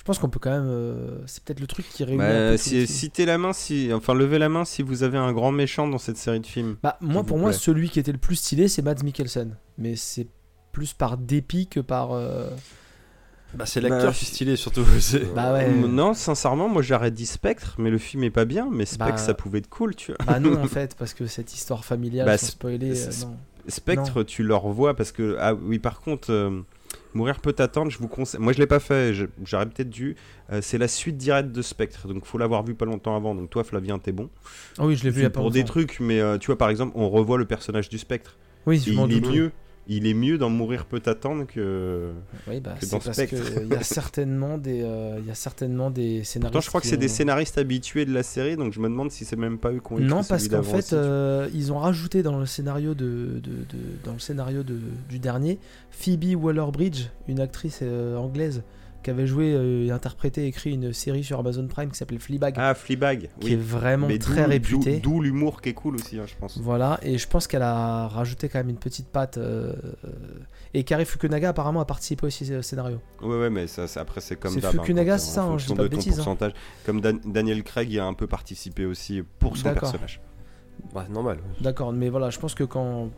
Pense 0.08 0.18
qu'on 0.18 0.28
peut 0.28 0.40
quand 0.40 0.50
même. 0.50 0.66
euh, 0.68 1.18
c'est 1.26 1.44
peut-être 1.44 1.60
le 1.60 1.66
truc 1.68 1.88
qui 1.88 2.02
réunit. 2.02 2.22
un 2.22 2.50
Bah, 2.50 2.58
si, 2.58 2.86
citez 2.88 3.24
la 3.26 3.38
main, 3.38 3.52
si, 3.52 3.90
enfin 3.92 4.14
levez 4.14 4.38
la 4.38 4.48
main 4.48 4.64
si 4.64 4.82
vous 4.82 5.04
avez 5.04 5.18
un 5.18 5.32
grand 5.32 5.52
méchant 5.52 5.86
dans 5.86 5.98
cette 5.98 6.16
série 6.16 6.40
de 6.40 6.46
films. 6.46 6.76
Bah, 6.82 6.96
moi, 7.00 7.22
pour 7.22 7.38
moi, 7.38 7.50
plaît. 7.50 7.58
celui 7.58 7.88
qui 7.90 8.00
était 8.00 8.12
le 8.12 8.18
plus 8.18 8.34
stylé, 8.36 8.66
c'est 8.68 8.82
Mads 8.82 9.04
Mikkelsen. 9.04 9.56
Mais 9.78 9.94
c'est 9.94 10.26
plus 10.72 10.92
par 10.92 11.16
dépit 11.18 11.66
que 11.68 11.80
par. 11.80 12.12
euh, 12.12 12.48
Bah, 13.54 13.64
c'est 13.66 13.80
l'acteur 13.80 14.10
Bah, 14.10 14.16
qui 14.16 14.24
est 14.24 14.28
stylé 14.28 14.56
surtout. 14.56 14.84
c'est- 15.00 15.32
Bah 15.34 15.52
ouais. 15.52 15.70
Non, 15.72 16.12
sincèrement, 16.14 16.68
moi 16.68 16.82
j'aurais 16.82 17.10
dit 17.10 17.26
Spectre, 17.26 17.76
mais 17.78 17.90
le 17.90 17.98
film 17.98 18.24
est 18.24 18.30
pas 18.30 18.44
bien. 18.44 18.68
Mais 18.70 18.84
Spectre, 18.86 19.12
Bah, 19.14 19.18
ça 19.18 19.34
pouvait 19.34 19.58
être 19.60 19.68
cool, 19.70 19.94
tu 19.94 20.12
vois. 20.12 20.18
Bah 20.26 20.40
non, 20.40 20.60
en 20.62 20.66
fait, 20.68 20.94
parce 20.96 21.14
que 21.14 21.26
cette 21.26 21.54
histoire 21.54 21.84
familiale, 21.84 22.26
Bah, 22.26 22.36
sans 22.36 22.46
c'est- 22.46 22.52
spoiler, 22.52 22.98
euh, 23.06 23.10
non. 23.22 23.36
Spectre, 23.68 24.22
tu 24.22 24.42
le 24.42 24.54
revois 24.54 24.94
parce 24.94 25.12
que 25.12 25.36
ah 25.40 25.54
oui, 25.54 25.78
par 25.78 26.00
contre, 26.00 26.30
euh, 26.32 26.60
mourir 27.18 27.40
peut 27.40 27.54
attendre. 27.58 27.90
Je 27.90 27.98
vous 27.98 28.08
conseille. 28.08 28.40
Moi, 28.40 28.52
je 28.52 28.58
l'ai 28.58 28.66
pas 28.66 28.80
fait. 28.80 29.12
J'aurais 29.44 29.66
peut-être 29.66 29.90
dû. 29.90 30.16
Euh, 30.50 30.60
c'est 30.62 30.78
la 30.78 30.88
suite 30.88 31.16
directe 31.18 31.52
de 31.52 31.60
Spectre, 31.60 32.08
donc 32.08 32.24
faut 32.24 32.38
l'avoir 32.38 32.64
vu 32.64 32.74
pas 32.74 32.86
longtemps 32.86 33.14
avant. 33.14 33.34
Donc 33.34 33.50
toi, 33.50 33.64
Flavien, 33.64 33.98
t'es 33.98 34.12
bon. 34.12 34.30
Ah 34.78 34.86
oui, 34.86 34.96
je 34.96 35.04
l'ai 35.04 35.10
vu 35.10 35.20
il 35.20 35.22
y 35.24 35.26
a 35.26 35.30
pas 35.30 35.40
pour 35.40 35.50
des 35.50 35.64
trucs, 35.64 36.00
mais 36.00 36.20
euh, 36.20 36.38
tu 36.38 36.46
vois, 36.46 36.56
par 36.56 36.70
exemple, 36.70 36.92
on 36.94 37.10
revoit 37.10 37.36
le 37.36 37.44
personnage 37.44 37.88
du 37.88 37.98
Spectre. 37.98 38.36
Oui, 38.66 38.78
je 38.84 38.92
m'en 38.92 39.06
il 39.06 39.16
est 39.16 39.20
doute. 39.20 39.34
mieux. 39.34 39.52
Il 39.90 40.06
est 40.06 40.12
mieux 40.14 40.36
dans 40.36 40.50
Mourir 40.50 40.84
peut 40.84 41.00
attendre 41.06 41.46
que. 41.46 42.10
Oui, 42.46 42.60
bah, 42.60 42.74
que 42.78 42.84
c'est 42.84 42.90
dans 42.92 42.98
parce 43.00 43.16
Spectre. 43.16 43.36
qu'il 43.54 43.68
y 43.68 43.74
a 43.74 43.82
certainement 43.82 44.58
des, 44.58 44.82
euh, 44.82 45.16
il 45.20 45.26
y 45.26 45.30
a 45.30 45.34
certainement 45.34 45.90
des 45.90 46.24
scénaristes. 46.24 46.42
Pourtant, 46.42 46.60
je 46.60 46.68
crois 46.68 46.80
que 46.82 46.86
c'est 46.86 46.98
des 46.98 47.08
scénaristes 47.08 47.56
habitués 47.56 48.04
de 48.04 48.12
la 48.12 48.22
série, 48.22 48.56
donc 48.56 48.72
je 48.74 48.80
me 48.80 48.88
demande 48.88 49.10
si 49.10 49.24
c'est 49.24 49.36
même 49.36 49.56
pas 49.58 49.70
eux 49.72 49.80
qui 49.80 49.92
ont 49.92 49.96
écrit 49.98 50.08
Non, 50.08 50.22
parce 50.22 50.46
qu'en 50.48 50.62
fait, 50.62 50.78
aussi, 50.78 50.94
euh, 50.94 51.48
ils 51.54 51.72
ont 51.72 51.78
rajouté 51.78 52.22
dans 52.22 52.38
le 52.38 52.44
scénario 52.46 52.92
de, 52.94 53.40
de- 53.42 53.64
de- 53.64 54.04
dans 54.04 54.12
le 54.12 54.18
scénario 54.18 54.62
de- 54.62 54.78
du 55.08 55.18
dernier 55.18 55.58
Phoebe 55.90 56.34
Waller-Bridge, 56.36 57.06
une 57.26 57.40
actrice 57.40 57.80
euh, 57.82 58.16
anglaise 58.16 58.62
qui 59.02 59.10
avait 59.10 59.26
joué 59.26 59.54
euh, 59.54 59.86
et 59.86 59.90
interprété, 59.90 60.46
écrit 60.46 60.72
une 60.72 60.92
série 60.92 61.22
sur 61.24 61.38
Amazon 61.38 61.66
Prime 61.68 61.90
qui 61.90 61.96
s'appelait 61.98 62.18
Fleabag, 62.18 62.54
Ah, 62.58 62.74
Fleabag. 62.74 63.30
qui 63.40 63.46
oui. 63.48 63.52
est 63.52 63.56
vraiment 63.56 64.06
Mais 64.08 64.18
très 64.18 64.44
réputée. 64.44 64.98
d'où- 65.00 65.20
l'humour 65.20 65.60
qui 65.62 65.68
est 65.70 65.74
cool 65.74 65.94
aussi, 65.96 66.18
hein, 66.18 66.24
je 66.26 66.34
pense. 66.38 66.58
Voilà, 66.58 66.98
et 67.02 67.16
je 67.18 67.28
pense 67.28 67.46
qu'elle 67.46 67.62
a 67.62 68.08
rajouté 68.08 68.48
quand 68.48 68.58
même 68.58 68.70
une 68.70 68.76
petite 68.78 69.08
patte. 69.08 69.38
euh, 69.38 69.72
et 70.74 70.84
Kari 70.84 71.04
Fukunaga 71.04 71.50
apparemment 71.50 71.80
a 71.80 71.84
participé 71.84 72.26
aussi 72.26 72.54
au 72.54 72.62
scénario. 72.62 72.98
Ouais, 73.22 73.38
ouais, 73.40 73.50
mais 73.50 73.66
ça, 73.66 73.86
ça- 73.86 74.00
après, 74.02 74.20
c'est 74.20 74.36
comme 74.36 74.52
C'est 74.52 74.60
d'hab, 74.60 74.74
hein, 74.74 74.78
Fukunaga, 74.80 75.18
c'est 75.18 75.30
ça, 75.34 75.44
hein, 75.44 75.58
je 75.58 75.66
dis 75.66 75.74
pas 75.74 75.82
de 75.84 75.88
ton 75.88 75.96
bêtises, 75.96 76.20
hein. 76.20 76.36
Comme 76.84 77.00
Dan- 77.00 77.20
Daniel 77.24 77.62
Craig 77.62 77.90
y 77.90 77.98
a 77.98 78.04
un 78.06 78.14
peu 78.14 78.26
participé 78.26 78.84
aussi 78.84 79.22
pour 79.38 79.56
son 79.56 79.72
personnage. 79.72 80.20
Bah, 80.94 81.06
normal. 81.10 81.38
D'accord, 81.60 81.92
mais 81.92 82.08
voilà, 82.08 82.30
je 82.30 82.38
pense 82.38 82.54
que 82.54 82.64
quand. 82.64 83.10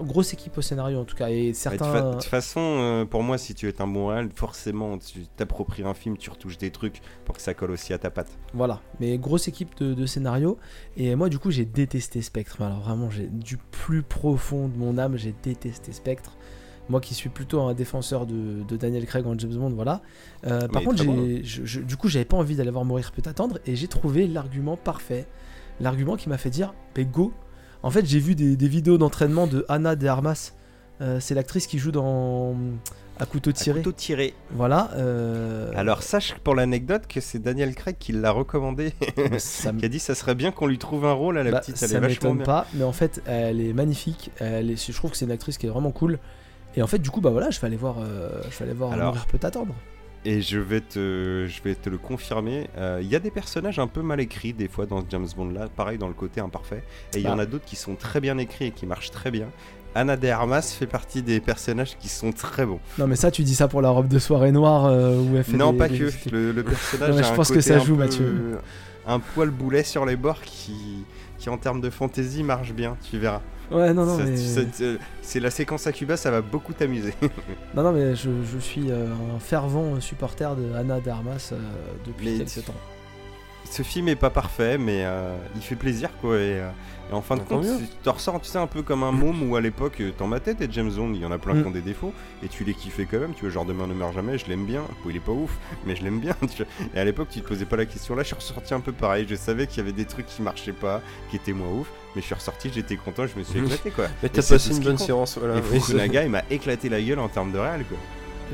Grosse 0.00 0.32
équipe 0.34 0.58
au 0.58 0.62
scénario 0.62 0.98
en 0.98 1.04
tout 1.04 1.16
cas, 1.16 1.28
et 1.30 1.48
De 1.50 1.56
certains. 1.56 1.84
fa- 1.92 2.02
de 2.02 2.12
toute 2.14 2.24
façon, 2.24 2.60
euh, 2.60 3.04
pour 3.04 3.22
moi, 3.22 3.38
si 3.38 3.54
tu 3.54 3.68
es 3.68 3.80
un 3.80 3.86
bon 3.86 4.08
réal, 4.08 4.28
forcément, 4.34 4.98
tu 4.98 5.20
t'appropries 5.36 5.82
un 5.84 5.94
film, 5.94 6.16
tu 6.18 6.30
retouches 6.30 6.58
des 6.58 6.70
trucs 6.70 7.00
pour 7.24 7.34
que 7.36 7.40
ça 7.42 7.54
colle 7.54 7.70
aussi 7.70 7.92
à 7.92 7.98
ta 7.98 8.10
patte. 8.10 8.30
Voilà, 8.54 8.80
mais 9.00 9.16
grosse 9.18 9.48
équipe 9.48 9.76
de, 9.78 9.94
de 9.94 10.06
scénario. 10.06 10.58
Et 10.96 11.14
moi, 11.14 11.28
du 11.28 11.38
coup, 11.38 11.50
j'ai 11.50 11.64
détesté 11.64 12.22
Spectre. 12.22 12.60
Alors, 12.62 12.80
vraiment, 12.80 13.08
j'ai 13.10 13.26
du 13.28 13.56
plus 13.56 14.02
profond 14.02 14.68
de 14.68 14.76
mon 14.76 14.98
âme, 14.98 15.16
j'ai 15.16 15.34
détesté 15.42 15.92
Spectre. 15.92 16.36
Moi 16.88 17.00
qui 17.00 17.14
suis 17.14 17.28
plutôt 17.28 17.60
un 17.62 17.74
défenseur 17.74 18.26
de, 18.26 18.64
de 18.68 18.76
Daniel 18.76 19.06
Craig 19.06 19.24
en 19.24 19.38
James 19.38 19.54
Bond, 19.54 19.70
voilà. 19.70 20.02
Euh, 20.44 20.66
par 20.66 20.82
contre, 20.82 21.04
bon. 21.04 21.38
je- 21.44 21.64
je- 21.64 21.80
du 21.80 21.96
coup, 21.96 22.08
j'avais 22.08 22.24
pas 22.24 22.36
envie 22.36 22.56
d'aller 22.56 22.72
voir 22.72 22.84
Mourir 22.84 23.12
peut 23.12 23.22
attendre. 23.24 23.60
Et 23.66 23.76
j'ai 23.76 23.86
trouvé 23.86 24.26
l'argument 24.26 24.76
parfait. 24.76 25.26
L'argument 25.80 26.16
qui 26.16 26.28
m'a 26.28 26.38
fait 26.38 26.50
dire, 26.50 26.74
mais 26.96 27.04
go. 27.04 27.32
En 27.82 27.90
fait, 27.90 28.06
j'ai 28.06 28.18
vu 28.20 28.34
des, 28.34 28.56
des 28.56 28.68
vidéos 28.68 28.98
d'entraînement 28.98 29.46
de 29.46 29.64
Anna 29.68 29.96
de 29.96 30.06
Armas. 30.06 30.52
Euh, 31.00 31.18
c'est 31.20 31.34
l'actrice 31.34 31.66
qui 31.66 31.78
joue 31.78 31.90
dans 31.90 32.54
À 33.18 33.26
couteau 33.26 33.50
À 33.50 33.52
tiré. 33.54 33.80
couteau 33.80 33.92
tiré. 33.92 34.34
Voilà. 34.52 34.90
euh, 34.94 35.72
Alors, 35.74 36.02
sache 36.02 36.34
pour 36.44 36.54
l'anecdote 36.54 37.06
que 37.08 37.20
c'est 37.20 37.40
Daniel 37.40 37.74
Craig 37.74 37.96
qui 37.98 38.12
l'a 38.12 38.30
recommandé, 38.30 38.92
ça 39.38 39.72
qui 39.72 39.84
a 39.84 39.88
dit 39.88 39.98
ça 39.98 40.14
serait 40.14 40.34
bien 40.36 40.52
qu'on 40.52 40.66
lui 40.68 40.78
trouve 40.78 41.04
un 41.06 41.12
rôle 41.12 41.38
à 41.38 41.42
la 41.42 41.50
Bah, 41.50 41.60
petite. 41.60 41.82
Elle 41.82 41.88
ça 41.88 41.96
est 41.96 42.00
vachement 42.00 42.34
m'étonne 42.34 42.46
pas, 42.46 42.66
mais 42.74 42.84
en 42.84 42.92
fait, 42.92 43.20
elle 43.26 43.60
est 43.60 43.72
magnifique. 43.72 44.30
Elle 44.38 44.70
est, 44.70 44.86
je 44.90 44.96
trouve 44.96 45.10
que 45.10 45.16
c'est 45.16 45.24
une 45.24 45.32
actrice 45.32 45.58
qui 45.58 45.66
est 45.66 45.70
vraiment 45.70 45.90
cool. 45.90 46.18
Et 46.76 46.82
en 46.82 46.86
fait, 46.86 46.98
du 47.00 47.10
coup, 47.10 47.20
bah 47.20 47.30
voilà, 47.30 47.50
je 47.50 47.60
vais 47.60 47.66
aller 47.66 47.76
voir, 47.76 47.96
euh, 47.98 48.30
je 48.50 48.58
vais 48.58 48.64
aller 48.64 48.74
voir 48.74 48.92
Alors, 48.92 49.08
Mourir 49.08 49.26
peut 49.26 49.40
attendre. 49.42 49.74
Et 50.24 50.40
je 50.40 50.58
vais 50.58 50.80
te, 50.80 51.46
je 51.48 51.62
vais 51.64 51.74
te 51.74 51.90
le 51.90 51.98
confirmer. 51.98 52.68
euh, 52.78 53.00
Il 53.02 53.08
y 53.08 53.16
a 53.16 53.18
des 53.18 53.32
personnages 53.32 53.78
un 53.80 53.88
peu 53.88 54.02
mal 54.02 54.20
écrits 54.20 54.52
des 54.52 54.68
fois 54.68 54.86
dans 54.86 55.00
ce 55.00 55.06
James 55.10 55.26
Bond 55.36 55.48
là, 55.50 55.66
pareil 55.74 55.98
dans 55.98 56.06
le 56.06 56.14
côté 56.14 56.40
imparfait. 56.40 56.84
Et 57.14 57.18
il 57.18 57.20
y 57.22 57.24
Bah. 57.24 57.32
en 57.34 57.38
a 57.40 57.46
d'autres 57.46 57.64
qui 57.64 57.74
sont 57.76 57.96
très 57.96 58.20
bien 58.20 58.38
écrits 58.38 58.66
et 58.66 58.70
qui 58.70 58.86
marchent 58.86 59.10
très 59.10 59.30
bien. 59.32 59.48
Anna 59.94 60.16
de 60.16 60.28
Armas 60.28 60.62
fait 60.78 60.86
partie 60.86 61.22
des 61.22 61.40
personnages 61.40 61.98
qui 61.98 62.08
sont 62.08 62.32
très 62.32 62.64
bons. 62.64 62.78
Non, 62.98 63.06
mais 63.08 63.16
ça, 63.16 63.30
tu 63.30 63.42
dis 63.42 63.54
ça 63.54 63.68
pour 63.68 63.82
la 63.82 63.90
robe 63.90 64.08
de 64.08 64.18
soirée 64.18 64.52
noire 64.52 64.86
euh, 64.86 65.18
où 65.20 65.36
elle 65.36 65.44
fait 65.44 65.56
Non, 65.56 65.72
des- 65.72 65.78
pas 65.78 65.88
des- 65.88 65.98
que. 65.98 66.30
Le, 66.30 66.52
le 66.52 66.62
personnage 66.62 67.10
Non, 67.10 67.16
mais 67.16 67.22
je 67.24 67.28
un 67.32 67.34
pense 67.34 67.50
que 67.50 67.60
ça 67.60 67.78
joue, 67.78 67.94
peu- 67.96 68.02
Mathieu. 68.04 68.58
Un 69.06 69.18
poil 69.18 69.50
boulet 69.50 69.82
sur 69.82 70.06
les 70.06 70.14
bords 70.16 70.40
qui, 70.42 71.04
qui 71.36 71.50
en 71.50 71.58
termes 71.58 71.80
de 71.80 71.90
fantaisie 71.90 72.42
marche 72.44 72.72
bien. 72.72 72.96
Tu 73.10 73.18
verras. 73.18 73.42
Ouais, 73.72 73.94
non, 73.94 74.04
non, 74.04 74.18
mais, 74.18 74.36
C'est 75.22 75.40
la 75.40 75.50
séquence 75.50 75.86
à 75.86 75.92
Cuba, 75.92 76.16
ça 76.16 76.30
va 76.30 76.40
beaucoup 76.40 76.72
t'amuser. 76.72 77.14
non, 77.74 77.82
non, 77.82 77.92
mais 77.92 78.14
je, 78.14 78.30
je 78.52 78.58
suis 78.58 78.90
euh, 78.90 79.06
un 79.34 79.38
fervent 79.38 80.00
supporter 80.00 80.54
de 80.56 80.74
Anna 80.74 81.00
Darmas 81.00 81.50
euh, 81.52 81.58
depuis 82.06 82.38
Mais 82.38 82.44
quelques 82.44 82.66
temps. 82.66 82.74
Ce 83.70 83.82
film 83.82 84.08
est 84.08 84.16
pas 84.16 84.30
parfait, 84.30 84.76
mais 84.76 85.04
euh, 85.04 85.34
il 85.56 85.62
fait 85.62 85.76
plaisir 85.76 86.10
quoi. 86.20 86.36
Et, 86.36 86.60
euh, 86.60 86.70
et 87.12 87.14
en 87.14 87.20
fin 87.22 87.36
de 87.36 87.40
Tant 87.42 87.60
compte, 87.60 87.66
tu 87.78 87.86
te 88.02 88.08
ressors, 88.08 88.40
tu 88.40 88.48
sais, 88.48 88.58
un 88.58 88.66
peu 88.66 88.82
comme 88.82 89.02
un 89.02 89.12
môme 89.12 89.48
où 89.48 89.54
à 89.56 89.60
l'époque, 89.60 90.00
euh, 90.00 90.10
dans 90.18 90.26
ma 90.26 90.40
tête, 90.40 90.60
et 90.62 90.68
James 90.72 90.90
Bond, 90.90 91.12
il 91.14 91.20
y 91.20 91.26
en 91.26 91.30
a 91.30 91.38
plein 91.38 91.54
Mm. 91.54 91.60
qui 91.62 91.68
ont 91.68 91.72
des 91.72 91.80
défauts, 91.82 92.12
et 92.42 92.48
tu 92.48 92.64
les 92.64 92.72
kiffais 92.74 93.04
quand 93.04 93.18
même. 93.20 93.34
Tu 93.34 93.42
vois, 93.42 93.50
genre 93.50 93.64
Demain 93.66 93.86
ne 93.86 93.94
meurt 93.94 94.14
jamais, 94.14 94.38
je 94.38 94.46
l'aime 94.48 94.64
bien. 94.64 94.82
Bon, 95.04 95.10
il 95.10 95.16
est 95.16 95.20
pas 95.20 95.32
ouf, 95.32 95.50
mais 95.86 95.94
je 95.94 96.02
l'aime 96.02 96.18
bien. 96.20 96.34
tu 96.50 96.64
vois. 96.64 96.66
Et 96.94 96.98
à 96.98 97.04
l'époque, 97.04 97.28
tu 97.30 97.40
te 97.42 97.46
posais 97.48 97.66
pas 97.66 97.76
la 97.76 97.84
question. 97.86 98.14
Là, 98.14 98.22
je 98.22 98.28
suis 98.28 98.34
ressorti 98.36 98.72
un 98.74 98.80
peu 98.80 98.92
pareil. 98.92 99.26
Je 99.28 99.34
savais 99.34 99.66
qu'il 99.66 99.78
y 99.78 99.80
avait 99.80 99.92
des 99.92 100.06
trucs 100.06 100.26
qui 100.26 100.40
marchaient 100.42 100.72
pas, 100.72 101.00
qui 101.30 101.36
étaient 101.36 101.52
moins 101.52 101.68
ouf, 101.70 101.88
mais 102.16 102.22
je 102.22 102.26
suis 102.26 102.34
ressorti, 102.34 102.70
j'étais 102.74 102.96
content, 102.96 103.26
je 103.26 103.38
me 103.38 103.44
suis 103.44 103.58
éclaté 103.64 103.90
quoi. 103.90 104.06
Mais 104.22 104.28
t'as 104.30 104.42
passé 104.42 104.70
une 104.74 104.82
bonne 104.82 104.98
séance. 104.98 105.36
Voilà. 105.38 105.58
Et 105.58 105.62
Fukunaga, 105.62 106.24
il 106.24 106.30
m'a 106.30 106.42
éclaté 106.50 106.88
la 106.88 107.00
gueule 107.02 107.18
en 107.18 107.28
termes 107.28 107.52
de 107.52 107.58
réel 107.58 107.84
quoi. 107.88 107.98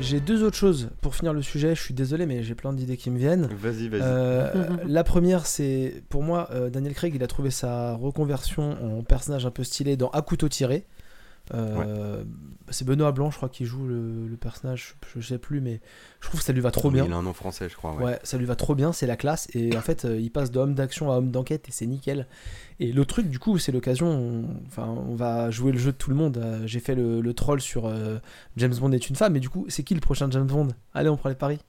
J'ai 0.01 0.19
deux 0.19 0.43
autres 0.43 0.55
choses 0.57 0.89
pour 1.01 1.15
finir 1.15 1.33
le 1.33 1.41
sujet. 1.41 1.75
Je 1.75 1.81
suis 1.81 1.93
désolé, 1.93 2.25
mais 2.25 2.43
j'ai 2.43 2.55
plein 2.55 2.73
d'idées 2.73 2.97
qui 2.97 3.09
me 3.09 3.17
viennent. 3.17 3.47
Vas-y, 3.47 3.87
vas-y. 3.89 4.01
Euh, 4.03 4.77
la 4.87 5.03
première, 5.03 5.45
c'est 5.45 6.03
pour 6.09 6.23
moi, 6.23 6.47
euh, 6.51 6.69
Daniel 6.69 6.93
Craig, 6.93 7.13
il 7.15 7.23
a 7.23 7.27
trouvé 7.27 7.51
sa 7.51 7.93
reconversion 7.95 8.99
en 8.99 9.03
personnage 9.03 9.45
un 9.45 9.51
peu 9.51 9.63
stylé 9.63 9.97
dans 9.97 10.09
À 10.09 10.21
couteau 10.21 10.49
tiré. 10.49 10.85
Euh, 11.53 12.23
C'est 12.69 12.85
Benoît 12.85 13.11
Blanc, 13.11 13.31
je 13.31 13.37
crois, 13.37 13.49
qui 13.49 13.65
joue 13.65 13.87
le, 13.87 14.27
le 14.27 14.37
personnage. 14.37 14.95
Je, 15.13 15.19
je 15.19 15.27
sais 15.27 15.39
plus, 15.39 15.61
mais 15.61 15.81
je 16.21 16.27
trouve 16.27 16.39
que 16.39 16.45
ça 16.45 16.53
lui 16.53 16.61
va 16.61 16.69
trop 16.69 16.91
bien. 16.91 17.05
Il 17.05 17.11
a 17.11 17.15
un 17.15 17.23
nom 17.23 17.33
français, 17.33 17.67
je 17.69 17.75
crois. 17.75 17.95
Ouais. 17.95 18.03
Ouais, 18.03 18.19
ça 18.23 18.37
lui 18.37 18.45
va 18.45 18.55
trop 18.55 18.75
bien, 18.75 18.93
c'est 18.93 19.07
la 19.07 19.15
classe. 19.15 19.47
Et 19.55 19.75
en 19.75 19.81
fait, 19.81 20.05
il 20.07 20.29
passe 20.31 20.51
de 20.51 20.59
homme 20.59 20.75
d'action 20.75 21.11
à 21.11 21.15
homme 21.17 21.31
d'enquête 21.31 21.67
et 21.67 21.71
c'est 21.71 21.87
nickel. 21.87 22.27
Et 22.81 22.93
le 22.93 23.03
truc, 23.05 23.27
du 23.29 23.39
coup, 23.39 23.57
c'est 23.57 23.71
l'occasion. 23.73 24.07
on- 24.07 24.45
Enfin, 24.67 24.87
on 24.87 25.13
va 25.15 25.51
jouer 25.51 25.71
le 25.73 25.77
jeu 25.77 25.91
de 25.91 25.97
tout 25.97 26.09
le 26.09 26.15
monde. 26.15 26.37
Euh, 26.37 26.61
J'ai 26.65 26.79
fait 26.79 26.95
le, 26.95 27.19
le 27.19 27.33
troll 27.33 27.59
sur 27.59 27.85
euh, 27.85 28.19
James 28.57 28.73
Bond 28.79 28.91
est 28.93 29.09
une 29.09 29.15
femme. 29.17 29.33
Mais 29.33 29.39
du 29.41 29.49
coup, 29.49 29.65
c'est 29.67 29.83
qui 29.83 29.93
le 29.95 29.99
prochain 29.99 30.29
James 30.31 30.47
Bond? 30.47 30.69
Allez, 30.93 31.09
on 31.09 31.17
prend 31.17 31.29
les 31.29 31.35
paris. 31.35 31.59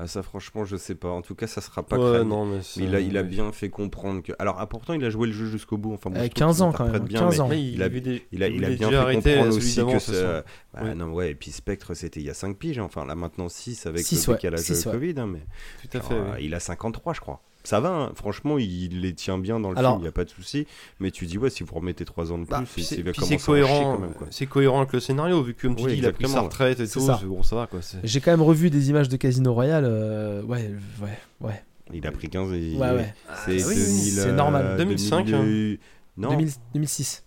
Ah, 0.00 0.06
ça, 0.06 0.22
franchement, 0.22 0.64
je 0.64 0.76
sais 0.76 0.94
pas. 0.94 1.08
En 1.08 1.22
tout 1.22 1.34
cas, 1.34 1.48
ça 1.48 1.60
sera 1.60 1.82
pas 1.82 1.98
Ouais, 1.98 2.18
Craig. 2.18 2.26
non, 2.28 2.46
mais 2.46 2.56
Mais 2.58 2.62
c'est- 2.62 2.80
il 2.84 2.94
a, 2.94 3.00
il 3.00 3.16
a 3.16 3.24
bien 3.24 3.50
fait 3.50 3.68
comprendre 3.68 4.22
que. 4.22 4.30
Alors, 4.38 4.56
ah, 4.60 4.66
pourtant, 4.68 4.92
il 4.94 5.04
a 5.04 5.10
joué 5.10 5.26
le 5.26 5.32
jeu 5.32 5.46
jusqu'au 5.46 5.76
bout. 5.76 5.92
Enfin, 5.92 6.08
bon, 6.10 6.16
Euh, 6.16 6.22
je 6.22 6.28
trouve 6.28 6.34
15 6.34 6.56
qu'il 6.56 6.62
ans, 6.64 6.72
quand 6.72 6.84
même, 6.84 6.94
interprète 6.94 7.08
bien, 7.10 7.20
15 7.20 7.34
mais 7.34 7.40
ans. 7.40 7.48
Mais 7.48 7.60
Il 7.62 7.74
il 7.74 7.82
a- 7.82 7.88
des- 7.88 8.22
Il 8.30 8.42
a, 8.44 8.48
il 8.48 8.64
a 8.64 8.68
bien 8.70 8.90
fait 8.90 8.94
arrêter 8.94 9.34
comprendre 9.34 9.52
celui 9.60 9.82
aussi 9.82 9.92
que 9.92 9.98
ça. 9.98 10.44
Bah, 10.72 10.84
Ouais. 10.84 10.94
non, 10.94 11.12
ouais, 11.12 11.32
et 11.32 11.34
puis 11.34 11.50
Spectre, 11.50 11.94
c'était 11.94 12.20
il 12.20 12.26
y 12.26 12.30
a 12.30 12.34
5 12.34 12.56
piges. 12.56 12.78
Enfin, 12.78 13.04
là, 13.06 13.16
maintenant 13.16 13.48
6 13.48 13.86
avec 13.86 14.06
Six, 14.06 14.24
le 14.28 14.34
ouais, 14.34 14.56
six, 14.58 14.84
de 14.84 14.88
ouais. 14.88 14.94
Covid. 14.94 15.14
hein, 15.18 15.26
mais 15.26 15.42
Tout 15.82 15.98
à 15.98 16.00
fait. 16.00 16.14
Oui. 16.14 16.44
il 16.44 16.54
a 16.54 16.60
53, 16.60 17.12
je 17.12 17.20
crois. 17.20 17.42
Ça 17.68 17.80
va, 17.80 17.90
hein. 17.90 18.12
franchement, 18.14 18.56
il 18.56 19.02
les 19.02 19.12
tient 19.12 19.36
bien 19.36 19.60
dans 19.60 19.70
le 19.70 19.76
Alors- 19.78 19.92
film, 19.92 20.00
il 20.00 20.04
n'y 20.04 20.08
a 20.08 20.12
pas 20.12 20.24
de 20.24 20.30
souci. 20.30 20.66
Mais 21.00 21.10
tu 21.10 21.26
dis, 21.26 21.36
ouais, 21.36 21.50
si 21.50 21.62
vous 21.64 21.74
remettez 21.74 22.06
3 22.06 22.32
ans 22.32 22.38
de 22.38 22.44
plus, 22.44 22.50
Bah, 22.50 22.62
c'est- 22.66 22.72
puis 22.72 22.82
c'est 22.82 23.02
puis 23.02 23.20
c'est 23.26 23.36
cohérent, 23.36 23.94
quand 23.96 23.98
même. 24.00 24.14
Quoi. 24.14 24.26
c'est 24.30 24.46
cohérent 24.46 24.78
avec 24.78 24.94
le 24.94 25.00
scénario 25.00 25.42
vu 25.42 25.52
que 25.52 25.66
comme 25.66 25.76
tu 25.76 25.84
Oui, 25.84 25.92
dis, 25.92 25.98
il 25.98 26.06
a 26.06 26.12
pris 26.12 26.26
sa 26.28 26.40
retraite 26.40 26.80
et 26.80 26.88
tout. 26.88 27.00
ça. 27.00 27.20
Bon, 27.26 27.42
ça 27.42 27.56
va 27.56 27.66
quoi. 27.66 27.82
c'est- 27.82 27.98
J'ai 28.04 28.20
quand 28.22 28.30
même 28.30 28.40
revu 28.40 28.70
des 28.70 28.88
images 28.88 29.10
de 29.10 29.16
Casino 29.18 29.52
Royale. 29.52 29.84
euh, 29.86 30.42
ouais, 30.44 30.70
ouais, 31.02 31.18
ouais. 31.42 31.62
Il 31.92 32.06
a 32.06 32.10
pris 32.12 32.30
15 32.30 32.52
et. 32.54 32.74
Ouais, 32.74 32.90
ouais. 32.90 33.14
C'est 33.44 33.62
Ah, 33.62 33.66
oui, 33.68 33.74
2000, 33.74 34.12
c'est 34.12 34.32
normal. 34.32 34.64
euh, 34.64 34.76
2005, 34.78 35.26
2000, 35.26 35.78
Non, 36.16 36.30
2000 36.30 36.50
2006. 36.72 37.24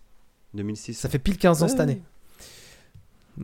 2006. 0.55 0.93
Ça 0.95 1.07
fait 1.07 1.19
pile 1.19 1.37
15 1.37 1.61
ans 1.61 1.67
cette 1.67 1.79
année. 1.79 2.01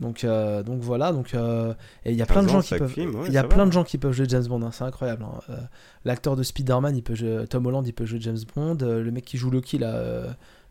Donc, 0.00 0.22
euh, 0.24 0.62
donc 0.62 0.80
voilà, 0.80 1.12
donc 1.12 1.34
euh, 1.34 1.74
et 2.04 2.12
il 2.12 2.16
y 2.16 2.22
a 2.22 2.26
plein 2.26 2.42
de 2.42 2.46
15 2.46 2.52
gens 2.52 2.62
qui 2.62 2.78
peuvent, 2.78 2.90
film, 2.92 3.14
ouais, 3.16 3.26
il 3.26 3.32
y 3.32 3.38
a 3.38 3.42
plein 3.44 3.58
va. 3.58 3.66
de 3.66 3.72
gens 3.72 3.82
qui 3.84 3.98
peuvent 3.98 4.12
jouer 4.12 4.26
James 4.28 4.46
Bond, 4.46 4.62
hein, 4.62 4.70
c'est 4.72 4.84
incroyable. 4.84 5.24
hein. 5.24 5.40
Euh, 5.50 5.56
L'acteur 6.04 6.36
de 6.36 6.42
Spider-Man, 6.42 6.96
il 6.96 7.02
peut 7.02 7.14
jouer, 7.16 7.46
Tom 7.50 7.66
Holland, 7.66 7.84
il 7.86 7.92
peut 7.92 8.06
jouer 8.06 8.20
James 8.20 8.38
Bond. 8.54 8.78
Euh, 8.82 9.02
le 9.02 9.10
mec 9.10 9.24
qui 9.24 9.36
joue 9.38 9.50
Loki 9.50 9.78
là, 9.78 9.94
euh, 9.96 10.28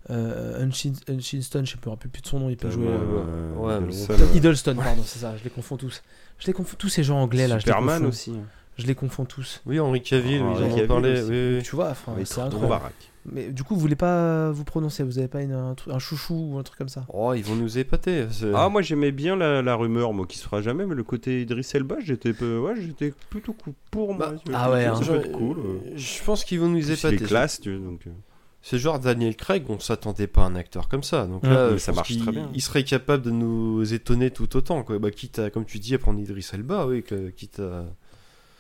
euh, 0.09 0.63
Unchinston, 0.63 1.17
je 1.19 1.21
sais 1.71 1.77
plus, 1.77 1.83
je 1.83 1.89
me 1.89 1.89
rappelle 1.89 2.09
plus 2.11 2.21
de 2.21 2.27
son 2.27 2.39
nom, 2.39 2.49
il 2.49 2.55
peut 2.57 2.69
jouer. 2.69 2.87
ouais, 3.57 3.79
Hiddleston, 4.33 4.75
pardon, 4.75 5.01
c'est 5.05 5.19
ça, 5.19 5.35
je 5.37 5.43
les 5.43 5.49
confonds 5.49 5.77
tous. 5.77 6.01
Je 6.39 6.47
les 6.47 6.53
confonds 6.53 6.75
tous 6.79 6.89
ces 6.89 7.03
gens 7.03 7.19
anglais 7.21 7.47
là, 7.47 7.59
je 7.59 7.65
les 7.65 7.71
Superman 7.71 7.97
confonds. 7.97 8.09
aussi. 8.09 8.33
Je 8.77 8.85
les 8.85 8.95
confonds 8.95 9.25
tous. 9.25 9.61
Oui, 9.65 9.79
Henri 9.79 10.01
Cavill, 10.01 10.41
Ah, 10.45 10.53
ils 10.59 10.63
en 10.81 10.83
ont 10.83 10.87
parlé. 10.87 11.21
oui, 11.23 11.55
oui. 11.57 11.63
Tu 11.63 11.75
vois, 11.75 11.89
enfin, 11.89 12.13
c'est 12.19 12.33
trop 12.35 12.41
incroyable. 12.43 12.69
baraque. 12.69 13.11
Mais 13.29 13.49
du 13.49 13.63
coup, 13.63 13.73
vous 13.73 13.81
voulez 13.81 13.95
pas 13.97 14.51
vous 14.51 14.63
prononcer, 14.63 15.03
vous 15.03 15.17
avez 15.19 15.27
pas 15.27 15.41
une- 15.41 15.51
un, 15.51 15.99
chouchou 15.99 16.51
ou 16.53 16.57
un 16.59 16.63
truc 16.63 16.77
comme 16.77 16.87
ça? 16.87 17.05
Oh, 17.13 17.33
ils 17.33 17.43
vont 17.43 17.55
nous 17.55 17.77
épater. 17.77 18.25
c'est- 18.31 18.51
Ah, 18.55 18.69
moi 18.69 18.81
j'aimais 18.81 19.11
bien 19.11 19.35
la, 19.35 19.61
la 19.61 19.75
rumeur, 19.75 20.13
moi 20.13 20.25
qui 20.25 20.37
se 20.37 20.43
fera 20.43 20.61
jamais, 20.61 20.85
mais 20.85 20.95
le 20.95 21.03
côté 21.03 21.41
Idriss 21.41 21.75
Elba, 21.75 21.97
j'étais 21.99 22.29
ouais, 22.41 22.73
j'étais 22.79 23.13
plutôt 23.29 23.53
pour 23.91 24.13
moi. 24.13 24.33
Bah, 24.45 24.53
ah 24.53 24.71
ouais, 24.71 24.85
hein. 24.85 24.97
être 25.01 25.31
cool. 25.33 25.57
euh. 25.57 25.79
je 25.97 26.23
pense 26.23 26.45
qu'ils 26.45 26.59
vont 26.61 26.69
nous 26.69 26.89
épater. 26.91 27.17
classe, 27.17 27.59
tu 27.59 27.77
donc. 27.77 28.01
euh. 28.07 28.11
C'est 28.61 28.77
genre 28.77 28.99
Daniel 28.99 29.35
Craig, 29.35 29.63
on 29.69 29.79
s'attendait 29.79 30.27
pas 30.27 30.43
à 30.43 30.45
un 30.45 30.55
acteur 30.55 30.87
comme 30.87 31.03
ça. 31.03 31.25
Donc 31.25 31.43
Ouais, 31.43 31.49
là, 31.49 31.77
ça 31.79 31.91
marche 31.93 32.17
très 32.17 32.31
bien. 32.31 32.49
Il 32.53 32.61
serait 32.61 32.83
capable 32.83 33.23
de 33.23 33.31
nous 33.31 33.93
étonner 33.93 34.29
tout 34.31 34.55
autant. 34.57 34.83
Quoi. 34.83 34.99
Bah, 34.99 35.11
quitte 35.11 35.39
à, 35.39 35.49
comme 35.49 35.65
tu 35.65 35.79
dis, 35.79 35.95
à 35.95 35.97
prendre 35.99 36.19
Idriss 36.19 36.53
Elba, 36.53 36.85
oui, 36.87 37.03
que- 37.03 37.29
quitte 37.29 37.59
à 37.59 37.85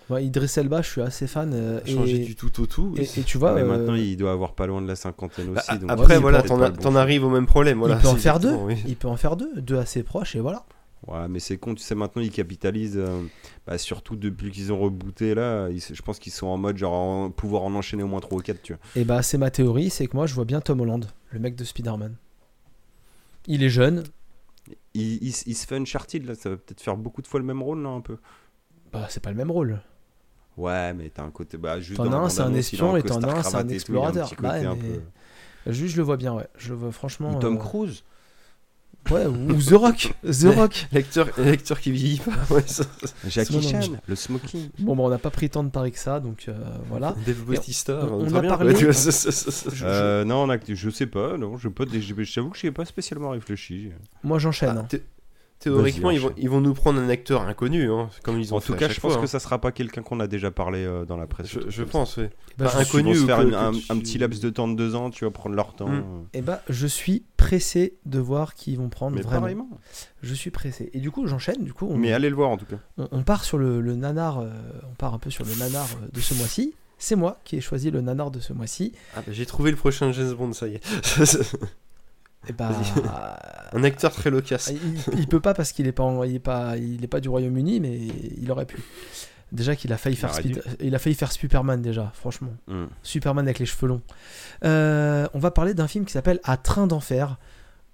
Ouais, 0.09 0.25
Idriss 0.25 0.57
Elba, 0.57 0.81
je 0.81 0.89
suis 0.89 1.01
assez 1.01 1.27
fan. 1.27 1.51
euh, 1.53 1.85
changer 1.85 2.21
et, 2.21 2.25
du 2.25 2.35
tout 2.35 2.61
au 2.61 2.65
tout. 2.65 2.93
et, 2.97 3.01
et 3.19 3.23
tu 3.23 3.37
vois, 3.37 3.53
mais 3.53 3.61
euh, 3.61 3.65
maintenant 3.65 3.95
il 3.95 4.15
doit 4.15 4.31
avoir 4.31 4.53
pas 4.53 4.65
loin 4.65 4.81
de 4.81 4.87
la 4.87 4.95
cinquantaine 4.95 5.53
Bah, 5.53 5.61
aussi. 5.67 5.77
donc 5.79 5.91
après, 5.91 6.17
voilà, 6.17 6.41
t'en 6.43 6.61
a- 6.61 6.69
bon 6.69 6.95
arrives 6.95 7.25
au 7.25 7.29
même 7.29 7.45
problème. 7.45 7.79
Voilà, 7.79 7.95
il 7.95 8.01
peut 8.01 8.07
en 8.07 8.15
faire 8.15 8.39
deux. 8.39 8.53
oui. 8.53 8.81
Il 8.87 8.95
peut 8.95 9.09
en 9.09 9.17
faire 9.17 9.35
deux, 9.35 9.61
deux 9.61 9.77
assez 9.77 10.03
proches 10.03 10.35
et 10.35 10.39
voilà. 10.39 10.65
Ouais, 11.07 11.27
mais 11.27 11.39
c'est 11.39 11.57
con, 11.57 11.75
tu 11.75 11.83
sais, 11.83 11.93
maintenant 11.93 12.21
ils 12.21 12.31
capitalisent, 12.31 12.97
euh, 12.97 13.21
bah, 13.67 13.77
surtout 13.77 14.15
depuis 14.15 14.49
qu'ils 14.49 14.71
ont 14.73 14.79
rebooté 14.79 15.35
là, 15.35 15.69
ils- 15.69 15.79
je 15.81 16.01
pense 16.01 16.19
qu'ils 16.19 16.31
sont 16.33 16.47
en 16.47 16.57
mode 16.57 16.77
genre 16.77 16.93
en- 16.93 17.29
pouvoir 17.29 17.63
en 17.63 17.73
enchaîner 17.75 18.01
au 18.03 18.07
moins 18.07 18.19
3 18.21 18.39
ou 18.39 18.41
4, 18.41 18.61
tu 18.61 18.73
vois. 18.73 18.81
Et 18.95 19.03
bah, 19.03 19.21
c'est 19.21 19.37
ma 19.37 19.51
théorie, 19.51 19.89
c'est 19.89 20.07
que 20.07 20.15
moi, 20.15 20.25
je 20.25 20.33
vois 20.33 20.45
bien 20.45 20.59
Tom 20.61 20.79
Holland, 20.81 21.05
le 21.31 21.39
mec 21.39 21.55
de 21.55 21.63
Spider-Man. 21.65 22.15
Il 23.45 23.61
est 23.63 23.69
jeune, 23.69 24.03
Il, 24.93 25.23
il- 25.23 25.43
il 25.45 25.55
se 25.55 25.67
fait 25.67 25.75
Uncharted 25.75 26.25
là, 26.25 26.33
ça 26.35 26.49
va 26.49 26.57
peut-être 26.57 26.81
faire 26.81 26.97
beaucoup 26.97 27.21
de 27.21 27.27
fois 27.27 27.39
le 27.39 27.45
même 27.45 27.61
rôle 27.61 27.81
là 27.83 27.89
un 27.89 28.01
peu. 28.01 28.17
bah, 28.91 29.05
c'est 29.09 29.21
pas 29.21 29.29
le 29.29 29.35
même 29.37 29.51
rôle. 29.51 29.79
Ouais, 30.57 30.93
mais 30.93 31.09
t'as 31.09 31.23
un 31.23 31.29
côté. 31.29 31.57
Bah, 31.57 31.79
juste 31.79 31.97
T'en 31.97 32.11
as 32.11 32.15
un, 32.17 32.29
c'est 32.29 32.41
un 32.41 32.53
espion, 32.53 32.97
et 32.97 33.03
t'en 33.03 33.21
as 33.21 33.37
un, 33.37 33.43
c'est 33.43 33.55
un 33.55 33.63
tout, 33.63 33.69
explorateur. 33.69 34.29
côté 34.29 34.41
Bah, 34.41 34.59
mais- 34.61 34.75
peu- 34.75 35.71
Juste, 35.71 35.93
je 35.93 35.97
le 35.97 36.03
vois 36.03 36.17
bien, 36.17 36.33
ouais. 36.33 36.47
Je 36.57 36.69
le 36.69 36.75
vois 36.75 36.91
franchement. 36.91 37.35
Ou 37.35 37.39
Tom 37.39 37.55
euh, 37.55 37.59
Cruise 37.59 38.03
Ouais, 39.11 39.25
ou 39.25 39.53
The 39.53 39.71
Rock. 39.73 40.13
The 40.23 40.45
Rock. 40.55 40.87
L'acteur 40.91 41.27
l'acteur 41.37 41.79
qui 41.79 41.91
vieillit 41.91 42.19
pas. 42.19 42.53
Ouais, 42.53 42.63
ça- 42.65 42.83
Jackie. 43.27 43.61
Chan, 43.61 43.79
le 44.05 44.15
smoking. 44.15 44.69
Bon, 44.79 44.95
bah, 44.97 45.03
on 45.03 45.09
n'a 45.09 45.17
pas 45.17 45.29
pris 45.29 45.49
tant 45.49 45.63
de 45.63 45.69
paris 45.69 45.91
que 45.93 45.99
ça, 45.99 46.19
donc 46.19 46.45
euh, 46.49 46.53
voilà. 46.89 47.15
Dave 47.25 47.43
Bautista. 47.43 47.99
on- 48.03 48.07
on 48.07 48.31
on 48.31 48.33
a 48.35 48.41
bien, 48.41 48.49
parlé- 48.49 48.73
ça- 48.93 49.11
ça- 49.11 49.31
ça- 49.31 49.69
Euh, 49.85 50.25
non, 50.25 50.43
on 50.43 50.49
a- 50.49 50.57
je 50.67 50.89
sais 50.89 51.07
pas, 51.07 51.37
non, 51.37 51.57
je 51.57 51.69
pas, 51.69 51.85
je 51.91 51.99
je 51.99 52.35
t'avoue 52.35 52.49
que 52.49 52.57
j'y 52.57 52.67
ai 52.67 52.71
pas 52.71 52.83
spécialement 52.85 53.29
réfléchi. 53.29 53.91
Moi, 54.23 54.39
j'enchaîne. 54.39 54.77
Ah, 54.77 54.87
hein. 54.93 54.99
Thé- 55.59 55.69
Théoriquement, 55.69 56.11
ils 56.11 56.19
vont, 56.19 56.27
enchaîne. 56.27 56.37
ils 56.43 56.49
vont 56.49 56.61
nous 56.61 56.73
prendre 56.73 56.99
un 56.99 57.09
acteur 57.09 57.41
inconnu, 57.43 57.91
hein, 57.91 58.09
comme 58.23 58.39
ils 58.39 58.53
ont 58.53 58.57
En 58.57 58.59
fait 58.59 58.73
tout 58.73 58.79
cas, 58.79 58.89
je 58.89 58.99
pense 58.99 59.13
fois, 59.13 59.21
que 59.21 59.25
hein. 59.25 59.27
ça 59.27 59.39
sera 59.39 59.59
pas 59.59 59.71
quelqu'un 59.71 60.01
qu'on 60.03 60.19
a 60.19 60.27
déjà 60.27 60.51
parlé 60.51 60.85
euh, 60.85 61.05
dans 61.05 61.17
la 61.17 61.27
presse. 61.27 61.47
Je, 61.67 61.83
pense, 61.83 62.17
oui. 62.17 62.25
Bah, 62.57 62.67
ça. 62.69 62.79
Ils 62.81 62.85
vont 62.85 62.89
inconnu 62.99 63.15
se 63.15 63.25
faire 63.25 63.37
que- 63.39 63.43
une- 63.43 63.49
que 63.51 63.55
un, 63.55 63.71
tu- 63.71 63.85
un 63.91 63.99
petit 63.99 64.17
laps 64.17 64.39
de 64.41 64.49
temps 64.49 64.67
de 64.67 64.75
deux 64.75 64.95
ans, 64.95 65.09
tu 65.09 65.25
vas 65.25 65.31
prendre 65.31 65.55
leur 65.55 65.73
temps. 65.75 65.87
Mm. 65.89 65.95
euh. 65.95 66.21
eh 66.33 66.41
bah, 66.41 66.61
je 66.69 66.87
suis 66.87 67.23
pressé 67.37 67.97
de 68.05 68.19
voir 68.19 68.53
qui 68.55 68.71
ils 68.73 68.77
vont 68.77 68.89
prendre 68.89 69.15
Mais 69.15 69.21
vraiment. 69.21 69.39
pareillement. 69.41 69.69
Je 70.23 70.33
suis 70.33 70.51
pressé. 70.51 70.89
Et 70.93 70.99
du 70.99 71.11
coup, 71.11 71.27
j'enchaîne. 71.27 71.63
Du 71.63 71.73
coup, 71.73 71.87
on, 71.89 71.97
Mais 71.97 72.11
allez 72.13 72.29
le 72.29 72.35
voir 72.35 72.49
en 72.49 72.57
tout 72.57 72.65
cas. 72.65 72.77
on, 72.97 73.07
on 73.11 73.23
part 73.23 73.43
sur 73.43 73.57
le, 73.57 73.81
le 73.81 73.95
nanar. 73.95 74.39
euh, 74.39 74.49
on 74.91 74.95
part 74.95 75.13
un 75.13 75.19
peu 75.19 75.29
sur 75.29 75.45
le 75.45 75.53
nanar 75.55 75.85
euh, 76.03 76.07
de 76.11 76.19
ce 76.19 76.33
mois-ci. 76.33 76.73
C'est 76.99 77.15
moi 77.15 77.37
qui 77.43 77.55
ai 77.57 77.61
choisi 77.61 77.91
le 77.91 78.01
nanar 78.01 78.31
de 78.31 78.39
ce 78.39 78.53
mois-ci. 78.53 78.91
Ah, 79.15 79.19
bah, 79.25 79.31
J'ai 79.31 79.45
trouvé 79.45 79.69
le 79.71 79.77
prochain 79.77 80.11
James 80.11 80.33
Bond, 80.33 80.53
ça 80.53 80.67
y 80.67 80.75
est. 80.75 80.81
Et 82.49 82.53
bah, 82.53 82.69
un 83.73 83.83
acteur 83.83 84.11
très 84.13 84.29
loquace. 84.29 84.71
il, 84.71 85.19
il 85.19 85.27
peut 85.27 85.39
pas 85.41 85.53
parce 85.53 85.71
qu'il 85.71 85.87
est 85.87 85.91
pas, 85.91 86.25
il 86.25 86.35
est 86.35 86.39
pas, 86.39 86.77
il 86.77 87.03
est 87.03 87.07
pas 87.07 87.19
du 87.19 87.29
Royaume-Uni, 87.29 87.79
mais 87.79 87.97
il 88.37 88.49
aurait 88.51 88.65
pu. 88.65 88.77
Déjà 89.51 89.75
qu'il 89.77 89.93
a 89.93 89.97
failli 89.97 90.15
Il 90.15 90.19
faire, 90.19 90.33
Speed- 90.33 90.61
il 90.81 90.93
a 90.93 90.99
failli 90.99 91.15
faire 91.15 91.31
Superman 91.31 91.81
déjà, 91.81 92.11
franchement. 92.13 92.51
Mm. 92.67 92.85
Superman 93.03 93.45
avec 93.45 93.59
les 93.59 93.65
cheveux 93.65 93.87
longs. 93.87 94.01
Euh, 94.65 95.27
on 95.33 95.39
va 95.39 95.51
parler 95.51 95.73
d'un 95.73 95.87
film 95.87 96.03
qui 96.05 96.11
s'appelle 96.11 96.39
À 96.43 96.57
Train 96.57 96.85
d'enfer 96.87 97.37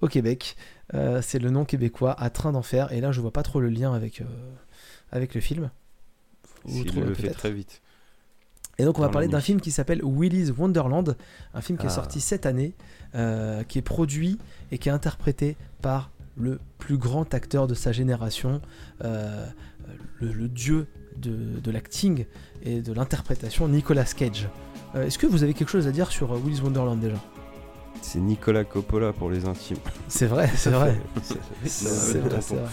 au 0.01 0.07
Québec. 0.07 0.55
Euh, 0.95 1.21
c'est 1.21 1.39
le 1.39 1.49
nom 1.51 1.63
québécois, 1.63 2.15
À 2.19 2.30
Train 2.31 2.51
d'enfer. 2.53 2.91
Et 2.91 3.01
là, 3.01 3.11
je 3.11 3.21
vois 3.21 3.31
pas 3.31 3.43
trop 3.43 3.59
le 3.59 3.69
lien 3.69 3.93
avec, 3.93 4.21
euh, 4.21 4.25
avec 5.11 5.35
le 5.35 5.41
film. 5.41 5.69
Vous 6.65 6.80
Il 6.80 6.85
trouvez 6.85 7.05
le 7.05 7.13
fait 7.13 7.30
très 7.30 7.51
vite. 7.51 7.81
Et 8.80 8.85
donc, 8.85 8.97
on 8.97 9.01
va 9.03 9.09
parler 9.09 9.27
d'un 9.27 9.39
film 9.41 9.61
qui 9.61 9.69
s'appelle 9.69 10.01
Willy's 10.03 10.51
Wonderland, 10.57 11.15
un 11.53 11.61
film 11.61 11.77
qui 11.77 11.85
est 11.85 11.89
Ah. 11.89 11.93
sorti 11.93 12.19
cette 12.19 12.47
année, 12.47 12.73
euh, 13.15 13.64
qui 13.64 13.77
est 13.80 13.84
produit 13.84 14.38
et 14.72 14.77
qui 14.77 14.90
est 14.90 14.91
interprété 14.91 15.56
par 15.81 16.10
le 16.35 16.60
plus 16.80 16.98
grand 16.98 17.31
acteur 17.34 17.68
de 17.68 17.73
sa 17.76 17.91
génération, 17.91 18.61
euh, 19.03 19.45
le, 20.19 20.31
le 20.34 20.48
dieu 20.48 20.88
de, 21.18 21.60
de 21.64 21.72
l'acting 21.72 22.26
et 22.64 22.81
de 22.81 22.91
l'interprétation, 22.94 23.68
Nicolas 23.68 24.06
Cage. 24.06 24.48
Euh, 24.95 25.06
Est-ce 25.06 25.18
que 25.19 25.27
vous 25.27 25.44
avez 25.44 25.53
quelque 25.53 25.69
chose 25.69 25.88
à 25.88 25.91
dire 25.91 26.11
sur 26.11 26.31
Willy's 26.34 26.61
Wonderland 26.61 26.99
déjà? 26.99 27.18
C'est 28.02 28.19
Nicolas 28.19 28.64
Coppola 28.64 29.14
pour 29.14 29.30
les 29.30 29.45
intimes. 29.45 29.77
C'est 30.07 30.26
vrai, 30.26 30.49
c'est 30.56 30.72
vrai. 30.72 30.99
C'est- 31.22 31.35
C'est 31.65 31.69
c'est- 31.88 32.18
vrai, 32.19 32.41
c'est 32.41 32.56
vrai. 32.56 32.69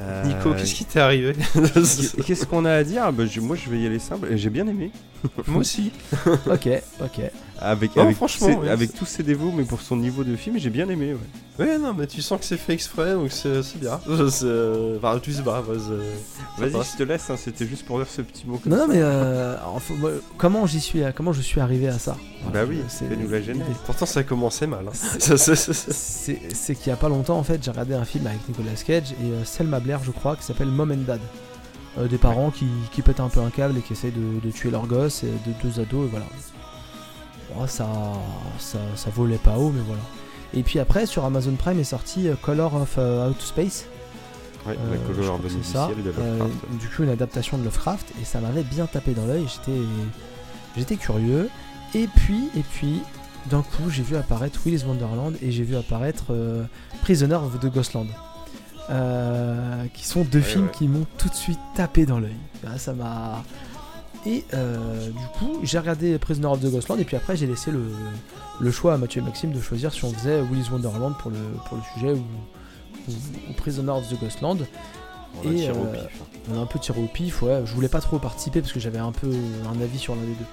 Euh, 0.00 0.24
Nico, 0.24 0.52
qu'est-ce 0.54 0.74
qui 0.74 0.84
t'est 0.84 1.00
arrivé? 1.00 1.34
qu'est- 1.34 2.22
Qu'est-ce 2.24 2.46
qu'on 2.46 2.64
a 2.64 2.72
à 2.72 2.82
dire? 2.84 3.12
Bah, 3.12 3.24
je- 3.26 3.40
Moi, 3.40 3.56
je 3.56 3.68
vais 3.70 3.78
y 3.80 3.86
aller 3.86 3.98
simple. 3.98 4.28
Et 4.32 4.38
J'ai 4.38 4.50
bien 4.50 4.66
aimé. 4.66 4.90
Moi 5.46 5.60
aussi. 5.60 5.92
Ok, 6.50 6.68
ok. 7.00 7.20
Avec, 7.64 7.94
Non, 7.96 8.02
avec, 8.02 8.16
franchement, 8.16 8.48
tous 8.48 8.52
ses- 8.54 8.58
oui, 8.58 8.68
avec 8.68 8.92
tous 8.94 9.06
ses 9.06 9.22
défauts, 9.22 9.52
mais 9.54 9.62
pour 9.64 9.80
son 9.80 9.96
niveau 9.96 10.24
de 10.24 10.34
film, 10.36 10.58
j'ai 10.58 10.68
bien 10.70 10.88
aimé. 10.88 11.14
Ouais. 11.58 11.64
Ouais, 11.66 11.78
non, 11.78 11.94
mais 11.96 12.06
tu 12.06 12.20
sens 12.22 12.40
que 12.40 12.44
c'est 12.44 12.56
fait 12.56 12.72
exprès, 12.72 13.12
donc 13.12 13.30
c'est 13.30 13.62
c'est 13.62 13.78
bien. 13.78 14.00
C'est- 14.30 14.96
Enfin, 14.98 15.18
tu 15.22 15.32
sais 15.32 15.42
pas, 15.42 15.60
Vas-y, 15.62 16.70
je 16.72 16.96
te 16.98 17.02
laisse. 17.04 17.30
hein, 17.30 17.36
C'était 17.36 17.66
juste 17.66 17.86
pour 17.86 17.98
dire 17.98 18.08
ce 18.08 18.22
petit 18.22 18.46
mot. 18.46 18.58
comme 18.58 18.72
Non, 18.72 18.78
ça. 18.80 18.86
mais 18.88 18.96
euh, 18.98 19.56
enfin, 19.74 19.94
comment 20.38 20.66
j'y 20.66 20.80
suis, 20.80 21.02
comment 21.14 21.32
je 21.32 21.40
suis 21.42 21.60
arrivé 21.60 21.88
à 21.88 21.98
ça? 21.98 22.16
Voilà, 22.44 22.64
Bah 22.64 22.66
oui, 22.68 22.80
c'est 22.88 23.06
fais-nous 23.08 23.28
la 23.28 23.38
l'idée. 23.38 23.60
Pourtant, 23.86 24.06
ça 24.06 24.22
commençait 24.24 24.66
mal. 24.66 24.84
hein. 24.88 24.92
C'est- 24.92 26.74
qu'il 26.74 26.88
y 26.88 26.90
a 26.92 26.96
pas 26.96 27.08
longtemps 27.08 27.38
en 27.38 27.42
fait 27.44 27.62
j'ai 27.62 27.70
regardé 27.70 27.94
un 27.94 28.04
film 28.04 28.26
avec 28.26 28.40
Nicolas 28.48 28.70
Cage 28.84 29.12
et 29.12 29.24
euh, 29.30 29.44
Selma 29.44 29.78
Blair 29.80 30.00
je 30.04 30.10
crois 30.10 30.36
qui 30.36 30.42
s'appelle 30.44 30.68
Mom 30.68 30.90
and 30.90 31.04
Dad. 31.06 31.20
Euh, 31.98 32.08
des 32.08 32.16
parents 32.18 32.50
qui, 32.50 32.66
qui 32.92 33.02
pètent 33.02 33.20
un 33.20 33.28
peu 33.28 33.40
un 33.40 33.50
câble 33.50 33.76
et 33.78 33.82
qui 33.82 33.92
essayent 33.92 34.12
de, 34.12 34.40
de 34.42 34.50
tuer 34.50 34.70
leur 34.70 34.86
gosse 34.86 35.24
et 35.24 35.26
de 35.26 35.52
deux 35.62 35.78
ados 35.80 36.06
et 36.06 36.10
voilà. 36.10 36.24
Bon, 37.54 37.66
ça, 37.66 37.86
ça, 38.58 38.78
ça 38.96 39.10
volait 39.10 39.36
pas 39.38 39.56
haut 39.58 39.70
mais 39.70 39.82
voilà. 39.86 40.00
Et 40.54 40.62
puis 40.62 40.78
après 40.78 41.06
sur 41.06 41.24
Amazon 41.24 41.54
Prime 41.56 41.78
est 41.80 41.84
sorti 41.84 42.28
euh, 42.28 42.34
Color 42.40 42.74
of 42.74 42.94
euh, 42.98 43.28
Outer 43.30 43.44
Space. 43.46 43.86
Ouais, 44.66 44.76
Euh, 44.78 44.92
la 44.92 45.14
couleur 45.14 45.38
du 45.38 45.48
ciel 45.64 46.02
de 46.04 46.12
Euh, 46.18 46.38
du 46.78 46.88
coup 46.88 47.02
une 47.02 47.08
adaptation 47.10 47.58
de 47.58 47.64
Lovecraft 47.64 48.12
et 48.20 48.24
ça 48.24 48.40
m'avait 48.40 48.62
bien 48.62 48.86
tapé 48.86 49.12
dans 49.12 49.26
l'œil. 49.26 49.46
J'étais, 49.48 49.78
j'étais 50.76 50.96
curieux. 50.96 51.48
Et 51.94 52.06
puis, 52.06 52.48
et 52.56 52.62
puis, 52.62 53.02
d'un 53.50 53.60
coup, 53.62 53.90
j'ai 53.90 54.02
vu 54.02 54.16
apparaître 54.16 54.60
Willy's 54.64 54.84
Wonderland 54.84 55.34
et 55.42 55.50
j'ai 55.52 55.62
vu 55.64 55.76
apparaître 55.76 56.26
euh, 56.30 56.64
Prisoner 57.02 57.34
of 57.34 57.58
the 57.60 57.66
Ghostland. 57.66 58.06
Euh, 58.90 59.84
qui 59.94 60.06
sont 60.06 60.22
deux 60.24 60.38
Ouais, 60.38 60.44
films 60.44 60.64
ouais. 60.66 60.70
qui 60.72 60.88
m'ont 60.88 61.06
tout 61.18 61.28
de 61.28 61.34
suite 61.34 61.58
tapé 61.76 62.04
dans 62.06 62.18
l'œil. 62.18 62.36
Ah, 62.66 62.78
ça 62.78 62.92
m'a. 62.92 63.42
Et 64.24 64.44
euh, 64.54 65.08
du 65.10 65.26
coup, 65.38 65.58
j'ai 65.64 65.78
regardé 65.78 66.16
Prisoner 66.18 66.46
of 66.46 66.60
the 66.60 66.70
Ghostland 66.70 67.00
et 67.00 67.04
puis 67.04 67.16
après, 67.16 67.36
j'ai 67.36 67.46
laissé 67.46 67.70
le, 67.72 67.82
le 68.60 68.70
choix 68.70 68.94
à 68.94 68.96
Mathieu 68.96 69.20
et 69.20 69.24
Maxime 69.24 69.52
de 69.52 69.60
choisir 69.60 69.92
si 69.92 70.04
on 70.04 70.12
faisait 70.12 70.40
Willy's 70.42 70.70
Wonderland 70.70 71.16
pour 71.18 71.30
le, 71.30 71.38
pour 71.66 71.76
le 71.76 71.82
sujet 71.94 72.12
ou, 72.12 72.24
ou, 73.08 73.12
ou 73.50 73.52
Prisoner 73.54 73.90
of 73.90 74.08
the 74.08 74.20
Ghostland. 74.20 74.58
On 75.42 75.48
au 75.48 75.50
euh, 75.50 75.92
pif. 75.92 76.22
On 76.52 76.58
a 76.58 76.60
un 76.62 76.66
peu 76.66 76.78
tiré 76.78 77.00
au 77.02 77.06
pif, 77.06 77.42
ouais. 77.42 77.62
Je 77.64 77.74
voulais 77.74 77.88
pas 77.88 78.00
trop 78.00 78.18
participer 78.18 78.60
parce 78.60 78.72
que 78.72 78.80
j'avais 78.80 78.98
un 78.98 79.12
peu 79.12 79.32
un 79.66 79.80
avis 79.82 79.98
sur 79.98 80.14
l'un 80.14 80.22
des 80.22 80.28
deux. 80.34 80.44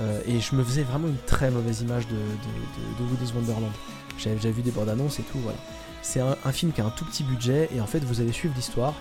Euh, 0.00 0.20
et 0.26 0.40
je 0.40 0.54
me 0.54 0.62
faisais 0.62 0.82
vraiment 0.82 1.08
une 1.08 1.16
très 1.26 1.50
mauvaise 1.50 1.80
image 1.80 2.06
de, 2.08 2.14
de, 2.14 2.18
de, 2.18 3.08
de 3.08 3.14
Willy's 3.14 3.32
Wonderland. 3.32 3.72
J'avais 4.18 4.36
déjà 4.36 4.50
vu 4.50 4.60
des 4.62 4.72
bandes 4.72 4.88
annonces 4.90 5.20
et 5.20 5.22
tout, 5.22 5.38
voilà. 5.38 5.58
C'est 6.02 6.20
un, 6.20 6.36
un 6.44 6.52
film 6.52 6.72
qui 6.72 6.80
a 6.82 6.86
un 6.86 6.90
tout 6.90 7.04
petit 7.06 7.22
budget 7.24 7.70
et 7.74 7.80
en 7.80 7.86
fait 7.86 8.04
vous 8.04 8.20
allez 8.20 8.32
suivre 8.32 8.54
l'histoire 8.56 8.94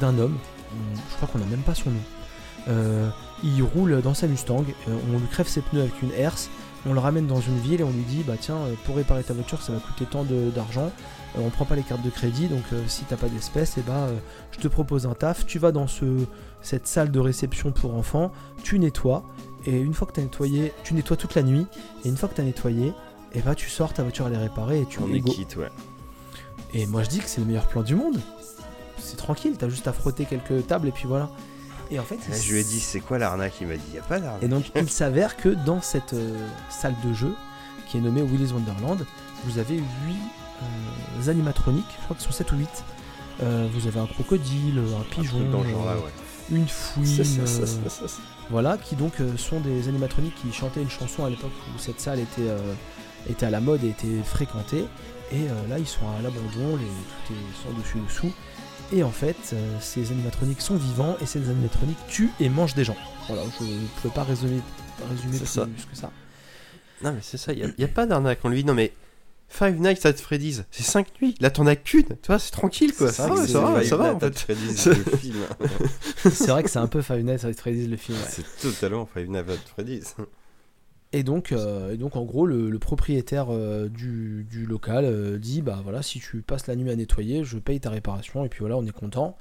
d'un 0.00 0.18
homme, 0.18 0.38
je 1.10 1.16
crois 1.16 1.26
qu'on 1.26 1.38
n'a 1.38 1.46
même 1.46 1.62
pas 1.62 1.74
son 1.74 1.90
nom. 1.90 2.00
Euh, 2.68 3.08
il 3.44 3.62
roule 3.62 4.02
dans 4.02 4.14
sa 4.14 4.26
Mustang, 4.26 4.64
euh, 4.88 4.96
on 5.14 5.18
lui 5.18 5.26
crève 5.28 5.46
ses 5.46 5.60
pneus 5.60 5.82
avec 5.82 6.02
une 6.02 6.10
herse, 6.12 6.48
on 6.88 6.92
le 6.94 6.98
ramène 7.00 7.26
dans 7.26 7.40
une 7.40 7.58
ville 7.58 7.80
et 7.80 7.84
on 7.84 7.90
lui 7.90 8.02
dit 8.02 8.24
bah 8.26 8.34
tiens 8.40 8.56
euh, 8.56 8.74
pour 8.84 8.96
réparer 8.96 9.22
ta 9.22 9.34
voiture 9.34 9.60
ça 9.62 9.72
va 9.72 9.78
coûter 9.78 10.04
tant 10.04 10.24
d'argent, 10.24 10.90
Euh, 11.36 11.40
on 11.44 11.50
prend 11.50 11.64
pas 11.64 11.76
les 11.76 11.82
cartes 11.82 12.02
de 12.02 12.10
crédit 12.10 12.48
donc 12.48 12.62
euh, 12.72 12.82
si 12.86 13.04
t'as 13.04 13.16
pas 13.16 13.28
d'espèces 13.28 13.76
et 13.78 13.82
bah 13.82 14.06
euh, 14.08 14.16
je 14.52 14.58
te 14.58 14.68
propose 14.68 15.06
un 15.06 15.14
taf, 15.14 15.44
tu 15.46 15.58
vas 15.58 15.70
dans 15.70 15.86
ce, 15.86 16.04
cette 16.62 16.86
salle 16.86 17.10
de 17.10 17.20
réception 17.20 17.72
pour 17.72 17.94
enfants, 17.94 18.32
tu 18.62 18.78
nettoies 18.78 19.22
et 19.66 19.78
une 19.78 19.92
fois 19.94 20.06
que 20.08 20.12
tu 20.14 20.20
as 20.20 20.22
nettoyé, 20.24 20.72
tu 20.82 20.94
nettoies 20.94 21.16
toute 21.16 21.34
la 21.34 21.42
nuit 21.42 21.66
et 22.04 22.08
une 22.08 22.16
fois 22.16 22.28
que 22.28 22.34
tu 22.34 22.40
as 22.40 22.44
nettoyé, 22.44 22.92
et 23.32 23.40
bah 23.42 23.54
tu 23.54 23.68
sors 23.68 23.92
ta 23.92 24.02
voiture 24.02 24.26
elle 24.28 24.34
est 24.34 24.38
réparée 24.48 24.80
et 24.80 24.86
tu 24.86 24.98
On 25.00 25.12
est 25.12 25.20
quitte, 25.20 25.56
ouais. 25.56 25.70
Et 26.72 26.86
moi 26.86 27.02
je 27.02 27.08
dis 27.10 27.18
que 27.18 27.28
c'est 27.28 27.40
le 27.40 27.46
meilleur 27.46 27.66
plan 27.66 27.82
du 27.82 27.94
monde. 27.96 28.18
C'est 28.98 29.16
tranquille, 29.16 29.56
t'as 29.58 29.68
juste 29.68 29.86
à 29.88 29.92
frotter 29.92 30.24
quelques 30.24 30.66
tables 30.66 30.88
et 30.88 30.92
puis 30.92 31.06
voilà. 31.06 31.28
Et 31.90 31.98
en 31.98 32.04
fait, 32.04 32.18
je 32.32 32.52
lui 32.52 32.60
ai 32.60 32.64
dit, 32.64 32.80
c'est 32.80 33.00
quoi 33.00 33.18
l'arnaque? 33.18 33.54
Il 33.60 33.68
m'a 33.68 33.76
dit, 33.76 33.82
y 33.94 33.98
a 33.98 34.02
pas 34.02 34.18
et 34.18 34.20
d'arnaque. 34.20 34.48
donc 34.48 34.64
il 34.74 34.90
s'avère 34.90 35.36
que 35.36 35.50
dans 35.50 35.80
cette 35.80 36.14
euh, 36.14 36.46
salle 36.68 36.94
de 37.04 37.12
jeu, 37.12 37.34
qui 37.88 37.98
est 37.98 38.00
nommé 38.00 38.22
Willy's 38.22 38.52
Wonderland, 38.52 39.06
vous 39.44 39.58
avez 39.58 39.76
8 39.76 39.84
animatroniques, 41.28 41.84
je 41.98 42.04
crois 42.04 42.16
qu'ils 42.16 42.26
sont 42.26 42.32
7 42.32 42.52
ou 42.52 42.56
8. 42.56 42.68
Euh, 43.42 43.68
vous 43.72 43.86
avez 43.86 44.00
un 44.00 44.06
crocodile, 44.06 44.78
un 44.78 45.02
pigeon, 45.14 45.38
ce 45.38 45.68
euh, 45.68 45.96
ouais. 45.96 46.10
une 46.50 46.66
fouine, 46.66 47.06
euh, 47.20 48.08
voilà, 48.50 48.78
qui 48.78 48.96
donc 48.96 49.20
euh, 49.20 49.36
sont 49.36 49.60
des 49.60 49.88
animatroniques 49.88 50.34
qui 50.36 50.52
chantaient 50.52 50.82
une 50.82 50.90
chanson 50.90 51.24
à 51.24 51.30
l'époque 51.30 51.52
où 51.74 51.78
cette 51.78 52.00
salle 52.00 52.20
était, 52.20 52.48
euh, 52.48 52.74
était 53.28 53.46
à 53.46 53.50
la 53.50 53.60
mode 53.60 53.84
et 53.84 53.88
était 53.88 54.22
fréquentée. 54.24 54.86
Et 55.32 55.48
euh, 55.48 55.68
là, 55.68 55.78
ils 55.78 55.86
sont 55.86 56.06
à 56.18 56.22
l'abandon, 56.22 56.76
les, 56.76 56.86
tout 57.26 57.32
est 57.32 57.62
sans 57.62 57.76
dessus 57.78 57.98
dessous. 58.06 58.32
Et 58.92 59.02
en 59.02 59.10
fait, 59.10 59.36
euh, 59.52 59.76
ces 59.80 60.12
animatroniques 60.12 60.60
sont 60.60 60.76
vivants 60.76 61.16
et 61.20 61.26
ces 61.26 61.40
animatroniques 61.48 61.98
tuent 62.08 62.30
et 62.40 62.48
mangent 62.48 62.74
des 62.74 62.84
gens. 62.84 62.96
Voilà, 63.26 63.42
je 63.58 63.64
ne 63.64 63.86
pouvais 64.00 64.14
pas 64.14 64.22
résumer, 64.22 64.60
plus, 65.28 65.44
ça. 65.46 65.66
plus 65.66 65.84
que 65.86 65.96
ça. 65.96 66.12
Non, 67.02 67.12
mais 67.12 67.20
c'est 67.20 67.36
ça, 67.36 67.52
il 67.52 67.74
n'y 67.76 67.84
a, 67.84 67.88
pas 67.88 68.06
d'arnaque. 68.06 68.38
On 68.44 68.48
lui 68.48 68.58
dit, 68.58 68.64
non, 68.64 68.74
mais 68.74 68.92
Five 69.48 69.80
Nights 69.80 70.06
at 70.06 70.14
Freddy's, 70.14 70.62
c'est 70.70 70.82
5 70.82 71.08
nuits. 71.20 71.34
Là, 71.40 71.50
t'en 71.50 71.66
as 71.66 71.76
qu'une. 71.76 72.04
Tu 72.04 72.26
vois, 72.28 72.38
c'est 72.38 72.52
tranquille, 72.52 72.94
quoi. 72.94 73.08
C'est 73.08 73.22
Ça 73.22 73.28
vrai 73.28 73.36
va, 73.40 73.46
que 73.46 73.52
ça 73.52 73.60
va, 73.60 73.82
c'est 73.82 73.88
ça 73.88 73.96
va, 73.96 74.14
en 74.14 74.20
Five 74.20 74.32
fait. 74.32 74.54
Nights 74.54 74.86
at 74.86 74.86
Freddy's, 74.86 74.86
le 75.10 75.16
film. 75.16 75.36
C'est 76.32 76.46
vrai 76.48 76.62
que 76.62 76.70
c'est 76.70 76.78
un 76.78 76.86
peu 76.86 77.02
Five 77.02 77.22
Nights 77.22 77.44
at 77.44 77.52
Freddy's 77.54 77.88
le 77.88 77.96
film. 77.96 78.18
ouais. 78.18 78.24
C'est 78.28 78.60
totalement 78.62 79.08
Five 79.12 79.28
Nights 79.28 79.50
at 79.50 79.70
Freddy's. 79.74 80.14
Et 81.12 81.22
donc, 81.22 81.52
euh, 81.52 81.92
et 81.92 81.96
donc 81.96 82.16
en 82.16 82.24
gros, 82.24 82.46
le, 82.46 82.68
le 82.68 82.78
propriétaire 82.78 83.46
euh, 83.50 83.88
du, 83.88 84.44
du 84.50 84.66
local 84.66 85.04
euh, 85.04 85.38
dit 85.38 85.62
bah 85.62 85.80
voilà, 85.82 86.02
si 86.02 86.18
tu 86.20 86.42
passes 86.42 86.66
la 86.66 86.76
nuit 86.76 86.90
à 86.90 86.96
nettoyer, 86.96 87.44
je 87.44 87.58
paye 87.58 87.80
ta 87.80 87.90
réparation, 87.90 88.44
et 88.44 88.48
puis 88.48 88.60
voilà, 88.60 88.76
on 88.76 88.84
est 88.84 88.90
content. 88.92 89.36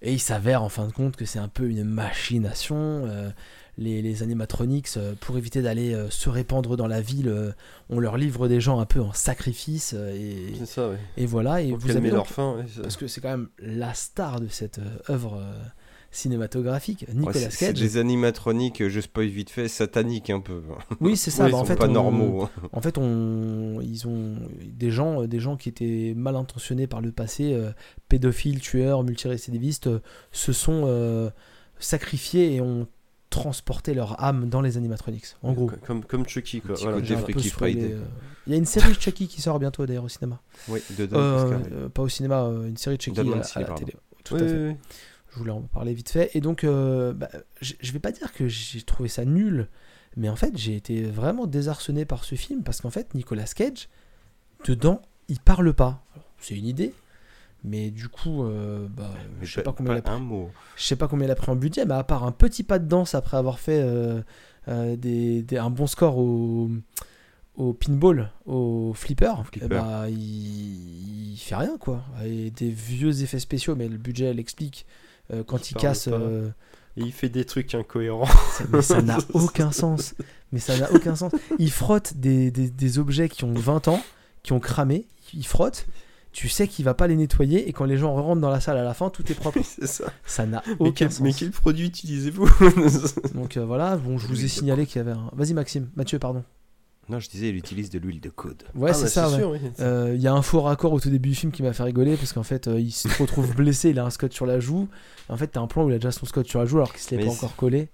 Et 0.00 0.12
il 0.12 0.20
s'avère 0.20 0.62
en 0.62 0.68
fin 0.68 0.86
de 0.86 0.92
compte 0.92 1.16
que 1.16 1.24
c'est 1.24 1.40
un 1.40 1.48
peu 1.48 1.68
une 1.68 1.82
machination. 1.82 3.08
les, 3.78 4.00
les 4.02 4.22
animatronics, 4.22 4.90
pour 5.20 5.38
éviter 5.38 5.60
d'aller 5.60 5.96
se 6.10 6.28
répandre 6.28 6.76
dans 6.76 6.86
la 6.86 7.00
ville, 7.00 7.54
on 7.90 7.98
leur 7.98 8.16
livre 8.16 8.46
des 8.46 8.60
gens 8.60 8.78
un 8.78 8.86
peu 8.86 9.00
en 9.00 9.12
sacrifice. 9.12 9.94
et, 9.94 10.52
ça, 10.66 10.90
ouais. 10.90 10.98
et 11.16 11.26
voilà, 11.26 11.62
et 11.62 11.72
vous 11.72 11.90
avez 11.96 12.10
donc- 12.10 12.16
leur 12.16 12.26
faim. 12.28 12.56
ouais, 12.58 12.64
parce 12.82 12.96
que 12.96 13.08
c'est 13.08 13.20
quand 13.20 13.30
même 13.30 13.48
la 13.60 13.92
star 13.92 14.40
de 14.40 14.46
cette 14.46 14.80
œuvre 15.10 15.42
cinématographique, 16.10 17.06
Nicolas 17.14 17.38
Ouais, 17.38 17.48
Cage. 17.58 17.74
des 17.74 17.96
animatroniques, 17.96 18.88
je 18.88 19.00
spoil 19.00 19.26
vite 19.28 19.50
fait, 19.50 19.68
sataniques 19.68 20.30
un 20.30 20.40
peu. 20.40 20.62
Oui, 21.00 21.16
c'est 21.16 21.30
ça. 21.30 21.44
Oui, 21.46 21.50
bah, 21.52 21.58
ils 21.58 21.60
en 21.60 21.64
Ils 21.64 21.66
fait, 21.66 21.72
sont 21.74 21.78
pas 21.78 21.88
on- 21.88 21.92
normaux. 21.92 22.42
hein. 22.44 22.50
En 22.72 22.80
fait, 22.80 22.98
on, 22.98 23.80
ils 23.82 24.06
ont 24.06 24.36
des 24.64 24.90
gens, 24.90 25.24
des 25.26 25.40
gens 25.40 25.56
qui 25.56 25.68
étaient 25.68 26.14
mal 26.16 26.36
intentionnés 26.36 26.86
par 26.86 27.00
le 27.00 27.12
passé, 27.12 27.52
euh, 27.52 27.70
pédophiles, 28.08 28.60
tueurs, 28.60 29.02
multirécidivistes, 29.04 29.86
euh, 29.88 30.00
se 30.32 30.52
sont 30.52 30.82
euh, 30.86 31.30
sacrifiés 31.78 32.54
et 32.54 32.60
ont 32.60 32.86
transporté 33.30 33.92
leur 33.92 34.22
âme 34.24 34.48
dans 34.48 34.62
les 34.62 34.78
animatronics. 34.78 35.26
En 35.42 35.52
gros. 35.52 35.70
Comme, 35.86 36.26
Chucky, 36.26 36.60
quoi. 36.62 36.74
Voilà. 36.80 37.02
Friday. 37.04 37.92
euh. 37.92 38.00
Il 38.46 38.52
y 38.52 38.54
a 38.54 38.58
une 38.58 38.64
série 38.64 38.88
de 38.94 38.98
Chucky 38.98 39.28
qui 39.28 39.42
sort 39.42 39.58
bientôt 39.58 39.84
d'ailleurs 39.84 40.04
au 40.04 40.08
cinéma. 40.08 40.40
Oui. 40.68 40.80
Euh, 40.98 41.58
euh, 41.70 41.88
pas 41.90 42.00
au 42.02 42.08
cinéma, 42.08 42.44
euh, 42.44 42.66
une 42.66 42.78
série 42.78 42.96
de 42.96 43.02
Chucky 43.02 43.20
à, 43.20 43.22
à 43.22 43.60
la 43.60 43.66
pardon. 43.66 43.84
télé. 43.84 43.92
Tout 44.24 44.34
Oui, 44.36 44.42
à 44.42 44.46
fait. 44.46 44.54
oui, 44.54 44.68
oui. 44.70 44.74
Je 45.32 45.38
voulais 45.38 45.50
en 45.52 45.60
parler 45.62 45.92
vite 45.94 46.10
fait. 46.10 46.30
Et 46.34 46.40
donc, 46.40 46.64
euh, 46.64 47.12
bah, 47.12 47.28
je 47.60 47.92
vais 47.92 47.98
pas 47.98 48.12
dire 48.12 48.32
que 48.32 48.48
j'ai 48.48 48.82
trouvé 48.82 49.08
ça 49.08 49.24
nul, 49.24 49.68
mais 50.16 50.28
en 50.28 50.36
fait, 50.36 50.56
j'ai 50.56 50.74
été 50.74 51.02
vraiment 51.02 51.46
désarçonné 51.46 52.04
par 52.04 52.24
ce 52.24 52.34
film 52.34 52.62
parce 52.62 52.80
qu'en 52.80 52.90
fait, 52.90 53.14
Nicolas 53.14 53.44
Cage, 53.44 53.88
dedans, 54.64 55.02
il 55.28 55.38
parle 55.40 55.72
pas. 55.74 56.02
C'est 56.38 56.56
une 56.56 56.66
idée, 56.66 56.94
mais 57.64 57.90
du 57.90 58.08
coup, 58.08 58.44
euh, 58.44 58.86
bah, 58.88 59.10
je 59.42 59.52
sais 59.54 59.62
pas 59.62 59.72
combien 59.72 59.92
il 59.94 59.98
a 59.98 60.02
pas 60.02 60.10
pris. 60.12 60.20
Je 60.76 60.84
sais 60.84 60.96
pas 60.96 61.08
combien 61.08 61.26
il 61.26 61.30
a 61.30 61.34
pris 61.34 61.50
en 61.50 61.56
budget, 61.56 61.84
mais 61.84 61.94
à 61.94 62.04
part 62.04 62.24
un 62.24 62.32
petit 62.32 62.62
pas 62.64 62.78
de 62.78 62.86
danse 62.88 63.14
après 63.14 63.36
avoir 63.36 63.58
fait 63.58 63.80
euh, 63.82 64.22
euh, 64.68 64.96
des, 64.96 65.42
des- 65.42 65.58
un 65.58 65.70
bon 65.70 65.86
score 65.86 66.16
au, 66.18 66.70
au 67.56 67.72
pinball, 67.74 68.30
au 68.46 68.92
flipper, 68.94 69.34
flipper. 69.44 69.66
eh 69.66 69.68
bah, 69.68 70.08
il, 70.08 71.32
il 71.32 71.36
fait 71.38 71.56
rien 71.56 71.76
quoi. 71.78 72.02
Et 72.24 72.50
des 72.50 72.70
vieux 72.70 73.22
effets 73.22 73.40
spéciaux, 73.40 73.76
mais 73.76 73.88
le 73.88 73.98
budget 73.98 74.32
l'explique. 74.32 74.86
Euh, 75.32 75.42
quand 75.44 75.70
Il 75.70 75.74
casse, 75.74 76.08
euh, 76.10 76.48
Et 76.96 77.02
il 77.02 77.12
fait 77.12 77.28
des 77.28 77.44
trucs 77.44 77.74
incohérents. 77.74 78.26
ça- 78.52 78.64
mais 78.72 78.82
ça 78.82 79.02
n'a 79.02 79.18
aucun 79.34 79.70
sens. 79.72 80.14
Mais 80.52 80.58
ça 80.60 80.76
n'a 80.78 80.90
aucun 80.92 81.14
sens. 81.16 81.32
Il 81.58 81.70
frotte 81.70 82.14
des, 82.16 82.50
des- 82.50 82.70
des 82.70 82.98
objets 82.98 83.28
qui 83.28 83.44
ont 83.44 83.52
20 83.54 83.88
ans, 83.88 84.00
qui 84.42 84.52
ont 84.52 84.60
cramé. 84.60 85.06
Il 85.34 85.46
frotte. 85.46 85.86
Tu 86.32 86.48
sais 86.48 86.68
qu'il 86.68 86.84
va 86.84 86.94
pas 86.94 87.06
les 87.08 87.16
nettoyer 87.16 87.68
et 87.68 87.72
quand 87.72 87.84
les 87.86 87.96
gens 87.96 88.14
rentrent 88.14 88.40
dans 88.40 88.50
la 88.50 88.60
salle 88.60 88.76
à 88.78 88.84
la 88.84 88.94
fin, 88.94 89.10
tout 89.10 89.30
est 89.32 89.34
propre. 89.34 89.58
c'est 89.64 89.86
ça. 89.86 90.04
Ça 90.24 90.46
n'a 90.46 90.62
Mais 90.66 90.74
aucun 90.78 90.92
quel, 90.92 91.10
sens. 91.12 91.20
mais 91.20 91.32
quel 91.32 91.50
produit 91.50 91.86
utilisez-vous? 91.86 92.48
Donc 93.34 93.56
euh, 93.56 93.64
voilà, 93.64 93.96
bon, 93.96 94.18
je 94.18 94.26
vous 94.26 94.44
ai 94.44 94.48
signalé 94.48 94.86
qu'il 94.86 94.96
y 94.96 95.00
avait 95.00 95.12
un. 95.12 95.30
Vas-y 95.32 95.54
Maxime, 95.54 95.88
Mathieu, 95.96 96.18
pardon. 96.18 96.44
Non, 97.08 97.20
je 97.20 97.28
disais, 97.30 97.48
il 97.48 97.56
utilise 97.56 97.88
de 97.90 97.98
l'huile 97.98 98.20
de 98.20 98.28
coude. 98.28 98.62
Ouais, 98.74 98.90
Ah, 98.90 98.94
c'est 98.94 99.04
bah, 99.04 99.08
ça. 99.08 99.28
ouais. 99.30 99.44
oui. 99.44 99.70
Euh, 99.80 100.12
Il 100.14 100.20
y 100.20 100.26
a 100.26 100.32
un 100.34 100.42
faux 100.42 100.60
raccord 100.60 100.92
au 100.92 101.00
tout 101.00 101.08
début 101.10 101.30
du 101.30 101.34
film 101.34 101.52
qui 101.52 101.62
m'a 101.62 101.72
fait 101.72 101.82
rigoler 101.82 102.16
parce 102.16 102.32
qu'en 102.34 102.42
fait, 102.42 102.68
euh, 102.68 102.78
il 102.78 102.90
se 102.92 103.08
retrouve 103.20 103.54
blessé, 103.54 103.90
il 103.90 103.98
a 103.98 104.04
un 104.04 104.10
scotch 104.10 104.34
sur 104.34 104.44
la 104.46 104.60
joue. 104.60 104.88
En 105.30 105.36
fait, 105.36 105.46
t'as 105.48 105.60
un 105.60 105.66
plan 105.66 105.84
où 105.84 105.88
il 105.90 105.94
a 105.94 105.98
déjà 105.98 106.12
son 106.12 106.26
scotch 106.26 106.48
sur 106.50 106.60
la 106.60 106.66
joue 106.66 106.76
alors 106.76 106.92
qu'il 106.92 107.00
se 107.00 107.14
l'est 107.14 107.24
pas 107.24 107.30
encore 107.30 107.56
collé. 107.56 107.88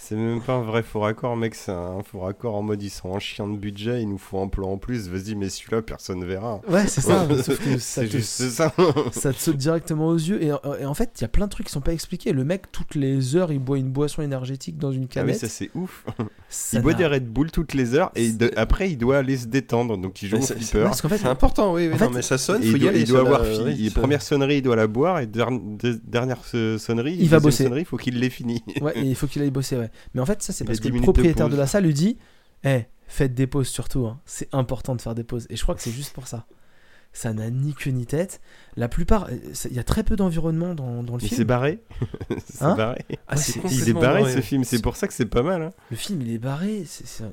C'est 0.00 0.14
même 0.14 0.40
pas 0.40 0.54
un 0.54 0.62
vrai 0.62 0.84
faux 0.84 1.00
raccord, 1.00 1.36
mec, 1.36 1.56
c'est 1.56 1.72
un 1.72 2.02
faux 2.04 2.20
raccord 2.20 2.54
en 2.54 2.62
mode 2.62 2.80
ils 2.82 2.88
sont 2.88 3.08
en 3.08 3.18
chien 3.18 3.48
de 3.48 3.56
budget, 3.56 4.00
il 4.00 4.08
nous 4.08 4.16
faut 4.16 4.38
un 4.40 4.46
plan 4.46 4.70
en 4.70 4.78
plus, 4.78 5.08
vas-y, 5.08 5.34
mais 5.34 5.48
celui-là, 5.48 5.82
personne 5.82 6.24
verra. 6.24 6.60
Ouais, 6.68 6.86
c'est 6.86 7.00
ça. 7.00 7.26
Sauf 7.42 7.58
que 7.58 7.78
ça 7.78 8.02
C'est 8.02 8.06
te, 8.06 8.12
juste 8.12 8.48
ça. 8.50 8.72
ça 9.12 9.32
te 9.32 9.38
saute 9.40 9.56
directement 9.56 10.06
aux 10.06 10.14
yeux. 10.16 10.40
Et, 10.40 10.46
et 10.80 10.84
en 10.86 10.94
fait, 10.94 11.10
il 11.18 11.22
y 11.22 11.24
a 11.24 11.28
plein 11.28 11.46
de 11.46 11.50
trucs 11.50 11.66
qui 11.66 11.72
sont 11.72 11.80
pas 11.80 11.92
expliqués. 11.92 12.32
Le 12.32 12.44
mec, 12.44 12.70
toutes 12.70 12.94
les 12.94 13.34
heures, 13.34 13.50
il 13.50 13.58
boit 13.58 13.76
une 13.76 13.90
boisson 13.90 14.22
énergétique 14.22 14.78
dans 14.78 14.92
une 14.92 15.02
Ah 15.02 15.06
oui, 15.06 15.14
canette. 15.14 15.38
ça 15.40 15.48
c'est 15.48 15.70
ouf. 15.74 16.04
Ça 16.48 16.78
il 16.78 16.82
boit 16.82 16.94
des 16.94 17.04
Red 17.06 17.26
Bull 17.28 17.50
toutes 17.50 17.74
les 17.74 17.94
heures 17.94 18.10
et 18.14 18.30
de- 18.30 18.52
après 18.56 18.90
il 18.90 18.96
doit 18.96 19.18
aller 19.18 19.36
se 19.36 19.46
détendre, 19.46 19.98
donc 19.98 20.22
il 20.22 20.28
joue 20.28 20.36
Mais 20.36 20.42
au 20.42 20.46
c'est- 20.46 20.54
flipper. 20.54 20.84
Parce 20.84 21.02
qu'en 21.02 21.08
fait, 21.08 21.18
C'est 21.18 21.26
important, 21.26 21.74
oui, 21.74 21.88
oui. 21.88 21.94
En 21.94 21.98
non, 22.04 22.08
fait, 22.10 22.14
mais 22.16 22.22
ça 22.22 22.38
sonne, 22.38 22.62
Et 22.62 22.66
faut 22.70 22.76
il 22.76 22.78
y 22.78 22.80
doit, 22.82 22.90
aller. 22.90 23.00
il 23.00 23.06
doit 23.08 23.20
avoir 23.20 23.42
là, 23.42 23.50
fini. 23.50 23.90
première 23.90 24.22
sonnerie, 24.22 24.58
il 24.58 24.62
doit 24.62 24.76
la 24.76 24.86
boire. 24.86 25.18
Et 25.18 25.26
der- 25.26 25.50
de- 25.50 26.00
dernière 26.04 26.44
se- 26.44 26.78
sonnerie, 26.78 27.16
Il 27.18 27.28
va 27.28 27.40
bosser. 27.40 27.64
sonnerie, 27.64 27.80
il 27.82 27.84
faut 27.84 27.96
qu'il 27.96 28.18
l'ait 28.20 28.30
fini. 28.30 28.62
Ouais, 28.80 28.92
il 28.96 29.14
faut 29.16 29.26
qu'il 29.26 29.42
aille 29.42 29.50
bosser, 29.50 29.76
ouais. 29.76 29.87
Mais 30.14 30.20
en 30.20 30.26
fait, 30.26 30.42
ça, 30.42 30.52
c'est 30.52 30.64
parce 30.64 30.78
que 30.78 30.88
10 30.88 30.90
le 30.90 30.98
de 30.98 31.02
propriétaire 31.02 31.48
de, 31.48 31.56
la 31.56 31.66
salle 31.66 31.84
lui 31.84 31.94
dit 31.94 32.18
Eh, 32.64 32.84
faites 33.06 33.34
des 33.34 33.46
pauses 33.46 33.68
surtout, 33.68 34.06
hein. 34.06 34.20
c'est 34.24 34.52
important 34.52 34.94
de 34.94 35.00
faire 35.00 35.14
des 35.14 35.24
pauses. 35.24 35.46
Et 35.50 35.56
je 35.56 35.62
crois 35.62 35.74
que 35.74 35.82
c'est 35.82 35.92
juste 35.92 36.12
pour 36.12 36.26
ça. 36.26 36.46
Ça 37.12 37.32
n'a 37.32 37.50
ni 37.50 37.74
queue 37.74 37.90
ni 37.90 38.06
tête. 38.06 38.40
La 38.78 38.88
plupart, 38.88 39.26
euh, 39.30 39.36
il 39.70 39.76
y 39.76 39.80
a 39.80 39.82
très 39.82 40.04
peu 40.04 40.14
d'environnement 40.14 40.74
dans, 40.74 41.02
dans 41.02 41.16
le 41.16 41.22
Il 41.22 41.28
s'est 41.28 41.34
film. 41.36 41.48
barré. 41.48 41.80
C'est 42.46 42.62
Hein 42.64 42.76
barré. 42.76 43.04
Ah, 43.26 43.34
Ouais, 43.34 43.42
Il 43.72 43.88
est 43.88 43.92
barré 43.92 44.20
barré. 44.22 44.32
ce 44.34 44.40
film, 44.40 44.62
c'est 44.64 44.80
pour 44.80 44.94
ça 44.96 45.08
que 45.08 45.14
c'est 45.14 45.26
pas 45.26 45.42
mal. 45.42 45.62
hein. 45.62 45.70
le 45.90 45.96
film, 45.96 46.22
il 46.22 46.32
est 46.32 46.38
barré. 46.38 46.84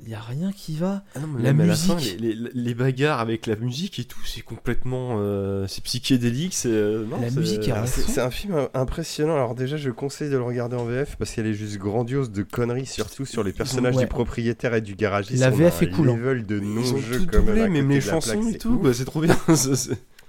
Il 0.03 0.07
n'y 0.07 0.15
a 0.15 0.19
rien 0.19 0.51
qui 0.51 0.75
va. 0.75 1.03
Ah 1.15 1.19
non, 1.19 1.27
mais 1.27 1.43
La 1.43 1.53
même 1.53 1.69
à 1.69 1.75
fin, 1.75 1.95
musique. 1.95 2.19
les, 2.19 2.33
les- 2.33 2.49
les 2.53 2.73
bagarres 2.73 3.19
avec 3.19 3.45
la 3.45 3.55
musique 3.55 3.99
et 3.99 4.05
tout, 4.05 4.23
c'est 4.25 4.41
complètement. 4.41 5.17
euh, 5.19 5.67
c'est 5.67 5.83
psychédélique, 5.83 6.53
c'est. 6.55 6.69
euh, 6.69 7.05
non, 7.05 7.21
La 7.21 7.29
c'est- 7.29 7.39
musique 7.39 7.61
Ouais, 7.67 7.85
C'est 7.85 8.21
un 8.21 8.31
film 8.31 8.67
impressionnant. 8.73 9.35
Alors 9.35 9.53
déjà, 9.55 9.77
je 9.77 9.91
conseille 9.91 10.29
de 10.31 10.37
le 10.37 10.43
regarder 10.43 10.75
en 10.75 10.85
VF 10.85 11.15
parce 11.17 11.31
qu'elle 11.31 11.45
est 11.47 11.53
juste 11.53 11.77
grandiose 11.77 12.31
de 12.31 12.41
conneries, 12.43 12.85
surtout 12.87 13.25
sur 13.25 13.43
les 13.43 13.53
personnages 13.53 13.95
ouais. 13.95 14.01
du 14.03 14.07
propriétaire 14.07 14.73
et 14.73 14.81
du 14.81 14.95
garagiste. 14.95 15.41
La 15.41 15.51
VF 15.51 15.83
est 15.83 15.89
cool, 15.91 16.09
hein. 16.09 16.15
level 16.15 16.45
de 16.45 16.57
Ils 16.57 16.63
ont 16.63 16.67
non-jeu 16.95 17.19
tout 17.19 17.27
quand 17.31 17.43
même 17.43 17.71
même 17.71 17.89
les 17.89 18.01
chansons 18.01 18.47
et 18.49 18.57
tout, 18.57 18.79
bah, 18.79 18.93
c'est 18.93 19.05
trop 19.05 19.21
bien. 19.21 19.37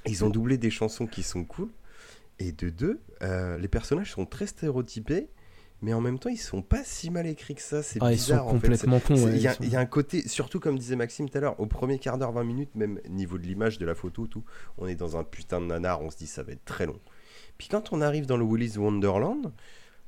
Ils 0.06 0.24
ont 0.24 0.30
doublé 0.30 0.58
des 0.58 0.70
chansons 0.70 1.06
qui 1.06 1.22
sont 1.22 1.44
cool. 1.44 1.68
Et 2.38 2.52
de 2.52 2.68
deux, 2.68 3.00
euh, 3.22 3.56
les 3.58 3.68
personnages 3.68 4.12
sont 4.12 4.26
très 4.26 4.46
stéréotypés, 4.46 5.28
mais 5.82 5.94
en 5.94 6.00
même 6.02 6.18
temps, 6.18 6.28
ils 6.28 6.36
sont 6.36 6.60
pas 6.62 6.84
si 6.84 7.10
mal 7.10 7.26
écrits 7.26 7.54
que 7.54 7.62
ça. 7.62 7.82
C'est 7.82 7.98
Ah, 8.02 8.12
ils 8.12 8.16
bizarre 8.16 8.40
sont 8.44 8.48
en 8.48 8.60
fait. 8.60 8.68
complètement 8.68 9.00
cons. 9.00 9.14
Ouais, 9.24 9.36
ils 9.38 9.48
sont- 9.50 9.56
il 9.62 9.70
y 9.70 9.76
a 9.76 9.80
un 9.80 9.86
côté, 9.86 10.26
surtout 10.28 10.60
comme 10.60 10.78
disait 10.78 10.96
Maxime 10.96 11.28
tout 11.30 11.38
à 11.38 11.40
l'heure, 11.40 11.58
au 11.60 11.66
premier 11.66 11.98
quart 11.98 12.18
d'heure, 12.18 12.32
20 12.32 12.44
minutes, 12.44 12.74
même 12.74 13.00
niveau 13.08 13.38
de 13.38 13.44
l'image, 13.44 13.78
de 13.78 13.86
la 13.86 13.94
photo, 13.94 14.26
tout, 14.26 14.44
on 14.78 14.86
est 14.86 14.94
dans 14.96 15.16
un 15.16 15.24
putain 15.24 15.60
de 15.60 15.66
nanar, 15.66 16.02
on 16.02 16.10
se 16.10 16.18
dit 16.18 16.26
ça 16.26 16.42
va 16.42 16.52
être 16.52 16.64
très 16.66 16.84
long. 16.86 17.00
Puis 17.56 17.68
quand 17.68 17.92
on 17.92 18.02
arrive 18.02 18.26
dans 18.26 18.36
le 18.36 18.44
Willy's 18.44 18.76
Wonderland, 18.76 19.52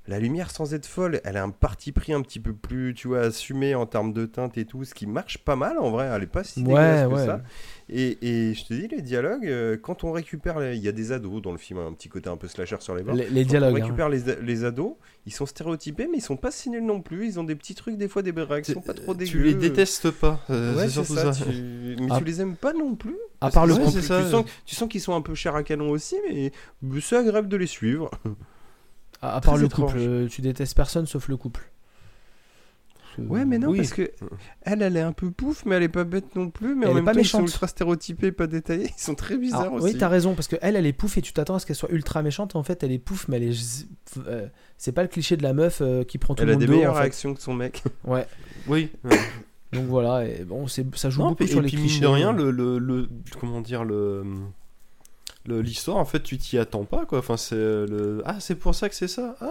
la 0.09 0.19
lumière 0.19 0.51
sans 0.51 0.75
être 0.75 0.87
folle, 0.87 1.21
elle 1.23 1.37
a 1.37 1.43
un 1.45 1.51
parti 1.51 1.93
pris 1.93 2.13
un 2.13 2.23
petit 2.23 2.41
peu 2.41 2.53
plus, 2.55 2.95
tu 2.95 3.09
vois, 3.09 3.21
assumé 3.21 3.75
en 3.75 3.87
termes 3.87 4.13
de 4.13 4.27
teinte 4.27 4.57
et 4.59 4.65
tout, 4.65 4.83
ce 4.85 4.95
qui 4.95 5.07
marche 5.07 5.39
pas 5.39 5.55
mal 5.55 5.79
en 5.79 5.91
vrai, 5.91 6.09
elle 6.13 6.23
est 6.23 6.27
pas 6.27 6.43
si 6.43 6.61
Ouais, 6.61 6.67
dégueulasse 6.67 7.09
que 7.09 7.15
ouais. 7.15 7.27
ça. 7.27 7.43
Et, 7.91 8.19
et 8.51 8.55
je 8.55 8.65
te 8.67 8.75
dis, 8.75 8.89
les 8.89 9.01
dialogues, 9.03 9.47
euh, 9.47 9.77
quand 9.81 10.05
on 10.05 10.13
récupère, 10.13 10.59
les- 10.61 10.77
il 10.77 10.83
y 10.83 10.89
a 10.89 10.93
des 10.93 11.13
ados 11.13 11.41
dans 11.43 11.53
le 11.53 11.59
film, 11.59 11.79
un 11.79 11.93
petit 11.93 12.09
côté 12.09 12.29
un 12.29 12.37
peu 12.37 12.49
slasher 12.49 12.77
sur 12.81 12.95
les 12.95 13.03
bords. 13.03 13.15
Les, 13.15 13.29
les 13.29 13.43
Quand 13.45 13.51
dialogues. 13.51 13.75
on 13.75 13.77
hein. 13.77 13.83
récupère 13.85 14.09
les, 14.09 14.21
les 14.43 14.65
ados, 14.65 14.95
ils 15.27 15.33
sont 15.33 15.47
stéréotypés, 15.47 16.07
mais 16.11 16.19
ils 16.19 16.23
sont 16.23 16.37
pas 16.37 16.51
si 16.51 16.69
nuls 16.71 16.85
non 16.85 17.01
plus. 17.01 17.27
Ils 17.27 17.39
ont 17.41 17.45
des 17.45 17.55
petits 17.55 17.75
trucs, 17.75 17.97
des 17.97 18.09
fois 18.09 18.23
des 18.23 18.31
réactions 18.33 18.81
pas 18.81 18.95
trop 18.95 19.15
dégueu. 19.15 19.31
Tu 19.31 19.43
les 19.43 19.55
détestes 19.55 20.11
pas, 20.11 20.41
euh, 20.51 20.75
Ouais, 20.75 20.85
c'est 20.85 20.91
surtout 20.91 21.15
ça. 21.17 21.33
ça. 21.33 21.45
tu- 21.45 21.97
Mais 22.01 22.07
Ah. 22.11 22.19
tu 22.19 22.25
les 22.25 22.41
aimes 22.41 22.57
pas 22.57 22.73
non 22.75 22.95
plus. 22.95 23.17
À 23.41 23.51
part 23.51 23.67
le 23.67 23.75
Ouais, 23.75 23.85
ça. 23.91 24.23
tu 24.23 24.31
sens, 24.31 24.45
tu 24.67 24.75
sens 24.75 24.89
qu'ils 24.89 25.01
sont 25.01 25.15
un 25.15 25.21
peu 25.23 25.35
chers 25.35 25.55
à 25.55 25.63
canon 25.63 25.91
aussi, 25.91 26.17
mais 26.29 26.53
c'est 27.01 27.17
agréable 27.17 27.49
de 27.49 27.57
les 27.59 27.67
suivre. 27.67 28.11
À, 29.23 29.37
à 29.37 29.41
part 29.41 29.57
le 29.57 29.67
étrange. 29.67 29.93
couple, 29.93 29.99
euh, 30.01 30.29
tu 30.29 30.41
détestes 30.43 30.77
personne 30.77 31.07
sauf 31.07 31.29
le 31.29 31.37
couple. 31.37 31.71
Ouais, 33.19 33.45
mais 33.45 33.59
non, 33.59 33.71
Oui. 33.71 33.79
parce 33.79 33.93
que 33.95 34.13
elle, 34.63 34.81
elle 34.81 34.97
est 34.97 35.01
un 35.01 35.11
peu 35.11 35.33
pouf, 35.33 35.65
mais 35.67 35.75
elle 35.75 35.83
est 35.83 35.89
pas 35.89 36.05
bête 36.05 36.37
non 36.37 36.51
plus. 36.51 36.77
Mais 36.77 36.87
Elle 36.87 36.93
en 36.93 36.93
est 36.93 36.95
même 36.97 37.05
pas 37.05 37.15
temps, 37.15 37.19
ils 37.19 37.27
sont 37.27 37.39
méchante. 37.39 37.49
ultra 37.53 37.67
stéréotypés, 37.67 38.31
pas 38.31 38.47
détaillés. 38.47 38.93
Ils 38.97 39.01
sont 39.03 39.17
très 39.17 39.37
bizarres 39.37 39.63
Alors, 39.63 39.73
aussi. 39.75 39.87
oui, 39.87 39.99
t'as 39.99 40.07
raison, 40.07 40.37
parce 40.37 40.47
que 40.47 40.55
elle, 40.63 40.77
elle 40.77 40.87
est 40.87 40.93
pouf 40.93 41.19
et 41.19 41.23
tu 41.23 41.33
t'attends 41.33 41.57
à 41.57 41.59
ce 41.59 41.67
qu'elle 41.67 41.75
soit 41.75 41.91
ultra 41.91 42.23
méchante. 42.23 42.55
En 42.55 42.63
fait, 42.63 42.81
elle 42.85 42.93
est 42.93 42.99
pouf, 43.01 43.27
mais 43.27 43.39
elle 43.39 43.51
est. 43.51 43.87
euh, 44.19 44.47
c'est 44.77 44.93
pas 44.93 45.03
le 45.03 45.09
cliché 45.09 45.37
de 45.37 45.43
la 45.43 45.53
meuf 45.53 45.81
euh, 45.81 46.05
qui 46.05 46.19
prend 46.19 46.37
tout 46.37 46.43
elle 46.43 46.47
le 46.47 46.53
a 46.53 46.55
monde 46.55 46.61
des 46.61 46.67
de 46.69 46.73
haut, 46.73 46.77
meilleures 46.77 46.93
en 46.93 46.95
fait. 46.95 47.01
réactions 47.01 47.35
que 47.35 47.43
son 47.43 47.55
mec. 47.55 47.83
Ouais. 48.05 48.25
Oui. 48.69 48.91
ouais. 49.03 49.19
Donc 49.73 49.87
voilà, 49.87 50.25
et 50.25 50.45
bon, 50.45 50.69
c'est 50.69 50.87
ça 50.95 51.11
joue 51.11 51.23
Non, 51.23 51.31
beaucoup 51.31 51.43
et 51.43 51.49
sur 51.49 51.61
les 51.61 51.67
puis 51.67 51.77
mine 51.77 51.87
clichés. 51.87 52.01
de 52.01 52.07
rien, 52.07 52.33
le, 52.33 52.53
le, 52.53 52.79
le- 52.79 53.09
comment 53.41 53.61
dire 53.61 53.83
le- 53.85 54.23
l'histoire 55.57 55.97
en 55.99 56.05
fait 56.05 56.23
tu 56.23 56.39
t'y 56.39 56.59
attends 56.59 56.85
pas 56.85 57.05
quoi. 57.07 57.19
Enfin 57.19 57.37
c'est 57.37 57.55
le 57.57 58.23
ah 58.25 58.37
c'est 58.41 58.55
pour 58.57 58.75
ça 58.75 58.89
que 58.89 58.95
c'est 58.95 59.09
ça. 59.09 59.37
Ah 59.41 59.47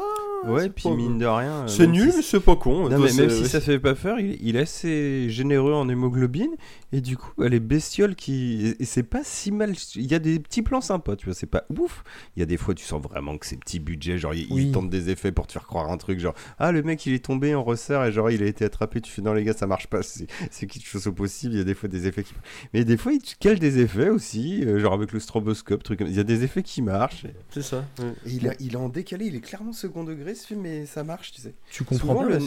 Ouais, 0.46 0.70
puis 0.70 0.88
mine 0.92 1.18
de 1.18 1.26
rien. 1.26 1.64
euh, 1.64 1.68
C'est 1.68 1.88
nul 1.88 2.12
si 2.12 2.18
mais 2.18 2.22
c'est 2.24 2.40
pas 2.40 2.56
con. 2.56 2.84
Non, 2.84 2.96
Toi, 2.96 3.08
mais 3.08 3.14
même 3.22 3.30
si 3.32 3.48
ça 3.48 3.60
fait 3.60 3.80
pas 3.80 3.96
peur, 3.96 4.20
il, 4.20 4.38
il 4.40 4.56
est 4.56 4.60
assez 4.62 5.30
généreux 5.32 5.74
en 5.74 5.90
hémoglobine. 5.90 6.52
Et 6.94 7.02
du 7.02 7.18
coup, 7.18 7.32
bah, 7.40 7.50
les 7.50 7.60
bestioles 7.60 8.16
qui. 8.16 8.76
Et 8.80 8.86
c'est 8.86 9.02
pas 9.02 9.22
si 9.24 9.52
mal. 9.52 9.74
Il 9.96 10.06
y 10.06 10.14
a 10.14 10.20
des 10.20 10.38
petits 10.40 10.62
plans 10.62 10.80
sympas, 10.80 11.16
tu 11.16 11.26
vois, 11.26 11.34
c'est 11.34 11.48
pas 11.48 11.64
ouf. 11.76 12.04
Il 12.36 12.40
y 12.40 12.44
a 12.44 12.46
des 12.46 12.56
fois, 12.58 12.76
tu 12.76 12.86
sens 12.86 13.02
vraiment 13.02 13.36
que 13.40 13.48
c'est 13.48 13.58
petit 13.58 13.80
budget. 13.80 14.20
Genre, 14.20 14.36
ils, 14.36 14.46
Oui. 14.52 14.66
ils 14.68 14.72
tentent 14.72 14.92
des 14.92 15.10
effets 15.10 15.32
pour 15.32 15.48
te 15.48 15.54
faire 15.54 15.66
croire 15.66 15.92
un 15.92 15.98
truc. 15.98 16.20
Genre, 16.20 16.36
ah, 16.60 16.72
le 16.72 16.84
mec, 16.84 17.04
il 17.08 17.14
est 17.14 17.26
tombé, 17.26 17.56
on 17.56 17.64
resserre. 17.64 18.06
Et 18.06 18.12
genre, 18.12 18.30
il 18.30 18.44
a 18.44 18.46
été 18.46 18.64
attrapé. 18.64 19.02
Tu 19.02 19.12
fais, 19.12 19.24
non, 19.24 19.34
les 19.34 19.44
gars, 19.44 19.54
ça 19.54 19.66
marche 19.66 19.88
pas. 19.88 20.02
C'est 20.04 20.28
quelque 20.68 20.86
chose 20.88 21.08
au 21.08 21.14
possible. 21.14 21.54
Il 21.56 21.58
y 21.58 21.62
a 21.62 21.66
des 21.66 21.74
fois 21.74 21.90
des 21.90 22.06
effets 22.06 22.24
qui. 22.24 22.34
Mais 22.76 22.86
des 22.86 22.96
fois, 22.98 23.12
ils 23.12 23.22
te 23.24 23.34
calent 23.40 23.60
des 23.60 23.80
effets 23.80 24.10
aussi. 24.10 24.64
euh, 24.64 24.78
genre, 24.80 24.94
avec 24.94 25.14
le 25.14 25.20
stroboscope, 25.20 25.82
Il 26.00 26.12
y 26.16 26.20
a 26.20 26.24
des 26.24 26.44
effets 26.44 26.64
qui 26.64 26.82
marchent. 26.82 27.26
Et, 27.26 27.34
c'est 27.52 27.62
ça. 27.62 27.86
ouais. 28.00 28.06
et 28.26 28.30
il, 28.32 28.48
a- 28.48 28.54
il 28.60 28.74
est 28.74 28.78
en 28.78 28.90
décalé. 28.90 29.26
Il 29.26 29.36
est 29.36 29.42
clairement 29.42 29.74
second 29.74 30.04
degré, 30.04 30.36
ce 30.36 30.48
film, 30.48 30.62
mais 30.62 30.86
ça 30.86 31.04
marche, 31.04 31.32
tu 31.32 31.42
sais. 31.42 31.54
Tu 31.72 31.84
comprends 31.84 32.00
Souvent, 32.08 32.24
le- 32.24 32.40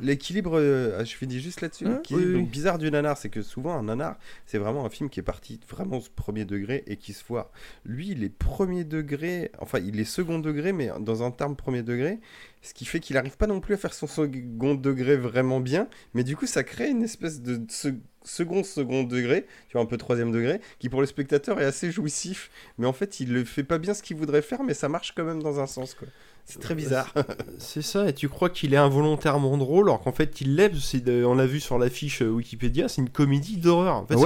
l'équilibre, 0.00 0.58
euh, 0.58 1.04
je 1.04 1.14
finis 1.14 1.38
juste 1.38 1.60
là-dessus, 1.60 1.86
Hein 1.86 2.02
Oui, 2.10 2.24
oui. 2.24 2.42
bizarre 2.42 2.78
du 2.78 2.90
nanar, 2.90 3.16
c'est 3.16 3.28
que 3.28 3.42
souvent 3.42 3.76
un 3.78 3.84
nanar, 3.84 4.18
c'est 4.46 4.58
vraiment 4.58 4.84
un 4.84 4.90
film 4.90 5.08
qui 5.10 5.20
est 5.20 5.22
parti 5.22 5.60
vraiment 5.68 5.98
au 5.98 6.02
premier 6.16 6.44
degré 6.44 6.82
et 6.88 6.96
qui 6.96 7.12
se 7.12 7.22
foire. 7.22 7.50
Lui, 7.84 8.08
il 8.10 8.24
est 8.24 8.30
premier 8.36 8.82
degré, 8.84 9.52
enfin 9.60 9.78
il 9.78 10.00
est 10.00 10.04
second 10.04 10.40
degré, 10.40 10.72
mais 10.72 10.90
dans 11.00 11.22
un 11.22 11.30
terme 11.30 11.54
premier 11.54 11.82
degré, 11.84 12.18
ce 12.62 12.74
qui 12.74 12.84
fait 12.84 12.98
qu'il 12.98 13.14
n'arrive 13.14 13.36
pas 13.36 13.46
non 13.46 13.60
plus 13.60 13.74
à 13.74 13.76
faire 13.76 13.94
son 13.94 14.06
second 14.08 14.74
degré 14.74 15.16
vraiment 15.16 15.60
bien, 15.60 15.88
mais 16.14 16.24
du 16.24 16.36
coup 16.36 16.46
ça 16.46 16.64
crée 16.64 16.88
une 16.90 17.02
espèce 17.04 17.42
de 17.42 17.60
se- 17.70 17.94
second 18.24 18.62
second 18.64 19.04
degré, 19.04 19.46
tu 19.68 19.72
vois 19.74 19.82
un 19.82 19.86
peu 19.86 19.96
troisième 19.96 20.32
degré, 20.32 20.60
qui 20.78 20.88
pour 20.88 21.00
le 21.00 21.06
spectateur 21.06 21.60
est 21.60 21.64
assez 21.64 21.90
jouissif, 21.90 22.50
mais 22.78 22.86
en 22.86 22.92
fait 22.92 23.20
il 23.20 23.32
ne 23.32 23.44
fait 23.44 23.64
pas 23.64 23.78
bien 23.78 23.94
ce 23.94 24.02
qu'il 24.02 24.16
voudrait 24.16 24.42
faire, 24.42 24.62
mais 24.62 24.74
ça 24.74 24.88
marche 24.88 25.12
quand 25.16 25.24
même 25.24 25.42
dans 25.42 25.60
un 25.60 25.66
sens 25.66 25.94
quoi. 25.94 26.08
C'est 26.44 26.60
très 26.60 26.74
bizarre. 26.74 27.14
C'est 27.58 27.82
ça, 27.82 28.08
et 28.08 28.12
tu 28.12 28.28
crois 28.28 28.50
qu'il 28.50 28.74
est 28.74 28.78
involontairement 28.78 29.56
drôle, 29.56 29.88
alors 29.88 30.00
qu'en 30.00 30.10
fait 30.10 30.40
il 30.40 30.56
l'est, 30.56 30.70
de- 31.04 31.24
on 31.24 31.36
l'a 31.36 31.46
vu 31.46 31.60
sur 31.60 31.78
l'affiche 31.78 32.20
euh, 32.22 32.28
Wikipédia, 32.30 32.88
c'est 32.88 33.00
une 33.00 33.10
comédie 33.10 33.58
d'horreur. 33.58 33.94
En 33.96 34.06
fait, 34.06 34.16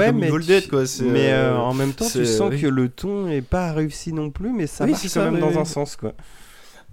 Dead, 0.47 0.63
tu- 0.63 0.69
quoi. 0.71 0.85
mais 1.03 1.31
euh, 1.33 1.53
euh, 1.53 1.57
en 1.59 1.75
même 1.75 1.93
temps, 1.93 2.09
tu 2.11 2.25
sens 2.25 2.51
oui. 2.53 2.61
que 2.63 2.67
le 2.67 2.89
ton 2.89 3.29
est 3.29 3.43
pas 3.43 3.71
réussi 3.73 4.15
non 4.15 4.31
plus, 4.31 4.51
mais 4.53 4.67
ça 4.67 4.85
Oui, 4.85 4.93
marche 4.93 5.03
quand 5.03 5.09
ça, 5.11 5.31
même 5.31 5.41
dans 5.41 5.59
un 5.59 5.67
sens, 5.67 5.97
quoi. 5.97 6.15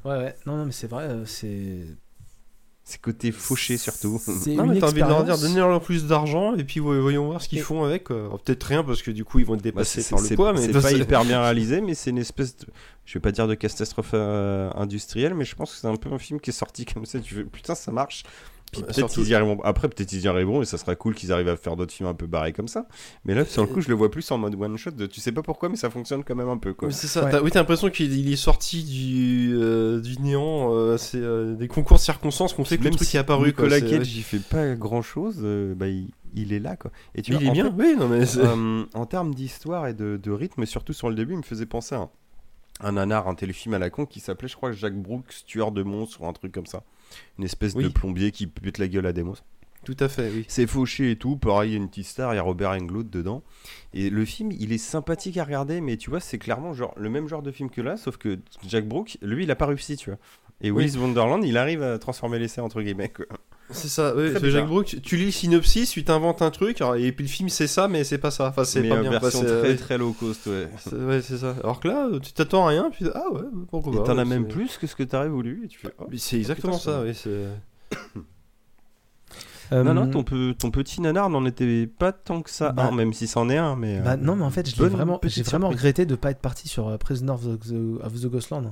Ouais, 0.03 0.17
ouais. 0.17 0.35
Non, 0.45 0.57
non, 0.57 0.65
mais 0.65 0.73
c'est 0.73 0.87
vrai, 0.87 1.03
euh, 1.05 1.25
c'est. 1.25 1.85
C'est 2.85 2.99
côté 2.99 3.31
fauché 3.31 3.77
surtout. 3.77 4.19
C'est 4.23 4.51
Non, 4.55 4.65
une 4.65 4.73
mais 4.73 4.79
t'as 4.79 4.87
envie 4.87 5.01
de 5.01 5.07
leur 5.07 5.23
dire, 5.23 5.37
donnez-leur 5.37 5.79
plus 5.81 6.05
d'argent, 6.05 6.53
et 6.55 6.63
puis 6.65 6.81
voyons 6.81 7.27
voir 7.27 7.41
ce 7.41 7.47
qu'ils 7.47 7.59
Et- 7.59 7.61
font 7.61 7.83
avec. 7.85 8.11
Alors, 8.11 8.39
Peut-être 8.41 8.63
rien, 8.63 8.83
parce 8.83 9.01
que 9.01 9.09
du 9.11 9.23
coup 9.23 9.39
ils 9.39 9.45
vont 9.45 9.53
être 9.55 9.61
Bah, 9.61 9.69
dépassés 9.69 10.01
c'est 10.01 10.09
par 10.15 10.21
le 10.21 10.35
poids, 10.35 10.51
mais 10.53 10.61
c'est 10.61 10.71
pas 10.73 10.81
c'est- 10.81 10.97
hyper 10.99 11.23
bien 11.23 11.41
réalisé, 11.41 11.79
mais 11.79 11.93
c'est 11.93 12.09
une 12.09 12.17
espèce 12.17 12.57
de. 12.57 12.65
Je 13.05 13.13
vais 13.13 13.19
pas 13.21 13.31
dire 13.31 13.47
de 13.47 13.55
catastrophe 13.55 14.11
euh, 14.13 14.69
industrielle, 14.75 15.33
mais 15.33 15.45
je 15.45 15.55
pense 15.55 15.71
que 15.73 15.77
c'est 15.77 15.87
un 15.87 15.95
peu 15.95 16.11
un 16.11 16.19
film 16.19 16.39
qui 16.41 16.49
est 16.49 16.53
sorti 16.53 16.85
comme 16.85 17.05
ça. 17.05 17.19
Tu 17.19 17.35
fais 17.35 17.43
putain, 17.43 17.75
ça 17.75 17.91
marche. 17.91 18.23
Puis 18.73 18.81
Ouais, 18.81 18.87
peut-être 18.87 18.97
surtout- 18.97 19.21
qu'ils 19.21 19.29
y 19.29 19.35
arriveront. 19.35 19.61
Après, 19.63 19.87
peut-être 19.87 20.09
qu'ils 20.09 20.21
y 20.23 20.27
arriveront 20.27 20.61
et 20.61 20.65
ça 20.65 20.77
sera 20.77 20.95
cool 20.95 21.15
qu'ils 21.15 21.31
arrivent 21.31 21.47
à 21.47 21.55
faire 21.55 21.75
d'autres 21.77 21.93
films 21.93 22.09
un 22.09 22.13
peu 22.13 22.27
barrés 22.27 22.51
comme 22.51 22.67
ça. 22.67 22.85
Mais 23.23 23.33
là, 23.35 23.45
sur 23.45 23.61
le 23.61 23.69
coup, 23.69 23.79
je 23.79 23.87
le 23.87 23.93
vois 23.95 24.11
plus 24.11 24.29
en 24.31 24.37
mode 24.37 24.55
one 24.59 24.75
shot. 24.77 24.91
De... 24.91 25.05
Tu 25.05 25.21
sais 25.21 25.31
pas 25.31 25.43
pourquoi, 25.43 25.69
mais 25.69 25.75
ça 25.77 25.89
fonctionne 25.89 26.23
quand 26.25 26.35
même 26.35 26.49
un 26.49 26.57
peu, 26.57 26.73
quoi. 26.73 26.89
Oui, 26.89 26.93
c'est 26.93 27.07
ça. 27.07 27.23
Ouais. 27.23 27.31
T'as- 27.31 27.41
oui, 27.41 27.51
t'as 27.51 27.59
l'impression 27.59 27.89
qu'il 27.89 28.11
il 28.17 28.33
est 28.33 28.35
sorti 28.35 28.83
du, 28.83 29.53
euh, 29.55 30.01
du 30.01 30.17
néant. 30.19 30.73
euh, 30.73 30.97
c'est 30.97 31.17
euh, 31.21 31.53
des 31.55 31.67
concours 31.69 31.97
de 31.97 32.01
circonstances 32.01 32.53
qu'on 32.53 32.65
fait 32.65 32.77
que 32.77 32.83
le 32.83 32.89
Même 32.89 32.95
truc 32.97 33.07
si 33.07 33.15
est 33.15 33.19
apparu. 33.21 33.53
quoi, 33.53 33.65
Nicolas 33.65 33.79
c'est- 33.79 33.97
Cage, 33.97 34.15
il 34.17 34.23
fait 34.23 34.39
pas 34.39 34.75
grand 34.75 35.01
chose. 35.01 35.37
bah, 35.77 35.87
il, 35.87 36.09
il 36.35 36.51
est 36.51 36.59
là, 36.59 36.75
quoi. 36.75 36.91
Et 37.13 37.21
tu 37.21 37.31
Il 37.31 37.35
vois, 37.37 37.43
est 37.45 37.49
en 37.49 37.53
bien. 37.53 37.65
fait, 37.65 37.71
Oui, 37.77 37.95
non 37.97 38.07
mais 38.07 38.25
c'est- 38.25 38.39
Euh, 38.39 38.83
en 38.95 39.05
termes 39.05 39.33
d'histoire 39.35 39.87
et 39.87 39.93
de, 39.93 40.17
de 40.21 40.31
rythme, 40.31 40.63
et 40.63 40.65
surtout 40.65 40.93
sur 40.93 41.09
le 41.09 41.15
début, 41.15 41.33
il 41.33 41.37
me 41.37 41.43
faisait 41.43 41.67
penser 41.67 41.93
à 41.95 41.99
un, 41.99 42.09
un 42.81 42.91
nanar, 42.93 43.27
un 43.27 43.35
téléfilm 43.35 43.75
à 43.75 43.79
la 43.79 43.89
con 43.91 44.05
qui 44.07 44.19
s'appelait, 44.19 44.47
je 44.47 44.55
crois, 44.55 44.71
Jacques 44.71 44.99
Brooks, 44.99 45.43
tueur 45.45 45.71
de 45.71 45.83
monstres 45.83 46.21
ou 46.21 46.27
un 46.27 46.33
truc 46.33 46.51
comme 46.51 46.65
ça. 46.65 46.83
Une 47.37 47.45
espèce 47.45 47.73
Oui. 47.75 47.83
de 47.83 47.89
plombier 47.89 48.31
qui 48.31 48.47
pète 48.47 48.77
la 48.77 48.87
gueule 48.87 49.05
à 49.05 49.13
des 49.13 49.23
monstres. 49.23 49.45
tout 49.85 49.97
à 49.99 50.07
fait, 50.07 50.29
oui. 50.33 50.45
C'est 50.47 50.65
fauché 50.67 51.11
et 51.11 51.15
tout. 51.17 51.35
Pareil, 51.35 51.71
il 51.71 51.73
y 51.73 51.75
a 51.75 51.77
une 51.77 51.89
petite 51.89 52.05
star, 52.05 52.33
il 52.33 52.37
y 52.37 52.39
a 52.39 52.43
Robert 52.43 52.69
Englund 52.71 53.09
dedans. 53.09 53.43
Et 53.93 54.09
le 54.09 54.23
film, 54.23 54.51
il 54.53 54.71
est 54.71 54.77
sympathique 54.77 55.37
à 55.37 55.43
regarder, 55.43 55.81
mais 55.81 55.97
tu 55.97 56.09
vois, 56.09 56.19
c'est 56.21 56.37
clairement 56.37 56.73
genre 56.73 56.93
le 56.95 57.09
même 57.09 57.27
genre 57.27 57.41
de 57.41 57.51
film 57.51 57.69
que 57.69 57.81
là, 57.81 57.97
sauf 57.97 58.15
que 58.17 58.39
Jack 58.67 58.87
Brooks, 58.87 59.17
lui, 59.21 59.43
il 59.43 59.51
a 59.51 59.55
pas 59.55 59.65
réussi, 59.65 59.97
tu 59.97 60.09
vois. 60.09 60.19
Et 60.61 60.71
Oui. 60.71 60.85
Willis 60.85 60.97
Wonderland, 60.97 61.43
il 61.43 61.57
arrive 61.57 61.83
à 61.83 61.99
transformer 61.99 62.39
l'essai 62.39 62.61
entre 62.61 62.81
guillemets. 62.81 63.09
quoi. 63.09 63.25
C'est 63.73 63.87
ça. 63.89 64.11
Très 64.13 64.39
c'est. 64.39 64.49
Jacques 64.51 64.67
Brooks. 64.67 64.97
Tu 65.03 65.17
lis 65.17 65.25
le 65.25 65.31
synopsis, 65.31 65.89
tu 65.91 66.03
t'inventes 66.03 66.41
un 66.41 66.51
truc, 66.51 66.79
alors- 66.81 66.95
et 66.95 67.11
puis 67.11 67.25
le 67.25 67.29
film 67.29 67.49
c'est 67.49 67.67
ça, 67.67 67.87
mais 67.87 68.03
c'est 68.03 68.17
pas 68.17 68.31
ça. 68.31 68.47
Enfin, 68.47 68.63
c'est 68.63 68.81
Mais 68.81 68.89
pas 68.89 68.97
en 68.97 69.01
bien. 69.01 69.11
version 69.19 69.41
très 69.41 69.61
ouais, 69.61 69.75
très 69.75 69.97
low 69.97 70.13
cost, 70.13 70.45
ouais. 70.47 70.69
c'est- 70.79 70.95
ouais, 70.95 71.21
c'est 71.21 71.37
ça. 71.37 71.55
Alors 71.63 71.79
que 71.79 71.87
là, 71.87 72.07
tu 72.21 72.31
t'attends 72.33 72.65
à 72.65 72.69
rien, 72.69 72.89
puis 72.91 73.05
ah 73.13 73.23
ouais, 73.31 73.41
pourquoi 73.69 73.93
Et 73.93 73.97
pas. 73.97 74.03
t'en 74.03 74.13
as 74.13 74.23
ouais, 74.23 74.25
même 74.25 74.43
c'est- 74.47 74.53
plus 74.55 74.77
que 74.77 74.87
ce 74.87 74.95
que 74.95 75.03
t'aurais 75.03 75.29
voulu. 75.29 75.61
Et 75.65 75.67
tu 75.67 75.79
fais, 75.79 75.89
oh. 75.99 76.05
C'est 76.17 76.37
exactement 76.37 76.77
ça, 76.77 77.01
oui. 77.03 77.13
c'est- 77.13 77.47
Euh, 79.71 79.81
Non, 79.83 79.93
non, 79.95 80.07
ton, 80.07 80.23
pe- 80.23 80.53
ton 80.53 80.69
petit 80.69 81.01
nanar 81.01 81.29
n'en 81.29 81.45
était 81.45 81.87
pas 81.87 82.11
tant 82.11 82.41
que 82.43 82.49
ça. 82.51 82.71
Bah- 82.73 82.89
un, 82.89 82.91
même 82.91 83.11
si 83.13 83.25
c'en 83.27 83.49
est 83.49 83.57
un, 83.57 83.75
mais. 83.75 83.99
Bah 84.01 84.11
euh, 84.11 84.17
non, 84.17 84.35
mais 84.35 84.43
en 84.43 84.49
fait, 84.51 84.69
je 84.69 84.81
l'ai 84.83 84.89
vraiment, 84.89 85.19
j'ai 85.23 85.41
vraiment 85.41 85.69
surprise. 85.69 85.79
regretté 85.81 86.05
de 86.05 86.15
pas 86.15 86.29
être 86.31 86.41
parti 86.41 86.67
sur 86.67 86.89
euh, 86.89 86.97
Prisoner 86.97 87.31
of 87.31 87.41
the, 87.43 87.73
of 88.03 88.13
the 88.21 88.27
Ghostland. 88.27 88.71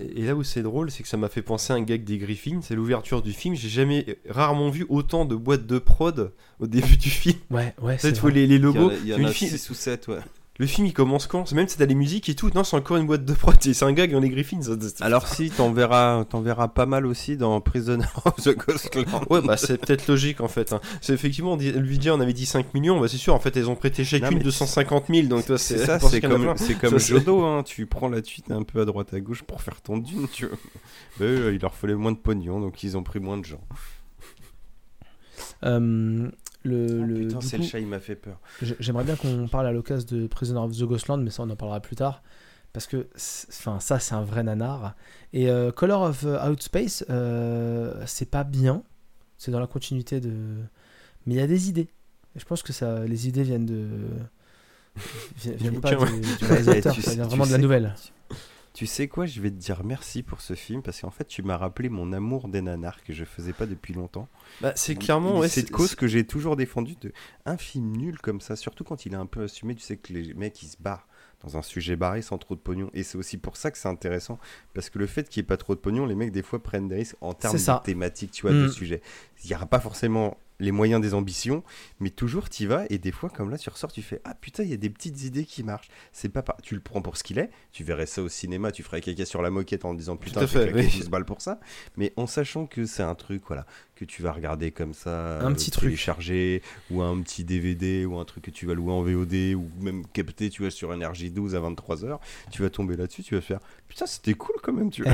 Et, 0.00 0.20
et 0.20 0.26
là 0.26 0.34
où 0.34 0.42
c'est 0.42 0.62
drôle, 0.62 0.90
c'est 0.90 1.02
que 1.02 1.08
ça 1.08 1.16
m'a 1.16 1.28
fait 1.28 1.42
penser 1.42 1.72
à 1.72 1.76
un 1.76 1.82
gag 1.82 2.04
des 2.04 2.18
Griffins. 2.18 2.60
C'est 2.62 2.74
l'ouverture 2.74 3.22
du 3.22 3.32
film. 3.32 3.54
J'ai 3.54 3.68
jamais, 3.68 4.18
rarement 4.28 4.70
vu 4.70 4.86
autant 4.88 5.24
de 5.24 5.34
boîtes 5.36 5.66
de 5.66 5.78
prod 5.78 6.32
au 6.60 6.66
début 6.66 6.96
du 6.96 7.08
film. 7.10 7.38
Ouais, 7.50 7.74
ouais, 7.82 7.98
c'est 7.98 8.12
tu 8.12 8.20
vois 8.20 8.30
vrai. 8.30 8.40
les, 8.40 8.46
les 8.46 8.56
Il 8.56 8.60
y 8.62 8.66
en 8.66 8.72
logos. 8.72 8.90
a, 8.90 8.94
il 8.94 9.06
y 9.08 9.14
en 9.14 9.18
Une 9.18 9.26
a 9.26 9.30
fi- 9.32 9.48
6 9.48 9.70
ou 9.70 9.74
7, 9.74 10.08
ouais. 10.08 10.18
Le 10.58 10.66
film 10.66 10.86
il 10.86 10.92
commence 10.92 11.26
quand 11.26 11.46
C'est 11.46 11.54
même 11.54 11.66
c'est 11.66 11.78
t'as 11.78 11.86
les 11.86 11.94
musiques 11.94 12.28
et 12.28 12.34
tout. 12.34 12.50
Non, 12.54 12.62
c'est 12.62 12.76
encore 12.76 12.98
une 12.98 13.06
boîte 13.06 13.24
de 13.24 13.32
prod. 13.32 13.56
C'est 13.60 13.82
un 13.84 13.92
gag 13.92 14.12
dans 14.12 14.20
les 14.20 14.28
Griffins. 14.28 14.60
Alors, 15.00 15.26
si, 15.26 15.50
t'en 15.50 15.72
verras, 15.72 16.24
t'en 16.26 16.42
verras 16.42 16.68
pas 16.68 16.84
mal 16.84 17.06
aussi 17.06 17.36
dans 17.38 17.60
Prisoner 17.62 18.04
of 18.26 18.36
the 18.36 18.54
Ghostland. 18.56 19.06
Ouais, 19.30 19.40
bah 19.40 19.56
c'est 19.56 19.78
peut-être 19.78 20.06
logique 20.08 20.40
en 20.42 20.48
fait. 20.48 20.72
hein. 20.74 20.80
C'est 21.00 21.14
effectivement, 21.14 21.54
on 21.54 21.56
dit- 21.56 21.72
on 22.10 22.20
avait 22.20 22.32
dit 22.34 22.44
5 22.46 22.74
millions, 22.74 23.00
bah 23.00 23.08
c'est 23.08 23.16
sûr, 23.16 23.34
en 23.34 23.40
fait 23.40 23.56
elles 23.56 23.70
ont 23.70 23.74
prêté 23.76 24.04
chacune 24.04 24.36
mais 24.38 24.44
250 24.44 25.04
000, 25.08 25.26
donc 25.26 25.46
toi 25.46 25.56
C'est 25.58 25.78
c'est 25.78 25.86
ça, 25.86 25.98
comme, 25.98 26.54
c'est 26.56 26.74
comme 26.78 26.98
Jodo, 26.98 27.42
hein. 27.44 27.62
tu 27.64 27.86
prends 27.86 28.08
la 28.08 28.22
suite 28.22 28.50
un 28.50 28.62
peu 28.62 28.80
à 28.82 28.84
droite 28.84 29.14
à 29.14 29.20
gauche 29.20 29.42
pour 29.42 29.62
faire 29.62 29.80
ton 29.80 29.96
dune, 29.96 30.28
tu 30.30 30.46
vois. 30.46 30.58
Mais 31.18 31.26
eux, 31.26 31.54
il 31.54 31.60
leur 31.62 31.74
fallait 31.74 31.94
moins 31.94 32.12
de 32.12 32.18
pognon, 32.18 32.60
donc 32.60 32.82
ils 32.82 32.96
ont 32.96 33.02
pris 33.02 33.20
moins 33.20 33.38
de 33.38 33.44
gens. 33.46 33.60
Euh, 35.64 36.28
le, 36.64 36.86
Oh, 37.00 37.04
le- 37.04 37.14
putain, 37.26 37.40
c'est 37.40 37.58
le 37.58 37.64
chat, 37.64 37.80
il 37.80 37.86
m'a 37.86 37.98
fait 38.00 38.14
peur. 38.16 38.38
j'ai- 38.62 38.76
J'aimerais 38.80 39.04
bien 39.04 39.16
qu'on 39.16 39.48
parle 39.48 39.66
à 39.66 39.72
l'occasion 39.72 40.06
de 40.10 40.26
Prisoner 40.26 40.60
of 40.60 40.76
the 40.76 40.82
Ghostland, 40.84 41.18
mais 41.22 41.30
ça 41.30 41.42
on 41.42 41.50
en 41.50 41.56
parlera 41.56 41.80
plus 41.80 41.96
tard. 41.96 42.22
Parce 42.72 42.86
que 42.86 43.06
enfin, 43.50 43.80
ça 43.80 43.98
c'est 43.98 44.14
un 44.14 44.22
vrai 44.22 44.42
nanar. 44.42 44.94
Et 45.34 45.50
euh, 45.50 45.70
Color 45.72 46.02
of 46.02 46.24
euh, 46.24 46.50
Outspace, 46.50 47.04
euh, 47.10 48.02
c'est 48.06 48.30
pas 48.30 48.44
bien. 48.44 48.82
C'est 49.36 49.50
dans 49.50 49.60
la 49.60 49.66
continuité 49.66 50.20
de. 50.20 50.30
Mais 51.26 51.34
il 51.34 51.36
y 51.36 51.40
a 51.42 51.46
des 51.46 51.68
idées. 51.68 51.88
Et 52.34 52.38
je 52.40 52.44
pense 52.46 52.62
que 52.62 52.72
ça, 52.72 53.04
les 53.04 53.28
idées 53.28 53.42
viennent 53.42 53.66
de. 53.66 53.86
vi- 55.38 55.54
Viennent 55.56 55.80
pas 55.80 55.94
du, 55.94 56.20
du 56.38 56.44
réalisateur, 56.46 56.94
ça 57.00 57.14
vient 57.14 57.26
vraiment 57.26 57.46
de 57.46 57.52
la 57.52 57.58
nouvelle. 57.58 57.94
Tu 58.74 58.86
sais 58.86 59.06
quoi, 59.06 59.26
je 59.26 59.38
vais 59.42 59.50
te 59.50 59.56
dire 59.56 59.84
merci 59.84 60.22
pour 60.22 60.40
ce 60.40 60.54
film 60.54 60.80
parce 60.82 61.00
qu'en 61.02 61.10
fait, 61.10 61.26
tu 61.26 61.42
m'as 61.42 61.58
rappelé 61.58 61.90
mon 61.90 62.10
amour 62.12 62.48
des 62.48 62.62
nanars 62.62 63.02
que 63.04 63.12
je 63.12 63.24
faisais 63.24 63.52
pas 63.52 63.66
depuis 63.66 63.92
longtemps. 63.92 64.28
Bah, 64.62 64.72
c'est 64.76 64.94
clairement, 64.94 65.38
ouais, 65.40 65.48
c'est 65.48 65.64
de 65.64 65.70
cause 65.70 65.94
que 65.94 66.06
j'ai 66.06 66.26
toujours 66.26 66.56
défendu 66.56 66.94
de 67.00 67.12
un 67.44 67.58
film 67.58 67.94
nul 67.96 68.18
comme 68.18 68.40
ça, 68.40 68.56
surtout 68.56 68.82
quand 68.82 69.04
il 69.04 69.12
est 69.12 69.16
un 69.16 69.26
peu 69.26 69.42
assumé. 69.42 69.74
Tu 69.74 69.82
sais 69.82 69.98
que 69.98 70.12
les 70.14 70.32
mecs 70.32 70.62
ils 70.62 70.68
se 70.68 70.76
barrent 70.80 71.06
dans 71.44 71.56
un 71.58 71.62
sujet 71.62 71.96
barré 71.96 72.22
sans 72.22 72.38
trop 72.38 72.54
de 72.54 72.60
pognon, 72.60 72.88
et 72.94 73.02
c'est 73.02 73.18
aussi 73.18 73.36
pour 73.36 73.56
ça 73.56 73.70
que 73.72 73.76
c'est 73.76 73.88
intéressant 73.88 74.38
parce 74.74 74.90
que 74.90 74.98
le 75.00 75.06
fait 75.08 75.28
qu'il 75.28 75.40
n'y 75.42 75.44
ait 75.44 75.48
pas 75.48 75.56
trop 75.56 75.74
de 75.74 75.80
pognon, 75.80 76.06
les 76.06 76.14
mecs 76.14 76.30
des 76.30 76.42
fois 76.42 76.62
prennent 76.62 76.86
des 76.88 76.94
risques 76.94 77.16
en 77.20 77.34
termes 77.34 77.56
de 77.56 77.82
thématique, 77.84 78.30
tu 78.30 78.42
vois, 78.42 78.52
de 78.52 78.66
Mm. 78.66 78.68
sujet. 78.68 79.02
Il 79.44 79.48
n'y 79.48 79.54
aura 79.56 79.66
pas 79.66 79.80
forcément 79.80 80.38
les 80.60 80.70
moyens 80.72 81.00
des 81.00 81.14
ambitions, 81.14 81.62
mais 82.00 82.10
toujours 82.10 82.48
tu 82.48 82.66
vas 82.66 82.84
et 82.90 82.98
des 82.98 83.12
fois 83.12 83.30
comme 83.30 83.50
là 83.50 83.58
tu 83.58 83.68
ressors, 83.70 83.92
tu 83.92 84.02
fais 84.02 84.20
ah 84.24 84.34
putain 84.34 84.62
il 84.62 84.70
y 84.70 84.74
a 84.74 84.76
des 84.76 84.90
petites 84.90 85.22
idées 85.24 85.44
qui 85.44 85.62
marchent. 85.62 85.88
C'est 86.12 86.28
pas 86.28 86.42
par- 86.42 86.56
tu 86.62 86.74
le 86.74 86.80
prends 86.80 87.02
pour 87.02 87.16
ce 87.16 87.24
qu'il 87.24 87.38
est, 87.38 87.50
tu 87.72 87.84
verrais 87.84 88.06
ça 88.06 88.22
au 88.22 88.28
cinéma, 88.28 88.70
tu 88.72 88.82
ferais 88.82 89.00
caca 89.00 89.24
sur 89.24 89.42
la 89.42 89.50
moquette 89.50 89.84
en 89.84 89.94
disant 89.94 90.16
putain 90.16 90.40
j'ai 90.46 90.72
oui. 90.72 90.88
12 90.98 91.08
balles 91.08 91.24
pour 91.24 91.40
ça, 91.40 91.58
mais 91.96 92.12
en 92.16 92.26
sachant 92.26 92.66
que 92.66 92.86
c'est 92.86 93.02
un 93.02 93.14
truc 93.14 93.42
voilà 93.46 93.66
que 94.06 94.10
tu 94.10 94.22
vas 94.22 94.32
regarder 94.32 94.70
comme 94.70 94.94
ça, 94.94 95.38
Un 95.40 95.52
petit 95.52 95.70
truc. 95.70 95.90
ou 96.90 97.02
un 97.02 97.20
petit 97.22 97.44
DVD 97.44 98.04
ou 98.04 98.18
un 98.18 98.24
truc 98.24 98.44
que 98.44 98.50
tu 98.50 98.66
vas 98.66 98.74
louer 98.74 98.92
en 98.92 99.02
VOD 99.02 99.54
ou 99.54 99.66
même 99.80 100.04
capter 100.12 100.50
tu 100.50 100.62
vois 100.62 100.70
sur 100.70 100.92
énergie 100.92 101.30
12 101.30 101.54
à 101.54 101.60
23h, 101.60 102.18
tu 102.50 102.62
vas 102.62 102.70
tomber 102.70 102.96
là-dessus, 102.96 103.22
tu 103.22 103.34
vas 103.34 103.40
faire 103.40 103.60
putain 103.88 104.06
c'était 104.06 104.34
cool 104.34 104.54
quand 104.62 104.72
même 104.72 104.90
tu 104.90 105.02
vois. 105.02 105.12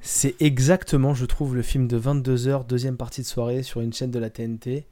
C'est 0.00 0.40
exactement, 0.40 1.14
je 1.14 1.24
trouve, 1.26 1.54
le 1.54 1.62
film 1.62 1.86
de 1.88 1.98
22h, 1.98 2.66
deuxième 2.66 2.96
partie 2.96 3.20
de 3.22 3.26
soirée 3.26 3.62
sur 3.62 3.80
une 3.80 3.92
chaîne 3.92 4.10
de 4.10 4.18
la 4.18 4.30
TNT, 4.30 4.84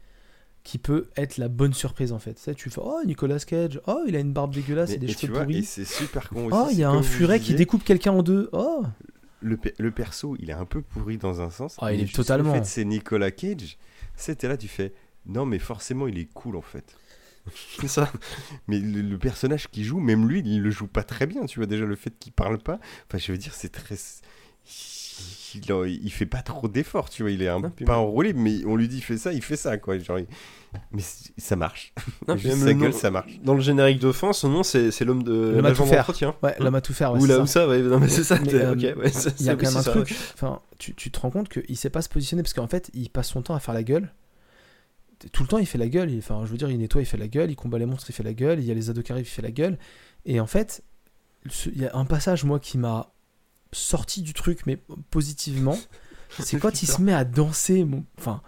qui 0.62 0.76
peut 0.76 1.08
être 1.16 1.38
la 1.38 1.48
bonne 1.48 1.72
surprise 1.72 2.12
en 2.12 2.18
fait. 2.18 2.34
Tu 2.34 2.40
sais, 2.42 2.54
tu 2.54 2.68
fais 2.68 2.80
Oh, 2.84 3.00
Nicolas 3.06 3.38
Cage, 3.38 3.80
oh, 3.86 4.02
il 4.06 4.14
a 4.14 4.18
une 4.18 4.32
barbe 4.34 4.52
dégueulasse 4.54 4.90
Mais- 4.90 4.96
et 4.96 4.98
des 4.98 5.08
cheveux 5.08 5.32
vois, 5.32 5.42
et 5.42 5.46
pourris. 5.46 5.64
c'est 5.64 5.86
super 5.86 6.28
con 6.28 6.46
aussi. 6.46 6.56
Oh, 6.60 6.68
il 6.70 6.78
y 6.78 6.84
a 6.84 6.90
un 6.90 7.02
furet 7.02 7.40
qui 7.40 7.54
découpe 7.54 7.82
quelqu'un 7.82 8.12
en 8.12 8.22
deux. 8.22 8.50
Oh, 8.52 8.82
le, 9.40 9.56
pe- 9.56 9.74
le 9.78 9.90
perso, 9.90 10.36
il 10.38 10.50
est 10.50 10.54
un 10.54 10.64
peu 10.64 10.82
pourri 10.82 11.16
dans 11.18 11.40
un 11.40 11.50
sens. 11.50 11.76
Ah, 11.80 11.92
il 11.92 12.00
est 12.00 12.14
totalement. 12.14 12.52
Le 12.54 12.60
fait 12.60 12.64
c'est 12.66 12.84
Nicolas 12.84 13.30
Cage, 13.30 13.78
c'était 14.16 14.48
là, 14.48 14.56
tu 14.56 14.68
fais. 14.68 14.92
Non, 15.26 15.46
mais 15.46 15.58
forcément, 15.58 16.06
il 16.08 16.18
est 16.18 16.28
cool 16.32 16.56
en 16.56 16.62
fait. 16.62 16.96
C'est 17.80 17.88
ça. 17.88 18.12
Mais 18.68 18.78
le, 18.78 19.00
le 19.00 19.18
personnage 19.18 19.68
qui 19.68 19.82
joue, 19.84 19.98
même 19.98 20.28
lui, 20.28 20.40
il 20.44 20.60
le 20.62 20.70
joue 20.70 20.86
pas 20.86 21.02
très 21.02 21.26
bien. 21.26 21.46
Tu 21.46 21.58
vois 21.58 21.66
déjà 21.66 21.84
le 21.86 21.96
fait 21.96 22.12
qu'il 22.18 22.32
parle 22.32 22.58
pas. 22.58 22.78
Enfin, 23.08 23.18
je 23.18 23.32
veux 23.32 23.38
dire, 23.38 23.54
c'est 23.54 23.70
très. 23.72 23.96
Il, 25.54 25.72
en- 25.72 25.84
il 25.84 26.12
fait 26.12 26.26
pas 26.26 26.42
trop 26.42 26.68
d'efforts, 26.68 27.10
tu 27.10 27.22
vois. 27.22 27.30
Il 27.32 27.42
est 27.42 27.48
un 27.48 27.60
Non, 27.60 27.70
puis 27.70 27.84
pas 27.84 27.98
enrôlé, 27.98 28.32
mais 28.32 28.64
on 28.66 28.76
lui 28.76 28.88
dit 28.88 29.00
fais 29.00 29.18
ça, 29.18 29.32
il 29.32 29.42
fait 29.42 29.56
ça, 29.56 29.78
quoi. 29.78 29.98
Genre, 29.98 30.18
il- 30.20 30.26
Mais 30.92 31.02
ça 31.36 31.56
marche. 31.56 31.92
Non, 32.28 32.34
puis 32.34 32.42
Juste 32.44 32.55
même 32.56 32.59
sa 32.60 32.66
le 32.66 32.72
gueule, 32.80 32.90
nom- 32.92 32.97
ça 32.98 33.10
marche. 33.10 33.40
Dans 33.42 33.55
le 33.55 33.60
générique 33.60 33.98
de 33.98 34.12
fin, 34.12 34.32
son 34.32 34.48
nom 34.48 34.62
c'est 34.62 34.90
c'est 34.90 35.05
l'homme 35.05 35.22
de 35.24 35.32
L'homme 35.32 35.64
à 35.64 35.68
l'agent 35.70 35.84
tout 35.84 35.90
faire. 35.90 36.10
Ouais, 36.42 36.56
l'homme 36.60 36.74
à 36.74 36.80
tout 36.80 36.92
faire. 36.94 37.12
ouais, 37.12 37.20
Ou 37.20 37.26
là 37.26 37.36
ça. 37.36 37.42
où 37.42 37.47
ça, 37.47 37.68
ouais, 37.68 37.80
non 37.82 37.98
mais 37.98 38.09
c'est 38.09 38.22
ça. 38.24 38.38
T'es- 38.38 38.55
euh, 38.55 38.72
ok, 38.74 38.98
ouais, 38.98 39.10
c'est- 39.10 39.40
Il 39.40 39.47
y 39.47 39.48
a 39.48 39.56
quand 39.56 39.66
même 39.66 39.76
un 39.76 39.82
ça, 39.82 39.90
truc. 39.90 40.10
ouais. 40.10 40.16
Enfin, 40.34 40.60
tu, 40.78 40.94
tu 40.94 41.10
te 41.10 41.18
rends 41.18 41.30
compte 41.30 41.48
qu'il 41.48 41.76
sait 41.76 41.90
pas 41.90 42.02
se 42.02 42.09
positionner 42.09 42.42
parce 42.42 42.55
qu'en 42.55 42.68
fait, 42.68 42.90
il 42.94 43.10
passe 43.10 43.28
son 43.28 43.42
temps 43.42 43.55
à 43.55 43.60
faire 43.60 43.74
la 43.74 43.82
gueule. 43.82 44.12
Tout 45.32 45.42
le 45.42 45.48
temps, 45.48 45.59
il 45.59 45.66
fait 45.66 45.76
la 45.78 45.88
gueule. 45.88 46.10
il- 46.10 46.18
Enfin, 46.18 46.42
je 46.47 46.51
veux 46.51 46.56
dire, 46.56 46.70
il 46.70 46.78
nettoie, 46.78 47.02
il 47.02 47.06
fait 47.06 47.16
la 47.18 47.28
gueule. 47.28 47.51
Il 47.51 47.56
combat 47.56 47.78
les 47.78 47.86
monstres, 47.86 48.09
il 48.09 48.12
fait 48.12 48.22
la 48.22 48.32
gueule. 48.32 48.59
Il 48.60 48.64
y 48.64 48.70
a 48.70 48.74
les 48.74 48.88
ados 48.90 49.05
qui 49.05 49.12
arrivent, 49.12 49.26
il 49.26 49.28
fait 49.30 49.42
la 49.42 49.51
gueule. 49.51 49.78
Et 50.24 50.40
en 50.40 50.47
fait, 50.47 50.82
il 51.66 51.78
y 51.80 51.86
a 51.86 51.94
un 51.97 52.05
passage, 52.05 52.44
moi, 52.44 52.59
qui 52.60 52.78
m'a 52.78 53.12
sorti 53.72 54.22
du 54.22 54.32
truc, 54.34 54.60
mais 54.66 54.78
positivement. 55.10 55.78
C'est 56.38 56.59
quand 56.60 56.82
il 56.82 56.86
se 56.86 57.02
met 57.02 57.12
à 57.12 57.24
danser. 57.24 57.84
mon- 57.84 58.05
Enfin, 58.18 58.40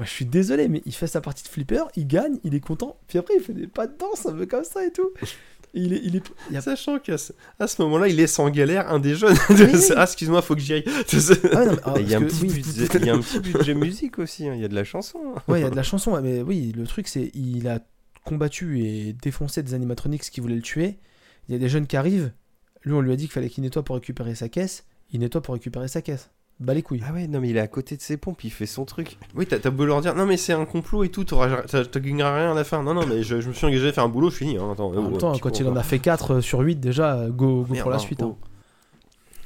moi, 0.00 0.06
je 0.06 0.12
suis 0.12 0.24
désolé, 0.24 0.66
mais 0.68 0.80
il 0.86 0.94
fait 0.94 1.06
sa 1.06 1.20
partie 1.20 1.42
de 1.44 1.48
flipper, 1.48 1.82
il 1.94 2.06
gagne, 2.06 2.38
il 2.42 2.54
est 2.54 2.60
content. 2.60 2.96
Puis 3.06 3.18
après, 3.18 3.34
il 3.36 3.42
fait 3.42 3.52
des 3.52 3.66
pas 3.66 3.86
de 3.86 3.94
danse 3.98 4.24
un 4.24 4.32
peu 4.32 4.46
comme 4.46 4.64
ça 4.64 4.82
et 4.86 4.90
tout. 4.90 5.10
Et 5.74 5.80
il 5.82 5.92
est, 5.92 6.00
il 6.02 6.16
est, 6.16 6.22
il 6.48 6.54
y 6.54 6.56
a 6.56 6.62
Sachant 6.62 6.98
qu'à 6.98 7.18
ce, 7.18 7.32
à 7.58 7.66
ce 7.66 7.82
moment-là, 7.82 8.08
il 8.08 8.16
laisse 8.16 8.38
en 8.38 8.48
galère 8.48 8.90
un 8.90 8.98
des 8.98 9.14
jeunes. 9.14 9.36
Oui. 9.50 9.66
ah, 9.94 10.04
excuse-moi, 10.04 10.40
faut 10.40 10.54
que 10.54 10.60
j'y 10.62 10.72
aille. 10.72 10.84
Ah 11.52 11.64
non, 11.66 11.72
mais- 11.72 11.78
ah, 11.84 11.94
il 12.00 12.08
y 12.08 12.14
a 12.14 12.18
un 12.18 12.22
que- 12.22 12.26
petit 12.28 12.40
oui, 12.42 12.48
budget- 12.48 12.88
il 12.98 13.04
y 13.04 13.10
a 13.10 13.14
un 13.14 13.20
petit 13.20 13.38
budget 13.52 13.74
musique 13.74 14.18
aussi. 14.18 14.48
hein, 14.48 14.54
Il 14.54 14.60
y 14.62 14.64
a 14.64 14.68
de 14.68 14.74
la 14.74 14.84
chanson. 14.84 15.18
hein. 15.36 15.42
Ouais, 15.46 15.60
il 15.60 15.62
y 15.62 15.66
a 15.66 15.70
de 15.70 15.76
la 15.76 15.82
chanson, 15.82 16.18
mais 16.22 16.40
oui, 16.40 16.72
le 16.74 16.86
truc 16.86 17.06
c'est 17.08 17.30
il 17.34 17.68
a 17.68 17.80
combattu 18.24 18.80
et 18.84 19.12
défoncé 19.12 19.62
des 19.62 19.74
animatronics 19.74 20.22
qui 20.22 20.40
voulaient 20.40 20.56
le 20.56 20.62
tuer. 20.62 20.98
Il 21.48 21.52
y 21.52 21.54
a 21.54 21.58
des 21.58 21.68
jeunes 21.68 21.86
qui 21.86 21.96
arrivent. 21.96 22.32
Lui, 22.84 22.92
on 22.94 23.00
lui 23.02 23.12
a 23.12 23.16
dit 23.16 23.24
qu'il 23.24 23.32
fallait 23.32 23.50
qu'il 23.50 23.62
nettoie 23.62 23.82
pour 23.84 23.96
récupérer 23.96 24.34
sa 24.34 24.48
caisse. 24.48 24.84
Il 25.12 25.20
nettoie 25.20 25.42
pour 25.42 25.54
récupérer 25.54 25.88
sa 25.88 26.00
caisse. 26.02 26.30
Bah 26.60 26.74
les 26.74 26.82
couilles. 26.82 27.02
Ah 27.08 27.12
ouais, 27.14 27.26
non, 27.26 27.40
mais 27.40 27.48
il 27.48 27.56
est 27.56 27.60
à 27.60 27.68
côté 27.68 27.96
de 27.96 28.02
ses 28.02 28.18
pompes, 28.18 28.44
il 28.44 28.50
fait 28.50 28.66
son 28.66 28.84
truc. 28.84 29.16
Oui, 29.34 29.46
t'as 29.46 29.70
beau 29.70 29.86
leur 29.86 30.02
dire, 30.02 30.14
non 30.14 30.26
mais 30.26 30.36
c'est 30.36 30.52
un 30.52 30.66
complot 30.66 31.04
et 31.04 31.08
tout, 31.08 31.24
t'auras- 31.24 31.62
t'as- 31.62 31.86
t'as 31.86 32.00
gagneras 32.00 32.36
rien 32.36 32.52
à 32.52 32.54
la 32.54 32.64
fin. 32.64 32.82
Non, 32.82 32.92
non, 32.92 33.06
mais 33.06 33.22
je, 33.22 33.40
je 33.40 33.48
me 33.48 33.54
suis 33.54 33.66
engagé 33.66 33.88
à 33.88 33.92
faire 33.94 34.04
un 34.04 34.08
boulot, 34.10 34.28
je 34.28 34.36
finis. 34.36 34.58
Hein. 34.58 34.68
Attends, 34.72 34.88
en 34.94 35.02
même 35.02 35.16
temps, 35.18 35.36
quand 35.38 35.58
il 35.58 35.66
en 35.66 35.76
a 35.76 35.82
fait 35.82 35.98
4 36.00 36.40
sur 36.40 36.60
8, 36.60 36.76
déjà, 36.76 37.26
go, 37.30 37.62
go 37.62 37.66
Merde, 37.70 37.82
pour 37.82 37.90
la 37.90 37.96
hein, 37.96 38.00
suite. 38.00 38.20
oh. 38.22 38.36
hein. 38.40 38.46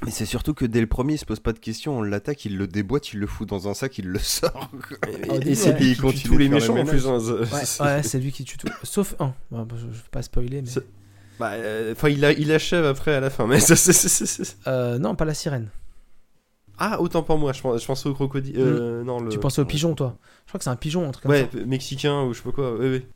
Mais 0.04 0.10
c'est 0.10 0.26
surtout 0.26 0.52
que 0.54 0.66
dès 0.66 0.80
le 0.80 0.86
premier, 0.86 1.14
il 1.14 1.18
se 1.18 1.24
pose 1.24 1.40
pas 1.40 1.52
de 1.52 1.58
questions, 1.60 1.98
on 1.98 2.02
l'attaque, 2.02 2.44
il 2.44 2.58
le 2.58 2.66
déboîte, 2.66 3.12
il 3.14 3.20
le 3.20 3.26
fout 3.26 3.48
dans 3.48 3.68
un 3.68 3.74
sac, 3.74 3.96
il 3.96 4.06
le 4.08 4.18
sort. 4.18 4.68
Et, 5.08 5.38
début, 5.38 5.54
c'est 5.54 5.70
ouais. 5.72 5.78
lui 5.78 5.90
Il 5.90 5.94
qui 5.94 6.00
continue 6.02 6.22
tue 6.22 6.28
tous 6.28 6.38
les 6.38 6.48
méchants 6.48 6.76
en 6.76 6.84
plus. 6.84 7.06
hein. 7.06 7.18
Ouais, 7.20 7.86
ouais, 7.86 8.02
c'est 8.02 8.18
lui 8.18 8.32
qui 8.32 8.44
tue 8.44 8.58
tout. 8.58 8.66
Sauf 8.82 9.14
un. 9.20 9.32
Bah, 9.50 9.64
je, 9.70 9.76
je 9.82 9.86
vais 9.86 10.08
pas 10.10 10.20
spoiler, 10.22 10.62
mais. 10.62 10.68
Bah, 11.38 11.52
euh, 11.52 11.92
Enfin, 11.92 12.08
il, 12.10 12.52
achève 12.52 12.84
après 12.84 13.14
à 13.14 13.20
la 13.20 13.30
fin. 13.30 13.46
Mais 13.46 13.60
ça, 13.60 13.76
c'est- 13.76 14.56
Euh, 14.66 14.98
non, 14.98 15.14
pas 15.14 15.24
la 15.24 15.32
sirène. 15.34 15.68
Ah, 16.78 17.00
autant 17.00 17.22
pour 17.22 17.38
moi, 17.38 17.52
je, 17.52 17.60
pense- 17.62 17.80
je 17.80 17.86
pensais 17.86 18.08
au 18.08 18.14
crocodile. 18.14 18.56
Euh, 18.58 19.04
non, 19.04 19.20
le... 19.20 19.28
Tu 19.30 19.38
pensais 19.38 19.60
au 19.62 19.64
pigeon, 19.64 19.94
toi 19.94 20.16
Je 20.44 20.50
crois 20.50 20.58
que 20.58 20.64
c'est 20.64 20.70
un 20.70 20.76
pigeon, 20.76 21.06
un 21.08 21.12
truc 21.12 21.22
comme 21.22 21.30
Ouais, 21.32 21.48
ça. 21.52 21.58
mexicain 21.64 22.22
ou 22.24 22.32
je 22.32 22.38
sais 22.38 22.44
pas 22.44 22.52
quoi. 22.52 22.74
Ouais, 22.74 22.90
ouais. 22.90 23.06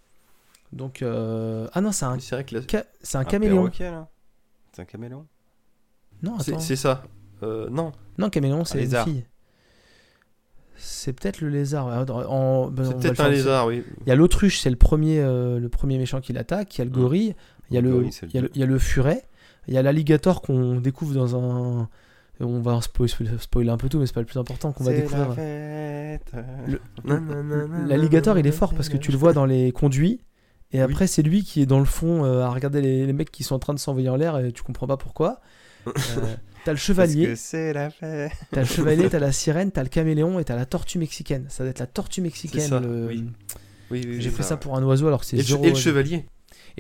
Donc, 0.73 1.03
euh... 1.03 1.67
ah 1.73 1.81
non, 1.81 1.91
c'est 1.93 2.05
un, 2.05 2.19
C'est 2.21 2.35
vrai 2.37 2.45
que 2.45 2.55
la- 2.57 2.63
ca- 2.71 2.85
c'est 3.03 3.17
un 3.19 3.23
Un 3.23 3.25
caméléon. 3.25 3.71
C'est 3.73 4.83
un 4.83 4.85
caméléon 4.85 5.27
Non, 6.23 6.37
attends. 6.39 6.59
c'est 6.61 6.77
ça. 6.77 7.03
Euh, 7.43 7.69
non. 7.71 7.93
Non, 8.19 8.31
caméléon, 8.31 8.65
c'est 8.65 8.85
une 8.85 8.91
fille. 9.05 9.25
C'est 10.77 11.13
peut-être 11.13 11.41
le 11.41 11.49
lézard. 11.49 11.87
En- 12.31 12.69
ben, 12.71 12.85
C'est 12.85 12.93
le 12.93 12.99
peut-être 13.01 13.21
un 13.21 13.29
lézard, 13.29 13.67
oui. 13.67 13.83
Il 14.07 14.09
y 14.09 14.13
a 14.13 14.15
l'autruche, 14.15 14.61
c'est 14.61 14.71
le 14.71 14.77
premier, 14.77 15.21
le 15.21 15.69
premier 15.69 15.99
méchant 15.99 16.21
qui 16.21 16.33
l'attaque. 16.33 16.77
Il 16.77 16.79
y 16.79 16.83
a 16.83 16.85
le 16.85 16.91
gorille. 16.91 17.35
Il 17.71 17.75
y 17.75 17.79
a 17.79 17.81
Le 17.81 17.89
le, 17.89 17.95
gorille, 17.97 18.13
c'est 18.13 18.27
le 18.27 18.31
il 18.33 18.35
y 18.35 18.39
a 18.39 18.41
le, 18.43 18.49
deux. 18.49 18.53
il 18.55 18.61
y 18.61 18.63
a 18.63 18.67
le 18.67 18.79
furet. 18.79 19.25
Il 19.67 19.75
y 19.75 19.79
a 19.79 19.83
l'alligator 19.83 20.41
qu'on 20.43 20.77
découvre 20.77 21.15
dans 21.15 21.37
un. 21.37 21.89
On 22.41 22.61
va 22.61 22.81
spoil- 22.81 23.09
spoiler 23.41 23.71
un 23.71 23.77
peu 23.77 23.89
tout, 23.89 23.99
mais 23.99 24.07
c'est 24.07 24.13
pas 24.15 24.21
le 24.21 24.27
plus 24.27 24.39
important 24.39 24.71
qu'on 24.73 24.85
va 24.85 24.93
découvrir. 24.93 25.29
la 25.31 25.35
fête. 25.35 26.33
Le- 26.67 27.87
L'alligator, 27.87 28.39
il 28.39 28.47
est 28.47 28.53
fort 28.53 28.75
parce 28.75 28.89
que 28.89 28.97
tu 28.97 29.11
le 29.13 29.19
vois 29.19 29.33
dans 29.33 29.45
les 29.47 29.73
conduits. 29.73 30.21
Et 30.71 30.79
Oui. 30.79 30.83
après, 30.85 31.07
c'est 31.07 31.23
lui 31.23 31.43
qui 31.45 31.63
est 31.63 31.67
dans 31.67 31.79
le 31.79 31.87
fond 31.87 32.25
euh, 32.25 32.43
à 32.43 32.51
regarder 32.51 32.83
les, 32.83 33.07
les 33.07 33.13
mecs 33.15 33.31
qui 33.31 33.43
sont 33.43 33.55
en 33.55 33.59
train 33.59 33.73
de 33.73 33.79
s'envoyer 33.79 34.11
en 34.11 34.17
l'air 34.17 34.39
et 34.39 34.53
tu 34.53 34.63
comprends 34.63 34.87
pas 34.87 34.97
pourquoi. 34.97 35.41
Euh, 35.87 36.35
t'as 36.67 36.73
le 36.73 36.77
chevalier, 36.77 37.25
que 37.29 37.35
c'est 37.35 37.73
la 37.73 37.89
fête. 37.89 38.33
t'as 38.51 38.61
le 38.61 38.67
chevalier, 38.67 39.09
t'as 39.11 39.21
la 39.21 39.33
sirène, 39.33 39.71
t'as 39.71 39.83
le 39.83 39.89
caméléon 39.89 40.39
et 40.39 40.45
t'as 40.45 40.57
la 40.57 40.67
tortue 40.67 40.99
mexicaine. 40.99 41.47
Ça 41.49 41.63
doit 41.65 41.71
être 41.71 41.79
la 41.79 41.87
tortue 41.87 42.21
mexicaine. 42.21 42.71
le- 42.83 43.07
oui. 43.07 43.25
Oui, 43.91 44.03
oui, 44.07 44.21
J'ai 44.21 44.29
pris 44.31 44.43
ça, 44.43 44.51
ça 44.51 44.57
pour 44.59 44.77
un 44.77 44.83
oiseau 44.83 45.07
alors 45.07 45.21
que 45.21 45.27
c'est 45.27 45.39
zéro. 45.41 45.65
et 45.65 45.71
le 45.71 45.75
chevalier. 45.75 46.27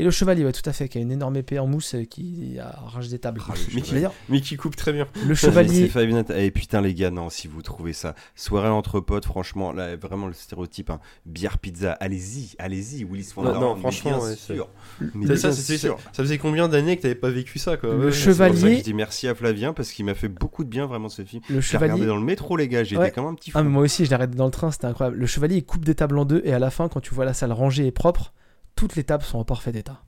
Et 0.00 0.04
le 0.04 0.12
chevalier, 0.12 0.44
ouais, 0.44 0.52
tout 0.52 0.62
à 0.64 0.72
fait, 0.72 0.88
qui 0.88 0.96
a 0.98 1.00
une 1.00 1.10
énorme 1.10 1.36
épée 1.36 1.58
en 1.58 1.66
mousse 1.66 1.96
euh, 1.96 2.04
qui 2.04 2.56
arrache 2.60 3.08
des 3.08 3.18
tables. 3.18 3.40
Ah, 3.44 3.52
Mais 3.52 3.56
chevalier. 3.80 3.92
D'ailleurs, 3.92 4.14
Mais 4.28 4.40
qui 4.40 4.56
coupe 4.56 4.76
très 4.76 4.92
bien. 4.92 5.08
le 5.26 5.34
chevalier, 5.34 5.90
Et 6.36 6.50
putain, 6.52 6.80
les 6.80 6.94
gars, 6.94 7.10
non, 7.10 7.30
si 7.30 7.48
vous 7.48 7.62
trouvez 7.62 7.92
ça, 7.92 8.14
soirée 8.36 8.68
entre 8.68 9.00
potes, 9.00 9.24
franchement, 9.24 9.72
là, 9.72 9.96
vraiment 9.96 10.28
le 10.28 10.34
stéréotype, 10.34 10.90
hein. 10.90 11.00
bière, 11.26 11.58
pizza, 11.58 11.92
allez-y, 11.94 12.54
allez-y, 12.60 13.02
Willis 13.04 13.32
Non, 13.36 13.42
Wonderland. 13.42 13.62
non, 13.62 13.74
mais 13.74 13.80
franchement, 13.80 14.10
bien 14.18 14.20
ouais, 14.20 14.36
c'est- 14.36 14.54
sûr. 14.54 14.68
Mais 15.00 15.08
C'est 15.12 15.18
bien 15.18 15.36
ça, 15.36 15.52
c'est- 15.52 15.78
sûr. 15.78 15.98
ça 16.12 16.22
faisait 16.22 16.38
combien 16.38 16.68
d'années 16.68 16.96
que 16.96 17.02
t'avais 17.02 17.14
pas 17.16 17.30
vécu 17.30 17.58
ça 17.58 17.76
quoi? 17.76 17.90
Le 17.90 17.98
Ouais, 17.98 18.04
ouais, 18.06 18.12
cheval- 18.12 18.14
C'est 18.14 18.28
pour 18.28 18.36
ça 18.36 18.50
que 18.50 18.56
Chevalier- 18.58 18.78
je 18.78 18.84
dis 18.84 18.94
merci 18.94 19.26
à 19.26 19.34
Flavien 19.34 19.72
parce 19.72 19.90
qu'il 19.90 20.04
m'a 20.04 20.14
fait 20.14 20.28
beaucoup 20.28 20.62
de 20.62 20.68
bien 20.68 20.86
vraiment 20.86 21.08
ce 21.08 21.22
film. 21.24 21.42
le 21.48 21.60
J'ai 21.60 21.76
regardé 21.76 21.94
chevalier. 22.02 22.06
dans 22.06 22.16
le 22.16 22.22
métro, 22.24 22.56
les 22.56 22.68
gars, 22.68 22.84
j'étais 22.84 23.00
Ouais. 23.02 23.10
comme 23.10 23.26
un 23.26 23.34
petit 23.34 23.50
fou. 23.50 23.58
Ah, 23.58 23.64
mais 23.64 23.68
moi 23.70 23.82
aussi, 23.82 24.04
je 24.04 24.10
l'ai 24.10 24.14
arrêté 24.14 24.36
dans 24.36 24.44
le 24.44 24.52
train, 24.52 24.70
c'était 24.70 24.86
incroyable. 24.86 25.16
Le 25.18 25.26
chevalier, 25.26 25.56
il 25.56 25.64
coupe 25.64 25.84
des 25.84 25.96
tables 25.96 26.16
en 26.18 26.24
deux 26.24 26.40
et 26.44 26.52
à 26.52 26.60
la 26.60 26.70
fin, 26.70 26.88
quand 26.88 27.00
tu 27.00 27.12
vois 27.14 27.24
la 27.24 27.34
salle 27.34 27.50
rangée 27.52 27.84
et 27.86 27.90
propre, 27.90 28.32
toutes 28.78 28.94
les 28.94 29.02
tables 29.02 29.24
sont 29.24 29.38
en 29.38 29.44
parfait 29.44 29.72
état. 29.74 30.00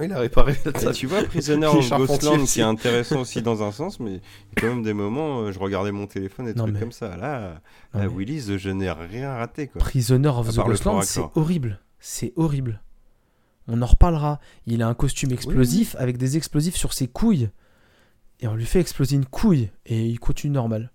Il 0.00 0.12
a 0.12 0.20
réparé 0.20 0.54
table. 0.54 0.92
tu 0.94 1.08
vois, 1.08 1.24
Prisoner 1.24 1.66
charpentiers 1.82 1.96
Ghostland, 2.06 2.40
aussi. 2.42 2.52
qui 2.54 2.60
est 2.60 2.62
intéressant 2.62 3.20
aussi 3.22 3.42
dans 3.42 3.64
un 3.64 3.72
sens, 3.72 3.98
mais 3.98 4.12
il 4.12 4.14
y 4.14 4.18
a 4.18 4.60
quand 4.60 4.68
même 4.68 4.84
des 4.84 4.92
moments, 4.92 5.40
euh, 5.40 5.50
je 5.50 5.58
regardais 5.58 5.90
mon 5.90 6.06
téléphone 6.06 6.46
et 6.46 6.52
des 6.54 6.58
trucs 6.60 6.72
mais- 6.72 6.78
comme 6.78 6.92
ça. 6.92 7.16
Là, 7.16 7.60
Non, 7.92 8.00
à 8.00 8.02
mais- 8.04 8.06
Willis, 8.06 8.56
je 8.58 8.70
n'ai 8.70 8.92
rien 8.92 9.34
raté, 9.34 9.66
quoi. 9.66 9.80
Prisoner 9.80 10.28
of 10.28 10.48
À 10.48 10.52
the 10.52 10.64
Ghostland, 10.64 11.02
c'est 11.02 11.24
horrible. 11.34 11.80
C'est 11.98 12.32
horrible. 12.36 12.80
On 13.66 13.82
en 13.82 13.86
reparlera. 13.86 14.38
Il 14.66 14.82
a 14.82 14.88
un 14.88 14.94
costume 14.94 15.32
explosif 15.32 15.96
avec 15.98 16.16
des 16.16 16.36
explosifs 16.36 16.76
sur 16.76 16.92
ses 16.92 17.08
couilles. 17.08 17.50
Et 18.38 18.46
on 18.46 18.54
lui 18.54 18.66
fait 18.66 18.80
exploser 18.80 19.16
une 19.16 19.26
couille. 19.26 19.70
Et 19.86 20.06
il 20.06 20.20
continue 20.20 20.52
normal. 20.52 20.92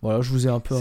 Voilà, 0.00 0.20
je 0.22 0.30
vous 0.30 0.48
ai 0.48 0.50
un 0.50 0.58
peu. 0.60 0.74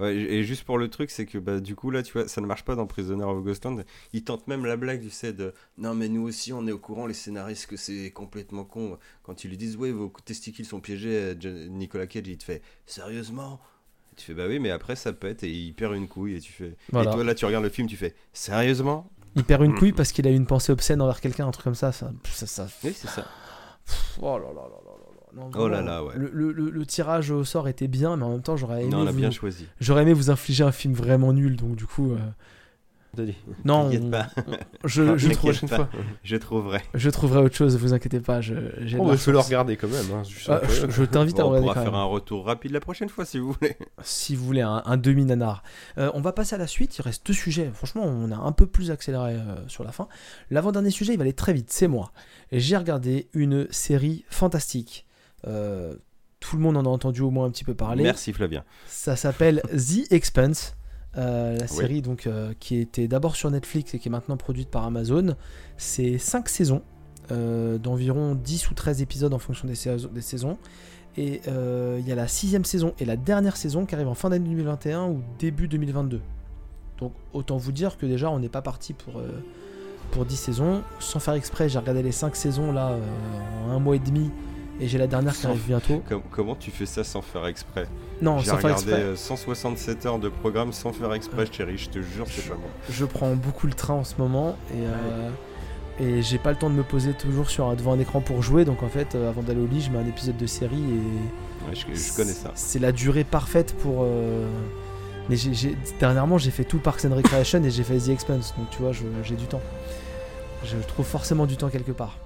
Ouais, 0.00 0.14
et 0.14 0.44
juste 0.44 0.62
pour 0.64 0.78
le 0.78 0.88
truc, 0.88 1.10
c'est 1.10 1.26
que 1.26 1.38
bah, 1.38 1.58
du 1.58 1.74
coup, 1.74 1.90
là, 1.90 2.02
tu 2.04 2.12
vois, 2.12 2.28
ça 2.28 2.40
ne 2.40 2.46
marche 2.46 2.64
pas 2.64 2.76
dans 2.76 2.86
Prisoner 2.86 3.24
of 3.24 3.42
Ghostland. 3.44 3.84
Ils 4.12 4.22
tentent 4.22 4.46
même 4.46 4.64
la 4.64 4.76
blague, 4.76 5.02
tu 5.02 5.10
sais, 5.10 5.32
de 5.32 5.52
non, 5.76 5.94
mais 5.94 6.08
nous 6.08 6.22
aussi, 6.22 6.52
on 6.52 6.66
est 6.68 6.72
au 6.72 6.78
courant, 6.78 7.06
les 7.06 7.14
scénaristes, 7.14 7.66
que 7.66 7.76
c'est 7.76 8.10
complètement 8.12 8.64
con. 8.64 8.96
Quand 9.24 9.42
ils 9.44 9.48
lui 9.50 9.56
disent, 9.56 9.76
ouais, 9.76 9.90
vos 9.90 10.12
testicules 10.24 10.64
sont 10.66 10.80
piégés, 10.80 11.34
euh, 11.44 11.68
Nicolas 11.68 12.06
Cage, 12.06 12.28
il 12.28 12.38
te 12.38 12.44
fait, 12.44 12.62
sérieusement? 12.86 13.60
Tu 14.16 14.24
fais, 14.26 14.34
bah 14.34 14.46
oui, 14.48 14.58
mais 14.58 14.70
après, 14.70 14.96
ça 14.96 15.12
pète 15.12 15.42
et 15.44 15.50
il 15.50 15.74
perd 15.74 15.94
une 15.94 16.08
couille. 16.08 16.34
Et 16.36 16.40
tu 16.40 16.52
fais. 16.52 16.76
Voilà. 16.92 17.10
Et 17.10 17.14
toi, 17.14 17.24
là, 17.24 17.34
tu 17.34 17.44
regardes 17.44 17.64
le 17.64 17.70
film, 17.70 17.88
tu 17.88 17.96
fais, 17.96 18.14
sérieusement? 18.32 19.10
Il 19.36 19.44
perd 19.44 19.62
une 19.62 19.72
Mm. 19.72 19.78
couille 19.78 19.92
parce 19.92 20.10
qu'il 20.12 20.26
a 20.26 20.30
eu 20.30 20.34
une 20.36 20.46
pensée 20.46 20.72
obscène 20.72 21.00
envers 21.02 21.20
quelqu'un, 21.20 21.46
un 21.46 21.50
truc 21.52 21.64
comme 21.64 21.74
ça. 21.74 21.92
ça, 21.92 22.10
ça, 22.24 22.46
ça- 22.46 22.68
Oui, 22.84 22.92
c'est 22.96 23.08
ça. 23.08 23.24
Oh 24.20 24.38
là 24.38 24.46
là 24.48 24.62
là 24.62 24.78
là 24.84 24.87
Non, 25.34 25.50
Oh 25.56 25.68
là 25.68 25.82
là, 25.82 26.02
ouais. 26.04 26.14
Le, 26.16 26.30
le- 26.32 26.52
le- 26.52 26.70
le 26.70 26.86
tirage 26.86 27.30
au 27.30 27.44
sort 27.44 27.68
était 27.68 27.88
bien, 27.88 28.16
mais 28.16 28.24
en 28.24 28.30
même 28.30 28.42
temps, 28.42 28.56
j'aurais 28.56 28.82
aimé, 28.82 28.90
Non, 28.92 29.00
on 29.02 29.06
a 29.06 29.10
vous... 29.12 29.18
bien 29.18 29.30
choisi. 29.30 29.66
j'aurais 29.80 30.02
aimé 30.02 30.12
vous 30.12 30.30
infliger 30.30 30.64
un 30.64 30.72
film 30.72 30.94
vraiment 30.94 31.32
nul. 31.32 31.56
Donc, 31.56 31.76
du 31.76 31.86
coup, 31.86 32.12
euh, 32.12 32.18
non, 33.64 33.84
T'inquiète 33.86 34.02
on- 34.04 34.10
pas. 34.10 34.26
je, 34.84 35.02
Ah, 35.02 35.16
je, 35.16 35.28
trouve- 35.30 35.60
pas. 35.68 35.76
fois. 35.76 35.88
Je 36.22 36.36
trouverai. 36.36 36.80
je 36.94 37.10
trouverai 37.10 37.40
autre 37.40 37.56
chose, 37.56 37.76
vous 37.76 37.92
inquiétez 37.92 38.20
pas. 38.20 38.40
Je, 38.40 38.54
Oh, 38.98 39.06
bah, 39.06 39.14
vais 39.16 39.32
le 39.32 39.38
regarder 39.38 39.76
quand 39.76 39.88
même. 39.88 40.04
hein, 40.14 40.22
Ah, 40.48 40.58
curieux. 40.60 40.86
je, 40.88 40.90
je 40.92 41.04
t'invite 41.04 41.40
à 41.40 41.42
Bon, 41.42 41.48
on 41.48 41.52
regarder 41.52 41.68
pourra 41.68 41.82
faire 41.82 41.92
même. 41.92 42.00
un 42.00 42.04
retour 42.04 42.46
rapide 42.46 42.70
la 42.72 42.80
prochaine 42.80 43.08
fois 43.08 43.24
si 43.24 43.38
vous 43.38 43.52
voulez. 43.52 43.76
si 44.02 44.36
vous 44.36 44.44
voulez, 44.44 44.60
un, 44.60 44.82
un 44.84 44.96
demi-nanar. 44.96 45.62
Euh, 45.96 46.10
on 46.14 46.20
va 46.20 46.32
passer 46.32 46.54
à 46.54 46.58
la 46.58 46.66
suite, 46.68 46.96
il 46.98 47.02
reste 47.02 47.26
deux 47.26 47.32
sujets. 47.32 47.70
Franchement, 47.74 48.04
on 48.04 48.30
a 48.30 48.36
un 48.36 48.52
peu 48.52 48.66
plus 48.66 48.90
accéléré 48.92 49.32
euh, 49.34 49.56
sur 49.68 49.82
la 49.84 49.90
fin. 49.90 50.06
L'avant-dernier 50.50 50.90
sujet, 50.90 51.14
il 51.14 51.16
va 51.16 51.22
aller 51.22 51.32
très 51.32 51.52
vite, 51.54 51.70
c'est 51.72 51.88
moi. 51.88 52.12
J'ai 52.52 52.76
regardé 52.76 53.28
une 53.32 53.66
série 53.70 54.24
fantastique. 54.28 55.06
Euh, 55.46 55.94
tout 56.40 56.56
le 56.56 56.62
monde 56.62 56.76
en 56.76 56.84
a 56.84 56.88
entendu 56.88 57.20
au 57.22 57.30
moins 57.30 57.46
un 57.46 57.50
petit 57.50 57.64
peu 57.64 57.74
parler. 57.74 58.02
Merci 58.04 58.32
Flavien. 58.32 58.64
Ça 58.86 59.16
s'appelle 59.16 59.60
The 59.72 60.12
Expanse. 60.12 60.74
euh, 61.16 61.56
la 61.58 61.66
série 61.66 62.02
donc 62.02 62.26
euh, 62.26 62.52
qui 62.60 62.76
était 62.78 63.08
d'abord 63.08 63.34
sur 63.34 63.50
Netflix 63.50 63.94
et 63.94 63.98
qui 63.98 64.08
est 64.08 64.10
maintenant 64.10 64.36
produite 64.36 64.68
par 64.70 64.84
Amazon. 64.84 65.34
C'est 65.76 66.18
5 66.18 66.48
saisons 66.48 66.82
euh, 67.32 67.76
d'environ 67.78 68.34
10 68.36 68.70
ou 68.70 68.74
13 68.74 69.02
épisodes 69.02 69.34
en 69.34 69.38
fonction 69.38 69.66
des, 69.66 69.74
saisons- 69.74 70.08
des 70.12 70.20
saisons. 70.22 70.58
Et 71.16 71.40
il 71.46 72.06
y 72.06 72.12
a 72.12 72.14
la 72.14 72.28
sixième 72.28 72.64
saison 72.64 72.94
et 73.00 73.04
la 73.04 73.16
dernière 73.16 73.56
saison 73.56 73.84
qui 73.86 73.94
arrive 73.96 74.06
en 74.06 74.14
fin 74.14 74.30
d'année 74.30 74.44
2021 74.48 75.08
ou 75.08 75.20
début 75.40 75.66
2022. 75.66 76.20
Donc 76.98 77.12
autant 77.32 77.56
vous 77.56 77.72
dire 77.72 77.98
que 77.98 78.06
déjà 78.06 78.30
on 78.30 78.38
n'est 78.38 78.48
pas 78.48 78.62
parti 78.62 78.92
pour, 78.92 79.20
pour 80.12 80.24
10 80.24 80.36
saisons. 80.36 80.82
Sans 81.00 81.18
faire 81.18 81.34
exprès, 81.34 81.68
j'ai 81.68 81.80
regardé 81.80 82.04
les 82.04 82.12
5 82.12 82.36
saisons 82.36 82.70
là 82.70 82.96
en 83.66 83.70
un 83.72 83.78
mois 83.80 83.96
et 83.96 83.98
demi 83.98 84.30
Et 84.80 84.86
j'ai 84.88 84.98
la 84.98 85.06
dernière 85.08 85.36
qui 85.36 85.46
arrive 85.46 85.66
bientôt. 85.66 86.02
Com- 86.08 86.22
comment 86.30 86.54
tu 86.54 86.70
fais 86.70 86.86
ça 86.86 87.02
sans 87.04 87.20
faire 87.22 87.46
exprès? 87.46 87.86
Non, 88.22 88.38
J'ai 88.38 88.46
sans 88.50 88.58
faire 88.58 88.70
regardé 88.76 88.90
exprès. 88.92 89.02
euh, 89.02 89.16
167 89.16 90.06
heures 90.06 90.18
de 90.18 90.28
programme 90.28 90.72
sans 90.72 90.92
faire 90.92 91.12
exprès, 91.14 91.42
Ouais. 91.42 91.48
chérie, 91.52 91.78
je 91.78 91.88
te 91.88 92.00
jure, 92.00 92.26
c'est 92.28 92.48
pas 92.48 92.54
bon. 92.54 92.60
Je 92.90 93.04
prends 93.04 93.34
beaucoup 93.34 93.66
le 93.66 93.72
train 93.74 93.94
en 93.94 94.04
ce 94.04 94.14
moment 94.18 94.56
et, 94.72 94.76
euh, 94.86 95.30
et 96.00 96.22
j'ai 96.22 96.38
pas 96.38 96.50
le 96.50 96.56
temps 96.56 96.70
de 96.70 96.74
me 96.76 96.84
poser 96.84 97.12
toujours 97.12 97.50
sur 97.50 97.74
devant 97.74 97.92
un 97.94 97.98
écran 97.98 98.20
pour 98.20 98.42
jouer. 98.42 98.64
Donc 98.64 98.82
en 98.84 98.88
fait, 98.88 99.14
euh, 99.14 99.28
avant 99.28 99.42
d'aller 99.42 99.60
au 99.60 99.66
lit, 99.66 99.80
je 99.80 99.90
mets 99.90 99.98
un 99.98 100.06
épisode 100.06 100.36
de 100.36 100.46
série 100.46 100.76
et 100.76 101.68
Ouais, 101.68 101.74
je, 101.74 102.00
je 102.00 102.12
connais 102.16 102.32
ça. 102.32 102.52
C'est 102.54 102.78
la 102.78 102.92
durée 102.92 103.24
parfaite 103.24 103.74
pour. 103.78 104.02
euh, 104.04 104.46
Mais 105.28 105.36
j'ai, 105.36 105.52
j'ai- 105.54 105.76
dernièrement, 106.00 106.38
j'ai 106.38 106.50
fait 106.52 106.64
tout 106.64 106.78
Parks 106.78 107.04
and 107.04 107.14
Recreation 107.14 107.62
et 107.64 107.70
j'ai 107.70 107.82
fait 107.82 107.98
The 107.98 108.08
Expanse. 108.10 108.54
Donc 108.56 108.70
tu 108.70 108.78
vois, 108.80 108.92
j'ai 108.92 109.34
du 109.36 109.44
temps. 109.46 109.60
Je 110.64 110.76
trouve 110.86 111.04
forcément 111.04 111.46
du 111.46 111.56
temps 111.56 111.68
quelque 111.68 111.92
part. 111.92 112.16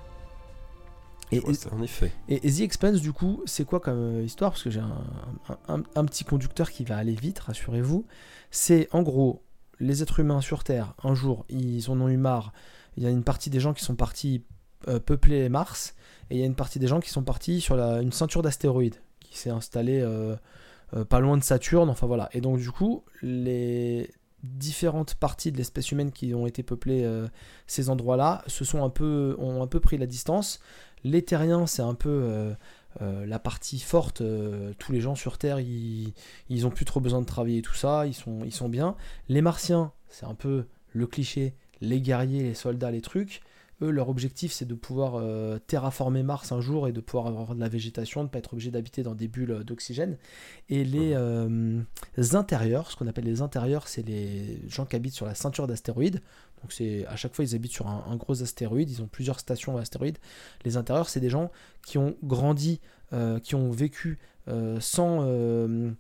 Et, 1.36 1.40
vois. 1.40 1.52
En 1.72 1.82
effet. 1.82 2.12
et- 2.28 2.46
et 2.46 2.52
The 2.52 2.60
Expanse, 2.60 3.00
du 3.00 3.12
coup, 3.12 3.42
c'est 3.46 3.64
quoi 3.64 3.80
comme 3.80 3.98
euh, 3.98 4.22
histoire? 4.22 4.50
Parce 4.52 4.62
que 4.62 4.70
j'ai 4.70 4.80
un, 4.80 5.04
un- 5.68 5.76
un- 5.76 5.82
un 5.94 6.04
petit 6.04 6.24
conducteur 6.24 6.70
qui 6.70 6.84
va 6.84 6.96
aller 6.96 7.14
vite, 7.14 7.38
rassurez-vous. 7.40 8.04
C'est 8.50 8.88
en 8.92 9.02
gros, 9.02 9.42
les 9.80 10.02
êtres 10.02 10.20
humains 10.20 10.40
sur 10.40 10.62
Terre, 10.64 10.94
un 11.02 11.14
jour, 11.14 11.44
ils 11.48 11.90
en 11.90 12.00
ont 12.00 12.08
eu 12.08 12.16
marre. 12.16 12.52
Il 12.96 13.02
y 13.02 13.06
a 13.06 13.10
une 13.10 13.24
partie 13.24 13.50
des 13.50 13.60
gens 13.60 13.72
qui 13.72 13.84
sont 13.84 13.96
partis 13.96 14.44
euh, 14.88 14.98
peupler 14.98 15.48
Mars, 15.48 15.94
et 16.30 16.34
il 16.36 16.40
y 16.40 16.42
a 16.42 16.46
une 16.46 16.54
partie 16.56 16.78
des 16.78 16.86
gens 16.88 17.00
qui 17.00 17.10
sont 17.10 17.22
partis 17.22 17.60
sur 17.60 17.76
la- 17.76 18.02
une 18.02 18.12
ceinture 18.12 18.42
d'astéroïdes 18.42 18.96
qui 19.20 19.38
s'est 19.38 19.50
installée 19.50 20.00
euh, 20.00 20.36
euh, 20.94 21.04
pas 21.04 21.20
loin 21.20 21.36
de 21.38 21.42
Saturne. 21.44 21.88
Enfin 21.88 22.06
voilà. 22.06 22.28
Et 22.32 22.40
donc, 22.40 22.58
du 22.58 22.70
coup, 22.70 23.04
les 23.22 24.10
différentes 24.42 25.14
parties 25.14 25.52
de 25.52 25.56
l'espèce 25.56 25.92
humaine 25.92 26.10
qui 26.10 26.34
ont 26.34 26.46
été 26.48 26.62
peuplées 26.64 27.04
euh, 27.04 27.28
ces 27.68 27.90
endroits-là 27.90 28.42
se 28.48 28.64
sont 28.64 28.82
un 28.84 28.90
peu, 28.90 29.36
ont 29.38 29.62
un 29.62 29.66
peu 29.68 29.78
pris 29.80 29.98
la 29.98 30.06
distance. 30.06 30.58
Les 31.04 31.22
terriens, 31.22 31.66
c'est 31.66 31.82
un 31.82 31.94
peu 31.94 32.08
euh, 32.08 32.54
euh, 33.00 33.26
la 33.26 33.38
partie 33.38 33.78
forte. 33.78 34.20
euh, 34.20 34.72
tous 34.78 34.92
les 34.92 35.00
gens 35.00 35.14
sur 35.14 35.38
Terre, 35.38 35.60
ils, 35.60 36.12
ils 36.48 36.66
ont 36.66 36.70
plus 36.70 36.84
trop 36.84 37.00
besoin 37.00 37.20
de 37.20 37.26
travailler 37.26 37.62
tout 37.62 37.74
ça. 37.74 38.06
Ils 38.06 38.14
sont, 38.14 38.44
ils 38.44 38.52
sont 38.52 38.68
bien. 38.68 38.96
Les 39.28 39.42
martiens, 39.42 39.92
c'est 40.08 40.26
un 40.26 40.34
peu 40.34 40.66
le 40.92 41.06
cliché. 41.06 41.54
Les 41.80 42.00
guerriers, 42.00 42.42
les 42.42 42.54
soldats, 42.54 42.90
les 42.90 43.00
trucs. 43.00 43.42
Eux, 43.80 43.90
leur 43.90 44.08
objectif, 44.08 44.52
c'est 44.52 44.64
de 44.64 44.74
pouvoir 44.74 45.14
euh, 45.16 45.58
terraformer 45.58 46.22
Mars 46.22 46.52
un 46.52 46.60
jour 46.60 46.86
et 46.86 46.92
de 46.92 47.00
pouvoir 47.00 47.26
avoir 47.26 47.56
de 47.56 47.60
la 47.60 47.68
végétation, 47.68 48.20
de 48.20 48.26
ne 48.26 48.30
pas 48.30 48.38
être 48.38 48.52
obligé 48.52 48.70
d'habiter 48.70 49.02
dans 49.02 49.16
des 49.16 49.26
bulles 49.26 49.64
d'oxygène. 49.64 50.18
Et 50.68 50.84
les 50.84 51.14
euh, 51.14 51.80
intérieurs, 52.34 52.92
ce 52.92 52.96
qu'on 52.96 53.08
appelle 53.08 53.24
les 53.24 53.42
intérieurs, 53.42 53.88
c'est 53.88 54.06
les 54.06 54.62
gens 54.68 54.86
qui 54.86 54.94
habitent 54.94 55.14
sur 55.14 55.26
la 55.26 55.34
ceinture 55.34 55.66
d'astéroïdes. 55.66 56.20
Donc 56.62 56.72
c'est 56.72 57.04
à 57.06 57.16
chaque 57.16 57.34
fois 57.34 57.44
ils 57.44 57.54
habitent 57.54 57.72
sur 57.72 57.88
un, 57.88 58.16
gros 58.16 58.42
astéroïde, 58.42 58.90
ils 58.90 59.02
ont 59.02 59.08
plusieurs 59.08 59.40
stations 59.40 59.76
astéroïdes. 59.76 60.18
Les 60.64 60.76
intérieurs, 60.76 61.08
c'est 61.08 61.20
des 61.20 61.30
gens 61.30 61.50
qui 61.84 61.98
ont 61.98 62.16
grandi, 62.22 62.80
euh, 63.12 63.40
qui 63.40 63.54
ont 63.54 63.70
vécu 63.70 64.18
euh, 64.48 64.78
sans 64.80 65.22
euh, 65.22 65.90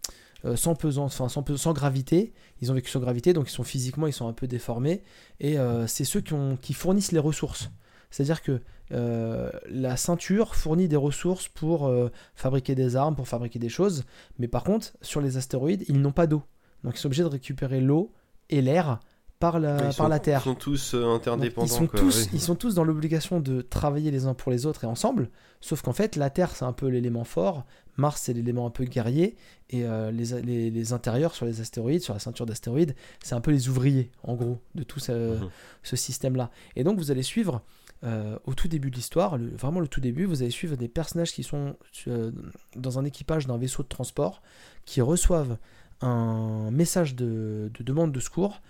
sans 0.56 0.72
enfin 0.72 1.28
sans, 1.28 1.56
sans 1.56 1.72
gravité. 1.72 2.32
Ils 2.60 2.70
ont 2.70 2.74
vécu 2.74 2.90
sans 2.90 3.00
gravité, 3.00 3.32
donc 3.32 3.48
ils 3.48 3.52
sont 3.52 3.64
physiquement 3.64 4.06
ils 4.06 4.12
sont 4.12 4.28
un 4.28 4.32
peu 4.32 4.46
déformés. 4.46 5.02
Et 5.40 5.56
c'est 5.86 6.04
ceux 6.04 6.20
qui, 6.20 6.74
fournissent 6.74 7.12
les 7.12 7.18
ressources. 7.18 7.70
C'est-à-dire 8.10 8.42
que 8.42 8.60
la 8.90 9.96
ceinture 9.96 10.54
fournit 10.54 10.88
des 10.88 10.96
ressources 10.96 11.48
pour 11.48 11.92
fabriquer 12.34 12.74
des 12.74 12.96
armes, 12.96 13.14
pour 13.14 13.28
fabriquer 13.28 13.58
des 13.58 13.68
choses. 13.68 14.04
Mais 14.38 14.48
par 14.48 14.64
contre, 14.64 14.92
sur 15.00 15.20
les 15.20 15.36
astéroïdes, 15.36 15.84
ils 15.88 16.00
n'ont 16.00 16.12
pas 16.12 16.26
d'eau. 16.26 16.42
Donc 16.82 16.96
ils 16.96 16.98
sont 16.98 17.06
obligés 17.06 17.22
de 17.22 17.28
récupérer 17.28 17.80
l'eau 17.80 18.12
et 18.50 18.62
l'air 18.62 18.98
par 19.42 19.58
la, 19.60 19.76
Ils 19.76 19.82
par 19.82 19.92
sont- 19.92 20.08
la 20.08 20.18
Terre. 20.20 20.40
Ils 20.40 20.48
sont 20.50 20.54
tous 20.54 20.94
euh, 20.94 21.02
Donc, 21.02 21.16
interdépendants. 21.22 21.66
ils, 21.66 21.70
sont 21.78 21.86
quoi, 21.86 22.00
tous, 22.00 22.22
oui. 22.22 22.28
ils 22.32 22.40
sont 22.40 22.54
tous 22.54 22.74
dans 22.74 22.84
l'obligation 22.84 23.40
de 23.40 23.60
travailler 23.60 24.10
les 24.10 24.24
uns 24.26 24.34
pour 24.34 24.50
les 24.52 24.64
autres 24.66 24.84
et 24.84 24.86
ensemble. 24.86 25.28
Sauf 25.60 25.82
qu'en 25.82 25.92
fait, 25.92 26.16
la 26.16 26.30
Terre, 26.30 26.54
c'est 26.54 26.64
un 26.64 26.72
peu 26.72 26.86
l'élément 26.86 27.24
fort. 27.24 27.64
Mars, 27.96 28.22
c'est 28.24 28.32
l'élément 28.32 28.66
un 28.66 28.70
peu 28.70 28.84
guerrier. 28.84 29.36
Et 29.70 29.84
euh, 29.84 30.10
les, 30.10 30.40
les- 30.42 30.70
les 30.70 30.92
intérieurs 30.92 31.34
sur 31.34 31.44
les 31.44 31.60
astéroïdes, 31.60 32.02
sur 32.02 32.14
la 32.14 32.20
ceinture 32.20 32.46
d'astéroïdes, 32.46 32.94
c'est 33.22 33.34
un 33.34 33.40
peu 33.40 33.50
les 33.50 33.68
ouvriers, 33.68 34.10
en 34.22 34.34
gros, 34.34 34.58
de 34.74 34.82
tout 34.84 35.00
ce, 35.00 35.12
Mhm. 35.38 35.50
ce 35.82 35.96
système-là. 35.96 36.50
Et 36.76 36.84
donc, 36.84 36.98
vous 36.98 37.10
allez 37.10 37.22
suivre, 37.22 37.62
euh, 38.04 38.38
au 38.44 38.54
tout 38.54 38.68
début 38.68 38.90
de 38.90 38.96
l'histoire, 38.96 39.38
vraiment 39.38 39.80
le 39.80 39.88
tout 39.88 40.00
début, 40.00 40.24
vous 40.24 40.42
allez 40.42 40.50
suivre 40.50 40.76
des 40.76 40.88
personnages 40.88 41.32
qui 41.32 41.42
sont 41.42 41.76
euh, 42.08 42.30
dans 42.76 42.98
un 42.98 43.04
équipage 43.04 43.46
d'un 43.46 43.58
vaisseau 43.58 43.82
de 43.82 43.88
transport, 43.88 44.40
qui 44.84 45.00
reçoivent 45.00 45.56
un 46.00 46.70
message 46.70 47.14
de, 47.14 47.70
de 47.78 47.82
demande 47.84 48.12
de 48.12 48.20
secours. 48.20 48.60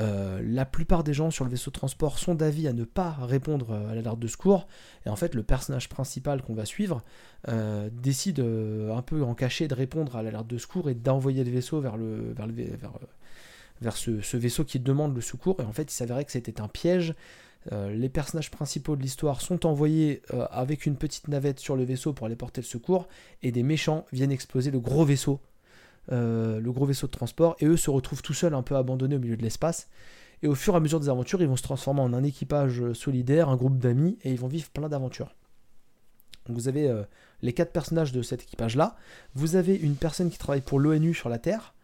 Euh, 0.00 0.40
la 0.44 0.64
plupart 0.64 1.02
des 1.02 1.14
gens 1.14 1.30
sur 1.30 1.44
le 1.44 1.50
vaisseau 1.50 1.70
de 1.70 1.76
transport 1.76 2.18
sont 2.18 2.34
d'avis 2.34 2.68
à 2.68 2.72
ne 2.72 2.84
pas 2.84 3.16
répondre 3.22 3.72
à 3.72 3.94
l'alerte 3.94 4.18
de 4.18 4.26
secours. 4.26 4.66
Et 5.06 5.08
en 5.08 5.16
fait, 5.16 5.34
le 5.34 5.42
personnage 5.42 5.88
principal 5.88 6.42
qu'on 6.42 6.54
va 6.54 6.64
suivre 6.64 7.02
euh, 7.48 7.88
décide 7.92 8.40
euh, 8.40 8.94
un 8.94 9.02
peu 9.02 9.22
en 9.22 9.34
cachet 9.34 9.68
de 9.68 9.74
répondre 9.74 10.16
à 10.16 10.22
l'alerte 10.22 10.46
de 10.46 10.58
secours 10.58 10.90
et 10.90 10.94
d'envoyer 10.94 11.44
le 11.44 11.50
vaisseau 11.50 11.80
vers, 11.80 11.96
le, 11.96 12.34
ce, 13.94 14.36
vaisseau 14.36 14.64
qui 14.64 14.78
demande 14.78 15.14
le 15.14 15.20
secours. 15.20 15.60
Et 15.60 15.64
en 15.64 15.72
fait, 15.72 15.90
il 15.90 15.94
s'avérait 15.94 16.24
que 16.24 16.32
c'était 16.32 16.60
un 16.60 16.68
piège. 16.68 17.14
Les 17.70 18.08
personnages 18.08 18.50
principaux 18.50 18.96
de 18.96 19.02
l'histoire 19.02 19.42
sont 19.42 19.66
envoyés 19.66 20.22
avec 20.50 20.86
une 20.86 20.96
petite 20.96 21.28
navette 21.28 21.58
sur 21.58 21.76
le 21.76 21.84
vaisseau 21.84 22.14
pour 22.14 22.24
aller 22.24 22.36
porter 22.36 22.62
le 22.62 22.66
secours. 22.66 23.08
Et 23.42 23.52
des 23.52 23.62
méchants 23.62 24.06
viennent 24.10 24.32
exploser 24.32 24.70
le 24.70 24.80
gros 24.80 25.04
vaisseau 25.04 25.40
euh, 26.12 26.60
le 26.60 26.72
gros 26.72 26.86
vaisseau 26.86 27.06
de 27.06 27.12
transport, 27.12 27.56
et 27.60 27.66
eux 27.66 27.76
se 27.76 27.90
retrouvent 27.90 28.22
tout 28.22 28.34
seuls, 28.34 28.54
un 28.54 28.62
peu 28.62 28.76
abandonnés 28.76 29.16
au 29.16 29.20
milieu 29.20 29.36
de 29.36 29.42
l'espace. 29.42 29.88
Et 30.42 30.48
au 30.48 30.54
fur 30.54 30.74
et 30.74 30.76
à 30.76 30.80
mesure 30.80 31.00
des 31.00 31.08
aventures, 31.08 31.42
ils 31.42 31.48
vont 31.48 31.56
se 31.56 31.62
transformer 31.62 32.00
en 32.00 32.12
un 32.12 32.22
équipage 32.22 32.92
solidaire, 32.92 33.48
un 33.48 33.56
groupe 33.56 33.78
d'amis, 33.78 34.18
et 34.22 34.30
ils 34.30 34.38
vont 34.38 34.48
vivre 34.48 34.70
plein 34.70 34.88
d'aventures. 34.88 35.34
Donc 36.48 36.56
vous 36.56 36.68
avez 36.68 36.88
euh, 36.88 37.02
les 37.42 37.52
quatre 37.52 37.72
personnages 37.72 38.12
de 38.12 38.22
cet 38.22 38.42
équipage-là. 38.42 38.96
Vous 39.34 39.56
avez 39.56 39.74
une 39.74 39.96
personne 39.96 40.30
qui 40.30 40.38
travaille 40.38 40.62
pour 40.62 40.80
l'ONU 40.80 41.14
sur 41.14 41.28
la 41.28 41.38
Terre, 41.38 41.74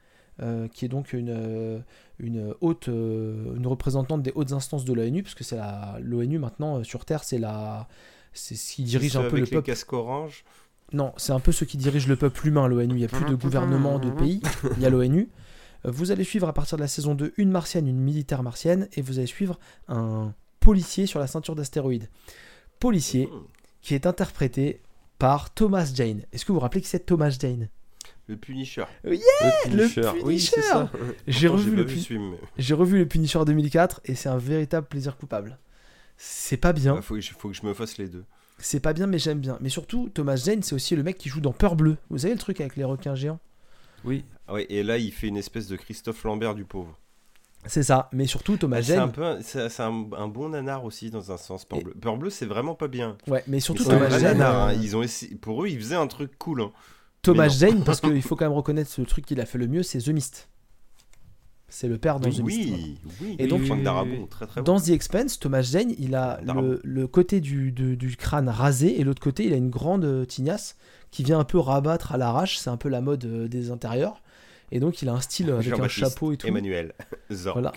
euh, 0.43 0.69
qui 0.69 0.85
est 0.85 0.89
donc 0.89 1.13
une, 1.13 1.85
une 2.19 2.55
haute, 2.61 2.89
euh, 2.89 3.55
une 3.57 3.67
représentante 3.67 4.23
des 4.23 4.33
hautes 4.35 4.53
instances 4.53 4.85
de 4.85 4.93
l'ONU, 4.93 5.23
parce 5.23 5.35
que 5.35 5.45
c'est 5.45 5.57
la 5.57 5.99
l'ONU 6.01 6.39
maintenant 6.39 6.83
sur 6.83 7.05
Terre, 7.05 7.25
c'est 7.25 7.39
la, 7.39 7.89
c'est 8.33 8.57
ce 8.57 8.75
qui 8.75 8.85
dirige 8.85 9.17
un 9.17 9.29
peu 9.29 9.39
le 9.39 9.47
peuple. 9.47 9.67
casques 9.67 9.93
orange. 9.93 10.45
Non, 10.93 11.13
c'est 11.17 11.33
un 11.33 11.41
peu 11.41 11.51
ceux 11.53 11.67
qui 11.67 11.77
dirigent 11.77 12.09
le 12.09 12.17
peuple 12.17 12.47
humain, 12.47 12.69
l'ONU. 12.69 12.95
Il 12.95 12.99
n'y 12.99 13.05
a 13.05 13.09
plus 13.09 13.25
de 13.25 13.35
gouvernement 13.35 13.99
de 13.99 14.11
pays, 14.11 14.43
il 14.77 14.83
y 14.83 14.87
a 14.87 14.91
l'ONU. 14.91 15.29
Euh, 15.87 15.91
Vous 15.91 16.11
allez 16.13 16.25
suivre 16.25 16.49
à 16.49 16.53
partir 16.53 16.77
de 16.79 16.83
la 16.83 16.89
saison 16.89 17.15
2 17.15 17.35
une 17.37 17.51
martienne, 17.51 17.89
une 17.89 17.99
militaire 18.01 18.43
martienne, 18.43 18.89
et 18.93 19.03
vous 19.03 19.19
allez 19.19 19.27
suivre 19.27 19.59
un 19.89 20.33
policier 20.61 21.07
sur 21.07 21.19
la 21.21 21.27
ceinture 21.27 21.55
d'astéroïdes. 21.57 22.09
Policier 22.81 23.29
qui 23.83 23.95
est 23.95 24.07
interprété 24.07 24.81
par 25.19 25.53
Thomas 25.53 25.91
Jane. 25.95 26.23
Est-ce 26.33 26.45
que 26.45 26.49
vous 26.53 26.55
vous 26.55 26.61
rappelez 26.61 26.81
que 26.81 26.87
c'est 26.89 27.07
Thomas 27.07 27.31
Jane? 27.31 27.69
Le 28.27 28.37
Punisher. 28.37 28.85
Le 29.03 29.89
Punisher. 30.23 30.85
J'ai 31.27 31.49
revu, 31.49 31.71
pas 31.73 31.77
le 31.79 31.83
vu 31.83 31.95
Pun- 31.97 32.01
ce 32.03 32.07
film, 32.07 32.31
mais- 32.31 32.39
j'ai 32.57 32.75
revu 32.75 32.99
le 32.99 33.07
Punisher 33.07 33.41
2004 33.45 34.01
et 34.07 34.15
c'est 34.15 34.29
un 34.31 34.39
véritable 34.39 34.87
plaisir 34.87 35.17
coupable. 35.19 35.59
C'est 36.17 36.57
pas 36.57 36.73
bien, 36.73 36.97
Ah, 36.99 37.03
faut, 37.03 37.15
que 37.17 37.21
je- 37.21 37.33
faut 37.35 37.49
que 37.49 37.55
je 37.55 37.67
me 37.67 37.75
fasse 37.75 37.99
les 37.99 38.09
deux. 38.09 38.25
C'est 38.59 38.81
pas 38.81 38.93
bien, 38.93 39.07
mais 39.07 39.19
j'aime 39.19 39.41
bien. 39.41 39.59
Mais 39.61 39.69
surtout, 39.69 40.09
Thomas 40.13 40.37
Jane, 40.37 40.63
c'est 40.63 40.75
aussi 40.75 40.95
le 40.97 41.03
mec 41.03 41.19
qui 41.19 41.29
joue 41.29 41.41
dans 41.41 41.53
Peur 41.53 41.77
Bleue. 41.77 41.97
Vous 42.11 42.19
savez 42.19 42.35
le 42.35 42.39
truc 42.41 42.61
avec 42.61 42.77
les 42.77 42.85
requins 42.85 43.15
géants? 43.15 43.41
Oui. 44.05 44.25
Ah 44.47 44.55
ouais, 44.55 44.67
et 44.69 44.83
là, 44.83 44.99
il 44.99 45.13
fait 45.13 45.29
une 45.29 45.37
espèce 45.37 45.67
de 45.67 45.77
Christophe 45.77 46.23
Lambert 46.25 46.55
du 46.55 46.65
pauvre. 46.65 46.99
C'est 47.67 47.83
ça. 47.83 48.11
Mais 48.13 48.27
surtout, 48.27 48.59
Thomas 48.59 48.77
Ah, 48.81 48.83
c'est 48.83 48.97
un 48.97 49.01
Jane. 49.07 49.13
peu, 49.13 49.25
un- 49.25 49.41
c'est 49.41 49.81
un, 49.83 50.07
un 50.19 50.29
bon 50.29 50.51
nanar 50.51 50.85
aussi 50.85 51.11
dans 51.11 51.33
un 51.33 51.39
sens. 51.39 51.65
Peur 51.65 51.79
Et- 51.81 52.17
bleu, 52.19 52.29
c'est 52.31 52.45
vraiment 52.45 52.75
pas 52.75 52.89
bien. 52.89 53.17
Ouais, 53.27 53.43
mais 53.47 53.61
surtout 53.61 53.85
Thomas 53.85 54.11
Jane. 54.11 54.23
nanar, 54.39 54.69
hein. 54.69 54.71
euh, 54.73 54.75
Ils 54.83 54.95
ont 54.97 55.03
essayé- 55.03 55.35
pour 55.37 55.65
eux, 55.65 55.69
ils 55.69 55.79
faisaient 55.79 55.95
un 55.95 56.07
truc 56.07 56.33
cool. 56.39 56.61
hein. 56.61 56.73
Thomas. 57.23 57.49
Jane, 57.49 57.83
parce 57.85 58.01
qu'il 58.03 58.21
faut 58.23 58.37
quand 58.37 58.45
même 58.45 58.53
reconnaître 58.53 58.91
ce 58.91 59.01
truc 59.01 59.25
qu'il 59.25 59.41
a 59.41 59.47
fait 59.47 59.57
le 59.57 59.67
mieux, 59.67 59.83
c'est 59.83 59.99
The 59.99 60.09
Mist. 60.09 60.49
C'est 61.77 61.89
le 61.89 61.99
père 61.99 62.21
dans 62.21 62.31
Oui, 62.31 62.41
oui, 62.45 62.97
oui. 63.21 63.37
Et 63.41 63.49
donc- 63.49 63.63
Oui, 63.63 63.83
très 64.31 64.47
bon. 64.47 64.63
Dans 64.63 64.81
The 64.81 64.91
Expanse, 64.91 65.41
Thomas 65.41 65.63
Jane, 65.63 65.93
il 65.99 66.15
a 66.15 66.41
le, 66.43 66.81
le 66.85 67.07
côté 67.09 67.41
du, 67.41 67.73
du 67.73 68.17
crâne 68.17 68.49
rasé 68.49 69.01
et 69.01 69.03
l'autre 69.03 69.21
côté, 69.21 69.47
il 69.47 69.53
a 69.53 69.57
une 69.57 69.71
grande 69.71 70.05
euh, 70.05 70.25
tignasse 70.25 70.77
qui 71.11 71.25
vient 71.25 71.41
un 71.41 71.45
peu 71.45 71.59
rabattre 71.59 72.13
à 72.13 72.17
l'arrache. 72.17 72.59
C'est 72.59 72.71
un 72.71 72.77
peu 72.77 72.89
la 72.89 73.01
mode 73.01 73.25
euh, 73.25 73.49
des 73.49 73.73
intérieurs. 73.73 74.23
Et 74.71 74.79
donc, 74.79 75.03
il 75.03 75.09
a 75.09 75.15
un 75.15 75.21
style 75.21 75.51
avec 75.51 75.67
un 75.73 75.89
chapeau 75.89 76.33
et 76.33 76.37
tout. 76.37 76.47
Emmanuel. 76.47 76.93
Zork. 77.33 77.55
Voilà. 77.57 77.73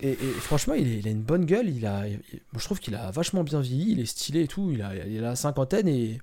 Et, 0.00 0.12
et 0.12 0.16
franchement, 0.16 0.72
il, 0.72 0.88
est- 0.90 0.98
il 1.00 1.06
a 1.06 1.10
une 1.10 1.22
bonne 1.22 1.44
gueule. 1.44 1.68
Il 1.68 1.84
a, 1.84 2.08
il- 2.08 2.20
je 2.56 2.64
trouve 2.64 2.80
qu'il 2.80 2.94
a 2.94 3.10
vachement 3.10 3.44
bien 3.44 3.60
vieilli. 3.60 3.92
Il 3.92 4.00
est 4.00 4.06
stylé 4.06 4.44
et 4.44 4.48
tout. 4.48 4.70
Il 4.72 4.80
a, 4.80 4.92
il 5.06 5.18
a 5.18 5.20
la 5.20 5.36
cinquantaine 5.36 5.88
et 5.88 6.20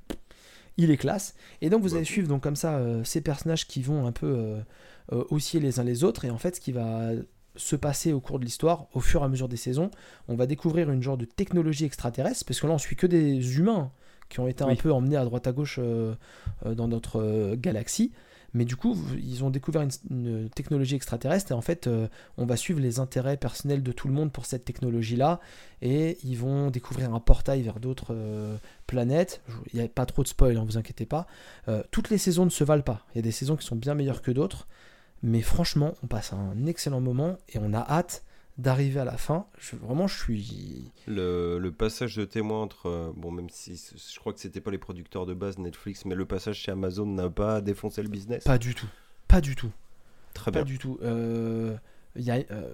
il 0.77 0.89
est 0.89 0.97
classe. 0.97 1.35
Et 1.61 1.69
donc, 1.69 1.83
vous 1.83 1.93
allez 1.93 1.99
Ouais. 2.01 2.05
suivre 2.05 2.27
donc 2.27 2.41
comme 2.41 2.55
ça 2.55 2.77
euh, 2.77 3.03
ces 3.03 3.21
personnages 3.21 3.67
qui 3.67 3.83
vont 3.83 4.07
un 4.07 4.11
peu 4.11 4.25
euh, 4.27 4.59
euh, 5.11 5.23
osciller 5.29 5.61
les 5.61 5.79
uns 5.79 5.83
les 5.83 6.03
autres. 6.03 6.25
Et 6.25 6.29
en 6.29 6.37
fait, 6.37 6.55
ce 6.55 6.61
qui 6.61 6.71
va 6.71 7.11
se 7.55 7.75
passer 7.75 8.13
au 8.13 8.19
cours 8.19 8.39
de 8.39 8.45
l'histoire, 8.45 8.87
au 8.93 8.99
fur 8.99 9.21
et 9.21 9.25
à 9.25 9.27
mesure 9.27 9.49
des 9.49 9.57
saisons, 9.57 9.91
on 10.27 10.35
va 10.35 10.45
découvrir 10.45 10.89
une 10.91 11.01
genre 11.01 11.17
de 11.17 11.25
technologie 11.25 11.85
extraterrestre. 11.85 12.45
Parce 12.45 12.59
que 12.59 12.67
là, 12.67 12.73
on 12.73 12.77
suit 12.77 12.95
que 12.95 13.07
des 13.07 13.57
humains 13.57 13.91
qui 14.29 14.39
ont 14.39 14.47
été 14.47 14.63
un 14.63 14.75
peu 14.75 14.91
emmenés 14.91 15.17
à 15.17 15.25
droite 15.25 15.47
à 15.47 15.51
gauche 15.51 15.79
euh, 15.79 16.13
euh, 16.65 16.75
dans 16.75 16.87
notre 16.87 17.55
galaxie. 17.55 18.11
Mais 18.53 18.65
du 18.65 18.75
coup, 18.75 18.97
ils 19.21 19.43
ont 19.43 19.49
découvert 19.49 19.81
une, 19.81 19.91
une 20.09 20.49
technologie 20.49 20.95
extraterrestre 20.95 21.51
et 21.51 21.55
en 21.55 21.61
fait, 21.61 21.87
euh, 21.87 22.07
on 22.37 22.45
va 22.45 22.57
suivre 22.57 22.79
les 22.79 22.99
intérêts 22.99 23.37
personnels 23.37 23.83
de 23.83 23.91
tout 23.91 24.07
le 24.07 24.13
monde 24.13 24.31
pour 24.31 24.45
cette 24.45 24.65
technologie-là 24.65 25.39
et 25.81 26.17
ils 26.23 26.37
vont 26.37 26.71
découvrir 26.71 27.13
un 27.13 27.19
portail 27.19 27.61
vers 27.61 27.79
d'autres 27.79 28.13
euh, 28.15 28.57
planètes. 28.87 29.41
Il 29.73 29.79
n'y 29.79 29.85
a 29.85 29.87
pas 29.87 30.05
trop 30.05 30.23
de 30.23 30.27
spoil, 30.27 30.55
ne 30.55 30.61
vous 30.61 30.77
inquiétez 30.77 31.05
pas. 31.05 31.27
Euh, 31.67 31.83
toutes 31.91 32.09
les 32.09 32.17
saisons 32.17 32.45
ne 32.45 32.49
se 32.49 32.63
valent 32.63 32.83
pas. 32.83 33.05
Il 33.13 33.17
y 33.17 33.19
a 33.19 33.23
des 33.23 33.31
saisons 33.31 33.55
qui 33.55 33.65
sont 33.65 33.75
bien 33.75 33.93
meilleures 33.93 34.21
que 34.21 34.31
d'autres. 34.31 34.67
Mais 35.23 35.41
franchement, 35.41 35.93
on 36.03 36.07
passe 36.07 36.33
un 36.33 36.65
excellent 36.65 37.01
moment 37.01 37.37
et 37.49 37.57
on 37.59 37.73
a 37.73 37.79
hâte 37.79 38.23
d'arriver 38.57 38.99
à 38.99 39.05
la 39.05 39.17
fin. 39.17 39.45
Je, 39.57 39.75
vraiment, 39.75 40.07
je 40.07 40.17
suis. 40.17 40.91
Le, 41.07 41.57
le 41.59 41.71
passage 41.71 42.15
de 42.15 42.25
témoin 42.25 42.61
entre. 42.61 42.87
euh, 42.87 43.11
bon, 43.15 43.31
même 43.31 43.49
si 43.49 43.75
je 44.13 44.19
crois 44.19 44.33
que 44.33 44.39
c'était 44.39 44.61
pas 44.61 44.71
les 44.71 44.77
producteurs 44.77 45.25
de 45.25 45.33
base 45.33 45.57
Netflix, 45.57 46.05
mais 46.05 46.15
le 46.15 46.25
passage 46.25 46.57
chez 46.57 46.71
Amazon 46.71 47.05
n'a 47.05 47.29
pas 47.29 47.61
défoncé 47.61 48.01
le 48.03 48.09
business. 48.09 48.43
Pas 48.43 48.57
du 48.57 48.75
tout. 48.75 48.87
Pas 49.27 49.41
du 49.41 49.55
tout. 49.55 49.71
Très 50.33 50.51
Pas 50.51 50.63
bien. 50.63 50.73
du 50.73 50.77
tout. 50.77 50.97
Euh, 51.01 51.75
il 52.15 52.23
y 52.23 52.31
a, 52.31 52.35
euh, 52.51 52.73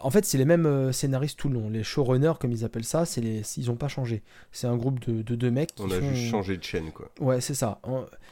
en 0.00 0.10
fait, 0.10 0.24
c'est 0.24 0.38
les 0.38 0.44
mêmes 0.44 0.66
euh, 0.66 0.92
scénaristes 0.92 1.38
tout 1.38 1.48
le 1.48 1.54
long. 1.54 1.68
Les 1.70 1.82
showrunners, 1.82 2.34
comme 2.40 2.52
ils 2.52 2.64
appellent 2.64 2.84
ça, 2.84 3.04
c'est 3.06 3.20
les, 3.20 3.42
ils 3.56 3.70
ont 3.70 3.76
pas 3.76 3.88
changé. 3.88 4.22
C'est 4.52 4.66
un 4.66 4.76
groupe 4.76 5.00
de, 5.08 5.22
de 5.22 5.34
deux 5.34 5.50
mecs 5.50 5.74
qui 5.74 5.82
On 5.82 5.90
a 5.90 5.98
font- 6.00 6.14
juste 6.14 6.30
changé 6.30 6.56
de 6.56 6.62
chaîne, 6.62 6.90
quoi. 6.92 7.10
Ouais, 7.20 7.40
c'est 7.40 7.54
ça. 7.54 7.80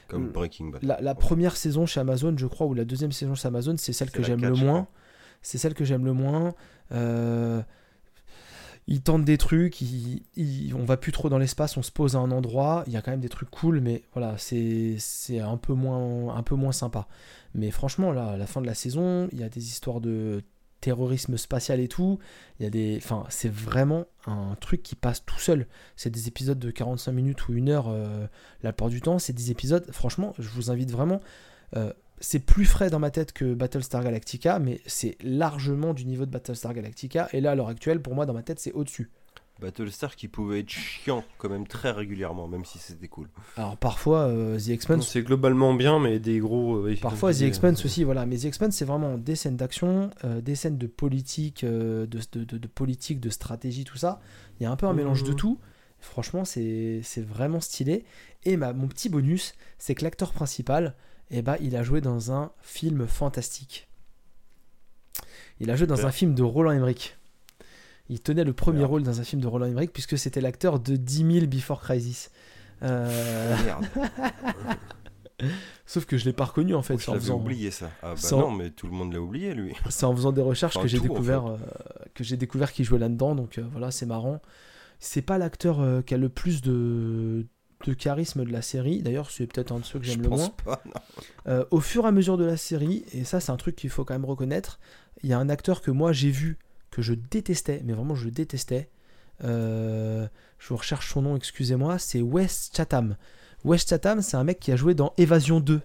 Comme 0.09 0.28
Breaking 0.31 0.67
Bad. 0.70 0.83
La, 0.83 1.01
la 1.01 1.15
première 1.15 1.57
saison 1.57 1.86
chez 1.86 2.01
Amazon, 2.01 2.34
je 2.36 2.47
crois, 2.47 2.67
ou 2.67 2.75
la 2.75 2.84
deuxième 2.84 3.12
saison 3.12 3.34
chez 3.34 3.49
Amazon, 3.49 3.75
c'est 3.78 3.93
celle 3.93 4.10
que 4.10 4.23
j'aime 4.23 4.43
le 4.43 4.52
moins. 4.55 4.86
C'est 5.43 5.59
celle 5.59 5.75
que 5.75 5.84
j'aime 5.84 6.05
le 6.05 6.12
moins. 6.12 6.55
Euh, 6.93 7.60
Ils 8.86 9.01
tentent 9.01 9.25
des 9.25 9.39
trucs, 9.39 9.81
ils, 9.81 10.23
ils- 10.36 10.75
on 10.75 10.84
va 10.84 10.99
plus 10.99 11.10
trop 11.12 11.31
dans 11.31 11.39
l'espace, 11.39 11.78
on 11.78 11.83
se 11.83 11.91
pose 11.91 12.17
à 12.17 12.18
un 12.18 12.31
endroit. 12.31 12.84
Il 12.86 12.93
y 12.93 12.97
a 12.99 13.01
quand 13.02 13.10
même 13.12 13.20
des 13.20 13.31
trucs 13.31 13.51
cool, 13.51 13.81
mais 13.81 14.02
voilà, 14.12 14.36
c'est 14.36 14.97
c'est 14.99 15.41
un 15.41 15.57
peu 15.57 15.73
moins 15.73 16.36
un 16.36 16.43
peu 16.43 16.55
moins 16.55 16.73
sympa. 16.73 17.07
Mais 17.55 17.70
franchement, 17.70 18.12
là, 18.12 18.31
à 18.33 18.36
la 18.36 18.47
fin 18.47 18.60
de 18.60 18.67
la 18.67 18.75
saison, 18.75 19.28
il 19.33 19.41
y 19.41 19.43
a 19.43 19.49
des 19.49 19.65
histoires 19.68 20.02
de 20.02 20.43
terrorisme 20.85 21.39
spatial 21.39 21.81
et 21.81 21.89
tout. 21.89 22.19
Il 22.61 22.65
y 22.65 22.67
a 22.67 22.71
des, 22.71 22.99
enfin, 22.99 23.25
c'est 23.31 23.51
vraiment 23.51 24.05
un 24.27 24.55
truc 24.61 24.83
qui 24.83 24.95
passe 24.95 25.25
tout 25.25 25.39
seul. 25.39 25.67
C'est 25.97 26.11
des 26.11 26.29
épisodes 26.29 26.59
de 26.59 26.71
45 26.71 27.11
minutes 27.11 27.49
ou 27.49 27.55
une 27.55 27.71
heure 27.71 27.87
euh, 27.89 28.27
la 28.63 28.73
plupart 28.73 28.91
du 28.91 29.01
temps. 29.01 29.19
C'est 29.19 29.33
des 29.33 29.51
épisodes, 29.51 29.91
franchement, 29.91 30.35
je 30.39 30.49
vous 30.51 30.71
invite 30.71 30.91
vraiment. 30.91 31.21
euh, 31.77 31.93
c'est 32.21 32.39
plus 32.39 32.67
frais 32.67 32.91
dans 32.91 33.01
ma 33.01 33.11
tête 33.11 33.33
que 33.33 33.55
Battlestar 33.55 34.05
Galactica, 34.05 34.59
mais 34.59 34.81
c'est 34.87 35.17
largement 35.23 35.95
du 35.95 36.05
niveau 36.05 36.27
de 36.27 36.31
Battlestar 36.31 36.73
Galactica. 36.73 37.29
Et 37.33 37.41
là, 37.41 37.53
à 37.53 37.55
l'heure 37.55 37.69
actuelle, 37.69 38.01
pour 38.01 38.15
moi, 38.15 38.25
dans 38.25 38.35
ma 38.35 38.43
tête, 38.43 38.61
c'est 38.61 38.73
au-dessus. 38.73 39.11
Battlestar 39.60 40.16
qui 40.16 40.26
pouvait 40.28 40.60
être 40.60 40.68
chiant 40.70 41.24
quand 41.39 41.49
même 41.49 41.66
très 41.66 41.91
régulièrement, 41.92 42.49
même 42.49 42.65
si 42.65 42.78
c'était 42.78 43.08
cool. 43.08 43.28
Alors 43.57 43.76
parfois, 43.76 44.23
euh, 44.26 44.58
The 44.58 44.68
Expanse, 44.70 45.08
C'est 45.08 45.23
globalement 45.23 45.74
bien, 45.74 45.99
mais 46.00 46.18
des 46.18 46.39
gros. 46.41 46.76
euh, 46.86 46.97
parfois 47.00 47.33
The 47.33 47.42
Expanse 47.42 47.81
euh, 47.83 47.84
aussi, 47.86 48.02
voilà. 48.05 48.26
Mais 48.26 48.36
The 48.36 48.47
Expanse, 48.47 48.74
c'est 48.74 48.84
vraiment 48.84 49.16
des 49.16 49.36
scènes 49.36 49.57
d'action, 49.57 50.10
euh, 50.24 50.41
des 50.41 50.55
scènes 50.57 50.76
de 50.76 50.86
politique, 50.89 51.62
euh, 51.65 52.07
de, 52.07 52.18
de, 52.33 52.44
de- 52.44 52.58
de 52.58 52.66
politique, 52.68 53.20
de 53.20 53.31
stratégie, 53.31 53.84
tout 53.84 53.97
ça. 53.97 54.20
Il 54.58 54.65
y 54.65 54.66
a 54.66 54.70
un 54.70 54.76
peu 54.76 54.86
un 54.86 54.92
mélange 54.92 55.23
de 55.23 55.31
Mhm. 55.31 55.36
tout. 55.36 55.60
Franchement, 56.00 56.44
c'est 56.44 57.00
c'est 57.02 57.24
vraiment 57.24 57.60
stylé. 57.60 58.05
Et 58.44 58.57
ma, 58.57 58.73
mon 58.73 58.89
petit 58.89 59.08
bonus, 59.08 59.55
c'est 59.78 59.94
que 59.94 60.02
l'acteur 60.05 60.33
principal, 60.33 60.94
eh 61.31 61.41
ben, 61.42 61.57
il 61.60 61.76
a 61.76 61.83
joué 61.83 62.00
dans 62.02 62.33
un 62.33 62.50
film 62.60 63.07
fantastique. 63.07 63.89
Il 65.60 65.70
a 65.70 65.76
joué 65.76 65.86
dans 65.86 66.05
un 66.07 66.10
film 66.10 66.34
de 66.34 66.42
Roland 66.42 66.73
Emmerich. 66.73 67.16
Il 68.08 68.20
tenait 68.20 68.44
le 68.44 68.52
premier 68.52 68.78
Merde. 68.81 68.91
rôle 68.91 69.02
dans 69.02 69.20
un 69.20 69.24
film 69.24 69.41
de 69.41 69.47
Roland 69.47 69.66
Emmerich 69.66 69.92
puisque 69.92 70.18
c'était 70.18 70.41
l'acteur 70.41 70.78
de 70.81 70.97
10 70.97 71.33
000 71.41 71.47
Before 71.47 71.81
Crisis. 71.81 72.31
Euh, 72.83 73.57
Merde, 73.65 73.86
sauf 75.86 76.05
que 76.05 76.16
je 76.16 76.24
l'ai 76.24 76.33
pas 76.33 76.44
reconnu 76.44 76.74
en 76.74 76.83
fait. 76.83 76.94
Oh, 76.94 76.99
je 76.99 77.10
en 77.10 77.15
faisant- 77.15 77.36
oublié 77.41 77.70
ça. 77.70 77.91
Ah 78.02 78.10
bah 78.10 78.16
sans- 78.16 78.41
non, 78.41 78.50
mais 78.50 78.70
tout 78.70 78.86
le 78.86 78.92
monde 78.92 79.12
l'a 79.12 79.20
oublié 79.20 79.55
lui. 79.55 79.74
C'est 79.91 80.05
en 80.07 80.15
faisant 80.15 80.33
des 80.33 80.42
recherches 80.42 80.76
Enfin, 80.76 80.84
que 80.84 80.89
j'ai 80.91 80.99
en 80.99 81.02
découvert, 81.02 81.47
euh, 81.47 81.57
que 82.15 82.24
j'ai 82.24 82.36
découvert 82.36 82.73
qu'il 82.73 82.84
jouait 82.84 82.99
là-dedans. 82.99 83.34
Donc 83.34 83.58
euh, 83.58 83.65
voilà, 83.73 83.91
c'est 83.91 84.07
marrant. 84.07 84.41
C'est 85.00 85.23
pas 85.23 85.39
l'acteur 85.39 85.81
euh, 85.81 86.02
qui 86.02 86.15
a 86.15 86.18
le 86.18 86.28
plus 86.28 86.62
de, 86.62 87.47
de 87.86 87.92
charisme 87.94 88.44
de 88.44 88.52
la 88.52 88.62
série. 88.62 89.02
D'ailleurs, 89.02 89.31
c'est 89.31 89.47
peut-être 89.47 89.73
un 89.73 89.81
de 89.81 89.84
ceux 89.84 89.99
que 89.99 90.05
j'aime 90.05 90.23
le 90.23 90.28
moins. 90.28 90.50
pas. 90.65 90.83
au 91.70 91.81
fur 91.81 92.05
et 92.05 92.08
à 92.08 92.12
mesure 92.12 92.36
de 92.39 92.44
la 92.44 92.57
série, 92.57 93.05
et 93.12 93.24
ça 93.24 93.41
c'est 93.41 93.50
un 93.52 93.57
truc 93.57 93.76
qu'il 93.76 93.91
faut 93.91 94.05
quand 94.05 94.15
même 94.15 94.24
reconnaître, 94.24 94.78
il 95.23 95.31
y 95.31 95.33
a 95.33 95.39
un 95.39 95.49
acteur 95.49 95.81
que 95.83 95.91
moi 95.91 96.12
j'ai 96.12 96.31
vu, 96.31 96.58
que 96.95 97.03
je 97.03 97.15
détestais, 97.15 97.83
mais 97.85 97.93
vraiment 97.93 98.15
je 98.15 98.29
détestais. 98.29 98.89
Euh, 99.43 100.29
je 100.61 100.75
recherche 100.75 101.13
son 101.13 101.23
nom, 101.23 101.37
excusez-moi, 101.37 101.99
c'est 101.99 102.23
Wes 102.23 102.71
Chatham. 102.75 103.17
Wes 103.65 103.85
Chatham, 103.85 104.23
c'est 104.23 104.37
un 104.37 104.45
mec 104.45 104.61
qui 104.61 104.71
a 104.71 104.77
joué 104.77 104.95
dans 104.95 105.13
Évasion 105.19 105.59
2. 105.59 105.81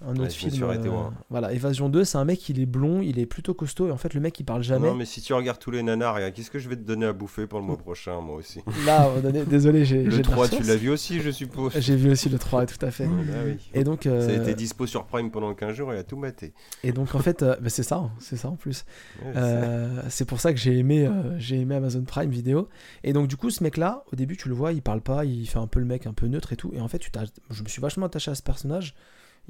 Un 0.00 0.14
autre 0.16 0.30
film. 0.30 0.62
euh, 0.62 0.90
voilà, 1.28 1.52
Évasion 1.52 1.88
2, 1.88 2.04
c'est 2.04 2.18
un 2.18 2.24
mec, 2.24 2.48
il 2.48 2.60
est 2.60 2.66
blond, 2.66 3.02
il 3.02 3.18
est 3.18 3.26
plutôt 3.26 3.52
costaud, 3.52 3.88
et 3.88 3.90
en 3.90 3.96
fait 3.96 4.14
le 4.14 4.20
mec 4.20 4.38
il 4.38 4.44
parle 4.44 4.62
jamais. 4.62 4.86
Non, 4.88 4.94
mais 4.94 5.04
si 5.04 5.20
tu 5.20 5.32
regardes 5.32 5.58
tous 5.58 5.72
les 5.72 5.82
nanars, 5.82 6.18
qu'est-ce 6.32 6.50
que 6.52 6.60
je 6.60 6.68
vais 6.68 6.76
te 6.76 6.82
donner 6.82 7.06
à 7.06 7.12
bouffer 7.12 7.46
pour 7.48 7.58
le 7.58 7.64
mois 7.64 7.76
prochain, 7.76 8.20
moi 8.20 8.36
aussi? 8.36 8.60
Là, 8.86 9.10
désolé, 9.46 9.84
j'ai 9.84 10.04
Le 10.04 10.10
de 10.12 10.16
la 10.18 10.22
3, 10.22 10.48
tu 10.48 10.62
l'as 10.62 10.76
vu 10.76 10.90
aussi, 10.90 11.20
je 11.20 11.30
suppose. 11.30 11.72
J'ai 11.78 11.96
vu 11.96 12.10
aussi 12.10 12.28
le 12.28 12.38
3, 12.38 12.66
tout 12.66 12.84
à 12.86 12.90
fait. 12.92 13.06
Ah 13.06 13.42
oui. 13.44 13.56
Et 13.74 13.82
donc, 13.82 14.04
Ça 14.04 14.10
a 14.10 14.12
euh, 14.12 14.42
été 14.42 14.54
dispo 14.54 14.86
sur 14.86 15.04
Prime 15.04 15.30
pendant 15.32 15.52
15 15.54 15.74
jours, 15.74 15.92
il 15.92 15.98
a 15.98 16.04
tout 16.04 16.16
maté. 16.16 16.52
et 16.84 16.92
donc 16.92 17.14
en 17.14 17.18
fait, 17.18 17.42
euh, 17.42 17.56
bah, 17.60 17.68
c'est 17.68 17.82
ça, 17.82 17.96
hein, 17.96 18.10
c'est 18.20 18.36
ça 18.36 18.48
en 18.48 18.56
plus. 18.56 18.84
Ouais, 19.24 19.32
c'est- 19.34 20.22
Euh, 20.22 20.24
pour 20.28 20.40
ça 20.40 20.52
que 20.52 20.60
j'ai 20.60 20.76
aimé, 20.78 21.06
euh, 21.06 21.36
j'ai 21.38 21.56
aimé 21.58 21.74
Amazon 21.74 22.04
Prime 22.04 22.30
Vidéo. 22.30 22.68
Et 23.02 23.12
donc 23.12 23.26
du 23.26 23.36
coup, 23.36 23.50
ce 23.50 23.64
mec-là, 23.64 24.04
au 24.12 24.16
début, 24.16 24.36
tu 24.36 24.48
le 24.48 24.54
vois, 24.54 24.72
il 24.72 24.82
parle 24.82 25.00
pas, 25.00 25.24
il 25.24 25.46
fait 25.48 25.58
un 25.58 25.66
peu 25.66 25.80
le 25.80 25.86
mec 25.86 26.06
un 26.06 26.12
peu 26.12 26.26
neutre 26.28 26.52
et 26.52 26.56
tout. 26.56 26.70
Et 26.74 26.80
en 26.80 26.86
fait, 26.88 26.98
tu 26.98 27.10
t'as- 27.10 27.24
je 27.50 27.62
me 27.62 27.68
suis 27.68 27.80
vachement 27.80 28.06
attaché 28.06 28.30
à 28.30 28.34
ce 28.36 28.42
personnage. 28.42 28.94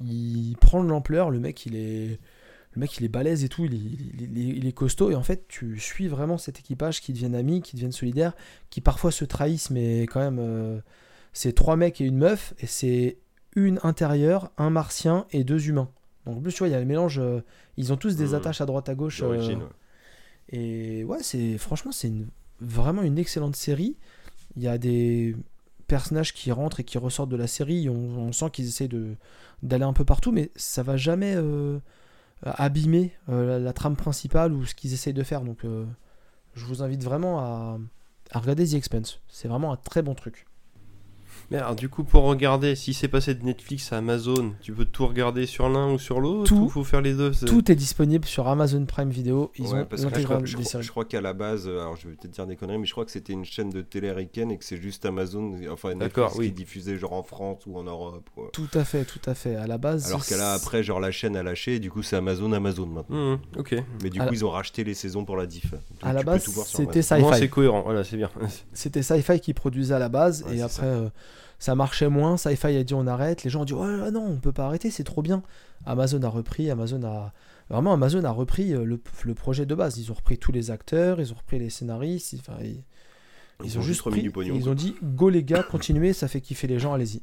Il 0.04 0.56
prend 0.60 0.82
de 0.84 0.88
l'ampleur, 0.88 1.30
le 1.30 1.40
mec, 1.40 1.66
il 1.66 1.74
est, 1.76 2.18
le 2.72 2.80
mec, 2.80 2.96
il 2.98 3.04
est 3.04 3.08
balèze 3.08 3.42
et 3.44 3.48
tout, 3.48 3.64
il 3.64 3.74
est, 3.74 3.76
il 3.78 4.22
est- 4.22 4.26
il 4.26 4.38
est- 4.50 4.56
il 4.58 4.66
est 4.66 4.72
costaud. 4.72 5.10
Et 5.10 5.14
en 5.16 5.22
fait, 5.22 5.46
tu 5.48 5.78
suis 5.78 6.06
vraiment 6.08 6.38
cet 6.38 6.58
équipage 6.60 7.00
qui 7.00 7.12
deviennent 7.12 7.34
amis, 7.34 7.60
qui 7.62 7.74
deviennent 7.76 7.92
solidaires, 7.92 8.34
qui 8.70 8.80
parfois 8.80 9.10
se 9.10 9.24
trahissent, 9.24 9.70
mais 9.70 10.02
quand 10.02 10.20
même, 10.20 10.38
euh, 10.38 10.78
c'est 11.32 11.52
trois 11.52 11.76
mecs 11.76 12.00
et 12.00 12.04
une 12.04 12.18
meuf, 12.18 12.54
et 12.60 12.66
c'est 12.66 13.18
une 13.56 13.80
intérieure, 13.82 14.50
un 14.56 14.70
martien 14.70 15.26
et 15.32 15.42
deux 15.44 15.68
humains. 15.68 15.90
Donc 16.26 16.38
en 16.38 16.40
plus, 16.40 16.52
tu 16.52 16.58
vois, 16.58 16.68
il 16.68 16.72
y 16.72 16.74
a 16.74 16.80
le 16.80 16.86
mélange. 16.86 17.18
euh, 17.18 17.40
ils 17.76 17.92
ont 17.92 17.96
tous 17.96 18.14
des 18.16 18.28
Mhm. 18.28 18.34
attaches 18.34 18.60
à 18.60 18.66
droite 18.66 18.88
à 18.88 18.94
gauche. 18.94 19.22
euh, 19.22 19.36
et 20.50 21.04
ouais, 21.04 21.18
c'est 21.22 21.58
franchement, 21.58 21.92
c'est 21.92 22.08
une- 22.08 22.28
vraiment 22.60 23.02
une 23.02 23.18
excellente 23.18 23.56
série. 23.56 23.96
Il 24.56 24.62
y 24.62 24.68
a 24.68 24.78
des 24.78 25.36
personnages 25.88 26.32
qui 26.32 26.52
rentrent 26.52 26.80
et 26.80 26.84
qui 26.84 26.98
ressortent 26.98 27.30
de 27.30 27.36
la 27.36 27.48
série. 27.48 27.88
On, 27.88 28.30
sent 28.32 28.50
qu'ils 28.50 28.68
essaient 28.68 28.88
d'aller 29.62 29.84
un 29.84 29.92
peu 29.92 30.04
partout, 30.04 30.30
mais 30.30 30.52
ça 30.54 30.84
va 30.84 30.96
jamais 30.96 31.34
euh, 31.34 31.80
abîmer 32.42 33.12
euh, 33.28 33.46
la, 33.46 33.58
la 33.58 33.72
trame 33.72 33.96
principale 33.96 34.52
ou 34.52 34.64
ce 34.64 34.74
qu'ils 34.74 34.92
essayent 34.92 35.14
de 35.14 35.24
faire. 35.24 35.42
Donc, 35.42 35.64
euh, 35.64 35.84
je 36.54 36.64
vous 36.64 36.82
invite 36.82 37.02
vraiment 37.02 37.40
à, 37.40 37.78
à 38.30 38.38
regarder 38.38 38.68
The 38.68 38.74
Expense. 38.74 39.20
C'est 39.28 39.48
vraiment 39.48 39.72
un 39.72 39.76
très 39.76 40.02
bon 40.02 40.14
truc. 40.14 40.46
Mais 41.50 41.56
alors, 41.56 41.74
du 41.76 41.88
coup, 41.88 42.04
pour 42.04 42.24
regarder, 42.24 42.74
si 42.76 42.92
c'est 42.92 43.08
passé 43.08 43.34
de 43.34 43.42
Netflix 43.42 43.90
à 43.94 43.96
Amazon, 43.98 44.52
tu 44.60 44.72
peux 44.74 44.84
tout 44.84 45.06
regarder 45.06 45.46
sur 45.46 45.70
l'un 45.70 45.90
ou 45.92 45.98
sur 45.98 46.20
l'autre 46.20 46.44
Tout. 46.48 46.64
ou 46.64 46.68
faut 46.68 46.84
faire 46.84 47.00
les 47.00 47.14
deux 47.14 47.32
c'est- 47.32 47.46
Tout 47.46 47.72
est 47.72 47.74
disponible 47.74 48.26
sur 48.26 48.46
Amazon 48.48 48.84
Prime 48.84 49.08
Video. 49.08 49.50
Ils 49.56 49.64
Ouais, 49.64 49.80
ont 49.80 49.84
parce 49.86 50.02
que 50.02 50.08
je 50.08 50.08
crois, 50.08 50.18
l'intégrale 50.18 50.46
je 50.46 50.56
des 50.58 50.62
crois- 50.62 50.70
séries. 50.72 50.84
je 50.84 50.90
crois 50.90 51.04
qu'à 51.06 51.20
la 51.22 51.32
base, 51.32 51.66
euh, 51.66 51.80
alors 51.80 51.96
je 51.96 52.06
vais 52.06 52.14
peut-être 52.16 52.32
dire 52.34 52.46
des 52.46 52.56
conneries, 52.56 52.76
mais 52.76 52.84
je 52.86 52.92
crois 52.92 53.06
que 53.06 53.10
c'était 53.10 53.32
une 53.32 53.46
chaîne 53.46 53.70
de 53.70 53.80
télé 53.80 54.08
américaine 54.10 54.50
et 54.50 54.58
que 54.58 54.64
c'est 54.64 54.76
juste 54.76 55.06
Amazon, 55.06 55.54
enfin 55.72 55.88
Netflix 55.94 55.98
D'accord, 56.14 56.32
oui. 56.36 56.46
qui 56.48 56.52
diffusait 56.52 56.98
genre 56.98 57.14
en 57.14 57.22
France 57.22 57.62
ou 57.66 57.78
en 57.78 57.84
Europe. 57.84 58.28
ou- 58.36 58.42
Tout 58.52 58.68
à 58.74 58.84
fait, 58.84 59.04
tout 59.06 59.20
à 59.24 59.34
fait. 59.34 59.56
À 59.56 59.66
la 59.66 59.78
base. 59.78 60.06
Alors 60.08 60.26
qu'elle 60.26 60.40
a 60.42 60.52
après, 60.52 60.82
genre 60.82 61.00
la 61.00 61.10
chaîne 61.12 61.34
a 61.34 61.42
lâché, 61.42 61.76
et 61.76 61.78
du 61.78 61.90
coup 61.90 62.02
c'est 62.02 62.16
Amazon, 62.16 62.52
Amazon 62.52 62.84
maintenant. 62.86 63.16
Mhm, 63.32 63.38
ok. 63.56 63.74
Mais 64.02 64.10
du 64.10 64.20
À 64.20 64.24
coup, 64.24 64.30
la- 64.32 64.36
ils 64.36 64.44
ont 64.44 64.50
racheté 64.50 64.84
les 64.84 64.92
saisons 64.92 65.24
pour 65.24 65.36
la 65.38 65.46
diff. 65.46 65.70
Donc, 65.70 65.80
à 66.02 66.12
la 66.12 66.20
tu 66.20 66.26
peux 66.26 66.30
base, 66.32 66.44
tout 66.44 66.52
voir 66.52 66.66
sur 66.66 66.76
c'était 66.78 66.98
Amazon. 66.98 67.14
Au 67.16 67.20
moins, 67.20 67.32
Sci-Fi. 67.32 67.44
c'est 67.46 67.48
cohérent, 67.50 67.82
voilà, 67.84 68.04
c'est 68.04 68.16
bien. 68.18 68.28
C'était 68.74 69.02
Sci-Fi 69.02 69.40
qui 69.40 69.54
produisait 69.54 69.94
à 69.94 69.98
la 69.98 70.10
base 70.10 70.42
Ouais, 70.46 70.52
et 70.52 70.56
c'est 70.58 70.62
après 70.62 70.74
ça. 70.82 70.84
euh, 70.84 71.08
ça 71.58 71.74
marchait 71.74 72.08
moins. 72.08 72.36
Sci-Fi 72.36 72.76
a 72.76 72.84
dit 72.84 72.94
on 72.94 73.06
arrête. 73.06 73.44
Les 73.44 73.50
gens 73.50 73.62
ont 73.62 73.64
dit 73.64 73.74
ouais, 73.74 74.10
non 74.10 74.24
on 74.26 74.36
peut 74.36 74.52
pas 74.52 74.66
arrêter 74.66 74.90
c'est 74.90 75.04
trop 75.04 75.22
bien. 75.22 75.42
Amazon 75.86 76.22
a 76.22 76.28
repris. 76.28 76.70
Amazon 76.70 77.02
a 77.04 77.32
vraiment 77.70 77.92
Amazon 77.92 78.24
a 78.24 78.30
repris 78.30 78.74
euh, 78.74 78.84
le, 78.84 79.00
le 79.24 79.34
projet 79.34 79.66
de 79.66 79.74
base. 79.74 79.98
Ils 79.98 80.10
ont 80.10 80.14
repris 80.14 80.38
tous 80.38 80.52
les 80.52 80.70
acteurs, 80.70 81.20
ils 81.20 81.32
ont 81.32 81.36
repris 81.36 81.58
les 81.58 81.70
scénaristes. 81.70 82.32
Ils, 82.32 82.40
enfin, 82.40 82.58
ils, 82.62 82.82
ils 83.64 83.78
ont 83.78 83.82
juste 83.82 84.02
remis 84.02 84.16
pris, 84.16 84.22
du 84.22 84.30
pognon. 84.30 84.54
Ils 84.54 84.62
quoi. 84.62 84.72
ont 84.72 84.74
dit 84.74 84.94
go 85.02 85.28
les 85.28 85.42
gars 85.44 85.62
continuez 85.62 86.12
ça 86.12 86.28
fait 86.28 86.40
kiffer 86.40 86.66
les 86.66 86.78
gens 86.78 86.92
allez-y. 86.94 87.22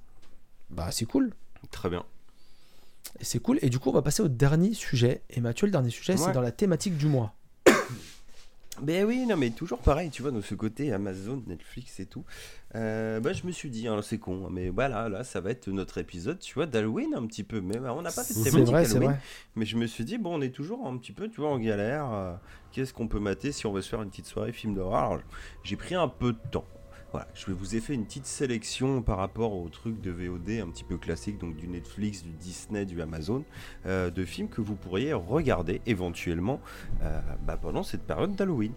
Bah 0.70 0.90
c'est 0.92 1.06
cool. 1.06 1.32
Très 1.72 1.90
bien. 1.90 2.04
Et 3.20 3.24
c'est 3.24 3.40
cool. 3.40 3.60
Et 3.62 3.70
du 3.70 3.80
coup 3.80 3.90
on 3.90 3.94
va 3.94 4.02
passer 4.02 4.22
au 4.22 4.28
dernier 4.28 4.74
sujet. 4.74 5.22
Et 5.30 5.40
Mathieu 5.40 5.68
le 5.68 5.72
dernier 5.72 5.90
sujet 5.90 6.18
c'est 6.18 6.34
dans 6.34 6.42
la 6.42 6.52
thématique 6.52 6.98
du 6.98 7.08
mois. 7.08 7.34
Ben 8.82 9.06
oui, 9.06 9.26
non, 9.26 9.38
mais 9.38 9.52
toujours 9.52 9.80
pareil, 9.80 10.10
tu 10.10 10.22
vois, 10.22 10.32
de 10.32 10.42
ce 10.42 10.54
côté 10.54 10.92
Amazon, 10.92 11.42
Netflix 11.48 12.00
et 12.02 12.06
tout. 12.06 12.26
Euh, 12.76 13.20
bah, 13.22 13.32
je 13.34 13.46
me 13.48 13.52
suis 13.52 13.70
dit, 13.70 13.88
hein, 13.88 14.02
c'est 14.04 14.18
con, 14.18 14.46
hein, 14.46 14.50
mais 14.52 14.70
voilà, 14.70 15.08
là, 15.10 15.24
ça 15.24 15.40
va 15.40 15.50
être 15.52 15.68
notre 15.70 15.98
épisode, 15.98 16.40
tu 16.40 16.54
vois, 16.56 16.66
d'Halloween 16.66 17.14
un 17.16 17.26
petit 17.26 17.44
peu. 17.44 17.62
Mais 17.62 17.78
bah, 17.78 17.94
on 17.96 18.02
n'a 18.02 18.12
pas 18.12 18.24
fait 18.24 18.34
de 18.34 18.40
C'est 18.40 18.52
thématique 18.52 18.74
vrai 18.74 18.86
c'est 18.86 18.92
Halloween. 18.98 19.12
vrai. 19.12 19.20
Mais 19.56 19.66
je 19.66 19.78
me 19.78 19.86
suis 19.88 20.04
dit, 20.04 20.18
bon, 20.18 20.36
on 20.38 20.42
est 20.42 20.50
toujours 20.54 20.86
un 20.86 20.98
petit 20.98 21.14
peu, 21.14 21.30
tu 21.30 21.42
vois, 21.42 21.50
en 21.50 21.60
galère. 21.60 22.12
euh, 22.14 22.34
Qu'est-ce 22.72 22.94
qu'on 22.94 23.08
peut 23.08 23.20
mater 23.20 23.54
si 23.54 23.66
on 23.66 23.72
veut 23.72 23.82
se 23.82 23.90
faire 23.90 24.02
une 24.02 24.10
petite 24.10 24.26
soirée 24.26 24.52
film 24.52 24.74
d'horreur? 24.76 25.04
Alors, 25.12 25.20
J'ai 25.64 25.78
pris 25.78 25.96
un 25.96 26.10
peu 26.10 26.34
de 26.34 26.40
temps. 26.52 26.66
Voilà, 27.12 27.30
je 27.34 27.50
vous 27.52 27.78
ai 27.78 27.80
fait 27.80 27.94
une 27.94 28.04
petite 28.04 28.26
sélection 28.26 29.02
par 29.02 29.18
rapport 29.20 29.54
aux 29.56 29.70
trucs 29.70 30.02
de 30.02 30.12
VOD 30.12 30.50
un 30.62 30.68
petit 30.70 30.84
peu 30.84 30.98
classiques, 30.98 31.38
donc 31.38 31.56
du 31.56 31.70
Netflix, 31.70 32.24
du 32.24 32.32
Disney, 32.32 32.84
du 32.86 33.02
Amazon, 33.02 33.46
euh, 33.86 34.10
de 34.10 34.26
films 34.26 34.50
que 34.50 34.60
vous 34.60 34.76
pourriez 34.76 35.14
regarder 35.14 35.80
éventuellement 35.86 36.60
euh, 37.04 37.22
bah, 37.48 37.56
pendant 37.56 37.84
cette 37.84 38.04
période 38.04 38.36
d'Halloween. 38.36 38.74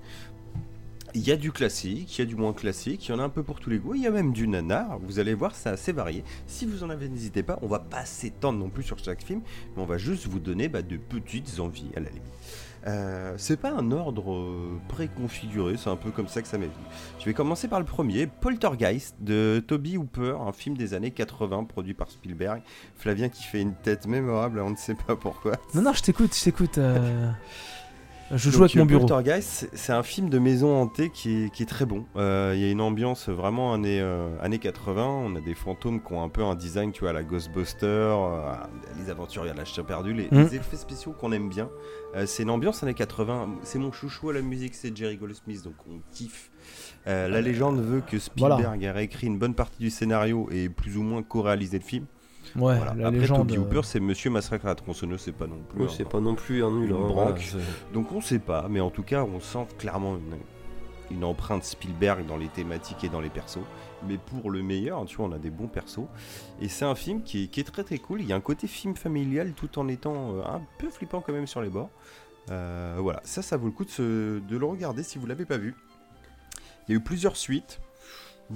Il 1.15 1.27
y 1.27 1.33
a 1.33 1.37
du 1.37 1.53
classique, 1.53 2.19
il 2.19 2.21
y 2.21 2.23
a 2.23 2.27
du 2.27 2.37
moins 2.37 2.53
classique, 2.53 3.09
il 3.09 3.13
y 3.13 3.15
en 3.15 3.19
a 3.19 3.23
un 3.23 3.29
peu 3.31 3.43
pour 3.43 3.61
tous 3.61 3.71
les 3.71 3.79
goûts, 3.79 3.95
il 3.95 4.03
y 4.03 4.07
a 4.07 4.11
même 4.11 4.33
du 4.33 4.47
nanar, 4.47 4.99
vous 5.01 5.19
allez 5.19 5.35
voir, 5.35 5.55
c'est 5.55 5.71
assez 5.71 5.93
varié. 5.93 6.23
Si 6.47 6.67
vous 6.67 6.85
en 6.85 6.91
avez, 6.91 7.09
n'hésitez 7.09 7.43
pas, 7.43 7.59
on 7.63 7.67
va 7.67 7.79
pas 7.79 8.05
s'étendre 8.05 8.59
non 8.59 8.69
plus 8.69 8.83
sur 8.83 8.99
chaque 8.99 9.25
film, 9.25 9.41
mais 9.75 9.83
on 9.83 9.87
va 9.87 9.97
juste 9.99 10.27
vous 10.27 10.39
donner 10.39 10.69
bah, 10.69 10.83
de 10.83 10.97
petites 10.99 11.61
envies 11.61 11.89
à 11.97 12.01
la 12.01 12.09
limite. 12.11 12.23
Euh, 12.87 13.35
c'est 13.39 13.57
pas 13.59 13.73
un 13.73 13.91
ordre 13.91 14.33
euh, 14.33 14.79
préconfiguré, 14.89 15.77
c'est 15.77 15.91
un 15.91 15.97
peu 15.97 16.11
comme 16.11 16.29
ça 16.29 16.43
que 16.43 16.49
ça 16.49 16.59
m'est 16.59 16.67
venu. 16.67 16.85
Je 17.19 17.25
vais 17.25 17.35
commencer 17.35 17.69
par 17.69 17.81
le 17.81 17.87
premier, 17.87 18.27
Poltergeist 18.27 19.17
de 19.21 19.63
Toby 19.67 19.97
Hooper, 19.97 20.37
un 20.47 20.53
film 20.53 20.77
des 20.77 20.95
années 20.95 21.11
80 21.11 21.65
produit 21.65 21.95
par 21.95 22.11
Spielberg. 22.11 22.63
Flavien 22.97 23.29
qui 23.31 23.43
fait 23.43 23.61
une 23.61 23.75
tête 23.75 24.07
mémorable, 24.07 24.61
on 24.61 24.71
ne 24.71 24.77
sait 24.77 24.95
pas 24.95 25.17
pourquoi. 25.17 25.53
Non, 25.75 25.83
non, 25.83 25.93
je 25.93 26.03
t'écoute, 26.03 26.35
je 26.37 26.45
t'écoute. 26.45 26.79
euh, 26.79 27.31
Je 28.31 28.51
joue 28.51 28.63
avec 28.65 28.77
mon 28.77 28.85
bureau. 28.85 29.07
Poltergeist, 29.07 29.71
c'est- 29.73 29.93
un 29.93 30.03
film 30.03 30.29
de 30.29 30.39
maison 30.39 30.77
hantée 30.77 31.09
qui 31.09 31.45
est, 31.45 31.51
qui 31.51 31.63
est 31.63 31.67
très 31.67 31.87
bon. 31.87 32.05
Euh, 32.17 32.53
Il 32.55 32.61
y 32.61 32.65
a 32.65 32.71
une 32.71 32.81
ambiance 32.83 33.29
vraiment 33.31 33.73
années, 33.73 34.01
euh, 34.03 34.29
années 34.43 34.59
80. 34.59 35.07
On 35.07 35.35
a 35.35 35.41
des 35.41 35.55
fantômes 35.55 36.03
qui 36.03 36.13
ont 36.13 36.23
un 36.23 36.29
peu 36.29 36.43
un 36.45 36.55
design, 36.55 36.93
tu 36.93 37.01
vois, 37.01 37.11
à 37.11 37.13
la 37.15 37.23
Ghostbuster, 37.23 37.87
euh, 37.87 38.53
les 39.03 39.09
aventuriers 39.11 39.53
la 39.57 39.65
chien 39.65 39.83
perdu, 39.83 40.13
les, 40.13 40.25
Mm. 40.31 40.43
les 40.43 40.57
effets 40.57 40.77
spéciaux 40.77 41.13
qu'on 41.13 41.33
aime 41.33 41.49
bien. 41.49 41.71
Euh, 42.17 42.27
c'est 42.27 42.43
une 42.43 42.51
ambiance 42.51 42.83
années 42.83 42.93
80. 42.95 43.49
C'est 43.63 43.79
mon 43.79 43.93
chouchou 43.93 44.29
à 44.29 44.35
la 44.35 44.43
musique, 44.43 44.75
c'est 44.75 44.95
Jerry 44.95 45.17
Goldsmith, 45.17 45.65
donc 45.65 45.75
on 45.89 46.01
kiffe. 46.13 46.51
Euh, 47.07 47.29
la 47.29 47.41
légende 47.41 47.81
veut 47.81 48.03
que 48.03 48.19
Spielberg 48.19 48.63
Voilà. 48.63 48.91
a 48.91 48.93
réécrit 48.93 49.27
une 49.29 49.39
bonne 49.39 49.55
partie 49.55 49.79
du 49.79 49.89
scénario 49.89 50.49
et 50.51 50.69
plus 50.69 50.99
ou 50.99 51.03
moins 51.03 51.23
co-réalisé 51.23 51.79
le 51.79 51.85
film. 51.85 52.05
Ouais, 52.59 52.77
Voilà. 52.77 52.95
la 52.95 53.07
Après, 53.09 53.21
légende. 53.21 53.39
Toby 53.49 53.57
euh, 53.57 53.61
Hooper, 53.61 53.81
c'est 53.85 54.01
Monsieur 54.01 54.31
Massacre 54.31 54.67
à 54.67 54.69
la 54.69 54.75
tronçonneuse, 54.75 55.21
c'est 55.21 55.33
pas 55.33 55.47
non 55.47 55.61
plus. 55.69 55.89
C'est 55.91 56.09
pas 56.09 56.21
non 56.21 56.35
plus 56.35 56.65
un 56.65 56.71
nul. 56.71 56.91
Une 56.91 56.97
hein, 56.97 56.99
branque. 57.01 57.13
voilà, 57.15 57.37
c'est- 57.41 57.93
donc 57.95 58.13
on 58.13 58.21
sait 58.21 58.39
pas, 58.39 58.67
mais 58.69 58.81
en 58.81 58.91
tout 58.91 59.03
cas 59.03 59.23
on 59.25 59.41
sent 59.41 59.67
clairement 59.79 60.17
une, 60.17 60.37
une 61.17 61.25
empreinte 61.25 61.65
Spielberg 61.65 62.27
dans 62.27 62.37
les 62.37 62.49
thématiques 62.49 63.03
et 63.05 63.09
dans 63.09 63.21
les 63.21 63.31
persos. 63.31 63.59
Mais 64.07 64.17
pour 64.19 64.51
le 64.51 64.63
meilleur, 64.63 65.05
tu 65.07 65.17
vois, 65.17 65.27
on 65.27 65.33
a 65.33 65.39
des 65.39 65.51
bons 65.51 65.67
persos. 65.67 66.07
Et 66.61 66.69
c'est 66.69 66.85
un 66.85 66.95
film 66.95 67.23
qui 67.23 67.45
est, 67.45 67.47
qui 67.49 67.61
est 67.61 67.65
très 67.65 67.83
très 67.83 67.99
cool. 67.99 68.21
Il 68.21 68.29
y 68.29 68.33
a 68.33 68.37
un 68.37 68.41
côté 68.41 68.67
film 68.67 68.95
familial 68.95 69.53
tout 69.55 69.79
en 69.79 69.89
étant 69.89 70.35
euh, 70.37 70.43
un 70.45 70.61
peu 70.79 70.89
flippant 70.91 71.21
quand 71.21 71.33
même 71.33 71.47
sur 71.47 71.61
les 71.63 71.69
bords. 71.69 71.91
Euh, 72.51 72.97
voilà, 73.01 73.21
ça, 73.25 73.43
ça 73.43 73.57
vaut 73.57 73.67
le 73.67 73.73
coup 73.73 73.85
de, 73.85 73.91
se- 73.91 74.39
de 74.39 74.57
le 74.57 74.65
regarder 74.65 75.03
si 75.03 75.19
vous 75.19 75.27
l'avez 75.27 75.45
pas 75.45 75.59
vu. 75.59 75.75
Il 76.89 76.93
y 76.93 76.95
a 76.95 76.97
eu 76.99 77.03
plusieurs 77.03 77.37
suites. 77.37 77.81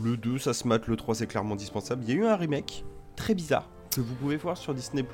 Le 0.01 0.17
2, 0.17 0.39
ça 0.39 0.55
se 0.55 0.67
mate. 0.67 0.87
Le 0.87 0.97
3, 0.97 1.15
c'est 1.17 1.27
clairement 1.27 1.55
indispensable. 1.55 2.03
Il 2.07 2.11
y 2.11 2.13
a 2.13 2.21
eu 2.21 2.25
un 2.27 2.37
remake 2.37 2.85
très 3.17 3.35
bizarre 3.35 3.69
que 3.97 4.01
vous 4.01 4.15
pouvez 4.15 4.37
voir 4.37 4.57
sur 4.57 4.75
Disney 4.75 5.05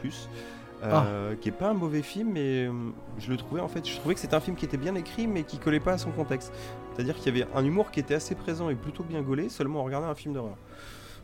euh, 0.84 1.34
qui 1.40 1.48
est 1.48 1.52
pas 1.52 1.70
un 1.70 1.74
mauvais 1.74 2.02
film, 2.02 2.30
mais 2.34 2.66
euh, 2.66 2.72
je 3.18 3.30
le 3.30 3.36
trouvais 3.36 3.60
en 3.60 3.68
fait, 3.68 3.86
je 3.88 3.96
trouvais 3.96 4.14
que 4.14 4.20
c'était 4.20 4.36
un 4.36 4.40
film 4.40 4.56
qui 4.56 4.64
était 4.64 4.76
bien 4.76 4.94
écrit, 4.94 5.26
mais 5.26 5.42
qui 5.42 5.58
collait 5.58 5.80
pas 5.80 5.94
à 5.94 5.98
son 5.98 6.10
contexte. 6.12 6.52
C'est-à-dire 6.94 7.16
qu'il 7.16 7.36
y 7.36 7.42
avait 7.42 7.50
un 7.54 7.64
humour 7.64 7.90
qui 7.90 7.98
était 8.00 8.14
assez 8.14 8.34
présent 8.34 8.70
et 8.70 8.74
plutôt 8.76 9.02
bien 9.02 9.20
gaulé, 9.22 9.48
seulement 9.48 9.80
en 9.80 9.84
regardant 9.84 10.08
un 10.08 10.14
film 10.14 10.34
d'horreur. 10.34 10.56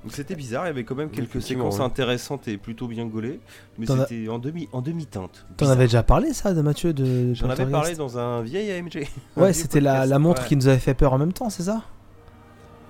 Donc 0.02 0.12
c'était 0.12 0.34
bizarre, 0.34 0.64
il 0.64 0.66
y 0.66 0.70
avait 0.70 0.84
quand 0.84 0.96
même 0.96 1.08
quelques 1.08 1.40
séquences 1.40 1.78
ouais. 1.78 1.84
intéressantes 1.84 2.46
et 2.48 2.58
plutôt 2.58 2.88
bien 2.88 3.06
gaulées, 3.06 3.40
mais 3.78 3.86
T'en 3.86 3.96
c'était 4.00 4.28
en 4.28 4.38
demi 4.38 4.68
en 4.72 4.82
demi-teinte. 4.82 5.46
T'en 5.56 5.64
Bizarre. 5.64 5.72
avais 5.76 5.84
déjà 5.86 6.02
parlé, 6.02 6.34
ça, 6.34 6.52
de 6.52 6.60
Mathieu 6.60 6.92
de 6.92 7.32
J'en 7.32 7.48
avais 7.48 7.64
parlé 7.64 7.94
dans 7.94 8.18
un 8.18 8.42
vieil 8.42 8.70
AMG. 8.72 9.06
Ouais, 9.36 9.52
c'était 9.54 9.80
la, 9.80 10.04
la 10.04 10.18
montre 10.18 10.42
Ouais. 10.42 10.48
qui 10.48 10.56
nous 10.56 10.66
avait 10.68 10.78
fait 10.78 10.92
peur 10.94 11.12
en 11.14 11.18
même 11.18 11.32
temps, 11.32 11.48
c'est 11.48 11.62
ça? 11.62 11.84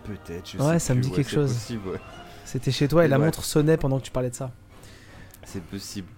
Peut-être, 0.04 0.50
je 0.50 0.58
Ouais, 0.58 0.72
sais 0.74 0.78
ça 0.80 0.94
me 0.94 1.00
dit 1.02 1.10
quelque 1.12 1.30
chose. 1.30 1.52
possible. 1.52 2.00
C'était 2.44 2.70
chez 2.72 2.88
toi 2.88 3.04
et 3.04 3.08
la 3.08 3.18
Ouais. 3.18 3.24
montre 3.26 3.44
sonnait 3.44 3.76
pendant 3.76 3.98
que 3.98 4.04
tu 4.04 4.10
parlais 4.10 4.30
de 4.30 4.34
ça. 4.34 4.50
C'est 5.46 5.62
possible. 5.62 6.08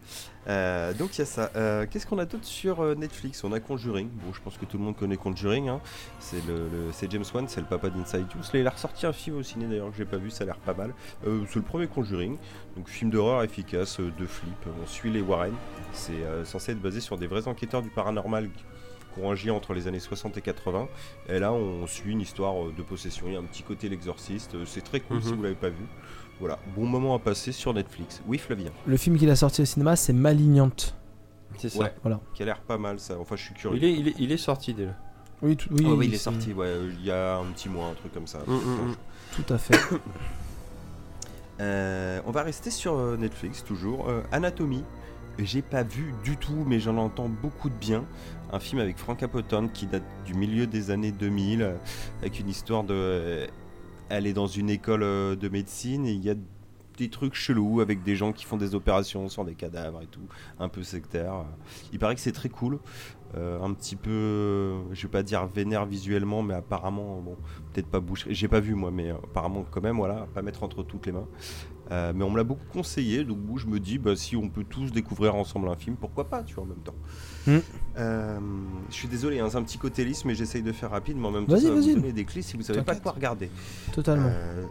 Euh, 0.48 0.94
donc 0.94 1.16
il 1.16 1.18
y 1.18 1.22
a 1.22 1.24
ça. 1.24 1.50
Euh, 1.56 1.86
Qu'est-ce 1.90 2.06
qu'on 2.06 2.18
a 2.20 2.24
d'autre 2.26 2.44
sur 2.44 2.80
euh, 2.80 2.94
Netflix? 2.94 3.42
On 3.42 3.52
a 3.52 3.58
Conjuring. 3.58 4.08
Bon, 4.08 4.32
je 4.32 4.40
pense 4.40 4.56
que 4.56 4.64
tout 4.64 4.78
le 4.78 4.84
monde 4.84 4.96
connaît 4.96 5.16
Conjuring. 5.16 5.68
hein. 5.68 5.80
C'est 6.20 6.44
le, 6.46 6.54
le- 6.68 6.92
c'est 6.92 7.10
James 7.10 7.24
Wan, 7.34 7.46
c'est 7.48 7.60
le 7.60 7.66
papa 7.66 7.90
d'Inside. 7.90 8.26
Là, 8.52 8.60
il 8.60 8.66
a 8.66 8.70
ressorti 8.70 9.04
un 9.06 9.12
film 9.12 9.38
au 9.38 9.42
ciné 9.42 9.66
d'ailleurs 9.66 9.90
que 9.90 9.96
j'ai 9.96 10.04
pas 10.04 10.18
vu, 10.18 10.30
ça 10.30 10.44
a 10.44 10.46
l'air 10.46 10.58
pas 10.58 10.74
mal. 10.74 10.94
Euh, 11.26 11.42
c'est 11.48 11.56
le 11.56 11.62
premier 11.62 11.88
Conjuring. 11.88 12.36
Donc 12.76 12.88
film 12.88 13.10
d'horreur 13.10 13.42
efficace, 13.42 13.98
euh, 13.98 14.12
de 14.16 14.26
flip. 14.26 14.54
On 14.80 14.86
suit 14.86 15.10
les 15.10 15.20
Warren. 15.20 15.54
C'est 15.92 16.12
euh, 16.12 16.44
censé 16.44 16.72
être 16.72 16.80
basé 16.80 17.00
sur 17.00 17.18
des 17.18 17.26
vrais 17.26 17.48
enquêteurs 17.48 17.82
du 17.82 17.90
paranormal 17.90 18.48
qui 19.14 19.20
ont 19.20 19.30
agi 19.32 19.50
entre 19.50 19.74
les 19.74 19.88
années 19.88 19.98
60 19.98 20.36
et 20.36 20.42
80. 20.42 20.86
Et 21.30 21.40
là, 21.40 21.52
on 21.52 21.88
suit 21.88 22.12
une 22.12 22.20
histoire 22.20 22.54
euh, 22.66 22.72
de 22.76 22.82
possession. 22.82 23.26
Il 23.26 23.32
y 23.32 23.36
a 23.36 23.40
un 23.40 23.44
petit 23.44 23.64
côté 23.64 23.88
l'exorciste. 23.88 24.54
C'est 24.66 24.84
très 24.84 25.00
cool 25.00 25.20
si 25.22 25.30
Mhm. 25.30 25.36
vous 25.36 25.42
l'avez 25.42 25.54
pas 25.56 25.70
vu. 25.70 25.84
Voilà, 26.40 26.58
bon 26.76 26.84
moment 26.86 27.14
à 27.14 27.18
passer 27.18 27.50
sur 27.52 27.72
Netflix. 27.72 28.20
Oui, 28.26 28.38
Flavien. 28.38 28.70
Le 28.86 28.96
film 28.96 29.16
qu'il 29.18 29.30
a 29.30 29.36
sorti 29.36 29.62
au 29.62 29.64
cinéma, 29.64 29.96
c'est 29.96 30.12
Malignante. 30.12 30.94
C'est 31.58 31.70
ça. 31.70 31.78
Ouais. 31.84 31.94
Voilà. 32.02 32.20
qui 32.34 32.42
a 32.42 32.46
l'air 32.46 32.60
pas 32.60 32.76
mal 32.76 33.00
ça. 33.00 33.18
Enfin, 33.18 33.36
je 33.36 33.42
suis 33.44 33.54
curieux. 33.54 33.78
Il, 33.78 33.84
est, 33.84 33.92
il, 33.94 34.08
est, 34.08 34.14
il 34.18 34.32
est 34.32 34.36
sorti 34.36 34.74
déjà. 34.74 34.94
Oui, 35.42 35.56
tout- 35.56 35.68
oui, 35.72 35.84
Ah 35.86 35.94
oui, 35.94 36.06
il 36.08 36.14
est 36.14 36.18
sorti, 36.18 36.52
ouais, 36.52 36.66
euh, 36.66 36.90
il 36.98 37.04
y 37.04 37.10
a 37.10 37.36
un 37.36 37.44
petit 37.52 37.68
mois, 37.68 37.86
un 37.88 37.94
truc 37.94 38.12
comme 38.12 38.26
ça. 38.26 38.38
Mm, 38.46 38.52
mm, 38.52 38.88
mm. 38.90 38.96
Tout 39.44 39.52
à 39.54 39.58
fait. 39.58 39.78
Euh, 41.58 42.20
on 42.26 42.32
va 42.32 42.42
rester 42.42 42.70
sur 42.70 42.94
euh, 42.98 43.16
Netflix 43.16 43.64
toujours. 43.64 44.10
Euh, 44.10 44.20
Anatomie, 44.30 44.84
j'ai 45.38 45.62
pas 45.62 45.82
vu 45.84 46.12
du 46.22 46.36
tout, 46.36 46.64
mais 46.66 46.80
j'en 46.80 46.98
entends 46.98 47.30
beaucoup 47.30 47.70
de 47.70 47.74
bien. 47.74 48.04
Un 48.52 48.60
film 48.60 48.78
avec 48.80 48.98
Frank 48.98 49.18
Capotone 49.18 49.70
qui 49.72 49.86
date 49.86 50.02
du 50.26 50.34
milieu 50.34 50.66
des 50.66 50.90
années 50.90 51.12
2000, 51.12 51.62
euh, 51.62 51.74
avec 52.20 52.40
une 52.40 52.50
histoire 52.50 52.84
de. 52.84 53.46
Elle 54.08 54.26
est 54.26 54.32
dans 54.32 54.46
une 54.46 54.70
école 54.70 55.02
euh, 55.02 55.36
de 55.36 55.48
médecine 55.48 56.06
et 56.06 56.12
il 56.12 56.24
y 56.24 56.30
a 56.30 56.34
des 56.96 57.10
trucs 57.10 57.34
chelous 57.34 57.80
avec 57.80 58.02
des 58.02 58.16
gens 58.16 58.32
qui 58.32 58.44
font 58.44 58.56
des 58.56 58.74
opérations 58.74 59.28
sur 59.28 59.44
des 59.44 59.54
cadavres 59.54 60.02
et 60.02 60.06
tout, 60.06 60.26
un 60.58 60.68
peu 60.68 60.82
sectaire. 60.82 61.44
Il 61.92 61.98
paraît 61.98 62.14
que 62.14 62.20
c'est 62.20 62.32
très 62.32 62.48
cool. 62.48 62.78
Euh, 63.36 63.60
un 63.60 63.74
petit 63.74 63.96
peu, 63.96 64.76
je 64.92 65.02
vais 65.02 65.10
pas 65.10 65.22
dire 65.22 65.46
vénère 65.46 65.84
visuellement, 65.84 66.42
mais 66.42 66.54
apparemment, 66.54 67.20
bon, 67.20 67.36
peut-être 67.72 67.88
pas 67.88 68.00
bouche. 68.00 68.26
J'ai 68.30 68.48
pas 68.48 68.60
vu 68.60 68.74
moi, 68.74 68.90
mais 68.90 69.10
apparemment 69.10 69.64
quand 69.70 69.82
même, 69.82 69.96
voilà, 69.96 70.26
pas 70.32 70.42
mettre 70.42 70.62
entre 70.62 70.82
toutes 70.82 71.06
les 71.06 71.12
mains. 71.12 71.28
Euh, 71.90 72.12
mais 72.14 72.24
on 72.24 72.30
me 72.30 72.36
l'a 72.36 72.44
beaucoup 72.44 72.66
conseillé, 72.72 73.24
donc 73.24 73.38
bon, 73.38 73.56
je 73.56 73.66
me 73.66 73.78
dis, 73.78 73.98
bah, 73.98 74.16
si 74.16 74.36
on 74.36 74.48
peut 74.48 74.64
tous 74.64 74.90
découvrir 74.90 75.34
ensemble 75.36 75.68
un 75.68 75.76
film, 75.76 75.96
pourquoi 75.96 76.28
pas, 76.28 76.42
tu 76.42 76.54
vois, 76.54 76.64
en 76.64 76.66
même 76.66 76.78
temps. 76.78 76.94
Mm. 77.46 77.56
Euh, 77.98 78.38
je 78.90 78.94
suis 78.94 79.08
désolé, 79.08 79.38
hein, 79.38 79.48
c'est 79.50 79.56
un 79.56 79.62
petit 79.62 79.78
côté 79.78 80.04
lisse, 80.04 80.24
mais 80.24 80.34
j'essaye 80.34 80.62
de 80.62 80.72
faire 80.72 80.90
rapide, 80.90 81.16
mais 81.16 81.28
en 81.28 81.30
même 81.30 81.46
temps, 81.46 81.58
ça 81.58 81.68
va 81.70 81.80
vous 81.80 81.94
donner 81.94 82.12
des 82.12 82.24
clés 82.24 82.42
si 82.42 82.56
vous 82.56 82.62
savez 82.62 82.82
pas 82.82 82.96
quoi 82.96 83.12
regarder. 83.12 83.50
Totalement. 83.92 84.30
Euh, 84.30 84.64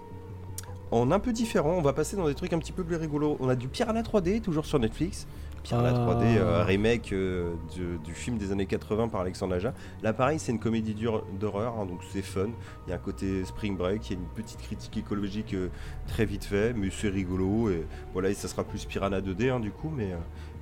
en 0.92 1.11
un 1.11 1.19
peu 1.19 1.34
différent, 1.34 1.74
on 1.77 1.82
va 1.82 1.94
passer 1.94 2.16
dans 2.16 2.27
des 2.27 2.35
trucs 2.35 2.53
un 2.53 2.60
petit 2.60 2.72
peu 2.72 2.84
plus 2.84 2.95
rigolos. 2.95 3.38
On 3.40 3.50
a 3.50 3.56
du 3.56 3.68
Piranha 3.68 4.02
3D, 4.02 4.42
toujours 4.42 4.66
sur 4.66 4.80
Netflix. 4.80 5.26
Piranha 5.66 5.94
Ah. 5.95 6.06
3D, 6.06 6.38
euh, 6.38 6.64
remake 6.64 7.11
euh, 7.11 7.53
du, 7.74 7.98
du 8.03 8.14
film 8.14 8.38
des 8.38 8.52
années 8.52 8.66
80 8.66 9.08
par 9.10 9.22
Alexandre 9.22 9.56
Aja. 9.56 9.74
Là, 10.03 10.14
pareil, 10.14 10.40
c'est 10.40 10.52
une 10.52 10.60
comédie 10.60 10.94
d'hor- 10.94 11.26
d'horreur, 11.40 11.76
hein, 11.80 11.85
donc 11.85 12.00
c'est 12.14 12.22
fun. 12.22 12.48
Il 12.85 12.92
y 12.92 12.94
a 12.94 12.95
un 12.95 13.00
côté 13.00 13.44
Spring 13.45 13.76
Break, 13.76 14.10
il 14.10 14.14
y 14.14 14.16
a 14.16 14.19
une 14.19 14.27
petite 14.27 14.61
critique 14.61 14.95
écologique 14.98 15.53
euh, 15.53 15.69
très 16.08 16.26
vite 16.26 16.45
fait, 16.45 16.74
mais 16.74 16.90
c'est 16.92 17.10
rigolo. 17.10 17.69
Et 17.69 17.84
voilà, 18.14 18.30
et 18.30 18.34
ça 18.34 18.48
sera 18.48 18.64
plus 18.64 18.85
Piranha 18.85 19.22
2D 19.22 19.50
hein, 19.52 19.60
du 19.60 19.72
coup, 19.72 19.92
mais, 19.95 20.11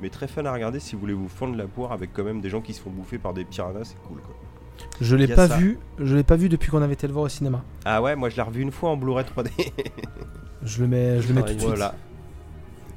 mais 0.01 0.09
très 0.09 0.27
fun 0.27 0.45
à 0.45 0.53
regarder 0.53 0.79
si 0.79 0.95
vous 0.95 1.01
voulez 1.01 1.13
vous 1.13 1.27
fendre 1.27 1.55
la 1.55 1.67
poire 1.67 1.91
avec 1.91 2.13
quand 2.13 2.23
même 2.23 2.41
des 2.41 2.49
gens 2.49 2.61
qui 2.61 2.73
se 2.73 2.81
font 2.81 2.89
bouffer 2.89 3.17
par 3.17 3.33
des 3.33 3.43
piranhas, 3.45 3.83
c'est 3.83 4.01
cool 4.07 4.19
quoi. 4.21 4.35
Je 5.01 5.15
l'ai 5.15 5.27
pas 5.27 5.47
ça. 5.47 5.57
vu. 5.57 5.77
Je 5.99 6.15
l'ai 6.15 6.23
pas 6.23 6.35
vu 6.35 6.49
depuis 6.49 6.69
qu'on 6.71 6.81
avait 6.81 6.93
été 6.93 7.05
le 7.07 7.13
voir 7.13 7.25
au 7.25 7.29
cinéma. 7.29 7.63
Ah 7.85 8.01
ouais, 8.01 8.15
moi 8.15 8.29
je 8.29 8.35
l'ai 8.35 8.41
revu 8.41 8.61
une 8.61 8.71
fois 8.71 8.89
en 8.89 8.97
Blu-ray 8.97 9.23
3D. 9.25 9.49
Je 10.63 10.81
le 10.81 10.87
mets, 10.87 11.21
je 11.21 11.27
le 11.27 11.33
mets 11.35 11.41
tout 11.41 11.53
de 11.53 11.59
suite. 11.59 11.67
Voilà. 11.67 11.93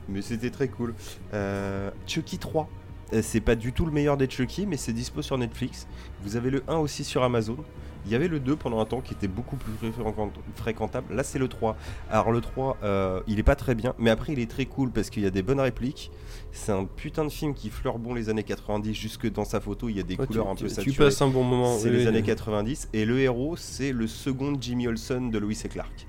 Mais 0.09 0.23
c'était 0.23 0.51
très 0.51 0.68
cool. 0.68 0.94
Euh, 1.35 1.91
Chucky 2.07 2.39
3. 2.39 2.68
Euh, 3.12 3.20
C'est 3.23 3.41
pas 3.41 3.55
du 3.55 3.73
tout 3.73 3.86
le 3.86 3.93
meilleur 3.93 4.17
des 4.17 4.28
Chucky, 4.28 4.67
mais 4.67 4.76
c'est 4.76 4.93
dispo 4.93 5.23
sur 5.23 5.39
Netflix. 5.39 5.86
Vous 6.23 6.35
avez 6.36 6.51
le 6.51 6.62
1 6.68 6.76
aussi 6.78 7.05
sur 7.05 7.23
Amazon. 7.23 7.57
Il 8.05 8.12
y 8.12 8.15
avait 8.15 8.28
le 8.28 8.39
2 8.41 8.55
pendant 8.57 8.78
un 8.81 8.85
temps 8.85 9.01
qui 9.01 9.15
était 9.15 9.26
beaucoup 9.28 9.57
plus 9.57 9.73
fréquent- 9.93 10.31
fréquentable. 10.55 11.12
Là, 11.15 11.23
c'est 11.25 11.39
le 11.41 11.49
3. 11.49 11.76
Alors, 12.10 12.31
le 12.31 12.41
3, 12.41 12.76
euh, 12.85 13.20
il 13.26 13.39
est 13.41 13.44
pas 13.44 13.57
très 13.57 13.75
bien, 13.75 13.94
mais 13.99 14.10
après, 14.10 14.33
il 14.33 14.39
est 14.39 14.49
très 14.51 14.65
cool 14.67 14.91
parce 14.93 15.10
qu'il 15.10 15.23
y 15.25 15.26
a 15.26 15.31
des 15.31 15.43
bonnes 15.43 15.59
répliques. 15.60 16.10
C'est 16.52 16.70
un 16.73 16.85
putain 16.85 17.25
de 17.25 17.31
film 17.31 17.52
qui 17.55 17.68
fleure 17.70 17.99
bon 17.99 18.15
les 18.15 18.28
années 18.28 18.44
90, 18.44 18.94
jusque 18.94 19.31
dans 19.33 19.44
sa 19.44 19.60
photo, 19.60 19.89
il 19.89 19.97
y 19.97 20.01
a 20.01 20.05
des 20.05 20.17
Ouais, 20.17 20.26
couleurs 20.26 20.44
tu, 20.47 20.51
un 20.51 20.55
peu 20.55 20.68
tu- 20.68 20.68
tu 20.68 20.91
saturées. 20.91 21.05
passes 21.09 21.23
un 21.23 21.28
bon 21.28 21.43
moment. 21.44 21.76
C'est 21.78 21.91
oui, 21.91 21.97
les 21.97 22.02
oui. 22.02 22.07
années 22.09 22.23
90 22.23 22.89
et 22.93 23.05
le 23.05 23.18
héros 23.20 23.57
c'est 23.57 23.93
le 23.93 24.07
second 24.07 24.57
Jimmy 24.60 24.86
Olsen 24.89 25.31
de 25.31 25.39
Louis 25.39 25.59
et 25.65 25.68
Clark. 25.68 26.07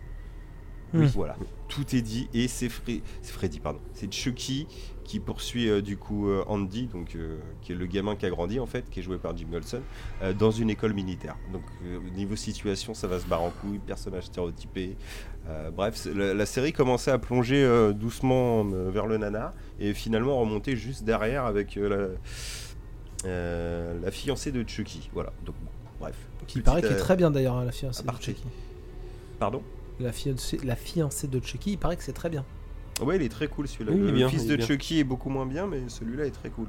Hmm. 0.93 1.03
Voilà, 1.07 1.35
tout 1.67 1.95
est 1.95 2.01
dit 2.01 2.29
et 2.33 2.47
c'est 2.47 2.69
Fre- 2.69 3.01
c'est 3.21 3.33
Freddy 3.33 3.59
pardon, 3.59 3.79
c'est 3.93 4.09
Chucky 4.11 4.67
qui 5.03 5.19
poursuit 5.19 5.69
euh, 5.69 5.81
du 5.81 5.97
coup 5.97 6.29
euh, 6.29 6.45
Andy 6.47 6.87
donc 6.87 7.15
euh, 7.15 7.39
qui 7.61 7.73
est 7.73 7.75
le 7.75 7.85
gamin 7.87 8.15
qui 8.15 8.25
a 8.25 8.29
grandi 8.29 8.57
en 8.57 8.65
fait, 8.65 8.89
qui 8.89 9.01
est 9.01 9.03
joué 9.03 9.17
par 9.17 9.35
Jimmy 9.35 9.57
Olsen 9.57 9.81
dans 10.39 10.51
une 10.51 10.69
école 10.69 10.93
militaire. 10.93 11.35
Donc 11.51 11.63
niveau 12.15 12.37
situation 12.37 12.93
ça 12.93 13.07
va 13.07 13.19
se 13.19 13.25
barrer 13.25 13.43
en 13.43 13.49
couille, 13.49 13.79
personnage 13.79 14.27
stéréotypé. 14.27 14.95
Bref, 15.75 16.07
la, 16.13 16.33
la 16.33 16.45
série 16.45 16.71
commençait 16.71 17.11
à 17.11 17.17
plonger 17.19 17.91
doucement 17.93 18.63
vers 18.63 19.07
le 19.07 19.17
nana 19.17 19.53
et 19.79 19.93
finalement 19.93 20.39
remonter 20.39 20.77
juste 20.77 21.03
derrière 21.03 21.45
avec 21.45 21.75
la, 21.75 22.07
la 23.25 24.11
fiancée 24.11 24.53
de 24.53 24.67
Chucky. 24.67 25.09
Voilà, 25.13 25.33
donc 25.45 25.55
bon, 25.61 25.69
bref. 25.99 26.15
Qui 26.47 26.61
paraît 26.61 26.81
qu'il 26.81 26.91
est 26.91 26.95
très 26.95 27.17
bien 27.17 27.29
d'ailleurs, 27.29 27.63
la 27.63 27.71
fiancée 27.73 28.03
de. 28.03 28.11
Chucky. 28.21 28.43
Pardon? 29.39 29.61
La 29.99 30.11
fiancée, 30.11 30.59
la 30.63 30.75
fiancée 30.75 31.27
de 31.27 31.39
Chucky, 31.43 31.71
il 31.73 31.77
paraît 31.77 31.97
que 31.97 32.03
c'est 32.03 32.13
très 32.13 32.29
bien. 32.29 32.43
Ouais, 33.01 33.15
il 33.17 33.21
est 33.21 33.29
très 33.29 33.47
cool 33.47 33.67
celui-là. 33.67 33.91
Oui, 33.93 33.99
le 34.01 34.11
bien, 34.11 34.29
fils 34.29 34.43
il 34.43 34.49
de 34.49 34.55
bien. 34.55 34.65
Chucky 34.65 34.99
est 34.99 35.03
beaucoup 35.03 35.29
moins 35.29 35.45
bien, 35.45 35.67
mais 35.67 35.81
celui-là 35.87 36.25
est 36.25 36.31
très 36.31 36.49
cool. 36.49 36.67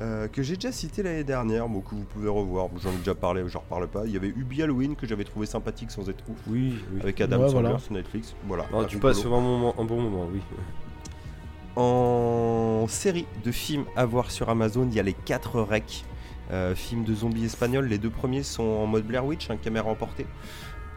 Euh, 0.00 0.28
que 0.28 0.42
j'ai 0.42 0.54
déjà 0.54 0.72
cité 0.72 1.02
l'année 1.02 1.24
dernière, 1.24 1.68
bon, 1.68 1.80
que 1.80 1.90
vous 1.94 2.04
pouvez 2.04 2.28
revoir. 2.28 2.68
J'en 2.82 2.90
ai 2.92 2.96
déjà 2.96 3.14
parlé, 3.14 3.42
j'en 3.48 3.58
reparle 3.60 3.86
pas. 3.88 4.04
Il 4.06 4.12
y 4.12 4.16
avait 4.16 4.28
Ubi 4.28 4.62
Halloween 4.62 4.96
que 4.96 5.06
j'avais 5.06 5.24
trouvé 5.24 5.44
sympathique 5.44 5.90
sans 5.90 6.08
être 6.08 6.24
ouf. 6.30 6.38
Oui, 6.46 6.76
oui. 6.94 7.00
Avec 7.02 7.20
Adam 7.20 7.36
Ouais, 7.42 7.48
Sandler 7.48 7.60
voilà. 7.62 7.78
sur 7.78 7.92
Netflix. 7.92 8.34
Voilà. 8.46 8.64
Ah, 8.72 8.76
pas 8.78 8.84
tu 8.86 8.96
passes 8.98 9.18
vraiment 9.22 9.38
un, 9.56 9.58
moment- 9.58 9.74
un 9.78 9.84
bon 9.84 10.00
moment, 10.00 10.26
oui. 10.32 10.40
En 11.76 12.86
série 12.88 13.26
de 13.44 13.52
films 13.52 13.84
à 13.96 14.04
voir 14.06 14.30
sur 14.30 14.48
Amazon, 14.48 14.86
il 14.90 14.94
y 14.94 15.00
a 15.00 15.02
les 15.02 15.12
4 15.12 15.60
recs. 15.60 16.04
Euh, 16.50 16.74
films 16.74 17.04
de 17.04 17.14
zombies 17.14 17.44
espagnols. 17.44 17.86
Les 17.86 17.98
deux 17.98 18.10
premiers 18.10 18.42
sont 18.42 18.64
en 18.64 18.86
mode 18.86 19.04
Blair 19.04 19.24
Witch, 19.24 19.50
un 19.50 19.56
caméra 19.56 19.88
emportée. 19.88 20.26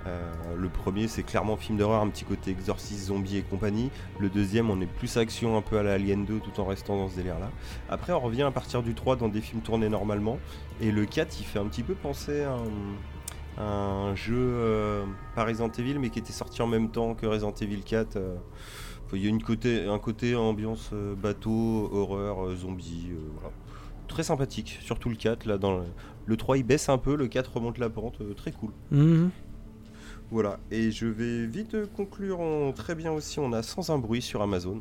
Euh, 0.05 0.31
le 0.57 0.69
premier, 0.69 1.07
c'est 1.07 1.23
clairement 1.23 1.55
film 1.55 1.77
d'horreur, 1.77 2.01
un 2.01 2.09
petit 2.09 2.25
côté 2.25 2.51
exorciste, 2.51 3.05
zombie 3.05 3.37
et 3.37 3.41
compagnie. 3.41 3.89
Le 4.19 4.29
deuxième, 4.29 4.69
on 4.69 4.79
est 4.81 4.85
plus 4.87 5.17
action, 5.17 5.57
un 5.57 5.61
peu 5.61 5.77
à 5.77 5.83
la 5.83 5.93
Alien 5.93 6.25
2, 6.25 6.39
tout 6.39 6.59
en 6.59 6.65
restant 6.65 6.97
dans 6.97 7.07
ce 7.09 7.15
délire-là. 7.15 7.49
Après, 7.89 8.13
on 8.13 8.19
revient 8.19 8.43
à 8.43 8.51
partir 8.51 8.83
du 8.83 8.93
3 8.93 9.15
dans 9.15 9.29
des 9.29 9.41
films 9.41 9.61
tournés 9.61 9.89
normalement. 9.89 10.39
Et 10.81 10.91
le 10.91 11.05
4, 11.05 11.39
il 11.39 11.45
fait 11.45 11.59
un 11.59 11.65
petit 11.65 11.83
peu 11.83 11.93
penser 11.93 12.43
à 12.43 12.57
un, 13.61 14.15
jeu 14.15 14.35
euh, 14.35 15.05
pas 15.35 15.45
Resident 15.45 15.69
Evil, 15.69 15.99
mais 15.99 16.09
qui 16.09 16.19
était 16.19 16.33
sorti 16.33 16.61
en 16.61 16.67
même 16.67 16.89
temps 16.89 17.13
que 17.13 17.25
Resident 17.25 17.53
Evil 17.61 17.81
4. 17.83 18.17
euh. 18.17 18.35
Il 19.13 19.23
y 19.23 19.27
a 19.27 19.29
une 19.29 19.43
côté, 19.43 19.85
un 19.85 19.99
côté 19.99 20.35
ambiance 20.35 20.89
euh, 20.91 21.13
bateau, 21.13 21.87
horreur, 21.93 22.55
zombie. 22.55 23.11
voilà. 23.35 23.51
Très 24.07 24.23
sympathique, 24.23 24.79
surtout 24.81 25.09
le 25.09 25.15
4. 25.15 25.45
Là, 25.45 25.59
dans 25.59 25.77
le, 25.77 25.83
le 26.25 26.35
3, 26.35 26.57
il 26.57 26.63
baisse 26.63 26.89
un 26.89 26.97
peu, 26.97 27.15
le 27.15 27.27
4 27.27 27.53
remonte 27.53 27.77
la 27.77 27.89
pente. 27.91 28.17
très 28.35 28.51
cool. 28.51 28.71
Mhm. 28.91 29.29
Voilà, 30.33 30.57
et 30.71 30.89
je 30.89 31.05
vais 31.05 31.45
vite 31.45 31.77
conclure 31.95 32.39
en 32.39 32.71
très 32.71 32.95
bien 32.95 33.11
aussi. 33.11 33.39
On 33.39 33.53
a 33.53 33.61
Sans 33.61 33.91
un 33.91 33.99
bruit 33.99 34.19
sur 34.19 34.41
Amazon. 34.41 34.79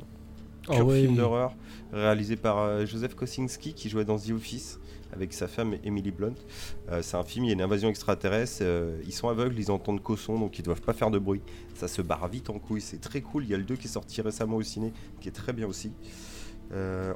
Ah 0.66 0.76
Pur 0.76 0.86
ouais. 0.86 1.02
film 1.02 1.16
d'horreur 1.16 1.55
réalisé 1.92 2.36
par 2.36 2.56
euh, 2.60 2.86
Joseph 2.86 3.14
Kosinski 3.14 3.74
qui 3.74 3.90
jouait 3.90 4.06
dans 4.06 4.16
The 4.18 4.31
Office 4.31 4.78
avec 5.12 5.34
sa 5.34 5.48
femme 5.48 5.74
Emily 5.84 6.10
Blunt. 6.10 6.32
Euh, 6.90 7.02
c'est 7.02 7.18
un 7.18 7.24
film, 7.24 7.44
il 7.44 7.48
y 7.48 7.50
a 7.50 7.55
une 7.55 7.60
invasion 7.60 7.90
extraterrestre. 7.90 8.60
euh, 8.62 8.97
ils 9.05 9.12
sont 9.12 9.28
aveugles, 9.28 9.58
ils 9.58 9.70
entendent 9.70 10.02
qu'au 10.02 10.16
son, 10.16 10.39
donc 10.39 10.58
ils 10.58 10.62
doivent 10.62 10.81
pas 10.81 10.94
faire 10.94 11.10
de 11.10 11.18
bruit. 11.18 11.42
Ça 11.74 11.86
se 11.86 12.00
barre 12.00 12.26
vite 12.28 12.48
en 12.48 12.58
couille, 12.58 12.81
c'est 12.81 13.02
très 13.02 13.20
cool. 13.20 13.44
Il 13.44 13.50
y 13.50 13.55
a 13.55 13.58
le 13.58 13.64
2 13.64 13.76
qui 13.76 13.89
est 13.89 13.90
sorti 13.90 14.22
récemment 14.22 14.56
au 14.56 14.62
ciné, 14.62 14.90
qui 15.20 15.28
est 15.28 15.32
très 15.32 15.52
bien 15.52 15.66
aussi. 15.66 15.92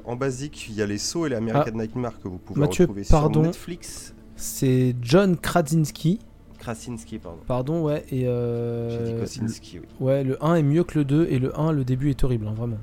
En 0.05 0.15
basique, 0.15 0.67
il 0.69 0.75
y 0.75 0.83
a 0.83 0.85
les 0.85 0.99
sauts 0.99 1.25
et 1.25 1.29
les 1.29 1.35
American 1.35 1.71
Nightmare 1.71 2.19
que 2.21 2.27
vous 2.27 2.37
pouvez 2.37 2.59
Mathieu, 2.59 2.83
retrouver 2.83 3.03
pardon. 3.09 3.39
sur 3.41 3.47
Netflix. 3.47 4.13
C'est 4.35 4.95
John 5.01 5.35
Krasinski, 5.35 6.19
Krasinski, 6.57 7.19
pardon. 7.19 7.39
pardon, 7.45 7.83
ouais, 7.83 8.05
et 8.09 8.27
euh, 8.27 8.89
J'ai 9.05 9.13
dit 9.13 9.19
Kosinski, 9.19 9.79
oui. 9.79 9.85
ouais, 9.99 10.23
le 10.23 10.43
1 10.43 10.55
est 10.55 10.63
mieux 10.63 10.83
que 10.83 10.97
le 10.99 11.05
2, 11.05 11.27
et 11.29 11.39
le 11.39 11.57
1, 11.59 11.71
le 11.71 11.83
début 11.85 12.09
est 12.09 12.23
horrible, 12.23 12.47
hein, 12.47 12.53
vraiment. 12.55 12.77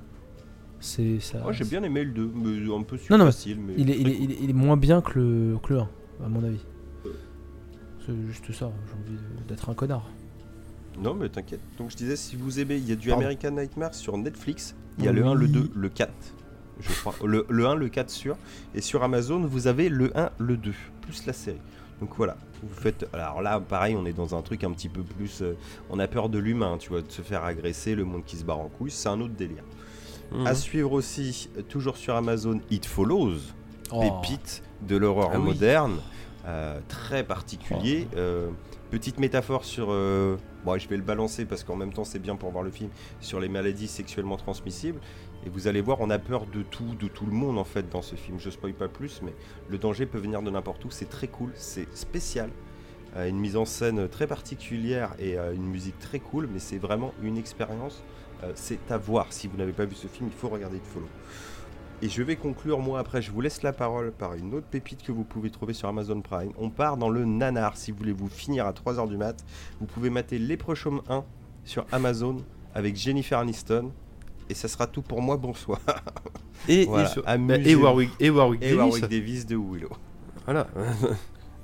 C'est 0.81 1.19
ça. 1.20 1.39
Moi, 1.41 1.53
j'ai 1.53 1.65
bien 1.65 1.83
aimé 1.83 2.05
le 2.05 2.11
2, 2.12 2.31
mais 2.35 2.75
un 2.75 2.83
peu 2.83 2.97
Non, 3.11 3.19
non, 3.19 3.25
facile. 3.27 3.59
Mais 3.61 3.75
Il 3.77 3.91
est, 3.91 3.99
il, 3.99 4.09
il, 4.09 4.33
est, 4.33 4.39
il 4.43 4.51
est 4.51 4.55
moins 4.55 4.77
bien 4.77 5.01
que 5.01 5.19
le, 5.19 5.57
que 5.62 5.73
le 5.73 5.81
1, 5.81 5.89
à 6.25 6.28
mon 6.28 6.44
avis. 6.44 6.65
C'est 8.07 8.12
juste 8.27 8.53
ça, 8.53 8.70
j'ai 8.86 8.93
envie 8.93 9.19
d'être 9.49 9.70
un 9.70 9.75
connard. 9.75 10.09
Non, 11.01 11.15
mais 11.15 11.28
t'inquiète. 11.31 11.61
Donc 11.78 11.91
je 11.91 11.97
disais, 11.97 12.17
si 12.17 12.36
vous 12.36 12.61
aimez, 12.61 12.77
il 12.77 12.86
y 12.89 12.93
a 12.93 12.97
du 12.97 13.09
Pardon. 13.09 13.25
American 13.25 13.51
Nightmare 13.53 13.94
sur 13.94 14.17
Netflix. 14.19 14.77
Il 14.99 15.05
y 15.05 15.09
a 15.09 15.12
le 15.12 15.25
1, 15.25 15.35
le 15.35 15.47
Oui. 15.47 15.53
2, 15.53 15.70
le 15.75 15.89
4. 15.89 16.12
Je 16.81 16.93
crois. 17.01 17.15
Le, 17.25 17.47
le 17.49 17.67
1, 17.67 17.75
le 17.77 17.89
4 17.89 18.11
sûr. 18.11 18.36
Et 18.75 18.81
sur 18.83 19.03
Amazon, 19.03 19.41
vous 19.47 19.67
avez 19.69 19.89
le 19.89 20.17
1, 20.17 20.31
le 20.39 20.57
2, 20.59 20.73
plus 21.01 21.25
la 21.27 21.33
série. 21.33 21.59
Donc 22.00 22.10
voilà. 22.16 22.36
Vous 22.62 22.74
faites. 22.74 23.06
Alors 23.12 23.42
là, 23.42 23.60
pareil, 23.60 23.94
on 23.97 24.05
est 24.06 24.12
dans 24.12 24.34
un 24.34 24.42
truc 24.42 24.64
un 24.64 24.70
petit 24.73 24.89
peu 24.89 25.02
plus. 25.02 25.42
euh, 25.42 25.55
on 25.90 25.98
a 25.98 26.06
peur 26.08 26.28
de 26.28 26.39
l'humain, 26.39 26.76
tu 26.78 26.89
vois, 26.90 27.02
de 27.02 27.10
se 27.10 27.23
faire 27.23 27.44
agresser, 27.44 27.94
le 27.94 28.05
monde 28.05 28.24
qui 28.24 28.36
se 28.36 28.44
barre 28.44 28.60
en 28.60 28.68
couille. 28.68 28.90
C'est 28.90 29.08
un 29.08 29.20
autre 29.20 29.34
délire. 29.34 29.64
Mhm. 30.32 30.47
À 30.47 30.55
suivre 30.55 30.92
aussi, 30.92 31.50
euh, 31.58 31.62
toujours 31.62 31.97
sur 31.97 32.14
Amazon, 32.16 32.60
It 32.70 32.86
Follows. 32.86 33.39
Oh. 33.92 34.00
pépite 34.00 34.62
de 34.89 34.97
l'horreur 34.97 35.31
Ah 35.34 35.39
oui. 35.39 35.44
moderne, 35.44 35.98
euh, 36.47 36.81
très 36.89 37.23
particulier. 37.23 38.08
Oh. 38.12 38.16
Euh, 38.16 38.48
petite 38.90 39.18
métaphore 39.20 39.64
sur. 39.64 39.89
bon, 39.89 40.78
je 40.78 40.89
vais 40.89 40.97
le 40.97 41.02
balancer 41.02 41.44
parce 41.44 41.62
qu'en 41.64 41.76
même 41.76 41.92
temps 41.92 42.05
c'est 42.05 42.18
bien 42.18 42.34
pour 42.34 42.50
voir 42.50 42.64
le 42.64 42.70
film 42.70 42.89
sur 43.20 43.40
les 43.40 43.48
maladies 43.48 43.86
sexuellement 43.89 44.36
transmissibles. 44.39 45.00
Et 45.47 45.50
vous 45.50 45.68
allez 45.68 45.82
voir, 45.82 46.00
on 46.00 46.10
a 46.10 46.18
peur 46.18 46.47
de 46.47 46.62
tout, 46.62 46.94
de 46.98 47.06
tout 47.06 47.26
le 47.26 47.32
monde 47.32 47.58
en 47.58 47.64
fait 47.64 47.89
dans 47.90 48.02
ce 48.02 48.14
film. 48.14 48.39
Je 48.40 48.50
spoil 48.50 48.73
pas 48.73 48.89
plus, 48.89 49.20
mais 49.23 49.34
le 49.68 49.78
danger 49.78 50.06
peut 50.06 50.18
venir 50.18 50.42
de 50.42 50.50
n'importe 50.50 50.84
où. 50.84 50.90
C'est 50.90 51.08
très 51.08 51.28
cool, 51.28 51.50
c'est 51.55 51.94
spécial. 51.94 52.50
Euh, 53.16 53.28
une 53.28 53.39
mise 53.39 53.56
en 53.56 53.64
scène 53.64 54.08
très 54.08 54.26
particulière 54.26 55.14
et 55.18 55.39
euh, 55.39 55.55
une 55.55 55.66
musique 55.66 55.98
très 55.98 56.18
cool, 56.18 56.48
mais 56.52 56.58
c'est 56.58 56.78
vraiment 56.78 57.12
une 57.23 57.36
expérience. 57.36 58.02
Euh, 58.42 58.52
c'est 58.55 58.90
à 58.90 58.97
voir. 58.97 59.32
Si 59.32 59.47
vous 59.47 59.56
n'avez 59.56 59.73
pas 59.73 59.84
vu 59.84 59.94
ce 59.94 60.06
film, 60.06 60.28
il 60.32 60.36
faut 60.36 60.48
regarder 60.48 60.78
It 60.78 60.86
Follow. 60.86 61.08
Et 62.02 62.08
je 62.08 62.23
vais 62.23 62.36
conclure, 62.36 62.81
moi, 62.81 62.98
après, 62.98 63.23
je 63.23 63.31
vous 63.31 63.40
laisse 63.40 63.62
la 63.62 63.73
parole 63.73 64.12
par 64.12 64.34
une 64.34 64.52
autre 64.55 64.66
pépite 64.66 65.02
que 65.02 65.12
vous 65.12 65.24
pouvez 65.24 65.50
trouver 65.50 65.74
sur 65.74 65.89
Amazon 65.89 66.20
Prime. 66.20 66.52
On 66.58 66.68
part 66.68 66.97
dans 66.97 67.08
le 67.08 67.24
nanar. 67.24 67.76
Si 67.76 67.92
vous 67.92 67.98
voulez 67.98 68.12
vous 68.12 68.28
finir 68.28 68.66
à 68.66 68.73
3h 68.73 69.08
du 69.08 69.16
mat, 69.16 69.44
vous 69.81 69.86
pouvez 69.86 70.10
mater 70.10 70.39
Leprechaun 70.39 71.02
1 71.08 71.24
sur 71.64 71.86
Amazon 71.92 72.39
avec 72.74 72.97
Jennifer 72.97 73.39
Aniston. 73.39 73.92
Et 74.50 74.55
ça 74.55 74.68
sera 74.68 74.86
tout 74.86 75.02
pour 75.02 75.23
moi, 75.23 75.36
bonsoir. 75.36 75.81
Et, 76.68 76.84
Voilà, 76.86 77.08
et, 77.08 77.12
sur- 77.12 77.23
amusez-vous. 77.26 77.68
et 77.68 77.74
Warwick, 77.74 78.10
et 78.20 78.31
Warwick 78.31 78.62
Et 78.62 78.66
Davis. 78.74 78.78
Warwick 78.78 79.08
Davis 79.08 79.47
de 79.47 79.56
Willow. 79.56 79.90
Voilà. 80.44 80.66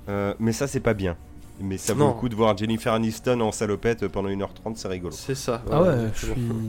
Euh, 0.09 0.33
mais 0.39 0.51
ça, 0.51 0.65
c'est 0.67 0.79
pas 0.79 0.95
bien. 0.95 1.15
Mais 1.61 1.77
ça 1.77 1.93
vaut 1.93 1.99
Non. 1.99 2.07
le 2.07 2.13
coup 2.15 2.27
de 2.27 2.35
voir 2.35 2.57
Jennifer 2.57 2.91
Aniston 2.91 3.39
en 3.39 3.51
salopette 3.51 4.07
pendant 4.07 4.29
1h30, 4.29 4.73
c'est 4.75 4.87
rigolo. 4.87 5.13
C'est 5.15 5.35
ça. 5.35 5.61
Ah 5.71 5.83
ouais, 5.83 5.95
je 6.15 6.19
suis. 6.19 6.31
exactement. 6.31 6.59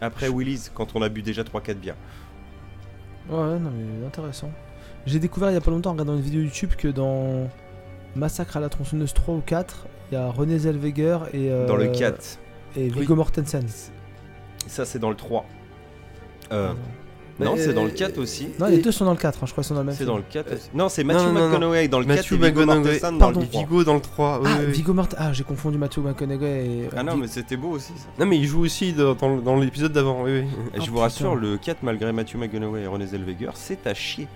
Après 0.00 0.28
Willy's, 0.30 0.70
quand 0.74 0.96
on 0.96 1.02
a 1.02 1.10
bu 1.10 1.20
déjà 1.20 1.42
3-4 1.42 1.74
bières. 1.74 1.96
Ouais, 3.28 3.58
non 3.58 3.70
mais 3.76 4.06
intéressant. 4.06 4.50
J'ai 5.04 5.18
découvert 5.18 5.50
il 5.50 5.54
y 5.54 5.58
a 5.58 5.60
pas 5.60 5.70
longtemps 5.70 5.90
en 5.90 5.92
regardant 5.92 6.14
une 6.14 6.22
vidéo 6.22 6.40
YouTube 6.40 6.72
que 6.78 6.88
dans 6.88 7.48
Massacre 8.16 8.56
à 8.56 8.60
la 8.60 8.70
tronçonneuse 8.70 9.12
3 9.12 9.34
ou 9.34 9.42
4, 9.44 9.86
il 10.10 10.14
y 10.14 10.16
a 10.16 10.30
René 10.30 10.58
Zellweger 10.58 11.18
et. 11.34 11.50
euh, 11.52 11.66
Dans 11.66 11.76
le 11.76 11.88
4. 11.88 12.38
Et 12.76 12.88
Viggo 12.88 13.14
Mortensen. 13.16 13.66
Ça, 14.68 14.84
c'est 14.84 14.98
dans 14.98 15.10
le 15.10 15.16
3. 15.16 15.44
Euh, 16.52 16.68
Pardon. 16.68 16.80
non, 17.40 17.56
c'est 17.56 17.72
dans 17.74 17.84
le 17.84 17.90
4 17.90 18.18
aussi. 18.18 18.48
Non, 18.58 18.66
les 18.66 18.78
deux 18.78 18.90
sont 18.92 19.04
dans 19.04 19.10
le 19.12 19.16
4, 19.18 19.36
hein, 19.42 19.46
je 19.46 19.52
crois 19.52 19.62
qu'ils 19.62 19.68
sont 19.68 19.74
dans 19.74 19.80
le 19.80 19.86
même 19.86 19.94
C'est 19.94 19.98
film. 20.04 20.10
dans 20.10 20.16
le 20.16 20.24
4 20.30 20.48
Euh, 20.50 20.54
aussi. 20.56 20.70
Non, 20.74 20.88
c'est 20.88 21.04
Matthew 21.04 21.18
non, 21.26 21.32
non, 21.32 21.40
non. 21.40 21.48
McConaughey 21.48 21.88
dans 21.88 21.98
le 22.00 22.04
4 22.06 22.16
Matthew 22.16 22.32
et 22.32 22.36
Viggo 22.36 22.60
McConaughey. 22.60 22.74
Mortensen 22.84 23.12
dans 23.12 23.18
Pardon. 23.18 23.40
le 23.40 23.46
3. 23.48 23.60
Vigo 23.60 23.84
dans 23.84 23.94
le 23.94 24.00
3. 24.00 24.40
oui, 24.40 24.48
Ah, 24.50 24.56
oui, 24.60 24.64
oui. 24.66 24.72
Viggo 24.72 24.94
Mortensen. 24.94 25.26
Ah, 25.28 25.32
j'ai 25.32 25.44
confondu 25.44 25.78
Matthew 25.78 25.98
McConaughey 25.98 26.66
et. 26.66 26.88
Ah 26.96 27.02
non, 27.02 27.16
mais 27.16 27.26
c'était 27.26 27.56
beau 27.56 27.70
aussi 27.70 27.92
ça. 27.96 28.06
Non, 28.18 28.26
mais 28.26 28.36
il 28.38 28.46
joue 28.46 28.60
aussi 28.64 28.92
dans, 28.92 29.14
dans, 29.14 29.36
dans 29.36 29.56
l'épisode 29.56 29.92
d'avant. 29.92 30.22
Oui, 30.24 30.30
oui. 30.32 30.38
Et 30.40 30.44
Oh, 30.44 30.74
je 30.76 30.78
vous 30.78 30.84
putain. 30.86 31.00
rassure, 31.00 31.34
le 31.36 31.56
4, 31.58 31.82
malgré 31.82 32.12
Matthew 32.12 32.36
McConaughey 32.36 32.82
et 32.82 32.86
René 32.86 33.06
Zellweger, 33.06 33.50
c'est 33.54 33.86
à 33.86 33.94
chier. 33.94 34.26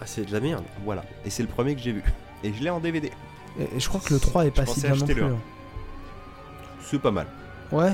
Ah, 0.00 0.04
c'est 0.06 0.24
de 0.26 0.32
la 0.32 0.40
merde. 0.40 0.64
Voilà. 0.84 1.04
Et 1.24 1.30
c'est 1.30 1.42
le 1.42 1.48
premier 1.48 1.74
que 1.74 1.80
j'ai 1.80 1.92
vu. 1.92 2.02
Et 2.42 2.52
je 2.52 2.62
l'ai 2.62 2.70
en 2.70 2.80
DVD. 2.80 3.10
Et, 3.58 3.76
et 3.76 3.80
je 3.80 3.88
crois 3.88 4.00
que 4.00 4.12
le 4.14 4.20
3 4.20 4.46
est 4.46 4.50
pas 4.50 4.64
si 4.66 4.74
pensais 4.74 4.80
bien 4.88 4.90
non 4.90 5.02
acheter 5.02 5.12
plus. 5.14 5.22
le 5.22 5.28
hein. 5.28 5.38
C'est 6.82 6.98
pas 7.00 7.10
mal. 7.10 7.26
Ouais. 7.72 7.92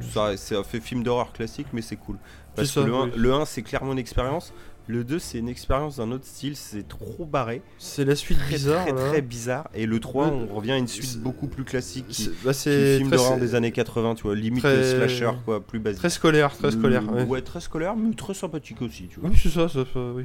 Ça, 0.00 0.36
ça 0.36 0.62
fait 0.62 0.80
film 0.80 1.02
d'horreur 1.02 1.32
classique, 1.32 1.66
mais 1.72 1.82
c'est 1.82 1.96
cool. 1.96 2.16
Parce 2.56 2.72
que 2.72 2.80
le 2.80 2.94
1, 2.94 3.04
oui. 3.04 3.10
le 3.16 3.32
1, 3.34 3.44
c'est 3.44 3.62
clairement 3.62 3.92
une 3.92 3.98
expérience. 3.98 4.52
Le 4.88 5.04
2, 5.04 5.20
c'est 5.20 5.38
une 5.38 5.48
expérience 5.48 5.98
d'un 5.98 6.10
autre 6.10 6.24
style. 6.26 6.56
C'est 6.56 6.88
trop 6.88 7.24
barré. 7.24 7.62
C'est 7.78 8.04
la 8.04 8.16
suite 8.16 8.38
Très, 8.38 8.54
bizarre. 8.56 8.82
très, 8.84 8.92
là. 8.92 9.08
très 9.10 9.22
bizarre. 9.22 9.68
Et 9.74 9.86
le 9.86 10.00
3, 10.00 10.26
Le- 10.26 10.32
on 10.50 10.54
revient 10.56 10.72
à 10.72 10.76
une 10.76 10.88
suite 10.88 11.18
beaucoup 11.20 11.46
plus 11.46 11.62
classique. 11.64 12.06
C'est 12.10 12.30
bah, 12.42 12.52
film 12.52 13.08
d'horreur 13.10 13.38
des 13.38 13.54
années 13.54 13.70
80, 13.70 14.16
tu 14.16 14.22
vois. 14.24 14.34
Limite 14.34 14.62
très- 14.62 14.82
slasher, 14.96 15.30
quoi. 15.44 15.60
Plus 15.64 15.78
basique. 15.78 16.00
très 16.00 16.10
scolaire, 16.10 16.56
très 16.56 16.72
scolaire. 16.72 17.04
Euh, 17.10 17.22
ouais. 17.22 17.24
ouais, 17.24 17.42
très 17.42 17.60
scolaire, 17.60 17.94
mais 17.94 18.12
très 18.14 18.34
sympathique 18.34 18.82
aussi, 18.82 19.06
tu 19.08 19.20
vois. 19.20 19.30
Oui, 19.30 19.36
c'est 19.40 19.50
ça, 19.50 19.68
ça, 19.68 19.84
ça, 19.92 20.00
oui. 20.14 20.24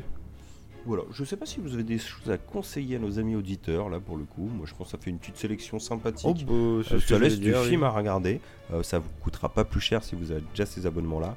Voilà, 0.87 1.03
je 1.11 1.23
sais 1.25 1.35
pas 1.35 1.45
si 1.45 1.59
vous 1.59 1.73
avez 1.73 1.83
des 1.83 1.97
choses 1.97 2.31
à 2.31 2.37
conseiller 2.37 2.95
à 2.95 2.99
nos 2.99 3.19
amis 3.19 3.35
auditeurs, 3.35 3.89
là, 3.89 3.99
pour 3.99 4.15
le 4.15 4.23
coup. 4.23 4.49
Moi, 4.55 4.65
je 4.65 4.73
pense 4.73 4.87
que 4.87 4.91
ça 4.91 4.97
fait 4.97 5.09
une 5.09 5.19
petite 5.19 5.35
sélection 5.35 5.79
sympathique. 5.79 6.45
bah, 6.45 6.53
c'est 6.87 6.95
Euh, 6.95 6.99
ça 7.01 7.19
laisse 7.19 7.37
du 7.39 7.49
dire, 7.49 7.59
oui. 7.61 7.67
film 7.69 7.83
à 7.83 7.89
regarder. 7.89 8.39
Euh, 8.71 8.83
ça 8.83 8.99
vous 8.99 9.09
coûtera 9.21 9.49
pas 9.49 9.65
plus 9.65 9.81
cher 9.81 10.01
si 10.01 10.15
vous 10.15 10.31
avez 10.31 10.41
déjà 10.51 10.65
ces 10.65 10.85
abonnements-là. 10.85 11.35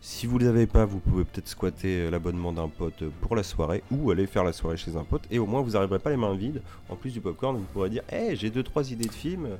Si 0.00 0.26
vous 0.26 0.38
ne 0.38 0.44
les 0.44 0.48
avez 0.48 0.66
pas, 0.68 0.84
vous 0.84 1.00
pouvez 1.00 1.24
peut-être 1.24 1.48
squatter 1.48 2.02
euh, 2.02 2.10
l'abonnement 2.10 2.52
d'un 2.52 2.68
pote 2.68 3.02
pour 3.20 3.34
la 3.34 3.42
soirée 3.42 3.82
ou 3.90 4.12
aller 4.12 4.26
faire 4.28 4.44
la 4.44 4.52
soirée 4.52 4.76
chez 4.76 4.94
un 4.96 5.02
pote. 5.04 5.22
Et 5.32 5.40
au 5.40 5.46
moins, 5.46 5.62
vous 5.62 5.72
n'arriverez 5.72 5.98
pas 5.98 6.10
les 6.10 6.16
mains 6.16 6.34
vides. 6.36 6.62
En 6.88 6.94
plus 6.94 7.12
du 7.12 7.20
popcorn, 7.20 7.56
vous 7.56 7.66
pourrez 7.72 7.90
dire 7.90 8.02
Hey, 8.08 8.36
j'ai 8.36 8.50
deux, 8.50 8.62
trois 8.62 8.90
idées 8.92 9.06
de 9.08 9.12
films 9.12 9.46
euh, 9.46 9.56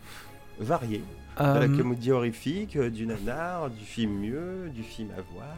variés. 0.60 1.02
De 1.38 1.44
la 1.58 1.66
comédie 1.68 2.12
horrifique, 2.12 2.78
du 2.78 3.06
nanar, 3.06 3.70
du 3.70 3.84
film 3.84 4.12
mieux, 4.20 4.68
du 4.74 4.82
film 4.82 5.08
à 5.16 5.20
voir. 5.34 5.56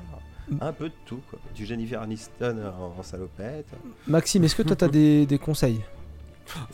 Un 0.61 0.73
peu 0.73 0.89
de 0.89 0.95
tout, 1.07 1.21
quoi. 1.31 1.39
Du 1.55 1.65
Jennifer 1.67 2.01
Aniston 2.03 2.57
en, 2.79 2.99
en 3.01 3.03
salopette. 3.03 3.67
Maxime, 4.07 4.45
est-ce 4.45 4.55
que 4.57 4.63
toi 4.63 4.77
t'as 4.77 4.89
des, 4.89 5.25
des 5.27 5.39
conseils? 5.39 5.81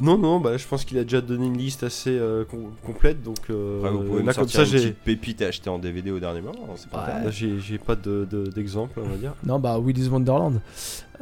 Non, 0.01 0.19
non, 0.19 0.41
bah, 0.41 0.57
je 0.57 0.67
pense 0.67 0.85
qu'il 0.85 0.99
a 0.99 1.05
déjà 1.05 1.21
donné 1.21 1.47
une 1.47 1.57
liste 1.57 1.85
assez 1.85 2.11
euh, 2.11 2.45
com- 2.45 2.73
complète, 2.85 3.23
donc 3.23 3.39
euh, 3.51 3.79
Après, 3.79 3.91
vous 3.93 4.03
pouvez 4.03 4.23
là 4.25 4.33
me 4.33 4.35
comme 4.35 4.49
ça 4.49 4.63
une 4.63 4.67
j'ai, 4.67 4.79
petite 4.79 4.99
pépite 5.05 5.43
à 5.43 5.47
acheter 5.47 5.71
en 5.71 5.79
DVD 5.79 6.11
au 6.11 6.19
dernier 6.19 6.41
moment. 6.41 6.75
C'est 6.75 6.91
pas 6.91 7.07
Ouais. 7.25 7.31
j'ai, 7.31 7.79
pas 7.79 7.95
de, 7.95 8.27
de- 8.29 8.47
d'exemple, 8.51 8.99
on 9.01 9.09
va 9.09 9.17
dire. 9.17 9.33
Non, 9.45 9.61
bah 9.61 9.79
Willy's 9.79 10.09
Wonderland. 10.09 10.61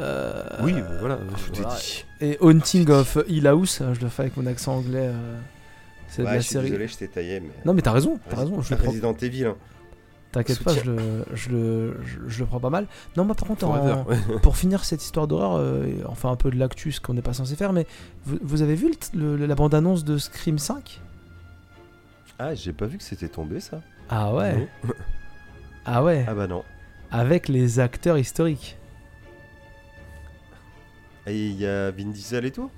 Euh, 0.01 0.43
oui, 0.62 0.75
voilà. 1.01 1.17
Tout 1.17 1.52
est 1.59 1.62
voilà. 1.62 1.77
dit. 1.78 2.05
Et 2.23 2.39
Haunting 2.41 2.89
of 2.91 3.18
Hill 3.28 3.47
House, 3.49 3.83
je 3.93 4.01
le 4.01 4.09
fais 4.09 4.23
avec 4.23 4.36
mon 4.39 4.47
accent 4.47 4.77
anglais. 4.77 5.09
euh, 5.12 5.39
C'est 6.09 6.23
de 6.23 6.27
la 6.28 6.36
je 6.36 6.41
suis 6.44 6.52
série. 6.55 6.67
désolé, 6.70 6.89
je 6.89 6.97
t'ai 6.97 7.09
taillé, 7.09 7.41
mais. 7.41 7.51
Non 7.67 7.75
mais 7.75 7.83
t'as 7.83 7.93
raison, 7.93 8.18
t'as 8.31 8.36
raison. 8.36 8.62
Je 8.62 8.70
le 8.70 8.78
prends- 8.81 8.89
Resident 8.91 9.15
Evil. 9.20 9.44
hein. 9.44 9.57
T'inquiète 10.32 10.62
pas, 10.62 10.74
je 10.74 10.90
le, 10.90 11.24
je, 11.32 11.48
le, 11.50 11.97
je, 12.05 12.18
je 12.26 12.40
le 12.40 12.47
prends 12.47 12.60
pas 12.60 12.68
mal. 12.70 12.86
Non, 13.16 13.24
moi 13.24 13.34
par 13.34 13.48
contre, 13.48 13.66
en- 13.66 14.05
pour 14.42 14.57
finir 14.58 14.84
cette 14.84 15.02
histoire 15.02 15.26
d'horreur, 15.26 15.57
euh, 15.57 15.86
enfin 16.07 16.31
un 16.31 16.36
peu 16.36 16.50
de 16.50 16.57
l'actus 16.58 17.00
qu'on 17.00 17.15
n'est 17.15 17.23
pas 17.23 17.32
censé 17.32 17.57
faire, 17.57 17.73
mais 17.73 17.86
vous, 18.26 18.36
vous 18.42 18.60
avez 18.62 18.74
vu 18.74 18.90
le- 19.15 19.36
la 19.36 19.55
bande-annonce 19.55 20.05
de 20.05 20.18
Scream 20.18 20.58
5 20.58 21.00
Ah, 22.39 22.55
j'ai 22.55 22.74
pas 22.74 22.84
vu 22.86 22.98
que 22.98 23.05
c'était 23.05 23.28
tombé 23.28 23.58
ça. 23.60 23.81
Ah 24.10 24.34
ouais 24.34 24.68
Non. 24.84 24.92
Ah 25.86 26.05
ouais 26.05 26.26
Ah 26.28 26.34
bah 26.34 26.47
non. 26.47 26.62
Avec 27.10 27.48
les 27.48 27.81
acteurs 27.81 28.18
historiques. 28.18 28.76
Et 31.26 31.47
il 31.48 31.58
y 31.58 31.66
a 31.66 31.90
Vin 31.90 32.10
Diesel 32.10 32.44
et 32.44 32.50
tout? 32.50 32.70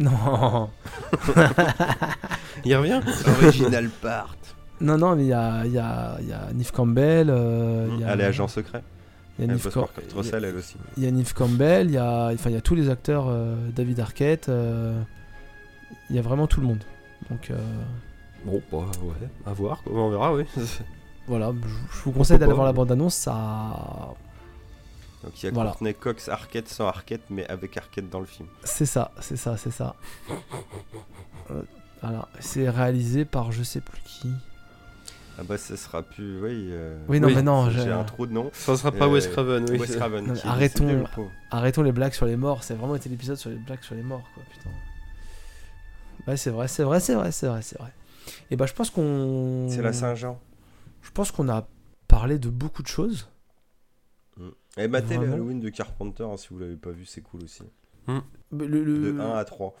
Non 0.00 0.70
Il 2.64 2.74
revient? 2.76 3.00
Original 3.42 3.88
part. 3.88 4.34
Non, 4.80 4.96
non, 4.96 5.14
mais 5.16 5.24
il 5.24 5.28
y 5.28 5.32
a, 5.32 5.66
y, 5.66 5.78
a, 5.78 6.16
il 6.20 6.28
y 6.28 6.32
a 6.32 6.52
Neve 6.54 6.72
Campbell. 6.72 7.28
euh, 7.30 7.88
il 7.92 8.00
y 8.00 8.04
a, 8.04 8.12
Elle 8.12 8.20
est 8.20 8.24
agent 8.24 8.48
secret. 8.48 8.82
Il 9.38 9.46
y 9.46 9.50
a 9.50 10.36
elle 10.36 10.56
aussi. 10.56 10.76
il 10.96 11.04
y 11.04 11.12
Neve 11.12 11.32
Campbell, 11.32 11.86
il 11.88 11.92
y 11.94 11.98
a, 11.98 12.30
enfin, 12.34 12.50
il 12.50 12.54
y 12.54 12.58
a 12.58 12.60
tous 12.60 12.74
les 12.74 12.90
acteurs, 12.90 13.26
euh, 13.28 13.56
David 13.74 14.00
Arquette, 14.00 14.48
euh, 14.50 15.00
il 16.10 16.16
y 16.16 16.18
a 16.18 16.22
vraiment 16.22 16.46
tout 16.46 16.60
le 16.60 16.66
monde. 16.66 16.84
Donc 17.30 17.50
euh, 17.50 17.56
Bon, 18.44 18.62
bah 18.70 18.78
ouais, 19.02 19.28
à 19.46 19.52
voir, 19.52 19.82
on 19.86 20.10
verra, 20.10 20.34
oui. 20.34 20.44
voilà, 21.26 21.52
je, 21.62 21.68
je 21.98 22.02
vous 22.04 22.12
conseille 22.12 22.38
d'aller 22.38 22.52
voir 22.52 22.66
la 22.66 22.72
bande-annonce, 22.72 23.14
ça... 23.14 24.12
Donc 25.22 25.42
il 25.42 25.46
y 25.46 25.48
a 25.48 25.52
Voilà. 25.52 25.70
Courtney 25.70 25.94
Cox 25.94 26.28
Arquette 26.28 26.68
sans 26.68 26.86
Arquette, 26.86 27.24
mais 27.30 27.46
avec 27.48 27.76
Arquette 27.76 28.08
dans 28.10 28.20
le 28.20 28.26
film. 28.26 28.48
C'est 28.64 28.86
ça, 28.86 29.10
c'est 29.20 29.36
ça, 29.36 29.56
c'est 29.56 29.70
ça. 29.70 29.94
Voilà, 32.02 32.28
c'est 32.40 32.68
réalisé 32.70 33.24
par 33.26 33.52
je 33.52 33.62
sais 33.62 33.80
plus 33.80 34.00
qui. 34.04 34.30
Ah 35.40 35.44
bah 35.48 35.56
ça 35.56 35.76
sera 35.76 36.02
plus. 36.02 36.38
Oui, 36.42 36.68
euh, 36.70 37.02
Oui, 37.08 37.18
non, 37.18 37.28
Oui, 37.28 37.34
mais 37.34 37.42
non, 37.42 37.70
J'ai 37.70 37.80
j'ai- 37.82 37.90
un 37.90 38.04
trou 38.04 38.26
de 38.26 38.32
nom. 38.32 38.50
Ça 38.52 38.76
sera 38.76 38.92
pas 38.92 39.06
Euh, 39.06 39.12
Wes 39.12 39.26
Craven, 39.26 39.64
oui. 39.70 39.78
Wes 39.78 39.96
Craven. 39.96 40.26
Non, 40.26 40.34
arrêtons. 40.44 40.86
le. 40.86 41.04
Arrêtons 41.50 41.82
les 41.82 41.92
blagues 41.92 42.12
sur 42.12 42.26
les 42.26 42.36
morts, 42.36 42.62
c'est 42.62 42.74
vraiment 42.74 42.94
été 42.94 43.08
l'épisode 43.08 43.36
sur 43.36 43.48
les 43.50 43.56
blagues 43.56 43.82
sur 43.82 43.94
les 43.94 44.02
morts, 44.02 44.22
quoi, 44.34 44.42
putain. 44.52 44.70
Ouais, 46.26 46.36
c'est 46.36 46.50
vrai, 46.50 46.68
c'est 46.68 46.82
vrai, 46.82 47.00
c'est 47.00 47.14
vrai, 47.14 47.32
c'est 47.32 47.46
vrai, 47.46 47.62
c'est 47.62 47.78
vrai. 47.78 47.92
Et 48.50 48.56
bah, 48.56 48.66
je 48.66 48.74
pense 48.74 48.90
qu'on. 48.90 49.68
C'est 49.70 49.80
la 49.82 49.92
Saint-Jean. 49.94 50.38
Je 51.02 51.10
pense 51.10 51.30
qu'on 51.32 51.48
a 51.48 51.66
parlé 52.06 52.38
de 52.38 52.50
beaucoup 52.50 52.82
de 52.82 52.88
choses. 52.88 53.28
Et 54.76 54.86
matez 54.88 55.14
le 55.14 55.20
Vraiment 55.20 55.34
Halloween 55.34 55.60
de 55.60 55.68
Carpenter, 55.70 56.22
hein, 56.24 56.36
si 56.36 56.48
vous 56.50 56.58
l'avez 56.58 56.76
pas 56.76 56.90
vu, 56.90 57.04
c'est 57.06 57.22
cool 57.22 57.42
aussi. 57.44 57.62
Le, 58.06 58.66
le- 58.66 59.12
De 59.12 59.20
1 59.20 59.36
à 59.36 59.44
3. 59.44 59.74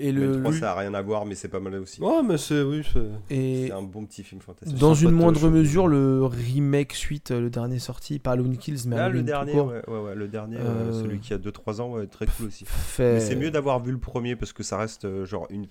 Et 0.00 0.12
Le, 0.12 0.26
le, 0.34 0.38
3, 0.40 0.50
le- 0.52 0.58
ça 0.58 0.72
a 0.72 0.74
rien 0.78 0.94
à 0.94 1.02
voir, 1.02 1.26
mais 1.26 1.34
c'est 1.34 1.48
pas 1.48 1.58
mal 1.58 1.74
aussi. 1.76 2.00
Ouais, 2.00 2.22
mais 2.22 2.38
c'est. 2.38 2.62
Oui, 2.62 2.82
c'est. 2.92 3.72
un 3.72 3.82
bon 3.82 4.04
petit 4.06 4.22
film 4.22 4.40
fantastique. 4.40 4.78
dans 4.78 4.94
une 4.94 5.10
moindre 5.10 5.48
mesure, 5.50 5.88
le 5.88 6.24
remake 6.24 6.92
suite, 6.94 7.32
euh, 7.32 7.40
le 7.40 7.50
dernier 7.50 7.78
sorti, 7.80 8.18
pas 8.20 8.32
Halloween 8.32 8.56
Kills, 8.58 8.82
mais 8.86 8.96
Ah, 8.96 9.08
le 9.08 9.22
dernier, 9.22 9.54
ouais, 9.60 9.82
ouais, 9.88 9.98
ouais, 10.00 10.14
le 10.14 10.28
dernier, 10.28 10.56
Euh, 10.58 10.90
euh, 10.90 11.02
celui 11.02 11.18
qui 11.18 11.32
a 11.34 11.38
2-3 11.38 11.80
ans, 11.80 11.90
ouais, 11.92 12.06
très 12.06 12.26
cool 12.26 12.46
aussi. 12.46 12.64
fait. 12.66 13.14
Mais 13.14 13.20
c'est 13.20 13.34
mieux 13.36 13.50
d'avoir 13.50 13.82
vu 13.82 13.90
le 13.90 13.98
premier 13.98 14.36
parce 14.36 14.52
que 14.52 14.62
ça 14.62 14.76
reste 14.78 15.24
genre 15.24 15.46
une 15.50 15.66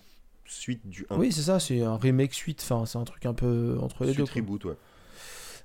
suite 0.45 0.87
du 0.89 1.05
1. 1.09 1.17
Oui, 1.17 1.31
c'est 1.31 1.41
ça, 1.43 1.59
c'est 1.59 1.81
un 1.83 1.95
remake 1.97 2.33
suite, 2.33 2.61
enfin, 2.69 2.85
c'est 2.85 2.97
un 2.97 3.03
truc 3.05 3.25
un 3.25 3.33
peu 3.33 3.77
entre 3.81 4.03
les 4.03 4.13
deux. 4.13 4.25
Suite 4.25 4.31
quoi. 4.33 4.41
reboot, 4.41 4.65
ouais. 4.65 4.77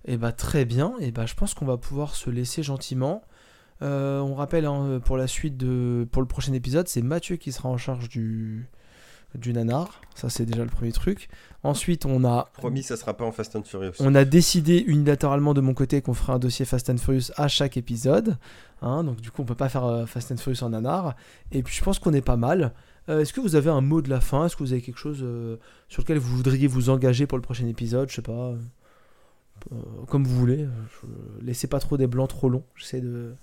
Et 0.04 0.16
bah 0.16 0.32
très 0.32 0.64
bien, 0.64 0.94
et 1.00 1.10
bah 1.12 1.26
je 1.26 1.34
pense 1.34 1.54
qu'on 1.54 1.66
va 1.66 1.76
pouvoir 1.76 2.14
se 2.16 2.30
laisser 2.30 2.62
gentiment. 2.62 3.22
Euh, 3.82 4.20
on 4.20 4.34
rappelle 4.34 4.64
hein, 4.66 5.00
pour 5.04 5.16
la 5.16 5.26
suite 5.26 5.56
de 5.56 6.06
pour 6.10 6.22
le 6.22 6.28
prochain 6.28 6.52
épisode, 6.52 6.88
c'est 6.88 7.02
Mathieu 7.02 7.36
qui 7.36 7.52
sera 7.52 7.68
en 7.68 7.76
charge 7.76 8.08
du 8.08 8.66
du 9.34 9.52
nanar. 9.54 10.00
Ça 10.14 10.28
c'est 10.28 10.44
déjà 10.46 10.62
le 10.62 10.68
premier 10.70 10.92
truc. 10.92 11.28
Ensuite, 11.62 12.04
on 12.06 12.22
a 12.24 12.50
Promis, 12.54 12.82
ça 12.82 12.96
sera 12.96 13.14
pas 13.16 13.24
en 13.24 13.32
Fast 13.32 13.56
and 13.56 13.62
Furious. 13.64 13.92
on 14.00 14.14
a 14.14 14.24
décidé 14.24 14.78
unilatéralement 14.86 15.54
de 15.54 15.60
mon 15.62 15.72
côté 15.74 16.02
qu'on 16.02 16.12
ferait 16.14 16.34
un 16.34 16.38
dossier 16.38 16.64
Fast 16.64 16.90
and 16.90 16.98
Furious 16.98 17.32
à 17.36 17.48
chaque 17.48 17.76
épisode. 17.76 18.36
Hein, 18.82 19.04
donc 19.04 19.20
du 19.20 19.30
coup, 19.30 19.42
on 19.42 19.44
peut 19.46 19.54
pas 19.54 19.68
faire 19.70 19.84
euh, 19.84 20.06
Fast 20.06 20.30
and 20.32 20.36
Furious 20.36 20.62
en 20.62 20.68
nanar. 20.70 21.14
Et 21.50 21.62
puis 21.62 21.74
je 21.74 21.82
pense 21.82 21.98
qu'on 21.98 22.12
est 22.12 22.20
pas 22.20 22.36
mal. 22.36 22.72
Euh, 23.08 23.20
Est-ce 23.20 23.32
que 23.32 23.40
vous 23.40 23.56
avez 23.56 23.70
un 23.70 23.80
mot 23.80 24.00
de 24.02 24.10
la 24.10 24.20
fin? 24.20 24.46
Est-ce 24.46 24.54
que 24.54 24.62
vous 24.62 24.72
avez 24.72 24.82
quelque 24.82 24.98
chose 24.98 25.20
euh, 25.22 25.56
sur 25.88 26.02
lequel 26.02 26.18
vous 26.18 26.36
voudriez 26.36 26.66
vous 26.68 26.90
engager 26.90 27.26
pour 27.26 27.38
le 27.38 27.42
prochain 27.42 27.66
épisode? 27.66 28.10
Je 28.10 28.16
sais 28.16 28.22
pas. 28.22 28.32
euh, 28.32 28.56
euh, 29.72 29.76
comme 30.08 30.24
vous 30.24 30.36
voulez. 30.38 30.68
Je- 31.00 31.44
Laissez 31.44 31.66
pas 31.68 31.80
trop 31.80 31.96
des 31.96 32.06
blancs 32.06 32.28
trop 32.28 32.48
longs. 32.48 32.64
J'essaie 32.76 33.00
de 33.00 33.34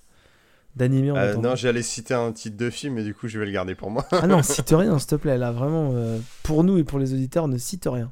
d'animer 0.80 1.12
en 1.12 1.16
Euh, 1.18 1.36
non, 1.36 1.56
j'allais 1.56 1.84
citer 1.84 2.16
un 2.16 2.32
titre 2.32 2.58
de 2.58 2.70
film, 2.72 2.96
mais 2.96 3.04
du 3.04 3.14
coup, 3.14 3.28
je 3.28 3.38
vais 3.38 3.46
le 3.46 3.52
garder 3.52 3.76
pour 3.76 3.92
moi. 3.92 4.08
Ah 4.12 4.26
non, 4.26 4.42
cite 4.44 4.70
rien, 4.72 4.98
s'il 4.98 5.10
te 5.10 5.16
plaît. 5.16 5.38
Là, 5.38 5.52
vraiment, 5.52 5.92
euh, 5.94 6.18
pour 6.42 6.64
nous 6.64 6.78
et 6.80 6.84
pour 6.84 6.98
les 6.98 7.14
auditeurs, 7.14 7.48
ne 7.48 7.58
cite 7.58 7.86
rien. 7.88 8.12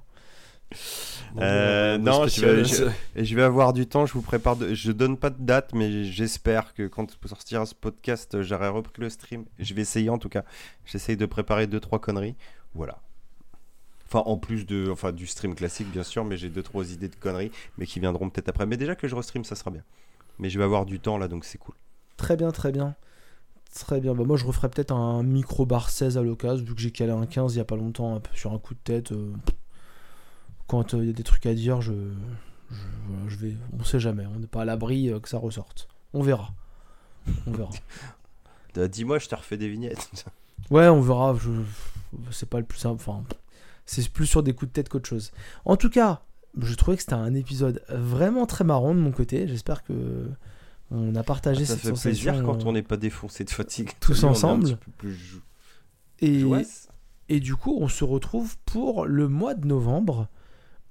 Euh, 1.40 1.98
non, 1.98 2.24
je 2.26 2.30
spécial, 2.30 2.92
vais- 3.16 3.26
je 3.26 3.36
vais 3.36 3.42
avoir 3.44 3.74
du 3.74 3.88
temps, 3.88 4.06
je 4.06 4.14
vous 4.14 4.22
prépare. 4.22 4.56
De... 4.56 4.74
Je 4.74 4.92
donne 4.92 5.18
pas 5.18 5.30
de 5.30 5.42
date, 5.42 5.74
mais 5.74 6.04
j'espère 6.04 6.74
que 6.74 6.88
quand 6.88 7.18
sortira 7.26 7.66
ce 7.66 7.76
podcast, 7.76 8.42
j'aurai 8.42 8.68
repris 8.68 9.02
le 9.02 9.10
stream. 9.10 9.46
Je 9.60 9.74
vais 9.74 9.82
essayer 9.82 10.10
en 10.10 10.18
tout 10.18 10.30
cas. 10.30 10.44
J'essaye 10.86 11.16
de 11.18 11.26
préparer 11.26 11.68
deux 11.68 11.80
trois 11.80 12.00
conneries. 12.00 12.36
Voilà. 12.74 13.00
Enfin, 14.08 14.24
en 14.26 14.38
plus 14.38 14.66
de, 14.66 14.90
enfin, 14.92 15.12
du 15.12 15.28
stream 15.28 15.54
classique, 15.54 15.92
bien 15.92 16.04
sûr, 16.04 16.24
mais 16.26 16.38
j'ai 16.38 16.50
deux 16.50 16.64
trois 16.64 16.92
idées 16.92 17.10
de 17.10 17.16
conneries, 17.16 17.52
mais 17.78 17.86
qui 17.86 18.00
viendront 18.00 18.30
peut-être 18.30 18.50
après. 18.50 18.66
Mais 18.66 18.78
déjà 18.78 18.96
que 18.96 19.08
je 19.08 19.16
restream, 19.16 19.44
ça 19.44 19.56
sera 19.56 19.70
bien. 19.72 19.84
Mais 20.40 20.50
je 20.50 20.58
vais 20.58 20.64
avoir 20.66 20.86
du 20.86 21.00
temps 21.00 21.18
là, 21.18 21.28
donc 21.28 21.46
c'est 21.46 21.58
cool. 21.58 21.76
Très 22.18 22.36
bien, 22.36 22.52
très 22.52 22.72
bien. 22.72 22.96
Très 23.74 24.00
bien. 24.02 24.14
Bah, 24.16 24.24
moi, 24.26 24.38
je 24.38 24.46
referai 24.46 24.70
peut-être 24.70 24.92
un 24.92 25.24
micro 25.24 25.66
bar 25.66 25.90
16 25.90 26.18
à 26.18 26.22
l'occasion, 26.24 26.66
vu 26.66 26.74
que 26.76 26.82
j'ai 26.82 26.92
calé 26.92 27.12
un 27.12 27.26
15 27.26 27.56
il 27.56 27.58
y 27.58 27.62
a 27.62 27.66
pas 27.66 27.76
longtemps, 27.76 28.16
un 28.16 28.20
peu 28.20 28.36
sur 28.36 28.54
un 28.54 28.60
coup 28.60 28.74
de 28.74 28.80
tête. 28.84 29.12
euh, 29.12 29.32
quand 30.68 30.94
euh, 30.94 31.00
il 31.02 31.08
y 31.08 31.10
a 31.10 31.14
des 31.14 31.24
trucs 31.24 31.46
à 31.46 31.54
dire, 31.54 31.82
je, 31.82 31.94
je, 32.72 32.76
voilà, 33.08 33.30
je 33.30 33.36
vais. 33.38 33.54
On 33.80 33.84
sait 33.84 34.00
jamais. 34.00 34.26
On 34.26 34.40
n'est 34.40 34.48
pas 34.48 34.64
à 34.64 34.66
l'abri 34.66 35.10
euh, 35.10 35.20
que 35.20 35.30
ça 35.30 35.38
ressorte. 35.38 35.88
On 36.14 36.22
verra. 36.22 36.50
On 37.46 37.52
verra. 37.52 37.70
Dis-moi, 38.88 39.20
je 39.20 39.28
te 39.28 39.36
refais 39.36 39.58
des 39.58 39.70
vignettes. 39.70 40.10
Ouais, 40.72 40.88
on 40.88 41.00
verra. 41.02 41.34
Je... 41.40 41.52
C'est 42.32 42.50
pas 42.50 42.60
le 42.60 42.66
plus 42.66 42.80
simple. 42.80 42.96
Enfin, 43.00 43.24
c'est 43.86 44.10
plus 44.10 44.26
sur 44.26 44.44
des 44.44 44.54
coups 44.54 44.70
de 44.70 44.74
tête 44.74 44.90
qu'autre 44.90 45.08
chose. 45.08 45.32
En 45.66 45.78
tout 45.78 45.90
cas, 45.90 46.22
je 46.60 46.74
trouvais 46.74 46.98
que 46.98 47.04
c'était 47.04 47.14
un 47.14 47.34
épisode 47.36 47.84
vraiment 47.90 48.46
très 48.48 48.64
marrant 48.64 48.94
de 48.94 49.00
mon 49.00 49.12
côté. 49.12 49.48
J'espère 49.48 49.84
que 49.84 50.30
on 50.92 51.16
a 51.16 51.24
partagé 51.24 51.66
ça 51.66 51.74
cette 51.74 51.82
fait 51.82 51.90
sensation. 51.90 52.32
plaisir 52.32 52.44
quand 52.46 52.62
euh, 52.66 52.70
on 52.70 52.72
n'est 52.74 52.82
pas 52.84 52.98
défoncé 52.98 53.44
de 53.44 53.50
fatigue. 53.50 53.92
tous 54.00 54.24
on 54.24 54.30
ensemble. 54.30 54.78
plus 54.98 55.42
et, 56.22 56.44
et 57.30 57.40
du 57.40 57.56
coup, 57.56 57.78
on 57.80 57.88
se 57.88 58.04
retrouve 58.04 58.56
pour 58.66 59.06
le 59.06 59.28
mois 59.28 59.54
de 59.54 59.68
novembre 59.68 60.28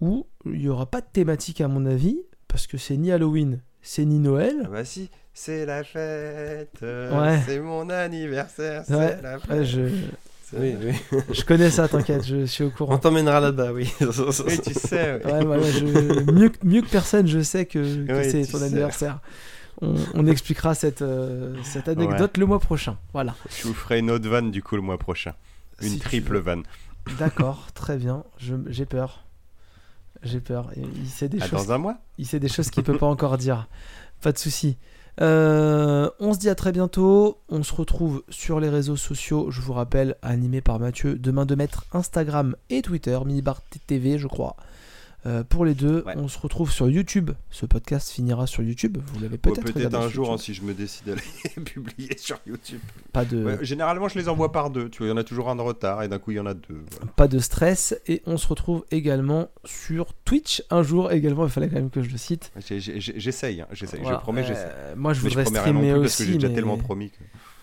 où 0.00 0.26
il 0.44 0.52
n'y 0.58 0.68
aura 0.68 0.86
pas 0.86 1.00
de 1.00 1.06
thématique 1.12 1.60
à 1.60 1.68
mon 1.68 1.86
avis 1.86 2.18
parce 2.48 2.66
que 2.66 2.76
c'est 2.78 2.96
ni 2.96 3.10
Halloween, 3.10 3.60
c'est 3.82 4.04
ni 4.04 4.18
Noël. 4.18 4.62
Ah 4.66 4.68
bah 4.68 4.84
si, 4.84 5.10
c'est 5.32 5.64
la 5.66 5.82
fête. 5.82 6.78
Ouais. 6.82 7.40
C'est 7.46 7.58
mon 7.60 7.88
anniversaire. 7.90 8.84
C'est 8.86 8.94
Ouais, 8.94 9.18
la 9.22 9.38
fête. 9.38 9.50
Ouais, 9.50 9.64
je, 9.64 9.80
Oui, 10.56 10.76
oui. 10.80 11.18
je 11.32 11.44
connais 11.44 11.70
ça, 11.70 11.88
t'inquiète, 11.88 12.24
je 12.24 12.44
suis 12.46 12.62
au 12.64 12.68
On 12.68 12.70
courant. 12.70 12.98
t'emmènera 12.98 13.40
là-bas, 13.40 13.72
oui. 13.72 13.90
Oui, 14.00 14.60
tu 14.62 14.74
sais. 14.74 15.20
Ouais, 15.24 15.62
je- 15.72 16.30
mieux, 16.30 16.50
que- 16.50 16.64
mieux 16.66 16.82
que 16.82 16.88
personne, 16.90 17.26
je 17.26 17.40
sais 17.40 17.66
que, 17.66 18.04
c'est 18.30 18.44
ton 18.46 18.58
sais. 18.58 18.64
anniversaire. 18.64 19.20
On, 19.82 19.94
on 20.14 20.26
expliquera 20.26 20.74
cette, 20.74 21.02
euh, 21.02 21.54
cette 21.62 21.88
anecdote 21.88 22.36
le 22.38 22.46
mois 22.46 22.60
prochain. 22.60 22.96
Voilà. 23.12 23.34
Je 23.50 23.68
vous 23.68 23.74
ferai 23.74 23.98
une 23.98 24.10
autre 24.10 24.28
vanne 24.28 24.50
du 24.50 24.62
coup 24.62 24.76
le 24.76 24.82
mois 24.82 24.98
prochain. 24.98 25.34
Une 25.82 25.90
Si 25.90 25.98
triple 25.98 26.38
vanne. 26.38 26.62
D'accord, 27.18 27.68
très 27.74 27.96
bien. 27.96 28.24
J'ai 28.38 28.86
peur. 28.86 29.24
J'ai 30.22 30.40
peur. 30.40 30.70
Il 30.76 31.08
sait 31.08 31.28
des 31.28 31.38
Ah, 31.40 31.46
choses 31.46 31.66
dans 31.66 31.72
un 31.74 31.78
mois 31.78 31.98
il 32.18 32.26
sait 32.26 32.40
des 32.40 32.48
choses 32.48 32.70
qu'il 32.70 32.82
peut 32.82 32.96
pas 32.96 33.06
encore 33.06 33.36
dire. 33.38 33.68
Pas 34.22 34.32
de 34.32 34.38
souci. 34.38 34.76
Euh, 35.20 36.10
on 36.20 36.32
se 36.34 36.38
dit 36.38 36.48
à 36.48 36.54
très 36.54 36.72
bientôt. 36.72 37.38
On 37.48 37.62
se 37.62 37.74
retrouve 37.74 38.22
sur 38.28 38.60
les 38.60 38.68
réseaux 38.68 38.96
sociaux. 38.96 39.50
Je 39.50 39.60
vous 39.60 39.72
rappelle, 39.72 40.16
animé 40.22 40.60
par 40.60 40.78
Mathieu, 40.78 41.16
demain 41.18 41.46
de 41.46 41.54
mettre 41.54 41.84
Instagram 41.92 42.56
et 42.70 42.82
Twitter, 42.82 43.18
Minibar 43.24 43.60
TV, 43.86 44.18
je 44.18 44.26
crois. 44.26 44.56
Euh, 45.26 45.42
pour 45.42 45.64
les 45.64 45.74
deux, 45.74 46.04
Ouais. 46.06 46.14
on 46.16 46.28
se 46.28 46.38
retrouve 46.38 46.70
sur 46.70 46.88
YouTube. 46.88 47.32
Ce 47.50 47.66
podcast 47.66 48.10
finira 48.10 48.46
sur 48.46 48.62
YouTube. 48.62 48.98
Vous 49.06 49.14
l'avez 49.20 49.32
Ouais, 49.32 49.38
peut-être 49.38 49.62
Peut-être 49.62 49.74
regardé 49.74 49.96
un 49.96 50.08
jour 50.08 50.32
hein, 50.32 50.38
si 50.38 50.54
je 50.54 50.62
me 50.62 50.72
décide 50.72 51.08
à 51.08 51.14
les 51.56 51.62
publier 51.64 52.16
sur 52.16 52.38
YouTube. 52.46 52.78
Pas 53.12 53.24
de, 53.24 53.42
Ouais, 53.44 53.58
généralement 53.62 54.08
je 54.08 54.18
les 54.18 54.28
envoie 54.28 54.52
par 54.52 54.70
deux. 54.70 54.88
Tu 54.88 54.98
vois, 54.98 55.08
il 55.08 55.10
y 55.10 55.12
en 55.12 55.16
a 55.16 55.24
toujours 55.24 55.48
un 55.50 55.56
de 55.56 55.62
retard 55.62 56.02
et 56.04 56.08
d'un 56.08 56.18
coup 56.20 56.30
il 56.30 56.36
y 56.36 56.40
en 56.40 56.46
a 56.46 56.54
deux. 56.54 56.80
voilà. 56.92 57.12
pas 57.16 57.26
de 57.28 57.38
stress. 57.40 57.98
Et 58.06 58.22
on 58.26 58.36
se 58.36 58.46
retrouve 58.46 58.84
également 58.92 59.48
sur 59.64 60.14
Twitch 60.24 60.62
un 60.70 60.82
jour. 60.84 61.10
Également, 61.10 61.44
il 61.44 61.50
fallait 61.50 61.68
quand 61.68 61.76
même 61.76 61.90
que 61.90 62.02
je 62.02 62.10
le 62.10 62.18
cite. 62.18 62.52
J'essaye, 62.60 63.60
hein, 63.62 63.66
j'essaye. 63.72 64.00
Voilà. 64.02 64.18
Je 64.18 64.22
promets, 64.22 64.42
Euh, 64.42 64.46
j'essaye. 64.46 64.66
moi, 64.96 65.12
je 65.12 65.22
Mais 65.22 65.28
voudrais 65.28 65.44
streamer 65.46 65.92
aussi. 65.94 66.00
parce 66.02 66.16
que 66.18 66.24
j'ai 66.24 66.32
déjà 66.34 66.48
mais- 66.48 66.54
tellement 66.54 66.76
promis. 66.78 67.10
que- 67.10 67.16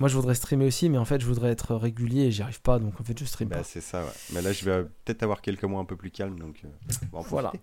Moi, 0.04 0.10
je 0.10 0.16
voudrais 0.16 0.36
streamer 0.36 0.66
aussi, 0.66 0.90
mais 0.90 0.98
en 0.98 1.06
fait, 1.06 1.22
je 1.22 1.26
voudrais 1.26 1.50
être 1.52 1.76
régulier 1.76 2.24
et 2.24 2.32
j'y 2.32 2.42
arrive 2.42 2.60
pas, 2.60 2.78
donc 2.78 3.00
en 3.00 3.06
fait, 3.06 3.18
je 3.18 3.24
stream 3.24 3.48
Bah, 3.48 3.60
pas. 3.60 3.64
c'est 3.64 3.80
ça, 3.80 4.02
ouais. 4.02 4.12
Mais 4.34 4.42
là 4.42 4.52
je 4.52 4.66
vais 4.66 4.72
euh, 4.72 4.84
peut-être 5.06 5.24
avoir 5.24 5.42
quelques 5.42 5.64
mois 5.64 5.80
un 5.80 5.86
peu 5.86 5.96
plus 5.96 6.12
calmes 6.12 6.38
donc. 6.38 6.58
euh, 6.66 6.68
on 7.14 7.16
va 7.16 7.20
en 7.20 7.22
Voilà. 7.30 7.54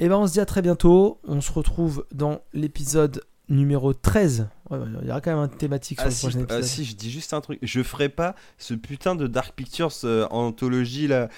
Et 0.00 0.08
ben, 0.08 0.16
on 0.16 0.26
se 0.26 0.32
dit 0.32 0.40
à 0.40 0.46
très 0.46 0.62
bientôt. 0.62 1.20
On 1.22 1.40
se 1.40 1.52
retrouve 1.52 2.04
dans 2.12 2.40
l'épisode 2.52 3.22
numéro 3.48 3.94
13 3.94 4.48
Ouais, 4.68 4.78
ouais, 4.78 4.86
il 5.02 5.06
y 5.06 5.10
aura 5.12 5.20
quand 5.20 5.30
même 5.30 5.38
un 5.38 5.46
thématique 5.46 6.00
sur 6.00 6.06
Ah 6.06 6.10
le 6.10 6.14
si, 6.16 6.26
prochain 6.26 6.38
ah, 6.40 6.54
épisode. 6.58 6.64
si, 6.64 6.84
je 6.84 6.96
dis 6.96 7.08
juste 7.12 7.32
un 7.32 7.40
truc. 7.40 7.60
Je 7.62 7.80
ferai 7.84 8.08
pas 8.08 8.34
ce 8.58 8.74
putain 8.74 9.14
de 9.14 9.28
Dark 9.28 9.54
Pictures 9.54 9.92
euh, 10.02 10.26
anthologie 10.30 11.06
là, 11.06 11.28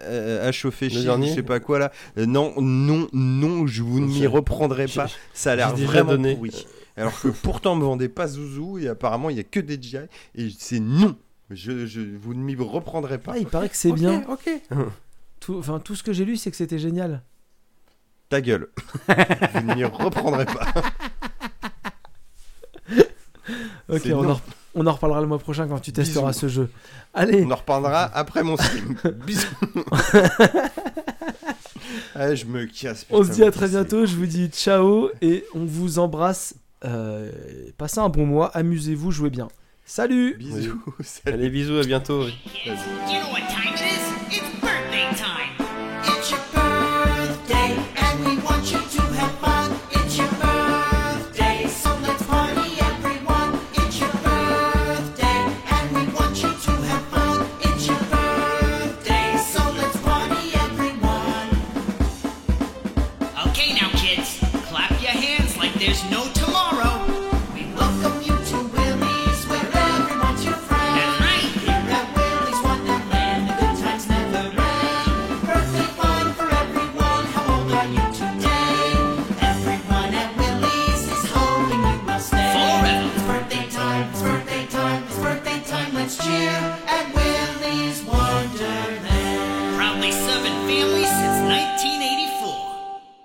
euh, 0.00 0.46
à 0.46 0.52
chauffer 0.52 0.88
dernier 0.88 1.28
je 1.28 1.34
sais 1.36 1.42
pas 1.42 1.60
quoi 1.60 1.78
là. 1.78 1.92
Euh, 2.18 2.26
non, 2.26 2.52
non, 2.60 3.08
non, 3.14 3.66
je 3.66 3.82
vous 3.82 4.00
ne 4.00 4.06
m'y 4.08 4.18
J'ai- 4.18 4.26
reprendrai 4.26 4.86
pas. 4.86 5.06
Ça 5.32 5.52
a 5.52 5.56
l'air 5.56 5.74
vraiment 5.74 6.10
donné. 6.10 6.34
pourri. 6.34 6.66
Alors 6.96 7.20
que 7.20 7.28
pourtant, 7.28 7.72
on 7.72 7.76
me 7.76 7.84
vendait 7.84 8.08
pas 8.08 8.28
Zouzou 8.28 8.78
et 8.78 8.88
apparemment, 8.88 9.30
il 9.30 9.36
y 9.36 9.40
a 9.40 9.44
que 9.44 9.60
des 9.60 9.80
GI 9.80 9.98
et 10.36 10.48
c'est 10.56 10.80
non. 10.80 11.16
Je, 11.50 11.86
je, 11.86 12.00
vous 12.00 12.34
ne 12.34 12.42
m'y 12.42 12.56
reprendrez 12.56 13.18
pas. 13.18 13.32
Ah, 13.34 13.38
il 13.38 13.46
paraît 13.46 13.68
que 13.68 13.76
c'est 13.76 13.92
bien. 13.92 14.24
Ok. 14.28 14.48
Tout, 15.40 15.56
enfin, 15.58 15.78
tout 15.78 15.94
ce 15.94 16.02
que 16.02 16.14
j'ai 16.14 16.24
lu, 16.24 16.38
c'est 16.38 16.50
que 16.50 16.56
c'était 16.56 16.78
génial. 16.78 17.20
Ta 18.30 18.40
gueule. 18.40 18.70
vous 19.08 19.60
ne 19.60 19.74
m'y 19.74 19.84
reprendrez 19.84 20.46
pas. 20.46 20.66
Ok, 23.90 24.02
on 24.06 24.30
en, 24.30 24.40
on 24.74 24.86
en 24.86 24.92
reparlera 24.92 25.20
le 25.20 25.26
mois 25.26 25.38
prochain 25.38 25.68
quand 25.68 25.78
tu 25.78 25.92
testeras 25.92 26.32
ce 26.32 26.48
jeu. 26.48 26.70
Allez, 27.12 27.44
On 27.44 27.50
en 27.50 27.56
reparlera 27.56 28.04
après 28.04 28.42
mon 28.42 28.56
stream. 28.56 28.96
Bisous. 29.26 29.46
Ah, 32.14 32.34
je 32.34 32.46
me 32.46 32.64
casse. 32.64 33.04
on 33.10 33.22
se 33.22 33.30
dit 33.30 33.44
à 33.44 33.50
très 33.50 33.68
bientôt. 33.68 34.06
Je 34.06 34.16
vous 34.16 34.24
dis 34.24 34.48
ciao 34.48 35.10
et 35.20 35.44
on 35.54 35.66
vous 35.66 35.98
embrasse. 35.98 36.54
Euh, 36.84 37.30
passez 37.78 38.00
un 38.00 38.08
bon 38.08 38.26
mois, 38.26 38.48
amusez-vous, 38.48 39.10
jouez 39.10 39.30
bien. 39.30 39.48
Salut 39.86 40.36
Bisous. 40.38 40.82
Salut. 41.00 41.34
Allez, 41.34 41.50
bisous, 41.50 41.78
à 41.78 41.84
bientôt. 41.84 42.24
oui. 42.24 42.34